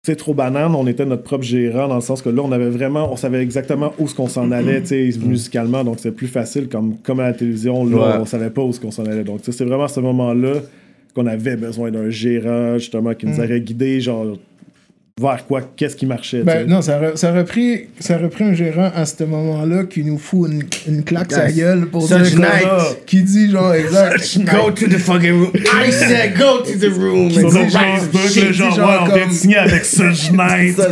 c'est 0.04 0.16
trop 0.16 0.34
banane, 0.34 0.74
on 0.74 0.88
était 0.88 1.06
notre 1.06 1.22
propre 1.24 1.44
gérant 1.44 1.88
dans 1.88 1.96
le 1.96 2.02
sens 2.02 2.22
que 2.24 2.30
là, 2.30 2.42
on 2.44 2.52
avait 2.52 2.70
vraiment, 2.70 3.12
on 3.14 3.16
savait 3.16 3.42
exactement 3.44 3.94
où 4.00 4.08
ce 4.08 4.16
qu'on 4.16 4.28
s'en 4.28 4.52
allait, 4.52 4.82
tu 4.82 5.12
sais, 5.12 5.20
musicalement, 5.20 5.84
donc 5.84 5.98
c'est 6.00 6.12
plus 6.12 6.28
facile 6.28 6.68
comme, 6.70 6.98
comme 7.04 7.20
à 7.20 7.28
la 7.28 7.34
télévision, 7.34 7.86
là, 7.86 7.98
Ouais. 7.98 8.18
on 8.22 8.26
savait 8.26 8.50
pas 8.50 8.64
où 8.64 8.74
ce 8.74 8.80
qu'on 8.80 8.90
s'en 8.92 9.06
allait. 9.06 9.24
Donc, 9.24 9.42
tu 9.44 9.52
c'est 9.52 9.64
vraiment 9.66 9.84
à 9.84 9.88
ce 9.90 10.00
moment-là 10.00 10.54
qu'on 11.14 11.28
avait 11.28 11.56
besoin 11.58 11.92
d'un 11.92 12.10
gérant, 12.10 12.78
justement, 12.80 13.14
qui 13.14 13.26
nous 13.28 13.38
aurait 13.40 13.62
guidé, 13.62 14.00
genre, 14.02 14.38
vers 15.20 15.46
quoi, 15.46 15.62
qu'est-ce 15.76 15.96
qui 15.96 16.06
marchait, 16.06 16.42
Ben, 16.44 16.68
non, 16.68 16.82
ça 16.82 16.98
aurait, 16.98 17.12
ça, 17.16 17.32
aurait 17.32 17.44
pris, 17.46 17.88
ça 18.00 18.18
pris 18.18 18.44
un 18.44 18.54
gérant 18.54 18.90
à 18.96 19.06
ce 19.06 19.24
moment-là 19.24 19.84
qui 19.84 20.04
nous 20.04 20.18
fout 20.18 20.50
une, 20.52 20.64
une 20.88 21.04
claque 21.04 21.32
sa 21.32 21.52
gueule 21.52 21.88
pour 21.88 22.08
Such 22.08 22.22
dire 22.32 22.40
night. 22.40 23.06
qui 23.06 23.22
dit 23.22 23.52
genre 23.52 23.74
exact. 23.74 24.40
Go 24.46 24.72
to 24.72 24.88
the 24.88 24.98
fucking 24.98 25.32
room. 25.32 25.52
I 25.56 25.92
said 25.92 26.34
go 26.38 26.60
to 26.64 26.78
the 26.80 26.92
room. 26.98 27.30
Sur 27.30 27.52
le 27.52 27.70
genre, 27.70 27.82
Facebook, 27.82 28.36
le 28.48 28.52
genre, 28.54 28.76
genre 28.76 29.08
on 29.10 29.14
vient 29.16 29.28
de 29.28 29.34
signer 29.34 29.58
avec 29.58 29.86
ça, 29.86 30.14
ça. 30.14 30.84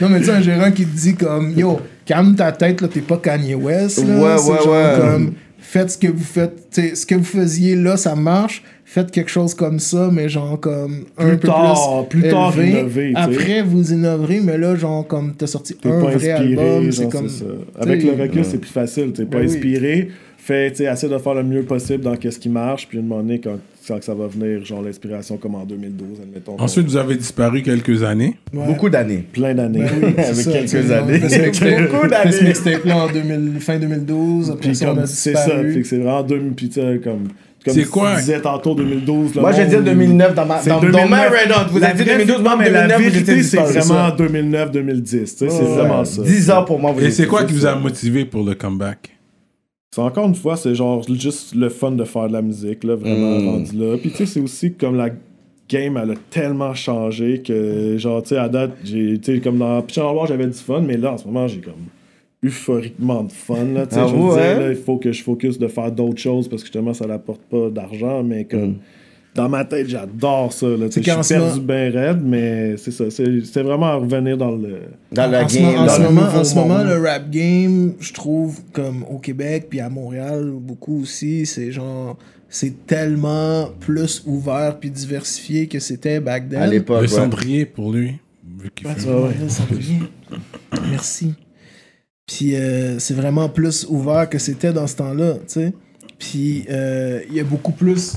Non, 0.00 0.08
mais 0.08 0.18
tu 0.20 0.24
sais, 0.26 0.30
un 0.32 0.40
gérant 0.42 0.70
qui 0.72 0.84
te 0.86 0.96
dit 0.96 1.14
comme 1.14 1.52
Yo, 1.56 1.80
calme 2.04 2.34
ta 2.34 2.52
tête, 2.52 2.80
là, 2.80 2.88
t'es 2.88 3.00
pas 3.00 3.18
Kanye 3.18 3.54
West. 3.54 3.98
Là, 3.98 4.14
Ouais, 4.14 4.38
C'est 4.38 4.50
ouais, 4.50 4.58
genre 4.64 4.72
ouais. 4.72 4.98
comme 5.00 5.32
Faites 5.60 5.90
ce 5.90 5.98
que 5.98 6.06
vous 6.08 6.22
faites, 6.24 6.70
tu 6.70 6.82
sais, 6.88 6.94
ce 6.94 7.06
que 7.06 7.14
vous 7.14 7.24
faisiez 7.24 7.74
là, 7.74 7.96
ça 7.96 8.14
marche. 8.14 8.62
Faites 8.94 9.10
quelque 9.10 9.28
chose 9.30 9.54
comme 9.54 9.80
ça, 9.80 10.08
mais 10.12 10.28
genre 10.28 10.60
comme 10.60 11.06
un 11.18 11.30
Plus 11.30 11.38
peu 11.38 11.48
tard, 11.48 12.06
plus, 12.08 12.20
plus 12.20 12.30
tard 12.30 12.52
élevé. 12.56 12.70
innover, 12.78 13.08
sais. 13.12 13.18
Après, 13.18 13.62
vous 13.62 13.92
innoverez, 13.92 14.40
mais 14.40 14.56
là, 14.56 14.76
genre 14.76 15.04
comme 15.04 15.34
t'as 15.34 15.48
sorti 15.48 15.74
un 15.84 15.88
pas 15.90 15.98
vrai 15.98 16.14
inspiré, 16.14 16.36
album, 16.76 16.92
c'est 16.92 17.10
comme. 17.10 17.28
c'est 17.28 17.40
ça. 17.44 17.50
Avec 17.80 18.04
le 18.04 18.12
recul, 18.22 18.44
c'est 18.44 18.58
plus 18.58 18.70
facile. 18.70 19.12
T'es 19.12 19.24
pas 19.24 19.38
Ben 19.38 19.48
oui. 19.48 19.52
inspiré. 19.52 20.08
Fais, 20.38 20.70
tu 20.70 20.76
sais, 20.76 20.84
essaie 20.84 21.08
de 21.08 21.18
faire 21.18 21.34
le 21.34 21.42
mieux 21.42 21.62
possible 21.64 22.04
dans 22.04 22.14
qu'est-ce 22.16 22.38
qui 22.38 22.50
marche. 22.50 22.86
Puis 22.86 22.98
une 22.98 23.06
moment 23.08 23.34
quand, 23.42 23.56
quand 23.88 24.00
ça 24.00 24.14
va 24.14 24.28
venir, 24.28 24.64
genre 24.64 24.80
l'inspiration 24.82 25.38
comme 25.38 25.56
en 25.56 25.64
2012, 25.64 26.20
admettons. 26.22 26.54
Ensuite, 26.60 26.84
vous 26.86 26.96
avez 26.96 27.16
disparu 27.16 27.62
quelques 27.62 28.02
années. 28.04 28.36
ouais. 28.52 28.66
Beaucoup 28.66 28.90
d'années. 28.90 29.24
plein 29.32 29.54
d'années. 29.54 29.80
Ben 29.80 29.90
oui, 30.02 30.14
c'est 30.18 30.22
Avec 30.24 30.36
ça, 30.36 30.52
quelques 30.52 30.90
années. 30.92 31.18
Fait 31.18 31.50
Beaucoup 31.90 32.02
fait 32.04 32.08
d'années. 32.10 32.42
mixtape-là 32.48 32.96
en 33.06 33.08
2000 33.10 33.52
fin 33.60 33.76
2012. 33.78 34.50
Après 34.52 34.68
Puis 34.68 34.76
ça, 34.76 34.92
on 34.94 34.98
a 34.98 35.06
c'est 35.06 35.32
ça, 35.32 35.40
disparu. 35.46 35.72
fait 35.72 35.80
que 35.80 35.86
c'est 35.88 35.96
vraiment 35.98 36.22
2000 36.22 36.52
puis 36.52 36.70
comme 37.02 37.24
comme 37.64 37.74
C'est 37.74 37.82
tu 37.82 37.88
quoi? 37.88 38.16
disais 38.16 38.40
tantôt 38.40 38.74
2012. 38.74 39.34
le 39.34 39.40
Moi, 39.40 39.52
monde- 39.52 39.68
dire 39.68 39.82
2009 39.82 40.34
dans 40.34 40.46
ma, 40.46 40.62
dans, 40.62 40.80
dans 40.80 41.08
ma 41.08 41.28
2009. 41.28 41.30
Red 41.30 41.50
Hot. 41.52 41.70
Vous 41.72 41.78
La 41.78 41.86
avez 41.88 41.98
dit 41.98 42.04
vraie- 42.04 42.24
2012, 42.24 42.42
moi, 42.42 42.52
non, 42.52 42.58
mais 42.58 42.70
la 42.70 42.86
2009, 42.88 43.00
vous 43.00 43.06
étiez 43.18 43.34
vérité, 43.34 43.42
c'est 43.42 43.56
vraiment 43.80 44.10
2009-2010. 44.16 45.02
tu 45.10 45.26
sais, 45.26 45.48
C'est 45.48 45.62
vraiment 45.64 46.04
ça. 46.04 46.22
10 46.22 46.50
ans 46.50 46.64
pour 46.64 46.78
moi. 46.78 46.92
vous 46.92 47.00
Et 47.04 47.10
c'est 47.10 47.26
quoi 47.26 47.44
qui 47.44 47.54
vous 47.54 47.66
a 47.66 47.74
motivé 47.76 48.24
pour 48.24 48.42
le 48.44 48.54
comeback? 48.54 49.10
C'est 49.94 50.00
encore 50.00 50.26
une 50.26 50.34
fois, 50.34 50.56
c'est 50.56 50.74
genre 50.74 51.04
juste 51.08 51.54
le 51.54 51.68
fun 51.68 51.92
de 51.92 52.04
faire 52.04 52.26
de 52.28 52.32
la 52.32 52.42
musique, 52.42 52.82
là, 52.84 52.96
vraiment 52.96 53.38
Mm. 53.40 53.48
rendu 53.48 53.76
là. 53.76 53.96
Puis 53.96 54.10
tu 54.10 54.16
sais, 54.18 54.26
c'est 54.26 54.40
aussi 54.40 54.72
comme 54.74 54.96
la 54.96 55.10
game, 55.68 55.96
elle 56.02 56.10
a 56.10 56.14
tellement 56.30 56.74
changé 56.74 57.42
que, 57.46 57.96
genre, 57.96 58.22
tu 58.22 58.30
sais, 58.30 58.36
à 58.36 58.48
date, 58.48 58.72
j'ai, 58.84 59.18
tu 59.18 59.34
sais, 59.36 59.40
comme 59.40 59.58
dans 59.58 59.80
Pitch 59.82 59.96
Noir, 59.98 60.26
j'avais 60.26 60.46
du 60.46 60.52
fun, 60.52 60.80
mais 60.80 60.96
là, 60.96 61.12
en 61.12 61.16
ce 61.16 61.24
moment, 61.26 61.46
j'ai 61.48 61.60
comme 61.60 61.74
euphoriquement 62.44 63.24
de 63.24 63.32
fun, 63.32 63.64
là, 63.74 63.86
tu 63.86 63.94
sais, 63.94 64.00
Ah 64.02 64.06
je 64.08 64.14
ouais? 64.14 64.34
dire, 64.54 64.60
là, 64.60 64.70
il 64.70 64.76
faut 64.76 64.96
que 64.98 65.10
je 65.12 65.22
focus 65.22 65.58
de 65.58 65.66
faire 65.68 65.90
d'autres 65.90 66.20
choses 66.20 66.48
parce 66.48 66.62
que 66.62 66.66
justement, 66.66 66.92
ça 66.94 67.06
n'apporte 67.06 67.42
pas 67.42 67.70
d'argent, 67.70 68.22
mais 68.22 68.44
comme... 68.44 68.70
Mm. 68.72 68.78
Dans 69.34 69.48
ma 69.48 69.64
tête, 69.64 69.88
j'adore 69.88 70.52
ça. 70.52 70.64
Là, 70.68 70.86
je 70.86 70.90
suis 70.92 71.00
perdu 71.02 71.58
bien 71.60 71.90
raide, 71.90 72.20
mais 72.24 72.76
c'est 72.76 72.92
ça. 72.92 73.10
C'est 73.10 73.40
c'est 73.44 73.64
vraiment 73.64 73.86
à 73.86 73.94
revenir 73.96 74.38
dans 74.38 74.52
le. 74.52 74.82
Dans 75.10 75.28
le 75.28 75.38
en 75.38 75.48
ce, 75.48 75.58
game. 75.58 75.74
en 75.74 75.86
dans 75.86 75.92
ce 75.92 75.98
le 76.02 76.04
moment, 76.04 76.20
nouveau 76.26 76.38
en 76.38 76.44
ce 76.44 76.54
moment, 76.54 76.78
monde. 76.78 76.86
le 76.86 76.98
rap 77.02 77.30
game, 77.30 77.94
je 77.98 78.12
trouve, 78.12 78.60
comme 78.72 79.04
au 79.10 79.18
Québec, 79.18 79.66
puis 79.68 79.80
à 79.80 79.88
Montréal, 79.90 80.52
beaucoup 80.56 81.00
aussi, 81.02 81.46
c'est 81.46 81.72
genre. 81.72 82.16
C'est 82.48 82.86
tellement 82.86 83.70
plus 83.80 84.22
ouvert 84.24 84.78
puis 84.78 84.88
diversifié 84.88 85.66
que 85.66 85.80
c'était 85.80 86.20
back 86.20 86.48
then. 86.48 86.60
À 86.62 86.66
l'époque. 86.68 86.98
Le 87.02 87.08
ouais. 87.08 87.08
cendrier 87.08 87.66
pour 87.66 87.92
lui. 87.92 88.12
Vu 88.60 88.70
qu'il 88.72 88.86
Ah, 88.86 88.94
fait- 88.94 89.48
cendrier. 89.48 89.98
Merci. 90.92 91.34
Puis 92.26 92.56
euh, 92.56 92.98
c'est 92.98 93.14
vraiment 93.14 93.48
plus 93.48 93.86
ouvert 93.88 94.28
que 94.28 94.38
c'était 94.38 94.72
dans 94.72 94.86
ce 94.86 94.96
temps-là, 94.96 95.34
tu 95.34 95.40
sais. 95.46 95.72
Puis 96.18 96.64
euh, 96.70 97.20
il 97.28 97.36
y 97.36 97.40
a 97.40 97.44
beaucoup 97.44 97.72
plus. 97.72 98.12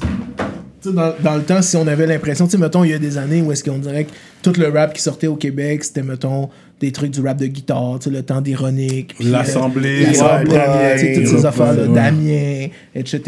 Tu 0.82 0.90
sais, 0.90 0.96
dans, 0.96 1.14
dans 1.22 1.36
le 1.36 1.42
temps, 1.44 1.62
si 1.62 1.76
on 1.76 1.88
avait 1.88 2.06
l'impression, 2.08 2.46
tu 2.46 2.52
sais, 2.52 2.58
mettons, 2.58 2.84
il 2.84 2.92
y 2.92 2.94
a 2.94 3.00
des 3.00 3.18
années 3.18 3.42
où 3.42 3.52
est-ce 3.52 3.64
qu'on 3.64 3.80
dirait 3.80 4.06
que 4.06 4.12
tout 4.44 4.54
le 4.58 4.70
rap 4.70 4.94
qui 4.94 5.02
sortait 5.02 5.28
au 5.28 5.36
Québec, 5.36 5.84
c'était, 5.84 6.04
mettons, 6.04 6.50
des 6.80 6.92
trucs 6.92 7.12
du 7.12 7.22
rap 7.22 7.38
de 7.38 7.48
guitare, 7.48 7.98
tu 8.00 8.06
sais, 8.10 8.16
le 8.16 8.24
temps 8.24 8.40
d'ironique. 8.40 9.16
euh, 9.20 9.32
L'Assemblée. 9.32 10.06
l'Assemblée, 10.06 10.54
Ouais, 10.56 11.16
toutes 11.16 11.28
ces 11.28 11.46
affaires-là, 11.46 11.84
ouais. 11.88 11.94
Damien, 11.94 12.68
etc., 12.96 13.22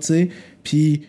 tu 0.00 0.06
sais. 0.06 0.28
Puis 0.64 1.02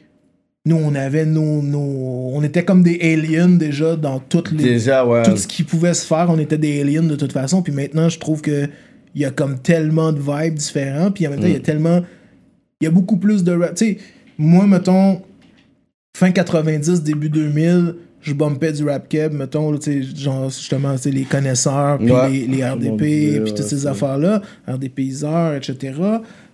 nous, 0.66 0.78
on 0.78 0.94
avait 0.94 1.26
nos, 1.26 1.62
nos... 1.64 2.30
On 2.34 2.44
était 2.44 2.64
comme 2.64 2.84
des 2.84 3.00
aliens 3.02 3.50
déjà 3.50 3.96
dans 3.96 4.20
toutes 4.20 4.52
les 4.52 4.64
Déjà, 4.64 5.04
ouais. 5.06 5.24
tout 5.24 5.36
ce 5.36 5.48
qui 5.48 5.64
pouvait 5.64 5.96
se 5.96 6.06
faire, 6.06 6.28
on 6.30 6.38
était 6.38 6.60
des 6.60 6.80
aliens 6.82 7.02
de 7.04 7.16
toute 7.16 7.34
façon. 7.34 7.64
Puis 7.64 7.74
maintenant, 7.74 8.08
je 8.08 8.20
trouve 8.20 8.42
que 8.42 8.70
il 9.16 9.22
y 9.22 9.26
a 9.26 9.32
comme 9.32 9.60
tellement 9.60 10.12
de 10.12 10.20
vibes 10.20 10.56
différents. 10.56 11.12
Puis 11.12 11.28
en 11.28 11.32
même 11.32 11.40
temps, 11.40 11.48
il 11.48 11.54
y 11.54 11.58
a 11.58 11.60
tellement. 11.60 12.02
Il 12.80 12.86
y 12.86 12.88
a 12.88 12.92
beaucoup 12.92 13.18
plus 13.18 13.44
de 13.44 13.52
rap. 13.52 13.76
Tu 13.76 13.86
sais, 13.86 13.98
moi, 14.38 14.66
mettons, 14.66 15.22
fin 16.18 16.32
90, 16.32 17.04
début 17.04 17.30
2000, 17.30 17.96
je 18.22 18.34
bumpais 18.34 18.72
du 18.72 18.84
rap 18.84 19.08
keb, 19.08 19.34
mettons, 19.34 19.78
tu 19.78 20.04
sais, 20.04 20.16
genre, 20.16 20.50
justement, 20.50 20.96
tu 20.96 21.04
sais, 21.04 21.12
les 21.12 21.24
connaisseurs, 21.24 21.98
puis 21.98 22.12
Ouais. 22.12 22.30
les, 22.30 22.64
RDP, 22.64 23.44
puis 23.44 23.54
toutes 23.54 23.64
ces 23.64 23.88
affaires-là, 23.88 24.42
RDPiseurs, 24.68 25.56
etc. 25.56 25.94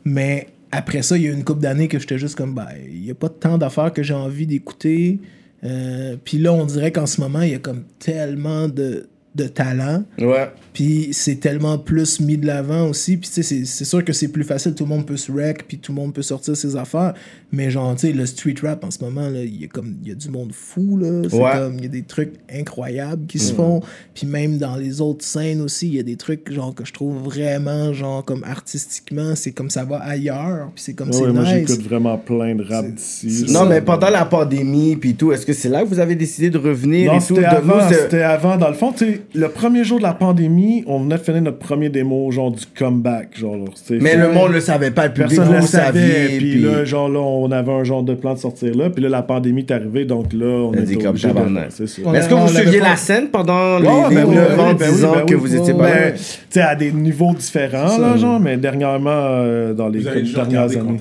Mais 0.04 0.48
après 0.72 1.02
ça, 1.02 1.18
il 1.18 1.24
y 1.24 1.28
a 1.28 1.32
une 1.32 1.44
couple 1.44 1.62
d'années 1.62 1.88
que 1.88 2.00
j'étais 2.00 2.18
juste 2.18 2.36
comme, 2.36 2.54
ben, 2.54 2.68
il 2.90 3.02
n'y 3.02 3.12
a 3.12 3.16
pas 3.16 3.30
tant 3.30 3.58
d'affaires 3.58 3.94
que 3.94 4.04
j'ai 4.04 4.14
envie 4.14 4.48
d'écouter. 4.48 5.20
Euh, 5.64 6.16
puis 6.24 6.38
là, 6.38 6.54
on 6.54 6.66
dirait 6.66 6.92
qu'en 6.92 7.06
ce 7.06 7.20
moment, 7.20 7.42
il 7.42 7.52
y 7.52 7.56
a 7.56 7.60
comme 7.60 7.84
tellement 8.00 8.68
de, 8.68 9.08
de 9.38 9.48
talent. 9.48 10.04
Ouais. 10.20 10.50
Puis 10.74 11.10
c'est 11.14 11.36
tellement 11.36 11.78
plus 11.78 12.20
mis 12.20 12.38
de 12.38 12.46
l'avant 12.46 12.90
aussi. 12.90 13.16
Puis 13.18 13.30
tu 13.30 13.36
sais, 13.36 13.44
c'est- 13.44 13.66
c'est 13.66 13.86
sûr 13.86 14.04
que 14.04 14.12
c'est 14.14 14.28
plus 14.28 14.44
facile. 14.44 14.74
Tout 14.76 14.84
le 14.84 14.90
monde 14.90 15.06
peut 15.06 15.16
se 15.18 15.32
rec, 15.32 15.66
puis 15.68 15.78
tout 15.78 15.92
le 15.94 15.96
monde 15.96 16.14
peut 16.14 16.22
sortir 16.22 16.58
ses 16.58 16.76
affaires. 16.76 17.14
Mais 17.52 17.70
genre, 17.72 17.96
tu 17.96 18.08
sais, 18.08 18.14
le 18.14 18.26
street 18.26 18.56
rap 18.62 18.84
en 18.84 18.92
ce 18.92 19.02
moment, 19.02 19.30
là, 19.30 19.42
il 19.42 19.62
y 19.62 19.64
a 19.64 19.68
comme 19.68 19.96
il 20.04 20.10
y 20.10 20.12
a 20.12 20.16
du 20.16 20.30
monde 20.30 20.52
fou, 20.52 20.98
là. 20.98 21.22
C'est 21.30 21.38
Ouais. 21.38 21.52
comme, 21.54 21.76
il 21.78 21.84
y 21.84 21.86
a 21.86 21.90
des 21.90 22.02
trucs 22.04 22.34
incroyables 22.54 23.26
qui 23.26 23.40
se 23.40 23.54
font. 23.54 23.80
Puis 24.14 24.28
même 24.28 24.58
dans 24.58 24.76
les 24.76 25.00
autres 25.00 25.24
scènes 25.24 25.62
aussi, 25.62 25.88
il 25.88 25.96
y 25.96 26.00
a 26.00 26.04
des 26.04 26.18
trucs, 26.18 26.52
genre, 26.52 26.76
que 26.76 26.84
je 26.84 26.92
trouve 26.92 27.24
vraiment, 27.24 27.94
genre, 27.94 28.26
comme 28.26 28.44
artistiquement, 28.44 29.34
c'est 29.36 29.52
comme 29.52 29.70
ça 29.70 29.86
va 29.86 29.98
ailleurs. 30.00 30.72
Puis 30.76 30.84
c'est 30.84 30.94
comme 30.94 31.08
Ouais, 31.10 31.14
c'est 31.16 31.32
moi, 31.32 31.44
nice. 31.44 31.68
j'écoute 31.70 31.86
vraiment 31.86 32.18
plein 32.18 32.54
de 32.56 32.64
rap 32.64 32.86
d'ici. 32.86 33.46
Non, 33.50 33.62
ça. 33.62 33.66
mais 33.66 33.80
pendant 33.82 34.10
la 34.10 34.26
pandémie, 34.26 34.98
puis 34.98 35.16
tout, 35.16 35.32
est-ce 35.32 35.46
que 35.46 35.54
c'est 35.54 35.70
là 35.70 35.84
que 35.84 35.88
vous 35.88 36.00
avez 36.00 36.16
décidé 36.16 36.50
de 36.50 36.58
revenir 36.58 37.14
Non, 37.14 37.20
et 37.20 37.24
tout? 37.24 37.38
avant, 37.46 37.80
c'était 37.90 38.24
avant. 38.24 38.58
Dans 38.58 38.68
le 38.68 38.74
fond, 38.76 38.92
tu 38.92 39.06
sais, 39.06 39.22
le 39.34 39.48
premier 39.48 39.86
jour 39.86 40.00
de 40.00 40.04
la 40.04 40.14
pandémie, 40.14 40.84
on 40.86 41.00
venait 41.00 41.16
de 41.18 41.22
finir 41.22 41.42
notre 41.42 41.60
premier 41.60 41.88
démo, 41.90 42.30
genre 42.32 42.52
du 42.52 42.66
comeback. 42.78 43.38
Genre. 43.38 43.56
Mais 43.90 44.00
Fait- 44.12 44.18
le 44.18 44.32
monde 44.34 44.52
le 44.52 44.60
savait 44.60 44.92
pas, 44.92 45.08
le 45.08 45.14
public, 45.14 45.30
Personne 45.38 45.46
vous 45.48 45.54
ne 45.54 45.62
le 45.62 45.66
savait. 45.66 46.38
Puis 46.38 46.62
là, 46.62 46.84
genre, 46.84 47.08
là, 47.08 47.20
on 47.20 47.37
avait 47.52 47.72
un 47.72 47.84
genre 47.84 48.04
de 48.04 48.14
plan 48.14 48.34
de 48.34 48.40
sortir 48.40 48.76
là. 48.76 48.90
Puis 48.90 49.04
là, 49.04 49.10
la 49.10 49.22
pandémie 49.22 49.62
est 49.62 49.72
arrivée. 49.72 50.06
Donc 50.06 50.34
là, 50.34 50.46
on 50.46 50.74
était 50.74 50.84
dit 50.84 50.98
comme 50.98 51.18
tabarnak. 51.18 51.70
On 52.06 52.14
est-ce 52.14 52.30
que 52.30 52.34
on 52.34 52.46
vous 52.46 52.54
suiviez 52.54 52.80
la 52.80 52.96
scène 52.96 53.30
pendant 53.30 53.80
les, 53.80 53.86
les 53.86 54.16
ben 54.16 54.26
oui, 54.28 54.36
9 54.36 54.58
ben 54.58 54.60
ans, 54.60 54.74
ben 54.74 54.92
10 54.92 55.04
oui, 55.04 55.06
ans 55.06 55.26
que 55.26 55.36
vous 55.36 55.56
étiez 55.56 55.74
pas 55.74 56.12
tu 56.12 56.24
sais, 56.50 56.62
à 56.62 56.76
des 56.76 56.92
niveaux 56.92 57.34
différents, 57.34 57.98
là, 57.98 58.18
genre, 58.18 58.40
mais 58.40 58.58
dernièrement, 58.58 59.10
euh, 59.12 59.74
dans 59.74 59.90
les 59.90 60.02
dernières 60.02 60.78
années. 60.78 60.98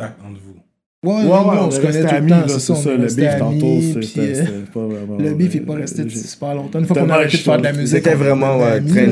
Ouais, 1.06 1.12
Ouais, 1.14 1.22
ouais, 1.22 1.28
ouais, 1.28 1.36
on, 1.60 1.66
on 1.66 1.70
se 1.70 1.80
connaît 1.80 2.00
tout 2.00 2.06
le 2.06 2.14
amis, 2.14 2.30
temps, 2.30 2.36
là, 2.40 2.48
c'est 2.48 2.60
ça. 2.60 2.72
on 2.74 2.90
Le 2.98 3.06
beef, 3.06 3.38
tantôt, 3.38 3.80
c'était 4.02 4.20
euh, 4.20 4.44
pas 4.74 4.80
vraiment. 4.80 5.18
Le 5.18 5.34
beef 5.34 5.54
est 5.54 5.60
pas 5.60 5.72
euh, 5.74 5.76
resté 5.76 6.08
super 6.08 6.54
longtemps. 6.54 6.78
Une 6.80 6.86
fois 6.86 6.96
qu'on 6.96 7.10
a 7.10 7.14
arrêté 7.14 7.36
de 7.38 7.42
faire 7.42 7.58
de 7.58 7.62
la 7.64 7.72
musique. 7.72 7.88
C'était 7.96 8.14
vraiment 8.14 8.58
devenait 8.58 8.72
ouais, 8.72 8.80
train 8.86 9.06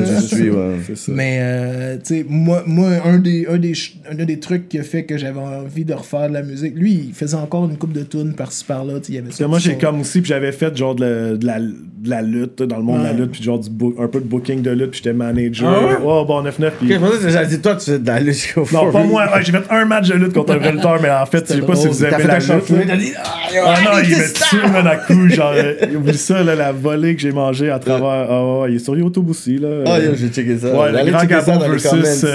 ouais. 0.49 0.77
Mais, 1.07 1.37
euh, 1.41 1.97
tu 1.97 2.01
sais, 2.03 2.25
moi, 2.27 2.63
moi 2.65 2.89
un, 3.05 3.17
des, 3.19 3.47
un, 3.49 3.57
des, 3.57 3.73
ch- 3.73 3.97
un 4.09 4.15
des 4.25 4.39
trucs 4.39 4.67
qui 4.69 4.79
a 4.79 4.83
fait 4.83 5.05
que 5.05 5.17
j'avais 5.17 5.39
envie 5.39 5.85
de 5.85 5.93
refaire 5.93 6.27
de 6.29 6.33
la 6.33 6.41
musique, 6.43 6.75
lui, 6.75 7.05
il 7.07 7.13
faisait 7.13 7.35
encore 7.37 7.65
une 7.69 7.77
coupe 7.77 7.93
de 7.93 8.03
tunes 8.03 8.33
par-ci 8.33 8.63
par-là. 8.65 8.99
tu 8.99 9.05
sais, 9.05 9.11
Il 9.11 9.15
y 9.15 9.17
avait 9.19 9.27
Parce 9.27 9.39
que 9.39 9.43
moi, 9.45 9.59
j'ai 9.59 9.77
comme 9.77 10.01
aussi, 10.01 10.21
puis 10.21 10.29
j'avais 10.29 10.51
fait 10.51 10.75
genre 10.75 10.95
de 10.95 11.37
la, 11.41 11.59
de 12.05 12.09
la, 12.09 12.21
lutte, 12.21 12.63
dans 12.63 12.77
le 12.77 12.83
monde 12.83 12.99
de 12.99 13.03
la 13.03 13.13
lutte, 13.13 13.31
puis 13.31 13.43
genre 13.43 13.59
du 13.59 13.69
un 13.99 14.07
peu 14.07 14.19
de 14.19 14.25
booking 14.25 14.61
de 14.61 14.71
lutte, 14.71 14.91
puis 14.91 15.01
j'étais 15.03 15.13
manager. 15.13 15.69
Ah 15.69 15.85
ouais? 15.85 15.97
Oh, 16.03 16.25
bon, 16.25 16.43
9-9, 16.43 16.71
puis. 16.79 16.95
Ok, 16.95 17.01
je 17.21 17.47
dire, 17.47 17.61
toi, 17.61 17.75
tu 17.75 17.91
fais 17.91 17.99
de 17.99 18.07
la 18.07 18.19
lutte 18.19 18.35
jusqu'au 18.35 18.67
Non, 18.71 18.91
pas 18.91 19.03
moi. 19.03 19.25
Ouais, 19.25 19.43
j'ai 19.43 19.51
fait 19.51 19.63
un 19.69 19.85
match 19.85 20.07
de 20.07 20.15
lutte 20.15 20.33
contre 20.33 20.53
un 20.53 20.57
vrai 20.57 20.71
lutteur, 20.71 20.99
mais 21.01 21.09
en 21.09 21.25
fait, 21.25 21.45
je 21.49 21.59
sais 21.59 21.61
pas 21.61 21.75
si 21.75 21.87
vous 21.87 22.03
avez 22.03 22.15
fait 22.15 22.27
la 22.27 22.39
lutte. 22.39 22.87
t'as 22.87 22.97
dit, 22.97 23.11
ah, 23.17 23.23
Ah 23.65 23.75
non, 23.83 23.99
il 24.03 24.17
m'a 24.17 24.23
tué, 24.23 24.71
man, 24.71 24.87
à 24.87 24.95
coup. 24.97 25.29
Genre, 25.29 25.53
euh, 25.55 25.95
oublie 25.95 26.17
ça, 26.17 26.43
là, 26.43 26.55
la 26.55 26.71
volée 26.71 27.15
que 27.15 27.21
j'ai 27.21 27.31
mangée 27.31 27.69
à 27.69 27.79
travers. 27.79 28.27
Ah 28.29 28.59
ouais, 28.59 28.71
il 28.71 28.75
est 28.75 28.79
sur 28.79 28.95
YouTube 28.95 29.29
aussi, 29.29 29.57
là. 29.57 29.83
Ah, 29.85 29.99
yo, 29.99 30.11
j'ai 30.15 30.29
checké 30.29 30.57
ça. 30.57 30.77
Ouais, 30.77 30.91
le 30.91 31.11
grand 31.11 31.25
Gabon 31.25 31.59
versus 31.59 32.25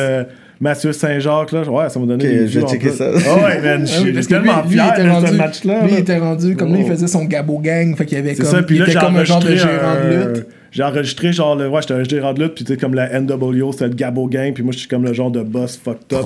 Mathieu 0.60 0.92
Saint-Jacques, 0.92 1.52
là. 1.52 1.62
Ouais, 1.62 1.88
ça 1.88 1.98
m'a 1.98 2.06
donné 2.06 2.24
Ok, 2.24 2.30
des 2.30 2.46
je 2.48 2.60
vues 2.60 2.66
checker 2.66 2.88
plus. 2.88 2.96
ça. 2.98 3.06
Ah 3.26 3.34
ouais, 3.46 3.60
man, 3.62 3.86
je 3.86 3.92
oui, 3.94 4.02
suis 4.04 4.12
parce 4.12 4.26
que 4.26 4.34
lui, 4.34 4.42
tellement 4.42 4.62
fier 4.68 4.92
était 4.92 5.02
de 5.04 5.08
ce 5.08 5.12
rendu, 5.14 5.36
match-là. 5.38 5.80
lui, 5.82 5.88
il 5.88 5.94
là. 5.94 6.00
était 6.00 6.18
rendu, 6.18 6.56
comme 6.56 6.72
lui, 6.74 6.80
il 6.80 6.84
Oh. 6.84 6.88
faisait 6.92 7.06
son 7.06 7.24
Gabo 7.24 7.58
Gang, 7.60 7.96
fait 7.96 8.04
qu'il 8.04 8.18
y 8.18 8.20
avait 8.20 8.34
C'est 8.34 8.42
comme, 8.42 8.50
ça, 8.50 8.62
puis 8.62 8.76
il 8.76 8.78
là, 8.80 8.84
était 8.84 8.92
j'ai 8.92 8.98
comme 9.06 9.16
un 9.16 9.24
genre 9.24 9.40
de 9.40 9.56
gérant 9.56 9.94
de 9.94 10.14
un, 10.16 10.32
lutte. 10.34 10.46
J'ai 10.72 10.82
enregistré 10.82 11.32
genre 11.32 11.56
le 11.56 11.68
ouais 11.68 11.80
j'étais 11.82 11.94
un 11.94 12.04
gérant 12.04 12.32
de 12.32 12.42
lutte 12.42 12.54
puis 12.54 12.64
tu 12.64 12.72
sais 12.72 12.78
comme 12.78 12.94
la 12.94 13.20
NWO 13.20 13.72
c'était 13.72 13.88
le 13.88 13.94
Gabo 13.94 14.26
Gang 14.28 14.52
puis 14.52 14.62
moi 14.62 14.72
je 14.72 14.78
suis 14.78 14.88
comme 14.88 15.04
le 15.04 15.12
genre 15.12 15.30
de 15.30 15.42
boss 15.42 15.76
fucked 15.82 16.12
up 16.12 16.24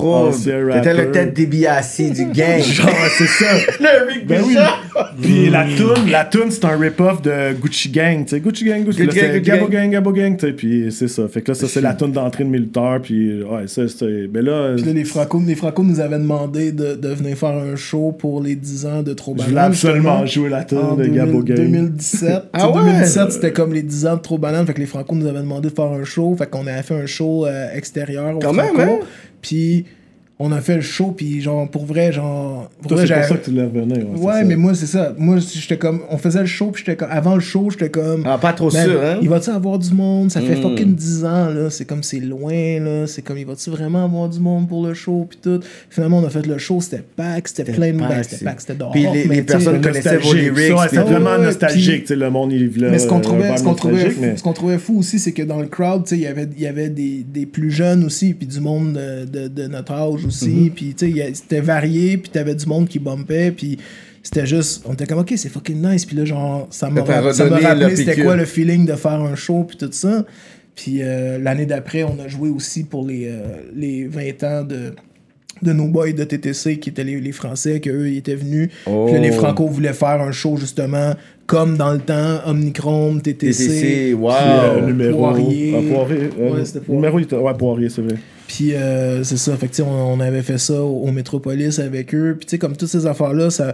T'étais 0.73 0.93
le 0.93 1.11
tête 1.11 1.33
DiBiase 1.33 2.01
du 2.11 2.25
gang. 2.33 2.61
genre 2.61 2.89
c'est 3.17 3.27
ça. 3.27 3.45
Le 3.79 4.07
Rick 4.07 4.27
ben 4.27 4.41
oui. 4.45 4.55
Puis 5.21 5.49
la 5.49 5.65
tune 5.65 6.11
la 6.11 6.25
tune 6.25 6.49
c'est 6.51 6.65
un 6.65 6.77
rip-off 6.77 7.21
de 7.21 7.53
Gucci 7.53 7.89
Gang 7.89 8.23
tu 8.23 8.31
sais. 8.31 8.39
Gucci 8.39 8.65
Gang 8.65 8.83
Gucci, 8.83 9.05
Gang, 9.05 9.11
c'est 9.13 9.39
Gucci 9.39 9.41
Gabo 9.41 9.67
Gang. 9.67 9.89
Gabo 9.89 10.11
Gang 10.11 10.37
tu 10.37 10.47
sais 10.47 10.53
puis 10.53 10.87
c'est 10.91 11.07
ça. 11.07 11.27
Fait 11.27 11.41
que 11.41 11.51
là 11.51 11.55
ça 11.55 11.67
c'est 11.67 11.81
la 11.81 11.93
tune 11.93 12.11
d'entrée 12.11 12.43
de 12.43 12.49
militaire 12.49 12.99
puis 13.01 13.41
ouais 13.43 13.67
ça 13.67 13.83
c'est 13.87 14.27
ben 14.27 14.43
là 14.45 14.73
Puis 14.75 14.85
là, 14.85 14.93
les 14.93 15.03
Franco, 15.05 15.41
les 15.45 15.55
Franco 15.55 15.83
nous 15.83 15.99
avaient 15.99 16.19
demandé 16.19 16.71
de, 16.71 16.95
de 16.95 17.07
venir 17.09 17.37
faire 17.37 17.49
un 17.55 17.75
show 17.75 18.11
pour 18.17 18.41
les 18.41 18.55
10 18.55 18.85
ans 18.85 19.01
de 19.03 19.13
Trop 19.13 19.35
je 19.37 19.43
voulais 19.43 19.61
absolument 19.61 20.25
jouer 20.25 20.49
la 20.49 20.63
tune 20.63 20.95
de 20.97 21.05
Gabo 21.07 21.41
2000 21.41 21.43
Gang 21.43 21.71
2017. 21.71 22.43
Ah 22.53 22.69
ouais? 22.69 22.83
2017, 22.83 23.31
c'était 23.31 23.51
comme 23.51 23.73
les 23.73 23.81
10 23.83 24.05
ans 24.07 24.15
de 24.17 24.21
Trop 24.21 24.34
Banane. 24.37 24.65
Fait 24.65 24.73
que 24.73 24.79
les 24.79 24.85
Franco 24.85 25.15
nous 25.15 25.27
avaient 25.27 25.39
demandé 25.39 25.69
de 25.69 25.73
faire 25.73 25.85
un 25.85 26.03
show. 26.03 26.35
Fait 26.37 26.49
qu'on 26.49 26.67
avait 26.67 26.83
fait 26.83 26.95
un 26.95 27.05
show 27.05 27.45
euh, 27.45 27.73
extérieur. 27.73 28.37
Quand 28.41 28.53
même, 28.53 28.79
hein? 28.79 28.99
Puis 29.41 29.85
on 30.37 30.51
a 30.51 30.59
fait 30.61 30.75
le 30.75 30.81
show. 30.81 31.13
Puis 31.15 31.41
genre, 31.41 31.69
pour 31.69 31.85
vrai, 31.85 32.11
genre. 32.11 32.69
Pour 32.81 32.89
Toi, 32.89 32.97
vrai, 32.97 33.07
c'est 33.07 33.13
pour 33.15 33.23
ça 33.27 33.35
que 33.37 33.45
tu 33.45 33.55
c'est 33.55 34.21
Ouais, 34.21 34.33
ça. 34.33 34.43
mais 34.43 34.55
moi, 34.55 34.73
c'est 34.73 34.85
ça. 34.85 35.13
Moi, 35.17 35.37
j'étais 35.39 35.77
comme. 35.77 36.01
On 36.09 36.17
faisait 36.17 36.41
le 36.41 36.45
show, 36.45 36.71
puis 36.71 36.83
j'étais 36.85 36.97
comme. 36.97 37.09
Avant 37.11 37.35
le 37.35 37.41
show, 37.41 37.69
j'étais 37.71 37.89
comme. 37.89 38.23
Ah, 38.25 38.37
pas 38.37 38.53
trop 38.53 38.71
Man, 38.71 38.83
sûr, 38.85 39.01
hein? 39.01 39.17
Il 39.21 39.29
va-tu 39.29 39.49
avoir 39.49 39.79
du 39.79 39.93
monde? 39.93 40.29
Ça 40.31 40.41
fait 40.41 40.55
Mm. 40.55 40.61
fucking 40.61 40.95
10 40.95 41.23
ans, 41.25 41.49
là. 41.49 41.69
C'est 41.69 41.85
comme 41.85 42.03
c'est 42.03 42.19
loin, 42.19 42.79
là. 42.79 43.07
C'est 43.07 43.21
comme, 43.21 43.37
il 43.37 43.45
va-tu 43.45 43.69
vraiment 43.69 44.03
avoir 44.05 44.27
du 44.29 44.39
monde 44.39 44.67
pour 44.67 44.85
le 44.85 44.93
show? 44.93 45.25
Puis 45.29 45.39
tout? 45.41 45.59
Finalement, 45.89 46.19
on 46.19 46.25
a 46.25 46.29
fait 46.29 46.45
le 46.45 46.57
show, 46.57 46.81
c'était 46.81 47.03
pack, 47.15 47.47
c'était 47.47 47.71
plein 47.71 47.93
de. 47.93 47.97
Ben, 47.99 48.09
c'est- 48.23 48.31
c'était 48.35 48.45
pack, 48.45 48.61
c'était 48.61 48.75
dehors. 48.75 48.91
Puis 48.91 49.05
les- 49.13 49.23
les 49.25 49.41
personnes 49.41 49.79
connaissaient 49.81 50.17
vos 50.17 50.33
lyrics, 50.33 50.75
ouais, 50.77 50.87
c'est 50.89 50.97
vraiment 50.97 51.37
Ouais, 51.37 51.43
nostalgique, 51.45 52.01
tu 52.01 52.07
sais, 52.07 52.15
le 52.15 52.29
monde, 52.29 52.51
il 52.51 52.65
Mais 52.77 52.99
ce 52.99 53.07
qu'on 53.07 53.19
trouvait, 53.21 53.49
nostalgique, 53.49 54.11
fou, 54.11 54.21
mais- 54.21 54.37
ce 54.37 54.43
qu'on 54.43 54.53
trouvait 54.53 54.77
fou 54.77 54.99
aussi, 54.99 55.19
c'est 55.19 55.31
que 55.31 55.43
dans 55.43 55.59
le 55.61 55.67
crowd, 55.67 56.03
tu 56.03 56.09
sais, 56.09 56.15
il 56.17 56.21
y 56.23 56.27
avait, 56.27 56.47
il 56.57 56.61
y 56.63 56.67
avait 56.67 56.89
des, 56.89 57.23
des 57.27 57.45
plus 57.45 57.71
jeunes 57.71 58.03
aussi, 58.03 58.33
puis 58.33 58.47
du 58.47 58.59
monde 58.59 58.93
de, 58.93 59.25
de, 59.25 59.47
de 59.47 59.67
notre 59.67 59.93
âge 59.93 60.24
aussi, 60.25 60.49
Mm-hmm. 60.49 60.69
puis 60.71 60.93
tu 60.97 61.11
sais, 61.13 61.31
c'était 61.33 61.61
varié, 61.61 62.17
puis 62.17 62.29
t'avais 62.31 62.55
du 62.55 62.65
monde 62.65 62.87
qui 62.87 62.99
bumpait, 62.99 63.51
puis 63.51 63.77
c'était 64.23 64.45
juste, 64.45 64.83
on 64.87 64.93
était 64.93 65.05
comme, 65.05 65.19
ok, 65.19 65.33
c'est 65.35 65.49
fucking 65.49 65.81
nice, 65.87 66.05
puis 66.05 66.15
là, 66.15 66.25
genre, 66.25 66.67
ça 66.71 66.89
m'a 66.89 67.01
rappelé 67.03 67.95
c'était 67.95 68.21
quoi 68.23 68.35
le 68.35 68.45
feeling 68.45 68.85
de 68.85 68.93
faire 68.93 69.21
un 69.21 69.35
show, 69.35 69.63
puis 69.63 69.77
tout 69.77 69.89
ça. 69.91 70.25
Puis 70.75 70.97
euh, 71.01 71.37
l'année 71.37 71.65
d'après, 71.65 72.03
on 72.03 72.19
a 72.19 72.27
joué 72.27 72.49
aussi 72.49 72.83
pour 72.83 73.05
les, 73.07 73.27
euh, 73.27 73.41
les 73.75 74.07
20 74.07 74.43
ans 74.43 74.63
de 74.63 74.93
de 75.61 75.71
nos 75.71 75.87
boys 75.87 76.11
de 76.11 76.25
TTC 76.25 76.79
qui 76.79 76.89
étaient 76.89 77.05
les, 77.05 77.21
les 77.21 77.31
Français, 77.31 77.79
qu'eux, 77.79 78.09
ils 78.09 78.17
étaient 78.17 78.35
venus. 78.35 78.69
Oh. 78.85 79.05
Puis 79.05 79.15
là, 79.15 79.21
les 79.21 79.31
Franco 79.31 79.67
voulaient 79.67 79.93
faire 79.93 80.21
un 80.21 80.33
show, 80.33 80.57
justement, 80.57 81.13
comme 81.47 81.77
dans 81.77 81.93
le 81.93 81.99
temps, 81.99 82.41
Omnichrome, 82.45 83.21
TTC. 83.21 83.67
TTC, 83.67 84.13
wow. 84.15 84.31
puis, 84.31 84.37
Euh, 84.81 84.85
numéro 84.85 85.17
Poirier. 85.19 85.73
ah, 85.77 85.93
Poirier, 85.93 86.29
euh, 86.37 86.51
Ouais, 86.57 86.65
c'était 86.65 86.81
Poirier. 86.81 87.09
numéro 87.09 87.45
ouais 87.47 87.53
Poirier 87.57 87.89
c'est 87.89 88.01
vrai 88.01 88.15
Puis 88.47 88.73
euh, 88.73 89.23
c'est 89.23 89.37
ça, 89.37 89.55
fait 89.57 89.67
que 89.67 89.71
tu 89.71 89.77
sais, 89.77 89.87
on, 89.87 90.13
on 90.13 90.19
avait 90.19 90.41
fait 90.41 90.57
ça 90.57 90.81
au, 90.81 91.03
au 91.03 91.11
Métropolis 91.11 91.79
avec 91.79 92.13
eux. 92.13 92.35
Puis 92.37 92.45
tu 92.45 92.51
sais, 92.51 92.57
comme 92.57 92.75
toutes 92.75 92.89
ces 92.89 93.05
affaires-là, 93.05 93.49
ça. 93.49 93.73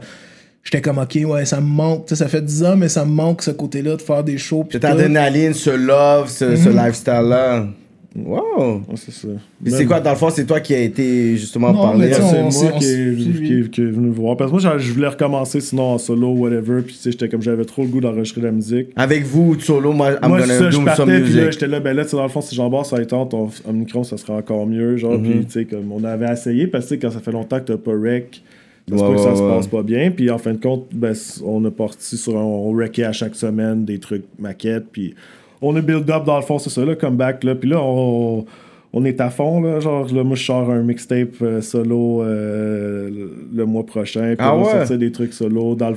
J'étais 0.63 0.81
comme, 0.81 0.99
ok, 0.99 1.17
ouais, 1.25 1.43
ça 1.45 1.59
me 1.59 1.65
manque. 1.65 2.05
Tu 2.05 2.09
sais, 2.15 2.23
ça 2.23 2.29
fait 2.29 2.41
10 2.41 2.63
ans, 2.65 2.75
mais 2.75 2.87
ça 2.87 3.03
me 3.03 3.09
manque 3.11 3.41
ce 3.41 3.49
côté-là 3.49 3.95
de 3.95 4.01
faire 4.01 4.23
des 4.23 4.37
shows. 4.37 4.67
Cette 4.71 4.85
adrénaline, 4.85 5.55
ce 5.55 5.71
love, 5.71 6.29
ce, 6.29 6.55
ce 6.55 6.69
lifestyle-là. 6.69 7.65
Wow. 8.13 8.73
Ouais, 8.89 8.95
c'est 8.95 9.11
ça 9.13 9.29
Puis 9.63 9.71
c'est 9.71 9.85
quoi, 9.85 10.01
dans 10.01 10.09
le 10.09 10.17
fond, 10.17 10.29
c'est 10.29 10.45
toi 10.45 10.59
qui 10.59 10.73
a 10.73 10.79
été 10.79 11.37
justement 11.37 11.71
Non, 11.71 11.81
parlé. 11.81 12.07
mais 12.07 12.15
tu 12.15 12.21
sais, 12.21 12.27
c'est 12.51 12.63
moi 12.65 12.71
on 12.75 12.79
qui, 12.79 12.85
est, 12.85 13.15
qui, 13.63 13.69
qui 13.69 13.81
est 13.81 13.85
venu 13.85 14.09
voir 14.09 14.35
parce 14.35 14.51
que 14.51 14.61
moi 14.61 14.77
je- 14.77 14.91
voulais 14.91 15.07
recommencer 15.07 15.61
sinon 15.61 15.83
en 15.93 15.97
solo 15.97 16.27
whatever 16.33 16.81
puis 16.81 16.93
tu 16.95 16.99
sais 16.99 17.11
j'étais 17.11 17.29
comme 17.29 17.41
j'avais 17.41 17.63
trop 17.63 17.83
le 17.83 17.87
goût 17.87 18.01
d'enregistrer 18.01 18.41
de 18.41 18.47
la 18.47 18.51
musique 18.51 18.87
Avec 18.97 19.23
vous, 19.23 19.57
solo, 19.61 19.93
moi, 19.93 20.11
I'm 20.21 20.27
moi 20.27 20.41
gonna 20.41 20.57
ça, 20.59 20.69
je 20.69 20.77
partais 20.79 20.95
some 20.97 21.23
puis 21.23 21.33
là 21.35 21.51
j'étais 21.51 21.67
là 21.67 21.79
ben 21.79 21.95
là 21.95 22.03
tu 22.03 22.09
sais 22.09 22.17
dans 22.17 22.23
le 22.23 22.29
fond 22.29 22.41
si 22.41 22.53
j'embarque 22.53 22.87
sur 22.87 22.99
iTunes 22.99 23.29
ton 23.29 23.49
Omnicron 23.65 24.03
ça 24.03 24.17
serait 24.17 24.33
encore 24.33 24.67
mieux 24.67 24.97
genre 24.97 25.17
Mhm. 25.17 25.23
puis 25.23 25.45
tu 25.45 25.51
sais 25.51 25.65
comme 25.65 25.89
on 25.93 26.03
avait 26.03 26.29
essayé 26.33 26.67
parce 26.67 26.83
que 26.85 26.89
tu 26.89 26.95
sais, 26.95 26.99
quand 26.99 27.11
ça 27.13 27.21
fait 27.21 27.31
longtemps 27.31 27.59
que 27.59 27.65
t'as 27.71 27.77
pas 27.77 27.91
rec 27.97 28.41
ça 28.89 28.97
se 28.97 29.03
Ouais, 29.03 29.11
que 29.15 29.21
ça 29.21 29.29
ouais, 29.29 29.35
se 29.37 29.41
ouais. 29.41 29.49
passe 29.55 29.67
pas 29.67 29.83
bien 29.83 30.11
puis 30.11 30.29
en 30.29 30.37
fin 30.37 30.51
de 30.51 30.57
compte 30.61 30.87
ben, 30.93 31.13
on 31.45 31.63
a 31.63 31.71
parti 31.71 32.17
sur 32.17 32.35
un, 32.37 32.41
on 32.41 32.73
wreckait 32.73 33.05
à 33.05 33.13
chaque 33.13 33.35
semaine 33.35 33.85
des 33.85 33.99
trucs 33.99 34.25
maquettes 34.37 34.87
puis 34.91 35.13
on 35.61 35.75
a 35.75 35.81
build 35.81 36.09
up 36.09 36.25
dans 36.25 36.35
le 36.37 36.41
fond 36.43 36.57
c'est 36.59 36.69
ça 36.69 36.83
là 36.83 36.95
comeback 36.95 37.43
là 37.43 37.55
puis 37.55 37.69
là 37.69 37.79
on 37.81 38.45
on 38.93 39.05
est 39.05 39.21
à 39.21 39.29
fond, 39.29 39.61
là. 39.61 39.79
Genre, 39.79 40.05
là, 40.13 40.21
moi, 40.25 40.35
je 40.35 40.43
sors 40.43 40.69
un 40.69 40.81
mixtape 40.83 41.41
euh, 41.41 41.61
solo 41.61 42.23
euh, 42.23 43.09
le, 43.09 43.31
le 43.55 43.65
mois 43.65 43.85
prochain. 43.85 44.35
Puis 44.37 44.37
Ah 44.37 44.53
on 44.53 44.63
va 44.63 44.65
ouais? 44.65 44.71
sortir 44.79 44.97
des 44.97 45.13
trucs 45.13 45.31
solo. 45.31 45.75
Dans 45.75 45.91
le... 45.91 45.95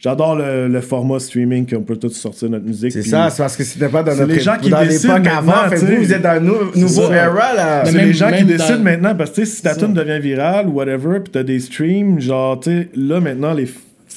J'adore 0.00 0.34
le, 0.34 0.66
le 0.66 0.80
format 0.80 1.20
streaming 1.20 1.64
qu'on 1.64 1.82
peut 1.82 1.96
tout 1.96 2.08
sortir 2.08 2.50
notre 2.50 2.64
musique. 2.66 2.90
C'est 2.90 3.02
ça, 3.02 3.30
c'est 3.30 3.40
parce 3.40 3.56
que 3.56 3.62
c'était 3.62 3.88
pas 3.88 4.02
dans 4.02 4.10
c'est 4.10 4.22
notre 4.22 4.32
les 4.34 4.40
gens 4.40 4.56
qui 4.60 4.68
dans 4.68 4.82
décident 4.82 5.14
l'époque 5.18 5.32
avant. 5.32 5.68
Fait 5.70 5.76
vous, 5.76 6.02
vous 6.02 6.12
êtes 6.12 6.22
dans 6.22 6.28
un 6.30 6.40
nou- 6.40 6.54
nouveau 6.74 7.02
ça. 7.06 7.14
era, 7.14 7.54
là. 7.54 7.82
Mais 7.84 7.90
C'est 7.92 7.96
même- 7.98 8.06
les 8.08 8.12
gens 8.14 8.30
qui 8.32 8.44
décident 8.44 8.78
dans- 8.78 8.82
maintenant, 8.82 9.14
parce 9.14 9.30
que 9.30 9.44
si 9.44 9.62
ta 9.62 9.76
tune 9.76 9.94
devient 9.94 10.18
virale 10.20 10.66
ou 10.66 10.72
whatever, 10.72 11.20
puis 11.20 11.30
t'as 11.32 11.44
des 11.44 11.60
streams, 11.60 12.18
genre, 12.20 12.58
tu 12.58 12.70
sais, 12.72 12.88
là 12.96 13.20
maintenant, 13.20 13.54
les, 13.54 13.68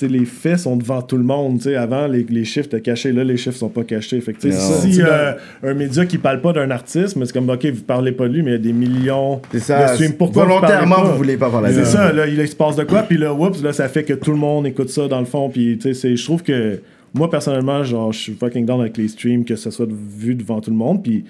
les 0.01 0.25
faits 0.25 0.59
sont 0.59 0.75
devant 0.77 1.01
tout 1.01 1.17
le 1.17 1.23
monde. 1.23 1.57
tu 1.57 1.63
sais. 1.65 1.75
Avant, 1.75 2.05
les, 2.07 2.25
les 2.29 2.45
chiffres 2.45 2.67
étaient 2.67 2.81
cachés, 2.81 3.11
là, 3.11 3.23
les 3.23 3.37
chiffres 3.37 3.57
sont 3.57 3.69
pas 3.69 3.83
cachés. 3.83 4.21
Fait 4.21 4.33
que, 4.33 4.41
si 4.41 4.93
C'est 4.93 5.01
euh, 5.03 5.33
un 5.63 5.73
média 5.73 6.05
qui 6.05 6.17
parle 6.17 6.41
pas 6.41 6.53
d'un 6.53 6.69
artiste, 6.69 7.15
mais 7.15 7.25
c'est 7.25 7.33
comme, 7.33 7.49
ok, 7.49 7.65
vous 7.65 7.81
parlez 7.81 8.11
pas 8.11 8.27
de 8.27 8.33
lui, 8.33 8.41
mais 8.43 8.51
il 8.51 8.53
y 8.53 8.55
a 8.55 8.59
des 8.59 8.73
millions 8.73 9.41
ça. 9.57 9.83
de 9.89 9.93
streams. 9.95 10.13
Pourquoi 10.13 10.43
vous 10.43 10.49
Volontairement, 10.49 10.95
pas? 10.97 11.03
vous 11.05 11.17
voulez 11.17 11.37
pas 11.37 11.49
parler 11.49 11.69
de 11.69 11.73
C'est 11.79 11.85
ça. 11.85 12.07
ça, 12.09 12.13
là, 12.13 12.27
il, 12.27 12.47
se 12.47 12.55
passe 12.55 12.75
de 12.75 12.83
quoi, 12.83 13.01
puis 13.03 13.17
là, 13.17 13.33
oups, 13.33 13.63
là, 13.63 13.73
ça 13.73 13.87
fait 13.89 14.03
que 14.03 14.13
tout 14.13 14.31
le 14.31 14.37
monde 14.37 14.67
écoute 14.67 14.89
ça 14.89 15.07
dans 15.07 15.19
le 15.19 15.25
fond, 15.25 15.49
puis 15.49 15.77
tu 15.77 15.81
sais, 15.81 15.93
c'est- 15.93 16.15
je 16.15 16.23
trouve 16.23 16.43
que 16.43 16.79
moi, 17.13 17.29
personnellement, 17.29 17.83
genre, 17.83 18.11
je 18.13 18.19
suis 18.19 18.33
fucking 18.33 18.65
down 18.65 18.81
avec 18.81 18.97
les 18.97 19.07
streams, 19.07 19.43
que 19.45 19.55
ce 19.55 19.71
soit 19.71 19.87
vu 19.89 20.35
devant 20.35 20.61
tout 20.61 20.69
le 20.69 20.75
monde, 20.77 21.01
puis 21.01 21.23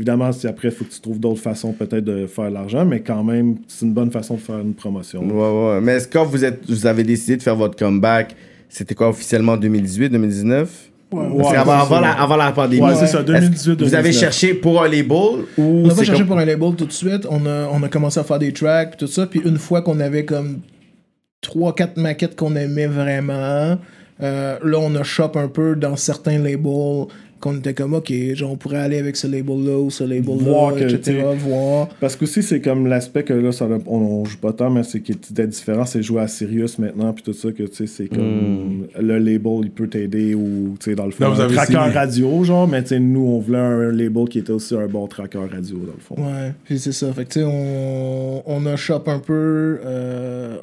évidemment, 0.00 0.32
si 0.32 0.46
après, 0.46 0.68
il 0.68 0.70
faut 0.74 0.84
que 0.86 0.90
tu 0.90 1.00
trouves 1.00 1.20
d'autres 1.20 1.42
façons 1.42 1.72
peut-être 1.72 2.04
de 2.04 2.26
faire 2.26 2.48
de 2.48 2.54
l'argent, 2.54 2.86
mais 2.86 3.00
quand 3.00 3.22
même, 3.22 3.56
c'est 3.68 3.84
une 3.84 3.92
bonne 3.92 4.10
façon 4.10 4.34
de 4.36 4.40
faire 4.40 4.58
une 4.58 4.72
promotion. 4.72 5.20
Ouais, 5.22 5.74
ouais. 5.74 5.80
Mais 5.82 5.92
est-ce 5.96 6.08
que 6.08 6.14
quand 6.14 6.24
vous, 6.24 6.42
êtes, 6.42 6.60
vous 6.68 6.86
avez 6.86 7.02
décidé 7.04 7.36
de 7.36 7.42
faire 7.42 7.54
votre 7.56 7.76
comeback, 7.76 8.34
c'était 8.70 8.94
quoi 8.94 9.10
officiellement 9.10 9.58
2018, 9.58 10.08
2019 10.08 10.70
Parce 11.10 11.32
Ouais, 11.32 11.44
c'est 11.50 11.56
avant, 11.56 11.86
ça. 11.86 12.00
la, 12.00 12.12
avant 12.12 12.36
la 12.36 12.52
pandémie. 12.52 12.80
Ouais, 12.82 12.94
c'est 12.94 13.08
ça, 13.08 13.18
est-ce- 13.18 13.26
2018, 13.26 13.72
Vous 13.82 13.94
avez 13.94 14.04
2019. 14.04 14.20
cherché 14.20 14.54
pour 14.54 14.82
un 14.82 14.88
label 14.88 15.44
ou 15.58 15.82
On 15.84 15.88
pas 15.88 15.96
cherché 15.96 16.12
comme- 16.20 16.28
pour 16.28 16.38
un 16.38 16.44
label 16.46 16.74
tout 16.76 16.86
de 16.86 16.92
suite. 16.92 17.26
On 17.30 17.44
a, 17.44 17.68
on 17.70 17.82
a 17.82 17.88
commencé 17.88 18.18
à 18.18 18.24
faire 18.24 18.38
des 18.38 18.52
tracks, 18.54 18.96
puis 18.96 19.06
tout 19.06 19.12
ça. 19.12 19.26
Puis 19.26 19.42
une 19.44 19.58
fois 19.58 19.82
qu'on 19.82 20.00
avait 20.00 20.24
comme 20.24 20.60
3-4 21.42 21.96
maquettes 21.96 22.36
qu'on 22.36 22.54
aimait 22.56 22.86
vraiment, 22.86 23.76
euh, 24.22 24.56
là, 24.64 24.78
on 24.80 24.94
a 24.94 25.02
shop 25.02 25.32
un 25.34 25.48
peu 25.48 25.74
dans 25.76 25.96
certains 25.96 26.38
labels 26.38 27.06
qu'on 27.40 27.56
était 27.58 27.74
comme, 27.74 27.94
OK, 27.94 28.12
genre, 28.34 28.52
on 28.52 28.56
pourrait 28.56 28.78
aller 28.78 28.98
avec 28.98 29.16
ce 29.16 29.26
label-là 29.26 29.78
ou 29.78 29.90
ce 29.90 30.04
Voir 30.04 30.72
label-là, 30.72 30.88
que, 30.88 30.94
etc. 30.94 31.22
Voir. 31.38 31.88
Parce 32.00 32.16
que 32.16 32.24
aussi, 32.24 32.42
c'est 32.42 32.60
comme 32.60 32.86
l'aspect 32.86 33.24
que 33.24 33.32
là, 33.32 33.50
ça, 33.52 33.66
on, 33.86 33.96
on 33.96 34.24
joue 34.24 34.38
pas 34.38 34.52
tant, 34.52 34.70
mais 34.70 34.82
c'est 34.82 35.00
qui 35.00 35.12
était 35.12 35.46
différent, 35.46 35.84
c'est 35.84 36.02
jouer 36.02 36.20
à 36.22 36.28
Sirius 36.28 36.78
maintenant, 36.78 37.12
puis 37.12 37.22
tout 37.22 37.32
ça, 37.32 37.50
que 37.52 37.62
tu 37.64 37.74
sais, 37.74 37.86
c'est 37.86 38.08
comme 38.08 38.86
le 39.00 39.18
label, 39.18 39.60
il 39.62 39.70
peut 39.70 39.88
t'aider 39.88 40.34
ou, 40.34 40.76
tu 40.78 40.90
sais, 40.90 40.94
dans 40.94 41.06
le 41.06 41.10
fond, 41.12 41.24
Là, 41.24 41.30
vous 41.30 41.40
un 41.40 41.44
avez 41.44 41.54
tracker 41.54 41.72
signé. 41.72 41.88
radio, 41.90 42.44
genre, 42.44 42.68
mais 42.68 42.82
tu 42.82 42.88
sais, 42.90 43.00
nous, 43.00 43.20
on 43.26 43.38
voulait 43.40 43.58
un 43.58 43.90
label 43.92 44.28
qui 44.28 44.38
était 44.38 44.52
aussi 44.52 44.74
un 44.76 44.86
bon 44.86 45.06
tracker 45.06 45.38
radio, 45.38 45.78
dans 45.78 45.94
le 45.94 46.00
fond. 46.00 46.14
Ouais, 46.18 46.52
puis 46.64 46.78
c'est 46.78 46.92
ça. 46.92 47.12
Fait 47.12 47.24
que, 47.24 47.32
tu 47.32 47.40
sais, 47.40 47.46
on, 47.46 48.42
on 48.46 48.66
a 48.66 48.76
shop 48.76 49.02
un 49.06 49.18
peu. 49.18 49.80
euh, 49.84 50.56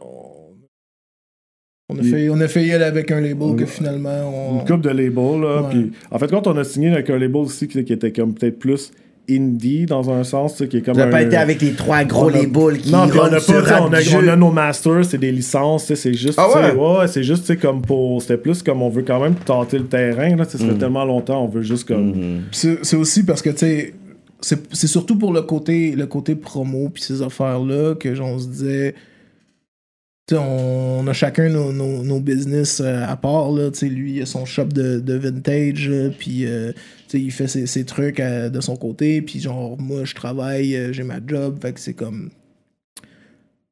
on- 1.89 1.97
a, 1.97 2.01
Il- 2.01 2.09
fait, 2.11 2.29
on 2.29 2.39
a 2.41 2.47
fait 2.47 2.65
y 2.65 2.71
aller 2.73 2.83
avec 2.83 3.11
un 3.11 3.21
label 3.21 3.55
que 3.55 3.65
finalement 3.65 4.09
on. 4.29 4.59
Une 4.59 4.65
coupe 4.67 4.81
de 4.81 4.89
labels, 4.89 5.41
là, 5.41 5.61
Ouais. 5.61 5.69
puis 5.69 5.91
en 6.11 6.19
fait, 6.19 6.27
quand 6.27 6.45
on 6.47 6.57
a 6.57 6.63
signé 6.63 6.91
avec 6.91 7.09
un 7.09 7.17
label 7.17 7.37
aussi 7.37 7.67
qui, 7.67 7.83
qui 7.85 7.93
était 7.93 8.11
comme 8.11 8.33
peut-être 8.33 8.59
plus 8.59 8.91
indie, 9.29 9.85
dans 9.85 10.09
un 10.09 10.23
sens, 10.23 10.63
qui 10.69 10.77
est 10.77 10.81
comme 10.81 10.95
n'avez 10.97 11.11
pas 11.11 11.21
été 11.21 11.35
avec 11.35 11.61
les 11.61 11.73
trois 11.73 12.03
gros 12.05 12.29
a- 12.29 12.31
labels 12.31 12.77
qui 12.77 12.91
Non, 12.91 13.07
puis 13.09 13.19
on 13.19 13.23
a 13.23 13.29
pas, 13.41 13.81
on 13.81 13.93
a, 13.93 13.99
on 14.23 14.27
a 14.27 14.35
nos 14.37 14.51
masters, 14.51 15.03
c'est 15.05 15.17
des 15.17 15.31
licences, 15.33 15.93
c'est 15.93 16.13
juste, 16.13 16.37
Ah 16.39 16.47
tu 16.53 16.59
sais, 16.59 16.73
ouais? 16.73 16.97
ouais, 16.99 17.07
c'est 17.07 17.23
juste, 17.23 17.59
comme 17.59 17.81
pour, 17.81 18.21
c'était 18.21 18.37
plus 18.37 18.63
comme 18.63 18.81
on 18.81 18.89
veut 18.89 19.03
quand 19.03 19.19
même 19.21 19.35
tenter 19.35 19.79
le 19.79 19.85
terrain, 19.85 20.35
là, 20.35 20.45
ça 20.45 20.57
Mm. 20.57 20.69
fait 20.69 20.77
tellement 20.77 21.03
longtemps, 21.05 21.43
on 21.43 21.47
veut 21.47 21.61
juste 21.61 21.87
comme, 21.87 22.07
Mhm. 22.07 22.41
Puis 22.51 22.77
C'est 22.81 22.95
aussi 22.97 23.23
parce 23.25 23.41
que, 23.41 23.49
tu 23.49 23.57
sais, 23.57 23.93
c'est 24.39 24.59
c'est 24.73 24.87
surtout 24.87 25.17
pour 25.17 25.33
le 25.33 25.41
côté, 25.41 25.91
le 25.95 26.05
côté 26.05 26.35
promo 26.35 26.89
puis 26.93 27.01
ces 27.03 27.21
affaires-là 27.21 27.95
que 27.95 28.13
genre, 28.15 28.29
on 28.29 28.39
se 28.39 28.47
disait. 28.47 28.95
On, 30.33 31.07
a 31.07 31.13
chacun 31.13 31.47
nos, 31.47 31.71
nos, 31.71 32.03
nos 32.03 32.19
business 32.19 32.81
euh, 32.81 33.05
à 33.07 33.15
part, 33.15 33.49
là. 33.51 33.69
Lui, 33.81 34.15
il 34.17 34.21
a 34.21 34.25
son 34.25 34.43
shop 34.43 34.65
de, 34.65 34.99
de 34.99 35.13
vintage, 35.13 35.89
puis 36.19 36.45
euh, 36.45 36.73
il 37.13 37.31
fait 37.31 37.47
ses, 37.47 37.65
ses 37.65 37.85
trucs 37.85 38.19
euh, 38.19 38.49
de 38.49 38.59
son 38.59 38.75
côté, 38.75 39.21
puis 39.21 39.39
genre, 39.39 39.77
moi, 39.79 40.01
je 40.03 40.13
travaille, 40.15 40.77
j'ai 40.91 41.03
ma 41.03 41.19
job, 41.25 41.59
fait 41.61 41.71
que 41.71 41.79
c'est 41.79 41.93
comme. 41.93 42.29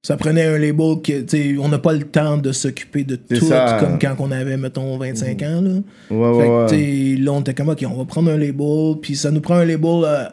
Ça 0.02 0.18
prenait 0.18 0.44
un 0.46 0.60
label 0.60 1.02
que, 1.04 1.60
on 1.60 1.68
n'a 1.68 1.80
pas 1.80 1.92
le 1.92 2.04
temps 2.04 2.38
de 2.38 2.52
s'occuper 2.52 3.04
de 3.04 3.16
tout, 3.16 3.48
ça. 3.48 3.78
comme 3.80 3.98
quand 4.00 4.16
on 4.20 4.32
avait, 4.32 4.56
mettons, 4.56 4.98
25 4.98 5.42
ans, 5.42 5.62
là. 5.62 5.72
Ouais, 6.12 6.42
Fait 6.42 6.48
ouais, 6.48 6.66
que, 6.70 7.16
ouais. 7.16 7.24
là, 7.24 7.34
on 7.34 7.42
était 7.42 7.54
comme, 7.56 7.70
OK, 7.70 7.84
on 7.90 7.98
va 7.98 8.06
prendre 8.06 8.32
un 8.32 8.38
label, 8.38 8.96
puis 9.02 9.16
ça 9.16 9.32
nous 9.32 9.42
prend 9.42 9.56
un 9.56 9.66
label 9.66 10.04
euh, 10.06 10.26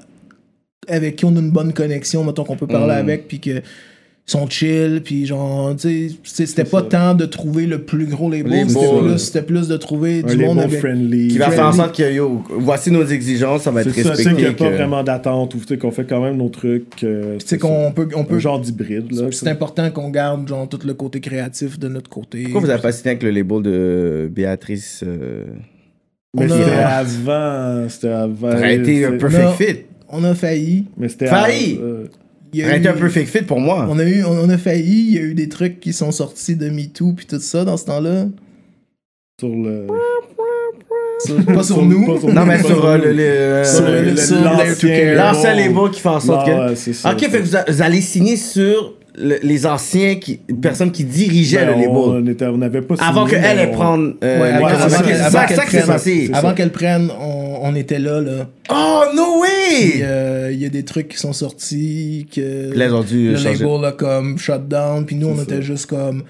avec 0.87 1.17
qui 1.17 1.25
on 1.25 1.35
a 1.35 1.41
une 1.41 1.51
bonne 1.51 1.73
connexion, 1.73 2.23
mettons 2.23 2.45
qu'on 2.45 2.57
peut 2.57 2.67
parler 2.67 2.95
Mm. 2.95 2.99
avec, 2.99 3.27
puis 3.29 3.41
que, 3.41 3.63
sont 4.25 4.49
chill, 4.49 5.03
puis 5.05 5.27
genre, 5.27 5.75
tu 5.75 6.09
sais, 6.11 6.15
c'est- 6.23 6.47
c'était 6.47 6.65
pas 6.65 6.79
ça. 6.81 6.87
tant 6.89 7.15
de 7.15 7.27
trouver 7.27 7.67
le 7.67 7.83
plus 7.83 8.07
gros 8.07 8.31
label, 8.31 8.71
c'était 8.71 8.87
plus, 9.01 9.19
c'était 9.19 9.43
plus 9.43 9.69
de 9.69 9.77
trouver 9.77 10.23
Un 10.25 10.29
du 10.29 10.37
monde 10.39 10.57
label 10.59 10.65
avec... 10.65 10.79
friendly. 10.79 11.29
Qui 11.29 11.39
va 11.39 11.51
faire 11.51 11.67
en 11.67 11.73
sorte 11.73 11.97
que, 11.97 12.11
yo, 12.15 12.43
voici 12.51 12.93
nos 12.93 13.05
exigences, 13.05 13.63
ça 13.63 13.73
va 13.73 13.81
être 13.83 13.91
C'est 13.93 14.03
respecté. 14.03 14.35
qu'il 14.35 14.45
n'y 14.45 14.51
a 14.51 14.53
pas 14.53 14.71
vraiment 14.71 15.03
d'attente 15.03 15.55
ou 15.57 15.77
qu'on 15.77 15.91
fait 15.91 16.05
quand 16.05 16.23
même 16.23 16.37
nos 16.37 16.49
trucs. 16.51 17.03
euh, 17.03 17.35
Tu 17.35 17.41
sais 17.41 17.47
c'est 17.49 17.59
qu'on 17.59 17.91
peut, 17.93 18.09
on 18.15 18.25
peut 18.25 18.37
Un 18.37 18.39
genre 18.39 18.61
d'hybride. 18.61 19.11
là. 19.13 19.27
c'est 19.33 19.49
important 19.49 19.91
qu'on 19.91 20.09
garde 20.11 20.47
genre 20.49 20.69
tout 20.69 20.79
le 20.87 20.95
côté 20.95 21.19
créatif 21.21 21.79
de 21.79 21.89
notre 21.89 22.09
côté. 22.09 22.45
Pourquoi 22.45 22.61
vous 22.61 22.67
n'avez 22.69 22.81
pas 22.83 22.93
signé 22.93 23.11
avec 23.11 23.25
le 23.25 23.31
label 23.31 23.61
de 23.63 24.31
Béatrice 24.33 25.03
euh, 25.05 25.45
Mais 26.39 26.47
On 26.47 26.51
a- 26.51 26.59
c'était 26.59 26.77
avant. 26.79 27.89
C'était 27.89 28.09
avant. 28.09 28.51
Ça 28.53 28.57
aurait 28.57 28.77
été 28.77 29.05
un 29.05 29.11
c'est- 29.11 29.19
perfect 29.19 29.45
Non. 29.45 29.53
fit. 29.53 29.77
On 30.15 30.25
a 30.25 30.35
failli. 30.35 30.85
Mais 30.97 31.09
c'était 31.09 31.27
Failli? 31.27 31.79
euh, 31.83 32.05
Il 32.53 32.65
a 32.65 32.77
eu- 32.77 32.87
un 32.87 32.93
perfect 32.93 33.29
fit 33.31 33.43
pour 33.45 33.61
moi. 33.61 33.87
On 33.89 33.99
a 33.99 34.05
eu, 34.05 34.23
on, 34.25 34.31
on 34.31 34.49
a 34.51 34.59
failli. 34.59 35.07
Il 35.09 35.15
y 35.15 35.19
a 35.19 35.23
eu 35.23 35.35
des 35.35 35.49
trucs 35.49 35.81
qui 35.81 35.93
sont 35.93 36.13
sortis 36.13 36.55
de 36.57 36.69
MeToo 36.69 37.13
puis 37.15 37.27
tout 37.27 37.41
ça 37.41 37.65
dans 37.65 37.77
ce 37.77 37.85
temps-là. 37.87 38.27
sur 39.41 39.49
le. 39.49 39.87
Sur- 41.25 41.45
pas 41.47 41.63
sur 41.63 41.83
nous. 41.85 42.05
pas 42.07 42.19
sur 42.19 42.29
Non, 42.35 42.45
mais 42.45 42.63
sur 42.63 42.85
euh, 42.85 42.99
le. 42.99 43.65
Sur 43.65 44.41
l'ancien 44.41 45.55
label. 45.55 45.91
Qui 45.93 46.01
fait 46.01 46.09
en 46.09 46.21
sorte 46.21 46.47
Non, 46.49 46.53
que. 46.67 46.69
ouais, 46.71 46.77
c'est 46.77 46.93
ça, 46.93 47.13
ok, 47.13 47.19
c'est- 47.21 47.29
fait 47.31 47.39
que 47.39 47.45
vous, 47.45 47.57
a- 47.57 47.65
vous 47.69 47.83
allez 47.83 48.01
signer 48.01 48.37
sur 48.37 48.95
le- 49.17 49.39
les 49.43 49.67
anciens 49.67 50.15
qui, 50.17 50.37
personnes 50.61 50.91
qui 50.93 51.05
dirigeaient 51.05 51.67
Ben, 51.67 51.81
le 51.81 51.89
on, 51.89 52.13
label. 52.13 52.33
était- 52.33 52.47
on 52.47 52.59
n'avait 52.59 52.83
pas 52.83 52.95
Avant 53.01 53.27
qu'elle 53.27 53.59
ait 53.59 53.69
on- 53.71 53.73
prendre. 53.73 54.15
euh, 54.25 54.39
les 54.59 54.65
avant- 54.65 55.03
qu'elle- 55.47 55.57
prenne- 55.59 56.35
Avant 56.35 56.55
qu'elle 56.55 56.71
prenne, 56.71 57.11
on, 57.21 57.59
on 57.63 57.75
était 57.75 57.99
là. 57.99 58.21
là. 58.21 58.49
Oh, 58.71 59.03
no 59.15 59.41
way! 59.43 60.03
euh, 60.03 60.51
Il 60.53 60.61
y 60.61 60.67
a 60.67 60.69
des 60.69 60.85
trucs 60.85 61.09
qui 61.09 61.19
sont 61.19 61.33
sortis 61.33 62.27
que 62.35 62.75
Là, 62.77 62.87
ils 62.87 62.93
ont 62.95 63.03
dû 63.03 63.31
le 63.33 63.37
changer. 63.37 63.65
label 63.65 63.85
a 63.87 63.93
comme 63.93 64.39
shut 64.39 64.67
down. 64.69 65.05
Puis 65.07 65.17
nous, 65.17 65.29
on 65.29 65.43
était 65.43 65.63
juste 65.63 65.87
comme. 65.87 66.23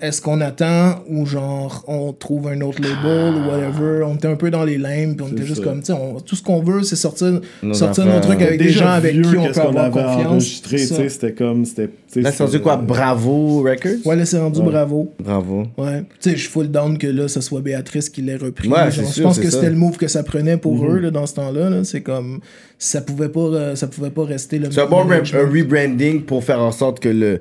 Est-ce 0.00 0.22
qu'on 0.22 0.40
attend 0.40 1.04
ou 1.10 1.26
genre 1.26 1.84
on 1.88 2.14
trouve 2.14 2.48
un 2.48 2.58
autre 2.62 2.80
label 2.80 3.34
ou 3.34 3.50
whatever? 3.50 4.02
On 4.04 4.14
était 4.14 4.28
un 4.28 4.36
peu 4.36 4.50
dans 4.50 4.64
les 4.64 4.78
limbes. 4.78 5.16
Puis 5.16 5.26
on 5.28 5.32
était 5.32 5.44
juste 5.44 5.58
ça. 5.62 5.64
comme, 5.64 5.82
tu 5.82 5.92
tout 6.24 6.36
ce 6.36 6.42
qu'on 6.42 6.62
veut, 6.62 6.82
c'est 6.84 6.96
sortir, 6.96 7.40
Nos 7.62 7.74
sortir 7.74 8.04
affaires. 8.04 8.14
nos 8.14 8.20
trucs 8.22 8.40
avec 8.40 8.58
des 8.58 8.70
gens 8.70 8.88
avec 8.88 9.12
qui 9.12 9.36
on 9.36 9.44
peut 9.52 9.60
avoir 9.60 9.84
avait 9.84 9.92
confiance. 9.92 10.26
enregistré, 10.26 10.78
C'est 10.78 10.86
tu 10.88 10.94
ça. 10.94 10.96
sais, 11.02 11.08
c'était 11.10 11.32
comme. 11.32 11.66
c'était- 11.66 11.88
tu 11.88 11.92
sais, 12.08 12.20
Là, 12.22 12.32
c'est 12.32 12.44
rendu 12.44 12.60
quoi? 12.60 12.76
Bravo 12.76 13.62
Records? 13.62 14.06
Ouais, 14.06 14.16
là, 14.16 14.24
c'est 14.24 14.38
rendu 14.38 14.60
Ouais. 14.60 14.66
bravo. 14.66 15.12
Bravo. 15.22 15.64
Ouais. 15.76 16.00
Tu 16.20 16.30
sais, 16.30 16.36
je 16.36 16.40
suis 16.40 16.48
full 16.50 16.68
down 16.70 16.96
que 16.96 17.06
là, 17.06 17.28
ça 17.28 17.42
soit 17.42 17.60
Béatrice 17.60 18.08
qui 18.08 18.22
l'ait 18.22 18.36
repris. 18.36 18.68
Ouais, 18.68 18.90
Genre, 18.90 19.04
je 19.14 19.22
pense 19.22 19.38
que 19.38 19.50
c'était 19.50 19.68
le 19.68 19.76
move 19.76 19.98
que 19.98 20.08
ça 20.08 20.22
prenait 20.22 20.56
pour 20.56 20.76
Mhm. 20.76 20.90
eux 20.96 20.98
là, 21.00 21.10
dans 21.10 21.26
ce 21.26 21.34
temps-là. 21.34 21.68
là. 21.68 21.84
C'est 21.84 22.00
comme. 22.00 22.40
Ça 22.78 23.02
pouvait 23.02 23.28
pas, 23.28 23.40
euh, 23.40 23.74
ça 23.76 23.86
pouvait 23.86 24.08
pas 24.10 24.24
rester 24.24 24.58
le 24.58 24.70
C'est 24.70 24.80
un 24.80 24.86
bon 24.86 25.04
rebranding 25.04 26.22
pour 26.22 26.42
faire 26.44 26.60
en 26.60 26.70
sorte 26.72 27.00
que 27.00 27.08
le, 27.08 27.40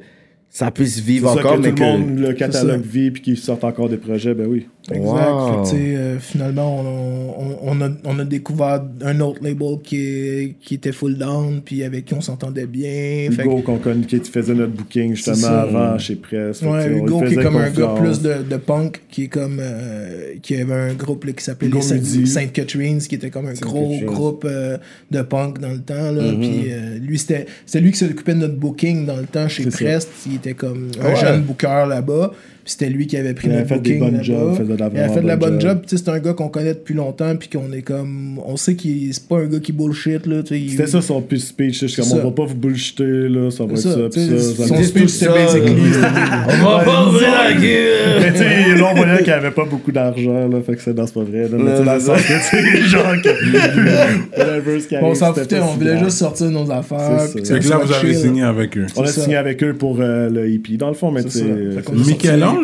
ça 0.49 0.71
puisse 0.71 0.99
vivre 0.99 1.33
ça, 1.33 1.39
encore, 1.39 1.55
que 1.55 1.61
mais 1.61 1.73
tout 1.73 1.83
le 1.83 1.89
monde, 1.89 2.15
que. 2.15 2.21
le 2.21 2.33
catalogue 2.33 2.81
vit 2.81 3.11
puis 3.11 3.21
qu'ils 3.21 3.37
sortent 3.37 3.63
encore 3.63 3.89
des 3.89 3.97
projets, 3.97 4.33
ben 4.33 4.47
oui. 4.47 4.67
Exact. 4.91 5.29
Wow. 5.29 5.65
Fait 5.65 5.75
euh, 5.77 6.19
finalement, 6.19 6.79
on, 6.79 7.45
on, 7.45 7.57
on 7.79 7.81
a, 7.81 7.89
on 8.05 8.19
a 8.19 8.23
découvert 8.25 8.81
un 9.01 9.19
autre 9.19 9.39
label 9.43 9.79
qui, 9.83 9.97
est- 9.97 10.55
qui 10.61 10.75
était 10.75 10.91
full 10.93 11.17
down, 11.17 11.61
puis 11.63 11.83
avec 11.83 12.05
qui 12.05 12.13
on 12.13 12.21
s'entendait 12.21 12.67
bien. 12.67 13.29
Hugo 13.31 13.61
qu'on 13.61 13.77
connaît, 13.79 14.05
qui 14.05 14.19
faisait 14.19 14.53
notre 14.53 14.71
booking 14.73 15.15
justement 15.15 15.47
avant 15.47 15.97
chez 15.97 16.15
que, 16.15 16.51
Ouais, 16.65 16.89
Hugo 16.97 17.21
qui 17.21 17.33
est 17.33 17.43
comme 17.43 17.57
un 17.57 17.69
gars 17.69 17.95
plus 17.99 18.21
de, 18.21 18.35
de 18.49 18.57
punk, 18.57 19.01
qui 19.11 19.23
est 19.23 19.27
comme 19.27 19.57
euh, 19.59 20.35
qui 20.41 20.55
avait 20.55 20.73
un 20.73 20.93
groupe 20.93 21.25
là, 21.25 21.33
qui 21.33 21.43
s'appelait 21.43 21.69
les 21.69 22.25
Saint- 22.25 22.47
Catharines, 22.47 22.99
qui 22.99 23.15
était 23.15 23.29
comme 23.29 23.47
un 23.47 23.53
gros 23.53 23.93
groupe 24.05 24.45
euh, 24.47 24.77
de 25.11 25.21
punk 25.21 25.59
dans 25.59 25.71
le 25.71 25.79
temps. 25.81 26.11
Là, 26.11 26.23
Mm-hmm. 26.27 26.39
Puis 26.39 26.65
euh, 26.71 26.97
lui, 26.99 27.17
c'était 27.17 27.45
c'est 27.65 27.79
lui 27.79 27.91
qui 27.91 27.97
s'occupait 27.97 28.33
de 28.33 28.39
notre 28.39 28.55
booking 28.55 29.05
dans 29.05 29.17
le 29.17 29.25
temps 29.25 29.47
chez 29.47 29.63
ça. 29.69 29.77
Prest. 29.77 30.09
Il 30.27 30.35
était 30.35 30.53
comme 30.53 30.89
un 30.99 31.05
Ah 31.05 31.09
ouais. 31.09 31.15
jeune 31.15 31.41
booker 31.41 31.85
là-bas. 31.89 32.31
Puis 32.67 32.73
c'était 32.77 32.89
lui 32.91 33.07
qui 33.07 33.15
avait 33.15 33.33
pris 33.33 33.47
Il 33.47 33.51
avait 33.51 33.59
notre 33.61 33.75
fait 33.75 33.79
des 33.79 33.93
booking 33.93 33.99
bonnes 34.01 34.11
là-bas. 34.11 34.23
jobs, 34.25 34.57
faisait 34.57 34.73
de 34.73 34.77
la 34.77 34.89
il 34.93 34.99
a 34.99 35.07
fait 35.07 35.21
de 35.21 35.27
la 35.27 35.35
bonne 35.37 35.51
bonne 35.51 35.61
job. 35.61 35.69
job. 35.69 35.77
Puis, 35.79 35.87
tu 35.89 35.97
sais, 35.97 36.03
c'est 36.03 36.11
un 36.11 36.19
gars 36.19 36.33
qu'on 36.33 36.49
connaît 36.49 36.73
depuis 36.73 36.95
longtemps, 36.95 37.33
puis 37.37 37.47
qu'on 37.47 37.71
est 37.71 37.81
comme, 37.81 38.41
on 38.45 38.57
sait 38.57 38.75
qu'il 38.75 39.13
c'est 39.13 39.25
pas 39.25 39.37
un 39.37 39.45
gars 39.45 39.59
qui 39.61 39.71
bullshit 39.71 40.25
là. 40.25 40.43
tu 40.43 40.49
sais, 40.49 40.59
il- 40.59 40.71
C'était 40.71 40.87
ça 40.87 41.01
son 41.01 41.21
plus 41.21 41.39
speech. 41.39 41.85
C'est 41.87 42.01
comme 42.01 42.11
on 42.19 42.23
va 42.25 42.31
pas 42.31 42.43
vous 42.43 42.55
bullshiter, 42.55 43.05
là, 43.29 43.49
ça 43.51 43.63
va 43.63 43.71
être 43.71 43.77
ça. 43.79 43.93
ça, 43.93 43.99
pis 44.13 44.19
ça, 44.37 44.67
son 44.67 44.75
va- 44.75 44.83
speech, 44.83 45.07
c'était 45.07 45.31
basically. 45.31 45.75
On 46.49 46.65
va 46.65 46.83
pas 46.83 47.07
ouvrir 47.07 47.29
la 47.31 47.53
gueule! 47.53 48.19
Mais 48.19 48.31
tu 48.33 48.37
sais, 48.39 48.75
là, 48.75 48.89
on 48.91 48.95
voyait 48.95 49.23
qu'il 49.23 49.31
avait 49.33 49.51
pas 49.51 49.63
beaucoup 49.65 49.93
d'argent, 49.93 50.47
là, 50.49 50.57
fait 50.65 50.75
que 50.75 50.81
c'est 50.81 50.93
dans 50.93 51.07
ce 51.07 51.13
pas 51.13 51.23
vrai. 51.23 51.43
Là, 51.43 51.49
mais 51.51 51.79
le 51.79 51.85
que, 51.85 52.81
tu 52.83 52.89
genre, 52.89 53.15
que. 53.23 54.95
On 55.01 55.15
s'en 55.15 55.33
foutait, 55.33 55.59
on 55.59 55.73
voulait 55.75 55.97
juste 55.99 56.17
sortir 56.17 56.49
nos 56.49 56.69
affaires. 56.69 57.21
Fait 57.31 57.41
que 57.41 57.69
là, 57.69 57.77
vous 57.77 57.93
avez 57.93 58.13
signé 58.13 58.43
avec 58.43 58.77
eux. 58.77 58.87
On 58.97 59.03
a 59.03 59.07
signé 59.07 59.35
avec 59.37 59.63
eux 59.63 59.73
pour 59.73 59.97
euh, 60.01 60.29
le 60.29 60.49
EP, 60.51 60.75
dans 60.77 60.89
le 60.89 60.93
fond, 60.95 61.11
mais 61.11 61.23
tu 61.23 61.29
sais. 61.31 61.45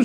Euh? 0.00 0.04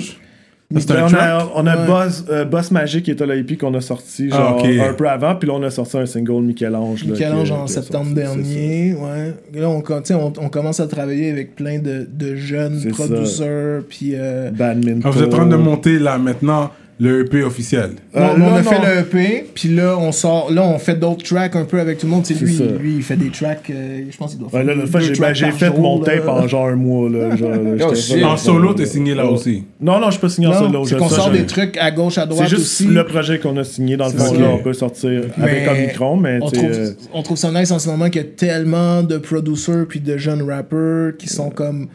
C'est 0.78 0.86
Ben, 0.88 0.98
un 0.98 1.06
on 1.08 1.14
a, 1.16 1.52
on 1.56 1.66
a 1.66 1.76
Ouais. 1.80 1.86
Boss, 1.88 2.24
euh, 2.30 2.44
Boss 2.44 2.70
Magic 2.70 3.04
qui 3.04 3.10
était 3.10 3.26
le 3.26 3.36
EP 3.38 3.56
qu'on 3.56 3.74
a 3.74 3.80
sorti 3.80 4.28
Ah, 4.30 4.36
genre 4.36 4.64
un 4.88 4.92
peu 4.92 5.08
avant, 5.08 5.34
puis 5.34 5.48
là 5.48 5.54
on 5.56 5.62
a 5.64 5.70
sorti 5.70 5.98
un 5.98 6.06
single 6.06 6.42
Michel-Ange. 6.42 7.04
Michel-Ange 7.06 7.48
qui- 7.48 7.52
en 7.52 7.66
septembre 7.66 8.04
sorti, 8.04 8.14
dernier, 8.14 8.94
ouais. 8.94 9.34
Là, 9.60 9.68
on, 9.68 9.80
com- 9.80 10.00
tu 10.00 10.08
sais, 10.08 10.14
on, 10.14 10.32
on 10.40 10.48
commence 10.48 10.78
à 10.78 10.86
travailler 10.86 11.28
avec 11.32 11.56
plein 11.56 11.80
de, 11.80 12.06
de 12.08 12.36
jeunes 12.36 12.80
producers, 12.92 13.80
puis... 13.88 14.12
euh. 14.14 14.52
Badminton. 14.52 15.02
Ah, 15.04 15.10
vous 15.10 15.22
êtes 15.24 15.34
en 15.34 15.38
train 15.38 15.46
de 15.46 15.56
monter 15.56 15.98
là 15.98 16.18
maintenant 16.18 16.70
le 17.00 17.22
EP 17.22 17.42
officiel. 17.42 17.92
non, 18.14 18.20
Euh, 18.20 18.36
nous, 18.36 18.44
on 18.44 18.54
a 18.54 18.62
non. 18.62 18.62
fait 18.62 18.78
le 18.78 19.00
EP, 19.00 19.46
puis 19.54 19.70
là, 19.70 19.96
on 19.98 20.12
sort... 20.12 20.52
Là, 20.52 20.62
on 20.62 20.78
fait 20.78 20.94
d'autres 21.00 21.24
tracks 21.24 21.56
un 21.56 21.64
peu 21.64 21.80
avec 21.80 21.96
tout 21.98 22.06
le 22.06 22.12
monde. 22.12 22.26
C'est 22.26 22.34
lui, 22.34 22.54
ça. 22.54 22.64
lui, 22.64 22.96
il 22.96 23.02
fait 23.02 23.16
des 23.16 23.30
tracks... 23.30 23.70
euh, 23.70 24.02
je 24.10 24.16
pense 24.18 24.32
qu'il 24.32 24.38
doit 24.40 24.50
faire 24.50 24.60
Ouais, 24.60 24.74
là, 24.74 24.84
j'ai 25.00 25.14
ben, 25.18 25.34
fait 25.34 25.66
jour, 25.66 25.80
mon 25.80 25.98
tape 26.00 26.28
en 26.28 26.46
genre 26.46 26.66
un 26.66 26.76
mois. 26.76 27.08
Là, 27.08 27.34
genre, 27.36 27.50
là, 27.50 27.86
Oh, 27.88 28.24
En 28.24 28.36
solo, 28.36 28.74
t'es 28.74 28.84
signé 28.84 29.14
là 29.14 29.24
aussi? 29.24 29.64
Non, 29.80 29.98
non, 29.98 30.06
je 30.06 30.12
suis 30.12 30.20
pas 30.20 30.28
signé 30.28 30.48
en 30.48 30.52
solo. 30.52 30.68
Non, 30.70 30.84
c'est 30.84 30.96
qu'on 30.98 31.08
sort 31.08 31.30
des 31.30 31.46
trucs 31.46 31.78
à 31.78 31.90
gauche, 31.90 32.18
à 32.18 32.22
C'est 32.22 32.28
droite 32.28 32.48
juste 32.50 32.60
aussi. 32.62 32.86
le 32.86 33.04
projet 33.06 33.38
qu'on 33.38 33.56
a 33.56 33.64
signé 33.64 33.96
dans 33.96 34.06
le 34.06 34.12
C'est 34.12 34.18
fond. 34.26 34.34
Là, 34.38 34.48
on 34.50 34.58
peut 34.58 34.74
sortir 34.74 35.22
avec 35.40 35.68
Omicron, 35.70 36.16
mais 36.18 36.38
on 36.42 36.50
trouve, 36.50 36.70
euh, 36.70 36.90
on 37.14 37.22
trouve 37.22 37.38
ça 37.38 37.50
nice 37.50 37.70
en 37.70 37.78
ce 37.78 37.88
moment 37.88 38.10
qu'il 38.10 38.20
y 38.20 38.24
a 38.24 38.28
tellement 38.28 39.02
de 39.02 39.16
producers 39.16 39.86
puis 39.88 40.00
de 40.00 40.18
jeunes 40.18 40.42
rappers 40.42 41.16
qui 41.18 41.28
sont 41.28 41.48
comme... 41.48 41.88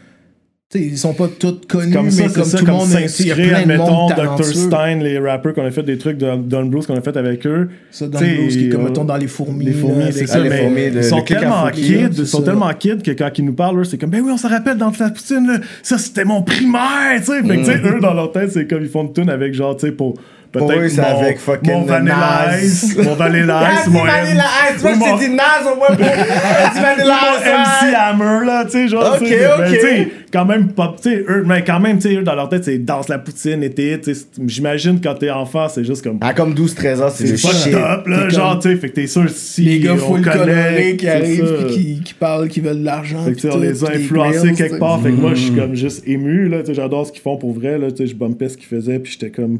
Tu 0.72 0.80
sais, 0.80 0.86
ils 0.86 0.98
sont 0.98 1.14
pas 1.14 1.28
tous 1.28 1.62
connus, 1.70 1.94
comme 1.94 2.10
ça, 2.10 2.24
mais 2.26 2.34
comme 2.34 2.44
ça, 2.44 2.58
tout 2.58 2.66
le 2.66 2.72
monde... 2.72 2.90
est- 2.90 2.96
Il 2.96 3.00
y 3.02 3.04
a 3.04 3.08
s'inspirer, 3.36 3.48
plein 3.50 3.58
de 3.60 3.72
admettons, 3.72 3.92
monde 3.92 4.14
Dr. 4.16 4.44
Stein, 4.46 4.96
les 4.98 5.20
rappers 5.20 5.54
qu'on 5.54 5.64
a 5.64 5.70
fait 5.70 5.84
des 5.84 6.00
trucs 6.00 6.18
de 6.18 6.36
Don 6.38 6.66
Blues 6.66 6.88
qu'on 6.88 6.96
a 6.98 7.02
fait 7.02 7.16
avec 7.18 7.46
eux. 7.46 7.70
Ça, 7.92 8.08
dans 8.08 8.18
T'sais, 8.18 8.32
le 8.32 8.42
blues, 8.42 8.58
qui 8.58 8.66
est 8.66 8.70
comme, 8.70 8.82
euh, 8.82 8.86
mettons, 8.86 9.04
dans 9.06 9.18
les 9.18 9.28
fourmis. 9.28 9.66
Les 9.66 9.74
fourmis, 9.74 10.12
c'est 10.12 10.26
ça, 10.26 10.40
les 10.40 10.50
mais 10.50 10.64
fourmis 10.64 10.90
de- 10.90 10.98
ils 10.98 11.04
sont 11.04 11.22
tellement 11.22 11.70
kids, 11.70 12.10
ils 12.18 12.26
sont 12.28 12.42
tellement 12.42 12.74
kids 12.74 12.98
que 13.04 13.12
quand 13.12 13.30
ils 13.38 13.46
nous 13.46 13.54
parlent, 13.54 13.86
c'est 13.86 14.00
comme, 14.00 14.10
ben 14.10 14.22
oui, 14.26 14.32
on 14.34 14.38
se 14.38 14.48
rappelle 14.48 14.78
dans 14.78 14.92
la 15.00 15.10
poutine, 15.12 15.46
là, 15.46 15.60
ça 15.84 16.00
c'était 16.00 16.26
mon 16.26 16.42
primaire, 16.42 17.20
tu 17.20 17.26
sais. 17.26 17.44
Fait 17.44 17.48
que, 17.48 17.60
tu 17.60 17.66
sais, 17.66 17.78
eux, 17.86 18.00
dans 18.02 18.16
leur 18.16 18.32
tête, 18.32 18.52
c'est 18.52 18.66
comme 18.66 18.82
ils 18.82 18.90
font 18.90 19.04
une 19.04 19.14
tune 19.14 19.30
avec 19.30 19.54
genre, 19.54 19.78
tu 19.78 19.86
sais, 19.86 19.92
Pour 19.92 20.16
peut-être 20.60 20.82
eux, 20.82 20.90
c'est 20.90 21.02
mon, 21.02 21.20
avec 21.22 21.40
fucking 21.40 21.72
mon 21.74 21.82
Vanilla 21.84 22.16
Nas. 22.48 22.58
Ice, 22.62 22.98
mon 22.98 23.14
Vanilla 23.16 23.60
Ah, 23.64 23.74
Ice, 23.74 23.88
mon 23.88 24.04
Vanilla 24.04 24.44
Ice! 24.76 24.84
Moi, 24.84 24.92
Oui, 24.94 25.00
je 25.00 25.20
t'ai 25.20 25.28
dit 25.30 25.36
Nas 25.36 25.72
au 25.72 25.76
moins 25.76 25.88
pour. 25.88 25.98
Vanilla 26.06 27.16
Ice! 27.38 27.46
MC. 27.46 27.96
Hammer, 27.96 28.46
là, 28.46 28.66
tu 28.66 28.72
sais, 28.72 28.88
genre, 28.88 29.14
Ok, 29.16 29.20
tu 29.20 29.28
sais, 29.28 29.40
mais 29.60 29.66
ok. 29.68 29.74
tu 29.74 29.80
sais, 29.80 30.08
quand 30.32 30.46
même, 30.46 30.68
pop, 30.74 31.00
tu 31.02 31.10
sais, 31.10 31.24
eux, 31.30 31.44
mais 31.46 31.64
quand 31.64 31.80
même, 31.80 31.98
tu 31.98 32.10
sais, 32.10 32.16
eux, 32.16 32.24
dans 32.24 32.36
leur 32.36 32.50
tête, 32.50 32.64
c'est 32.66 32.78
danse 32.78 33.08
la 33.08 33.18
poutine, 33.20 33.64
été, 33.64 34.00
tu 34.00 34.14
sais, 34.14 34.20
c'est- 34.34 34.42
j'imagine 34.48 35.00
quand 35.02 35.16
t'es 35.16 35.30
enfant, 35.30 35.68
c'est 35.70 35.84
juste 35.84 36.04
comme, 36.04 36.18
À 36.22 36.34
comme 36.34 36.54
12-13 36.54 37.02
ans, 37.02 37.10
c'est 37.14 37.38
shit. 37.38 37.74
up, 37.74 38.08
là, 38.08 38.30
genre, 38.30 38.60
tu 38.60 38.70
sais, 38.70 38.76
fait 38.76 38.90
que 38.90 38.96
t'es 38.96 39.08
sûr, 39.08 39.30
si 39.30 39.62
les 39.62 39.80
gars 39.80 39.96
full 39.96 40.22
colorés 40.22 40.96
qui 40.98 41.08
arrivent 41.08 41.68
qui, 41.70 42.02
qui 42.04 42.14
parlent, 42.14 42.48
qui 42.50 42.60
veulent 42.60 42.80
de 42.80 42.86
l'argent. 42.86 43.24
Fait 43.26 43.32
que, 43.32 43.36
tu 43.36 43.42
sais, 43.42 43.48
puis 43.50 43.58
on 43.58 43.62
les 43.62 43.84
a 43.84 43.88
influencés 43.90 44.54
quelque 44.54 44.78
part. 44.80 45.02
Fait 45.02 45.12
que 45.12 45.16
moi, 45.16 45.32
je 45.34 45.42
suis 45.42 45.52
comme 45.54 45.76
juste 45.76 46.04
ému, 46.08 46.48
là. 46.50 46.60
Tu 46.60 46.68
sais, 46.68 46.74
j'adore 46.74 47.06
ce 47.08 47.12
qu'ils 47.12 47.22
font 47.22 47.38
pour 47.38 47.54
vrai, 47.54 47.78
là. 47.78 47.90
Tu 47.92 47.98
sais, 47.98 48.08
je 48.08 48.16
bumpais 48.16 48.50
ce 48.50 48.58
qu'ils 48.58 48.68
faisaient, 48.68 49.00
puis 49.00 49.12
j'étais 49.14 49.30
comme. 49.32 49.60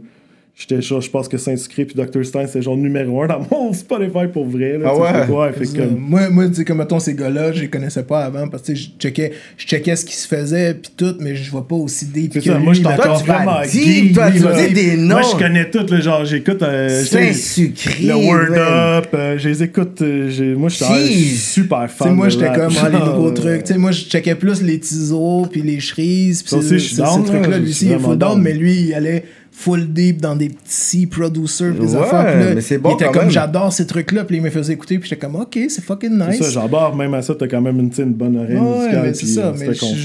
J'étais 0.58 0.82
genre, 0.82 1.02
je 1.02 1.10
pense 1.10 1.28
que 1.28 1.38
Saint-Sucré 1.38 1.84
puis 1.84 1.96
Dr. 1.96 2.24
Stein, 2.24 2.48
c'est 2.48 2.62
genre 2.62 2.78
numéro 2.78 3.22
un 3.22 3.28
dans 3.28 3.46
mon 3.52 3.74
Spotify 3.74 4.28
pour 4.32 4.46
vrai, 4.48 4.78
là. 4.78 4.90
Ah 4.90 5.28
ouais? 5.28 5.36
ouais, 5.36 5.52
fait 5.52 5.66
que 5.66 5.80
comme. 5.80 5.98
Moi, 6.00 6.30
moi 6.30 6.48
tu 6.48 6.54
sais, 6.56 6.64
comme 6.64 6.78
mettons 6.78 6.98
ces 7.00 7.14
gars-là, 7.14 7.52
je 7.52 7.60
les 7.60 7.68
connaissais 7.68 8.04
pas 8.04 8.24
avant 8.24 8.48
parce 8.48 8.64
que 8.64 8.74
je 8.74 8.88
checkais, 8.98 9.34
je 9.58 9.66
checkais 9.68 9.98
ce 9.98 10.06
qui 10.06 10.16
se 10.16 10.26
faisait 10.26 10.74
puis 10.76 10.92
tout, 10.96 11.14
mais 11.20 11.36
je 11.36 11.52
vois 11.52 11.68
pas 11.68 11.76
aussi 11.76 12.06
deep 12.06 12.32
C'est 12.32 12.40
que 12.40 12.46
ça, 12.46 12.58
lui. 12.58 12.64
moi, 12.64 12.74
je 12.74 12.82
vas 12.82 12.96
vraiment 12.96 13.62
deep, 13.70 14.14
toi, 14.14 14.30
lui, 14.30 14.40
tu 14.40 14.74
des 14.74 14.96
noms. 14.96 15.16
Moi, 15.20 15.22
je 15.30 15.38
connais 15.38 15.70
tout, 15.70 15.86
là, 15.92 16.00
genre, 16.00 16.24
j'écoute. 16.24 16.64
euh, 16.64 17.04
Saint-Sucré. 17.04 18.06
le 18.06 18.16
Word 18.16 18.50
ouais. 18.52 18.58
Up, 18.60 19.08
euh, 19.14 19.38
je 19.38 19.50
les 19.50 19.64
écoute. 19.64 20.02
euh, 20.04 20.56
moi, 20.56 20.70
je 20.70 20.76
suis 20.84 21.26
super 21.36 21.82
Tu 21.88 21.98
sais, 21.98 22.04
fan. 22.06 22.14
moi, 22.16 22.28
de 22.28 22.32
j'étais 22.32 22.54
comme 22.54 22.74
ah, 22.82 22.90
les 22.90 23.00
nouveaux 23.00 23.32
trucs. 23.32 23.66
Tu 23.66 23.74
sais, 23.74 23.78
moi, 23.78 23.92
je 23.92 24.04
checkais 24.06 24.36
plus 24.36 24.62
les 24.62 24.80
tisos 24.80 25.48
puis 25.52 25.62
les 25.64 25.82
cerises. 25.82 26.44
Puis 26.44 26.52
Ça 26.52 26.58
aussi, 26.58 26.80
ces- 26.80 26.96
trucs-là. 27.02 27.58
Lui 27.58 27.70
aussi, 27.72 27.88
il 27.88 27.92
est 27.92 28.00
full 28.00 28.18
down. 28.18 28.42
mais 28.42 28.54
lui, 28.54 28.74
il 28.84 28.94
allait 28.94 29.24
full 29.58 29.88
deep 29.94 30.22
dans 30.22 30.36
des 30.36 30.50
petits 30.50 31.08
producers 31.08 31.74
des 31.74 31.96
Ouais, 31.96 32.02
affaires. 32.02 32.34
Puis 32.36 32.44
là, 32.46 32.56
mais 32.56 32.62
c'est 32.62 32.78
bon 32.78 32.90
il 32.92 32.94
était 33.04 33.12
comme 33.12 33.30
j'adore 33.30 33.72
ces 33.72 33.88
trucs-là. 33.88 34.26
Puis 34.26 34.36
il 34.36 34.42
me 34.42 34.50
faisait 34.50 34.74
écouter. 34.74 35.00
Puis 35.00 35.10
j'étais 35.10 35.20
comme 35.26 35.36
ok, 35.38 35.58
c'est 35.70 35.82
fucking 35.84 36.12
nice. 36.18 36.42
ça, 36.44 36.50
j'adore. 36.62 36.96
Même 36.96 37.14
à 37.14 37.22
ça, 37.22 37.34
t'as 37.36 37.48
quand 37.48 37.62
même 37.62 37.80
une, 37.80 37.92
une 37.98 38.14
bonne 38.14 38.36
oreille 38.38 38.58
Ouais, 38.58 38.78
musicale. 38.80 39.02
mais 39.04 39.14
c'est 39.14 39.26
ça, 39.28 39.48
euh, 39.48 39.54
mais 39.58 39.68
je 39.68 39.86
suis 39.86 39.96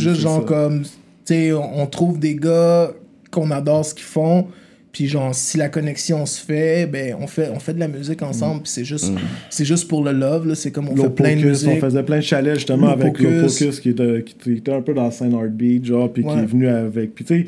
juste, 0.00 0.20
genre 0.20 0.40
ça. 0.40 0.46
comme, 0.46 0.82
tu 0.82 0.88
sais, 1.26 1.52
on, 1.52 1.82
on 1.82 1.86
trouve 1.86 2.18
des 2.18 2.34
gars 2.34 2.90
qu'on 3.30 3.50
adore 3.50 3.84
ce 3.84 3.92
qu'ils 3.94 4.04
font, 4.04 4.46
Puis 4.92 5.06
genre, 5.08 5.34
si 5.34 5.58
la 5.58 5.68
connexion 5.68 6.24
se 6.24 6.40
fait, 6.40 6.86
ben 6.86 7.14
on 7.20 7.26
fait, 7.26 7.50
on 7.54 7.58
fait 7.60 7.74
de 7.74 7.80
la 7.80 7.88
musique 7.88 8.22
ensemble. 8.22 8.62
Puis 8.62 8.70
c'est 8.72 8.84
juste, 8.84 9.12
c'est 9.50 9.64
juste 9.66 9.86
pour 9.88 10.02
le 10.02 10.12
love. 10.12 10.46
là. 10.48 10.54
C'est 10.54 10.70
comme 10.70 10.88
on 10.88 10.96
fait 10.96 11.10
plein 11.10 11.36
de 11.36 11.42
Pocus, 11.42 11.64
on 11.64 11.68
musique. 11.68 11.80
faisait 11.80 12.02
plein 12.04 12.16
de 12.18 12.22
chalets 12.22 12.54
justement 12.54 12.88
avec 12.88 13.18
Low 13.18 13.28
Pocus. 13.42 13.58
Pocus 13.58 13.80
qui 13.80 13.90
était, 13.90 14.24
qui 14.24 14.52
était 14.52 14.72
un 14.72 14.80
peu 14.80 14.94
dans 14.94 15.04
la 15.04 15.10
scène 15.10 15.34
heartbeat, 15.34 15.84
genre, 15.84 16.10
puis 16.12 16.22
qui 16.24 16.30
est 16.30 16.46
venu 16.46 16.68
avec. 16.68 17.14
Puis 17.14 17.24
tu 17.24 17.34
sais, 17.42 17.46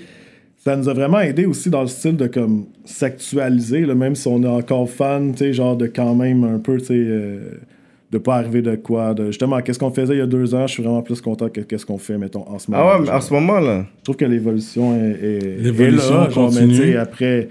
ça 0.66 0.74
nous 0.74 0.88
a 0.88 0.94
vraiment 0.94 1.20
aidé 1.20 1.46
aussi 1.46 1.70
dans 1.70 1.82
le 1.82 1.86
style 1.86 2.16
de 2.16 2.26
comme 2.26 2.64
s'actualiser, 2.84 3.86
là, 3.86 3.94
même 3.94 4.16
si 4.16 4.26
on 4.26 4.42
est 4.42 4.48
encore 4.48 4.90
fan, 4.90 5.30
tu 5.30 5.38
sais, 5.38 5.52
genre 5.52 5.76
de 5.76 5.86
quand 5.86 6.16
même 6.16 6.42
un 6.42 6.58
peu, 6.58 6.78
tu 6.78 6.86
sais, 6.86 6.94
euh, 6.96 7.60
de 8.10 8.18
pas 8.18 8.34
arriver 8.34 8.62
de 8.62 8.74
quoi. 8.74 9.14
De, 9.14 9.26
justement, 9.26 9.60
qu'est-ce 9.60 9.78
qu'on 9.78 9.92
faisait 9.92 10.14
il 10.14 10.18
y 10.18 10.22
a 10.22 10.26
deux 10.26 10.56
ans, 10.56 10.66
je 10.66 10.72
suis 10.72 10.82
vraiment 10.82 11.02
plus 11.02 11.20
content 11.20 11.48
que 11.50 11.60
qu'est-ce 11.60 11.86
qu'on 11.86 11.98
fait, 11.98 12.18
mettons, 12.18 12.44
en 12.48 12.58
ce 12.58 12.68
moment. 12.68 12.82
Ah 12.84 12.98
ouais, 12.98 13.04
mais 13.04 13.10
en 13.12 13.20
ce 13.20 13.32
moment, 13.32 13.60
là. 13.60 13.86
Je 13.98 14.02
trouve 14.02 14.16
que 14.16 14.24
l'évolution 14.24 14.92
est, 14.96 15.24
est, 15.24 15.56
L'évolution 15.60 16.24
est 16.24 16.26
là, 16.26 16.34
continue. 16.34 16.96
après, 16.96 17.46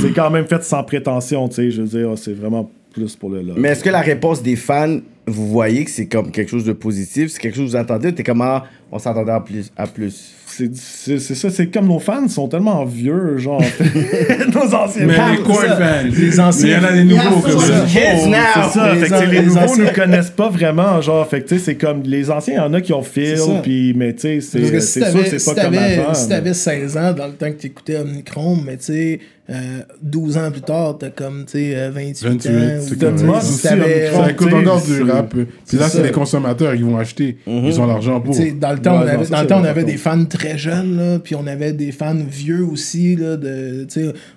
c'est 0.00 0.14
quand 0.14 0.30
même 0.30 0.46
fait 0.46 0.64
sans 0.64 0.82
prétention, 0.84 1.50
tu 1.50 1.56
sais, 1.56 1.70
je 1.70 1.82
veux 1.82 1.88
dire, 1.98 2.16
c'est 2.16 2.32
vraiment 2.32 2.70
plus 2.94 3.14
pour 3.14 3.28
le 3.28 3.42
love. 3.42 3.58
Mais 3.58 3.68
est-ce 3.68 3.84
que 3.84 3.90
la 3.90 4.00
réponse 4.00 4.42
des 4.42 4.56
fans, 4.56 5.00
vous 5.26 5.48
voyez 5.48 5.84
que 5.84 5.90
c'est 5.90 6.06
comme 6.06 6.30
quelque 6.30 6.48
chose 6.48 6.64
de 6.64 6.72
positif? 6.72 7.28
C'est 7.28 7.40
quelque 7.40 7.56
chose 7.56 7.72
que 7.72 7.76
vous 7.76 7.82
entendez? 7.82 8.14
T'es 8.14 8.22
comment 8.22 8.62
on 8.90 8.98
s'entendait 8.98 9.32
à 9.32 9.40
plus? 9.40 9.70
À 9.76 9.86
plus? 9.86 10.37
C'est 10.58 10.74
c'est- 10.76 11.18
c'est 11.20 11.34
ça, 11.36 11.50
c'est 11.50 11.68
comme 11.68 11.86
nos 11.86 12.00
fans 12.00 12.26
sont 12.26 12.48
tellement 12.48 12.84
vieux, 12.84 13.36
genre. 13.38 13.62
nos 14.54 14.74
anciens 14.74 15.06
Mais 15.06 15.14
fans. 15.14 15.30
les 15.32 15.38
core 15.38 15.60
ça. 15.62 15.76
fans. 15.76 16.08
Les 16.10 16.40
anciens- 16.40 16.66
Mais 16.66 16.72
il 16.72 16.82
y 16.82 16.84
en 16.84 16.88
a 16.88 16.92
des 16.92 17.04
nouveaux 17.04 17.40
comme 17.40 17.60
c'est 17.60 17.66
ça. 17.72 17.86
ça. 17.86 17.86
Kids 17.86 18.28
now! 18.28 18.36
C'est 18.54 18.78
ça, 18.78 18.94
Les 18.94 19.00
fait 19.00 19.06
que, 19.06 19.06
tu 19.06 19.08
sais, 19.08 19.14
an- 19.14 19.20
les 19.30 19.38
les 19.40 19.42
nouveaux 19.46 19.58
anciens- 19.58 19.84
nous 19.84 19.90
connaissent 19.92 20.30
pas 20.30 20.48
vraiment, 20.48 21.00
genre, 21.00 21.28
fait 21.28 21.42
que 21.42 21.48
tu 21.48 21.58
sais, 21.58 21.64
c'est 21.64 21.74
comme 21.76 22.02
les 22.02 22.30
anciens, 22.30 22.54
il 22.54 22.56
y 22.56 22.60
en 22.60 22.74
a 22.74 22.80
qui 22.80 22.92
ont 22.92 23.02
ça. 23.02 23.60
puis 23.62 23.94
mais 23.94 24.14
tu 24.14 24.20
sais, 24.22 24.40
c'est 24.40 24.80
si 24.80 25.00
c'est 25.00 25.10
sûr 25.10 25.24
si 25.40 25.54
pas 25.54 25.62
comme 25.64 25.74
avant. 25.78 26.14
si 26.14 26.28
t'avais 26.28 26.54
16 26.54 26.96
ans 26.96 27.12
dans 27.12 27.26
le 27.26 27.34
temps 27.34 27.50
que 27.50 27.56
t'écoutais 27.60 27.96
Omnichrome, 27.98 28.62
mais 28.66 28.76
tu 28.78 28.84
sais, 28.86 29.20
euh, 29.50 29.54
12 30.02 30.36
ans 30.36 30.50
plus 30.50 30.60
tard, 30.60 30.98
t'as 30.98 31.08
comme, 31.08 31.44
tu 31.46 31.52
sais, 31.52 31.72
euh, 31.74 31.90
28, 31.90 32.22
28, 32.28 32.48
ans. 32.50 32.60
c'est 32.80 32.94
ou- 32.94 32.98
comme 32.98 33.12
tu 33.14 33.20
sais, 33.20 33.24
moi 33.24 33.40
si 33.40 33.52
aussi, 33.54 33.62
t'avais- 33.62 34.10
Omnichrome. 34.14 34.50
Ça 34.50 34.56
encore 34.58 34.82
du 34.82 35.02
rap. 35.10 35.28
Puis 35.30 35.46
c'est 35.64 35.76
là, 35.80 35.88
c'est 35.88 36.02
les 36.02 36.10
consommateurs 36.10 36.74
qui 36.74 36.82
vont 36.82 36.98
acheter. 36.98 37.38
Ils 37.46 37.80
ont 37.80 37.86
l'argent 37.86 38.20
pour. 38.20 38.34
Dans 38.36 38.72
le 38.72 38.78
temps, 38.78 38.98
Ouais, 38.98 39.04
on 39.04 39.08
avait, 39.08 39.24
ça, 39.24 39.30
dans 39.30 39.36
le 39.36 39.42
c'est 39.42 39.46
temps, 39.46 39.56
on 39.56 39.60
vrai, 39.60 39.68
avait 39.70 39.80
par 39.82 39.90
des 39.90 39.96
fans 39.96 40.24
très 40.26 40.47
jeunes, 40.56 40.96
là, 40.96 41.18
puis 41.18 41.34
on 41.34 41.46
avait 41.46 41.72
des 41.72 41.92
fans 41.92 42.14
vieux 42.14 42.64
aussi, 42.64 43.16
là, 43.16 43.36
de, 43.36 43.86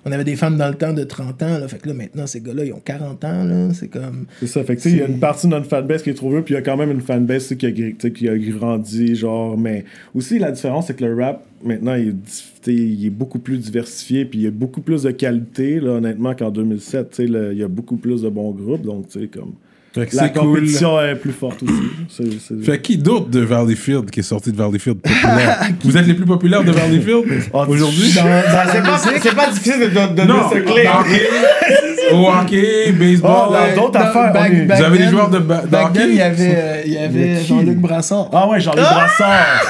on 0.04 0.12
avait 0.12 0.24
des 0.24 0.36
fans 0.36 0.50
dans 0.50 0.68
le 0.68 0.74
temps 0.74 0.92
de 0.92 1.04
30 1.04 1.42
ans, 1.42 1.58
là, 1.58 1.68
fait 1.68 1.78
que 1.78 1.88
là, 1.88 1.94
maintenant, 1.94 2.26
ces 2.26 2.40
gars-là, 2.40 2.64
ils 2.64 2.72
ont 2.72 2.82
40 2.84 3.24
ans, 3.24 3.44
là, 3.44 3.68
c'est 3.72 3.88
comme... 3.88 4.26
C'est 4.40 4.48
ça, 4.48 4.64
fait 4.64 4.76
que 4.76 4.82
tu 4.82 4.90
sais, 4.90 4.96
il 4.96 4.98
y 4.98 5.02
a 5.02 5.06
une 5.06 5.20
partie 5.20 5.46
de 5.46 5.52
notre 5.52 5.68
fanbase 5.68 6.02
qui 6.02 6.10
est 6.10 6.14
trop 6.14 6.30
vieux, 6.30 6.42
puis 6.42 6.54
il 6.54 6.56
y 6.56 6.60
a 6.60 6.62
quand 6.62 6.76
même 6.76 6.90
une 6.90 7.00
fanbase 7.00 7.54
qui, 7.54 7.66
a, 7.66 7.70
qui 8.10 8.28
a 8.28 8.36
grandi, 8.36 9.14
genre, 9.14 9.56
mais 9.56 9.84
aussi 10.14 10.38
la 10.38 10.50
différence, 10.50 10.88
c'est 10.88 10.96
que 10.96 11.04
le 11.04 11.14
rap, 11.14 11.44
maintenant, 11.64 11.94
il 11.94 12.08
est, 12.08 12.72
il 12.72 13.06
est 13.06 13.10
beaucoup 13.10 13.38
plus 13.38 13.58
diversifié, 13.58 14.24
puis 14.24 14.40
il 14.40 14.42
y 14.42 14.48
a 14.48 14.50
beaucoup 14.50 14.80
plus 14.80 15.04
de 15.04 15.12
qualité, 15.12 15.80
là, 15.80 15.92
honnêtement, 15.92 16.34
qu'en 16.34 16.50
2007, 16.50 17.10
tu 17.10 17.16
sais, 17.16 17.26
le- 17.26 17.52
il 17.52 17.58
y 17.58 17.62
a 17.62 17.68
beaucoup 17.68 17.96
plus 17.96 18.22
de 18.22 18.28
bons 18.28 18.50
groupes, 18.50 18.82
donc, 18.82 19.08
tu 19.08 19.20
sais, 19.20 19.26
comme... 19.28 19.52
Fait 19.94 20.06
que 20.06 20.16
La 20.16 20.22
c'est 20.22 20.32
cool. 20.32 20.42
compétition 20.54 21.00
est 21.02 21.14
plus 21.16 21.32
forte 21.32 21.62
aussi. 21.62 21.72
C'est- 22.08 22.24
c'est- 22.40 22.64
Fait 22.64 22.80
qui 22.80 22.96
d'autre 22.96 23.28
de 23.28 23.40
Valleyfield 23.40 24.10
qui 24.10 24.20
est 24.20 24.22
sorti 24.22 24.50
de 24.50 24.56
Valleyfield 24.56 24.98
populaire? 25.00 25.60
Vous 25.84 25.96
êtes 25.96 26.06
les 26.06 26.14
plus 26.14 26.24
populaires 26.24 26.64
de 26.64 26.72
Valleyfield? 26.72 27.24
Ah, 27.54 27.64
aujourd'hui? 27.68 28.10
Dans, 28.14 28.22
dans 28.22 28.28
Ah, 28.30 28.64
la 28.64 28.72
c'est, 28.72 28.82
pas, 28.82 28.98
c'est 29.22 29.34
pas 29.34 29.50
difficile 29.50 29.80
de 29.80 29.86
de- 29.86 30.14
donner 30.16 30.28
Non. 30.28 30.50
ce 30.50 30.58
clé. 30.60 30.88
Hockey, 30.98 32.14
au 32.14 32.26
hockey, 32.28 32.92
baseball. 32.92 33.30
Ah, 33.54 33.74
dans 33.76 33.82
d'autres 33.82 33.92
dans- 33.98 34.00
affaires, 34.06 34.32
on 34.34 34.44
est- 34.44 34.64
Vous 34.76 34.82
avez 34.82 34.98
des 34.98 35.08
joueurs 35.08 35.28
de 35.30 35.38
ba- 35.38 35.60
de 35.62 35.66
Back 35.68 35.86
hockey? 35.90 36.06
il 36.08 36.14
y 36.16 36.20
avait, 36.22 36.54
euh, 36.56 36.82
il 36.86 36.92
y 36.94 36.98
avait? 36.98 37.44
Jean-Luc 37.44 37.76
Brassard. 37.78 38.28
Ah 38.32 38.48
ouais, 38.48 38.60
Jean-Luc 38.60 38.80
Brassard! 38.84 39.66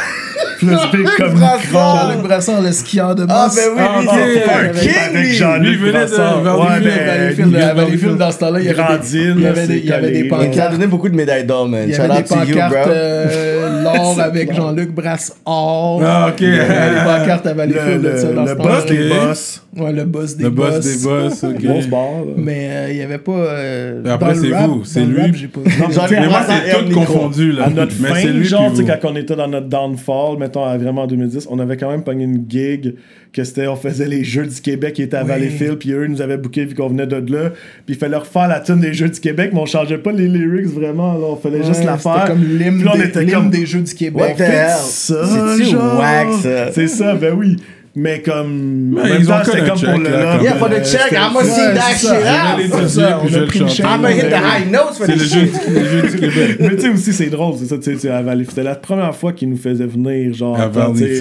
Big 0.66 1.06
comme 1.18 1.34
Brassard! 1.34 2.08
Jean-Luc 2.10 2.22
Brassard, 2.26 2.62
le 2.62 2.72
skieur 2.72 3.14
de 3.14 3.26
Ah, 3.28 3.46
boss. 3.46 3.56
ben 3.56 3.62
oui, 3.76 3.82
Ah, 3.82 4.00
lui, 4.00 4.08
ok. 4.08 4.14
c'est 4.34 4.50
un 4.50 4.54
Avec- 4.58 4.74
king, 4.80 4.90
avec 5.10 5.22
lui. 5.22 5.32
Jean-Luc 5.34 5.62
Lui, 5.62 5.70
il 5.72 5.78
venait 5.78 5.92
de 5.92 5.92
Brassard. 6.06 6.42
Valleyfield. 6.42 6.58
Ouais, 6.60 6.80
Valleyfield, 6.80 7.06
Valleyfield, 7.06 7.48
il 7.52 7.56
vient 7.56 7.68
de 7.74 7.80
Valleyfield, 7.80 8.16
dans 8.18 8.30
ce 8.30 8.38
temps-là, 8.38 8.60
il 8.60 8.64
y 8.66 8.68
avait 8.68 8.98
des- 8.98 9.18
il 9.18 9.40
y 9.40 9.46
avait 9.46 9.60
des- 9.60 9.66
c'est 9.66 9.78
il 9.78 9.84
y 9.86 9.92
avait 9.92 10.06
des 10.10 10.12
calé, 10.18 10.28
pancartes. 10.28 10.48
Il 10.52 10.56
t'a 10.58 10.68
donné 10.68 10.86
beaucoup 10.86 11.08
de 11.08 11.14
médailles 11.16 11.44
d'or, 11.44 11.68
man. 11.68 11.82
Il 11.86 11.90
y 11.92 11.94
Shout 11.94 12.02
avait 12.02 12.12
out 12.12 12.18
des 12.18 12.22
to 12.24 12.34
you, 12.34 12.54
pancartes 12.54 12.72
bro. 12.72 12.82
euh, 12.88 13.82
l'or 13.84 14.20
avec 14.24 14.54
Jean-Luc 14.54 14.94
Brassard. 14.94 15.36
Ah, 15.46 16.28
ok. 16.28 16.34
Il 16.40 16.48
y 16.48 16.58
avait 16.58 16.90
des 16.90 17.04
pancartes 17.04 17.46
à 17.46 17.50
Le, 17.50 17.56
Valleyfield 17.56 18.02
de 18.02 18.16
ça 18.16 18.28
le, 18.28 18.34
dans 18.34 18.42
le 18.42 18.48
ce 18.48 18.54
boss 18.54 18.66
temps-là. 18.66 18.80
des 18.86 19.10
Ok. 19.10 19.18
boss. 19.28 19.62
Ouais, 19.74 19.92
le 19.92 20.04
boss 20.04 20.36
des 20.36 20.44
Le 20.44 20.50
boss 20.50 20.70
boss. 20.74 20.84
des 20.84 21.08
boss, 21.08 21.44
ok. 21.44 21.62
Grosse 21.62 21.86
barre. 21.86 22.00
là. 22.26 22.32
Mais 22.36 22.68
euh, 22.70 22.88
il 22.90 22.96
y 22.98 23.02
avait 23.02 23.18
pas. 23.18 23.32
euh, 23.32 24.02
après, 24.06 24.34
dans 24.34 24.40
le 24.40 24.46
c'est 24.48 24.54
rap- 24.54 24.66
vous, 24.70 24.84
c'est 24.84 25.00
dans 25.00 25.06
le 25.06 25.12
lui. 25.14 25.22
rap, 25.22 25.30
j'ai 25.34 25.48
pas 25.48 25.60
mais 25.64 26.26
moi, 26.28 26.40
c'est 26.46 26.84
tout 26.84 26.90
confondu, 26.94 27.52
là. 27.52 27.64
À 27.64 27.70
notre 27.70 27.92
Mais 28.00 28.08
c'est 28.14 28.22
fin, 28.22 28.28
lui 28.28 28.44
genre, 28.44 28.60
puis 28.66 28.70
tu 28.70 28.76
sais, 28.86 28.92
vous. 28.92 28.98
quand 29.00 29.10
on 29.10 29.16
était 29.16 29.34
dans 29.36 29.48
notre 29.48 29.68
downfall, 29.68 30.36
mettons, 30.52 30.64
à 30.64 30.76
vraiment 30.76 31.06
2010, 31.06 31.48
on 31.50 31.58
avait 31.58 31.76
quand 31.76 31.90
même 31.90 32.02
pogné 32.02 32.24
une 32.24 32.44
gig 32.48 32.94
que 33.32 33.42
c'était, 33.44 33.66
on 33.66 33.76
faisait 33.76 34.06
les 34.06 34.22
Jeux 34.24 34.46
du 34.46 34.60
Québec 34.60 34.92
qui 34.94 35.02
étaient 35.02 35.16
à 35.16 35.22
Oui. 35.22 35.28
Valleyfield, 35.28 35.78
puis 35.78 35.92
eux, 35.92 36.04
ils 36.04 36.10
nous 36.10 36.20
avaient 36.20 36.36
booké 36.36 36.64
vu 36.66 36.74
qu'on 36.74 36.88
venait 36.88 37.06
de 37.06 37.16
là, 37.16 37.50
puis 37.86 37.94
il 37.94 37.96
fallait 37.96 38.16
refaire 38.18 38.48
la 38.48 38.60
tune 38.60 38.80
des 38.80 38.92
Jeux 38.92 39.08
du 39.08 39.18
Québec, 39.20 39.50
mais 39.54 39.60
on 39.60 39.66
changeait 39.66 39.96
pas 39.98 40.12
les 40.12 40.28
lyrics 40.28 40.66
vraiment, 40.66 41.14
là, 41.14 41.26
on 41.30 41.36
fallait 41.36 41.60
Ouais, 41.60 41.66
juste 41.66 41.84
la 41.84 41.96
faire. 41.96 42.24
comme 42.26 42.44
l'hymne 42.44 42.84
des, 43.14 43.32
comme, 43.32 43.48
des 43.50 43.64
Jeux 43.66 43.80
du 43.80 43.94
Québec. 43.94 44.36
ça, 44.38 45.24
genre? 45.64 45.98
wack, 45.98 46.32
ça? 46.42 46.72
C'est 46.72 46.88
ça, 46.88 47.14
ben 47.14 47.34
oui. 47.34 47.56
Mais 47.94 48.22
comme. 48.22 48.98
En 48.98 49.06
même 49.06 49.26
temps, 49.26 49.34
c'était 49.44 49.68
comme 49.68 49.76
check, 49.76 49.90
pour 49.90 49.98
le 49.98 50.08
love. 50.08 50.42
Yeah, 50.42 50.54
for 50.54 50.68
the 50.70 50.72
euh, 50.72 50.76
check, 50.82 51.00
c'était- 51.10 51.16
I'm 51.16 51.32
gonna 51.34 51.38
Ouais, 51.40 51.44
see 51.44 51.74
that 51.74 51.80
c'est 51.94 52.06
shit 52.06 52.08
out. 52.08 52.88
C'est 52.88 53.02
on 53.02 53.42
a 53.42 53.46
pris 53.46 53.58
le 53.58 53.66
chante. 53.66 53.76
chèque. 53.76 53.86
I'm 53.86 53.96
gonna 54.00 54.10
hit 54.12 54.30
the 54.30 54.32
high 54.32 54.70
notes 54.72 54.94
for 54.96 55.06
C'est 55.06 55.12
the 55.12 55.18
shit. 55.18 55.52
du 55.68 55.74
le 55.74 55.84
jeu 55.84 56.02
du 56.08 56.16
Québec. 56.20 56.56
Mais 56.60 56.68
tu 56.76 56.80
sais 56.80 56.88
aussi, 56.88 57.12
c'est 57.12 57.26
drôle, 57.26 57.54
c'est 57.58 57.66
ça, 57.66 57.76
tu 57.76 57.82
sais, 57.82 57.92
tu 57.92 57.98
sais, 57.98 58.08
à 58.10 58.22
Valley- 58.22 58.46
C'était 58.48 58.62
la 58.62 58.76
première 58.76 59.14
fois 59.14 59.32
qu'ils 59.34 59.50
nous 59.50 59.58
faisaient 59.58 59.84
venir, 59.86 60.32
genre. 60.32 60.56
C'est 60.96 61.14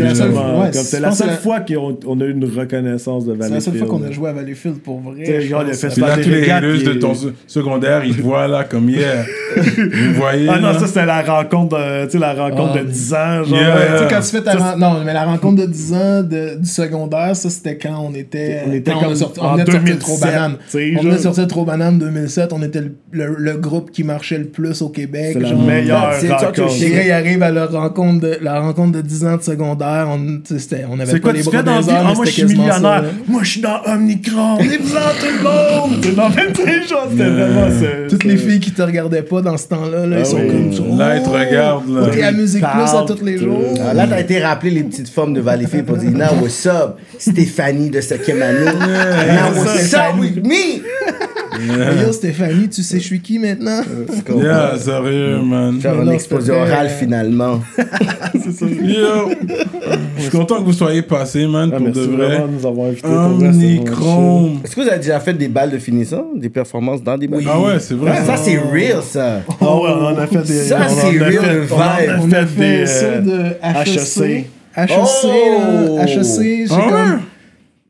C'était 0.74 1.00
la 1.02 1.12
seule 1.12 1.32
fois 1.32 1.60
qu'on 1.60 1.98
on 2.08 2.22
a 2.22 2.24
eu 2.24 2.32
une 2.32 2.46
reconnaissance 2.46 3.26
de 3.26 3.34
C'est 3.34 3.38
Valleyfield. 3.40 3.54
la 3.54 3.60
seule 3.62 3.76
fois 3.78 3.88
qu'on 3.88 4.04
a 4.08 4.12
joué 4.12 4.30
à 4.30 4.34
Valleyfield 4.34 4.78
pour 4.80 5.02
vrai. 5.02 5.24
Tu 5.24 5.26
sais, 5.26 5.42
genre, 5.42 5.64
le 5.64 5.74
festival 5.74 6.16
des 6.20 6.24
tous 6.24 6.30
les 6.30 6.50
haters 6.52 6.84
de 6.84 6.94
ton 6.94 7.14
se- 7.14 7.28
secondaire, 7.48 8.04
ils 8.06 8.16
te 8.16 8.22
voient 8.22 8.48
là 8.48 8.64
comme 8.64 8.88
hier. 8.90 9.26
Vous 9.58 10.14
voyez. 10.14 10.48
Ah 10.50 10.60
non, 10.60 10.80
ça 10.80 10.88
c'était 10.88 11.06
la 11.06 11.22
rencontre 11.22 11.78
de, 11.78 12.06
tu 12.06 12.12
sais, 12.12 12.18
la 12.18 12.34
rencontre 12.34 12.76
Ah, 12.76 12.80
de 12.80 12.84
10 12.86 13.14
ans, 13.14 13.44
genre. 13.44 13.46
Tu 13.48 13.56
sais, 13.58 14.08
quand 14.10 14.22
tu 14.22 14.28
fais 14.30 14.42
ta 14.42 14.76
Non, 14.78 15.02
mais 15.06 15.14
la 15.14 15.26
rencontre 15.26 15.62
de 15.62 15.68
10 15.68 15.94
ans 15.94 16.24
de- 16.24 16.61
du 16.62 16.70
secondaire, 16.70 17.36
ça, 17.36 17.50
c'était 17.50 17.78
quand 17.78 18.00
on 18.10 18.14
était. 18.16 18.64
On 18.68 18.72
était 18.72 18.92
quand 18.92 19.00
comme 19.02 19.14
a 19.14 19.16
sorti- 19.16 19.40
en 19.40 19.54
on 19.54 19.54
venait 19.54 19.64
de 19.66 19.72
sortir 19.72 19.84
2007, 19.84 20.00
Trop 20.00 20.18
Banane. 20.18 20.58
On 20.74 21.02
venait 21.04 21.16
de 21.16 21.22
sortir 21.22 21.48
Trop 21.48 21.66
Banane 21.66 22.00
2007. 22.00 22.54
On 22.54 22.62
était 22.64 22.82
le, 22.82 22.96
le- 23.12 23.36
le 23.38 23.58
groupe 23.58 23.92
qui 23.92 24.04
marchait 24.04 24.38
le 24.38 24.46
plus 24.46 24.82
au 24.82 24.90
Québec. 24.90 25.32
C'est 25.34 25.40
la 25.40 25.54
meilleure 25.54 26.12
rencontre. 26.22 26.74
Les 26.80 26.92
gars, 26.92 27.04
ils 27.04 27.12
arrivent 27.12 27.44
à 27.44 27.52
leur 27.52 27.72
rencontre 27.72 28.22
de, 28.22 28.38
la 28.42 28.60
rencontre 28.62 28.92
de 28.94 29.02
10 29.02 29.26
ans 29.26 29.38
de 29.38 29.42
secondaire. 29.42 30.08
On, 30.10 30.20
on 30.90 31.00
avait 31.00 31.06
C'est 31.06 31.12
pas 31.14 31.20
quoi 31.20 31.34
les 31.34 31.42
tu 31.44 31.50
bras 31.50 31.64
dans 31.64 31.82
airs, 31.82 31.86
Ah, 31.90 32.04
mais 32.10 32.16
moi 32.16 32.26
je 32.26 32.32
c'était 32.32 32.48
suis 32.48 32.58
millionnaire. 32.58 33.04
Moi 33.28 33.42
je 33.44 33.50
suis 33.50 33.62
dans 33.62 33.82
Omnicron. 33.86 34.58
On 34.60 34.60
est 34.60 34.78
dans 34.78 35.14
tout 35.20 35.26
le 35.38 35.44
monde. 35.44 36.00
C'est 36.04 36.16
dans 36.16 36.30
même 36.30 36.54
tu 36.54 36.88
genre, 36.88 37.08
c'était 37.10 37.30
vraiment 37.30 37.68
ce- 37.70 38.10
Toutes 38.10 38.24
les 38.24 38.38
filles 38.38 38.60
qui 38.60 38.72
te 38.72 38.82
regardaient 38.82 39.22
pas 39.24 39.42
dans 39.42 39.58
ce 39.58 39.68
temps-là, 39.68 40.06
là, 40.06 40.16
Ah 40.18 40.20
ils 40.22 40.26
sont 40.26 40.38
oui. 40.38 40.48
comme 40.48 40.74
ça. 40.74 40.84
Là, 40.98 41.18
ils 41.18 41.24
te 41.24 41.30
regardent, 41.30 41.90
là. 41.94 42.08
T'es 42.12 42.24
à 42.24 42.32
Musique 42.32 42.62
Plus 42.62 42.82
à 42.96 43.06
tous 43.08 43.24
les 43.24 43.38
jours. 43.38 43.62
Ah, 43.88 43.94
Là, 43.94 44.08
t'as 44.08 44.20
été 44.20 44.40
rappelé 44.40 44.72
les 44.72 44.84
petites 44.84 45.10
femmes 45.10 45.34
de 45.34 45.42
Valleyfield 45.42 45.86
pour 45.86 45.98
dire 45.98 46.12
Now 46.12 46.42
what's 46.42 46.51
up? 46.68 46.98
Stéphanie 47.18 47.90
de 47.90 48.02
5e 48.02 48.42
année. 48.42 48.66
Now 48.66 49.54
what's 49.56 49.72
c'est 49.90 49.96
up 49.96 50.02
Stéphanie. 50.16 50.22
with 50.22 50.46
me? 50.46 50.82
Yo, 52.06 52.12
Stéphanie, 52.12 52.70
tu 52.70 52.82
sais, 52.82 53.00
je 53.00 53.04
suis 53.06 53.20
qui 53.22 53.38
maintenant? 53.38 53.82
Yeah, 54.36 54.78
sérieux, 54.80 55.42
man. 55.44 55.80
Faire 55.80 56.00
un 56.00 56.10
exposé 56.12 56.52
oral 56.52 56.90
finalement. 56.90 57.60
Yo. 58.36 59.30
Je 60.18 60.22
suis 60.22 60.30
content 60.32 60.60
que 60.60 60.64
vous 60.64 60.74
soyez 60.74 61.02
passés, 61.02 61.46
man, 61.48 61.70
Ah, 61.74 61.78
pour 61.78 61.86
merci 61.88 62.02
de 62.02 62.06
vrai. 62.16 62.40
de 62.42 62.48
nous 62.48 62.66
avoir 62.66 62.88
invités. 62.88 63.08
c'est. 63.08 64.66
Est-ce 64.66 64.76
que 64.76 64.82
vous 64.82 64.88
avez 64.88 64.98
déjà 64.98 65.20
fait 65.20 65.34
des 65.34 65.48
balles 65.50 65.72
de 65.72 65.78
finissant? 65.78 66.28
Des 66.36 66.50
performances 66.50 67.04
dans 67.04 67.18
des 67.18 67.28
balles? 67.28 67.44
Ah 67.48 67.60
ouais, 67.60 67.80
c'est 67.80 67.96
vrai. 67.96 68.24
Ça, 68.26 68.38
c'est 68.38 68.58
real, 68.58 69.02
ça. 69.04 69.42
Ah 69.60 69.76
ouais, 69.76 69.90
on 70.00 70.18
a 70.18 70.28
fait 70.28 70.44
des. 70.44 70.54
Ça, 70.54 70.78
on 70.80 70.82
en 70.82 70.86
a 70.86 70.90
c'est 70.90 71.12
fait- 71.12 71.24
real 71.40 71.68
on 71.72 71.80
a 71.82 72.00
vibe. 72.00 72.12
On 72.22 72.32
a 72.32 72.46
fait 72.46 72.60
des, 72.60 72.78
fait 72.78 72.86
ça 72.86 73.06
euh, 73.06 73.22
de 73.22 73.90
HEC. 73.90 73.98
HEC, 73.98 74.46
Oh! 74.78 75.96
là, 75.98 76.06
HEC, 76.06 76.42
j'ai 76.42 76.66
Ah 76.72 76.76
ouais? 76.78 76.90
comme... 76.92 77.20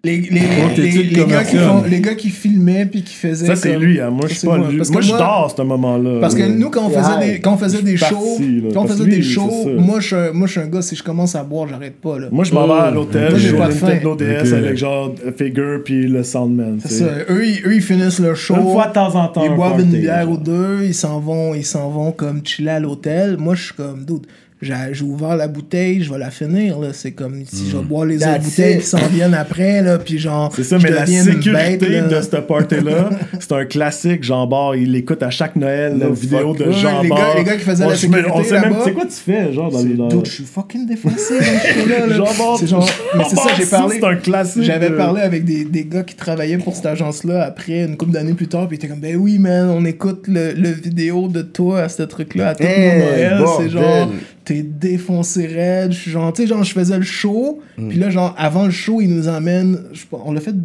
Les, 0.04 0.18
les, 0.18 0.30
tes 0.76 0.82
les, 0.82 1.04
les 1.04 1.26
gars 1.28 1.44
qui 1.44 1.58
font, 1.58 1.84
les 1.88 2.02
gars 2.02 2.16
qui 2.16 2.30
filmaient 2.32 2.88
puis 2.88 3.04
qui 3.04 3.14
faisaient 3.14 3.46
Ça, 3.46 3.56
c'est 3.56 3.78
lui, 3.78 4.02
hein. 4.02 4.10
Moi, 4.10 4.24
je 4.24 4.30
suis 4.30 4.40
c'est 4.40 4.48
pas 4.48 4.58
moi. 4.58 4.68
lui. 4.72 4.78
Parce 4.78 4.90
que 4.90 4.94
Moi, 4.94 5.02
je 5.04 5.12
dors 5.12 5.46
à 5.46 5.50
ce 5.56 5.62
moment-là. 5.62 6.18
Parce 6.20 6.34
que 6.34 6.42
nous, 6.42 6.72
quand 6.72 6.88
on 6.88 6.90
faisait 6.90 7.20
des, 7.34 7.40
quand 7.40 7.54
on 7.54 7.58
faisait 7.58 7.84
des 7.84 7.98
shows, 7.98 8.08
parti, 8.08 8.62
là, 8.62 8.70
quand 8.74 8.82
on 8.82 8.88
faisait 8.88 9.06
des 9.06 9.16
lui, 9.18 9.24
c'est 9.24 9.30
shows, 9.30 9.70
moi 9.78 10.00
je, 10.00 10.08
suis- 10.08 10.16
moi, 10.34 10.48
je 10.48 10.52
suis 10.54 10.60
un 10.62 10.66
gars, 10.66 10.82
si 10.82 10.96
je 10.96 11.04
commence 11.04 11.36
à 11.36 11.44
boire, 11.44 11.68
j'arrête 11.68 12.02
pas, 12.02 12.18
là. 12.18 12.30
Moi, 12.32 12.44
je 12.46 12.52
m'en 12.52 12.66
vais 12.66 12.74
à 12.82 12.90
l'hôtel, 12.90 13.34
j'ai 13.38 13.50
joue 13.50 13.58
pas 13.58 13.66
à 13.66 13.68
de 13.68 13.74
Nintendo 13.76 14.18
faim. 14.18 14.26
DS 14.26 14.48
Ok. 14.48 14.54
avec 14.58 14.78
genre 14.78 15.12
Figure 15.38 15.82
puis 15.86 16.08
le 16.08 16.24
Soundman. 16.24 16.80
C'est 16.84 16.94
ça. 17.06 17.06
Eux, 17.30 17.46
ils, 17.46 17.62
eux, 17.68 17.76
ils 17.76 17.82
finissent 17.84 18.18
le 18.18 18.34
show. 18.34 18.56
Une 18.56 18.72
fois 18.72 18.88
de 18.88 18.94
temps 18.94 19.14
en 19.14 19.28
temps. 19.28 19.44
Ils 19.46 19.54
boivent 19.54 19.82
une 19.82 19.92
bière 20.00 20.28
ou 20.32 20.38
deux, 20.38 20.80
ils 20.84 20.96
s'en 20.96 21.20
vont, 21.20 21.54
ils 21.54 21.64
s'en 21.64 21.92
vont 21.92 22.12
comme 22.12 22.42
chiller 22.44 22.72
à 22.72 22.80
l'hôtel. 22.80 23.38
Moi, 23.38 23.54
je 23.54 23.66
suis 23.66 23.74
comme, 23.76 24.04
dude, 24.04 24.26
j'ai 24.62 25.04
ouvert 25.04 25.36
la 25.36 25.48
bouteille, 25.48 26.04
je 26.04 26.12
vais 26.12 26.20
la 26.20 26.30
finir, 26.30 26.78
là. 26.80 26.90
C'est 26.94 27.12
comme 27.14 27.44
si 27.46 27.70
je 27.70 27.78
vais 27.78 27.84
boire 27.84 28.06
les 28.06 28.18
autres 28.18 28.40
bouteilles 28.42 28.76
it. 28.76 28.82
qui 28.82 28.86
s'en 28.88 29.06
viennent 29.08 29.34
après, 29.34 29.82
là, 29.82 29.98
puis 29.98 30.20
genre. 30.20 30.52
C'est 30.56 30.64
ça, 30.64 30.78
je 30.78 30.84
mais 30.84 30.92
la 30.94 31.06
sécurité 31.06 31.78
bête, 31.78 31.90
là. 31.90 32.02
de 32.08 32.22
ce 32.22 32.36
party-là, 32.38 33.10
c'est 33.40 33.52
un 33.54 33.66
classique. 33.66 34.24
Jean 34.24 34.46
Bar, 34.46 34.76
il 34.76 34.96
écoute 34.96 35.24
à 35.24 35.30
chaque 35.32 35.56
Noël 35.56 35.98
la 35.98 36.10
vidéo 36.10 36.54
de 36.54 36.66
Ouais, 36.66 36.74
Jean 36.74 37.02
les 37.02 37.10
Bar. 37.10 37.18
gars- 37.18 37.40
les 37.40 37.44
gars 37.44 37.56
qui 37.58 37.64
faisaient 37.64 37.86
On 37.86 37.90
la 37.90 37.96
sécurité 37.96 38.30
On 38.34 38.44
sait 38.44 38.60
même, 38.62 38.76
c'est 38.84 38.94
quoi 38.94 39.06
tu 39.06 39.12
fais, 39.14 39.52
genre, 39.54 39.72
dans 39.72 39.82
les. 39.84 39.94
dans- 39.96 40.08
Dude, 40.10 40.26
je 40.26 40.32
suis 40.32 40.44
fucking 40.44 40.86
défoncé 40.86 41.36
dans 41.40 41.90
là. 42.10 42.16
Jean 42.16 42.24
Bar, 42.38 42.58
C'est 42.60 42.68
genre, 42.68 42.88
mais 43.18 43.24
c'est 43.30 43.36
ça, 43.38 43.50
j'ai 43.58 43.66
parlé. 43.66 43.96
C'est 44.00 44.06
un 44.06 44.16
classique. 44.16 44.64
J'avais 44.64 44.92
parlé 44.92 45.22
avec 45.22 45.44
des, 45.44 45.66
des 45.66 45.86
gars 45.86 46.04
qui 46.04 46.16
travaillaient 46.16 46.58
pour 46.60 46.76
cette 46.76 46.86
agence-là 46.86 47.44
après 47.46 47.84
une 47.86 47.98
couple 47.98 48.12
d'années 48.12 48.34
plus 48.34 48.48
tard, 48.48 48.68
puis 48.68 48.78
ils 48.78 48.80
étaient 48.80 48.88
comme 48.88 49.00
ben 49.00 49.16
oui 49.16 49.40
man, 49.40 49.70
on 49.70 49.84
écoute 49.86 50.26
le, 50.28 50.52
le 50.54 50.70
vidéo 50.70 51.28
de 51.28 51.42
toi 51.42 51.82
à 51.82 51.90
ce 51.90 52.04
truc-là 52.04 52.50
à 52.50 52.56
tout 52.56 52.64
Noël, 52.64 53.42
c'est 53.58 53.70
genre 53.70 54.12
t'es 54.44 54.64
défoncé 54.64 55.46
raide, 55.48 55.92
je 55.94 56.00
suis 56.00 56.12
genre 56.12 56.34
tu 56.34 56.42
sais 56.42 56.48
genre 56.48 56.64
je 56.64 56.74
faisais 56.74 56.98
le 56.98 57.04
show, 57.04 57.60
Mm. 57.78 57.88
puis 57.90 58.00
là 58.00 58.10
genre 58.10 58.34
avant 58.38 58.66
le 58.66 58.72
show 58.72 59.00
ils 59.02 59.08
nous 59.14 59.28
emmènent, 59.28 59.80
je 59.94 60.00
sais 60.02 60.08
pas, 60.10 60.22
on 60.26 60.32
l'a 60.34 60.42
fait 60.42 60.56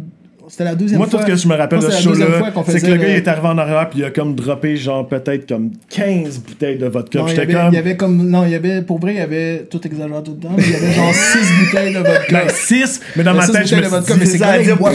c'était 0.49 0.63
la 0.63 0.75
deuxième 0.75 0.97
Moi, 0.97 1.07
tout 1.07 1.17
fois. 1.17 1.21
ce 1.21 1.31
que 1.31 1.35
je 1.35 1.47
me 1.47 1.55
rappelle 1.55 1.79
de 1.79 1.89
ce 1.89 2.01
show-là, 2.03 2.25
c'est 2.67 2.81
que 2.81 2.87
le 2.87 2.97
gars, 2.97 3.07
il 3.09 3.15
est 3.15 3.27
arrivé 3.27 3.47
en 3.47 3.57
arrière, 3.57 3.89
puis 3.89 3.99
il 3.99 4.05
a 4.05 4.11
comme 4.11 4.35
droppé, 4.35 4.75
genre, 4.77 5.07
peut-être 5.07 5.47
comme 5.47 5.71
15 5.89 6.39
bouteilles 6.39 6.77
de 6.77 6.87
vodka. 6.87 7.19
Non, 7.19 7.25
il 7.27 7.31
y, 7.33 7.35
J'étais 7.35 7.41
avait, 7.41 7.53
comme. 7.53 7.67
il 7.71 7.75
y 7.75 7.77
avait 7.79 7.95
comme 7.97 8.29
non, 8.29 8.45
il 8.45 8.51
y 8.51 8.55
avait 8.55 8.81
pour 8.81 8.99
vrai, 8.99 9.13
il 9.13 9.17
y 9.17 9.21
avait 9.21 9.65
tout 9.69 9.85
exagère 9.85 10.23
tout 10.23 10.31
le 10.31 10.47
temps, 10.47 10.53
mais 10.55 10.63
il 10.63 10.71
y 10.71 10.75
avait 10.75 10.93
genre 10.93 11.13
6 11.13 11.65
bouteilles 11.65 11.93
de 11.93 11.99
vodka. 11.99 12.25
Ben, 12.45 12.49
6, 12.49 13.01
mais 13.15 13.23
dans 13.23 13.33
Mais 13.33 13.37
ma 13.39 13.47
tête, 13.47 13.67
je 13.67 13.75
me 13.75 13.81
bouteilles 13.81 13.81
de 13.81 13.87
vodka, 13.87 14.13
suis 14.13 14.19
mais 14.19 14.25
dit, 14.63 14.69
il 14.69 14.75
boit 14.75 14.91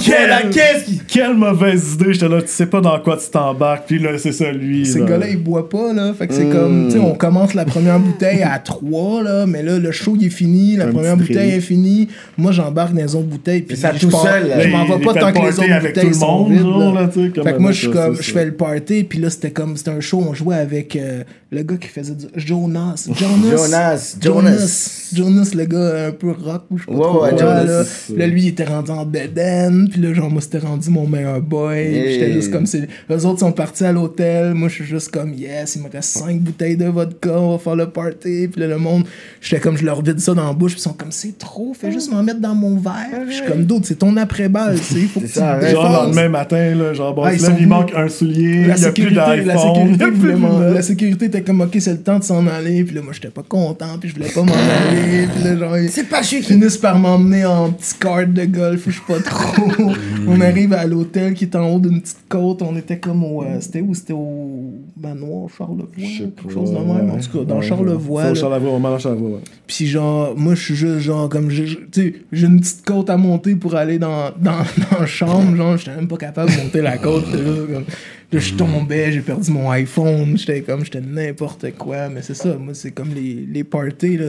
quelle, 1.08 1.34
mauvaise 1.34 1.94
idée. 1.94 2.12
J'étais 2.14 2.28
là, 2.28 2.42
tu 2.42 2.48
sais 2.48 2.66
pas 2.66 2.80
dans 2.80 2.98
quoi 3.00 3.16
tu 3.16 3.30
t'embarques, 3.30 3.84
puis 3.86 3.98
là, 3.98 4.10
c'est 4.18 4.32
ça, 4.32 4.50
lui. 4.52 4.86
Ces 4.86 5.00
là. 5.00 5.06
gars-là, 5.06 5.28
ils 5.28 5.36
boivent 5.42 5.68
pas, 5.68 5.92
là. 5.92 6.12
Fait 6.16 6.26
que 6.26 6.34
c'est 6.34 6.44
Mm. 6.44 6.52
comme, 6.52 6.84
tu 6.86 6.92
sais, 6.94 6.98
on 6.98 7.14
commence 7.14 7.54
la 7.54 7.64
première 7.64 7.98
bouteille 7.98 8.42
à 8.42 8.58
3, 8.58 9.22
là, 9.22 9.46
mais 9.46 9.62
là, 9.62 9.78
le 9.78 9.90
show, 9.92 10.16
il 10.18 10.26
est 10.26 10.30
fini, 10.30 10.76
la 10.76 10.86
première 10.86 11.16
bouteille 11.16 11.50
est 11.52 11.60
finie. 11.60 12.08
Moi, 12.38 12.52
j'embarque 12.52 12.92
dans 12.94 13.02
les 13.02 13.14
autres 13.14 13.26
bouteilles, 13.26 13.62
puis 13.62 13.76
ça 13.76 13.92
je 13.94 14.00
tout 14.00 14.10
m'en 14.10 14.24
Il- 14.24 14.48
vais 14.48 14.94
il 14.98 15.04
pas 15.04 15.14
tant 15.14 15.32
que 15.32 15.41
les 15.43 15.48
party 15.56 15.60
autres 15.60 15.73
avec 15.73 15.94
tout 15.94 16.06
le 16.09 16.16
monde, 16.16 16.51
vides, 16.52 16.60
genre, 16.60 16.94
là. 16.94 17.01
là, 17.02 17.09
tu 17.09 17.24
sais, 17.27 17.31
comme 17.32 17.44
Fait 17.44 17.52
que 17.52 17.59
moi, 17.59 17.70
avec 17.70 17.82
je 17.82 17.89
comme, 17.90 18.16
je 18.16 18.31
fais 18.32 18.44
le 18.44 18.52
party, 18.55 19.05
puis 19.05 19.19
là, 19.19 19.31
c'était 19.31 19.51
comme, 19.51 19.77
c'était 19.77 19.90
un 19.90 20.01
show, 20.01 20.24
on 20.27 20.35
jouait 20.35 20.56
avec 20.56 20.97
euh, 20.97 21.23
le 21.51 21.62
gars 21.62 21.77
qui 21.77 21.89
faisait 21.89 22.14
du... 22.14 22.27
Jonas. 22.36 23.09
Jonas. 23.14 23.56
Jonas, 23.56 24.16
Jonas. 24.20 25.09
Jonas, 25.14 25.51
le 25.55 25.64
gars 25.64 26.06
un 26.09 26.12
peu 26.12 26.31
rock, 26.31 26.62
ou 26.70 26.78
je 26.78 26.85
sais 26.85 26.90
pas 26.90 26.97
Ouais, 26.97 27.05
trop 27.06 27.23
ouais, 27.23 27.31
quoi, 27.31 27.39
Jonas, 27.39 27.64
là. 27.64 27.82
là, 28.16 28.27
lui, 28.27 28.43
il 28.43 28.48
était 28.48 28.64
rendu 28.64 28.90
en 28.90 29.05
bedaine, 29.05 29.89
puis 29.90 30.01
là, 30.01 30.14
genre, 30.14 30.31
moi, 30.31 30.40
c'était 30.40 30.59
rendu 30.59 30.90
mon 30.90 31.06
meilleur 31.06 31.40
boy. 31.40 31.85
puis 31.90 32.12
J'étais 32.12 32.27
Hey. 32.27 32.32
juste 32.35 32.51
comme, 32.52 32.66
c'est... 32.66 32.89
Eux 33.10 33.27
autres 33.27 33.40
sont 33.40 33.52
partis 33.52 33.85
à 33.85 33.93
l'hôtel, 33.93 34.55
moi, 34.55 34.69
je 34.69 34.74
suis 34.77 34.85
juste 34.85 35.10
comme, 35.10 35.35
yes, 35.35 35.77
il 35.77 35.82
me 35.82 35.90
reste 35.90 36.19
5 36.19 36.40
bouteilles 36.40 36.77
de 36.77 36.86
vodka, 36.86 37.39
on 37.39 37.52
va 37.52 37.59
faire 37.59 37.77
le 37.77 37.90
party. 37.90 38.48
Puis 38.48 38.60
là, 38.60 38.66
le 38.69 38.78
monde, 38.78 39.05
j'étais 39.40 39.60
comme, 39.60 39.77
je 39.77 39.85
leur 39.85 40.02
vide 40.02 40.19
ça 40.20 40.35
dans 40.35 40.47
la 40.47 40.52
bouche, 40.52 40.73
puis 40.73 40.81
ils 40.81 40.85
sont 40.85 40.93
comme, 40.94 41.12
c'est 41.12 41.36
trop, 41.39 41.74
fais 41.78 41.93
juste 41.93 42.10
m'en 42.10 42.23
mettre 42.23 42.40
dans 42.40 42.55
mon 42.55 42.77
verre. 42.78 43.23
Puis 43.27 43.36
je 43.36 43.43
suis 43.43 43.47
comme, 43.51 43.64
d'autres, 43.64 43.86
c'est 43.86 43.98
ton 43.98 44.16
après-balle, 44.16 44.77
tu 44.78 44.85
sais, 44.94 45.01
il 45.01 45.09
faut 45.09 45.20
que 45.20 45.27
ça, 45.34 45.40
te 45.40 45.46
arrête. 45.46 45.70
Genre, 45.72 45.88
le 45.88 45.92
lendemain 46.06 46.28
matin, 46.28 46.74
là, 46.74 46.94
genre, 46.94 47.14
bon, 47.14 47.22
Ah, 47.24 47.32
ils 47.34 47.40
sont 47.40 47.52
il 47.59 47.66
manque 47.66 47.92
un 47.94 48.09
soulier, 48.09 48.62
il 48.62 48.66
La 48.68 48.68
y 48.68 48.70
a 48.70 48.74
plus 48.74 49.02
sécurité, 49.02 49.14
la 49.14 49.36
d'iPhone. 49.54 49.74
sécurité, 49.74 50.04
plus 50.20 50.32
de 50.32 50.74
la 50.74 50.82
sécurité 50.82 51.24
était 51.26 51.42
comme 51.42 51.60
ok 51.60 51.76
c'est 51.78 51.92
le 51.92 52.00
temps 52.00 52.18
de 52.18 52.24
s'en 52.24 52.46
aller 52.46 52.84
puis 52.84 52.94
là 52.94 53.02
moi 53.02 53.12
j'étais 53.12 53.28
pas 53.28 53.42
content 53.42 53.98
puis 54.00 54.09
je 54.09 54.14
voulais 54.14 54.28
pas 54.28 54.42
m'en 54.42 54.52
aller 54.52 55.26
puis 55.34 55.44
là 55.44 55.56
genre 55.56 55.78
ils 55.78 55.88
C'est 55.90 56.09
pas 56.09 56.22
chic. 56.22 56.44
finissent 56.44 56.76
par 56.78 56.98
m'emmener 56.98 57.44
en 57.44 57.70
petit 57.70 57.94
kart 57.98 58.30
de 58.32 58.44
golf 58.44 58.84
je 58.86 58.92
sais 58.92 59.00
pas 59.06 59.20
trop 59.20 59.72
on 60.28 60.40
arrive 60.40 60.72
à 60.72 60.84
l'hôtel 60.86 61.34
qui 61.34 61.44
est 61.44 61.56
en 61.56 61.68
haut 61.74 61.78
d'une 61.78 62.00
petite 62.00 62.18
côte 62.28 62.62
on 62.62 62.76
était 62.76 62.98
comme 62.98 63.24
au 63.24 63.42
euh, 63.42 63.59
c'était 63.60 63.80
où? 63.80 63.94
C'était 63.94 64.12
au 64.14 64.72
manoir 65.00 65.48
Charlevoix 65.56 65.86
quelque 65.96 66.52
chose 66.52 66.70
de 66.72 66.78
même 66.78 67.10
en 67.10 67.18
tout 67.18 67.38
cas 67.38 67.44
dans 67.44 67.60
Charlevoix 67.60 68.22
au 68.24 68.28
là. 68.28 68.34
Charlevoix, 68.34 68.98
Charlevoix, 68.98 69.30
ouais. 69.30 69.40
Puis 69.66 69.86
genre, 69.86 70.34
moi, 70.36 70.54
je 70.54 70.62
suis 70.62 70.74
juste 70.74 70.98
genre, 70.98 71.28
comme, 71.28 71.48
tu 71.48 71.66
sais, 71.92 72.14
j'ai 72.32 72.46
une 72.46 72.60
petite 72.60 72.84
côte 72.84 73.09
à 73.10 73.16
monter 73.16 73.54
pour 73.54 73.74
aller 73.74 73.98
dans, 73.98 74.30
dans, 74.38 74.59
dans 74.90 75.06
chambre. 75.26 75.56
Genre, 75.56 75.76
j'étais 75.76 75.96
même 75.96 76.08
pas 76.08 76.16
capable 76.16 76.50
de 76.50 76.56
monter 76.56 76.80
la 76.82 76.98
côte. 76.98 77.24
Là, 77.32 77.38
comme, 77.72 77.84
là 78.32 78.38
je 78.40 78.54
tombais, 78.54 79.12
j'ai 79.12 79.20
perdu 79.20 79.50
mon 79.50 79.70
iPhone. 79.70 80.36
J'étais 80.36 80.60
comme, 80.62 80.84
j'étais 80.84 81.00
n'importe 81.00 81.66
quoi. 81.78 82.08
Mais 82.08 82.22
c'est 82.22 82.34
ça, 82.34 82.56
moi, 82.58 82.74
c'est 82.74 82.90
comme 82.90 83.10
les, 83.14 83.46
les 83.52 83.64
parties, 83.64 84.16
là. 84.16 84.26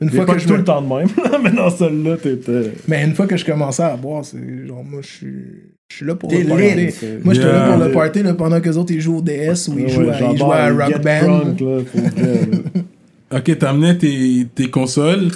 Une 0.00 0.10
fois 0.10 0.24
que 0.26 0.38
je 0.38 0.46
tout 0.46 0.52
me- 0.54 0.58
le 0.58 0.64
temps 0.64 0.82
de 0.82 0.88
même, 0.88 1.08
mais 1.44 1.50
dans 1.52 1.70
celle-là, 1.70 2.16
t'étais. 2.16 2.72
Mais 2.88 3.04
une 3.04 3.14
fois 3.14 3.26
que 3.26 3.36
je 3.36 3.44
commençais 3.44 3.82
à 3.82 3.96
boire, 3.96 4.24
c'est 4.24 4.38
genre, 4.66 4.84
moi, 4.84 5.00
je 5.02 5.08
suis. 5.08 5.44
Je 5.88 5.98
suis 5.98 6.04
là 6.06 6.16
pour 6.16 6.32
le 6.32 6.38
party. 6.44 7.22
Moi, 7.22 7.32
j'étais 7.34 7.46
là 7.46 7.68
pour 7.68 7.76
Yeah. 7.78 7.86
le 7.86 7.92
party 7.92 8.22
là, 8.24 8.34
pendant 8.34 8.60
que 8.60 8.68
les 8.68 8.76
autres 8.76 8.92
ils 8.92 9.00
jouent 9.00 9.18
au 9.18 9.22
DS 9.22 9.68
ou 9.68 9.78
ils 9.78 9.84
Ouais, 9.84 9.88
jouent 9.88 10.10
à, 10.10 10.32
ils 10.32 10.36
jouent 10.36 10.52
à 10.52 10.68
Rock 10.72 11.00
Band. 11.00 11.54
drunk, 11.54 11.60
là. 11.60 13.38
Ok, 13.38 13.58
t'amenais 13.58 13.96
tes, 13.96 14.46
tes 14.54 14.68
consoles? 14.70 15.28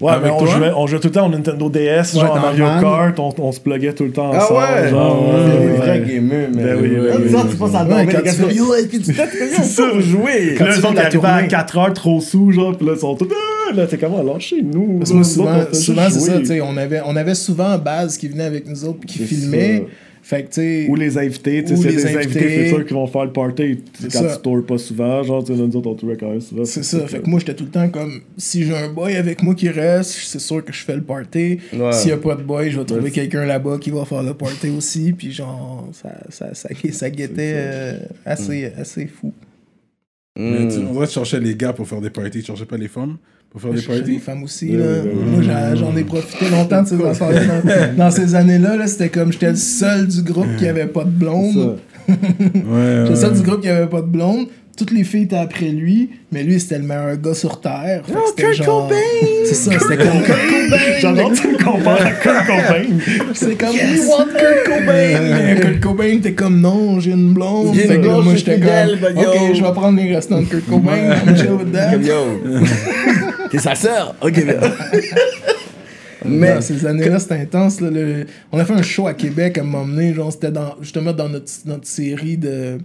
Ouais, 0.00 0.12
Avec 0.12 0.24
mais 0.24 0.30
on 0.30 0.46
jouait, 0.46 0.70
on 0.74 0.86
jouait 0.86 0.98
tout 0.98 1.08
le 1.08 1.12
temps 1.12 1.26
au 1.26 1.28
Nintendo 1.28 1.68
DS, 1.68 1.78
Ouais, 2.14 2.20
genre 2.20 2.34
dans 2.34 2.40
Mario. 2.40 2.64
Kart, 2.80 3.18
on, 3.18 3.34
on 3.38 3.52
se 3.52 3.60
pluguait 3.60 3.92
tout 3.92 4.04
le 4.04 4.12
temps 4.12 4.30
Ah 4.32 4.44
ensemble. 4.44 4.60
ouais? 4.60 4.88
genre, 4.88 5.22
Ouais, 5.22 5.34
C'est 5.34 5.90
ouais, 5.90 6.00
ouais. 6.14 6.20
man. 6.20 6.52
Ben 6.54 6.78
oui, 6.80 6.88
ben 6.88 7.00
oui, 7.18 7.22
disons, 7.24 7.38
oui. 7.42 7.48
tu 7.50 7.56
passes 7.56 7.74
à 7.74 7.84
Ouais, 7.84 8.06
quand 8.06 8.20
tu 8.22 8.54
yo, 8.54 8.74
est-ce 8.74 8.86
que 8.86 8.96
tu 8.96 9.12
ça. 9.14 9.24
Quand 9.26 9.30
Puis 10.56 10.64
là, 10.64 10.72
tu 10.72 10.78
ils 10.78 10.80
sont 10.80 10.86
arrivés 10.86 11.00
à 11.00 11.10
tournée. 11.10 11.48
4 11.48 11.78
heures 11.78 11.92
trop 11.92 12.20
sous, 12.20 12.50
genre, 12.52 12.74
puis 12.76 12.86
là, 12.86 12.92
ils 12.96 13.00
sont 13.00 13.14
tous. 13.14 13.28
Ah, 13.30 13.74
là, 13.74 13.86
t'es 13.86 13.98
comment, 13.98 14.22
lâchez-nous. 14.22 14.98
Parce 14.98 15.10
que 15.10 15.14
moi, 15.16 15.24
Nous 15.70 15.74
souvent, 15.74 16.08
c'est 16.10 16.20
ça, 16.20 16.38
tu 16.38 16.46
sais, 16.46 16.60
on 16.62 16.76
avait, 16.78 17.02
on 17.04 17.14
avait 17.16 17.34
souvent 17.34 17.76
Baz 17.78 18.16
qui 18.16 18.28
venait 18.28 18.44
avec 18.44 18.66
nous 18.68 18.84
autres, 18.86 19.00
qui 19.06 19.18
C'est 19.18 19.24
filmait. 19.24 19.78
ça. 19.78 19.84
Fait 20.22 20.44
que. 20.44 20.88
Ou 20.88 20.94
les 20.96 21.16
invités, 21.18 21.64
tu 21.64 21.76
sais, 21.76 21.82
c'est 21.82 21.88
des 21.88 22.06
invités, 22.06 22.18
invités. 22.24 22.48
c'est 22.64 22.68
sûr 22.68 22.84
qu'ils 22.86 22.94
vont 22.94 23.06
faire 23.06 23.24
le 23.24 23.32
party 23.32 23.78
quand 24.02 24.10
ça. 24.10 24.36
tu 24.36 24.42
tours 24.42 24.64
pas 24.66 24.78
souvent, 24.78 25.22
genre, 25.22 25.42
tu 25.42 25.54
sais, 25.54 25.58
nous 25.60 25.74
autres, 25.76 25.88
on 25.90 25.94
tourait 25.94 26.16
quand 26.16 26.30
même 26.30 26.40
souvent. 26.40 26.64
C'est 26.64 26.82
ça. 26.84 27.06
Fait 27.08 27.20
que 27.20 27.28
moi, 27.28 27.38
j'étais 27.40 27.54
tout 27.54 27.64
le 27.64 27.70
temps 27.70 27.88
comme, 27.88 28.20
si 28.36 28.64
j'ai 28.64 28.76
un 28.76 28.90
boy 28.92 29.16
avec 29.16 29.42
moi 29.42 29.54
qui 29.54 29.68
reste, 29.70 30.10
c'est 30.10 30.38
sûr 30.38 30.64
que 30.64 30.72
je 30.72 30.84
fais 30.84 30.94
le 30.94 31.02
party. 31.02 31.58
Ouais. 31.72 31.92
S'il 31.92 32.10
y 32.10 32.12
a 32.12 32.18
pas 32.18 32.34
de 32.36 32.42
boy, 32.42 32.70
je 32.70 32.78
vais 32.78 32.84
trouver 32.84 33.02
Ouais. 33.04 33.10
quelqu'un 33.10 33.46
là-bas 33.46 33.78
qui 33.80 33.90
va 33.90 34.04
faire 34.04 34.22
le 34.22 34.34
party 34.34 34.68
aussi. 34.70 35.12
Puis 35.14 35.32
genre, 35.32 35.88
ça, 35.92 36.10
ça, 36.28 36.54
ça, 36.54 36.68
ça 36.92 37.10
guettait 37.10 37.54
euh, 37.56 37.98
assez, 38.24 38.66
assez 38.78 39.06
fou. 39.06 39.32
Mais 40.38 40.68
tu- 40.68 40.78
Mm. 40.78 40.94
que 40.98 41.06
tu 41.06 41.12
cherchais 41.12 41.40
les 41.40 41.54
gars 41.56 41.72
pour 41.72 41.88
faire 41.88 42.00
des 42.00 42.10
parties. 42.10 42.40
Tu 42.40 42.46
cherchais 42.46 42.64
pas 42.66 42.76
les 42.76 42.88
femmes 42.88 43.16
pour 43.50 43.60
faire 43.60 43.72
des 43.72 43.82
parties. 43.82 44.02
des 44.02 44.18
femmes 44.18 44.42
aussi. 44.44 44.70
Ouais, 44.70 44.76
là. 44.76 44.84
ouais, 44.84 45.00
ouais, 45.00 45.42
Moi, 45.46 45.74
j'en 45.74 45.96
ai 45.96 46.04
profité 46.04 46.48
longtemps 46.50 46.82
de 46.82 46.88
ces. 46.88 46.96
Dans, 46.96 47.12
dans 47.96 48.10
ces 48.10 48.34
années-là, 48.34 48.76
là, 48.76 48.86
c'était 48.86 49.08
comme 49.08 49.32
j'étais 49.32 49.50
le 49.50 49.56
seul 49.56 50.06
du 50.06 50.22
groupe 50.22 50.46
qui 50.58 50.66
avait 50.68 50.86
pas 50.86 51.04
de 51.04 51.10
blonde. 51.10 51.54
Ça. 51.54 51.76
Ouais, 52.10 52.16
J'étais 52.16 52.54
le 53.04 53.08
ouais. 53.10 53.16
seul 53.16 53.32
du 53.34 53.42
groupe 53.42 53.60
qui 53.60 53.68
avait 53.68 53.86
pas 53.88 54.00
de 54.00 54.06
blonde. 54.06 54.46
Toutes 54.80 54.92
les 54.92 55.04
filles 55.04 55.24
étaient 55.24 55.36
après 55.36 55.66
lui, 55.66 56.08
mais 56.32 56.42
lui, 56.42 56.58
c'était 56.58 56.78
le 56.78 56.84
meilleur 56.86 57.14
gars 57.18 57.34
sur 57.34 57.60
Terre. 57.60 58.00
Fait 58.06 58.12
que 58.14 58.18
c'était 58.28 58.42
Kurt 58.44 58.54
genre- 58.54 58.88
Cobain! 58.88 58.94
C'est 59.44 59.54
ça, 59.54 59.72
c'était 59.78 59.96
comme 59.98 60.22
Kurt 60.22 60.38
Cobain! 60.38 60.82
J'adore 61.00 61.30
que 61.32 61.36
tu 61.36 61.48
me 61.48 61.58
compares 61.62 62.06
à 62.06 62.10
Kurt 62.12 62.46
Cobain. 62.46 62.84
C'est 63.34 63.56
comme 63.56 63.74
We 63.74 64.08
want 64.08 64.24
Kurt 64.38 64.64
Cobain! 64.64 65.20
Mais 65.20 65.60
Kurt 65.60 65.80
Cobain 65.80 66.04
était 66.06 66.32
comme 66.32 66.60
non, 66.62 66.98
j'ai 66.98 67.10
une 67.10 67.34
blonde. 67.34 67.74
J'ai 67.74 67.82
une 67.82 67.88
Fait 67.88 67.96
que 67.96 68.06
là, 68.06 68.08
blonde, 68.08 68.24
moi 68.24 68.34
j'étais 68.36 68.58
comme 68.58 69.16
yo. 69.22 69.28
Ok, 69.30 69.54
je 69.54 69.62
vais 69.62 69.72
prendre 69.72 70.00
les 70.00 70.14
restants 70.14 70.40
de 70.40 70.46
Kurt 70.46 70.66
Cobain. 70.66 70.96
I'm 71.26 71.36
chill 71.36 71.50
with 71.50 71.72
that. 71.72 71.90
Comme 71.92 72.02
yo. 72.02 72.40
T'es 73.50 73.58
sa 73.58 73.74
sœur? 73.74 74.14
Ok, 74.22 74.32
bien. 74.32 74.54
Mais 76.24 76.60
ces 76.62 76.86
années-là, 76.86 77.18
c'était 77.18 77.34
intense. 77.34 77.80
Là, 77.82 77.90
le- 77.90 78.26
On 78.52 78.58
a 78.58 78.64
fait 78.64 78.72
un 78.74 78.82
show 78.82 79.06
à 79.06 79.12
Québec 79.14 79.58
à 79.58 79.60
un 79.60 79.64
moment 79.64 79.86
donné. 79.86 80.14
Genre, 80.14 80.32
c'était 80.32 80.50
dans... 80.50 80.76
justement 80.80 81.12
dans 81.12 81.28
notre, 81.28 81.50
notre 81.66 81.86
série 81.86 82.36
de, 82.36 82.78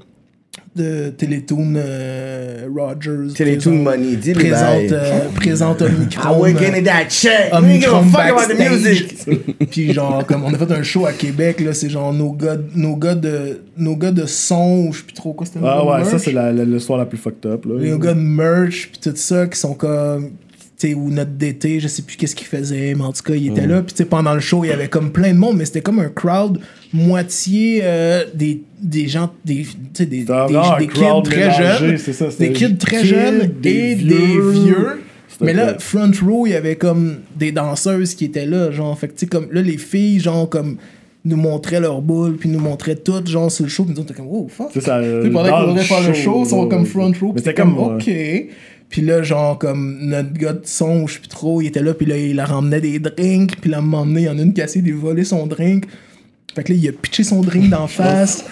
de 0.76 1.10
Télétoon 1.10 1.74
euh, 1.78 2.68
Rogers. 2.76 3.34
Télétoon 3.34 3.84
présente- 3.84 4.00
Money, 4.00 4.16
dis-le 4.18 4.36
Présente, 4.36 4.92
euh, 4.92 5.20
présente 5.36 5.82
Omicron. 5.82 6.22
Ah 6.24 6.34
ouais, 6.38 6.54
euh, 6.54 6.60
getting 6.60 6.84
that 6.84 7.06
check. 7.10 7.54
Omicron 7.54 8.00
We 8.02 8.06
give 8.06 8.16
a 8.16 8.30
fuck 8.32 8.42
about 8.48 8.54
the 8.54 8.70
music. 8.70 9.16
Puis 9.72 9.94
genre 9.94 10.26
comme 10.26 10.44
on 10.44 10.54
a 10.54 10.58
fait 10.58 10.72
un 10.72 10.84
show 10.84 11.06
à 11.06 11.14
Québec 11.14 11.62
là, 11.62 11.74
c'est 11.74 11.90
genre 11.90 12.12
nos 12.14 12.32
gars 12.34 12.58
nos 12.76 12.96
gars 12.98 13.16
de 13.16 13.62
nos 13.78 13.96
gars 13.96 14.12
de 14.12 14.26
son 14.26 14.88
ou 14.88 14.94
je 14.94 15.00
sais 15.00 15.04
plus 15.06 15.14
trop 15.14 15.34
quoi 15.34 15.46
c'était 15.46 15.60
Ah 15.64 15.86
ouais, 15.86 16.04
ça, 16.06 16.20
c'est 16.20 16.32
la, 16.32 16.52
la, 16.52 16.66
le 16.66 16.80
soir 16.80 16.98
la 17.00 17.06
plus 17.06 17.18
fucked 17.18 17.46
up, 17.50 17.66
là. 17.66 17.76
les 17.80 17.98
gars 17.98 18.14
de 18.14 18.20
merch 18.20 18.90
puis 18.92 19.00
tout 19.02 19.16
ça 19.16 19.48
qui 19.48 19.58
sont 19.60 19.74
comme 19.74 20.32
ou 20.84 21.10
notre 21.10 21.32
DT, 21.32 21.80
je 21.80 21.88
sais 21.88 22.02
plus 22.02 22.18
qu'est-ce 22.18 22.36
qu'il 22.36 22.48
faisait, 22.48 22.94
mais 22.96 23.04
en 23.04 23.14
tout 23.14 23.24
cas, 23.24 23.34
il 23.34 23.48
était 23.48 23.66
là 23.66 23.82
puis 23.82 24.06
pendant 24.06 24.34
le 24.34 24.40
show, 24.40 24.64
il 24.64 24.70
y 24.70 24.72
avait 24.72 24.90
comme 24.90 25.12
plein 25.12 25.34
de 25.34 25.38
monde 25.38 25.58
mais 25.58 25.66
c'était 25.66 25.82
comme 25.82 26.00
un 26.00 26.10
crowd 26.10 26.60
moitié 26.94 27.82
euh, 27.84 28.26
des 28.34 28.62
des 28.82 29.08
gens 29.08 29.32
des 29.46 29.66
des, 29.66 29.66
C'était 29.94 30.06
des, 30.06 30.26
des 30.26 30.88
kids 30.88 31.24
très 31.24 31.52
jeunes 31.52 31.98
ça, 31.98 32.28
des 32.38 32.52
kids 32.52 32.78
très 32.78 33.06
jeunes 33.06 33.54
des 33.62 33.70
et 33.70 33.96
vieux. 33.96 34.08
des 34.08 34.60
vieux 34.60 35.00
mais 35.42 35.54
là, 35.54 35.74
cool. 35.74 35.82
front 35.82 36.12
row, 36.26 36.48
il 36.48 36.52
y 36.52 36.56
avait 36.56 36.76
comme 36.76 37.18
des 37.36 37.52
danseuses 37.52 38.16
qui 38.16 38.26
étaient 38.26 38.46
là, 38.46 38.72
genre. 38.72 38.98
Fait 38.98 39.08
que, 39.08 39.26
comme 39.26 39.48
là, 39.52 39.62
les 39.62 39.78
filles, 39.78 40.20
genre, 40.20 40.50
comme, 40.50 40.78
nous 41.26 41.38
montraient 41.38 41.80
leur 41.80 42.02
boule, 42.02 42.38
puis 42.38 42.50
nous 42.50 42.60
montraient 42.60 42.96
toutes, 42.96 43.28
genre, 43.28 43.52
sur 43.52 43.66
le 43.66 43.70
show, 43.70 43.84
puis 43.84 43.94
nous, 43.94 44.02
on 44.02 44.04
était 44.04 44.14
comme, 44.14 44.30
oh, 44.30 44.48
fuck. 44.50 44.70
C'est 44.74 44.82
ça, 44.82 45.02
pendant 45.34 45.70
voulaient 45.70 45.82
faire 45.82 46.08
le 46.08 46.14
show, 46.14 46.44
ils 46.44 46.50
sont 46.50 46.68
comme 46.68 46.86
front 46.86 47.12
row, 47.20 47.34
c'était 47.36 47.54
comme, 47.54 47.78
ok. 47.78 48.10
Puis 48.90 49.02
là, 49.02 49.24
genre, 49.24 49.58
comme, 49.58 49.98
notre 50.02 50.34
gars 50.34 50.54
de 50.54 50.62
son, 50.66 51.08
je 51.08 51.16
sais 51.16 51.20
plus 51.20 51.28
trop, 51.28 51.62
il 51.62 51.68
était 51.68 51.82
là, 51.82 51.94
puis 51.94 52.06
là, 52.06 52.18
il 52.18 52.36
la 52.36 52.46
ramenait 52.46 52.82
des 52.82 53.00
drinks, 53.00 53.60
puis 53.60 53.70
là, 53.70 53.78
à 53.78 53.82
un 53.82 54.16
il 54.16 54.22
y 54.22 54.30
en 54.30 54.38
a 54.38 54.42
une 54.42 54.54
qui 54.54 54.62
a 54.62 54.66
essayé 54.66 54.90
de 54.90 54.96
voler 54.96 55.24
son 55.24 55.48
drink. 55.48 55.86
Fait 56.54 56.64
que 56.64 56.72
là, 56.72 56.80
il 56.82 56.88
a 56.88 56.92
pitché 56.94 57.24
son 57.24 57.42
drink 57.42 57.70
d'en 57.70 57.88
face. 57.88 58.46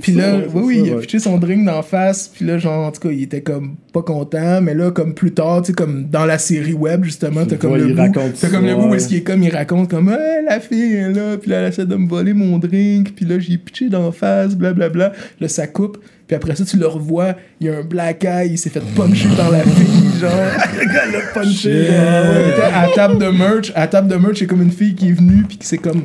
Puis 0.00 0.12
là, 0.12 0.38
oui, 0.54 0.62
oui, 0.64 0.76
ça, 0.78 0.82
il 0.86 0.90
a 0.90 0.94
ouais. 0.94 1.00
pitché 1.02 1.18
son 1.18 1.36
drink 1.36 1.66
d'en 1.66 1.82
face. 1.82 2.28
Puis 2.28 2.46
là, 2.46 2.58
genre, 2.58 2.86
en 2.86 2.92
tout 2.92 3.00
cas, 3.00 3.10
il 3.10 3.22
était 3.24 3.42
comme 3.42 3.76
pas 3.92 4.02
content. 4.02 4.62
Mais 4.62 4.72
là, 4.72 4.90
comme 4.90 5.14
plus 5.14 5.34
tard, 5.34 5.60
tu 5.62 5.68
sais, 5.68 5.72
comme 5.72 6.06
dans 6.08 6.24
la 6.24 6.38
série 6.38 6.72
web, 6.72 7.04
justement, 7.04 7.44
t'as 7.44 7.56
comme 7.56 7.76
le 7.76 7.92
bout, 7.92 8.12
t'as 8.40 8.48
comme 8.48 8.64
le 8.64 8.74
bout 8.76 8.88
où 8.88 8.94
est-ce 8.94 9.08
qu'il 9.08 9.18
est 9.18 9.22
comme, 9.22 9.42
il 9.42 9.50
raconte 9.50 9.90
comme, 9.90 10.08
hey, 10.08 10.44
la 10.46 10.60
fille 10.60 10.94
est 10.94 11.12
là. 11.12 11.36
Puis 11.36 11.50
là, 11.50 11.60
elle 11.60 11.68
essaie 11.68 11.84
de 11.84 11.96
me 11.96 12.08
voler 12.08 12.32
mon 12.32 12.58
drink. 12.58 13.14
Puis 13.14 13.26
là, 13.26 13.38
j'ai 13.38 13.58
pitché 13.58 13.88
d'en 13.88 14.10
face, 14.12 14.54
blablabla. 14.54 15.12
Là, 15.40 15.48
ça 15.48 15.66
coupe. 15.66 15.98
Puis 16.26 16.36
après 16.36 16.56
ça, 16.56 16.64
tu 16.64 16.78
le 16.78 16.86
revois, 16.86 17.34
il 17.60 17.66
y 17.66 17.70
a 17.70 17.76
un 17.78 17.82
black 17.82 18.24
eye, 18.24 18.52
il 18.52 18.58
s'est 18.58 18.70
fait 18.70 18.80
puncher 18.94 19.28
par 19.36 19.50
la 19.50 19.60
fille, 19.60 20.20
genre. 20.20 20.30
le 20.80 20.86
gars 20.86 21.06
l'a 21.12 21.20
punché. 21.34 21.68
ouais. 21.90 22.50
Était 22.50 22.62
à 22.62 22.88
table 22.94 23.18
de 23.18 23.26
merch. 23.26 23.72
À 23.74 23.86
table 23.88 24.08
de 24.08 24.16
merch, 24.16 24.38
c'est 24.38 24.46
comme 24.46 24.62
une 24.62 24.70
fille 24.70 24.94
qui 24.94 25.08
est 25.10 25.12
venue, 25.12 25.42
puis 25.46 25.58
qui 25.58 25.66
s'est 25.66 25.76
comme 25.76 26.02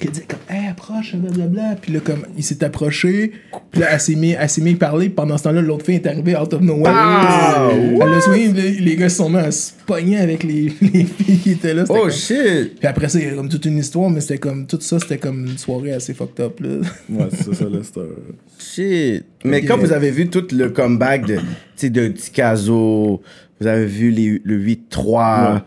qui 0.00 0.08
a 0.08 0.10
dit 0.10 0.22
comme 0.28 0.40
hey 0.48 0.66
approche 0.68 1.14
blablabla. 1.14 1.76
Puis 1.80 1.92
là 1.92 2.00
comme 2.00 2.26
il 2.36 2.42
s'est 2.42 2.64
approché. 2.64 3.32
Puis 3.70 3.80
là 3.80 3.88
elle 3.92 4.00
s'est 4.00 4.16
mis 4.16 4.32
elle 4.32 4.48
s'est 4.50 4.60
mis 4.60 4.72
à 4.72 4.76
parler. 4.76 5.08
Pendant 5.08 5.38
ce 5.38 5.44
temps-là 5.44 5.62
l'autre 5.62 5.84
fille 5.84 5.94
est 5.96 6.06
arrivée 6.06 6.36
out 6.36 6.52
of 6.52 6.60
nowhere. 6.62 6.92
Ah, 6.94 7.70
elle 7.72 8.02
a 8.02 8.20
soigné 8.20 8.48
les, 8.52 8.70
les 8.72 8.96
gars 8.96 9.08
se 9.08 9.16
sont 9.18 9.30
mis 9.30 9.36
à 9.38 9.50
se 9.52 9.70
pogner 9.86 10.18
avec 10.18 10.42
les, 10.42 10.72
les 10.80 11.04
filles 11.04 11.38
qui 11.38 11.50
étaient 11.52 11.74
là. 11.74 11.84
Oh 11.88 11.94
comme- 11.94 12.10
shit! 12.10 12.78
puis 12.78 12.88
après 12.88 13.08
ça 13.08 13.20
il 13.20 13.26
y 13.26 13.28
a 13.30 13.34
comme 13.34 13.48
toute 13.48 13.64
une 13.66 13.78
histoire 13.78 14.10
mais 14.10 14.20
c'était 14.20 14.38
comme 14.38 14.66
tout 14.66 14.80
ça 14.80 14.98
c'était 14.98 15.18
comme 15.18 15.46
une 15.46 15.58
soirée 15.58 15.92
assez 15.92 16.12
fucked 16.12 16.40
up 16.44 16.58
là. 16.60 16.68
Ouais, 17.10 17.28
c'est 17.30 17.44
ça, 17.44 17.54
ça, 17.54 17.64
là, 17.64 17.78
Shit. 18.58 19.24
Mais 19.44 19.62
quand 19.64 19.78
vous 19.78 19.92
avez 19.92 20.10
vu 20.10 20.28
tout 20.28 20.46
le 20.52 20.70
comeback 20.70 21.26
de, 21.26 21.36
tu 21.36 21.42
sais, 21.76 21.90
de 21.90 22.08
Ticazo, 22.08 23.20
vous 23.60 23.66
avez 23.66 23.86
vu 23.86 24.10
les, 24.10 24.40
le 24.42 24.58
8-3, 24.58 25.54
Ouais. 25.54 25.60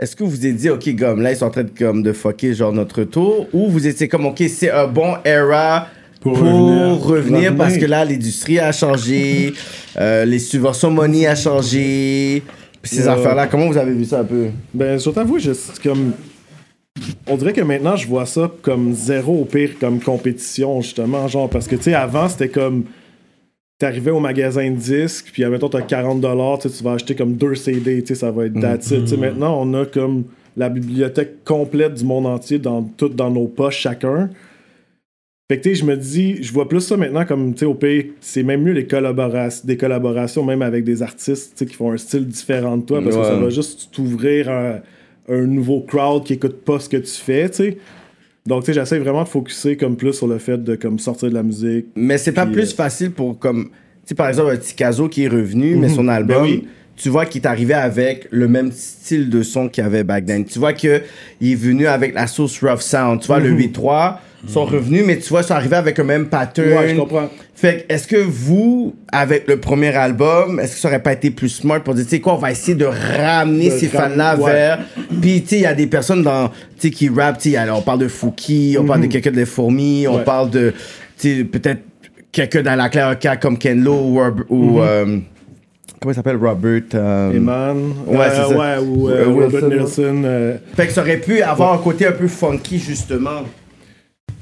Est-ce 0.00 0.16
que 0.16 0.24
vous 0.24 0.30
vous 0.30 0.46
êtes 0.46 0.56
dit, 0.56 0.70
OK, 0.70 0.96
comme 0.98 1.20
là, 1.20 1.30
ils 1.30 1.36
sont 1.36 1.44
en 1.44 1.50
train 1.50 1.62
de, 1.64 1.70
comme, 1.78 2.02
de 2.02 2.12
fucker 2.12 2.54
genre 2.54 2.72
notre 2.72 3.04
tour, 3.04 3.46
ou 3.52 3.68
vous 3.68 3.86
étiez 3.86 4.08
comme, 4.08 4.24
OK, 4.26 4.42
c'est 4.48 4.70
un 4.70 4.86
bon 4.86 5.14
era 5.24 5.88
pour, 6.22 6.38
Pour 6.38 7.06
revenir, 7.06 7.54
parce 7.54 7.76
que 7.76 7.84
là, 7.86 8.04
l'industrie 8.04 8.58
a 8.58 8.72
changé, 8.72 9.52
euh, 9.98 10.24
les 10.24 10.38
subventions 10.38 10.90
money 10.90 11.26
a 11.26 11.34
changé, 11.34 12.42
puis 12.82 12.90
ces 12.96 13.02
Ouais. 13.02 13.08
affaires-là, 13.08 13.46
comment 13.46 13.66
vous 13.68 13.76
avez 13.78 13.92
vu 13.92 14.04
ça 14.06 14.20
un 14.20 14.24
peu? 14.24 14.46
Ben, 14.72 14.98
je 14.98 15.10
t'avoue, 15.10 15.38
je 15.38 15.52
comme. 15.82 16.12
On 17.26 17.36
dirait 17.36 17.52
que 17.52 17.60
maintenant, 17.60 17.96
je 17.96 18.06
vois 18.06 18.26
ça 18.26 18.50
comme 18.62 18.94
zéro 18.94 19.42
au 19.42 19.44
pire, 19.44 19.70
comme 19.78 20.00
compétition, 20.00 20.80
justement. 20.80 21.28
Genre, 21.28 21.48
parce 21.48 21.66
que, 21.68 21.76
tu 21.76 21.84
sais, 21.84 21.94
avant, 21.94 22.28
c'était 22.28 22.48
comme. 22.48 22.84
T'arrivais 23.80 24.10
au 24.10 24.20
magasin 24.20 24.70
de 24.70 24.76
disques, 24.76 25.30
puis 25.32 25.42
admettons, 25.42 25.70
t'as 25.70 25.80
40$, 25.80 26.76
tu 26.76 26.84
vas 26.84 26.92
acheter 26.92 27.14
comme 27.14 27.32
deux 27.32 27.54
CD, 27.54 28.04
ça 28.14 28.30
va 28.30 28.44
être. 28.44 28.78
Tu 28.78 29.06
sais, 29.06 29.16
maintenant, 29.16 29.58
on 29.58 29.72
a 29.72 29.86
comme 29.86 30.24
la 30.54 30.68
bibliothèque 30.68 31.42
complète 31.44 31.94
du 31.94 32.04
monde 32.04 32.26
entier, 32.26 32.58
dans, 32.58 32.82
tout 32.82 33.08
dans 33.08 33.30
nos 33.30 33.46
poches, 33.46 33.78
chacun. 33.78 34.28
Fait 35.50 35.56
que, 35.56 35.62
tu 35.62 35.70
sais, 35.70 35.74
je 35.76 35.86
me 35.86 35.96
dis, 35.96 36.42
je 36.42 36.52
vois 36.52 36.68
plus 36.68 36.82
ça 36.82 36.98
maintenant 36.98 37.24
comme, 37.24 37.54
au 37.62 37.74
pays, 37.74 38.12
c'est 38.20 38.42
même 38.42 38.62
mieux 38.62 38.72
les 38.72 38.86
collaborations, 38.86 39.66
des 39.66 39.78
collaborations, 39.78 40.44
même 40.44 40.60
avec 40.60 40.84
des 40.84 41.02
artistes, 41.02 41.66
qui 41.66 41.74
font 41.74 41.90
un 41.90 41.96
style 41.96 42.26
différent 42.26 42.76
de 42.76 42.82
toi, 42.82 43.00
parce 43.02 43.16
que 43.16 43.24
ça 43.24 43.36
va 43.36 43.48
juste 43.48 43.88
t'ouvrir 43.92 44.50
un, 44.50 44.80
un 45.30 45.46
nouveau 45.46 45.80
crowd 45.80 46.24
qui 46.24 46.34
écoute 46.34 46.64
pas 46.64 46.80
ce 46.80 46.88
que 46.90 46.98
tu 46.98 47.12
fais, 47.12 47.48
tu 47.48 47.56
sais. 47.56 47.78
Donc, 48.46 48.64
tu 48.64 48.66
sais, 48.72 48.80
j'essaie 48.80 48.98
vraiment 48.98 49.22
de 49.22 49.28
focuser 49.28 49.76
comme 49.76 49.96
plus 49.96 50.12
sur 50.12 50.26
le 50.26 50.38
fait 50.38 50.62
de 50.62 50.74
comme 50.74 50.98
sortir 50.98 51.28
de 51.28 51.34
la 51.34 51.42
musique. 51.42 51.86
Mais 51.94 52.18
c'est 52.18 52.32
pas 52.32 52.46
plus 52.46 52.72
euh, 52.72 52.74
facile 52.76 53.10
pour 53.10 53.38
comme. 53.38 53.64
Tu 53.64 53.70
sais, 54.06 54.14
par 54.14 54.28
exemple, 54.28 54.50
un 54.50 54.56
Ticazo 54.56 55.08
qui 55.08 55.24
est 55.24 55.28
revenu, 55.28 55.76
mais 55.76 55.88
son 55.88 56.08
album, 56.08 56.38
Ben 56.38 56.42
oui. 56.42 56.68
tu 56.96 57.10
vois 57.10 57.26
qu'il 57.26 57.42
est 57.42 57.46
arrivé 57.46 57.74
avec 57.74 58.26
le 58.30 58.48
même 58.48 58.72
style 58.72 59.28
de 59.28 59.42
son 59.42 59.68
qu'il 59.68 59.84
y 59.84 59.86
avait 59.86 60.04
back 60.04 60.24
then. 60.24 60.44
Tu 60.44 60.58
vois 60.58 60.72
qu'il 60.72 60.90
est 61.42 61.54
venu 61.54 61.86
avec 61.86 62.14
la 62.14 62.26
sauce 62.26 62.60
Rough 62.62 62.80
Sound. 62.80 63.20
Tu 63.20 63.26
vois, 63.26 63.40
le 63.40 63.52
8-3 63.52 64.16
sont 64.48 64.64
revenus, 64.64 65.04
mais 65.06 65.18
tu 65.18 65.28
vois, 65.28 65.40
ils 65.42 65.44
sont 65.46 65.54
arrivés 65.54 65.76
avec 65.76 65.98
le 65.98 66.04
même 66.04 66.26
pattern. 66.26 66.68
Ouais, 66.78 66.88
je 66.90 66.96
comprends. 67.00 67.28
Fait 67.54 67.84
que, 67.88 67.92
est-ce 67.94 68.06
que 68.06 68.16
vous, 68.16 68.94
avec 69.12 69.46
le 69.48 69.58
premier 69.58 69.94
album, 69.94 70.58
est-ce 70.60 70.74
que 70.76 70.78
ça 70.80 70.88
aurait 70.88 71.02
pas 71.02 71.12
été 71.12 71.30
plus 71.30 71.50
smart 71.50 71.82
pour 71.82 71.94
dire, 71.94 72.04
tu 72.04 72.10
sais 72.10 72.20
quoi, 72.20 72.34
on 72.34 72.38
va 72.38 72.50
essayer 72.50 72.74
de 72.74 72.86
ramener 72.86 73.66
De 73.68 73.74
ces 73.78 73.88
fans-là 73.88 74.36
ouais. 74.36 74.50
vers. 74.52 74.78
Puis, 75.20 75.42
tu 75.42 75.48
sais, 75.48 75.56
il 75.56 75.62
y 75.62 75.66
a 75.66 75.74
des 75.74 75.86
personnes 75.86 76.22
dans, 76.22 76.48
tu 76.48 76.54
sais, 76.78 76.90
qui 76.90 77.08
rappent, 77.10 77.38
tu 77.38 77.50
sais, 77.50 77.56
alors, 77.58 77.78
on 77.78 77.82
parle 77.82 77.98
de 77.98 78.08
Fouki, 78.08 78.76
on 78.80 78.84
parle 78.86 79.02
de 79.02 79.06
quelqu'un 79.08 79.30
des 79.30 79.44
fourmis, 79.44 80.06
on 80.08 80.12
Mhm. 80.12 80.18
Ouais. 80.20 80.24
parle 80.24 80.50
de, 80.50 80.72
tu 81.18 81.36
sais, 81.38 81.44
peut-être 81.44 81.80
quelqu'un 82.32 82.62
dans 82.62 82.76
la 82.76 82.88
claire 82.88 83.18
cas 83.18 83.36
comme 83.36 83.58
Ken 83.58 83.82
Lo 83.84 83.92
ou, 83.94 84.20
Mhm. 84.20 84.78
euh, 84.80 85.04
comment 86.00 86.12
il 86.12 86.14
s'appelle, 86.14 86.36
Robert. 86.36 86.80
euh, 86.94 87.32
Eman. 87.34 87.76
Ouais, 88.06 88.26
c'est 88.30 88.36
ça. 88.36 88.48
Ouais, 88.48 88.78
ou 88.82 89.10
euh, 89.10 89.24
Euh, 89.24 89.26
Wilson, 89.26 89.58
Robert 89.64 89.84
ouais. 89.84 90.04
Euh, 90.24 90.56
Fait 90.76 90.86
que 90.86 90.92
ça 90.94 91.02
aurait 91.02 91.18
pu 91.18 91.42
avoir 91.42 91.74
un 91.74 91.78
côté 91.78 92.06
un 92.06 92.12
peu 92.12 92.26
funky, 92.26 92.78
justement. 92.78 93.42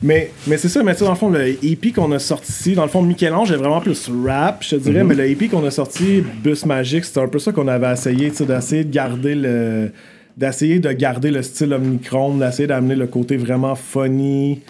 Mais, 0.02 0.30
mais 0.46 0.56
c'est 0.58 0.68
ça, 0.68 0.82
mais 0.84 0.92
tu 0.92 1.00
sais, 1.00 1.04
dans 1.04 1.10
le 1.10 1.16
fond, 1.16 1.28
le 1.28 1.48
EP 1.64 1.90
qu'on 1.90 2.12
a 2.12 2.20
sorti, 2.20 2.74
dans 2.74 2.82
le 2.84 2.88
fond, 2.88 3.02
Michel-Ange 3.02 3.50
est 3.50 3.56
vraiment 3.56 3.80
plus 3.80 4.08
rap, 4.24 4.62
je 4.62 4.76
te 4.76 4.76
dirais, 4.76 5.00
Mhm. 5.02 5.08
mais 5.08 5.14
le 5.16 5.28
EP 5.30 5.48
qu'on 5.48 5.64
a 5.64 5.70
sorti, 5.72 6.22
Bus 6.44 6.64
Magic, 6.66 7.04
c'était 7.04 7.20
un 7.20 7.26
peu 7.26 7.40
ça 7.40 7.50
qu'on 7.50 7.66
avait 7.66 7.92
essayé, 7.92 8.30
tu 8.30 8.36
sais, 8.36 8.46
d'essayer 8.46 8.84
de 8.84 8.92
garder 8.92 9.34
le. 9.34 9.90
d'essayer 10.36 10.78
de 10.78 10.92
garder 10.92 11.32
le 11.32 11.42
style 11.42 11.72
Omnicron, 11.74 12.36
d'essayer 12.36 12.68
d'amener 12.68 12.94
le 12.94 13.08
côté 13.08 13.36
vraiment 13.36 13.74
funny. 13.74 14.60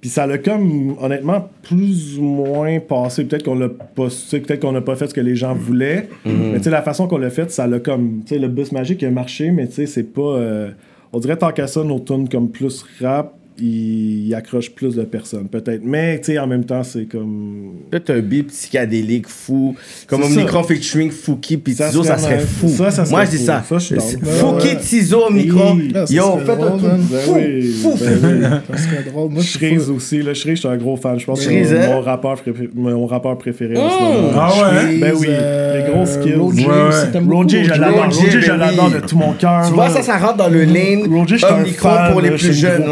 Puis 0.00 0.08
ça 0.08 0.24
l'a 0.24 0.38
comme, 0.38 0.94
honnêtement, 1.00 1.48
plus 1.64 2.16
ou 2.16 2.22
moins 2.22 2.78
passé. 2.78 3.24
Peut-être 3.24 3.42
qu'on 3.42 3.56
l'a 3.56 3.68
pas, 3.68 4.06
peut-être 4.30 4.60
qu'on 4.60 4.70
n'a 4.70 4.82
pas 4.82 4.94
fait 4.94 5.08
ce 5.08 5.14
que 5.14 5.20
les 5.20 5.34
gens 5.34 5.52
voulaient. 5.52 6.08
Mhm. 6.24 6.50
Mais 6.52 6.58
tu 6.58 6.62
sais, 6.64 6.70
la 6.70 6.82
façon 6.82 7.08
qu'on 7.08 7.18
l'a 7.18 7.30
fait, 7.30 7.50
ça 7.50 7.66
l'a 7.66 7.80
comme, 7.80 8.20
tu 8.24 8.34
sais, 8.34 8.38
le 8.38 8.46
Bus 8.46 8.70
Magic 8.70 9.02
a 9.02 9.10
marché, 9.10 9.50
mais 9.50 9.66
tu 9.66 9.72
sais, 9.74 9.86
c'est 9.86 10.04
pas. 10.04 10.20
euh, 10.36 10.70
on 11.12 11.18
dirait 11.18 11.36
tant 11.36 11.50
qu'à 11.50 11.66
ça, 11.66 11.82
nos 11.82 11.98
tunes 11.98 12.28
comme 12.28 12.48
plus 12.48 12.84
rap, 13.00 13.34
ils, 13.58 14.28
ils 14.28 14.34
accrochent 14.34 14.70
plus 14.70 14.94
de 14.94 15.02
personnes, 15.02 15.48
peut-être. 15.48 15.82
Mais, 15.84 16.18
tu 16.20 16.32
sais, 16.32 16.38
en 16.38 16.46
même 16.46 16.64
temps, 16.64 16.82
c'est 16.82 17.04
comme. 17.06 17.72
Peut-être 17.90 18.10
un 18.10 18.20
beat 18.20 18.48
psychédélique 18.48 19.28
fou, 19.28 19.74
comme 20.06 20.22
Omnicron 20.22 20.62
featuring 20.64 21.10
Fouki 21.10 21.56
puis 21.56 21.74
Ça 21.74 21.88
Tizo, 21.88 22.02
ça 22.04 22.18
serait 22.18 22.40
fou. 22.40 22.68
Ça, 22.68 22.90
ça 22.90 23.04
serait 23.04 23.16
Moi, 23.16 23.24
je 23.24 23.30
dis 23.30 23.38
ça. 23.38 23.62
Ça. 23.68 23.78
Fouki. 23.78 24.76
Tizo, 24.80 25.26
Omnicron. 25.26 25.78
Ça 25.94 26.04
Yo, 26.14 26.38
faites 26.38 26.60
un 26.60 26.76
truc. 26.78 26.90
Ben 27.10 27.18
fou, 27.20 27.32
oui, 27.36 27.72
fou. 27.82 27.94
ben 28.00 28.18
oui. 28.22 28.76
ça 28.76 28.82
serait 28.82 29.10
drôle 29.10 29.30
moi 29.32 29.42
Shreeze 29.42 29.90
aussi, 29.90 30.22
là. 30.22 30.34
Shreeze, 30.34 30.56
je 30.56 30.60
suis 30.60 30.68
un 30.68 30.76
gros 30.76 30.96
fan. 30.96 31.18
Je 31.18 31.24
pense 31.26 31.38
que 31.40 31.44
Shreeze, 31.46 31.68
c'est 31.68 31.84
hein? 31.84 31.94
mon 31.94 32.00
rappeur, 32.00 32.34
préféré- 32.36 32.68
mon 32.74 33.06
rappeur 33.06 33.38
préféré 33.38 33.76
en 33.76 33.90
ce 33.90 33.98
moment. 34.02 34.28
Ah 34.36 34.48
ouais? 34.50 34.80
Shreeze, 34.82 35.00
Ben 35.00 35.14
oui, 35.18 35.26
euh, 35.30 35.86
les 35.86 35.92
gros 35.92 36.06
skills. 36.06 36.34
Roger, 36.34 37.64
je 37.64 37.70
l'adore. 37.70 38.04
Roger, 38.04 38.20
Roger, 38.26 38.40
je 38.40 38.50
ben 38.50 38.56
l'adore 38.56 38.90
de 38.90 39.00
tout 39.00 39.16
mon 39.16 39.32
cœur. 39.32 39.66
Tu 39.66 39.72
vois, 39.74 39.88
ça, 39.90 40.02
ça 40.02 40.18
rentre 40.18 40.36
dans 40.36 40.48
le 40.48 40.64
lane 40.64 41.06
Roger, 41.12 41.36
je 41.38 41.44
suis 41.44 41.54
un 41.54 41.60
Omnicron 41.60 41.88
fan. 41.88 42.12
pour 42.12 42.20
les 42.20 42.30
plus 42.30 42.52
jeunes. 42.52 42.84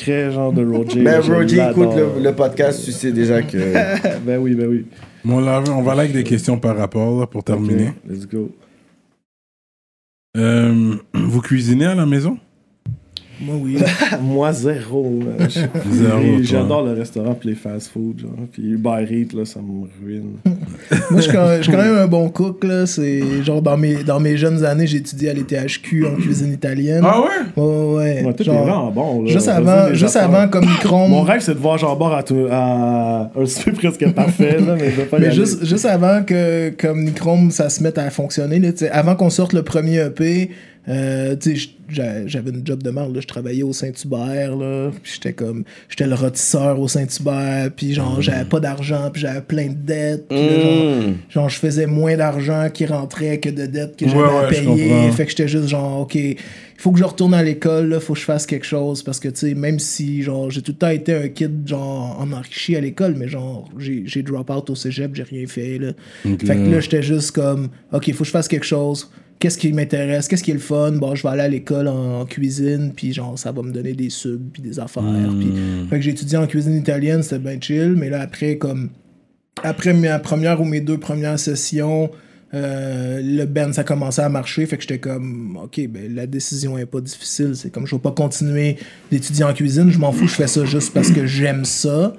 Secret, 0.00 0.30
genre, 0.30 0.52
de 0.52 0.64
Roger. 0.64 1.02
Ben, 1.02 1.20
Roger, 1.20 1.70
écoute 1.70 1.90
le, 1.96 2.22
le 2.22 2.32
podcast, 2.34 2.84
tu 2.84 2.92
sais 2.92 3.12
déjà 3.12 3.42
que. 3.42 3.58
Ben 4.24 4.38
oui, 4.38 4.54
ben 4.54 4.66
oui. 4.68 4.86
Bon, 5.24 5.40
là, 5.40 5.62
on 5.68 5.82
va 5.82 5.94
là 5.94 6.02
avec 6.02 6.12
des 6.12 6.24
questions 6.24 6.58
par 6.58 6.76
rapport 6.76 7.20
là, 7.20 7.26
pour 7.26 7.44
terminer. 7.44 7.92
Let's 8.08 8.26
go. 8.26 8.50
Euh, 10.36 10.94
vous 11.14 11.40
cuisinez 11.40 11.86
à 11.86 11.94
la 11.94 12.06
maison? 12.06 12.38
Moi 13.40 13.54
oui 13.60 13.78
Moi, 14.22 14.52
zéro. 14.52 15.18
J'adore 16.42 16.84
le 16.84 16.92
restaurant 16.92 17.34
puis 17.34 17.50
les 17.50 17.54
fast-food. 17.54 18.20
genre. 18.20 18.30
Puis 18.52 18.62
Uber 18.62 19.04
Eats, 19.10 19.34
là, 19.36 19.44
ça 19.44 19.60
me 19.60 19.86
ruine. 20.04 20.36
moi 21.10 21.20
je 21.20 21.62
suis 21.62 21.72
quand, 21.72 21.78
même 21.78 21.96
un 21.96 22.06
bon 22.06 22.28
cook 22.28 22.64
là 22.64 22.86
c'est 22.86 23.42
genre 23.42 23.62
dans 23.62 23.76
mes 23.76 24.02
dans 24.04 24.20
mes 24.20 24.36
jeunes 24.36 24.64
années 24.64 24.86
j'ai 24.86 24.98
étudié 24.98 25.30
à 25.30 25.34
l'ETHQ 25.34 26.06
en 26.06 26.16
cuisine 26.16 26.52
italienne 26.52 27.02
Ah 27.04 27.20
ouais? 27.20 27.62
Ouais 27.62 27.94
ouais, 27.94 28.24
ouais. 28.24 28.44
Genre, 28.44 28.62
vraiment 28.62 28.90
bon. 28.90 29.22
Là. 29.22 29.30
juste 29.30 29.48
avant 29.48 29.92
juste 29.94 30.16
avant 30.16 30.48
comme 30.48 30.64
Micron 30.66 31.08
Mon 31.08 31.22
rêve, 31.22 31.40
c'est 31.40 31.54
de 31.54 31.58
voir 31.58 31.78
Jean 31.78 31.96
Bord 31.96 32.14
à, 32.14 32.22
tout- 32.22 32.46
à 32.50 33.30
un 33.36 33.46
super 33.46 33.74
presque 33.74 34.12
parfait, 34.12 34.58
là, 34.60 34.76
mais 34.78 34.90
je 34.90 35.02
pas 35.02 35.18
Mais 35.18 35.30
juste, 35.32 35.64
juste 35.64 35.86
avant 35.86 36.22
que 36.22 36.70
comme 36.70 37.04
Nichrome 37.04 37.50
ça 37.50 37.68
se 37.68 37.82
mette 37.82 37.98
à 37.98 38.10
fonctionner, 38.10 38.58
là, 38.58 38.72
tu 38.72 38.78
sais, 38.78 38.90
avant 38.90 39.14
qu'on 39.16 39.30
sorte 39.30 39.52
le 39.52 39.62
premier 39.62 39.98
EP, 39.98 40.50
euh, 40.88 41.36
j'avais 42.26 42.50
une 42.50 42.66
job 42.66 42.82
de 42.82 42.90
merde, 42.90 43.16
je 43.20 43.26
travaillais 43.26 43.62
au 43.62 43.72
Saint-Hubert, 43.72 44.52
puis 45.02 45.12
j'étais 45.14 45.32
comme, 45.32 45.64
j'étais 45.88 46.06
le 46.06 46.14
rôtisseur 46.14 46.78
au 46.80 46.88
Saint-Hubert, 46.88 47.70
puis 47.76 47.92
genre, 47.94 48.20
j'avais 48.22 48.44
pas 48.44 48.60
d'argent, 48.60 49.10
puis 49.12 49.22
j'avais 49.22 49.40
plein 49.42 49.68
de 49.68 49.74
dettes, 49.74 50.26
puis 50.28 50.38
là, 50.38 50.60
genre, 50.60 50.70
Mm. 51.08 51.14
genre, 51.28 51.48
je 51.48 51.58
faisais 51.58 51.86
moins 51.86 52.16
d'argent 52.16 52.68
qui 52.72 52.86
rentrait 52.86 53.38
que 53.40 53.48
de 53.50 53.66
dettes 53.66 53.96
que 53.96 54.08
j'avais 54.08 54.22
à 54.22 54.42
ouais, 54.42 54.48
payer, 54.48 55.10
fait 55.12 55.24
que 55.24 55.30
j'étais 55.30 55.48
juste 55.48 55.68
genre, 55.68 56.00
ok, 56.00 56.14
il 56.14 56.36
faut 56.78 56.92
que 56.92 56.98
je 56.98 57.04
retourne 57.04 57.34
à 57.34 57.42
l'école, 57.42 57.88
là, 57.88 58.00
faut 58.00 58.14
que 58.14 58.20
je 58.20 58.24
fasse 58.24 58.46
quelque 58.46 58.66
chose, 58.66 59.02
parce 59.02 59.20
que, 59.20 59.28
tu 59.28 59.36
sais, 59.48 59.54
même 59.54 59.78
si, 59.78 60.22
genre, 60.22 60.50
j'ai 60.50 60.62
tout 60.62 60.72
le 60.72 60.78
temps 60.78 60.88
été 60.88 61.12
un 61.14 61.28
kid, 61.28 61.66
genre, 61.68 62.16
en 62.20 62.32
enrichi 62.32 62.74
à 62.76 62.80
l'école, 62.80 63.14
mais 63.16 63.28
genre, 63.28 63.68
j'ai 63.78 64.02
j'ai 64.06 64.22
drop 64.22 64.48
out 64.50 64.70
au 64.70 64.74
cégep, 64.74 65.14
j'ai 65.14 65.24
rien 65.24 65.46
fait, 65.46 65.78
là. 65.78 65.92
Fait 66.24 66.54
que 66.56 66.70
là, 66.70 66.80
j'étais 66.80 67.02
juste 67.02 67.32
comme, 67.32 67.68
OK, 67.92 68.08
il 68.08 68.14
faut 68.14 68.20
que 68.20 68.26
je 68.28 68.30
fasse 68.32 68.48
quelque 68.48 68.64
chose. 68.66 69.10
Qu'est-ce 69.40 69.56
qui 69.58 69.72
m'intéresse? 69.72 70.28
Qu'est-ce 70.28 70.44
qui 70.44 70.50
est 70.50 70.54
le 70.54 70.60
fun? 70.60 70.92
Bon, 70.92 71.14
je 71.14 71.22
vais 71.22 71.30
aller 71.30 71.42
à 71.42 71.48
l'école 71.48 71.88
en, 71.88 72.20
en 72.20 72.26
cuisine, 72.26 72.92
puis 72.94 73.12
genre, 73.14 73.38
ça 73.38 73.50
va 73.52 73.62
me 73.62 73.72
donner 73.72 73.94
des 73.94 74.10
subs, 74.10 74.50
puis 74.52 74.62
des 74.62 74.78
affaires. 74.78 75.02
Puis, 75.38 75.50
fait 75.88 75.96
que 75.96 76.02
j'ai 76.02 76.10
étudié 76.10 76.36
en 76.36 76.46
cuisine 76.46 76.76
italienne, 76.76 77.22
c'était 77.22 77.38
bien 77.38 77.58
chill. 77.58 77.94
Mais 77.96 78.10
là, 78.10 78.20
après, 78.20 78.58
comme, 78.58 78.90
après 79.62 79.94
ma 79.94 80.18
première 80.18 80.60
ou 80.60 80.64
mes 80.66 80.82
deux 80.82 80.98
premières 80.98 81.38
sessions, 81.38 82.10
Euh, 82.52 83.20
le 83.22 83.44
band, 83.44 83.72
ça 83.72 83.84
commençait 83.84 84.22
à 84.22 84.28
marcher. 84.28 84.66
Fait 84.66 84.76
que 84.76 84.82
j'étais 84.82 84.98
comme, 84.98 85.58
OK, 85.62 85.80
ben, 85.88 86.14
la 86.14 86.26
décision 86.26 86.76
est 86.78 86.86
pas 86.86 87.00
difficile. 87.00 87.52
C'est 87.54 87.70
comme, 87.70 87.86
je 87.86 87.94
vais 87.94 88.00
pas 88.00 88.10
continuer 88.10 88.76
d'étudier 89.10 89.44
en 89.44 89.52
cuisine. 89.52 89.90
Je 89.90 89.98
m'en 89.98 90.10
fous, 90.10 90.26
je 90.26 90.34
fais 90.34 90.48
ça 90.48 90.64
juste 90.64 90.92
parce 90.92 91.10
que 91.10 91.26
j'aime 91.26 91.64
ça. 91.64 92.14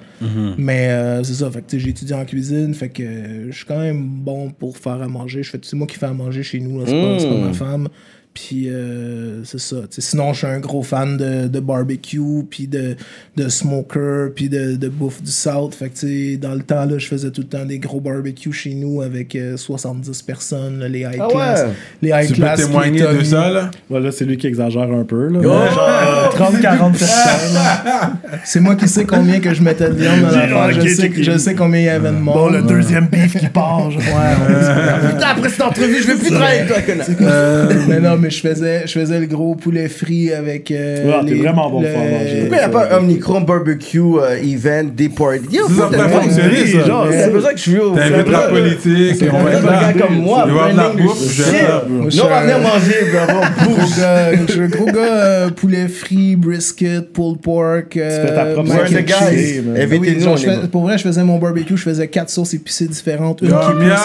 Mais 0.56 0.88
euh, 0.88 1.22
c'est 1.22 1.34
ça. 1.34 1.50
Fait 1.50 1.62
que 1.62 1.78
j'ai 1.78 1.90
étudié 1.90 2.14
en 2.14 2.24
cuisine. 2.24 2.74
Fait 2.74 2.88
que 2.88 3.02
euh, 3.02 3.50
je 3.50 3.56
suis 3.56 3.66
quand 3.66 3.80
même 3.80 4.06
bon 4.06 4.50
pour 4.50 4.78
faire 4.78 5.02
à 5.02 5.08
manger. 5.08 5.42
Je 5.42 5.50
fais, 5.50 5.58
c'est 5.62 5.76
moi 5.76 5.86
qui 5.86 5.98
fais 5.98 6.06
à 6.06 6.12
manger 6.12 6.42
chez 6.42 6.60
nous. 6.60 6.80
C'est 6.86 6.92
pas, 6.92 7.18
c'est 7.18 7.28
pas 7.28 7.36
ma 7.38 7.52
femme. 7.52 7.88
Puis 8.34 8.68
euh, 8.70 9.44
c'est 9.44 9.60
ça. 9.60 9.76
Sinon, 9.90 10.32
je 10.32 10.38
suis 10.38 10.46
un 10.46 10.58
gros 10.58 10.82
fan 10.82 11.18
de, 11.18 11.48
de 11.48 11.60
barbecue, 11.60 12.18
puis 12.48 12.66
de, 12.66 12.96
de 13.36 13.48
smoker, 13.50 14.30
puis 14.34 14.48
de, 14.48 14.76
de 14.76 14.88
bouffe 14.88 15.22
du 15.22 15.30
South. 15.30 15.74
Fait 15.74 15.90
que 15.90 15.98
tu 15.98 16.32
sais, 16.32 16.36
dans 16.38 16.54
le 16.54 16.62
temps, 16.62 16.86
là, 16.86 16.96
je 16.96 17.06
faisais 17.06 17.30
tout 17.30 17.42
le 17.42 17.46
temps 17.48 17.64
des 17.66 17.78
gros 17.78 18.00
barbecues 18.00 18.52
chez 18.54 18.72
nous 18.74 19.02
avec 19.02 19.36
euh, 19.36 19.56
70 19.58 20.22
personnes, 20.22 20.80
là, 20.80 20.88
les 20.88 21.00
high 21.00 21.20
Ah 21.20 21.28
class. 21.30 21.60
ouais? 21.64 21.68
Les 22.00 22.08
high 22.08 22.32
Tu 22.32 22.40
peux 22.40 22.46
témoigner 22.56 23.00
de 23.02 23.22
ça, 23.22 23.50
là? 23.50 23.70
Voilà, 23.90 24.10
c'est 24.12 24.24
lui 24.24 24.38
qui 24.38 24.46
exagère 24.46 24.90
un 24.90 25.04
peu. 25.04 25.28
Là. 25.28 25.40
Oh! 25.42 26.34
Genre 26.38 26.50
30-40 26.52 26.92
personnes. 26.98 27.58
C'est 28.44 28.60
moi 28.60 28.76
qui 28.76 28.88
sais 28.88 29.04
combien 29.04 29.40
que 29.40 29.52
je 29.52 29.62
mettais 29.62 29.88
de 29.90 29.94
viande 29.94 30.22
dans 30.22 30.30
la 30.66 30.72
Je, 30.72 30.88
sais, 30.88 31.10
je 31.14 31.36
sais 31.38 31.54
combien 31.54 31.80
il 31.80 31.84
y 31.86 31.88
avait 31.88 32.08
de 32.10 32.14
monde. 32.16 32.34
Bon, 32.34 32.48
le 32.48 32.62
deuxième 32.62 33.06
beef 33.08 33.36
qui 33.38 33.46
part. 33.48 33.90
genre. 33.90 34.00
Ouais, 34.02 34.54
ouais, 34.54 35.10
Putain, 35.10 35.26
après 35.28 35.48
cette 35.50 35.62
entrevue, 35.62 36.00
je 36.00 36.06
vais 36.06 36.14
plus 36.16 36.30
travailler 36.30 36.60
avec 36.60 36.72
toi, 36.72 36.82
connard. 36.82 37.06
Euh, 37.20 37.72
mais 37.88 38.00
non, 38.00 38.16
mais 38.22 38.30
je 38.30 38.40
faisais, 38.40 38.82
je 38.86 38.92
faisais 38.98 39.18
le 39.20 39.26
gros 39.26 39.54
poulet 39.54 39.88
frit 39.88 40.32
avec. 40.32 40.70
euh, 40.70 41.04
Ouais, 41.22 41.28
t'es 41.28 41.34
vraiment 41.34 41.68
bon 41.70 41.82
le- 41.82 41.88
pour 41.88 41.98
manger. 41.98 42.38
Pourquoi 42.40 42.56
il 42.56 42.60
n'y 42.60 42.64
a 42.64 42.68
pas 42.68 42.94
un 42.94 42.98
Omnicron 42.98 43.40
barbecue 43.42 43.98
euh, 44.00 44.36
event, 44.42 44.84
des 44.94 45.08
parties? 45.08 45.40
Yo, 45.50 45.68
Ça, 45.68 45.74
faut 45.74 45.80
ça 45.82 45.88
t'as 45.92 46.04
peut 46.04 46.10
fonctionner, 46.10 46.66
ça. 46.66 46.86
Genre, 46.86 47.06
c'est 47.10 47.30
besoin 47.32 47.50
que 47.52 47.56
je 47.58 47.62
suis 47.62 47.78
au. 47.78 47.94
T'invites 47.94 48.28
la 48.28 48.38
politique, 48.48 49.22
et 49.22 49.30
on 49.30 49.38
va 49.42 49.50
Un 49.50 49.52
être 49.52 49.64
là. 49.66 49.92
gars 49.92 50.06
comme 50.06 50.16
moi, 50.18 50.44
Il 50.46 50.52
va 50.54 50.58
y 50.68 50.70
avoir 50.70 50.72
de 50.72 50.76
la 50.98 51.04
bouffe, 51.04 51.32
je 51.36 51.42
vais 51.42 51.58
je 51.58 51.62
on 51.92 52.04
va 52.04 52.10
suis 52.10 52.20
venir 52.20 52.56
un- 52.56 52.60
manger, 52.60 53.00
bro. 53.12 53.74
Gros 53.74 54.00
gars, 54.00 54.34
je 54.46 54.52
suis 54.52 54.60
un 54.62 54.68
gros 54.68 54.86
gars 54.86 54.92
euh, 55.14 55.50
poulet 55.50 55.88
frit, 55.88 56.36
brisket, 56.36 57.12
pulled 57.12 57.40
pork. 57.40 57.96
Euh, 57.96 58.26
fais 58.26 58.34
ta 58.34 58.44
propre 58.46 58.68
mac 58.68 58.90
We're 58.90 59.02
the 59.02 59.06
guys? 59.06 59.60
man. 59.64 59.76
Ah 59.76 60.36
je 60.36 60.66
pour 60.66 60.82
vrai, 60.82 60.98
je 60.98 61.02
faisais 61.02 61.24
mon 61.24 61.38
barbecue, 61.38 61.76
je 61.76 61.82
faisais 61.82 62.08
quatre 62.08 62.30
sauces 62.30 62.54
épicées 62.54 62.86
différentes. 62.86 63.40
Une, 63.42 63.48
qui, 63.48 63.54
est 63.54 63.74
plus, 63.74 63.84
bien! 63.86 63.96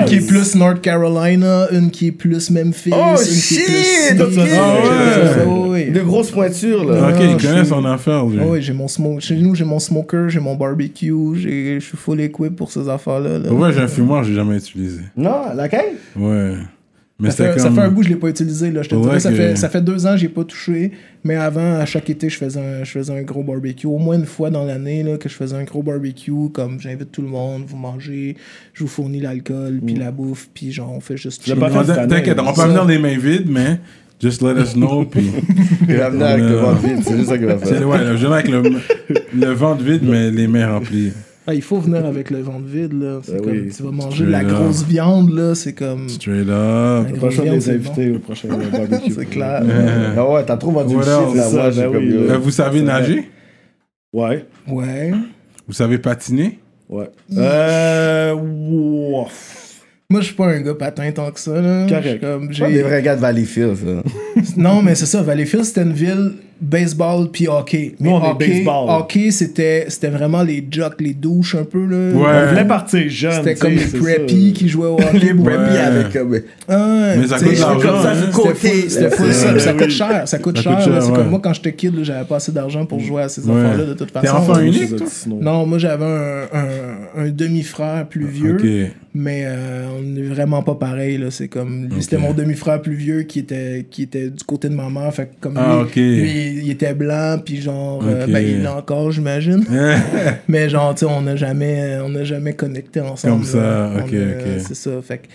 une 0.00 0.04
qui 0.06 0.14
est 0.16 0.26
plus 0.26 0.54
North 0.54 0.80
Carolina, 0.80 1.66
une 1.72 1.90
qui 1.90 2.08
est 2.08 2.12
plus 2.12 2.50
Memphis, 2.50 2.90
Oh, 2.92 3.16
une 3.18 3.40
qui 3.40 3.49
est 3.49 3.49
shit! 3.54 4.20
Ah 4.20 5.44
ouais. 5.46 5.68
ouais. 5.68 5.84
De 5.90 6.00
grosses 6.00 6.30
pointures, 6.30 6.84
là. 6.84 7.08
Ok, 7.10 7.16
Ah, 7.18 7.24
il 7.24 7.36
connaît 7.36 7.64
son 7.64 7.84
affaire, 7.84 8.26
lui. 8.26 8.38
Ah 8.40 8.46
oui, 8.46 8.62
j'ai 8.62 8.72
mon 8.72 8.88
smoke. 8.88 9.20
Chez 9.20 9.36
nous, 9.36 9.54
j'ai 9.54 9.64
mon 9.64 9.78
smoker, 9.78 10.28
j'ai 10.28 10.40
mon 10.40 10.54
barbecue, 10.54 11.12
je 11.36 11.78
suis 11.80 11.96
full 11.96 12.20
equip 12.20 12.56
pour 12.56 12.70
ces 12.70 12.88
affaires-là. 12.88 13.38
vrai, 13.50 13.72
j'ai 13.72 13.80
un 13.80 13.88
fumoir, 13.88 14.24
j'ai 14.24 14.34
jamais 14.34 14.56
utilisé. 14.56 15.02
Non, 15.16 15.54
laquelle? 15.54 15.94
Ouais. 16.16 16.54
Mais 17.20 17.30
Ça 17.30 17.52
fait, 17.52 17.58
ça 17.58 17.68
un 17.68 17.88
bout, 17.90 18.02
je 18.02 18.08
l'ai 18.08 18.16
pas 18.16 18.28
utilisé. 18.28 18.70
Là. 18.70 18.82
Je 18.82 18.88
te 18.88 18.94
Ouais, 18.94 19.02
dirais, 19.02 19.20
ça, 19.20 19.30
que- 19.30 19.36
fait, 19.36 19.56
ça 19.56 19.68
fait 19.68 19.82
deux 19.82 20.06
ans, 20.06 20.16
j'ai 20.16 20.28
pas 20.28 20.44
touché. 20.44 20.92
Mais 21.22 21.36
avant, 21.36 21.74
à 21.78 21.84
chaque 21.84 22.08
été, 22.08 22.28
je 22.30 22.36
faisais 22.38 22.58
un, 22.60 22.82
je 22.84 22.90
faisais 22.90 23.12
un 23.12 23.22
gros 23.22 23.42
barbecue. 23.42 23.86
Au 23.86 23.98
moins 23.98 24.16
une 24.16 24.24
fois 24.26 24.50
dans 24.50 24.64
l'année, 24.64 25.02
là, 25.02 25.18
que 25.18 25.28
je 25.28 25.34
faisais 25.34 25.54
un 25.56 25.64
gros 25.64 25.82
barbecue. 25.82 26.32
Comme 26.52 26.80
j'invite 26.80 27.12
tout 27.12 27.22
le 27.22 27.28
monde, 27.28 27.64
vous 27.66 27.76
mangez, 27.76 28.36
je 28.72 28.82
vous 28.84 28.88
fournis 28.88 29.20
l'alcool, 29.20 29.80
puis 29.84 29.94
la 29.96 30.10
bouffe, 30.10 30.48
puis 30.54 30.72
genre, 30.72 30.92
on 30.96 31.00
fait 31.00 31.16
juste. 31.16 31.44
T'inquiète, 31.44 32.38
on 32.40 32.52
pas 32.52 32.66
venir 32.66 32.84
les 32.86 32.98
mains 32.98 33.18
vides, 33.18 33.48
mais 33.50 33.78
just 34.22 34.42
let 34.42 34.60
us 34.60 34.74
know, 34.74 35.04
puis... 35.04 35.30
Il 35.88 35.96
va 35.96 36.10
venir 36.10 36.26
avec 36.26 36.44
le 36.44 36.56
ventre 36.56 36.80
vide, 36.82 36.98
c'est 37.04 37.16
juste 37.16 37.28
ça 37.28 37.38
qu'il 37.38 37.46
va 37.46 37.58
faire. 37.58 37.88
ouais, 37.88 37.98
je 38.12 38.26
viens 38.26 38.32
avec 38.32 38.48
le, 38.48 38.62
le 39.34 39.52
ventre 39.52 39.82
vide, 39.82 40.02
mais 40.04 40.30
les 40.30 40.46
mains 40.46 40.72
remplies. 40.72 41.12
Ah, 41.50 41.54
il 41.54 41.62
faut 41.62 41.78
venir 41.78 42.04
avec 42.06 42.30
le 42.30 42.38
ventre 42.40 42.64
vide. 42.66 42.92
Là. 42.92 43.18
C'est 43.24 43.32
Ben 43.32 43.42
comme, 43.42 43.52
oui. 43.52 43.72
Tu 43.76 43.82
vas 43.82 43.90
manger 43.90 44.24
de 44.24 44.30
la 44.30 44.44
grosse 44.44 44.84
viande, 44.84 45.30
là. 45.34 45.54
C'est 45.56 45.72
comme. 45.72 46.08
Straight 46.08 46.48
up. 46.48 47.06
Ouais. 47.12 47.18
Pas 47.18 47.26
le 47.26 47.30
choix 47.32 47.44
de 47.44 47.50
les 47.50 47.60
C'est 47.60 47.74
inviter 47.74 48.10
au 48.12 48.18
prochain 48.20 48.48
barbecue. 48.72 49.12
C'est 49.12 49.26
clair. 49.26 49.62
Ah 50.16 50.30
ouais, 50.30 50.44
t'as 50.46 50.56
trop 50.56 50.70
vendu 50.70 50.94
le 50.94 51.00
else? 51.00 51.34
là. 51.34 51.42
Ça, 51.42 51.70
j'ai 51.72 51.82
ben 51.82 51.92
comme 51.92 52.04
oui. 52.04 52.14
yo. 52.14 52.20
Euh, 52.30 52.38
vous 52.38 52.50
savez 52.52 52.82
nager? 52.82 53.28
Ouais, 54.12 54.46
Ouais. 54.68 55.12
Vous 55.66 55.72
savez 55.74 55.98
patiner? 55.98 56.58
ouais. 56.88 57.08
Euh. 57.36 58.32
wow. 58.34 59.26
Moi, 60.12 60.20
je 60.22 60.26
suis 60.26 60.34
pas 60.34 60.46
un 60.48 60.60
gars 60.60 60.74
patin 60.74 61.10
tant 61.12 61.30
que 61.30 61.38
ça. 61.38 61.60
Là. 61.60 61.86
Correct. 61.88 62.20
Comme, 62.20 62.48
Pas 62.48 62.52
j'ai- 62.52 62.72
des 62.72 62.82
vrais 62.82 63.00
gars 63.02 63.14
de 63.14 63.20
Valleyfield, 63.20 63.76
ça. 63.76 64.02
Non, 64.56 64.82
mais 64.82 64.96
c'est 64.96 65.06
ça. 65.06 65.22
Valleyfield, 65.22 65.64
c'était 65.64 65.82
une 65.82 65.92
ville 65.92 66.32
baseball 66.60 67.28
puis 67.32 67.48
hockey. 67.48 67.94
Mais 68.00 68.08
Nous, 68.10 68.14
on 68.16 68.22
est 68.24 68.30
hockey, 68.30 68.48
baseball. 68.48 68.90
hockey 68.90 69.30
c'était, 69.30 69.86
c'était 69.88 70.08
vraiment 70.10 70.42
les 70.42 70.66
jocks, 70.70 71.00
les 71.00 71.14
douches 71.14 71.54
un 71.54 71.64
peu. 71.64 71.84
Là. 71.86 72.14
Ouais. 72.16 72.44
On 72.44 72.48
voulait 72.50 72.66
partir 72.66 73.08
jeune. 73.08 73.32
C'était 73.32 73.54
comme 73.54 73.72
les 73.72 73.78
c'est 73.78 73.98
preppies 73.98 74.52
ça. 74.52 74.58
qui 74.58 74.68
jouaient 74.68 74.86
au 74.88 74.94
hockey. 75.00 75.18
Les 75.18 75.32
Ouais. 75.32 75.42
preppy 75.44 75.76
avec 75.78 76.12
comme. 76.12 76.36
Ah, 76.68 77.14
Mais 77.18 77.26
ça 77.26 77.38
coûte 77.38 77.82
comme 77.82 78.02
ça, 78.02 78.12
hein. 78.12 78.14
C'était 78.20 78.32
côté. 78.32 78.68
Ouais. 78.82 78.88
ça, 79.32 79.58
ça 79.58 79.72
coûte 79.72 79.90
cher, 79.90 80.28
ça 80.28 80.38
coûte 80.38 80.56
Ça 80.58 80.62
cher. 80.62 80.80
cher, 80.82 81.02
C'est 81.02 81.08
ouais. 81.10 81.16
comme 81.16 81.30
moi 81.30 81.40
quand 81.42 81.52
j'étais 81.54 81.72
kid, 81.72 81.96
là, 81.96 82.02
j'avais 82.02 82.24
pas 82.26 82.36
assez 82.36 82.52
d'argent 82.52 82.84
pour 82.86 83.00
jouer 83.00 83.22
à 83.22 83.28
ces 83.28 83.40
Ouais. 83.46 83.56
affaires-là 83.58 83.84
de 83.86 83.94
toute 83.94 84.12
T'es 84.12 84.20
façon. 84.20 84.36
enfant 84.36 84.54
là. 84.54 84.62
unique, 84.62 84.82
C'est 84.90 84.96
toi? 84.96 85.06
sinon. 85.08 85.38
Non, 85.40 85.66
moi 85.66 85.78
j'avais 85.78 86.04
un, 86.04 86.42
un, 86.52 87.24
un 87.24 87.28
demi-frère 87.30 88.06
plus 88.08 88.26
vieux, 88.26 88.54
Ok. 88.56 88.92
mais 89.14 89.42
euh, 89.46 89.86
on 89.98 90.02
n'est 90.02 90.22
vraiment 90.28 90.62
pas 90.62 90.74
pareil. 90.74 91.18
Là. 91.18 91.30
C'est 91.30 91.48
comme 91.48 91.88
lui, 91.88 92.02
c'était 92.02 92.18
mon 92.18 92.32
demi-frère 92.32 92.80
plus 92.82 92.94
vieux 92.94 93.22
qui 93.22 93.38
était, 93.40 93.86
qui 93.90 94.02
était 94.02 94.28
du 94.30 94.44
côté 94.44 94.68
de 94.68 94.74
ma 94.74 94.88
mère. 94.90 95.12
Fait 95.14 95.30
comme 95.40 95.54
Ah, 95.56 95.84
lui, 95.96 96.49
il 96.50 96.70
était 96.70 96.94
blanc, 96.94 97.38
puis 97.44 97.60
genre, 97.60 98.02
euh, 98.06 98.24
Ok. 98.24 98.30
ben, 98.32 98.38
il 98.46 98.62
l'a 98.62 98.76
encore, 98.76 99.10
j'imagine. 99.10 99.64
mais 100.48 100.68
genre, 100.68 100.94
tu 100.94 101.00
sais, 101.00 101.06
on 101.12 101.22
n'a 101.22 101.36
jamais, 101.36 101.98
on 102.04 102.24
jamais 102.24 102.52
connecté 102.54 103.00
ensemble. 103.00 103.34
Comme 103.34 103.44
ça, 103.44 103.58
là. 103.58 103.90
Ok, 103.96 104.12
a- 104.12 104.16
ok. 104.56 104.62
C'est 104.66 104.74
ça. 104.74 104.90
Fait 105.02 105.18
que- 105.18 105.28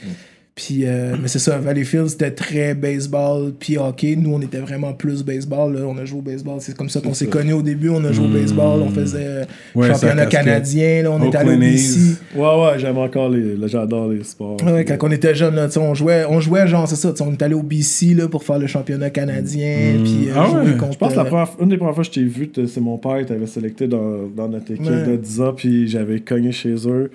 puis, 0.55 0.85
euh, 0.85 1.15
mais 1.21 1.27
c'est 1.27 1.39
ça, 1.39 1.57
Valleyfield, 1.57 2.07
c'était 2.07 2.31
très 2.31 2.73
baseball, 2.73 3.51
puis 3.59 3.77
hockey. 3.77 4.15
Nous, 4.15 4.33
on 4.33 4.39
était 4.41 4.59
vraiment 4.59 4.93
plus 4.93 5.23
baseball. 5.23 5.73
Là. 5.73 5.81
On 5.85 5.97
a 5.97 6.05
joué 6.05 6.19
au 6.19 6.21
baseball. 6.21 6.57
C'est 6.61 6.75
comme 6.77 6.87
ça 6.89 7.01
qu'on 7.01 7.13
s'est 7.13 7.27
connus 7.27 7.53
au 7.53 7.61
début. 7.61 7.89
On 7.89 8.03
a 8.05 8.11
joué 8.13 8.25
au 8.25 8.29
baseball. 8.29 8.81
On 8.81 8.89
faisait 8.89 9.41
Hmm. 9.75 9.79
Ouais, 9.79 9.87
championnat 9.89 10.25
canadien. 10.27 11.03
Là. 11.03 11.11
On 11.11 11.21
était 11.27 11.37
allé 11.37 11.55
au 11.55 11.59
BC. 11.59 12.15
Ouais, 12.35 12.41
ouais, 12.41 12.79
j'aime 12.79 12.97
encore 12.97 13.29
les. 13.29 13.55
là, 13.55 13.67
J'adore 13.67 14.09
les 14.09 14.23
sports. 14.23 14.57
Ouais, 14.65 14.85
quand 14.85 14.97
on 15.01 15.11
était 15.11 15.35
jeune, 15.35 15.55
là, 15.55 15.65
tu 15.67 15.73
sais, 15.73 15.79
on 15.79 15.93
jouait, 15.93 16.25
on 16.29 16.39
jouait 16.39 16.67
genre, 16.67 16.87
c'est 16.87 16.95
ça, 16.95 17.11
tu 17.11 17.17
sais, 17.17 17.23
on 17.23 17.31
est 17.33 17.41
allé 17.41 17.53
au 17.55 17.63
BC 17.63 18.13
là, 18.13 18.27
pour 18.29 18.43
faire 18.43 18.57
le 18.59 18.67
championnat 18.67 19.09
canadien. 19.09 19.95
Puis, 20.03 20.29
euh, 20.29 20.33
Ah 20.37 20.47
jouer 20.49 20.71
ouais. 20.71 20.77
contre, 20.77 20.93
Je 20.93 20.97
pense 20.97 21.11
que 21.11 21.17
la 21.17 21.23
euh, 21.23 21.25
première, 21.25 21.49
une 21.59 21.69
des 21.69 21.77
premières 21.77 21.93
fois 21.95 22.03
que 22.03 22.09
je 22.09 22.13
t'ai 22.13 22.23
vu, 22.25 22.49
c'est 22.67 22.81
mon 22.81 22.97
père 22.97 23.17
qui 23.19 23.25
t'avait 23.25 23.45
sélecté 23.47 23.87
dans, 23.87 24.27
dans 24.35 24.47
notre 24.47 24.71
équipe 24.71 24.85
Ouais. 24.85 25.05
de 25.05 25.15
10 25.17 25.41
ans, 25.41 25.53
puis 25.53 25.87
j'avais 25.87 26.21
cogné 26.21 26.51
chez 26.53 26.75
eux. 26.87 27.11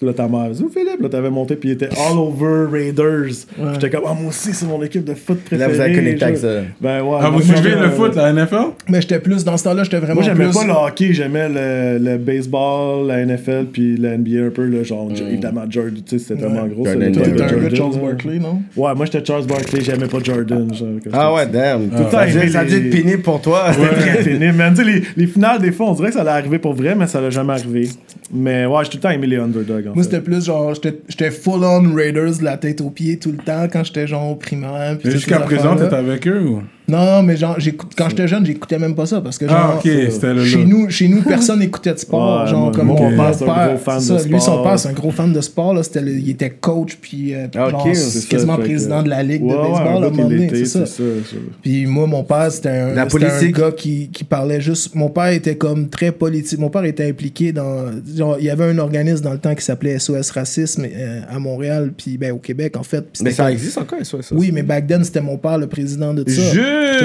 Parce 0.00 0.14
que 0.14 0.20
là, 0.20 0.28
ta 0.28 0.28
mère 0.32 0.50
dit, 0.50 0.62
Où 0.62 0.68
Philippe, 0.68 1.00
là, 1.02 1.08
t'avais 1.08 1.28
monté, 1.30 1.56
puis 1.56 1.70
il 1.70 1.72
était 1.72 1.88
all 1.88 2.16
over 2.18 2.66
Raiders. 2.70 3.32
Ouais. 3.58 3.72
J'étais 3.74 3.90
comme, 3.90 4.04
ah, 4.06 4.14
moi 4.14 4.28
aussi, 4.28 4.54
c'est 4.54 4.64
mon 4.66 4.80
équipe 4.84 5.02
de 5.04 5.14
foot 5.14 5.40
préférée. 5.44 5.68
Là, 5.72 5.74
vous 5.74 5.80
avez 5.80 5.92
connecté 5.96 6.24
avec 6.24 6.36
ça. 6.36 6.48
Ben 6.80 7.02
ouais. 7.02 7.18
Ah, 7.20 7.30
moi, 7.32 7.40
vous 7.40 7.52
suivez 7.52 7.70
le 7.70 7.76
euh, 7.82 7.90
foot, 7.90 8.14
la 8.14 8.32
NFL? 8.32 8.74
Mais 8.88 9.00
j'étais 9.00 9.18
plus, 9.18 9.42
dans 9.44 9.56
ce 9.56 9.64
temps-là, 9.64 9.82
j'étais 9.82 9.98
vraiment 9.98 10.14
Moi, 10.14 10.22
j'aimais 10.22 10.44
plus... 10.44 10.54
pas 10.54 10.64
le 10.66 10.70
hockey, 10.72 11.12
j'aimais 11.14 11.48
le, 11.48 11.98
le 12.12 12.16
baseball, 12.16 13.08
la 13.08 13.26
NFL, 13.26 13.64
puis 13.72 13.96
la 13.96 14.16
NBA 14.16 14.46
un 14.46 14.50
peu, 14.50 14.66
là, 14.66 14.84
genre, 14.84 15.08
évidemment, 15.10 15.62
Jordan, 15.68 15.94
tu 16.06 16.16
sais, 16.16 16.24
c'était 16.24 16.42
tellement 16.42 16.66
gros. 16.68 16.84
Jordan, 16.84 17.12
c'était 17.12 17.30
Toi, 17.32 17.32
t'étais 17.48 17.54
un 17.54 17.58
gars 17.60 17.68
de 17.68 17.74
Charles. 17.74 17.98
Barkley, 18.00 18.38
non? 18.38 18.62
Ouais, 18.76 18.94
moi, 18.94 19.04
j'étais 19.04 19.24
Charles 19.24 19.46
Barkley, 19.46 19.80
j'aimais 19.80 20.06
pas 20.06 20.18
Jordan. 20.22 20.72
genre, 20.74 20.88
Ah 21.12 21.34
ouais, 21.34 21.46
damn. 21.48 21.82
le 21.82 21.88
temps 21.88 22.08
Ça 22.12 22.20
a 22.60 22.64
dû- 22.64 22.76
être 22.76 22.90
pénible 22.90 23.22
pour 23.22 23.40
toi. 23.40 23.72
très 23.72 24.22
pénible. 24.22 24.52
Man, 24.52 24.74
tu 24.74 24.84
sais, 24.84 24.88
les, 24.88 25.02
les 25.16 25.26
finales, 25.26 25.60
des 25.60 25.72
fois, 25.72 25.86
on 25.90 25.94
dirait 25.94 26.10
que 26.10 26.14
ça 26.14 26.20
allait 26.20 26.30
arriver 26.30 26.60
pour 26.60 26.74
vrai, 26.74 26.94
mais 26.94 27.08
ça 27.08 27.20
l'a 27.20 27.30
jamais 27.30 27.54
arrivé. 27.54 27.88
Mais 28.32 28.64
ouais, 28.66 28.84
j'ai 28.84 28.90
tout 28.90 28.98
le 28.98 29.02
temps 29.02 29.10
aimé 29.10 29.26
les 29.26 29.38
underdogs. 29.38 29.86
En 29.88 29.94
Moi, 29.94 30.04
c'était 30.04 30.20
plus 30.20 30.44
genre, 30.44 30.74
j'étais 30.74 31.30
full-on 31.30 31.94
Raiders 31.94 32.38
de 32.38 32.44
la 32.44 32.56
tête 32.56 32.80
aux 32.80 32.90
pieds 32.90 33.18
tout 33.18 33.32
le 33.32 33.38
temps 33.38 33.66
quand 33.72 33.84
j'étais 33.84 34.06
genre 34.06 34.30
au 34.30 34.36
primaire. 34.36 34.98
Jusqu'à 35.04 35.40
présent, 35.40 35.76
t'es 35.76 35.92
avec 35.94 36.26
eux 36.26 36.40
ou? 36.40 36.62
Non, 36.88 37.04
non, 37.04 37.22
mais 37.22 37.36
genre, 37.36 37.58
j'écoute- 37.58 37.92
quand 37.96 38.08
j'étais 38.08 38.26
jeune, 38.26 38.46
j'écoutais 38.46 38.78
même 38.78 38.94
pas 38.94 39.04
ça 39.06 39.20
parce 39.20 39.36
que 39.36 39.44
Ah, 39.48 39.48
genre. 39.48 39.76
ok, 39.76 39.90
c'était 40.10 40.32
le. 40.34 40.44
Chez 40.44 40.64
nous, 40.64 40.88
chez 40.90 41.08
nous, 41.08 41.22
personne 41.22 41.58
n'écoutait 41.58 41.92
de 41.92 41.98
sport. 41.98 42.42
Ouais, 42.44 42.50
genre, 42.50 42.72
comme 42.72 42.86
mon 42.86 42.94
mon, 42.94 43.10
père, 43.10 43.18
mon 43.28 43.32
c'est 43.32 43.44
un 43.44 43.54
père, 43.54 43.68
gros 43.68 43.76
fan 43.78 44.00
ça, 44.00 44.16
de 44.16 44.22
Lui, 44.24 44.40
son 44.40 44.40
sport. 44.40 44.62
père, 44.62 44.78
c'est 44.78 44.88
un 44.88 44.92
gros 44.92 45.10
fan 45.10 45.32
de 45.32 45.40
sport. 45.40 45.74
Là, 45.74 45.82
C'était 45.82 46.00
le- 46.00 46.12
il 46.18 46.30
était 46.30 46.50
coach, 46.50 46.96
puis 47.00 47.34
euh, 47.34 47.46
Ah, 47.56 47.68
ça, 47.94 48.20
quasiment 48.28 48.56
que- 48.56 48.62
président 48.62 49.02
de 49.02 49.08
la 49.10 49.22
ligue 49.22 49.42
Ouais, 49.42 49.52
de 49.52 49.56
ouais, 49.58 49.70
baseball 49.70 50.04
à 50.04 50.06
un 50.06 50.48
c'est 50.50 50.64
ça. 50.64 50.86
c'est 50.86 51.02
ça. 51.02 51.36
Puis 51.62 51.86
moi, 51.86 52.06
mon 52.06 52.24
père, 52.24 52.50
c'était 52.50 52.68
un, 52.70 52.94
La 52.94 53.08
c'était 53.08 53.26
un 53.26 53.50
gars 53.50 53.70
qui, 53.72 54.08
qui 54.12 54.24
parlait 54.24 54.60
juste. 54.60 54.94
Mon 54.94 55.08
père 55.10 55.28
était 55.28 55.56
comme 55.56 55.88
très 55.88 56.10
politique. 56.12 56.58
Mon 56.58 56.70
père 56.70 56.84
était 56.84 57.06
impliqué 57.08 57.52
dans. 57.52 57.86
genre, 58.16 58.36
il 58.38 58.46
y 58.46 58.50
avait 58.50 58.64
un 58.64 58.78
organisme 58.78 59.24
dans 59.24 59.32
le 59.32 59.38
temps 59.38 59.54
qui 59.54 59.64
s'appelait 59.64 59.98
SOS 59.98 60.30
Racisme 60.30 60.84
euh, 60.90 61.20
à 61.30 61.38
Montréal, 61.38 61.92
puis 61.96 62.16
ben, 62.18 62.32
au 62.32 62.38
Québec, 62.38 62.76
en 62.76 62.82
fait. 62.82 63.04
Mais 63.22 63.30
ça 63.30 63.44
comme- 63.44 63.52
existe 63.52 63.78
encore, 63.78 63.98
ça. 64.02 64.18
ça. 64.22 64.34
Oui, 64.34 64.50
mais 64.52 64.62
back 64.62 64.86
then, 64.86 65.04
c'était 65.04 65.20
mon 65.20 65.36
père 65.36 65.58
le 65.58 65.66
président 65.66 66.14
de 66.14 66.24
ça. 66.28 66.42
Je 66.52 66.60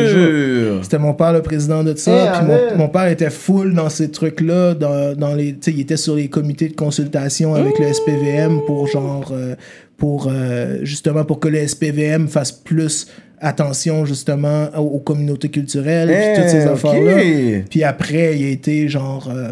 Jure. 0.08 0.80
C'était 0.84 1.00
mon 1.00 1.14
père 1.14 1.34
le 1.34 1.42
président 1.42 1.84
de 1.84 1.96
ça. 1.96 2.12
Eh, 2.12 2.38
puis 2.38 2.48
mon, 2.48 2.78
mon 2.78 2.90
père 2.90 3.08
était 3.08 3.30
full 3.30 3.74
dans 3.74 3.90
ces 3.90 4.10
trucs-là. 4.12 4.74
Dans, 4.74 5.16
dans 5.16 5.34
les, 5.36 5.54
tu 5.54 5.58
sais, 5.62 5.72
il 5.72 5.82
était 5.82 5.98
sur 5.98 6.16
les 6.16 6.28
comités 6.28 6.68
de 6.70 6.76
consultation 6.76 7.56
avec 7.56 7.80
le 7.80 7.92
SPVM 7.94 8.62
pour 8.66 8.88
genre. 8.88 9.32
euh, 9.34 9.56
pour 9.98 10.28
euh, 10.30 10.80
justement 10.82 11.24
pour 11.24 11.40
que 11.40 11.48
le 11.48 11.66
SPVM 11.66 12.28
fasse 12.28 12.52
plus 12.52 13.08
attention 13.40 14.06
justement 14.06 14.68
aux, 14.76 14.82
aux 14.96 15.00
communautés 15.00 15.50
culturelles 15.50 16.10
puis 16.10 16.18
Eh, 16.18 16.36
toutes 16.36 16.50
ces 16.50 16.66
ok. 16.68 16.74
affaires-là. 16.74 17.64
Puis 17.70 17.84
après, 17.84 18.38
il 18.38 18.46
a 18.46 18.50
été 18.50 18.88
genre. 18.90 19.30
euh, 19.34 19.52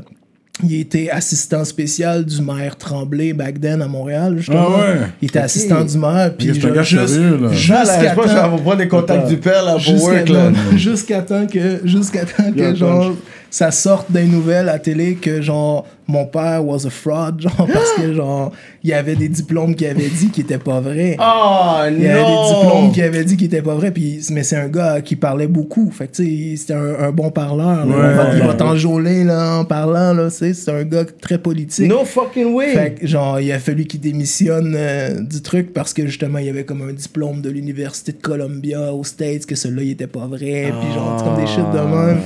il 0.63 0.79
était 0.79 1.09
assistant 1.09 1.63
spécial 1.65 2.23
du 2.25 2.41
maire 2.41 2.75
Tremblay 2.77 3.33
back 3.33 3.59
then 3.59 3.81
à 3.81 3.87
Montréal, 3.87 4.35
justement. 4.37 4.67
Ah 4.67 4.79
ouais? 4.79 4.95
Il 5.21 5.27
était 5.29 5.39
assistant 5.39 5.83
du 5.83 5.97
maire, 5.97 6.31
puis 6.37 6.53
genre, 6.59 6.71
gars 6.71 6.83
juste- 6.83 7.07
sérieux, 7.07 7.37
là. 7.37 7.47
Là, 7.47 7.53
jusqu'à 7.53 7.93
je 8.15 8.21
je 8.29 8.35
temps- 8.35 8.49
vais 8.55 8.61
prendre 8.61 8.75
les 8.77 8.87
contacts 8.87 9.27
du 9.27 9.37
père 9.37 9.63
là, 9.65 9.71
pour 9.73 9.79
Jusqu'à 9.81 10.05
work. 10.11 10.29
Là. 10.29 10.51
jusqu'à 10.75 11.21
temps 11.21 11.47
que, 11.47 11.79
jusqu'à 11.85 12.25
temps 12.25 12.51
que 12.55 12.75
genre, 12.75 13.15
ça 13.51 13.69
sorte 13.69 14.11
des 14.11 14.23
nouvelles 14.23 14.69
à 14.69 14.79
télé 14.79 15.15
que 15.15 15.41
genre, 15.41 15.85
mon 16.07 16.25
père 16.25 16.65
was 16.65 16.87
a 16.87 16.89
fraud, 16.89 17.31
genre, 17.39 17.67
parce 17.71 17.91
que 17.97 18.13
genre, 18.13 18.51
il 18.83 18.89
y 18.89 18.93
avait 18.93 19.15
des 19.15 19.29
diplômes 19.29 19.75
qui 19.75 19.85
avaient 19.85 20.09
dit 20.09 20.29
qu'ils 20.29 20.43
étaient 20.45 20.57
pas 20.57 20.79
vrais. 20.79 21.15
Oh 21.19 21.81
Il 21.89 22.01
y 22.01 22.07
avait 22.07 22.19
des 22.23 22.53
diplômes 22.55 22.85
non! 22.85 22.89
qui 22.91 23.01
avaient 23.01 23.23
dit 23.23 23.37
qu'ils 23.37 23.47
étaient 23.47 23.61
pas 23.61 23.75
vrais, 23.75 23.91
puis, 23.91 24.19
mais 24.31 24.43
c'est 24.43 24.55
un 24.57 24.67
gars 24.67 25.01
qui 25.01 25.15
parlait 25.15 25.47
beaucoup. 25.47 25.91
Fait 25.91 26.07
que, 26.07 26.15
tu 26.15 26.23
sais, 26.25 26.55
c'était 26.57 26.73
un, 26.73 26.95
un 27.07 27.11
bon 27.11 27.29
parleur. 27.29 27.85
là. 27.85 27.85
Ouais. 27.85 27.91
Il 28.11 28.15
va- 28.17 28.29
il 28.35 28.39
va 28.39 28.47
Ouais. 28.49 28.57
t'enjôler, 28.57 29.23
là, 29.23 29.59
en 29.59 29.65
parlant, 29.65 30.13
là, 30.13 30.29
tu 30.31 30.37
sais, 30.37 30.53
c'est 30.53 30.71
un 30.71 30.83
gars 30.83 31.03
très 31.21 31.37
politique. 31.37 31.87
No 31.89 32.03
fucking 32.03 32.53
way! 32.53 32.73
Fait 32.73 32.95
que, 32.99 33.05
genre, 33.07 33.39
il 33.39 33.51
a 33.51 33.59
fallu 33.59 33.85
qu'il 33.85 33.99
démissionne 33.99 34.73
euh, 34.77 35.19
du 35.21 35.41
truc 35.41 35.71
parce 35.73 35.93
que 35.93 36.07
justement, 36.07 36.39
il 36.39 36.45
y 36.45 36.49
avait 36.49 36.63
comme 36.65 36.81
un 36.89 36.93
diplôme 36.93 37.41
de 37.41 37.49
l'Université 37.49 38.13
de 38.13 38.21
Columbia 38.21 38.93
aux 38.93 39.03
States, 39.03 39.45
que 39.45 39.55
celui-là, 39.55 39.83
il 39.83 39.91
était 39.91 40.07
pas 40.07 40.25
vrai. 40.27 40.73
Puis 40.79 40.93
genre, 40.93 41.15
c'est 41.17 41.25
comme 41.25 41.35
des 41.39 41.47
shit 41.47 41.69
de 41.71 41.79
même. 41.79 42.17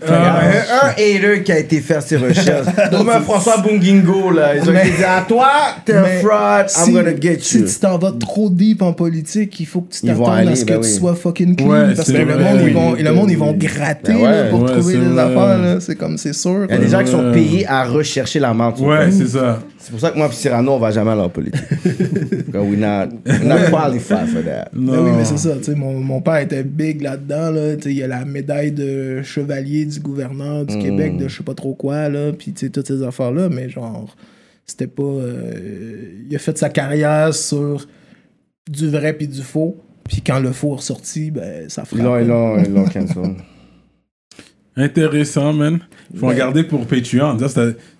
Fait, 0.00 0.14
un, 0.14 0.67
un 0.70 0.88
hater 0.90 1.42
qui 1.44 1.52
a 1.52 1.58
été 1.58 1.80
faire 1.80 2.02
ses 2.02 2.16
recherches. 2.16 2.66
Comme 2.90 3.08
un 3.08 3.20
François 3.20 3.58
Bungingo, 3.58 4.30
là. 4.30 4.56
Ils 4.56 4.68
ont 4.68 4.72
dit 4.72 5.04
à 5.06 5.22
toi, 5.26 5.50
t'es 5.84 5.94
un 5.94 6.04
fraud, 6.04 6.28
I'm 6.62 6.66
si- 6.86 6.92
gonna 6.92 7.10
get 7.20 7.38
Si 7.40 7.58
you. 7.60 7.66
tu 7.66 7.74
t'en 7.78 7.98
vas 7.98 8.12
trop 8.12 8.50
deep 8.50 8.82
en 8.82 8.92
politique, 8.92 9.58
il 9.60 9.66
faut 9.66 9.80
que 9.82 9.92
tu 9.94 10.06
t'attendes 10.06 10.48
à 10.48 10.54
ce 10.56 10.64
que 10.64 10.72
ben 10.74 10.80
tu 10.80 10.86
oui. 10.88 10.92
sois 10.94 11.14
fucking 11.14 11.56
clean. 11.56 11.68
Ouais, 11.68 11.94
parce 11.94 12.10
que 12.10 12.16
le 12.18 12.38
monde, 12.38 12.60
ils 12.66 12.72
vont, 12.74 12.94
le 12.94 13.12
monde, 13.12 13.30
ils 13.30 13.38
vont 13.38 13.52
gratter 13.52 14.12
Ben 14.14 14.50
pour 14.50 14.62
Ouais, 14.62 14.72
trouver 14.72 14.96
des 14.98 15.18
affaires. 15.18 15.58
là. 15.58 15.76
C'est 15.80 15.96
comme, 15.96 16.18
c'est 16.18 16.32
sûr. 16.34 16.66
Il 16.68 16.74
y 16.74 16.78
a 16.78 16.78
des 16.78 16.88
gens 16.88 17.02
qui 17.02 17.10
sont 17.10 17.32
payés 17.32 17.66
à 17.66 17.84
rechercher 17.84 18.38
la 18.40 18.52
marque. 18.54 18.78
Ouais, 18.80 19.10
c'est 19.10 19.28
ça. 19.28 19.60
C'est 19.88 19.92
pour 19.92 20.00
ça 20.00 20.10
que 20.10 20.18
moi 20.18 20.26
et 20.26 20.32
Cyrano, 20.34 20.72
on 20.72 20.78
va 20.78 20.90
jamais 20.90 21.12
aller 21.12 21.22
en 21.22 21.30
politique. 21.30 21.62
Because 21.82 22.62
we're 22.62 22.76
not, 22.76 23.06
we're 23.24 23.42
not 23.42 23.70
qualified 23.70 24.28
for 24.28 24.44
that. 24.44 24.68
Non. 24.74 24.92
Ben 24.92 25.02
oui, 25.02 25.10
mais 25.16 25.24
c'est 25.24 25.38
ça. 25.38 25.54
Mon, 25.74 25.98
mon 26.00 26.20
père 26.20 26.36
était 26.36 26.62
big 26.62 27.00
là-dedans. 27.00 27.50
Là, 27.52 27.72
il 27.86 27.92
y 27.92 28.02
a 28.02 28.06
la 28.06 28.26
médaille 28.26 28.70
de 28.70 29.22
chevalier 29.22 29.86
du 29.86 29.98
gouverneur 30.00 30.66
du 30.66 30.76
Québec, 30.78 31.16
de 31.16 31.26
je 31.26 31.38
sais 31.38 31.42
pas 31.42 31.54
trop 31.54 31.72
quoi. 31.72 32.10
Là, 32.10 32.32
puis 32.34 32.52
toutes 32.52 32.86
ces 32.86 33.02
affaires-là. 33.02 33.48
Mais 33.48 33.70
genre, 33.70 34.14
c'était 34.66 34.88
pas. 34.88 35.02
euh, 35.02 36.26
il 36.28 36.36
a 36.36 36.38
fait 36.38 36.58
sa 36.58 36.68
carrière 36.68 37.32
sur 37.32 37.88
du 38.70 38.90
vrai 38.90 39.14
puis 39.14 39.26
du 39.26 39.40
faux. 39.40 39.78
Puis 40.06 40.20
quand 40.20 40.38
le 40.38 40.52
faux 40.52 40.74
est 40.74 40.76
ressorti, 40.76 41.30
ben, 41.30 41.66
ça 41.70 41.86
frappe. 41.86 41.98
ils 42.20 42.26
l'ont, 42.28 42.62
ils 42.62 42.74
l'ont 42.74 42.84
cancel. 42.84 43.36
Intéressant, 44.78 45.52
man. 45.52 45.80
Il 46.12 46.18
faut 46.20 46.26
Ouais. 46.26 46.34
regarder 46.34 46.62
pour 46.64 46.86
Patreon. 46.86 47.38
Ça, 47.40 47.48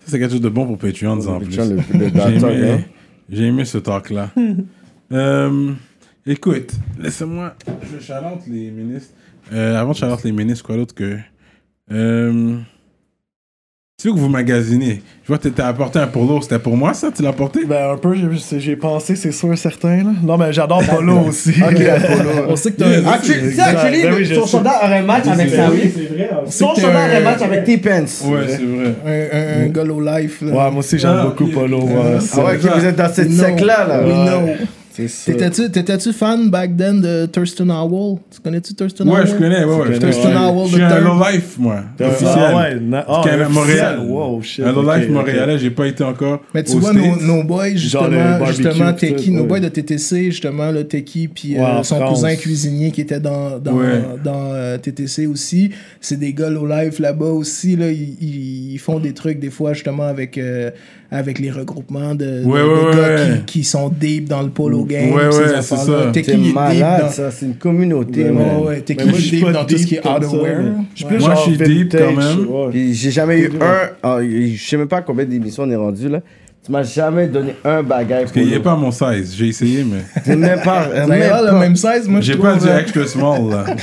c'est 0.07 0.19
quelque 0.19 0.31
chose 0.31 0.41
de 0.41 0.49
bon 0.49 0.65
pour 0.67 0.79
Patreon, 0.79 1.19
en 1.27 1.41
plus. 1.41 1.57
Le 1.59 2.79
J'ai 3.31 3.45
aimé, 3.47 3.65
ce 3.65 3.79
talk-là. 3.79 4.31
Euh, 5.11 5.73
écoute, 6.27 6.73
laissez-moi. 6.99 7.55
Je 7.91 7.99
challenge 8.05 8.43
les 8.47 8.71
ministres. 8.71 9.15
Euh, 9.55 9.75
avant 9.75 9.93
de 9.93 9.97
challenge 9.97 10.23
les 10.23 10.33
ministres, 10.33 10.63
quoi 10.67 10.77
d'autre 10.77 10.95
que. 10.95 11.17
Euh, 11.91 12.59
tu 14.01 14.07
veux 14.07 14.15
que 14.15 14.21
vous 14.21 14.29
magasinez 14.29 15.03
Je 15.25 15.27
vois 15.27 15.39
que 15.39 15.49
t'as 15.49 15.67
apporté 15.67 15.99
un 15.99 16.07
polo. 16.07 16.41
C'était 16.41 16.61
pour 16.61 16.77
moi, 16.77 16.95
ça? 16.95 17.09
Tu 17.11 17.21
l'as 17.21 17.31
apporté? 17.31 17.65
Ben, 17.65 17.95
un 17.95 17.97
peu, 17.97 18.15
j'ai- 18.15 18.77
pensé, 18.77 19.17
c'est 19.17 19.33
sûr, 19.33 19.59
certain. 19.59 19.97
Là. 19.97 20.11
Non, 20.23 20.39
mais 20.39 20.53
j'adore 20.53 20.85
Polo 20.89 21.19
aussi. 21.27 21.53
On 22.49 22.55
sait 22.55 22.71
que 22.71 22.77
t'as 22.77 22.87
Ah, 23.05 23.19
tu 23.21 23.33
tu 23.33 23.51
sais, 23.57 23.61
actually, 23.61 24.03
Ben 24.05 24.15
oui, 24.17 24.35
son 24.37 24.47
soldat 24.47 24.75
aurait 24.85 24.99
un 24.99 25.03
match 25.03 25.27
avec 25.27 25.51
sa 25.51 25.57
c'est 25.57 25.63
hein. 25.63 25.71
Son 26.49 26.75
t'es 26.75 26.81
soldat 26.83 26.97
un- 27.01 27.07
aurait 27.09 27.17
un 27.17 27.21
match 27.25 27.43
avec 27.43 27.65
T-Pence. 27.65 28.23
Ouais, 28.25 28.39
c'est 28.47 28.63
vrai. 28.63 28.95
un, 29.05 29.37
un, 29.63 29.65
un 29.65 29.69
gars 29.71 29.83
low 29.83 30.01
life. 30.01 30.43
Là. 30.43 30.53
Ouais, 30.53 30.71
moi 30.71 30.79
aussi, 30.79 30.97
j'aime 30.97 31.17
Ah, 31.19 31.25
beaucoup 31.25 31.47
ok. 31.47 31.53
Polo. 31.55 31.81
ouais, 31.83 31.95
Ah, 32.19 32.21
c'est- 32.21 32.41
Ah 32.41 32.45
ouais, 32.45 32.55
ok, 32.65 32.71
vous 32.79 32.85
êtes 32.85 32.97
dans 32.97 33.13
cette 33.13 33.29
We 33.31 33.35
know. 33.37 33.45
sec-là, 33.47 33.85
là. 33.89 34.03
Ouais. 34.99 35.07
T'étais-tu, 35.27 35.71
t'étais-tu 35.71 36.13
fan 36.13 36.51
back 36.51 36.77
then 36.77 37.01
de 37.01 37.27
Thurston 37.27 37.69
Howell? 37.71 38.19
Tu 38.31 38.41
connais-tu 38.41 38.75
Thurston 38.75 39.07
Ouais, 39.07 39.17
Howell? 39.19 39.27
je 39.29 39.35
connais. 39.35 39.65
Ouais, 39.65 39.75
ouais. 39.75 39.79
connais, 39.85 39.95
Je 39.95 40.01
Thurston 40.01 40.29
suis- 40.29 40.37
Howell 40.37 40.67
je 40.69 40.73
suis 40.75 40.83
un 40.83 40.89
third. 40.89 41.05
low 41.05 41.19
life, 41.31 41.59
moi. 41.59 41.77
Ah, 42.01 42.05
Officiel. 42.09 42.29
Ah 42.37 42.57
ouais, 42.57 42.81
na- 42.81 43.05
ah, 43.09 43.21
Quand 43.23 43.31
même 43.31 43.41
à 43.41 43.45
officiel. 43.47 43.53
Montréal. 43.55 43.99
Wow, 44.09 44.43
shit. 44.43 44.65
Un 44.65 44.73
low 44.73 44.83
life 44.83 44.91
ok, 45.05 45.05
ok. 45.05 45.11
montréalais, 45.11 45.59
j'ai 45.59 45.71
pas 45.71 45.87
été 45.87 46.05
encore. 46.05 46.41
Mais 46.55 46.63
tu 46.65 46.73
aux 46.73 46.79
vois, 46.81 46.91
States. 46.93 47.23
nos, 47.23 47.43
boys, 47.45 47.69
Genre 47.77 48.09
le 48.09 48.11
justement, 48.11 48.11
barbecue, 48.39 48.47
justement 48.63 48.73
tout 48.93 48.99
ça, 48.99 49.07
Teki, 49.07 49.31
nos 49.31 49.41
ouais. 49.43 49.47
boys 49.49 49.61
de 49.61 49.69
TTC, 49.69 50.25
justement, 50.31 50.71
le 50.71 50.85
Teki, 50.85 51.29
puis 51.29 51.55
Ouais, 51.55 51.61
euh, 51.61 51.79
en 51.79 51.83
son 51.83 51.97
France. 51.97 52.15
cousin 52.21 52.35
cuisinier 52.37 52.91
qui 52.91 53.01
était 53.01 53.21
dans, 53.21 53.59
dans, 53.59 53.73
Ouais. 53.75 54.03
dans 54.25 54.53
euh, 54.53 54.79
TTC 54.79 55.27
aussi. 55.27 55.71
C'est 56.01 56.19
des 56.19 56.33
gars 56.33 56.51
low 56.51 56.67
life 56.67 56.99
là-bas 56.99 57.27
aussi. 57.27 57.77
Là, 57.77 57.91
ils, 57.91 58.17
ils- 58.21 58.73
ils 58.73 58.79
font 58.79 58.99
des 58.99 59.13
trucs 59.15 59.39
des 59.39 59.51
fois, 59.51 59.73
justement, 59.75 60.05
avec, 60.05 60.39
euh, 60.39 60.71
avec 61.11 61.39
les 61.39 61.51
regroupements 61.51 62.15
de, 62.15 62.43
de- 62.43 62.45
Ouais, 62.45 62.61
de 62.61 62.67
ouais, 62.67 62.97
gars 62.97 63.09
ouais. 63.15 63.43
Qui, 63.47 63.61
qui 63.61 63.65
sont 63.65 63.89
deep 63.89 64.29
dans 64.29 64.43
le 64.43 64.51
polo 64.51 64.85
game. 64.85 65.13
Ouais, 65.13 65.31
ces 65.33 65.39
ouais, 65.39 65.45
c'est 65.49 65.55
affaires-là. 65.75 66.13
ça. 66.13 66.21
Deep 66.21 66.55
malade, 66.55 67.01
dans- 67.03 67.09
ça. 67.11 67.31
C'est 67.31 67.47
une 67.47 67.55
communauté, 67.55 68.25
Ouais, 68.25 68.31
man. 68.33 68.63
ouais, 68.65 68.85
suis 69.15 69.31
deep 69.41 69.51
dans 69.51 69.65
tout 69.65 69.79
ce 69.79 69.87
qui 69.87 69.95
est 69.95 70.07
outerwear. 70.07 70.61
Moi, 70.63 71.35
je 71.35 71.41
suis 71.41 71.57
deep 71.57 71.97
quand 71.97 72.13
même. 72.13 72.93
j'ai 72.93 73.11
jamais 73.11 73.39
eu 73.41 73.51
un. 73.61 73.91
ah, 74.03 74.19
je 74.23 74.57
sais 74.63 74.77
même 74.77 74.89
pas 74.89 75.01
combien 75.03 75.25
d'émissions 75.25 75.63
on 75.65 75.71
est 75.71 75.77
rendu, 75.77 76.09
là. 76.09 76.21
Tu 76.65 76.73
m'as 76.73 76.83
jamais 76.83 77.29
donné 77.29 77.55
un 77.65 77.83
bagage 77.83 78.23
Parce 78.25 78.33
qu'il 78.33 78.53
est 78.53 78.61
pas 78.61 78.77
mon 78.77 78.91
size. 78.91 79.35
J'ai 79.35 79.47
essayé, 79.49 79.85
mais. 79.85 80.01
C'est 80.25 80.37
même 80.37 80.61
pas. 80.61 80.89
Même 81.07 81.31
pas. 81.31 81.53
le 81.53 81.59
même 81.59 81.77
size, 81.77 82.07
moi, 82.07 82.21
je 82.21 82.33
J'ai 82.33 82.39
pas 82.39 82.57
du 82.57 82.69
hein. 82.69 82.79
extra 82.81 83.07
small, 83.07 83.49
là. 83.49 83.65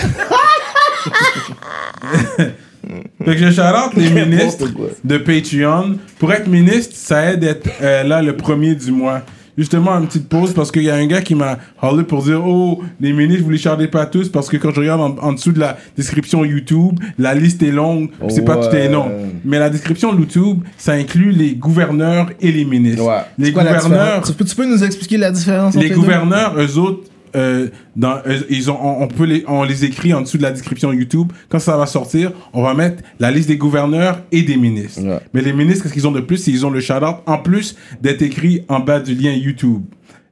fait 3.23 3.35
que 3.35 3.37
je 3.37 3.51
shout 3.51 3.61
les 3.97 4.09
ministres 4.09 4.67
de 5.03 5.17
Patreon. 5.17 5.97
Pour 6.19 6.31
être 6.33 6.47
ministre, 6.47 6.93
ça 6.95 7.31
aide 7.31 7.39
d'être 7.41 7.69
euh, 7.81 8.03
là 8.03 8.21
le 8.21 8.35
premier 8.35 8.75
du 8.75 8.91
mois. 8.91 9.21
Justement, 9.57 9.91
une 9.97 10.07
petite 10.07 10.27
pause 10.27 10.53
parce 10.53 10.69
qu'il 10.69 10.83
y 10.83 10.89
a 10.89 10.95
un 10.95 11.05
gars 11.05 11.21
qui 11.21 11.33
m'a 11.33 11.57
parlé 11.79 12.03
pour 12.03 12.21
dire 12.23 12.45
Oh, 12.45 12.81
les 12.99 13.13
ministres, 13.13 13.45
vous 13.45 13.51
les 13.51 13.57
chardez 13.57 13.87
pas 13.87 14.05
tous 14.05 14.27
parce 14.27 14.49
que 14.49 14.57
quand 14.57 14.71
je 14.71 14.81
regarde 14.81 14.99
en, 14.99 15.15
en 15.17 15.31
dessous 15.31 15.53
de 15.53 15.61
la 15.61 15.77
description 15.95 16.43
YouTube, 16.43 16.99
la 17.17 17.33
liste 17.33 17.63
est 17.63 17.71
longue, 17.71 18.09
c'est 18.27 18.43
pas 18.43 18.59
les 18.73 18.89
noms. 18.89 19.05
Ouais. 19.07 19.31
Mais 19.45 19.57
la 19.57 19.69
description 19.69 20.13
YouTube, 20.13 20.59
ça 20.77 20.91
inclut 20.91 21.31
les 21.31 21.55
gouverneurs 21.55 22.31
et 22.41 22.51
les 22.51 22.65
ministres. 22.65 23.05
Ouais. 23.07 23.21
Les 23.37 23.45
C'est 23.45 23.51
quoi 23.53 23.63
la 23.63 23.75
gouverneurs, 23.75 24.03
différence? 24.03 24.27
Tu 24.27 24.33
peux, 24.33 24.43
tu 24.45 24.55
peux 24.57 24.65
nous 24.65 24.83
expliquer 24.83 25.17
la 25.17 25.31
différence 25.31 25.73
entre 25.73 25.83
les 25.83 25.89
deux? 25.89 25.95
gouverneurs, 25.95 26.53
eux 26.57 26.77
autres, 26.77 27.03
euh, 27.35 27.67
dans, 27.95 28.17
eux- 28.25 28.45
ils 28.49 28.71
ont, 28.71 28.77
on, 28.81 29.03
on 29.03 29.07
peut 29.07 29.25
les, 29.25 29.43
on 29.47 29.63
les 29.63 29.85
écrit 29.85 30.13
en 30.13 30.21
dessous 30.21 30.37
de 30.37 30.43
la 30.43 30.51
description 30.51 30.91
YouTube. 30.93 31.31
Quand 31.49 31.59
ça 31.59 31.75
va 31.77 31.85
sortir, 31.85 32.31
on 32.53 32.61
va 32.63 32.73
mettre 32.73 33.03
la 33.19 33.31
liste 33.31 33.47
des 33.49 33.57
gouverneurs 33.57 34.21
et 34.31 34.41
des 34.43 34.57
ministres. 34.57 35.01
Ouais. 35.03 35.19
Mais 35.33 35.41
les 35.41 35.53
ministres, 35.53 35.83
qu'est-ce 35.83 35.93
qu'ils 35.93 36.07
ont 36.07 36.11
de 36.11 36.21
plus? 36.21 36.37
C'est 36.37 36.51
Ils 36.51 36.65
ont 36.65 36.69
le 36.71 36.79
shout-out 36.79 37.17
en 37.25 37.37
plus 37.37 37.75
d'être 38.01 38.21
écrit 38.21 38.61
en 38.69 38.79
bas 38.79 38.99
du 38.99 39.13
lien 39.15 39.31
YouTube. 39.33 39.83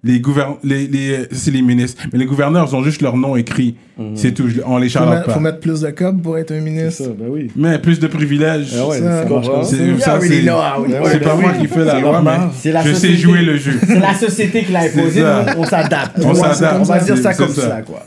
Les 0.05 0.19
gouverneurs, 0.19 0.57
les, 0.65 0.85
les, 0.87 1.27
c'est 1.31 1.51
les 1.51 1.61
ministres. 1.61 2.03
Mais 2.11 2.19
les 2.19 2.25
gouverneurs, 2.25 2.67
ils 2.69 2.75
ont 2.75 2.83
juste 2.83 3.01
leur 3.01 3.15
nom 3.15 3.37
écrit. 3.37 3.75
C'est 4.15 4.33
tout. 4.33 4.49
On 4.65 4.77
les 4.77 4.89
Faut, 4.89 4.99
shout-out 4.99 5.09
mettre, 5.09 5.25
pas. 5.27 5.33
faut 5.33 5.39
mettre 5.39 5.59
plus 5.61 5.79
de 5.79 5.89
cob 5.91 6.21
pour 6.21 6.37
être 6.37 6.51
un 6.51 6.59
ministre. 6.59 7.03
ça, 7.05 7.09
ben 7.17 7.27
oui. 7.29 7.49
Mais 7.55 7.79
plus 7.79 7.99
de 7.99 8.07
privilèges. 8.07 8.73
Ah 8.77 8.87
ouais, 8.87 8.99
Ça, 8.99 9.23
c'est 9.23 9.29
works. 9.29 9.65
C'est 9.65 9.77
ben 9.77 11.19
pas 11.21 11.35
oui. 11.35 11.41
moi 11.41 11.53
qui 11.53 11.67
fais 11.67 11.85
la 11.85 11.99
loi, 12.01 12.21
mais 12.21 12.71
la 12.71 12.81
je 12.83 12.93
sais 12.93 13.13
jouer 13.13 13.43
le 13.43 13.55
jeu. 13.55 13.79
C'est 13.87 13.99
la 13.99 14.13
société 14.13 14.63
qui 14.63 14.73
l'a 14.73 14.81
imposé, 14.81 15.23
on 15.57 15.63
s'adapte. 15.63 16.19
On 16.21 16.33
s'adapte. 16.33 16.79
On 16.81 16.83
va 16.83 16.99
dire 16.99 17.17
ça 17.17 17.33
comme 17.33 17.49
ça. 17.49 17.61
ça, 17.69 17.81
quoi. 17.81 18.03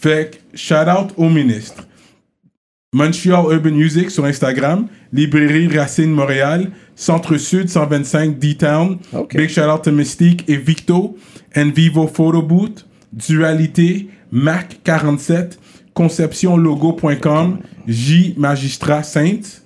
Fait 0.00 0.30
que, 0.30 0.56
shout 0.56 0.74
out 0.74 1.12
au 1.16 1.28
ministre. 1.28 1.87
Montreal 2.94 3.44
Urban 3.50 3.72
Music 3.72 4.10
sur 4.10 4.24
Instagram, 4.24 4.88
Librairie 5.12 5.68
Racine 5.68 6.10
Montréal, 6.10 6.70
Centre 6.96 7.36
Sud 7.36 7.68
125 7.68 8.38
D-Town. 8.38 8.98
Big 9.34 9.50
shout 9.50 9.68
out 9.68 9.82
to 9.82 9.92
Mystique 9.92 10.48
et 10.48 10.56
Victo, 10.56 11.16
Envivo 11.54 12.06
Photo 12.06 12.40
Booth, 12.40 12.86
Dualité, 13.12 14.08
Mac 14.32 14.80
47, 14.84 15.58
ConceptionLogo.com, 15.94 17.58
J 17.86 18.34
Magistrat 18.38 19.02
Sainte, 19.02 19.62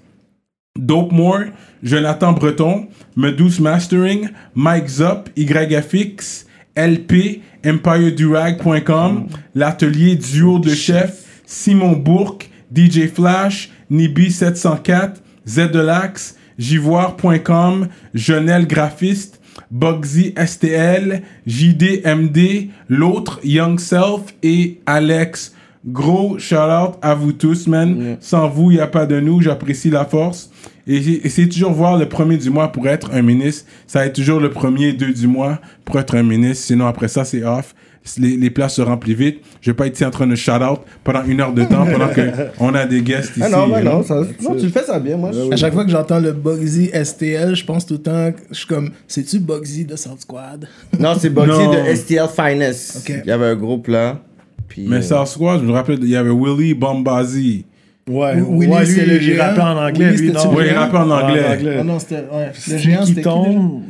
Dope 0.77 1.12
More, 1.12 1.44
Jonathan 1.85 2.32
Breton, 2.32 2.89
Medus 3.15 3.61
Mastering, 3.61 4.31
Mike 4.57 4.89
Zop, 4.89 5.28
YFX, 5.36 6.47
LP, 6.74 7.43
EmpireDurag.com, 7.62 9.28
l'atelier 9.55 10.16
duo 10.16 10.59
de 10.59 10.70
chef, 10.70 11.43
Simon 11.47 11.93
Bourque, 11.93 12.49
DJ 12.74 13.09
Flash, 13.09 13.70
Nibi704, 13.90 15.15
Zdelax, 15.47 16.36
Jivoire.com, 16.59 17.89
Jonel 18.15 18.66
Graphiste, 18.66 19.40
Bugsy 19.70 20.35
STL, 20.36 21.23
JDMD, 21.47 22.69
l'autre 22.89 23.40
Young 23.43 23.78
Self 23.78 24.35
et 24.43 24.81
Alex 24.86 25.55
gros 25.85 26.39
shout-out 26.39 26.94
à 27.03 27.15
vous 27.15 27.32
tous, 27.32 27.66
man. 27.66 28.16
Sans 28.20 28.49
vous, 28.49 28.70
il 28.70 28.74
n'y 28.74 28.81
a 28.81 28.86
pas 28.86 29.07
de 29.07 29.20
nous. 29.20 29.40
J'apprécie 29.40 29.90
la 29.90 30.05
force. 30.05 30.51
Et 30.86 30.97
essayez 31.24 31.49
toujours 31.49 31.73
voir 31.73 31.97
le 31.97 32.09
premier 32.09 32.36
du 32.36 32.51
mois 32.51 32.70
pour 32.73 32.89
être 32.89 33.12
un 33.12 33.23
ministre. 33.23 33.69
Ça 33.86 34.01
va 34.01 34.07
être 34.07 34.15
toujours 34.15 34.40
le 34.40 34.51
premier, 34.51 34.93
deux 34.93 35.12
du 35.12 35.27
mois 35.27 35.61
pour 35.85 35.99
être 35.99 36.16
un 36.16 36.23
ministre. 36.23 36.66
Sinon, 36.66 36.86
après 36.86 37.09
ça, 37.09 37.24
c'est 37.24 37.44
off. 37.44 37.74
Les, 38.19 38.37
les 38.37 38.51
places 38.51 38.74
se 38.74 38.83
remplissent 38.83 39.16
vite. 39.16 39.41
Je 39.61 39.70
vais 39.70 39.74
pas 39.77 39.87
être 39.87 39.95
ici 39.95 40.05
en 40.05 40.11
train 40.11 40.27
de 40.27 40.35
shout-out 40.35 40.81
pendant 41.05 41.23
une 41.24 41.41
heure 41.41 41.53
de 41.53 41.62
temps 41.62 41.87
pendant 41.87 42.09
qu'on 42.09 42.74
a 42.74 42.85
des 42.85 43.01
guests 43.01 43.37
ici. 43.37 43.43
Ah 43.45 43.49
non, 43.49 43.69
you 43.69 43.81
know? 43.81 43.93
non, 43.93 44.03
ça, 44.03 44.16
non, 44.43 44.57
tu 44.57 44.65
le 44.65 44.70
fais 44.73 44.83
ça 44.83 44.99
bien, 44.99 45.16
moi. 45.16 45.31
je- 45.33 45.53
À 45.53 45.57
chaque 45.57 45.73
fois 45.73 45.85
que 45.85 45.91
j'entends 45.91 46.19
le 46.19 46.33
Bugsy 46.33 46.91
STL, 46.93 47.55
je 47.55 47.65
pense 47.65 47.87
tout 47.87 47.95
le 47.95 48.01
temps, 48.03 48.33
que 48.33 48.41
je 48.51 48.57
suis 48.59 48.66
comme, 48.66 48.91
c'est-tu 49.07 49.39
Bugsy 49.39 49.85
de 49.85 49.95
South 49.95 50.20
Squad? 50.20 50.69
Non, 50.99 51.15
c'est 51.19 51.31
Bugsy 51.31 51.47
Non. 51.49 51.73
de 51.73 51.95
STL 51.95 52.27
Finest. 52.35 52.97
Ok. 53.09 53.15
Il 53.24 53.29
y 53.29 53.33
avait 53.33 53.47
un 53.47 53.55
groupe 53.57 53.87
là. 53.87 54.20
Puis, 54.66 54.87
Mais 54.89 54.97
euh, 54.97 55.03
South 55.03 55.29
Squad, 55.29 55.61
je 55.61 55.66
me 55.66 55.73
rappelle, 55.73 55.99
il 56.03 56.09
y 56.09 56.16
avait 56.16 56.31
Willy 56.35 56.74
Bombazi. 56.74 57.66
Ouais, 58.11 58.35
Willy, 58.35 58.66
ouais, 58.73 58.85
c'est 58.85 59.03
lui, 59.05 59.11
le 59.11 59.16
il 59.16 59.23
géant. 59.23 59.55
en 59.61 59.77
anglais, 59.87 60.11
Willy, 60.11 60.23
lui, 60.27 60.33
non. 60.33 60.41
il 60.61 60.70
rappait 60.73 60.97
en 60.97 61.09
anglais. 61.11 61.77
Ah 61.79 61.85
non, 61.85 62.01
c'était, 62.01 62.16
ouais. 62.16 62.51
Le 62.69 62.77
géant, 62.77 63.05
Sneaky 63.05 63.15
c'était 63.15 63.31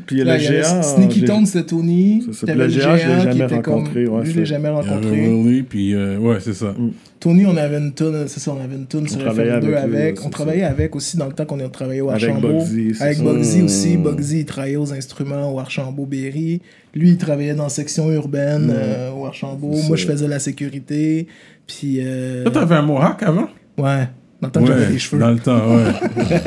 puis 0.06 0.16
il 0.16 0.18
y 0.18 0.30
a 0.30 0.34
le 0.34 0.38
géant. 0.38 0.82
Sneaky 0.82 1.24
Tone, 1.24 1.46
c'était 1.46 1.64
Tony. 1.64 2.22
T'avais 2.44 2.54
Le 2.64 2.68
géant, 2.68 2.94
je 2.96 3.08
l'ai 3.08 3.38
jamais 3.38 3.62
comme- 3.62 3.74
rencontré, 3.74 4.06
ouais, 4.06 4.22
lui, 4.24 4.30
je 4.32 4.38
l'ai 4.40 4.44
jamais 4.44 4.68
Il 4.68 4.72
y 4.72 4.76
avait 4.78 4.90
rencontré. 4.90 5.10
Willy, 5.16 5.62
puis 5.62 5.94
euh, 5.94 6.18
ouais, 6.18 6.36
c'est 6.40 6.52
ça. 6.52 6.74
Tony, 7.20 7.46
on 7.46 7.56
avait 7.56 7.78
une 7.78 7.94
tune, 7.94 8.24
c'est 8.26 8.40
ça, 8.40 8.52
on 8.52 8.62
avait 8.62 8.74
une 8.76 8.86
tune 8.86 9.08
sur 9.08 9.18
travaillait 9.18 9.52
FM2 9.52 9.64
avec 9.76 9.76
avec. 9.94 10.18
lui, 10.18 10.26
on 10.26 10.28
travaillait 10.30 10.64
avec 10.64 10.94
aussi 10.94 11.16
dans 11.16 11.26
le 11.26 11.32
temps 11.32 11.46
qu'on 11.46 11.60
a 11.60 11.68
travaillé 11.70 12.02
au 12.02 12.10
Avec 12.10 12.22
Archambault. 12.22 12.58
Bugsy, 12.58 12.94
c'est 12.94 13.04
Avec 13.04 13.16
ça. 13.16 13.22
Bugsy 13.24 13.62
aussi. 13.62 13.96
Bugsy, 13.96 14.38
il 14.40 14.44
travaillait 14.44 14.76
aux 14.76 14.92
instruments 14.92 15.54
au 15.54 15.58
Archambault-Berry. 15.58 16.60
Lui, 16.94 17.08
il 17.10 17.16
travaillait 17.16 17.54
dans 17.54 17.62
la 17.62 17.68
section 17.70 18.10
urbaine 18.12 18.70
euh, 18.74 19.10
au 19.12 19.24
Archambault. 19.24 19.74
Moi, 19.88 19.96
je 19.96 20.06
faisais 20.06 20.28
la 20.28 20.38
sécurité. 20.38 21.28
Puis, 21.66 21.98
euh, 22.00 22.42
Toi, 22.42 22.52
t'avais 22.52 22.74
un 22.74 22.82
mohawk 22.82 23.22
avant? 23.22 23.48
Ouais, 23.78 24.08
dans 24.40 24.48
le 24.48 24.50
temps 24.50 24.60
que 24.60 24.66
j'avais 24.66 24.90
les 24.90 24.98
cheveux. 24.98 25.20
dans 25.20 25.30
le 25.30 25.38
temps, 25.38 25.76
ouais. 25.76 25.92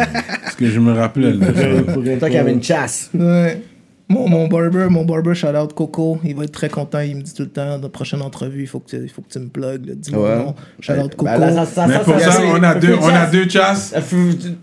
Parce 0.43 0.55
que 0.55 0.67
je 0.69 0.79
me 0.79 0.93
rappelle 0.93 1.39
de 1.39 1.45
ça. 1.45 2.17
Toi 2.19 2.29
qui 2.29 2.37
avais 2.37 2.51
une 2.53 2.63
chasse. 2.63 3.09
Ouais. 3.13 3.61
Mon, 4.07 4.29
mon 4.29 4.47
barber, 4.47 4.85
mon 4.87 5.03
barber, 5.03 5.33
shout 5.33 5.47
out 5.59 5.73
Coco, 5.73 6.19
il 6.23 6.35
va 6.35 6.43
être 6.43 6.51
très 6.51 6.69
content. 6.69 6.99
Il 6.99 7.15
me 7.17 7.21
dit 7.23 7.33
tout 7.33 7.41
le 7.41 7.49
temps, 7.49 7.77
dans 7.77 7.81
la 7.83 7.89
prochaine 7.89 8.21
entrevue, 8.21 8.61
il 8.61 8.67
faut 8.67 8.77
que 8.79 8.91
tu, 8.91 8.97
il 8.97 9.09
faut 9.09 9.23
que 9.23 9.29
tu 9.31 9.39
me 9.39 9.47
plugues. 9.47 9.95
Dis-moi 9.97 10.29
Ouais. 10.29 10.35
non. 10.37 10.53
Shout 10.79 10.93
out 10.93 11.15
Coco. 11.15 11.25
Là, 11.25 11.51
ça- 11.51 11.65
ça- 11.65 11.87
Mais 11.87 11.93
ça, 11.95 11.99
pour 12.01 12.19
ça, 12.19 12.31
ça, 12.33 12.41
on 12.47 12.61
a 12.61 12.75
deux, 12.75 12.95
on 13.01 13.07
a 13.07 13.25
deux 13.25 13.49
chasses. 13.49 13.95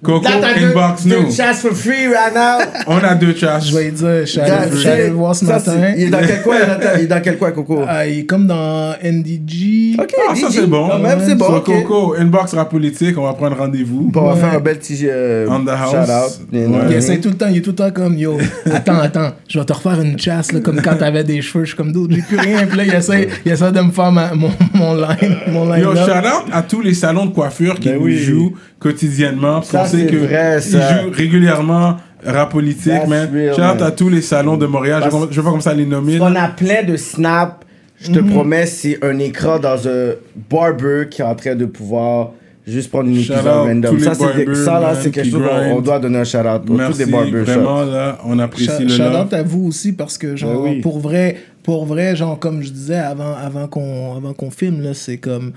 Coco, 0.00 0.22
Là, 0.22 0.30
t'as 0.40 0.58
deux- 0.60 0.66
inbox 0.70 1.06
deux 1.06 1.22
nous. 1.22 1.32
chasses 1.32 1.60
for 1.60 1.72
free 1.72 2.06
right 2.06 2.32
now. 2.32 2.64
On 2.86 2.98
a 2.98 3.14
deux 3.16 3.34
chasses. 3.34 3.66
Je 3.68 3.76
vais 3.76 3.90
dire, 3.90 4.20
je 4.20 4.24
suis 4.26 4.40
allé 4.40 4.70
je 4.70 4.76
suis 4.76 4.88
allé 4.88 5.06
le 5.08 5.14
voir 5.14 5.34
ce 5.34 5.44
ça, 5.44 5.54
matin. 5.54 5.92
Il 5.96 6.04
est 6.04 6.10
dans 6.10 6.20
quel 6.20 6.42
coin? 6.42 6.56
Il 6.98 7.02
est 7.02 7.06
dans 7.08 7.20
quel 7.20 7.36
coin, 7.38 7.50
Coco? 7.50 7.82
Ah, 7.88 8.06
il 8.06 8.20
est 8.20 8.26
comme 8.26 8.46
dans 8.46 8.94
NDG. 9.02 9.96
Ok, 10.00 10.14
Ah, 10.30 10.34
ça 10.36 10.46
c'est 10.52 10.66
bon. 10.68 10.88
Quand 10.88 10.98
même, 11.00 11.18
c'est 11.26 11.34
bon. 11.34 11.46
Ok. 11.56 11.64
Coco, 11.64 12.14
inbox 12.16 12.54
rap 12.54 12.70
politique, 12.70 13.18
on 13.18 13.24
va 13.24 13.32
prendre 13.34 13.56
rendez-vous. 13.56 14.08
Bon, 14.10 14.20
on 14.22 14.34
va 14.34 14.36
faire 14.36 14.54
un 14.54 14.60
bel 14.60 14.78
petit 14.78 15.00
euh, 15.02 15.46
On 15.50 15.64
the 15.64 15.68
house. 15.70 15.90
shout-out. 15.90 16.46
Ouais. 16.52 16.68
Il 16.90 16.96
essaie 16.96 17.18
tout 17.18 17.30
le 17.30 17.34
temps, 17.36 17.48
il 17.50 17.56
est 17.56 17.60
tout 17.62 17.70
le 17.70 17.76
temps 17.76 17.90
comme 17.90 18.16
yo. 18.16 18.38
Attends, 18.72 18.98
attends, 19.00 19.31
je 19.48 19.58
vais 19.58 19.64
te 19.64 19.72
refaire 19.72 20.00
une 20.00 20.18
chasse 20.18 20.52
là, 20.52 20.60
comme 20.60 20.80
quand 20.82 20.96
t'avais 20.96 21.24
des 21.24 21.40
cheveux. 21.42 21.64
Je 21.64 21.68
suis 21.70 21.76
comme 21.76 21.92
d'autres, 21.92 22.14
j'ai 22.14 22.22
plus 22.22 22.38
rien. 22.38 22.66
Puis 22.66 22.76
là, 22.76 22.84
il 22.84 22.94
essaie, 22.94 23.28
il 23.44 23.52
essaie 23.52 23.72
de 23.72 23.80
me 23.80 23.90
faire 23.90 24.10
ma- 24.12 24.34
mon, 24.34 24.50
mon 24.74 24.94
line. 24.94 25.36
Mon 25.48 25.72
line 25.72 25.82
Yo, 25.84 25.94
shout 25.94 26.10
out 26.10 26.48
à 26.52 26.62
tous 26.62 26.80
les 26.80 26.94
salons 26.94 27.26
de 27.26 27.32
coiffure 27.34 27.74
qui 27.78 27.88
Ben 27.88 27.98
nous 27.98 28.04
oui. 28.06 28.16
jouent 28.18 28.54
quotidiennement. 28.78 29.62
C'est 29.62 30.06
que 30.06 30.16
vrai, 30.16 30.58
ils 30.64 30.70
jouent 30.72 31.10
régulièrement 31.12 31.96
rap 32.24 32.50
politique, 32.52 32.92
That's 32.92 33.08
man. 33.08 33.28
real, 33.32 33.54
Shout 33.54 33.60
out 33.62 33.80
man. 33.80 33.82
à 33.82 33.90
tous 33.90 34.08
les 34.08 34.22
salons 34.22 34.56
de 34.56 34.66
Montréal. 34.66 35.02
Je, 35.04 35.10
Parce- 35.10 35.26
je 35.30 35.40
vais 35.40 35.44
pas 35.44 35.50
comme 35.50 35.60
ça 35.60 35.74
les 35.74 35.86
nommer. 35.86 36.18
On 36.20 36.34
a 36.36 36.48
plein 36.48 36.82
de 36.84 36.96
snaps. 36.96 37.56
Je 38.00 38.10
te 38.10 38.18
promets, 38.18 38.66
c'est 38.66 38.98
un 39.04 39.16
écran 39.20 39.60
dans 39.60 39.86
un 39.86 40.10
barber 40.50 41.04
qui 41.08 41.22
est 41.22 41.24
en 41.24 41.36
train 41.36 41.54
de 41.54 41.66
pouvoir 41.66 42.30
juste 42.66 42.90
prendre 42.90 43.08
une 43.08 43.16
Shout 43.22 43.32
épisode 43.32 43.46
out 43.46 43.66
random. 43.66 43.98
Ça, 44.00 44.14
c'est 44.14 44.54
ça, 44.54 44.80
là, 44.80 44.94
c'est 44.94 45.10
quelque 45.10 45.30
chose 45.30 45.42
qu'on 45.42 45.80
doit 45.80 45.98
donner 45.98 46.18
un 46.18 46.24
shout-out 46.24 46.64
pour 46.64 46.76
tous 46.78 46.98
les 46.98 47.06
barbershops. 47.06 47.44
vraiment, 47.52 47.84
là, 47.84 48.18
on 48.24 48.38
apprécie 48.38 48.82
le 48.84 48.88
Shout 48.88 49.02
love. 49.02 49.26
out 49.26 49.32
à 49.32 49.42
vous 49.42 49.66
aussi 49.66 49.92
parce 49.92 50.16
que 50.18 50.36
genre 50.36 50.62
Ben 50.62 50.70
oui. 50.74 50.80
pour 50.80 50.98
vrai 51.00 51.36
pour 51.62 51.86
vrai 51.86 52.16
genre 52.16 52.38
comme 52.38 52.62
je 52.62 52.70
disais 52.70 52.96
avant 52.96 53.34
avant 53.34 53.66
qu'on 53.68 54.16
avant 54.16 54.32
qu'on 54.32 54.50
filme 54.50 54.80
là 54.82 54.94
c'est 54.94 55.18
comme 55.18 55.52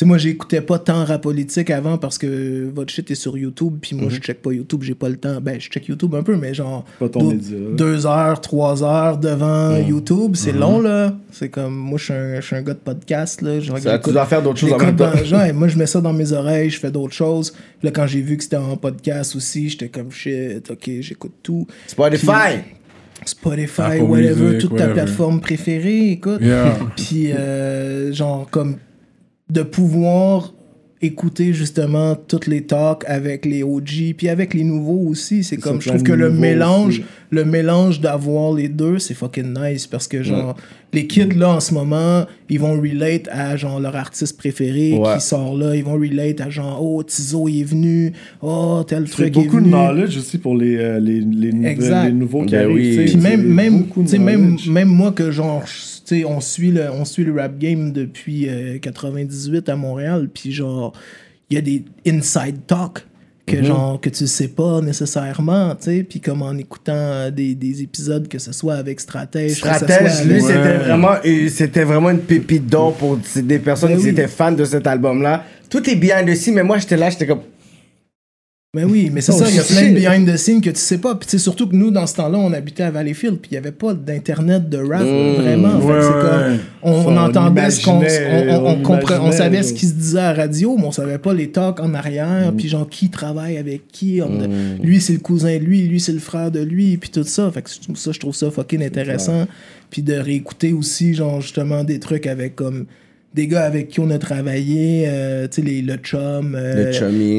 sais 0.00 0.06
moi 0.06 0.18
j'écoutais 0.18 0.60
pas 0.60 0.78
tant 0.78 1.04
rap 1.04 1.22
politique 1.22 1.70
avant 1.70 1.96
parce 1.98 2.18
que 2.18 2.70
votre 2.74 2.92
shit 2.92 3.10
est 3.10 3.14
sur 3.14 3.36
YouTube 3.38 3.74
puis 3.80 3.94
moi 3.96 4.08
je 4.10 4.18
check 4.18 4.42
pas 4.42 4.52
YouTube 4.52 4.82
j'ai 4.82 4.94
pas 4.94 5.08
le 5.08 5.16
temps 5.16 5.40
ben 5.40 5.60
je 5.60 5.68
check 5.68 5.86
YouTube 5.88 6.14
un 6.14 6.22
peu 6.22 6.36
mais 6.36 6.52
genre 6.54 6.84
Pas 6.98 7.08
ton 7.08 7.20
d'autres- 7.20 7.34
média. 7.36 7.58
deux 7.76 8.06
heures 8.06 8.40
trois 8.40 8.82
heures 8.82 9.18
devant 9.18 9.76
YouTube 9.76 10.32
c'est 10.36 10.52
long 10.52 10.80
là 10.80 11.14
c'est 11.32 11.48
comme 11.48 11.74
moi 11.76 11.98
je 11.98 12.04
suis 12.04 12.12
un, 12.12 12.40
je 12.40 12.46
suis 12.46 12.56
un 12.56 12.62
gars 12.62 12.74
de 12.74 12.78
podcast 12.78 13.42
là 13.42 13.60
Ça, 13.80 13.98
tu 13.98 14.10
dois 14.12 14.26
faire 14.26 14.42
d'autres 14.42 14.58
choses 14.58 14.72
en 14.72 14.78
même 14.78 14.96
temps? 14.96 15.10
dans- 15.12 15.24
genre, 15.24 15.42
et 15.44 15.52
moi, 15.52 15.68
je 15.68 15.78
mets 15.78 15.86
ça 15.86 16.00
dans 16.00 16.12
mes 16.12 16.32
oreilles, 16.32 16.70
je 16.70 16.78
fais 16.80 16.90
d'autres 16.90 17.14
choses. 17.14 17.52
Puis 17.52 17.84
là, 17.84 17.90
quand 17.92 18.06
j'ai 18.06 18.20
vu 18.20 18.36
que 18.36 18.42
c'était 18.42 18.56
en 18.56 18.76
podcast 18.76 19.36
aussi, 19.36 19.68
j'étais 19.68 19.88
comme 19.88 20.10
shit, 20.10 20.68
ok, 20.70 20.90
j'écoute 21.00 21.32
tout. 21.42 21.66
Spotify. 21.86 22.58
Spotify, 23.24 23.82
Apple 23.82 24.02
whatever, 24.02 24.34
Music, 24.54 24.60
toute 24.68 24.76
ta 24.78 24.88
plateforme 24.88 25.40
préférée, 25.40 26.10
écoute. 26.12 26.40
Yeah. 26.40 26.78
Puis, 26.96 27.32
euh, 27.32 28.12
genre, 28.12 28.48
comme 28.50 28.76
de 29.50 29.62
pouvoir 29.62 30.54
écouter 31.02 31.54
justement 31.54 32.14
toutes 32.14 32.46
les 32.46 32.60
talks 32.66 33.04
avec 33.06 33.46
les 33.46 33.62
OG, 33.62 34.12
puis 34.18 34.28
avec 34.28 34.52
les 34.52 34.64
nouveaux 34.64 35.08
aussi. 35.08 35.42
C'est 35.44 35.56
comme, 35.56 35.80
je 35.80 35.88
trouve 35.88 36.02
de 36.02 36.06
que 36.08 36.12
le 36.12 36.28
mélange, 36.30 36.98
aussi. 36.98 37.04
le 37.30 37.46
mélange 37.46 38.02
d'avoir 38.02 38.52
les 38.52 38.68
deux, 38.68 38.98
c'est 38.98 39.14
fucking 39.14 39.54
nice 39.58 39.86
parce 39.86 40.06
que, 40.06 40.22
genre, 40.22 40.56
les 40.92 41.06
kids 41.06 41.34
là 41.38 41.54
en 41.54 41.60
ce 41.60 41.72
moment, 41.72 42.26
ils 42.50 42.60
vont 42.60 42.78
relate 42.78 43.28
à 43.32 43.56
genre 43.56 43.80
leur 43.80 43.96
artiste 43.96 44.36
préféré 44.36 44.92
Ouais. 44.98 45.14
qui 45.14 45.22
sort 45.24 45.56
là, 45.56 45.74
ils 45.74 45.84
vont 45.84 45.94
relate 45.94 46.42
à 46.42 46.50
genre, 46.50 46.78
oh, 46.84 47.02
Tizo 47.02 47.48
est 47.48 47.62
venu, 47.64 48.12
oh, 48.42 48.82
tel 48.86 49.04
truc 49.08 49.28
est 49.28 49.30
beaucoup 49.30 49.56
de 49.56 49.60
venu. 49.62 49.70
knowledge 49.70 50.18
aussi 50.18 50.36
pour 50.36 50.54
les, 50.54 50.76
euh, 50.76 51.00
les, 51.00 51.20
les, 51.20 51.50
nouvelles- 51.54 51.70
Exact. 51.72 52.04
les 52.08 52.12
nouveaux 52.12 52.44
qui 52.44 52.52
Ben 52.52 52.64
arrivent. 52.66 52.76
oui. 52.76 52.90
tu 52.90 53.08
sais, 53.08 53.12
Puis 53.14 53.22
même, 53.22 53.40
c'est 53.40 53.46
même, 53.46 53.78
beaucoup 53.78 54.00
de 54.02 54.06
tu 54.06 54.10
sais, 54.10 54.18
même, 54.18 54.40
knowledge. 54.48 54.68
même 54.68 54.88
moi 54.88 55.12
que 55.12 55.30
genre, 55.30 55.62
sais, 56.16 56.24
on 56.24 56.40
suit 56.40 56.70
le, 56.70 56.90
on 56.90 57.04
suit 57.04 57.24
le 57.24 57.32
rap 57.32 57.58
game 57.58 57.92
depuis 57.92 58.48
euh, 58.48 58.78
98 58.78 59.68
à 59.68 59.76
Montréal, 59.76 60.28
puis 60.32 60.52
genre, 60.52 60.92
il 61.50 61.54
y 61.54 61.58
a 61.58 61.60
des 61.62 61.84
inside 62.06 62.56
talk 62.66 63.06
que 63.46 63.56
Mhm. 63.56 63.64
genre, 63.64 64.00
que 64.00 64.08
tu 64.10 64.26
sais 64.28 64.46
pas 64.48 64.80
nécessairement, 64.80 65.74
tu 65.74 65.84
sais, 65.86 66.02
puis 66.08 66.20
comme 66.20 66.42
en 66.42 66.52
écoutant 66.56 66.92
euh, 66.94 67.30
des, 67.32 67.54
des 67.56 67.82
épisodes, 67.82 68.28
que 68.28 68.38
ce 68.38 68.52
soit 68.52 68.74
avec 68.74 69.00
Stratège, 69.00 69.54
soit 69.58 69.74
Stratège, 69.74 70.24
lui, 70.24 70.34
avec- 70.34 70.42
c'était 70.42 70.76
vraiment, 70.76 71.22
et 71.24 71.48
c'était 71.48 71.84
vraiment 71.84 72.10
une 72.10 72.20
pépite 72.20 72.66
d'or 72.66 72.94
pour 72.94 73.18
des 73.36 73.58
personnes 73.58 73.90
Ben 73.92 73.98
qui 73.98 74.04
oui. 74.04 74.10
étaient 74.10 74.28
fans 74.28 74.52
de 74.52 74.64
cet 74.64 74.86
album-là. 74.86 75.44
Tout 75.68 75.88
est 75.90 75.96
bien 75.96 76.22
dessus, 76.22 76.52
mais 76.52 76.62
moi, 76.62 76.78
j'étais 76.78 76.96
là, 76.96 77.10
j'étais 77.10 77.26
comme. 77.26 77.40
Mais 78.72 78.84
oui, 78.84 79.10
mais 79.12 79.20
c'est 79.20 79.32
Oh, 79.32 79.38
ça, 79.38 79.48
il 79.48 79.56
y 79.56 79.58
a 79.58 79.64
plein 79.64 79.90
de 79.90 79.94
behind 79.98 80.32
the 80.32 80.36
scenes 80.36 80.60
que 80.60 80.70
tu 80.70 80.78
sais 80.78 80.98
pas. 80.98 81.16
Puis 81.16 81.40
surtout 81.40 81.66
que 81.66 81.74
nous, 81.74 81.90
dans 81.90 82.06
ce 82.06 82.14
temps-là, 82.14 82.38
on 82.38 82.52
habitait 82.52 82.84
à 82.84 82.92
Valleyfield, 82.92 83.38
puis 83.40 83.48
il 83.50 83.54
n'y 83.54 83.58
avait 83.58 83.72
pas 83.72 83.94
d'internet 83.94 84.68
de 84.68 84.78
rap, 84.78 85.02
vraiment. 85.02 85.80
Fait 85.80 85.86
que 85.86 85.92
Ouais, 85.92 86.00
c'est 86.02 86.08
ouais. 86.08 86.22
comme, 86.22 86.58
on, 86.84 87.16
entendait 87.16 87.70
ce 87.70 87.84
qu'on. 87.84 88.00
On, 88.00 88.80
on, 88.84 89.26
on 89.26 89.32
savait 89.32 89.64
ce 89.64 89.72
qui 89.72 89.86
se 89.86 89.94
disait 89.94 90.20
à 90.20 90.32
la 90.32 90.42
radio, 90.44 90.76
mais 90.78 90.84
on 90.84 90.92
savait 90.92 91.18
pas 91.18 91.34
les 91.34 91.50
talks 91.50 91.80
en 91.80 91.94
arrière, 91.94 92.52
puis 92.56 92.68
genre 92.68 92.88
qui 92.88 93.10
travaille 93.10 93.58
avec 93.58 93.88
qui. 93.88 94.20
on- 94.22 94.48
Lui, 94.80 95.00
c'est 95.00 95.14
le 95.14 95.18
cousin 95.18 95.56
de 95.58 95.64
lui, 95.64 95.82
lui, 95.88 95.98
c'est 95.98 96.12
le 96.12 96.20
frère 96.20 96.52
de 96.52 96.60
lui, 96.60 96.96
puis 96.96 97.10
tout 97.10 97.24
ça. 97.24 97.50
Fait 97.50 97.62
que 97.62 97.70
ça, 97.70 98.12
je 98.12 98.20
trouve 98.20 98.36
ça 98.36 98.52
fucking 98.52 98.84
intéressant. 98.84 99.48
Puis 99.90 100.02
de 100.02 100.14
réécouter 100.14 100.72
aussi, 100.72 101.14
genre, 101.14 101.40
justement, 101.40 101.82
des 101.82 101.98
trucs 101.98 102.28
avec 102.28 102.54
comme. 102.54 102.86
Des 103.32 103.46
gars 103.46 103.62
avec 103.62 103.86
qui 103.90 104.00
on 104.00 104.10
a 104.10 104.18
travaillé, 104.18 105.04
euh, 105.06 105.46
tu 105.48 105.62
sais, 105.62 105.82
le 105.86 105.94
chum, 105.98 106.56
euh, 106.58 106.90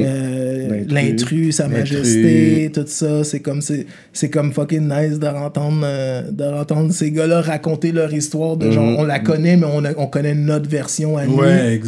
euh, 0.05 0.83
L'intrus. 0.89 1.55
sa 1.57 1.67
majesté, 1.67 2.71
tout 2.73 2.85
ça. 2.87 3.25
C'est 3.25 3.41
comme, 3.41 3.59
c'est, 3.61 3.85
c'est 4.13 4.29
comme 4.29 4.53
fucking 4.53 4.87
nice 4.87 5.19
de 5.19 5.27
entendre, 5.27 5.81
euh, 5.83 6.21
de 6.31 6.45
entendre 6.45 6.93
ces 6.93 7.11
gars-là 7.11 7.41
raconter 7.41 7.91
leur 7.91 8.13
histoire 8.13 8.55
de 8.55 8.71
genre, 8.71 8.99
on 8.99 9.03
la 9.03 9.19
connaît, 9.19 9.57
mais 9.57 9.67
on, 9.69 9.83
a- 9.83 9.91
on 9.97 10.07
connaît 10.07 10.33
notre 10.33 10.69
version 10.69 11.17
à 11.17 11.25
nous. 11.25 11.35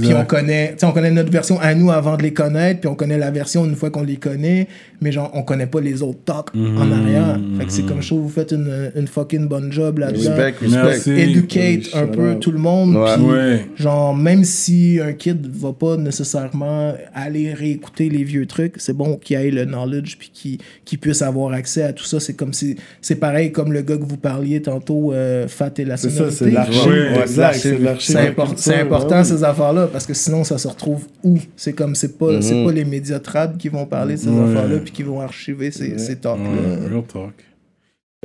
Puis 0.01 0.13
on 0.13 0.25
connaît, 0.25 0.71
tu 0.73 0.79
sais, 0.79 0.85
on 0.85 0.91
connaît 0.91 1.11
notre 1.11 1.31
version 1.31 1.57
à 1.61 1.73
nous 1.73 1.89
avant 1.89 2.17
de 2.17 2.23
les 2.23 2.33
connaître, 2.33 2.81
puis 2.81 2.89
on 2.89 2.95
connaît 2.95 3.17
la 3.17 3.31
version 3.31 3.63
une 3.63 3.75
fois 3.75 3.89
qu'on 3.89 4.03
les 4.03 4.17
connaît, 4.17 4.67
mais 4.99 5.13
genre, 5.13 5.31
on 5.33 5.43
connaît 5.43 5.65
pas 5.67 5.79
les 5.79 6.01
autres 6.03 6.19
talks 6.25 6.49
en 6.55 6.91
arrière. 6.91 7.39
Fait 7.57 7.65
que 7.65 7.71
c'est 7.71 7.83
comme, 7.85 8.01
je 8.01 8.07
trouve, 8.07 8.23
vous 8.23 8.29
faites 8.29 8.51
une, 8.51 8.91
une 8.97 9.07
fucking 9.07 9.47
bonne 9.47 9.71
job 9.71 9.99
là-dedans. 9.99 10.31
Respect, 10.35 10.55
respect. 10.65 10.83
Merci. 10.83 11.11
Educate 11.11 11.95
un 11.95 12.07
peu 12.07 12.31
out. 12.31 12.39
tout 12.41 12.51
le 12.51 12.59
monde. 12.59 12.97
Ouais. 12.97 13.15
puis 13.15 13.23
Ouais. 13.25 13.65
Genre, 13.93 14.15
même 14.15 14.43
si 14.43 14.99
un 15.03 15.13
kid 15.13 15.45
va 15.47 15.71
pas 15.71 15.97
nécessairement 15.97 16.93
aller 17.13 17.53
réécouter 17.53 18.09
les 18.09 18.23
vieux 18.23 18.47
trucs, 18.47 18.75
c'est 18.77 18.93
bon 18.93 19.17
qu'il 19.17 19.35
ait 19.37 19.51
le 19.51 19.65
knowledge 19.65 20.17
puis 20.17 20.59
qu'il 20.83 20.99
puisse 20.99 21.21
avoir 21.21 21.53
accès 21.53 21.83
à 21.83 21.93
tout 21.93 22.03
ça. 22.03 22.19
C'est 22.19 22.33
comme 22.33 22.53
si 22.53 22.75
c'est 23.01 23.17
pareil 23.17 23.51
comme 23.51 23.71
le 23.71 23.83
gars 23.83 23.97
que 23.97 24.03
vous 24.03 24.17
parliez 24.17 24.61
tantôt, 24.63 25.13
euh, 25.13 25.47
Fat 25.47 25.71
et 25.77 25.85
la 25.85 25.97
C'est 25.97 26.09
ça, 26.09 26.31
c'est 26.31 26.45
sonorité. 26.49 26.55
l'archive. 26.55 26.91
Ouais, 26.91 27.95
c'est 27.99 28.79
important 28.79 29.17
ouais. 29.17 29.23
ces 29.23 29.43
affaires-là 29.43 29.87
parce 29.87 30.07
que 30.07 30.13
sinon 30.15 30.43
ça 30.43 30.57
se 30.57 30.67
retrouve 30.67 31.05
où? 31.23 31.37
C'est 31.55 31.73
comme 31.73 31.93
c'est 31.93 32.17
pas 32.17 32.41
c'est 32.41 32.55
Mhm. 32.55 32.65
pas 32.65 32.71
les 32.71 32.85
médias 32.85 33.19
trad 33.19 33.57
qui 33.57 33.69
vont 33.69 33.85
parler 33.85 34.15
de 34.15 34.19
ces 34.21 34.29
Ouais. 34.29 34.49
affaires-là 34.49 34.77
puis 34.79 34.91
qui 34.91 35.03
vont 35.03 35.21
archiver 35.21 35.69
ces, 35.69 35.99
ces 35.99 36.15
talks 36.15 36.39
là. 36.39 36.49
Ouais, 36.49 36.87
real 36.89 37.03
talk. 37.03 37.33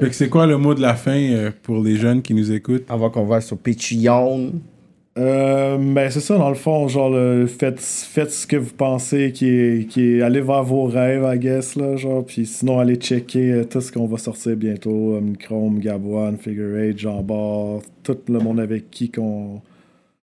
Fait 0.00 0.08
que 0.08 0.14
c'est 0.14 0.28
quoi 0.30 0.46
le 0.46 0.56
mot 0.56 0.74
de 0.74 0.80
la 0.80 0.94
fin 0.94 1.18
euh, 1.18 1.50
pour 1.62 1.82
les 1.82 1.96
jeunes 1.96 2.22
qui 2.22 2.32
nous 2.32 2.52
écoutent? 2.52 2.84
Avant 2.88 3.10
qu'on 3.10 3.24
va 3.26 3.40
sur 3.42 3.58
Patreon. 3.58 4.52
Euh, 5.18 5.78
ben 5.78 6.10
c'est 6.10 6.20
ça 6.20 6.38
dans 6.38 6.48
le 6.48 6.54
fond, 6.54 6.86
genre 6.86 7.10
le, 7.10 7.46
faites, 7.46 7.80
faites 7.80 8.30
ce 8.30 8.46
que 8.46 8.56
vous 8.56 8.72
pensez 8.76 9.32
qui 9.32 9.48
est, 9.48 9.88
qui 9.88 10.12
est 10.12 10.22
allez 10.22 10.40
vers 10.40 10.62
vos 10.62 10.84
rêves, 10.84 11.26
I 11.26 11.38
guess 11.38 11.74
là, 11.74 11.96
genre 11.96 12.24
puis 12.24 12.46
sinon 12.46 12.78
allez 12.78 12.94
checker 12.94 13.50
euh, 13.50 13.64
tout 13.64 13.80
ce 13.80 13.90
qu'on 13.90 14.06
va 14.06 14.18
sortir 14.18 14.54
bientôt, 14.54 15.16
um, 15.16 15.36
Chrome, 15.36 15.80
Gabouane, 15.80 16.36
Figure 16.36 16.78
Eight, 16.78 16.98
Jean 16.98 17.22
Bart, 17.22 17.80
tout 18.04 18.18
le 18.28 18.38
monde 18.38 18.60
avec 18.60 18.90
qui 18.90 19.10
qu'on 19.10 19.60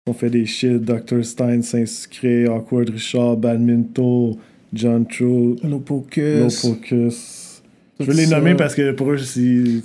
on 0.05 0.13
fait 0.13 0.29
des 0.29 0.45
shit, 0.45 0.81
Dr. 0.81 1.23
Stein, 1.23 1.61
Saint-Sucré, 1.61 2.45
Awkward 2.47 2.89
Richard, 2.89 3.37
Badminto, 3.37 4.37
John 4.73 5.05
True, 5.05 5.55
Low 5.63 5.69
No 5.69 5.79
Pocus. 5.79 6.61
Focus. 6.61 7.61
Je 8.01 8.05
veux 8.05 8.13
les 8.13 8.27
nommer 8.27 8.55
parce 8.55 8.75
que 8.75 8.91
pour 8.91 9.11
eux, 9.11 9.17
c'est. 9.17 9.39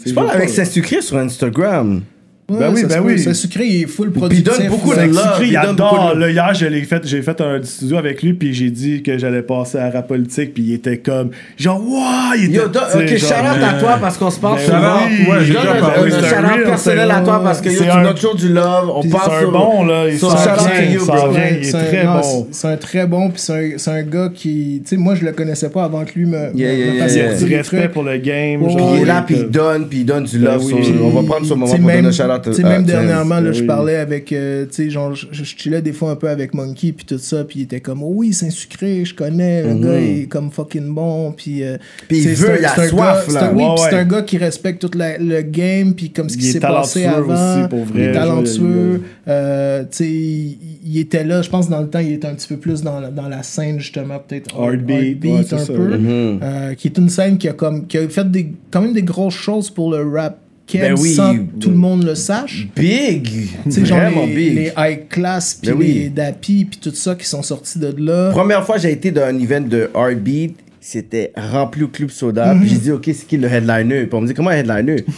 Tu 0.05 0.13
parles 0.13 0.31
avec 0.31 0.49
Saint-Sucré 0.49 1.03
sur 1.03 1.19
Instagram. 1.19 2.03
Ouais, 2.51 2.61
Ben 2.61 2.73
oui, 2.75 2.81
ça 2.81 2.87
ben 2.89 3.01
oui. 3.05 3.19
C'est 3.19 3.35
sucré, 3.35 3.67
il 3.67 3.83
est 3.83 3.87
full 3.87 4.11
Puis 4.11 4.21
il 4.23 4.43
productif. 4.43 4.59
donne 4.59 4.69
beaucoup 4.69 4.95
de 4.95 5.01
love. 5.01 5.13
Sucré, 5.35 5.49
il 5.49 5.57
adore. 5.59 6.15
Là, 6.17 6.31
hier, 6.31 6.55
je 6.55 6.65
l'ai 6.65 6.83
fait, 6.85 7.07
j'ai 7.07 7.21
fait 7.21 7.39
un 7.43 7.63
studio 7.63 7.99
avec 7.99 8.23
lui, 8.23 8.33
puis 8.33 8.55
j'ai 8.55 8.71
dit 8.71 9.03
que 9.03 9.19
j'allais 9.19 9.43
passer 9.43 9.77
à 9.77 9.91
rap 9.91 10.09
politique, 10.09 10.55
puis 10.55 10.63
il 10.63 10.73
était 10.73 10.97
comme, 10.97 11.29
genre, 11.59 11.79
wow, 11.87 12.35
il 12.39 12.47
était. 12.47 12.61
Ok, 12.61 12.71
genre, 12.73 13.19
shout 13.19 13.35
out 13.35 13.63
à 13.63 13.75
euh, 13.77 13.81
toi 13.81 13.99
parce 14.01 14.17
qu'on 14.17 14.31
se 14.31 14.41
parle 14.41 14.57
ben 14.57 14.65
souvent. 14.65 14.99
oui, 15.07 15.31
ouais, 15.31 15.45
j'ai 15.45 15.53
Donne 15.53 15.63
déjà 15.63 15.75
un- 15.75 15.81
parlé, 15.81 16.13
un 16.13 16.21
c'est 16.23 16.27
shout 16.29 16.35
un 16.37 16.45
out 16.45 16.51
real, 16.55 16.65
personnel 16.65 17.11
à 17.11 17.21
toi 17.21 17.41
parce 17.45 17.61
que 17.61 17.69
tu 17.69 17.85
notre 18.03 18.19
show 18.21 18.35
du 18.35 18.49
love. 18.49 18.93
On 18.95 19.03
parle 19.11 19.31
c'est 19.41 19.45
un 19.47 19.51
bon, 19.51 19.85
là. 19.85 20.05
Il 20.09 20.15
est 20.15 20.19
C'est 20.19 21.75
un- 21.77 21.85
très 21.85 22.05
bon. 22.05 22.23
c'est- 22.23 22.47
C'est 22.53 22.69
un 22.69 22.77
très 22.77 23.07
bon, 23.07 23.29
puis 23.31 23.41
c'est 23.41 23.53
un, 23.53 23.71
c'est 23.79 23.91
un 23.91 24.03
gars 24.03 24.31
qui. 24.35 24.81
Tu 24.85 24.89
sais, 24.91 24.97
moi, 24.97 25.15
je 25.15 25.25
le 25.25 25.33
connaissais 25.33 25.69
pas 25.69 25.85
avant 25.85 26.05
que 26.05 26.13
lui 26.19 26.25
me. 26.27 26.51
Il 26.55 26.65
a 26.65 27.35
du 27.35 27.55
respect 27.55 27.89
pour 27.89 28.05
le 28.05 28.17
game. 28.17 28.65
Puis 28.65 28.75
il 28.95 29.03
est 29.03 29.05
là, 29.05 29.23
puis 29.27 29.37
il 29.39 29.49
donne, 29.51 29.87
puis 29.87 29.99
il 30.01 30.05
donne 30.07 30.25
du 30.25 30.39
Ben 30.39 30.53
love. 30.55 30.65
oui. 30.65 30.95
on 31.03 31.11
va 31.11 31.23
prendre 31.29 31.45
ce 31.47 31.53
moment 31.55 31.67
pour 31.71 31.79
donner 31.79 32.09
un 32.09 32.11
shout 32.13 32.23
out. 32.47 32.53
t'sais, 32.53 32.65
à- 32.65 32.69
même 32.69 32.85
dernièrement, 32.85 33.37
là, 33.37 33.43
Ben 33.51 33.53
je 33.53 33.65
parlais 33.65 33.97
avec, 33.97 34.33
euh, 34.33 34.67
tu 34.67 34.75
sais, 34.75 34.91
genre, 34.91 35.15
je, 35.15 35.45
chillais 35.45 35.83
des 35.83 35.93
fois 35.93 36.11
un 36.13 36.17
peu 36.17 36.29
avec 36.29 36.55
Monkey, 36.55 36.93
puis 36.93 37.05
tout 37.07 37.19
ça, 37.19 37.45
puis 37.45 37.61
il 37.61 37.63
était 37.65 37.81
comme, 37.81 38.03
oh 38.03 38.13
oui, 38.15 38.33
c'est 38.33 38.47
un 38.47 38.51
sucré, 38.51 39.05
je 39.05 39.15
connais, 39.15 39.63
le 39.63 39.75
gars 39.81 39.99
il 40.01 40.23
est 40.23 40.27
comme 40.27 40.51
fucking 40.51 40.93
bon, 40.95 41.33
puis. 41.33 41.63
euh, 41.63 41.73
Mhm. 41.75 41.79
Puis 42.09 42.19
il 42.23 42.35
veut, 42.35 42.57
il 42.59 42.65
a 42.65 42.75
soif, 42.89 42.93
gars- 42.93 43.05
là. 43.05 43.23
c'est 43.29 43.37
un- 43.39 43.55
Oui, 43.55 43.63
Ouais, 43.65 43.75
c'est 43.79 43.95
ouais. 43.95 44.01
un 44.01 44.05
gars 44.05 44.23
qui 44.23 44.39
respecte 44.39 44.81
tout 44.87 44.97
la- 44.99 45.19
le 45.19 45.43
game, 45.43 45.95
puis 45.95 46.11
comme 46.11 46.29
ce 46.29 46.37
qui 46.37 46.49
est 46.49 46.53
s'est 46.53 46.61
passé 46.61 47.05
avant. 47.05 47.33
aussi, 47.59 47.69
pour 47.69 47.85
vrai, 47.85 48.03
il 48.03 48.09
est 48.09 48.13
talentueux. 48.13 49.03
euh, 49.29 49.83
tu 49.83 49.89
sais, 49.91 50.09
il, 50.09 50.59
il 50.85 50.99
était 50.99 51.25
là, 51.25 51.43
je 51.43 51.51
pense, 51.51 51.69
dans 51.69 51.81
le 51.81 51.89
temps, 51.89 51.99
il 51.99 52.13
était 52.13 52.27
un 52.29 52.35
petit 52.35 52.49
peu 52.49 52.57
plus 52.57 52.83
dans, 52.83 53.01
la- 53.01 53.11
dans 53.11 53.29
la 53.29 53.43
scène, 53.43 53.79
justement, 53.79 54.19
peut-être. 54.19 54.55
Heartbeat, 54.59 55.25
ouais, 55.25 55.39
un 55.41 55.43
ça. 55.59 55.73
peu. 55.73 55.97
Mhm. 55.99 56.41
euh, 56.43 56.75
qui 56.75 56.89
est 56.89 56.99
une 56.99 57.09
scène 57.09 57.39
qui 57.39 57.49
a, 57.49 57.53
comme, 57.53 57.87
qui 57.87 57.99
a 57.99 58.09
fait 58.09 58.31
des, 58.31 58.53
quand 58.71 58.81
même 58.81 58.93
des 58.93 59.03
grosses 59.03 59.35
choses 59.35 59.71
pour 59.71 59.91
le 59.91 60.03
rap. 60.09 60.39
Keb, 60.69 60.81
Ben 60.83 60.95
oui. 60.99 61.17
tout 61.59 61.71
le 61.71 61.77
monde 61.77 62.05
le 62.05 62.15
sache. 62.15 62.69
Big. 62.77 63.49
Tu 63.65 63.71
sais, 63.73 63.85
genre 63.87 63.99
Vraiment 63.99 64.27
les, 64.27 64.35
big. 64.35 64.55
les 64.55 64.73
high 64.77 65.09
class, 65.09 65.55
puis 65.61 65.71
Ben 65.73 65.79
oui. 65.79 65.93
les 65.95 66.09
Dappy, 66.11 66.67
puis 66.67 66.79
tout 66.79 66.95
ça 66.95 67.15
qui 67.15 67.25
sont 67.27 67.43
sortis 67.43 67.79
de 67.79 67.95
là. 67.99 68.31
Première 68.31 68.65
fois, 68.65 68.77
j'ai 68.79 68.93
été 68.93 69.11
dans 69.11 69.23
un 69.23 69.39
event 69.39 69.63
de 69.63 69.91
Heartbeat. 69.95 70.57
C'était 70.81 71.33
rempli 71.37 71.83
au 71.83 71.89
Club 71.89 72.11
Soda. 72.11 72.55
Puis 72.61 72.69
j'ai 72.69 72.77
dit, 72.77 72.93
OK, 72.93 73.05
c'est 73.07 73.27
qui 73.27 73.37
le 73.37 73.49
headliner? 73.49 74.05
Puis 74.07 74.15
on 74.15 74.21
me 74.21 74.27
dit, 74.27 74.35
comment 74.35 74.51
un 74.51 74.57
headliner? 74.57 75.05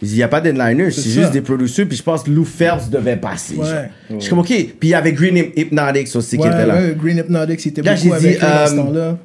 Il 0.00 0.08
n'y 0.12 0.22
a 0.22 0.28
pas 0.28 0.40
d'headliner, 0.40 0.92
c'est 0.92 1.10
juste 1.10 1.32
des 1.32 1.40
producers. 1.40 1.84
Puis 1.84 1.96
je 1.96 2.02
pense 2.04 2.22
que 2.22 2.30
Lou 2.30 2.44
Phelps 2.44 2.88
devait 2.88 3.16
passer. 3.16 3.56
Ouais. 3.56 3.66
genre. 3.66 3.76
Je 4.10 4.18
suis 4.20 4.30
comme, 4.30 4.38
OK. 4.38 4.46
Puis 4.46 4.76
il 4.80 4.88
y 4.90 4.94
avait 4.94 5.12
Green 5.12 5.36
Hypnotics 5.56 6.14
aussi 6.14 6.36
qui 6.36 6.42
Ouais, 6.44 6.48
était 6.50 6.66
là. 6.66 6.76
ouais, 6.76 6.96
Green 6.96 7.18
Hypnotics, 7.18 7.64
il 7.64 7.68
était 7.70 7.82
Là, 7.82 7.94
beaucoup 7.96 8.12
avec 8.14 8.34
dit, 8.34 8.40
dans 8.40 8.66
ce 8.66 8.72
euh, 8.72 8.76
temps-là. 8.76 9.18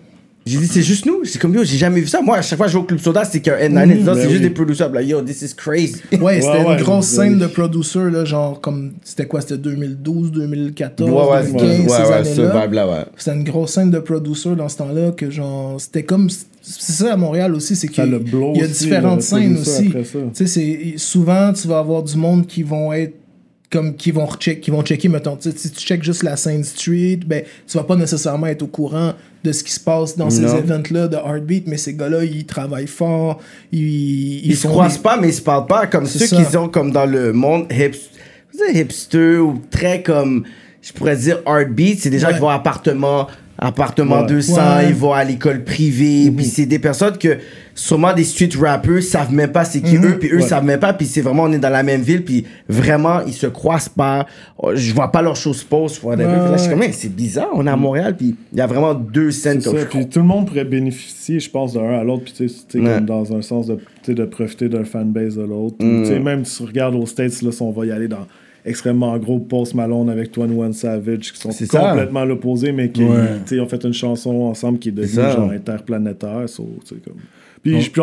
J'ai 0.46 0.58
dit, 0.58 0.68
c'est 0.68 0.82
juste 0.82 1.06
nous. 1.06 1.24
C'est 1.24 1.40
comme, 1.40 1.54
yo, 1.56 1.64
j'ai 1.64 1.78
jamais 1.78 2.02
vu 2.02 2.08
ça. 2.08 2.22
Moi, 2.22 2.38
à 2.38 2.42
chaque 2.42 2.58
fois 2.58 2.66
que 2.66 2.72
je 2.74 2.78
vais 2.78 2.84
au 2.84 2.86
Club 2.86 3.00
Soda, 3.00 3.24
c'est 3.24 3.40
qu'un 3.40 3.58
headliner. 3.58 3.96
Non, 3.96 4.04
ben 4.04 4.16
c'est 4.16 4.24
juste 4.24 4.36
oui. 4.36 4.40
des 4.42 4.50
producers. 4.50 4.90
Là, 4.90 5.02
yo, 5.02 5.22
this 5.22 5.42
is 5.42 5.56
crazy. 5.56 5.96
Ouais, 6.20 6.42
c'était 6.42 6.66
ouais, 6.66 6.78
une 6.78 6.84
grosse 6.84 7.12
ouais. 7.18 7.26
scène 7.26 7.40
de 7.40 7.48
producers, 7.48 8.12
là, 8.12 8.26
genre 8.26 8.60
comme. 8.60 8.94
C'était 9.04 9.26
quoi 9.26 9.40
C'était 9.40 9.58
2012, 9.58 10.32
2014, 10.32 11.10
ouais, 11.10 11.18
ouais, 11.18 11.44
2015, 11.44 11.60
ouais, 11.64 11.88
ces 11.88 12.12
ouais, 12.12 12.24
ce 12.24 12.42
années-là. 12.42 12.66
vibe-là, 12.66 12.88
ouais. 12.88 13.06
C'était 13.18 13.36
une 13.38 13.44
grosse 13.44 13.72
scène 13.72 13.90
de 13.90 14.00
producers 14.00 14.56
dans 14.56 14.68
ce 14.68 14.78
temps-là 14.78 15.12
que 15.12 15.30
genre 15.30 15.80
c'était 15.80 16.04
comme 16.04 16.30
c'est 16.30 16.92
ça 16.94 17.14
à 17.14 17.18
Montréal 17.18 17.54
aussi 17.56 17.76
c'est 17.76 17.88
qu'il 17.88 18.06
le 18.06 18.20
blow 18.20 18.54
il 18.56 18.62
y 18.62 18.64
a 18.64 18.68
différentes 18.68 19.22
scènes 19.22 19.58
aussi. 19.58 19.92
Tu 19.92 20.30
sais 20.34 20.48
c'est 20.48 20.94
souvent 20.98 21.52
tu 21.54 21.68
vas 21.68 21.80
avoir 21.80 22.04
du 22.04 22.16
monde 22.16 22.48
qui 22.48 22.64
vont 22.64 22.94
être 22.94 23.16
comme 23.74 23.96
qui 23.96 24.12
vont 24.12 24.26
recheck, 24.26 24.62
qui 24.62 24.72
vont 24.72 24.82
checker 24.84 25.10
mettons 25.10 25.38
si 25.42 25.54
tu 25.72 25.80
checkes 25.82 26.04
juste 26.04 26.24
la 26.24 26.38
scène 26.38 26.64
street 26.64 27.20
ben 27.26 27.44
tu 27.68 27.78
vas 27.78 27.84
pas 27.84 27.96
nécessairement 27.98 28.48
être 28.48 28.62
au 28.62 28.68
courant 28.68 29.14
de 29.44 29.52
ce 29.52 29.64
qui 29.64 29.72
se 29.74 29.80
passe 29.82 30.16
dans 30.16 30.30
ces 30.30 30.42
Non. 30.44 30.58
events 30.60 30.84
là 30.92 31.08
de 31.10 31.16
heartbeat 31.18 31.66
mais 31.68 31.78
ces 31.78 31.94
gars-là 31.96 32.24
ils 32.24 32.46
travaillent 32.46 32.88
fort 32.88 33.40
ils 33.72 33.82
ils, 33.82 34.52
Ils 34.52 34.56
se 34.56 34.68
croisent 34.68 34.98
des- 34.98 35.04
pas, 35.04 35.18
mais 35.20 35.30
ils 35.30 35.34
se 35.34 35.42
parlent 35.42 35.66
pas. 35.68 35.88
Comme 35.88 36.06
ceux 36.06 36.26
ça. 36.28 36.36
qui 36.38 36.46
sont 36.46 36.70
comme 36.70 36.92
dans 36.92 37.06
le 37.08 37.34
monde 37.34 37.66
hip, 37.72 37.96
hipster 38.74 39.38
ou 39.38 39.62
très 39.70 40.02
comme, 40.04 40.44
je 40.82 40.94
pourrais 40.94 41.16
dire 41.18 41.40
heartbeat, 41.48 42.00
c'est 42.00 42.10
des 42.10 42.20
gens 42.20 42.28
Ouais. 42.28 42.34
qui 42.36 42.40
vont 42.40 42.50
à 42.50 42.56
appartement, 42.56 43.28
appartement 43.58 44.22
Ouais. 44.22 44.28
200, 44.28 44.56
Ouais. 44.78 44.90
ils 44.90 44.96
vont 44.96 45.14
à 45.14 45.24
l'école 45.24 45.64
privée, 45.64 46.30
Mhm. 46.30 46.36
puis 46.36 46.46
c'est 46.46 46.66
des 46.66 46.80
personnes 46.80 47.18
que 47.18 47.38
sûrement 47.76 48.14
des 48.14 48.24
street 48.24 48.50
rappers 48.60 49.02
savent 49.02 49.32
même 49.34 49.52
pas 49.52 49.64
c'est 49.64 49.80
Mhm. 49.84 49.90
qui 49.90 49.96
eux, 49.98 50.18
puis 50.20 50.30
eux 50.32 50.38
Ouais. 50.38 50.42
savent 50.42 50.64
même 50.66 50.80
pas, 50.80 50.94
puis 50.94 51.06
c'est 51.06 51.22
vraiment, 51.22 51.44
on 51.44 51.52
est 51.52 51.60
dans 51.60 51.70
la 51.70 51.84
même 51.84 52.02
ville, 52.02 52.24
puis 52.24 52.46
vraiment, 52.68 53.22
ils 53.26 53.34
se 53.34 53.48
croisent 53.48 53.90
pas. 53.90 54.26
Oh, 54.58 54.72
Je 54.76 54.94
vois 54.94 55.12
pas 55.12 55.22
leurs 55.22 55.36
choses 55.36 55.64
post, 55.64 56.04
whatever. 56.04 56.26
Ouais, 56.26 56.34
Puis 56.42 56.52
là, 56.52 56.58
je 56.58 56.62
suis 56.64 56.70
comme, 56.72 56.84
c'est 56.92 57.16
bizarre, 57.16 57.50
on 57.54 57.66
est 57.66 57.70
à 57.70 57.76
Montréal, 57.76 58.16
puis 58.18 58.36
il 58.52 58.58
y 58.58 58.62
a 58.62 58.68
vraiment 58.68 58.94
deux 58.94 59.32
scènes 59.32 59.62
ça, 59.62 59.72
puis 59.90 60.08
tout 60.10 60.20
le 60.20 60.26
monde 60.26 60.48
pourrait 60.48 60.66
bénéficier, 60.66 61.40
je 61.40 61.50
pense, 61.50 61.74
d'un 61.74 62.00
à 62.00 62.04
l'autre, 62.04 62.24
puis 62.26 62.34
tu 62.34 62.50
sais, 62.50 63.02
dans 63.02 63.34
un 63.36 63.42
sens 63.42 63.68
de, 63.68 63.78
de 64.14 64.26
profiter 64.26 64.68
d'un 64.68 64.84
fanbase 64.84 65.36
de 65.38 65.44
l'autre. 65.44 65.76
Mm. 65.80 66.02
Tu 66.04 66.08
sais, 66.10 66.20
même 66.20 66.44
si 66.46 66.58
tu 66.58 66.64
regardes 66.64 66.96
aux 66.96 67.06
States, 67.06 67.42
là, 67.42 67.52
si 67.52 67.62
on 67.62 67.72
va 67.72 67.86
y 67.86 67.92
aller 67.92 68.08
dans 68.08 68.26
extrêmement 68.66 69.18
gros 69.18 69.40
Post 69.40 69.74
Malone 69.76 70.10
avec 70.10 70.38
21 70.38 70.72
Savage, 70.74 71.34
qui 71.34 71.40
sont 71.40 71.50
complètement 71.50 72.22
à 72.22 72.26
l'opposé, 72.26 72.72
mais 72.72 72.90
qui 72.92 73.04
Ouais. 73.04 73.60
ont 73.60 73.68
fait 73.68 73.84
une 73.84 73.94
chanson 73.94 74.32
ensemble 74.44 74.80
qui 74.80 74.90
est 74.90 74.94
devenue 74.94 75.32
genre 75.32 75.52
interplanétaire. 75.52 76.48
so, 76.48 76.68
comme... 77.04 77.16
Puis, 77.64 77.82
je 77.82 77.90
puis, 77.92 78.02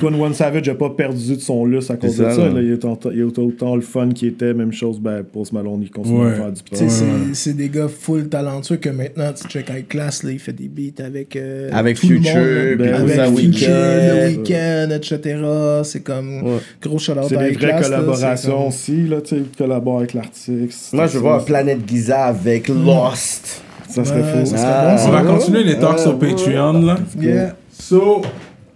21 0.00 0.32
Savage 0.32 0.66
n'a 0.68 0.74
pas 0.74 0.90
perdu 0.90 1.36
de 1.36 1.40
son 1.40 1.64
lustre 1.64 1.92
à 1.92 1.96
cause 1.96 2.16
de 2.16 2.24
ça, 2.24 2.32
ça. 2.32 2.40
là. 2.48 2.54
là. 2.54 2.60
il, 2.60 2.72
est 2.72 2.84
autant, 2.84 3.10
il 3.12 3.20
est 3.20 3.38
autant 3.38 3.76
le 3.76 3.80
fun 3.82 4.08
qui 4.10 4.26
était, 4.26 4.52
même 4.52 4.72
chose, 4.72 4.98
ben, 4.98 5.22
Post 5.22 5.52
Malone, 5.52 5.78
il 5.82 5.90
continue 5.92 6.24
Ouais. 6.24 6.32
à 6.32 6.34
faire 6.34 6.52
du 6.52 6.60
Ouais, 6.72 6.88
c'est- 7.32 7.52
des 7.52 7.68
gars 7.68 7.86
full 7.88 8.28
talentueux 8.28 8.76
que 8.78 8.88
maintenant, 8.88 9.32
tu 9.32 9.46
check 9.46 9.70
avec 9.70 9.88
classe, 9.88 10.24
là, 10.24 10.32
il 10.32 10.40
fait 10.40 10.52
des 10.52 10.68
beats 10.68 11.04
avec, 11.04 11.36
euh, 11.36 11.70
Avec 11.72 12.00
tout 12.00 12.08
le 12.08 12.16
Future, 12.16 12.34
monde, 12.34 12.44
là. 12.44 12.76
puis 12.76 12.88
avec 12.88 13.38
Future, 13.38 13.68
le 13.68 14.26
Weeknd. 14.26 14.42
Weeknd, 14.42 14.90
etc. 14.96 15.38
C'est 15.84 16.02
comme 16.02 16.42
Ouais. 16.42 16.58
gros 16.82 16.98
shout 16.98 17.12
out 17.12 17.26
C'est 17.28 17.36
des 17.36 17.52
vraies 17.52 17.66
là, 17.72 17.80
collaborations 17.82 18.68
aussi, 18.68 19.06
là, 19.06 19.20
tu 19.20 19.36
sais, 19.36 19.42
collabore 19.56 19.98
avec 19.98 20.14
l'artiste. 20.14 20.92
Moi, 20.92 21.06
je 21.06 21.18
voir 21.18 21.44
Planète 21.44 21.88
Giza 21.88 22.24
avec 22.24 22.66
Lost. 22.68 23.62
Ça 23.88 24.04
serait 24.04 24.20
Ouais, 24.20 24.40
fou. 24.40 24.46
ça 24.46 24.56
serait 24.56 24.68
Ah. 24.68 24.96
bon, 24.98 25.08
On 25.08 25.10
va 25.12 25.22
continuer 25.22 25.62
les 25.62 25.78
talks 25.78 25.92
Ouais, 25.96 26.02
sur 26.02 26.18
ouais. 26.20 26.28
Patreon, 26.30 26.82
là. 26.82 26.96
Yeah. 27.20 27.56
So, 27.72 28.20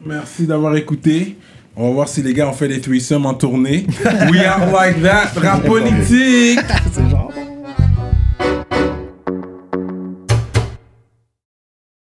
merci 0.04 0.46
d'avoir 0.46 0.76
écouté. 0.76 1.36
On 1.76 1.88
va 1.88 1.94
voir 1.94 2.08
si 2.08 2.22
les 2.22 2.34
gars 2.34 2.48
ont 2.48 2.52
fait 2.52 2.68
des 2.68 2.80
threesomes 2.80 3.26
en 3.26 3.34
tournée. 3.34 3.86
We 4.30 4.40
are 4.44 4.70
like 4.72 5.02
that. 5.02 5.30
Rap 5.36 5.64
politique. 5.64 6.60
C'est 6.92 7.08
genre. 7.08 7.32